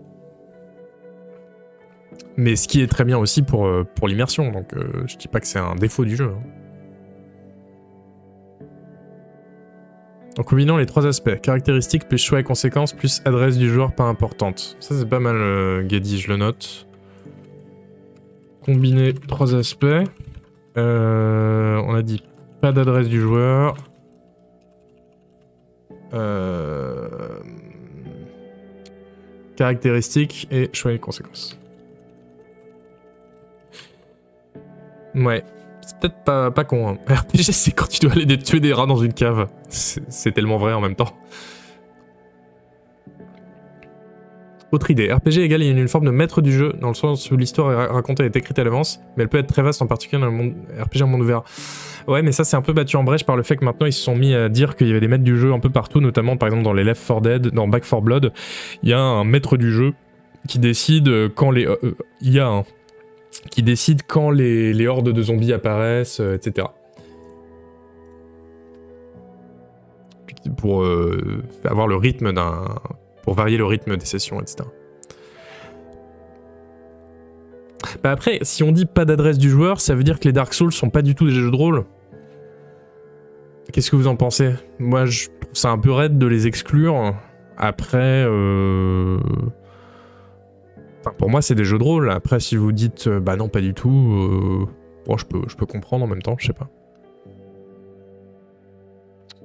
Mais 2.36 2.56
ce 2.56 2.68
qui 2.68 2.82
est 2.82 2.88
très 2.88 3.06
bien 3.06 3.18
aussi 3.18 3.42
pour, 3.42 3.70
pour 3.96 4.08
l'immersion, 4.08 4.52
donc 4.52 4.72
je 5.08 5.16
dis 5.16 5.28
pas 5.28 5.40
que 5.40 5.48
c'est 5.48 5.58
un 5.58 5.76
défaut 5.76 6.06
du 6.06 6.16
jeu. 6.16 6.32
Hein. 6.36 6.44
En 10.38 10.44
combinant 10.44 10.78
les 10.78 10.86
trois 10.86 11.08
aspects, 11.08 11.42
caractéristiques 11.42 12.08
plus 12.08 12.20
choix 12.20 12.40
et 12.40 12.44
conséquences 12.44 12.94
plus 12.94 13.22
adresse 13.26 13.58
du 13.58 13.70
joueur 13.70 13.94
pas 13.94 14.04
importante. 14.04 14.78
Ça 14.80 14.94
c'est 14.96 15.10
pas 15.10 15.20
mal 15.20 15.36
euh, 15.36 15.88
je 15.90 16.28
le 16.28 16.38
note. 16.38 16.88
Combiner 18.64 19.14
trois 19.14 19.56
aspects. 19.56 19.86
Euh, 20.78 21.82
on 21.88 21.96
a 21.96 22.04
dit 22.04 22.22
pas 22.62 22.72
d'adresse 22.72 23.08
du 23.08 23.20
joueur. 23.20 23.76
Euh, 26.14 27.40
caractéristiques 29.56 30.48
et 30.52 30.70
choix 30.74 30.94
et 30.94 31.00
conséquences. 31.00 31.60
Ouais, 35.16 35.44
c'est 35.82 36.00
peut-être 36.00 36.24
pas, 36.24 36.52
pas 36.52 36.64
con. 36.64 36.88
Hein. 36.90 36.98
RPG, 37.14 37.52
c'est 37.52 37.72
quand 37.72 37.88
tu 37.88 38.00
dois 38.00 38.12
aller 38.12 38.38
tuer 38.38 38.60
des 38.60 38.74
rats 38.74 38.86
dans 38.86 38.98
une 38.98 39.14
cave. 39.14 39.48
C'est 39.70 40.32
tellement 40.32 40.58
vrai 40.58 40.74
en 40.74 40.82
même 40.82 40.96
temps. 40.96 41.14
Autre 44.74 44.92
idée, 44.92 45.12
RPG 45.14 45.40
égale 45.40 45.64
une 45.64 45.88
forme 45.88 46.06
de 46.06 46.12
maître 46.12 46.42
du 46.42 46.52
jeu, 46.52 46.74
dans 46.82 46.90
le 46.90 46.94
sens 46.94 47.32
où 47.32 47.38
l'histoire 47.38 47.72
est 47.72 47.86
racontée 47.86 48.26
est 48.26 48.36
écrite 48.36 48.60
à 48.60 48.66
l'avance, 48.66 49.00
mais 49.16 49.24
elle 49.24 49.30
peut 49.30 49.38
être 49.38 49.48
très 49.48 49.62
vaste, 49.62 49.82
en 49.82 49.88
particulier 49.88 50.20
dans 50.20 50.28
le 50.28 50.34
monde 50.34 50.56
RPG 50.78 51.04
en 51.04 51.08
monde 51.08 51.22
ouvert. 51.22 51.44
Ouais, 52.08 52.22
mais 52.22 52.32
ça 52.32 52.44
c'est 52.44 52.56
un 52.56 52.62
peu 52.62 52.74
battu 52.74 52.96
en 52.96 53.04
brèche 53.04 53.26
par 53.26 53.36
le 53.36 53.44
fait 53.44 53.58
que 53.58 53.66
maintenant 53.66 53.86
ils 53.86 53.94
se 53.94 54.02
sont 54.02 54.16
mis 54.16 54.34
à 54.34 54.48
dire 54.48 54.76
qu'il 54.76 54.88
y 54.88 54.92
avait 54.92 55.02
des 55.02 55.10
maîtres 55.10 55.26
du 55.26 55.38
jeu 55.38 55.52
un 55.52 55.60
peu 55.60 55.70
partout, 55.70 56.00
notamment 56.00 56.38
par 56.38 56.48
exemple 56.48 56.64
dans 56.64 56.74
les 56.74 56.86
Left 56.86 57.06
4 57.06 57.22
Dead, 57.22 57.48
dans 57.48 57.68
Back 57.68 57.84
4 57.84 58.02
Blood, 58.02 58.32
il 58.82 58.90
y 58.90 58.94
a 58.94 59.00
un 59.00 59.26
maître 59.26 59.58
du 59.58 59.72
jeu 59.72 59.94
qui 60.48 60.60
décide 60.60 61.34
quand 61.36 61.52
les... 61.52 61.68
Euh, 61.68 61.76
euh, 61.84 61.96
y 62.22 62.40
a 62.40 62.64
qui 63.52 63.64
décide 63.64 64.02
quand 64.08 64.30
les, 64.30 64.88
hordes 64.88 65.12
de 65.12 65.22
zombies 65.22 65.54
apparaissent, 65.54 66.20
euh, 66.20 66.36
etc. 66.36 66.68
Pour 70.58 70.84
euh, 70.84 71.44
avoir 71.66 71.88
le 71.88 71.96
rythme 71.96 72.32
d'un. 72.32 72.64
pour 73.24 73.34
varier 73.34 73.58
le 73.58 73.66
rythme 73.66 73.98
des 73.98 74.06
sessions, 74.06 74.40
etc. 74.42 74.70
Bah 78.04 78.12
après, 78.12 78.40
si 78.42 78.64
on 78.64 78.72
dit 78.72 78.86
pas 78.86 79.06
d'adresse 79.06 79.38
du 79.38 79.50
joueur, 79.50 79.82
ça 79.82 79.94
veut 79.94 80.04
dire 80.04 80.20
que 80.20 80.26
les 80.26 80.34
Dark 80.34 80.54
Souls 80.54 80.72
sont 80.72 80.90
pas 80.90 81.02
du 81.02 81.16
tout 81.16 81.26
des 81.26 81.34
jeux 81.34 81.52
de 81.52 81.56
rôle. 81.56 81.86
Qu'est-ce 83.72 83.92
que 83.92 83.96
vous 83.96 84.08
en 84.08 84.16
pensez? 84.16 84.54
Moi, 84.80 85.06
je 85.06 85.28
trouve 85.42 85.54
ça 85.54 85.70
un 85.72 85.78
peu 85.78 85.92
raide 85.92 86.18
de 86.18 86.26
les 86.26 86.48
exclure. 86.48 87.16
Après, 87.58 88.24
euh... 88.26 89.20
enfin, 91.02 91.16
pour 91.18 91.30
moi, 91.30 91.42
c'est 91.42 91.56
des 91.56 91.66
jeux 91.66 91.78
de 91.78 91.84
rôle. 91.84 92.10
Après, 92.12 92.40
si 92.40 92.56
vous 92.56 92.72
dites, 92.72 93.08
euh, 93.08 93.20
bah 93.20 93.36
non, 93.36 93.50
pas 93.50 93.62
du 93.62 93.74
tout, 93.74 93.90
euh... 93.90 94.66
bon, 95.06 95.18
je 95.18 95.26
peux, 95.26 95.42
je 95.48 95.56
peux 95.56 95.66
comprendre 95.66 96.06
en 96.06 96.08
même 96.08 96.22
temps, 96.22 96.36
je 96.38 96.48
sais 96.48 96.54
pas. 96.54 96.70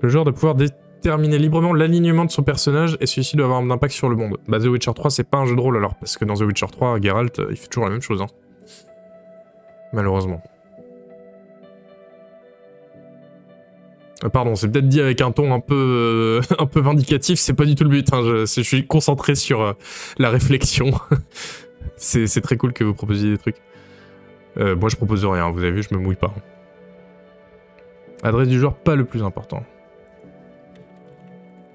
Le 0.03 0.09
joueur 0.09 0.25
doit 0.25 0.35
pouvoir 0.35 0.57
déterminer 0.57 1.39
librement 1.39 1.73
l'alignement 1.73 2.25
de 2.25 2.31
son 2.31 2.43
personnage 2.43 2.97
et 3.01 3.07
celui-ci 3.07 3.37
doit 3.37 3.47
avoir 3.47 3.61
un 3.61 3.71
impact 3.71 3.95
sur 3.95 4.09
le 4.09 4.17
monde. 4.17 4.37
Bah, 4.47 4.59
The 4.59 4.67
Witcher 4.67 4.93
3, 4.95 5.11
c'est 5.11 5.29
pas 5.29 5.39
un 5.39 5.47
jeu 5.47 5.57
de 5.57 5.61
rôle 5.61 5.77
alors, 5.77 5.95
parce 5.95 6.17
que 6.17 6.25
dans 6.25 6.35
The 6.35 6.43
Witcher 6.43 6.67
3, 6.71 7.01
Geralt, 7.01 7.41
il 7.51 7.57
fait 7.57 7.69
toujours 7.69 7.85
la 7.85 7.91
même 7.91 8.03
chose. 8.03 8.21
Hein. 8.21 8.27
Malheureusement. 9.93 10.43
Pardon, 14.31 14.55
c'est 14.55 14.69
peut-être 14.69 14.89
dit 14.89 15.01
avec 15.01 15.21
un 15.21 15.33
ton 15.33 15.53
un 15.53 15.61
peu, 15.61 15.75
euh, 15.75 16.55
un 16.59 16.67
peu 16.67 16.81
vindicatif, 16.81 17.39
c'est 17.39 17.55
pas 17.55 17.65
du 17.65 17.75
tout 17.75 17.85
le 17.85 17.91
but. 17.91 18.13
hein, 18.13 18.23
je, 18.23 18.61
suis 18.63 18.87
concentré 18.87 19.35
sur 19.35 19.63
euh, 19.63 19.73
la 20.19 20.31
réflexion. 20.31 20.93
c'est 21.97 22.41
très 22.41 22.57
cool 22.57 22.73
que 22.73 22.85
vous 22.85 22.95
proposiez 22.95 23.31
des 23.31 23.39
trucs. 23.39 23.57
Euh, 24.59 24.77
moi, 24.77 24.89
je 24.89 24.97
propose 24.97 25.25
rien, 25.25 25.51
vous 25.51 25.59
avez 25.59 25.73
vu, 25.73 25.83
je 25.83 25.95
me 25.95 26.01
mouille 26.01 26.17
pas. 26.17 26.33
Adresse 28.23 28.49
du 28.49 28.61
joueur, 28.61 28.75
pas 28.75 28.95
le 28.95 29.05
plus 29.05 29.23
important. 29.25 29.65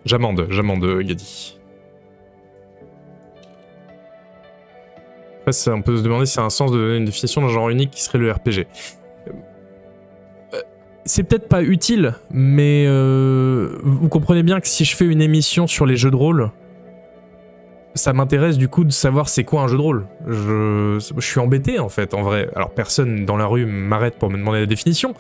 J'amende, 0.05 0.47
j'amende, 0.49 0.99
Gadi. 1.01 1.57
Après, 5.41 5.51
ça, 5.51 5.73
on 5.73 5.81
peut 5.81 5.97
se 5.97 6.03
demander 6.03 6.25
si 6.25 6.33
c'est 6.33 6.41
un 6.41 6.49
sens 6.49 6.71
de 6.71 6.77
donner 6.77 6.97
une 6.97 7.05
définition 7.05 7.41
d'un 7.41 7.49
genre 7.49 7.69
unique 7.69 7.91
qui 7.91 8.01
serait 8.01 8.19
le 8.19 8.31
RPG. 8.31 8.67
C'est 11.07 11.23
peut-être 11.23 11.47
pas 11.47 11.63
utile, 11.63 12.15
mais 12.31 12.83
euh, 12.85 13.77
vous 13.81 14.09
comprenez 14.09 14.43
bien 14.43 14.59
que 14.59 14.67
si 14.67 14.83
je 14.83 14.93
fais 14.93 15.05
une 15.05 15.21
émission 15.21 15.65
sur 15.65 15.85
les 15.85 15.95
jeux 15.95 16.11
de 16.11 16.17
rôle, 16.17 16.51
ça 17.95 18.11
m'intéresse 18.11 18.57
du 18.57 18.67
coup 18.67 18.83
de 18.83 18.91
savoir 18.91 19.29
c'est 19.29 19.45
quoi 19.45 19.61
un 19.61 19.67
jeu 19.69 19.77
de 19.77 19.81
rôle. 19.81 20.05
Je, 20.27 20.99
suis 21.19 21.39
embêté 21.39 21.79
en 21.79 21.87
fait, 21.87 22.13
en 22.13 22.23
vrai. 22.23 22.49
Alors 22.57 22.71
personne 22.71 23.23
dans 23.23 23.37
la 23.37 23.45
rue 23.45 23.65
m'arrête 23.65 24.19
pour 24.19 24.29
me 24.29 24.37
demander 24.37 24.59
la 24.59 24.65
définition, 24.65 25.13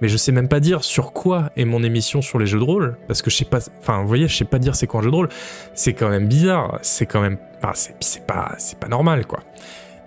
mais 0.00 0.06
je 0.06 0.16
sais 0.16 0.30
même 0.30 0.46
pas 0.46 0.60
dire 0.60 0.84
sur 0.84 1.12
quoi 1.12 1.50
est 1.56 1.64
mon 1.64 1.82
émission 1.82 2.22
sur 2.22 2.38
les 2.38 2.46
jeux 2.46 2.60
de 2.60 2.64
rôle, 2.64 2.96
parce 3.08 3.20
que 3.20 3.28
je 3.28 3.36
sais 3.36 3.44
pas, 3.44 3.58
enfin 3.80 4.02
vous 4.02 4.08
voyez, 4.08 4.28
je 4.28 4.36
sais 4.36 4.44
pas 4.44 4.60
dire 4.60 4.76
c'est 4.76 4.86
quoi 4.86 5.00
un 5.00 5.02
jeu 5.02 5.10
de 5.10 5.16
rôle. 5.16 5.28
C'est 5.74 5.94
quand 5.94 6.10
même 6.10 6.28
bizarre, 6.28 6.78
c'est 6.82 7.06
quand 7.06 7.20
même, 7.20 7.38
enfin 7.58 7.72
c'est 7.74 8.24
pas, 8.24 8.54
c'est 8.58 8.78
pas 8.78 8.88
normal 8.88 9.26
quoi. 9.26 9.40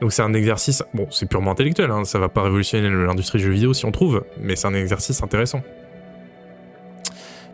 Donc 0.01 0.13
c'est 0.13 0.21
un 0.21 0.33
exercice, 0.33 0.83
bon 0.93 1.07
c'est 1.09 1.27
purement 1.27 1.51
intellectuel, 1.51 1.89
hein, 1.89 2.05
ça 2.05 2.19
va 2.19 2.29
pas 2.29 2.43
révolutionner 2.43 2.87
l'industrie 2.89 3.39
du 3.39 3.45
jeu 3.45 3.51
vidéo 3.51 3.73
si 3.73 3.85
on 3.85 3.91
trouve, 3.91 4.23
mais 4.39 4.55
c'est 4.55 4.67
un 4.67 4.73
exercice 4.73 5.23
intéressant. 5.23 5.63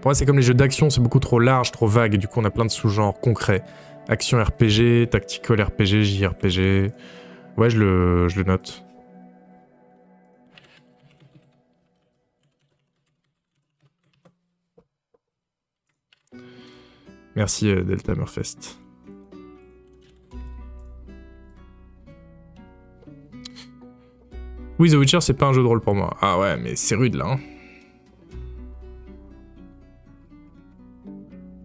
Pour 0.02 0.10
moi 0.10 0.14
c'est 0.14 0.26
comme 0.26 0.38
les 0.38 0.44
jeux 0.44 0.54
d'action, 0.54 0.90
c'est 0.90 1.00
beaucoup 1.00 1.20
trop 1.20 1.40
large, 1.40 1.72
trop 1.72 1.88
vague, 1.88 2.18
du 2.18 2.28
coup 2.28 2.42
on 2.42 2.46
a 2.46 2.52
plein 2.52 2.66
de 2.66 2.72
sous-genres 2.72 3.18
concrets. 3.20 3.64
Action 4.10 4.44
RPG, 4.44 5.10
tactical 5.10 5.62
RPG, 5.62 6.04
JRPG. 6.04 6.92
Ouais, 7.56 7.70
je 7.70 7.78
le, 7.78 8.28
je 8.28 8.38
le 8.38 8.44
note. 8.44 8.84
Merci 17.36 17.70
euh, 17.70 17.84
Delta 17.84 18.14
Murfest. 18.16 18.83
Oui, 24.80 24.90
The 24.90 24.96
Witcher, 24.96 25.22
c'est 25.22 25.34
pas 25.34 25.46
un 25.48 25.54
jeu 25.54 25.62
de 25.62 25.68
rôle 25.68 25.82
pour 25.82 25.96
moi. 25.96 26.16
Ah 26.22 26.40
ouais, 26.40 26.58
mais 26.58 26.76
c'est 26.76 26.96
rude 26.96 27.16
là. 27.16 27.26
hein. 27.28 27.40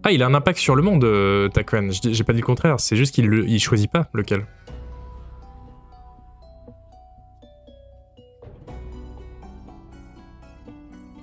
Ah, 0.03 0.11
il 0.11 0.23
a 0.23 0.27
un 0.27 0.33
impact 0.33 0.59
sur 0.59 0.75
le 0.75 0.81
monde, 0.81 1.03
euh, 1.03 1.49
J'ai 2.03 2.23
pas 2.23 2.33
dit 2.33 2.39
le 2.39 2.45
contraire, 2.45 2.79
c'est 2.79 2.95
juste 2.95 3.13
qu'il 3.13 3.25
il 3.47 3.59
choisit 3.59 3.91
pas 3.91 4.07
lequel. 4.13 4.45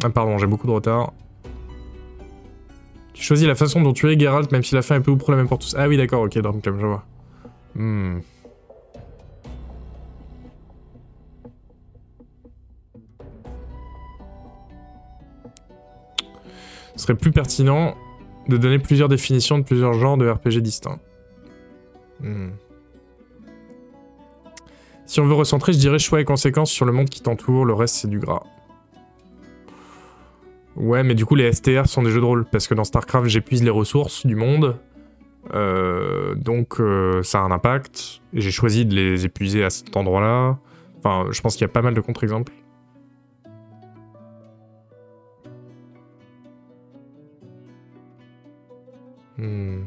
Ah, 0.02 0.10
pardon, 0.10 0.38
j'ai 0.38 0.46
beaucoup 0.46 0.66
de 0.66 0.72
retard. 0.72 1.12
Tu 3.14 3.22
choisis 3.22 3.46
la 3.46 3.54
façon 3.54 3.80
dont 3.80 3.94
tu 3.94 4.10
es 4.12 4.18
Geralt, 4.18 4.52
même 4.52 4.62
si 4.62 4.74
la 4.74 4.82
fin 4.82 4.96
est 4.96 5.00
peu 5.00 5.10
ou 5.10 5.16
prou 5.16 5.30
la 5.30 5.38
même 5.38 5.48
pour 5.48 5.58
tous. 5.58 5.74
Ah 5.78 5.88
oui, 5.88 5.96
d'accord, 5.96 6.22
ok, 6.22 6.36
Drumclem, 6.38 6.78
je 6.78 6.86
vois. 6.86 7.04
Hmm. 7.74 8.18
Ce 16.97 17.02
serait 17.02 17.14
plus 17.14 17.31
pertinent 17.31 17.94
de 18.48 18.56
donner 18.56 18.78
plusieurs 18.78 19.09
définitions 19.09 19.59
de 19.59 19.64
plusieurs 19.64 19.94
genres 19.94 20.16
de 20.16 20.28
RPG 20.28 20.60
distincts. 20.60 20.98
Hmm. 22.20 22.51
Si 25.05 25.20
on 25.20 25.27
veut 25.27 25.35
recentrer, 25.35 25.73
je 25.73 25.78
dirais 25.78 25.98
choix 25.98 26.20
et 26.20 26.24
conséquences 26.24 26.70
sur 26.70 26.85
le 26.85 26.93
monde 26.93 27.09
qui 27.09 27.20
t'entoure, 27.20 27.64
le 27.64 27.74
reste 27.74 27.97
c'est 27.97 28.09
du 28.09 28.18
gras. 28.18 28.43
Ouais, 30.74 31.02
mais 31.02 31.14
du 31.14 31.24
coup 31.24 31.36
les 31.36 31.52
STR 31.52 31.86
sont 31.86 32.02
des 32.02 32.10
jeux 32.10 32.20
de 32.20 32.27
rôle, 32.27 32.44
parce 32.44 32.66
que 32.66 32.74
dans 32.74 32.85
StarCraft 32.85 33.28
j'épuise 33.28 33.62
les 33.62 33.70
ressources 33.70 34.27
du 34.27 34.35
monde, 34.35 34.77
euh, 35.55 36.35
donc 36.35 36.81
euh, 36.81 37.23
ça 37.23 37.40
a 37.40 37.43
un 37.43 37.51
impact, 37.51 38.20
j'ai 38.32 38.51
choisi 38.51 38.85
de 38.85 38.94
les 38.94 39.24
épuiser 39.24 39.64
à 39.64 39.70
cet 39.70 39.97
endroit-là. 39.97 40.59
Enfin, 40.98 41.27
je 41.31 41.40
pense 41.40 41.55
qu'il 41.55 41.62
y 41.62 41.70
a 41.70 41.73
pas 41.73 41.82
mal 41.82 41.94
de 41.94 42.01
contre-exemples. 42.01 42.52
Hmm. 49.38 49.84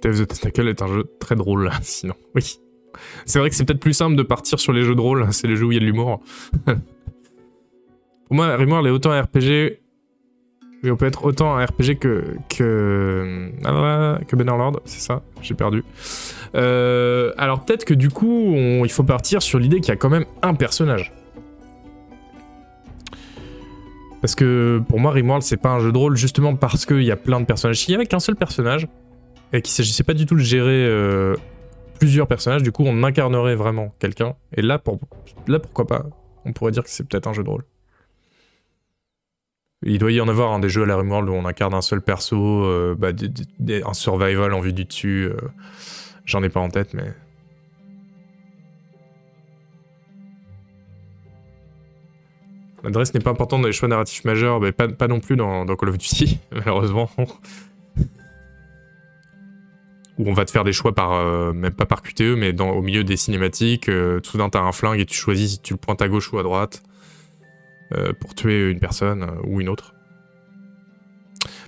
Tales 0.00 0.20
of 0.20 0.28
the 0.28 0.40
Tentacle 0.40 0.68
est 0.68 0.82
un 0.82 0.86
jeu 0.86 1.04
très 1.18 1.34
drôle, 1.34 1.70
sinon. 1.82 2.14
Oui. 2.34 2.58
C'est 3.26 3.38
vrai 3.38 3.50
que 3.50 3.54
c'est 3.54 3.64
peut-être 3.64 3.80
plus 3.80 3.92
simple 3.92 4.16
de 4.16 4.22
partir 4.22 4.58
sur 4.58 4.72
les 4.72 4.82
jeux 4.82 4.94
de 4.94 5.00
rôle, 5.00 5.26
c'est 5.32 5.46
les 5.46 5.56
jeux 5.56 5.66
où 5.66 5.72
il 5.72 5.74
y 5.74 5.78
a 5.78 5.80
de 5.80 5.86
l'humour. 5.86 6.20
Pour 6.66 8.36
moi, 8.36 8.56
Rimworld 8.56 8.86
est 8.86 8.90
autant 8.90 9.10
un 9.10 9.22
RPG. 9.22 9.78
Mais 10.82 10.92
on 10.92 10.96
peut 10.96 11.06
être 11.06 11.24
autant 11.24 11.56
un 11.56 11.64
RPG 11.64 11.98
que. 11.98 12.36
que. 12.48 13.50
ah, 13.64 14.18
que 14.28 14.36
Bannerlord, 14.36 14.80
c'est 14.84 15.00
ça, 15.00 15.22
j'ai 15.42 15.54
perdu. 15.54 15.82
Euh, 16.54 17.32
alors 17.36 17.64
peut-être 17.64 17.84
que 17.84 17.94
du 17.94 18.10
coup, 18.10 18.54
il 18.54 18.90
faut 18.90 19.02
partir 19.02 19.42
sur 19.42 19.58
l'idée 19.58 19.80
qu'il 19.80 19.88
y 19.88 19.92
a 19.92 19.96
quand 19.96 20.10
même 20.10 20.26
un 20.42 20.54
personnage. 20.54 21.12
Parce 24.20 24.34
que 24.34 24.82
pour 24.88 24.98
moi, 24.98 25.12
Rimworld, 25.12 25.42
c'est 25.42 25.56
pas 25.56 25.70
un 25.70 25.80
jeu 25.80 25.92
de 25.92 25.98
rôle 25.98 26.16
justement 26.16 26.56
parce 26.56 26.86
qu'il 26.86 27.02
y 27.02 27.10
a 27.12 27.16
plein 27.16 27.40
de 27.40 27.46
personnages. 27.46 27.78
S'il 27.78 27.92
y 27.92 27.94
avait 27.94 28.06
qu'un 28.06 28.20
seul 28.20 28.36
personnage, 28.36 28.88
et 29.52 29.62
qu'il 29.62 29.72
s'agissait 29.72 30.02
pas 30.02 30.14
du 30.14 30.26
tout 30.26 30.34
de 30.34 30.40
gérer 30.40 30.84
euh, 30.86 31.34
plusieurs 31.98 32.26
personnages, 32.26 32.62
du 32.62 32.72
coup, 32.72 32.84
on 32.84 33.02
incarnerait 33.02 33.54
vraiment 33.54 33.94
quelqu'un. 33.98 34.34
Et 34.54 34.62
là, 34.62 34.82
là, 35.46 35.58
pourquoi 35.58 35.86
pas 35.86 36.06
On 36.44 36.52
pourrait 36.52 36.72
dire 36.72 36.82
que 36.82 36.90
c'est 36.90 37.06
peut-être 37.08 37.26
un 37.28 37.32
jeu 37.32 37.42
de 37.44 37.48
rôle. 37.48 37.64
Il 39.82 39.98
doit 39.98 40.10
y 40.10 40.20
en 40.20 40.28
avoir 40.28 40.52
hein, 40.52 40.58
des 40.58 40.68
jeux 40.68 40.82
à 40.82 40.86
la 40.86 40.96
Rimworld 40.96 41.28
où 41.28 41.32
on 41.32 41.44
incarne 41.44 41.72
un 41.72 41.80
seul 41.80 42.02
perso, 42.02 42.64
euh, 42.64 42.96
bah, 42.98 43.10
un 43.86 43.94
survival 43.94 44.52
en 44.52 44.60
vue 44.60 44.72
du 44.72 44.84
dessus. 44.84 45.28
euh, 45.30 45.36
J'en 46.24 46.42
ai 46.42 46.48
pas 46.48 46.60
en 46.60 46.68
tête, 46.68 46.94
mais. 46.94 47.14
L'adresse 52.84 53.12
n'est 53.12 53.20
pas 53.20 53.30
importante 53.30 53.62
dans 53.62 53.66
les 53.66 53.72
choix 53.72 53.88
narratifs 53.88 54.24
majeurs, 54.24 54.60
mais 54.60 54.72
pas, 54.72 55.08
non 55.08 55.20
plus 55.20 55.36
dans, 55.36 55.64
Call 55.66 55.88
of 55.88 55.98
Duty, 55.98 56.38
malheureusement. 56.52 57.10
Où 60.18 60.28
on 60.28 60.32
va 60.32 60.44
te 60.44 60.50
faire 60.50 60.64
des 60.64 60.72
choix 60.72 60.94
par, 60.94 61.12
euh, 61.12 61.52
même 61.52 61.72
pas 61.72 61.86
par 61.86 62.02
QTE, 62.02 62.34
mais 62.36 62.60
au 62.60 62.82
milieu 62.82 63.04
des 63.04 63.16
cinématiques, 63.16 63.88
euh, 63.88 64.20
tout 64.20 64.36
d'un 64.36 64.48
t'as 64.48 64.60
un 64.60 64.72
flingue 64.72 65.00
et 65.00 65.06
tu 65.06 65.14
choisis 65.14 65.52
si 65.52 65.60
tu 65.60 65.74
le 65.74 65.78
pointes 65.78 66.02
à 66.02 66.08
gauche 66.08 66.32
ou 66.32 66.38
à 66.38 66.42
droite 66.42 66.82
euh, 67.94 68.12
pour 68.12 68.34
tuer 68.34 68.70
une 68.70 68.80
personne 68.80 69.22
euh, 69.22 69.46
ou 69.46 69.62
une 69.62 69.70
autre. 69.70 69.94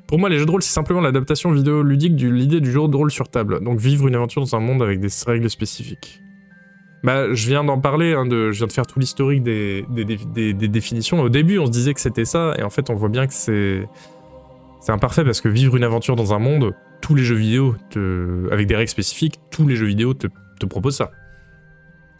Pour 0.06 0.18
moi, 0.18 0.28
les 0.28 0.38
jeux 0.38 0.44
de 0.44 0.50
rôle, 0.50 0.62
c'est 0.62 0.72
simplement 0.72 1.00
l'adaptation 1.00 1.50
vidéoludique 1.50 2.14
de 2.14 2.28
l'idée 2.28 2.60
du 2.60 2.70
jeu 2.70 2.86
de 2.88 2.96
rôle 2.96 3.10
sur 3.10 3.28
table. 3.28 3.60
Donc 3.64 3.78
vivre 3.78 4.06
une 4.06 4.14
aventure 4.14 4.42
dans 4.42 4.54
un 4.54 4.60
monde 4.60 4.82
avec 4.82 5.00
des 5.00 5.08
règles 5.26 5.48
spécifiques. 5.48 6.20
Bah, 7.02 7.32
je 7.32 7.48
viens 7.48 7.64
d'en 7.64 7.80
parler, 7.80 8.12
hein, 8.12 8.24
je 8.28 8.50
viens 8.50 8.66
de 8.66 8.72
faire 8.72 8.86
tout 8.86 8.98
l'historique 8.98 9.42
des, 9.42 9.84
définitions. 10.68 11.20
Au 11.20 11.28
début, 11.28 11.58
on 11.58 11.66
se 11.66 11.70
disait 11.70 11.94
que 11.94 12.00
c'était 12.00 12.26
ça, 12.26 12.54
et 12.58 12.62
en 12.62 12.70
fait, 12.70 12.90
on 12.90 12.94
voit 12.94 13.08
bien 13.08 13.26
que 13.26 13.32
c'est 13.32 13.88
c'est 14.80 14.92
imparfait 14.92 15.24
parce 15.24 15.40
que 15.40 15.48
vivre 15.48 15.76
une 15.76 15.84
aventure 15.84 16.16
dans 16.16 16.32
un 16.32 16.38
monde, 16.38 16.74
tous 17.02 17.14
les 17.14 17.22
jeux 17.22 17.36
vidéo, 17.36 17.76
avec 18.50 18.66
des 18.66 18.76
règles 18.76 18.90
spécifiques, 18.90 19.38
tous 19.50 19.66
les 19.68 19.76
jeux 19.76 19.86
vidéo 19.86 20.14
te, 20.14 20.26
proposent 20.66 20.96
ça. 20.96 21.10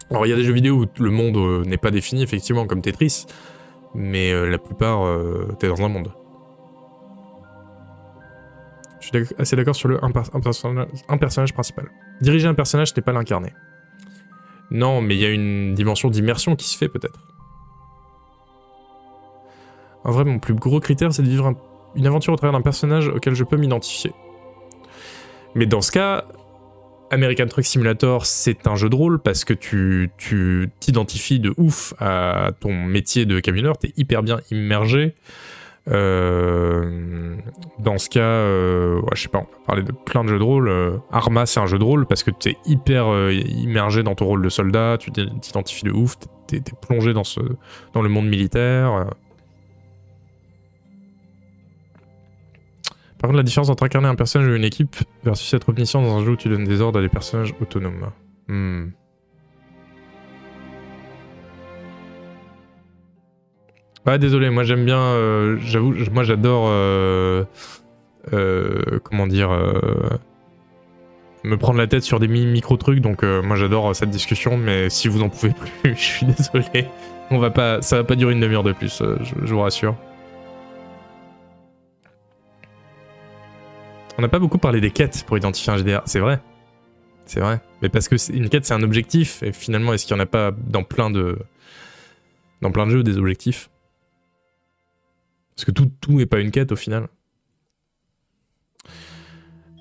Alors, 0.09 0.25
il 0.25 0.29
y 0.29 0.33
a 0.33 0.35
des 0.35 0.43
jeux 0.43 0.53
vidéo 0.53 0.83
où 0.83 1.03
le 1.03 1.09
monde 1.09 1.37
euh, 1.37 1.63
n'est 1.63 1.77
pas 1.77 1.91
défini, 1.91 2.21
effectivement, 2.21 2.67
comme 2.67 2.81
Tetris, 2.81 3.25
mais 3.95 4.31
euh, 4.31 4.49
la 4.49 4.57
plupart, 4.57 5.05
euh, 5.05 5.55
t'es 5.59 5.67
dans 5.67 5.81
un 5.83 5.87
monde. 5.87 6.11
Je 8.99 9.07
suis 9.07 9.35
assez 9.39 9.55
d'accord 9.55 9.75
sur 9.75 9.87
le 9.87 10.03
un, 10.03 10.11
per- 10.11 10.29
un 10.33 10.39
personnage, 10.41 10.87
un 11.07 11.17
personnage 11.17 11.53
principal. 11.53 11.89
Diriger 12.19 12.47
un 12.47 12.53
personnage, 12.53 12.95
n'est 12.95 13.01
pas 13.01 13.13
l'incarner. 13.13 13.53
Non, 14.71 15.01
mais 15.01 15.15
il 15.15 15.21
y 15.21 15.25
a 15.25 15.29
une 15.29 15.73
dimension 15.75 16.09
d'immersion 16.09 16.55
qui 16.55 16.67
se 16.67 16.77
fait 16.77 16.89
peut-être. 16.89 17.19
En 20.03 20.11
vrai, 20.11 20.23
mon 20.23 20.39
plus 20.39 20.55
gros 20.55 20.79
critère, 20.79 21.13
c'est 21.13 21.21
de 21.21 21.29
vivre 21.29 21.53
une 21.95 22.07
aventure 22.07 22.33
au 22.33 22.37
travers 22.37 22.57
d'un 22.57 22.63
personnage 22.63 23.09
auquel 23.09 23.35
je 23.35 23.43
peux 23.43 23.57
m'identifier. 23.57 24.11
Mais 25.53 25.65
dans 25.65 25.81
ce 25.81 25.91
cas, 25.91 26.23
American 27.11 27.45
Truck 27.47 27.65
Simulator, 27.65 28.25
c'est 28.25 28.65
un 28.67 28.75
jeu 28.75 28.89
de 28.89 28.95
rôle 28.95 29.19
parce 29.19 29.43
que 29.43 29.53
tu 29.53 30.09
t'identifies 30.79 31.41
de 31.41 31.53
ouf 31.57 31.93
à 31.99 32.51
ton 32.59 32.73
métier 32.73 33.25
de 33.25 33.41
camionneur, 33.41 33.77
t'es 33.77 33.91
hyper 33.97 34.23
bien 34.23 34.39
immergé. 34.49 35.13
Euh, 35.89 37.37
dans 37.79 37.97
ce 37.97 38.09
cas, 38.09 38.19
euh, 38.21 39.01
je 39.15 39.23
sais 39.23 39.29
pas, 39.29 39.39
on 39.39 39.41
va 39.41 39.65
parler 39.65 39.83
de 39.83 39.91
plein 39.91 40.23
de 40.23 40.29
jeux 40.29 40.39
de 40.39 40.43
rôle. 40.43 40.69
Euh, 40.69 40.97
Arma, 41.11 41.45
c'est 41.45 41.59
un 41.59 41.65
jeu 41.65 41.79
de 41.79 41.83
rôle 41.83 42.05
parce 42.05 42.23
que 42.23 42.31
t'es 42.31 42.57
hyper 42.65 43.31
immergé 43.31 44.03
dans 44.03 44.15
ton 44.15 44.25
rôle 44.25 44.41
de 44.43 44.49
soldat, 44.49 44.97
tu 44.99 45.11
t'identifies 45.11 45.85
de 45.85 45.91
ouf, 45.91 46.17
t'es 46.47 46.61
plongé 46.81 47.13
dans, 47.13 47.23
ce, 47.23 47.39
dans 47.93 48.01
le 48.01 48.09
monde 48.09 48.27
militaire. 48.27 49.07
Par 53.17 53.27
contre, 53.27 53.37
la 53.37 53.43
différence 53.43 53.69
entre 53.69 53.83
incarner 53.83 54.07
un 54.07 54.15
personnage 54.15 54.49
ou 54.49 54.55
une 54.55 54.63
équipe 54.63 54.95
versus 55.23 55.53
être 55.53 55.69
omniscient 55.69 56.01
dans 56.01 56.17
un 56.17 56.25
jeu 56.25 56.31
où 56.31 56.35
tu 56.35 56.49
donnes 56.49 56.65
des 56.65 56.81
ordres 56.81 56.99
à 56.99 57.01
des 57.01 57.09
personnages 57.09 57.53
autonomes. 57.61 58.09
Hmm. 58.47 58.89
Ah 64.05 64.17
désolé, 64.17 64.49
moi 64.49 64.63
j'aime 64.63 64.83
bien, 64.83 64.99
euh, 64.99 65.57
j'avoue, 65.61 65.93
moi 66.11 66.23
j'adore, 66.23 66.65
euh, 66.69 67.43
euh, 68.33 68.99
comment 69.03 69.27
dire, 69.27 69.51
me 71.43 71.55
prendre 71.55 71.77
la 71.77 71.85
tête 71.85 72.03
sur 72.03 72.19
des 72.19 72.27
micro 72.27 72.77
trucs, 72.77 72.99
donc 72.99 73.23
moi 73.23 73.55
j'adore 73.55 73.95
cette 73.95 74.09
discussion, 74.09 74.57
mais 74.57 74.89
si 74.89 75.07
vous 75.07 75.21
en 75.21 75.29
pouvez 75.29 75.51
plus, 75.51 75.69
je 75.95 76.01
suis 76.01 76.25
désolé, 76.25 76.87
on 77.29 77.37
va 77.37 77.51
pas, 77.51 77.83
ça 77.83 77.97
va 77.97 78.03
pas 78.03 78.15
durer 78.15 78.33
une 78.33 78.39
demi-heure 78.39 78.63
de 78.63 78.73
plus, 78.73 79.03
je 79.43 79.53
vous 79.53 79.61
rassure. 79.61 79.95
On 84.17 84.21
n'a 84.23 84.29
pas 84.29 84.39
beaucoup 84.39 84.57
parlé 84.57 84.81
des 84.81 84.91
quêtes 84.91 85.23
pour 85.25 85.37
identifier 85.37 85.73
un 85.73 85.77
GDR, 85.77 86.01
c'est 86.05 86.19
vrai. 86.19 86.41
C'est 87.25 87.39
vrai. 87.39 87.61
Mais 87.81 87.89
parce 87.89 88.07
que 88.07 88.15
une 88.33 88.49
quête, 88.49 88.65
c'est 88.65 88.73
un 88.73 88.83
objectif. 88.83 89.41
Et 89.41 89.53
finalement, 89.53 89.93
est-ce 89.93 90.05
qu'il 90.05 90.15
n'y 90.15 90.21
en 90.21 90.23
a 90.23 90.27
pas 90.27 90.51
dans 90.51 90.83
plein 90.83 91.09
de... 91.09 91.39
Dans 92.61 92.71
plein 92.71 92.85
de 92.85 92.91
jeux, 92.91 93.03
des 93.03 93.17
objectifs? 93.17 93.69
Parce 95.55 95.65
que 95.65 95.71
tout, 95.71 95.91
tout 96.01 96.13
n'est 96.13 96.25
pas 96.25 96.39
une 96.39 96.51
quête, 96.51 96.71
au 96.71 96.75
final. 96.75 97.07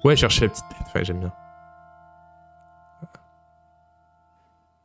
Ouais, 0.05 0.17
chercher 0.17 0.47
la 0.47 0.49
petite 0.51 0.65
tête. 0.69 0.95
Ouais, 0.95 1.05
j'aime 1.05 1.21
bien. 1.21 1.33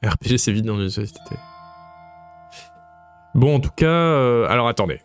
RPG, 0.03 0.37
c'est 0.37 0.51
vite 0.51 0.65
dans 0.65 0.79
une 0.79 0.89
société. 0.89 1.35
Bon, 3.33 3.55
en 3.55 3.59
tout 3.59 3.71
cas... 3.71 3.87
Euh, 3.87 4.47
alors, 4.47 4.67
attendez. 4.67 5.01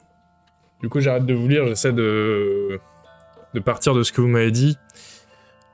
Du 0.83 0.89
coup, 0.89 1.01
j'arrête 1.01 1.27
de 1.27 1.35
vous 1.35 1.49
lire, 1.49 1.67
j'essaie 1.67 1.93
de 1.93 2.81
de 3.55 3.61
partir 3.61 3.95
de 3.95 4.03
ce 4.03 4.13
que 4.13 4.21
vous 4.21 4.29
m'avez 4.29 4.51
dit. 4.51 4.79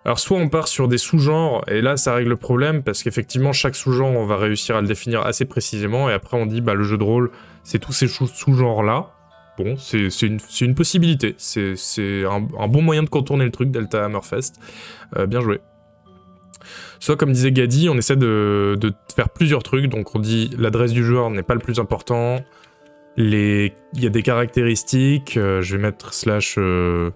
Alors 0.05 0.21
soit 0.21 0.39
on 0.39 0.49
part 0.49 0.69
sur 0.69 0.87
des 0.87 0.99
sous-genres, 0.99 1.65
et 1.69 1.81
là 1.81 1.97
ça 1.97 2.15
règle 2.15 2.31
le 2.31 2.37
problème, 2.37 2.85
parce 2.85 3.03
qu'effectivement 3.03 3.53
chaque 3.53 3.75
sous-genre 3.75 4.11
on 4.11 4.25
va 4.25 4.37
réussir 4.37 4.77
à 4.77 4.81
le 4.81 4.87
définir 4.87 5.27
assez 5.27 5.45
précisément, 5.45 6.09
et 6.09 6.13
après 6.13 6.37
on 6.37 6.47
dit 6.47 6.61
bah 6.61 6.75
le 6.75 6.85
jeu 6.85 6.97
de 6.97 7.03
rôle 7.03 7.33
c'est 7.65 7.81
tous 7.81 7.93
ces 7.93 8.07
sous-genres-là. 8.07 9.11
Bon, 9.59 9.77
c'est 9.79 10.09
une, 10.61 10.75
possibilité, 10.75 11.35
c'est 11.39 12.25
un, 12.25 12.69
bon 12.69 12.83
moyen 12.83 13.03
de 13.03 13.09
contourner 13.09 13.45
le 13.47 13.51
truc, 13.51 13.71
Delta 13.71 14.05
Hammerfest. 14.05 14.53
Euh, 15.17 15.27
bien 15.27 15.41
joué. 15.41 15.61
Soit 16.99 17.17
comme 17.17 17.33
disait 17.33 17.53
Gadi, 17.53 17.89
on 17.89 17.97
essaie 17.97 18.17
de, 18.17 18.79
faire 19.15 19.31
plusieurs 19.31 19.63
trucs, 19.63 19.87
donc 19.87 20.15
on 20.15 20.19
dit 20.19 20.51
l'adresse 20.59 20.93
du 20.93 21.05
joueur 21.05 21.31
n'est 21.31 21.43
pas 21.43 21.55
le 21.55 21.61
plus 21.61 21.79
important, 21.79 22.45
il 23.17 23.73
y 23.95 24.07
a 24.07 24.11
des 24.11 24.23
caractéristiques, 24.23 25.39
euh, 25.39 25.63
je 25.63 25.77
vais 25.77 25.83
mettre 25.83 26.13
slash... 26.13 26.57
Euh, 26.59 27.11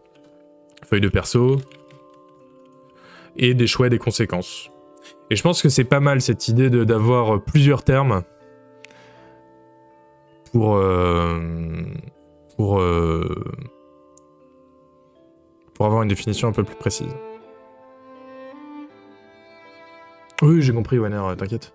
feuille 0.86 1.00
de 1.02 1.08
perso, 1.08 1.60
et 3.36 3.54
des 3.54 3.66
choix 3.66 3.86
et 3.86 3.90
des 3.90 3.98
conséquences. 3.98 4.70
Et 5.30 5.36
je 5.36 5.42
pense 5.42 5.62
que 5.62 5.68
c'est 5.68 5.84
pas 5.84 6.00
mal 6.00 6.20
cette 6.20 6.48
idée 6.48 6.70
d'avoir 6.70 7.42
plusieurs 7.42 7.84
termes 7.84 8.22
pour... 10.52 10.80
pour, 12.60 12.78
euh, 12.78 13.42
pour 15.72 15.86
avoir 15.86 16.02
une 16.02 16.10
définition 16.10 16.46
un 16.46 16.52
peu 16.52 16.62
plus 16.62 16.76
précise. 16.76 17.16
Oui, 20.42 20.60
j'ai 20.60 20.74
compris, 20.74 20.98
Wanner, 20.98 21.22
t'inquiète. 21.38 21.72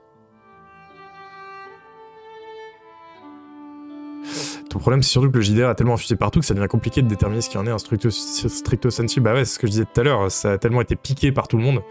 Le 4.76 4.80
problème, 4.80 5.02
c'est 5.02 5.10
surtout 5.10 5.32
que 5.32 5.38
le 5.38 5.42
JDR 5.42 5.70
a 5.70 5.74
tellement 5.74 5.96
infusé 5.96 6.16
partout 6.16 6.40
que 6.40 6.46
ça 6.46 6.54
devient 6.54 6.68
compliqué 6.68 7.02
de 7.02 7.08
déterminer 7.08 7.42
ce 7.42 7.50
qui 7.50 7.58
en 7.58 7.66
est 7.66 7.72
un 7.72 7.80
stricto, 7.80 8.12
stricto 8.12 8.92
sensu. 8.92 9.22
Bah 9.22 9.34
ouais, 9.34 9.44
c'est 9.44 9.56
ce 9.56 9.60
que 9.60 9.66
je 9.66 9.72
disais 9.72 9.86
tout 9.92 10.02
à 10.02 10.04
l'heure, 10.04 10.30
ça 10.30 10.52
a 10.52 10.58
tellement 10.60 10.82
été 10.82 10.96
piqué 10.96 11.32
par 11.32 11.48
tout 11.48 11.58
le 11.58 11.64
monde. 11.64 11.82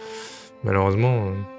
Malheureusement... 0.63 1.31
Euh. 1.31 1.54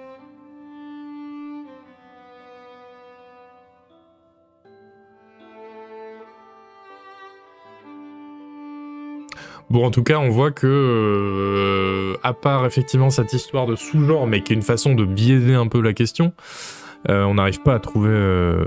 Bon, 9.70 9.86
en 9.86 9.92
tout 9.92 10.04
cas, 10.04 10.20
on 10.20 10.30
voit 10.30 10.52
que, 10.52 10.68
euh, 10.68 12.18
à 12.24 12.34
part 12.34 12.66
effectivement 12.66 13.10
cette 13.10 13.34
histoire 13.34 13.66
de 13.66 13.76
sous-genre, 13.76 14.28
mais 14.28 14.42
qui 14.42 14.54
est 14.54 14.56
une 14.56 14.62
façon 14.62 14.94
de 14.94 15.06
biaiser 15.06 15.56
un 15.56 15.68
peu 15.68 15.82
la 15.82 15.94
question, 15.94 16.34
euh, 17.10 17.24
on 17.24 17.36
n'arrive 17.36 17.62
pas 17.62 17.74
à 17.74 17.80
trouver, 17.80 18.16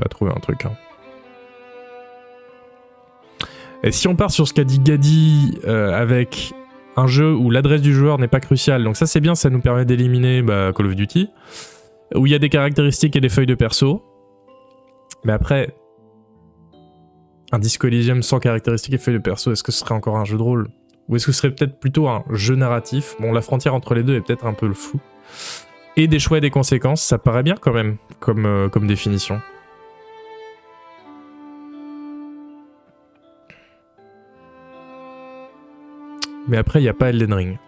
à 0.05 0.09
trouver 0.09 0.33
un 0.35 0.41
truc. 0.41 0.65
Hein. 0.67 0.73
Et 3.83 3.93
si 3.93 4.09
on 4.09 4.17
part 4.17 4.31
sur 4.31 4.49
ce 4.49 4.53
qu'a 4.53 4.65
dit 4.65 4.81
Gadi 4.81 5.59
euh, 5.67 5.93
avec 5.93 6.53
un 6.97 7.07
jeu 7.07 7.33
où 7.33 7.51
l'adresse 7.51 7.81
du 7.81 7.95
joueur 7.95 8.19
n'est 8.19 8.29
pas 8.29 8.41
cruciale, 8.41 8.83
donc 8.83 8.97
ça 8.97 9.07
c'est 9.07 9.21
bien, 9.21 9.37
ça 9.37 9.51
nous 9.51 9.61
permet 9.61 9.85
d'éliminer 9.85 10.43
bah, 10.43 10.73
Call 10.77 10.87
of 10.87 10.97
Duty, 10.97 11.31
où 12.17 12.27
il 12.27 12.33
y 12.33 12.35
a 12.35 12.41
des 12.41 12.49
caractéristiques 12.49 13.15
et 13.15 13.21
des 13.21 13.29
feuilles 13.29 13.47
de 13.47 13.55
perso. 13.55 14.03
Mais 15.25 15.33
après, 15.33 15.77
un 17.53 17.59
Disco 17.61 17.87
Elysium 17.87 18.23
sans 18.23 18.41
caractéristiques 18.41 18.95
et 18.95 18.99
feuilles 18.99 19.15
de 19.15 19.23
perso, 19.23 19.53
est-ce 19.53 19.63
que 19.63 19.71
ce 19.71 19.81
serait 19.81 19.95
encore 19.95 20.17
un 20.17 20.25
jeu 20.25 20.37
de 20.37 20.43
rôle? 20.43 20.69
Ou 21.09 21.17
est-ce 21.17 21.27
que 21.27 21.33
ce 21.33 21.39
serait 21.41 21.55
peut-être 21.55 21.79
plutôt 21.79 22.09
un 22.09 22.25
jeu 22.31 22.55
narratif? 22.55 23.17
Bon, 23.19 23.33
la 23.33 23.41
frontière 23.41 23.75
entre 23.75 23.95
les 23.95 24.03
deux 24.03 24.15
est 24.15 24.21
peut-être 24.21 24.47
un 24.47 24.53
peu 24.53 24.67
le 24.67 24.75
flou. 24.75 25.01
Et 25.97 26.07
des 26.07 26.19
choix 26.19 26.39
et 26.39 26.41
des 26.41 26.51
conséquences, 26.51 27.03
ça 27.03 27.19
paraît 27.19 27.43
bien 27.43 27.57
quand 27.61 27.73
même 27.73 27.97
comme, 28.21 28.47
euh, 28.47 28.69
comme 28.69 28.87
définition. 28.87 29.41
Mais 36.47 36.57
après, 36.57 36.81
il 36.81 36.83
n'y 36.83 36.89
a 36.89 36.95
pas 36.95 37.11
Elden 37.11 37.33
Ring. 37.33 37.59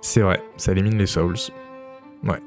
C'est 0.00 0.20
vrai, 0.20 0.42
ça 0.56 0.72
élimine 0.72 0.98
les 0.98 1.06
Souls. 1.06 1.36
Ouais. 2.24 2.40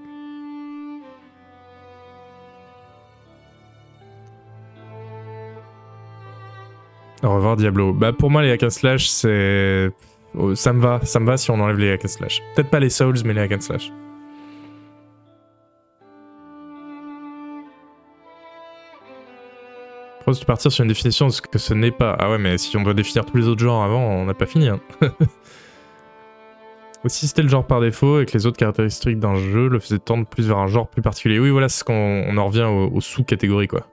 Au 7.24 7.36
revoir 7.36 7.56
Diablo. 7.56 7.94
Bah 7.94 8.14
pour 8.14 8.30
moi 8.30 8.42
les 8.42 8.52
hack 8.52 8.64
and 8.64 8.70
slash 8.70 9.08
c'est... 9.08 9.92
Oh, 10.34 10.56
ça 10.56 10.72
me 10.74 10.82
va, 10.82 11.02
ça 11.04 11.20
me 11.20 11.26
va 11.26 11.38
si 11.38 11.52
on 11.52 11.60
enlève 11.60 11.78
les 11.78 11.92
hack 11.92 12.06
and 12.06 12.10
slash. 12.10 12.42
Peut-être 12.56 12.70
pas 12.70 12.80
les 12.80 12.90
Souls 12.90 13.18
mais 13.26 13.34
les 13.34 13.42
hack 13.42 13.52
and 13.52 13.62
slash. 13.62 13.92
propose 20.22 20.40
de 20.40 20.46
partir 20.46 20.72
sur 20.72 20.84
une 20.84 20.88
définition 20.88 21.28
de 21.28 21.32
ce 21.32 21.42
que 21.42 21.58
ce 21.58 21.74
n'est 21.74 21.92
pas. 21.92 22.16
Ah 22.20 22.30
ouais, 22.30 22.38
mais 22.38 22.58
si 22.58 22.78
on 22.78 22.84
doit 22.84 22.94
définir 22.94 23.26
tous 23.26 23.38
les 23.38 23.48
autres 23.48 23.62
genres 23.62 23.84
avant, 23.84 24.02
on 24.02 24.26
n'a 24.26 24.34
pas 24.34 24.46
fini. 24.46 24.68
Hein. 24.68 24.80
Aussi, 27.04 27.28
c'était 27.28 27.42
le 27.42 27.50
genre 27.50 27.66
par 27.66 27.82
défaut 27.82 28.22
et 28.22 28.28
que 28.28 28.34
les 28.34 28.46
autres 28.46 28.58
caractéristiques 28.58 29.18
d'un 29.18 29.36
jeu 29.36 29.68
le 29.68 29.80
faisaient 29.80 29.98
tendre 29.98 30.28
plus 30.28 30.48
vers 30.48 30.60
un 30.60 30.68
genre 30.68 30.88
plus 30.88 31.02
particulier. 31.02 31.40
Oui, 31.40 31.50
voilà, 31.50 31.68
c'est 31.68 31.80
ce 31.80 31.84
qu'on 31.84 32.38
en 32.38 32.46
revient 32.46 32.66
aux, 32.66 33.02
sous-catégories, 33.02 33.68
quoi. 33.68 33.88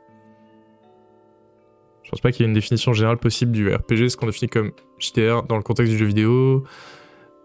Je 2.08 2.12
pense 2.12 2.22
pas 2.22 2.32
qu'il 2.32 2.40
y 2.40 2.44
ait 2.44 2.48
une 2.48 2.54
définition 2.54 2.94
générale 2.94 3.18
possible 3.18 3.52
du 3.52 3.70
RPG, 3.70 4.08
ce 4.08 4.16
qu'on 4.16 4.24
définit 4.24 4.48
comme 4.48 4.72
JDR 4.98 5.42
dans 5.42 5.58
le 5.58 5.62
contexte 5.62 5.92
du 5.92 5.98
jeu 5.98 6.06
vidéo. 6.06 6.64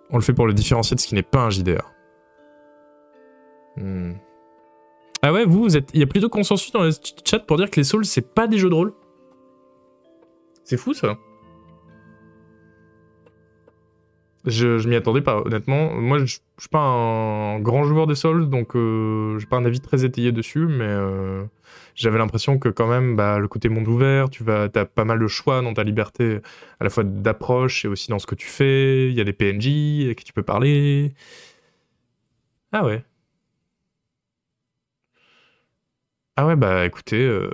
On 0.09 0.15
le 0.15 0.21
fait 0.21 0.31
pour 0.31 0.47
le 0.47 0.53
différencier 0.53 0.95
de 0.95 1.01
ce 1.01 1.07
qui 1.07 1.15
n'est 1.15 1.21
pas 1.21 1.41
un 1.41 1.49
JDR. 1.49 1.91
Hmm. 3.75 4.13
Ah 5.21 5.33
ouais, 5.33 5.43
vous, 5.43 5.63
vous 5.63 5.75
êtes... 5.75 5.89
il 5.93 5.99
y 5.99 6.03
a 6.03 6.07
plutôt 6.07 6.29
consensus 6.29 6.71
dans 6.71 6.83
le 6.83 6.91
chat 7.25 7.39
pour 7.39 7.57
dire 7.57 7.69
que 7.69 7.75
les 7.75 7.83
Souls, 7.83 8.05
c'est 8.05 8.33
pas 8.33 8.47
des 8.47 8.57
jeux 8.57 8.69
de 8.69 8.73
rôle. 8.73 8.93
C'est 10.63 10.77
fou, 10.77 10.93
ça. 10.93 11.17
Je, 14.45 14.77
je 14.77 14.87
m'y 14.87 14.95
attendais 14.95 15.19
pas, 15.19 15.41
honnêtement. 15.41 15.93
Moi, 15.93 16.19
je, 16.19 16.37
suis 16.57 16.69
pas 16.71 16.79
un 16.79 17.59
grand 17.59 17.83
joueur 17.83 18.07
des 18.07 18.15
Souls, 18.15 18.47
donc 18.47 18.77
euh, 18.77 19.37
j'ai 19.39 19.45
pas 19.45 19.57
un 19.57 19.65
avis 19.65 19.81
très 19.81 20.05
étayé 20.05 20.31
dessus, 20.31 20.67
mais 20.67 20.87
euh, 20.87 21.43
j'avais 21.95 22.17
l'impression 22.17 22.59
que 22.59 22.69
quand 22.69 22.87
même, 22.87 23.15
bah, 23.15 23.39
le 23.39 23.47
côté 23.47 23.69
monde 23.69 23.87
ouvert, 23.87 24.29
tu 24.29 24.43
vas, 24.43 24.69
as 24.73 24.85
pas 24.85 25.05
mal 25.05 25.19
de 25.19 25.27
choix 25.27 25.61
dans 25.61 25.73
ta 25.73 25.83
liberté, 25.83 26.39
à 26.79 26.83
la 26.83 26.89
fois 26.89 27.03
d'approche 27.03 27.85
et 27.85 27.87
aussi 27.87 28.09
dans 28.09 28.19
ce 28.19 28.27
que 28.27 28.35
tu 28.35 28.47
fais. 28.47 29.09
Il 29.09 29.15
y 29.15 29.21
a 29.21 29.23
des 29.23 29.33
PNJ 29.33 30.05
avec 30.05 30.19
qui 30.19 30.25
tu 30.25 30.33
peux 30.33 30.43
parler. 30.43 31.13
Ah 32.71 32.85
ouais. 32.85 33.03
Ah 36.35 36.47
ouais, 36.47 36.55
bah 36.55 36.85
écoutez. 36.85 37.21
Euh... 37.21 37.49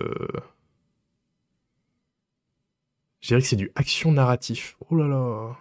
Je 3.21 3.27
dirais 3.27 3.41
que 3.41 3.47
c'est 3.47 3.55
du 3.57 3.71
action 3.75 4.11
narratif. 4.11 4.77
Oh 4.89 4.95
là 4.95 5.07
là. 5.07 5.57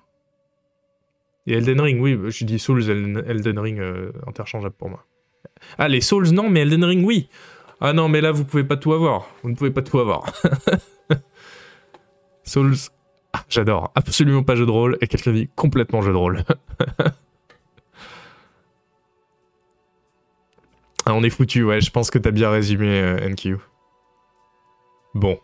Et 1.46 1.54
Elden 1.54 1.80
Ring, 1.80 2.00
oui, 2.00 2.18
je 2.30 2.44
dis 2.44 2.58
Souls, 2.58 2.88
Elden 2.88 3.58
Ring 3.58 3.80
euh, 3.80 4.12
interchangeable 4.26 4.74
pour 4.76 4.90
moi. 4.90 5.06
Ah, 5.78 5.88
les 5.88 6.00
Souls, 6.00 6.28
non, 6.30 6.50
mais 6.50 6.60
Elden 6.60 6.84
Ring, 6.84 7.04
oui. 7.04 7.28
Ah 7.80 7.92
non, 7.92 8.08
mais 8.08 8.20
là, 8.20 8.32
vous 8.32 8.44
pouvez 8.44 8.64
pas 8.64 8.76
tout 8.76 8.92
avoir. 8.92 9.28
Vous 9.42 9.50
ne 9.50 9.54
pouvez 9.54 9.70
pas 9.70 9.82
tout 9.82 9.98
avoir. 10.00 10.24
Souls, 12.44 12.74
ah, 13.32 13.44
j'adore. 13.48 13.92
Absolument 13.94 14.42
pas 14.42 14.56
jeu 14.56 14.66
de 14.66 14.70
rôle. 14.70 14.98
Et 15.00 15.06
quelqu'un 15.06 15.32
dit 15.32 15.48
complètement 15.54 16.02
jeu 16.02 16.12
de 16.12 16.16
rôle. 16.16 16.44
ah, 21.06 21.14
on 21.14 21.22
est 21.22 21.30
foutu, 21.30 21.62
ouais. 21.62 21.80
Je 21.80 21.90
pense 21.90 22.10
que 22.10 22.18
t'as 22.18 22.32
bien 22.32 22.50
résumé, 22.50 23.00
euh, 23.00 23.28
NQ. 23.28 23.58
Bon. 25.14 25.38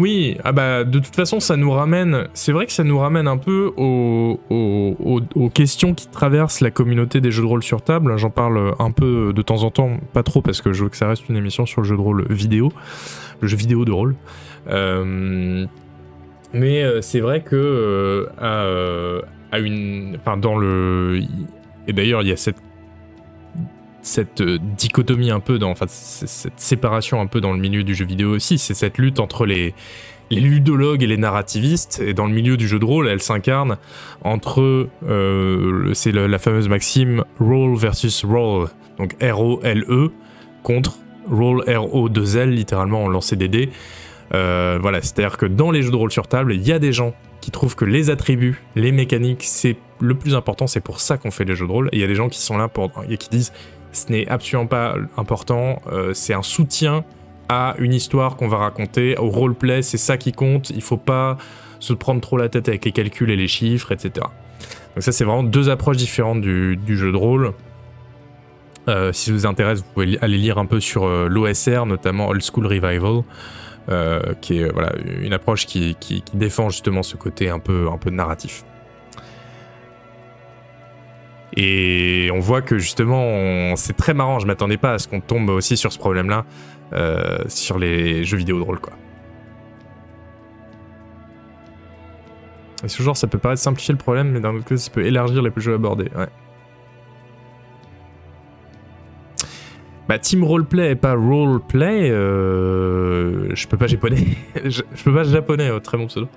Oui, 0.00 0.38
ah 0.44 0.52
bah 0.52 0.84
de 0.84 0.98
toute 0.98 1.14
façon 1.14 1.40
ça 1.40 1.58
nous 1.58 1.70
ramène, 1.70 2.28
c'est 2.32 2.52
vrai 2.52 2.64
que 2.64 2.72
ça 2.72 2.84
nous 2.84 2.98
ramène 2.98 3.28
un 3.28 3.36
peu 3.36 3.70
aux, 3.76 4.40
questions 5.52 5.92
qui 5.92 6.08
traversent 6.08 6.62
la 6.62 6.70
communauté 6.70 7.20
des 7.20 7.30
jeux 7.30 7.42
de 7.42 7.46
rôle 7.46 7.62
sur 7.62 7.82
table. 7.82 8.16
J'en 8.16 8.30
parle 8.30 8.72
un 8.78 8.92
peu 8.92 9.34
de 9.34 9.42
temps 9.42 9.62
en 9.62 9.70
temps, 9.70 9.98
pas 10.14 10.22
trop 10.22 10.40
parce 10.40 10.62
que 10.62 10.72
je 10.72 10.84
veux 10.84 10.88
que 10.88 10.96
ça 10.96 11.06
reste 11.06 11.28
une 11.28 11.36
émission 11.36 11.66
sur 11.66 11.82
le 11.82 11.86
jeu 11.86 11.96
de 11.96 12.00
rôle 12.00 12.26
vidéo, 12.32 12.72
le 13.42 13.48
jeu 13.48 13.58
vidéo 13.58 13.84
de 13.84 13.92
rôle. 13.92 14.14
Euh, 14.68 15.66
mais 16.54 16.82
euh, 16.82 17.02
c'est 17.02 17.20
vrai 17.20 17.42
que 17.42 18.26
euh, 18.40 19.20
à, 19.52 19.58
une, 19.58 20.16
enfin 20.16 20.38
dans 20.38 20.56
le, 20.56 21.20
et 21.86 21.92
d'ailleurs 21.92 22.22
il 22.22 22.28
y 22.28 22.32
a 22.32 22.38
cette 22.38 22.56
cette 24.02 24.42
dichotomie 24.42 25.30
un 25.30 25.40
peu 25.40 25.58
dans, 25.58 25.70
enfin, 25.70 25.86
cette 25.88 26.58
séparation 26.58 27.20
un 27.20 27.26
peu 27.26 27.40
dans 27.40 27.52
le 27.52 27.58
milieu 27.58 27.84
du 27.84 27.94
jeu 27.94 28.04
vidéo 28.04 28.30
aussi, 28.30 28.58
c'est 28.58 28.74
cette 28.74 28.98
lutte 28.98 29.20
entre 29.20 29.46
les, 29.46 29.74
ludologues 30.30 31.02
et 31.02 31.06
les 31.06 31.16
narrativistes, 31.16 32.00
et 32.04 32.14
dans 32.14 32.26
le 32.26 32.32
milieu 32.32 32.56
du 32.56 32.68
jeu 32.68 32.78
de 32.78 32.84
rôle, 32.84 33.08
elle 33.08 33.20
s'incarne 33.20 33.78
entre, 34.22 34.88
euh, 35.08 35.92
c'est 35.94 36.12
la 36.12 36.38
fameuse 36.38 36.68
maxime 36.68 37.24
role 37.40 37.76
versus 37.76 38.24
role, 38.24 38.68
donc 38.98 39.16
R-O-L-E, 39.20 40.12
contre 40.62 40.98
role 41.28 41.64
R-O-2-L, 41.68 42.50
littéralement 42.50 43.04
en 43.04 43.08
lancer 43.08 43.36
des 43.36 43.48
dés. 43.48 43.70
Euh, 44.32 44.78
voilà, 44.80 45.02
c'est-à-dire 45.02 45.36
que 45.36 45.46
dans 45.46 45.70
les 45.70 45.82
jeux 45.82 45.90
de 45.90 45.96
rôle 45.96 46.12
sur 46.12 46.28
table, 46.28 46.54
il 46.54 46.66
y 46.66 46.72
a 46.72 46.78
des 46.78 46.92
gens 46.92 47.14
qui 47.40 47.50
trouvent 47.50 47.74
que 47.74 47.84
les 47.84 48.10
attributs, 48.10 48.62
les 48.76 48.92
mécaniques, 48.92 49.42
c'est 49.42 49.76
le 50.00 50.14
plus 50.14 50.34
important, 50.34 50.66
c'est 50.66 50.80
pour 50.80 51.00
ça 51.00 51.18
qu'on 51.18 51.30
fait 51.30 51.44
les 51.44 51.56
jeux 51.56 51.66
de 51.66 51.72
rôle, 51.72 51.88
et 51.92 51.96
il 51.96 52.00
y 52.00 52.04
a 52.04 52.06
des 52.06 52.14
gens 52.14 52.28
qui 52.28 52.40
sont 52.40 52.56
là 52.56 52.68
pour, 52.68 52.92
et 53.08 53.16
qui 53.16 53.28
disent 53.30 53.52
ce 53.92 54.10
n'est 54.10 54.28
absolument 54.28 54.66
pas 54.66 54.96
important. 55.16 55.82
Euh, 55.90 56.14
c'est 56.14 56.34
un 56.34 56.42
soutien 56.42 57.04
à 57.48 57.74
une 57.78 57.92
histoire 57.92 58.36
qu'on 58.36 58.48
va 58.48 58.58
raconter, 58.58 59.16
au 59.16 59.28
roleplay, 59.28 59.82
c'est 59.82 59.98
ça 59.98 60.16
qui 60.16 60.32
compte. 60.32 60.70
Il 60.70 60.82
faut 60.82 60.96
pas 60.96 61.36
se 61.80 61.92
prendre 61.92 62.20
trop 62.20 62.36
la 62.36 62.48
tête 62.48 62.68
avec 62.68 62.84
les 62.84 62.92
calculs 62.92 63.30
et 63.30 63.36
les 63.36 63.48
chiffres, 63.48 63.90
etc. 63.90 64.26
Donc 64.94 65.02
ça, 65.02 65.12
c'est 65.12 65.24
vraiment 65.24 65.42
deux 65.42 65.68
approches 65.68 65.96
différentes 65.96 66.40
du, 66.40 66.78
jeu 66.96 67.10
de 67.10 67.16
rôle. 67.16 67.52
Euh, 68.88 69.12
si 69.12 69.26
ça 69.26 69.32
vous 69.32 69.46
intéresse, 69.46 69.80
vous 69.80 69.92
pouvez 69.94 70.18
aller 70.20 70.38
lire 70.38 70.58
un 70.58 70.66
peu 70.66 70.80
sur 70.80 71.04
euh, 71.04 71.28
l'OSR, 71.28 71.86
notamment 71.86 72.28
Old 72.28 72.42
School 72.42 72.66
Revival, 72.66 73.22
qui 74.40 74.58
est 74.58 74.70
une 75.20 75.32
approche 75.32 75.66
qui, 75.66 75.96
qui, 75.98 76.22
défend 76.32 76.68
justement 76.68 77.02
ce 77.02 77.16
côté 77.16 77.48
un 77.48 77.58
peu, 77.58 77.88
un 77.92 77.98
peu 77.98 78.10
narratif. 78.10 78.64
Et 81.56 82.30
on 82.32 82.38
voit 82.38 82.62
que 82.62 82.78
justement, 82.78 83.74
c'est 83.76 83.96
très 83.96 84.14
marrant, 84.14 84.38
je 84.38 84.46
m'attendais 84.46 84.76
pas 84.76 84.94
à 84.94 84.98
ce 84.98 85.08
qu'on 85.08 85.20
tombe 85.20 85.48
aussi 85.50 85.76
sur 85.76 85.92
ce 85.92 85.98
problème-là, 85.98 86.44
euh, 86.92 87.38
sur 87.48 87.78
les 87.78 88.24
jeux 88.24 88.36
vidéo 88.36 88.60
drôles, 88.60 88.80
quoi. 88.80 88.92
Et 92.82 92.88
ce 92.88 93.02
genre, 93.02 93.16
ça 93.16 93.26
peut 93.26 93.38
paraître 93.38 93.60
simplifier 93.60 93.92
le 93.92 93.98
problème, 93.98 94.30
mais 94.30 94.40
d'un 94.40 94.54
autre 94.54 94.64
côté, 94.64 94.78
ça 94.78 94.90
peut 94.90 95.04
élargir 95.04 95.42
les 95.42 95.50
jeux 95.56 95.74
abordés. 95.74 96.10
Bah, 100.08 100.18
team 100.18 100.42
roleplay 100.44 100.92
et 100.92 100.94
pas 100.96 101.14
roleplay, 101.14 102.10
euh, 102.10 103.54
je 103.54 103.68
peux 103.68 103.76
pas 103.76 103.86
japonais. 103.86 104.24
je, 104.64 104.82
peux 105.04 105.12
pas 105.12 105.24
japonais, 105.24 105.68
très 105.80 105.98
bon 105.98 106.06
pseudo. 106.06 106.28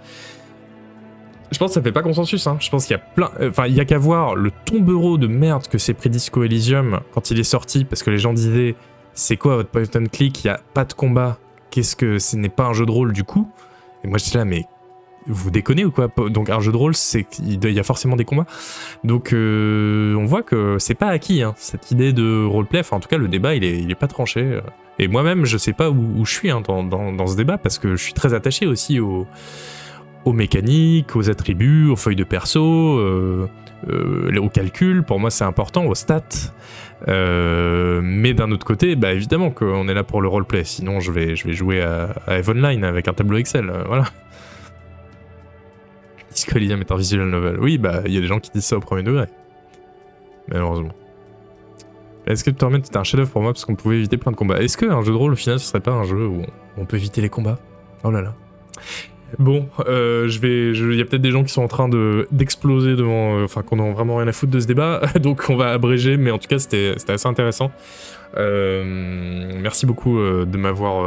Je 1.54 1.60
pense 1.60 1.70
que 1.70 1.74
ça 1.76 1.82
fait 1.82 1.92
pas 1.92 2.02
consensus, 2.02 2.48
hein. 2.48 2.58
Je 2.60 2.70
pense 2.70 2.86
qu'il 2.88 2.96
y 2.96 3.00
a 3.00 3.04
plein. 3.04 3.30
Enfin, 3.42 3.68
il 3.68 3.76
y 3.76 3.80
a 3.80 3.86
qu'à 3.86 4.00
voir 4.00 4.36
le 4.36 4.52
tombereau 4.66 5.20
de 5.20 5.28
merde 5.28 5.68
que 5.68 5.78
c'est 5.78 5.94
Predisco 5.94 6.44
Elysium 6.44 7.02
quand 7.14 7.30
il 7.30 7.40
est 7.40 7.44
sorti, 7.44 7.86
parce 7.86 8.02
que 8.02 8.10
les 8.10 8.18
gens 8.18 8.34
disaient 8.34 8.76
c'est 9.14 9.38
quoi 9.38 9.58
votre 9.58 9.70
point 9.70 9.84
and 9.96 10.06
click? 10.12 10.44
Il 10.44 10.48
y 10.48 10.50
a 10.50 10.60
pas 10.74 10.84
de 10.84 10.94
combat. 10.94 11.38
Qu'est-ce 11.70 11.96
que 11.96 12.18
ce 12.18 12.36
n'est 12.36 12.50
pas 12.50 12.66
un 12.66 12.74
jeu 12.74 12.86
de 12.88 12.92
rôle 12.92 13.14
du 13.14 13.24
coup? 13.24 13.48
Et 14.04 14.08
moi 14.08 14.18
j'étais 14.18 14.40
là, 14.40 14.46
mais 14.46 14.66
vous 15.28 15.52
déconnez 15.52 15.86
ou 15.86 15.92
quoi? 15.92 16.10
Donc 16.30 16.50
un 16.50 16.60
jeu 16.60 16.72
de 16.72 16.78
rôle, 16.78 16.96
c'est 16.96 17.24
qu'il 17.24 17.72
y 17.72 17.80
a 17.80 17.84
forcément 17.84 18.16
des 18.16 18.26
combats. 18.26 18.48
Donc 19.04 19.32
euh, 19.32 20.16
on 20.16 20.26
voit 20.26 20.42
que 20.42 20.78
c'est 20.80 20.96
pas 20.96 21.08
acquis 21.08 21.44
hein, 21.44 21.54
cette 21.58 21.92
idée 21.92 22.14
de 22.14 22.46
roleplay. 22.46 22.80
Enfin 22.80 22.98
en 22.98 23.00
tout 23.00 23.10
cas 23.10 23.18
le 23.18 23.28
débat 23.28 23.54
il 23.54 23.64
est, 23.64 23.96
pas 23.96 24.08
tranché. 24.08 24.60
Et 24.98 25.08
moi-même 25.08 25.46
je 25.46 25.58
sais 25.58 25.74
pas 25.74 25.92
où, 25.92 26.26
je 26.26 26.32
suis 26.32 26.50
hein, 26.50 26.62
dans, 26.62 27.28
ce 27.28 27.36
débat 27.36 27.60
parce 27.60 27.78
que 27.78 27.96
je 27.96 28.04
suis 28.04 28.14
très 28.14 28.34
attaché 28.34 28.66
aussi 28.66 29.00
au 29.00 29.28
aux 30.26 30.34
mécaniques, 30.34 31.16
aux 31.16 31.30
attributs, 31.30 31.90
aux 31.90 31.96
feuilles 31.96 32.16
de 32.16 32.24
perso, 32.24 32.98
euh, 32.98 33.48
euh, 33.90 34.38
au 34.38 34.50
calcul, 34.50 35.04
pour 35.04 35.20
moi 35.20 35.30
c'est 35.30 35.44
important, 35.44 35.86
aux 35.86 35.96
stats. 35.96 36.24
Euh, 37.08 38.00
mais 38.02 38.34
d'un 38.34 38.52
autre 38.52 38.66
côté, 38.66 38.96
bah 38.96 39.14
évidemment 39.14 39.52
qu'on 39.52 39.88
est 39.88 39.94
là 39.94 40.04
pour 40.04 40.22
le 40.22 40.30
roleplay, 40.30 40.64
sinon 40.64 41.00
je 41.02 41.12
vais, 41.12 41.36
je 41.36 41.46
vais 41.46 41.54
jouer 41.54 41.82
à, 41.82 42.16
à 42.28 42.38
Eve 42.38 42.50
Online 42.50 42.84
avec 42.86 43.08
un 43.08 43.14
tableau 43.14 43.38
Excel, 43.38 43.72
voilà. 43.88 44.06
Disco 46.32 46.56
Elysium 46.56 46.80
est 46.80 46.92
un 46.92 46.98
visual 46.98 47.28
novel? 47.28 47.60
Oui, 47.60 47.78
bah 47.78 48.02
il 48.06 48.14
y 48.14 48.18
a 48.18 48.22
des 48.22 48.28
gens 48.28 48.40
qui 48.40 48.50
disent 48.52 48.66
ça 48.66 48.78
au 48.78 48.80
premier 48.80 49.04
degré. 49.04 49.26
Malheureusement. 50.48 50.94
Est-ce 52.26 52.44
que 52.44 52.50
Torment 52.50 52.78
était 52.78 52.98
un 52.98 53.04
chef-d'œuvre 53.04 53.32
pour 53.32 53.42
moi 53.42 53.52
parce 53.52 53.66
qu'on 53.66 53.76
pouvait 53.76 53.98
éviter 53.98 54.18
plein 54.18 54.32
de 54.32 54.38
combats? 54.38 54.62
Est-ce 54.62 54.78
qu'un 54.78 55.02
jeu 55.02 55.12
de 55.12 55.18
rôle 55.18 55.34
au 55.34 55.36
final 55.36 55.60
ce 55.60 55.68
serait 55.68 55.82
pas 55.82 55.92
un 55.92 56.06
jeu 56.06 56.26
où 56.26 56.42
on 56.78 56.86
peut 56.86 56.98
éviter 56.98 57.22
les 57.22 57.30
combats? 57.30 57.60
Oh 58.04 58.12
là 58.12 58.22
là. 58.22 58.34
Bon, 59.40 59.68
euh, 59.88 60.28
je 60.28 60.40
vais, 60.40 60.72
il 60.72 60.98
y 60.98 61.02
a 61.02 61.06
peut-être 61.06 61.22
des 61.22 61.32
gens 61.32 61.44
qui 61.44 61.52
sont 61.52 61.64
en 61.64 61.68
train 61.68 61.90
de 61.90 62.28
d'exploser 62.32 62.96
devant, 62.96 63.38
euh, 63.38 63.46
enfin 63.46 63.64
qu'on 63.64 63.80
a 63.80 63.92
vraiment 63.92 64.18
rien 64.18 64.28
à 64.28 64.32
foutre 64.32 64.52
de 64.52 64.60
ce 64.60 64.68
débat, 64.68 65.02
donc 65.20 65.46
on 65.50 65.56
va 65.56 65.72
abréger, 65.72 66.18
mais 66.18 66.32
en 66.32 66.38
tout 66.38 66.48
cas 66.48 66.60
c'était 66.60 66.96
assez 67.08 67.28
intéressant. 67.28 67.72
Euh, 68.36 69.52
merci 69.62 69.86
beaucoup 69.86 70.18
de 70.20 70.58
m'avoir, 70.58 71.06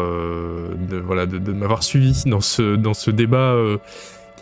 voilà, 1.05 1.27
de, 1.27 1.53
m'avoir 1.53 1.83
suivi 1.83 2.23
dans 2.27 2.41
ce 2.41 2.77
dans 2.77 2.95
ce 2.95 3.11
débat 3.11 3.57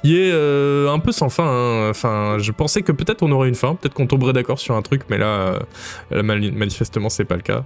qui 0.03 0.19
est 0.19 0.33
un 0.33 0.99
peu 0.99 1.13
sans 1.13 1.29
fin. 1.31 1.47
Hein. 1.47 1.91
Enfin, 1.91 2.37
je 2.39 2.53
pensais 2.53 2.83
que 2.83 2.93
peut-être 2.93 3.23
on 3.23 3.33
aurait 3.33 3.49
une 3.49 3.55
fin, 3.55 3.75
peut-être 3.75 3.95
qu'on 3.95 4.07
tomberait 4.07 4.35
d'accord 4.35 4.59
sur 4.59 4.75
un 4.77 4.83
truc, 4.83 5.03
mais 5.09 5.19
là, 5.19 5.59
là 6.11 6.23
manifestement 6.23 7.09
c'est 7.09 7.25
pas 7.25 7.37
le 7.37 7.43
cas. 7.43 7.65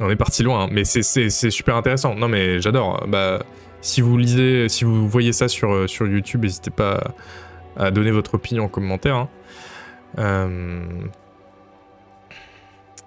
On 0.00 0.10
est 0.10 0.16
parti 0.16 0.42
loin, 0.42 0.64
hein. 0.64 0.68
mais 0.72 0.84
c'est 0.84 1.50
super 1.50 1.76
intéressant. 1.76 2.14
Non 2.14 2.28
mais 2.28 2.60
j'adore. 2.60 3.06
Bah, 3.08 3.40
si 3.84 4.00
vous 4.00 4.16
lisez, 4.16 4.68
si 4.70 4.84
vous 4.84 5.06
voyez 5.08 5.32
ça 5.32 5.46
sur, 5.46 5.72
euh, 5.72 5.86
YouTube, 6.00 6.42
n'hésitez 6.42 6.70
pas 6.70 7.12
à, 7.76 7.90
donner 7.90 8.10
votre 8.10 8.34
opinion 8.34 8.64
en 8.64 8.68
commentaire. 8.68 9.16
Hein. 9.16 9.28
Euh, 10.18 10.82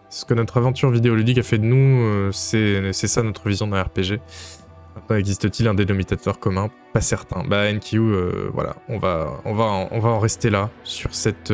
ce 0.10 0.24
que 0.24 0.36
notre 0.36 0.58
aventure 0.58 0.92
vidéoludique 0.92 1.40
a 1.40 1.44
fait 1.44 1.58
de 1.58 1.66
nous, 1.66 2.06
euh, 2.06 2.32
c'est 2.32 2.94
ça 2.94 3.24
notre 3.24 3.50
vision 3.50 3.68
d'un 3.68 3.82
RPG. 3.82 4.20
Existe-t-il 5.10 5.68
un 5.68 5.74
dénominateur 5.74 6.40
commun? 6.40 6.70
Pas 6.94 7.02
certain. 7.02 7.44
Bah, 7.44 7.72
NQ, 7.72 8.00
voilà, 8.54 8.76
on 8.88 9.00
va 9.00 9.40
en 9.46 10.20
rester 10.20 10.50
là, 10.50 10.70
sur 10.84 11.16
cette, 11.16 11.54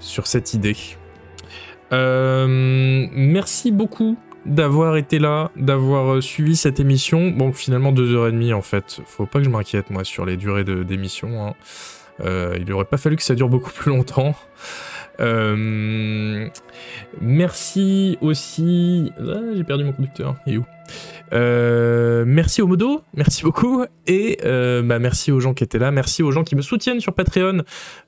sur 0.00 0.26
cette 0.26 0.54
idée. 0.54 0.76
Euh, 1.92 3.06
merci 3.12 3.70
beaucoup 3.70 4.16
d'avoir 4.44 4.96
été 4.96 5.18
là, 5.18 5.50
d'avoir 5.56 6.14
euh, 6.14 6.20
suivi 6.20 6.56
cette 6.56 6.80
émission. 6.80 7.30
Bon, 7.30 7.52
finalement, 7.52 7.92
deux 7.92 8.14
heures 8.14 8.28
et 8.28 8.32
demie 8.32 8.52
en 8.52 8.62
fait. 8.62 9.00
Faut 9.06 9.26
pas 9.26 9.38
que 9.40 9.44
je 9.44 9.50
m'inquiète 9.50 9.90
moi 9.90 10.04
sur 10.04 10.24
les 10.24 10.36
durées 10.36 10.64
d'émission. 10.64 11.46
Hein. 11.46 11.54
Euh, 12.20 12.56
il 12.60 12.72
aurait 12.72 12.84
pas 12.86 12.96
fallu 12.96 13.16
que 13.16 13.22
ça 13.22 13.34
dure 13.34 13.48
beaucoup 13.48 13.70
plus 13.74 13.90
longtemps. 13.90 14.34
merci 17.20 18.18
aussi. 18.20 19.12
Ah, 19.18 19.40
j'ai 19.54 19.64
perdu 19.64 19.84
mon 19.84 19.92
conducteur. 19.92 20.36
Est 20.46 20.56
où? 20.56 20.64
Euh, 21.32 22.24
merci 22.26 22.62
au 22.62 22.66
modo, 22.66 23.02
merci 23.14 23.42
beaucoup. 23.42 23.84
Et 24.06 24.38
euh, 24.44 24.82
bah, 24.82 24.98
merci 24.98 25.32
aux 25.32 25.40
gens 25.40 25.54
qui 25.54 25.64
étaient 25.64 25.78
là, 25.78 25.90
merci 25.90 26.22
aux 26.22 26.30
gens 26.30 26.44
qui 26.44 26.56
me 26.56 26.62
soutiennent 26.62 27.00
sur 27.00 27.14
Patreon. 27.14 27.62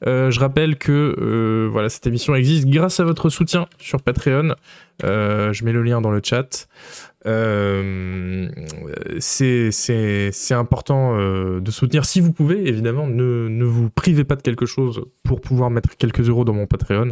Euh, 0.07 0.31
je 0.31 0.41
rappelle 0.41 0.77
que 0.77 1.69
voilà, 1.71 1.89
cette 1.89 2.07
émission 2.07 2.35
existe 2.35 2.67
grâce 2.67 3.01
à 3.01 3.05
votre 3.05 3.29
soutien 3.29 3.67
sur 3.79 4.03
Patreon. 4.03 4.55
je 5.03 5.65
mets 5.65 5.73
le 5.73 5.83
lien 5.83 6.01
dans 6.01 6.11
le 6.11 6.21
chat. 6.23 6.69
Euh, 7.27 8.49
c'est 9.19 10.53
important 10.53 11.19
euh, 11.19 11.61
de 11.61 11.71
soutenir 11.71 12.05
si 12.05 12.21
vous 12.21 12.33
pouvez, 12.33 12.69
évidemment. 12.69 13.07
Ne, 13.07 13.65
vous 13.65 13.91
privez 13.91 14.25
pas 14.25 14.37
de 14.37 14.43
quelque 14.43 14.67
chose 14.67 15.05
pour 15.23 15.41
pouvoir 15.41 15.71
mettre 15.71 15.97
quelques 15.97 16.29
euros 16.29 16.45
dans 16.45 16.53
mon 16.53 16.67
Patreon. 16.67 17.11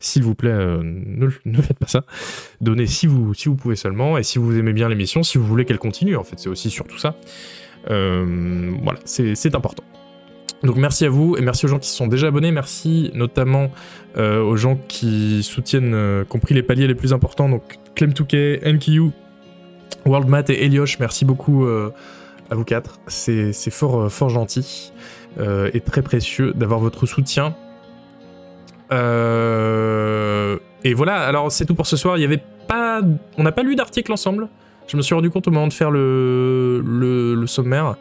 S'il 0.00 0.22
vous 0.22 0.34
plaît, 0.34 0.50
euh, 0.50 0.80
ne, 0.82 1.62
faites 1.62 1.78
pas 1.78 1.86
ça. 1.86 2.04
Donnez 2.60 2.86
si 2.86 3.06
vous, 3.06 3.32
pouvez 3.56 3.76
seulement. 3.76 4.18
Et 4.18 4.22
si 4.22 4.38
vous 4.38 4.56
aimez 4.56 4.72
bien 4.72 4.88
l'émission, 4.88 5.22
si 5.22 5.38
vous 5.38 5.46
voulez 5.46 5.64
qu'elle 5.64 5.78
continue, 5.78 6.16
en 6.16 6.24
fait, 6.24 6.38
c'est 6.38 6.48
aussi 6.48 6.70
surtout 6.70 6.98
ça. 6.98 7.16
voilà, 7.86 8.98
c'est 9.04 9.54
important. 9.54 9.84
Donc 10.62 10.76
merci 10.76 11.04
à 11.04 11.10
vous 11.10 11.36
et 11.36 11.42
merci 11.42 11.66
aux 11.66 11.68
gens 11.68 11.78
qui 11.78 11.88
se 11.88 11.94
sont 11.94 12.06
déjà 12.06 12.28
abonnés. 12.28 12.50
Merci 12.50 13.10
notamment 13.14 13.70
aux 14.16 14.56
gens 14.56 14.78
qui 14.88 15.42
soutiennent, 15.42 16.24
compris 16.28 16.54
les 16.54 16.62
paliers 16.62 16.86
les 16.86 16.94
plus 16.94 17.12
importants. 17.12 17.48
Donc 17.48 17.78
Clem 17.94 18.12
Touquet, 18.12 18.60
MKU, 18.64 19.12
WorldMat 20.06 20.44
et 20.48 20.64
Eliosh, 20.64 20.98
merci 20.98 21.24
beaucoup 21.24 21.64
euh, 21.64 21.90
à 22.50 22.54
vous 22.54 22.64
quatre. 22.64 23.00
C'est 23.08 23.52
fort, 23.70 24.02
euh, 24.02 24.08
fort 24.08 24.28
gentil 24.28 24.92
euh, 25.38 25.70
et 25.74 25.80
très 25.80 26.02
précieux 26.02 26.52
d'avoir 26.54 26.80
votre 26.80 27.06
soutien. 27.06 27.54
et 28.90 28.94
voilà, 30.94 31.26
alors 31.26 31.50
c'est 31.50 31.64
tout 31.66 31.74
pour 31.74 31.86
ce 31.86 31.96
soir. 31.96 32.16
Il 32.16 32.20
y 32.20 32.24
avait 32.24 32.42
pas, 32.68 33.00
on 33.36 33.42
n'a 33.42 33.52
pas 33.52 33.62
lu 33.62 33.74
d'article 33.74 34.12
ensemble. 34.12 34.48
Je 34.86 34.96
me 34.96 35.02
suis 35.02 35.14
rendu 35.14 35.30
compte 35.30 35.48
au 35.48 35.50
moment 35.50 35.66
de 35.66 35.72
faire 35.72 35.90
le, 35.90 36.80
le, 36.80 37.46
sommaire. 37.48 37.96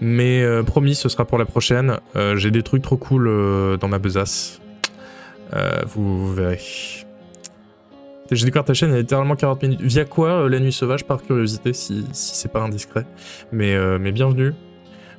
Mais 0.00 0.44
promis, 0.66 0.96
ce 0.96 1.08
sera 1.08 1.24
pour 1.24 1.38
la 1.38 1.44
prochaine. 1.44 1.98
J'ai 2.34 2.50
des 2.50 2.64
trucs 2.64 2.82
trop 2.82 2.96
cool 2.96 3.78
dans 3.78 3.86
ma 3.86 4.00
besace. 4.00 4.60
vous 5.86 6.34
verrez. 6.34 6.95
J'ai 8.30 8.44
découvert 8.44 8.64
ta 8.64 8.74
chaîne 8.74 8.90
il 8.90 8.94
y 8.94 8.96
a 8.96 9.00
littéralement 9.00 9.36
40 9.36 9.62
minutes. 9.62 9.80
Via 9.82 10.04
quoi 10.04 10.28
euh, 10.30 10.48
La 10.48 10.58
Nuit 10.58 10.72
Sauvage 10.72 11.04
par 11.04 11.22
curiosité, 11.22 11.72
si, 11.72 12.04
c'est 12.12 12.50
pas 12.50 12.60
indiscret. 12.60 13.06
Mais, 13.52 13.74
euh, 13.74 13.98
mais 14.00 14.12
bienvenue. 14.12 14.52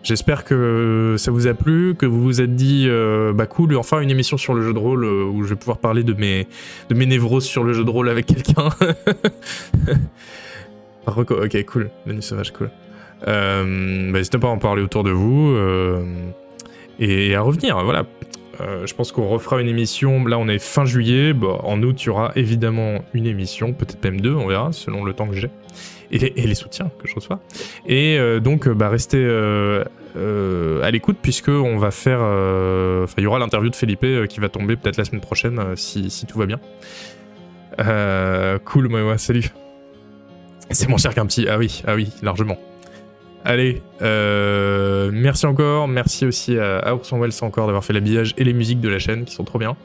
J'espère 0.04 0.44
que 0.44 1.16
ça 1.18 1.32
vous 1.32 1.48
a 1.48 1.54
plu, 1.54 1.96
que 1.96 2.06
vous 2.06 2.22
vous 2.22 2.42
êtes 2.42 2.56
dit 2.56 2.86
euh, 2.88 3.34
bah 3.34 3.46
cool, 3.46 3.76
enfin 3.76 4.00
une 4.00 4.12
émission 4.12 4.38
sur 4.38 4.54
le 4.54 4.62
jeu 4.62 4.74
de 4.74 4.80
rôle 4.80 5.04
où 5.04 5.44
je 5.44 5.50
vais 5.50 5.56
pouvoir 5.56 5.80
parler 5.80 6.04
de 6.04 6.14
mes, 6.14 6.48
de 6.90 6.96
mes 6.96 7.06
névroses 7.06 7.46
sur 7.46 7.64
le 7.64 7.74
jeu 7.74 7.84
de 7.84 7.90
rôle 7.90 8.08
avec 8.08 8.26
quelqu'un. 8.26 8.70
ok, 11.08 11.66
cool, 11.66 11.90
la 12.06 12.14
nuit 12.14 12.22
sauvage, 12.22 12.54
cool. 12.54 12.70
bah, 13.26 13.64
n'hésitez 13.66 14.38
pas 14.38 14.48
à 14.48 14.52
en 14.52 14.60
parler 14.60 14.82
autour 14.82 15.04
de 15.04 15.12
vous 15.12 15.58
et 17.00 17.36
à 17.36 17.42
revenir, 17.42 17.84
voilà. 17.84 18.06
Euh, 18.60 18.88
je 18.88 18.94
pense 18.94 19.12
qu'on 19.12 19.28
refera 19.28 19.62
une 19.62 19.68
émission. 19.68 20.26
Là, 20.26 20.38
on 20.40 20.48
est 20.48 20.60
fin 20.60 20.86
juillet. 20.86 21.34
Bah, 21.34 21.60
en 21.64 21.82
août, 21.84 22.02
il 22.04 22.08
y 22.08 22.10
aura 22.10 22.32
évidemment 22.36 23.04
une 23.14 23.26
émission, 23.26 23.74
peut-être 23.74 24.04
même 24.04 24.22
deux, 24.22 24.34
on 24.34 24.48
verra, 24.48 24.72
selon 24.72 25.04
le 25.04 25.14
temps 25.14 25.28
que 25.28 25.36
j'ai. 25.36 25.50
Et, 26.10 26.20
les 26.20 26.56
soutiens 26.56 26.90
que 27.00 27.08
je 27.08 27.16
reçois. 27.16 27.40
Et 27.86 28.18
euh, 28.18 28.40
donc, 28.40 28.68
bah, 28.70 28.90
restez 28.90 29.18
euh, 29.20 29.84
à 30.82 30.92
l'écoute, 30.92 31.18
puisqu'on 31.22 31.78
va 31.78 31.92
faire. 31.92 32.20
Enfin, 32.20 33.16
il 33.18 33.24
y 33.24 33.28
aura 33.28 33.40
l'interview 33.40 33.70
de 33.70 33.76
Felipe 33.76 34.06
qui 34.30 34.40
va 34.40 34.50
tomber 34.50 34.76
peut-être 34.76 34.98
la 34.98 35.06
semaine 35.06 35.22
prochaine, 35.22 35.62
si, 35.76 36.26
tout 36.28 36.40
va 36.40 36.46
bien. 36.46 36.60
cool, 38.66 38.88
moi, 38.88 39.18
salut. 39.18 39.52
C'est 40.70 40.90
moins 40.90 40.98
cher 40.98 41.14
qu'un 41.14 41.26
petit. 41.26 41.48
Ah 41.48 41.58
oui, 41.58 41.82
ah 41.88 41.96
oui, 41.96 42.10
largement. 42.22 42.58
Allez, 43.48 43.82
euh, 44.02 45.10
merci 45.14 45.46
encore. 45.46 45.88
Merci 45.88 46.26
aussi 46.26 46.60
à, 46.60 46.94
Ourson 46.94 47.18
Wells 47.18 47.32
encore 47.44 47.68
d'avoir 47.68 47.86
fait 47.86 47.94
l'habillage 47.94 48.34
et 48.38 48.44
les 48.44 48.52
musiques 48.52 48.82
de 48.82 48.90
la 48.90 49.00
chaîne 49.00 49.24
qui 49.24 49.34
sont 49.34 49.46
trop 49.46 49.58
bien. 49.58 49.78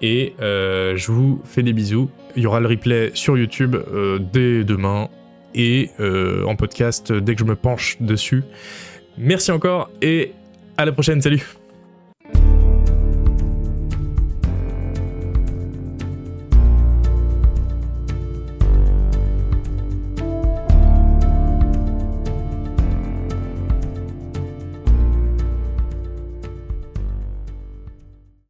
Et 0.00 0.34
euh, 0.40 0.96
je 0.96 1.10
vous 1.10 1.42
fais 1.44 1.64
des 1.64 1.72
bisous. 1.72 2.08
Il 2.36 2.44
y 2.44 2.46
aura 2.46 2.60
le 2.60 2.68
replay 2.68 3.10
sur 3.14 3.36
YouTube 3.36 3.74
euh, 3.74 4.20
dès 4.20 4.62
demain 4.62 5.08
et 5.56 5.90
en 6.46 6.54
podcast 6.54 7.12
dès 7.12 7.34
que 7.34 7.40
je 7.40 7.44
me 7.44 7.56
penche 7.56 7.96
dessus. 8.00 8.44
Merci 9.18 9.50
encore 9.50 9.90
et 10.00 10.30
à 10.76 10.84
la 10.84 10.92
prochaine. 10.92 11.20
Salut 11.20 11.63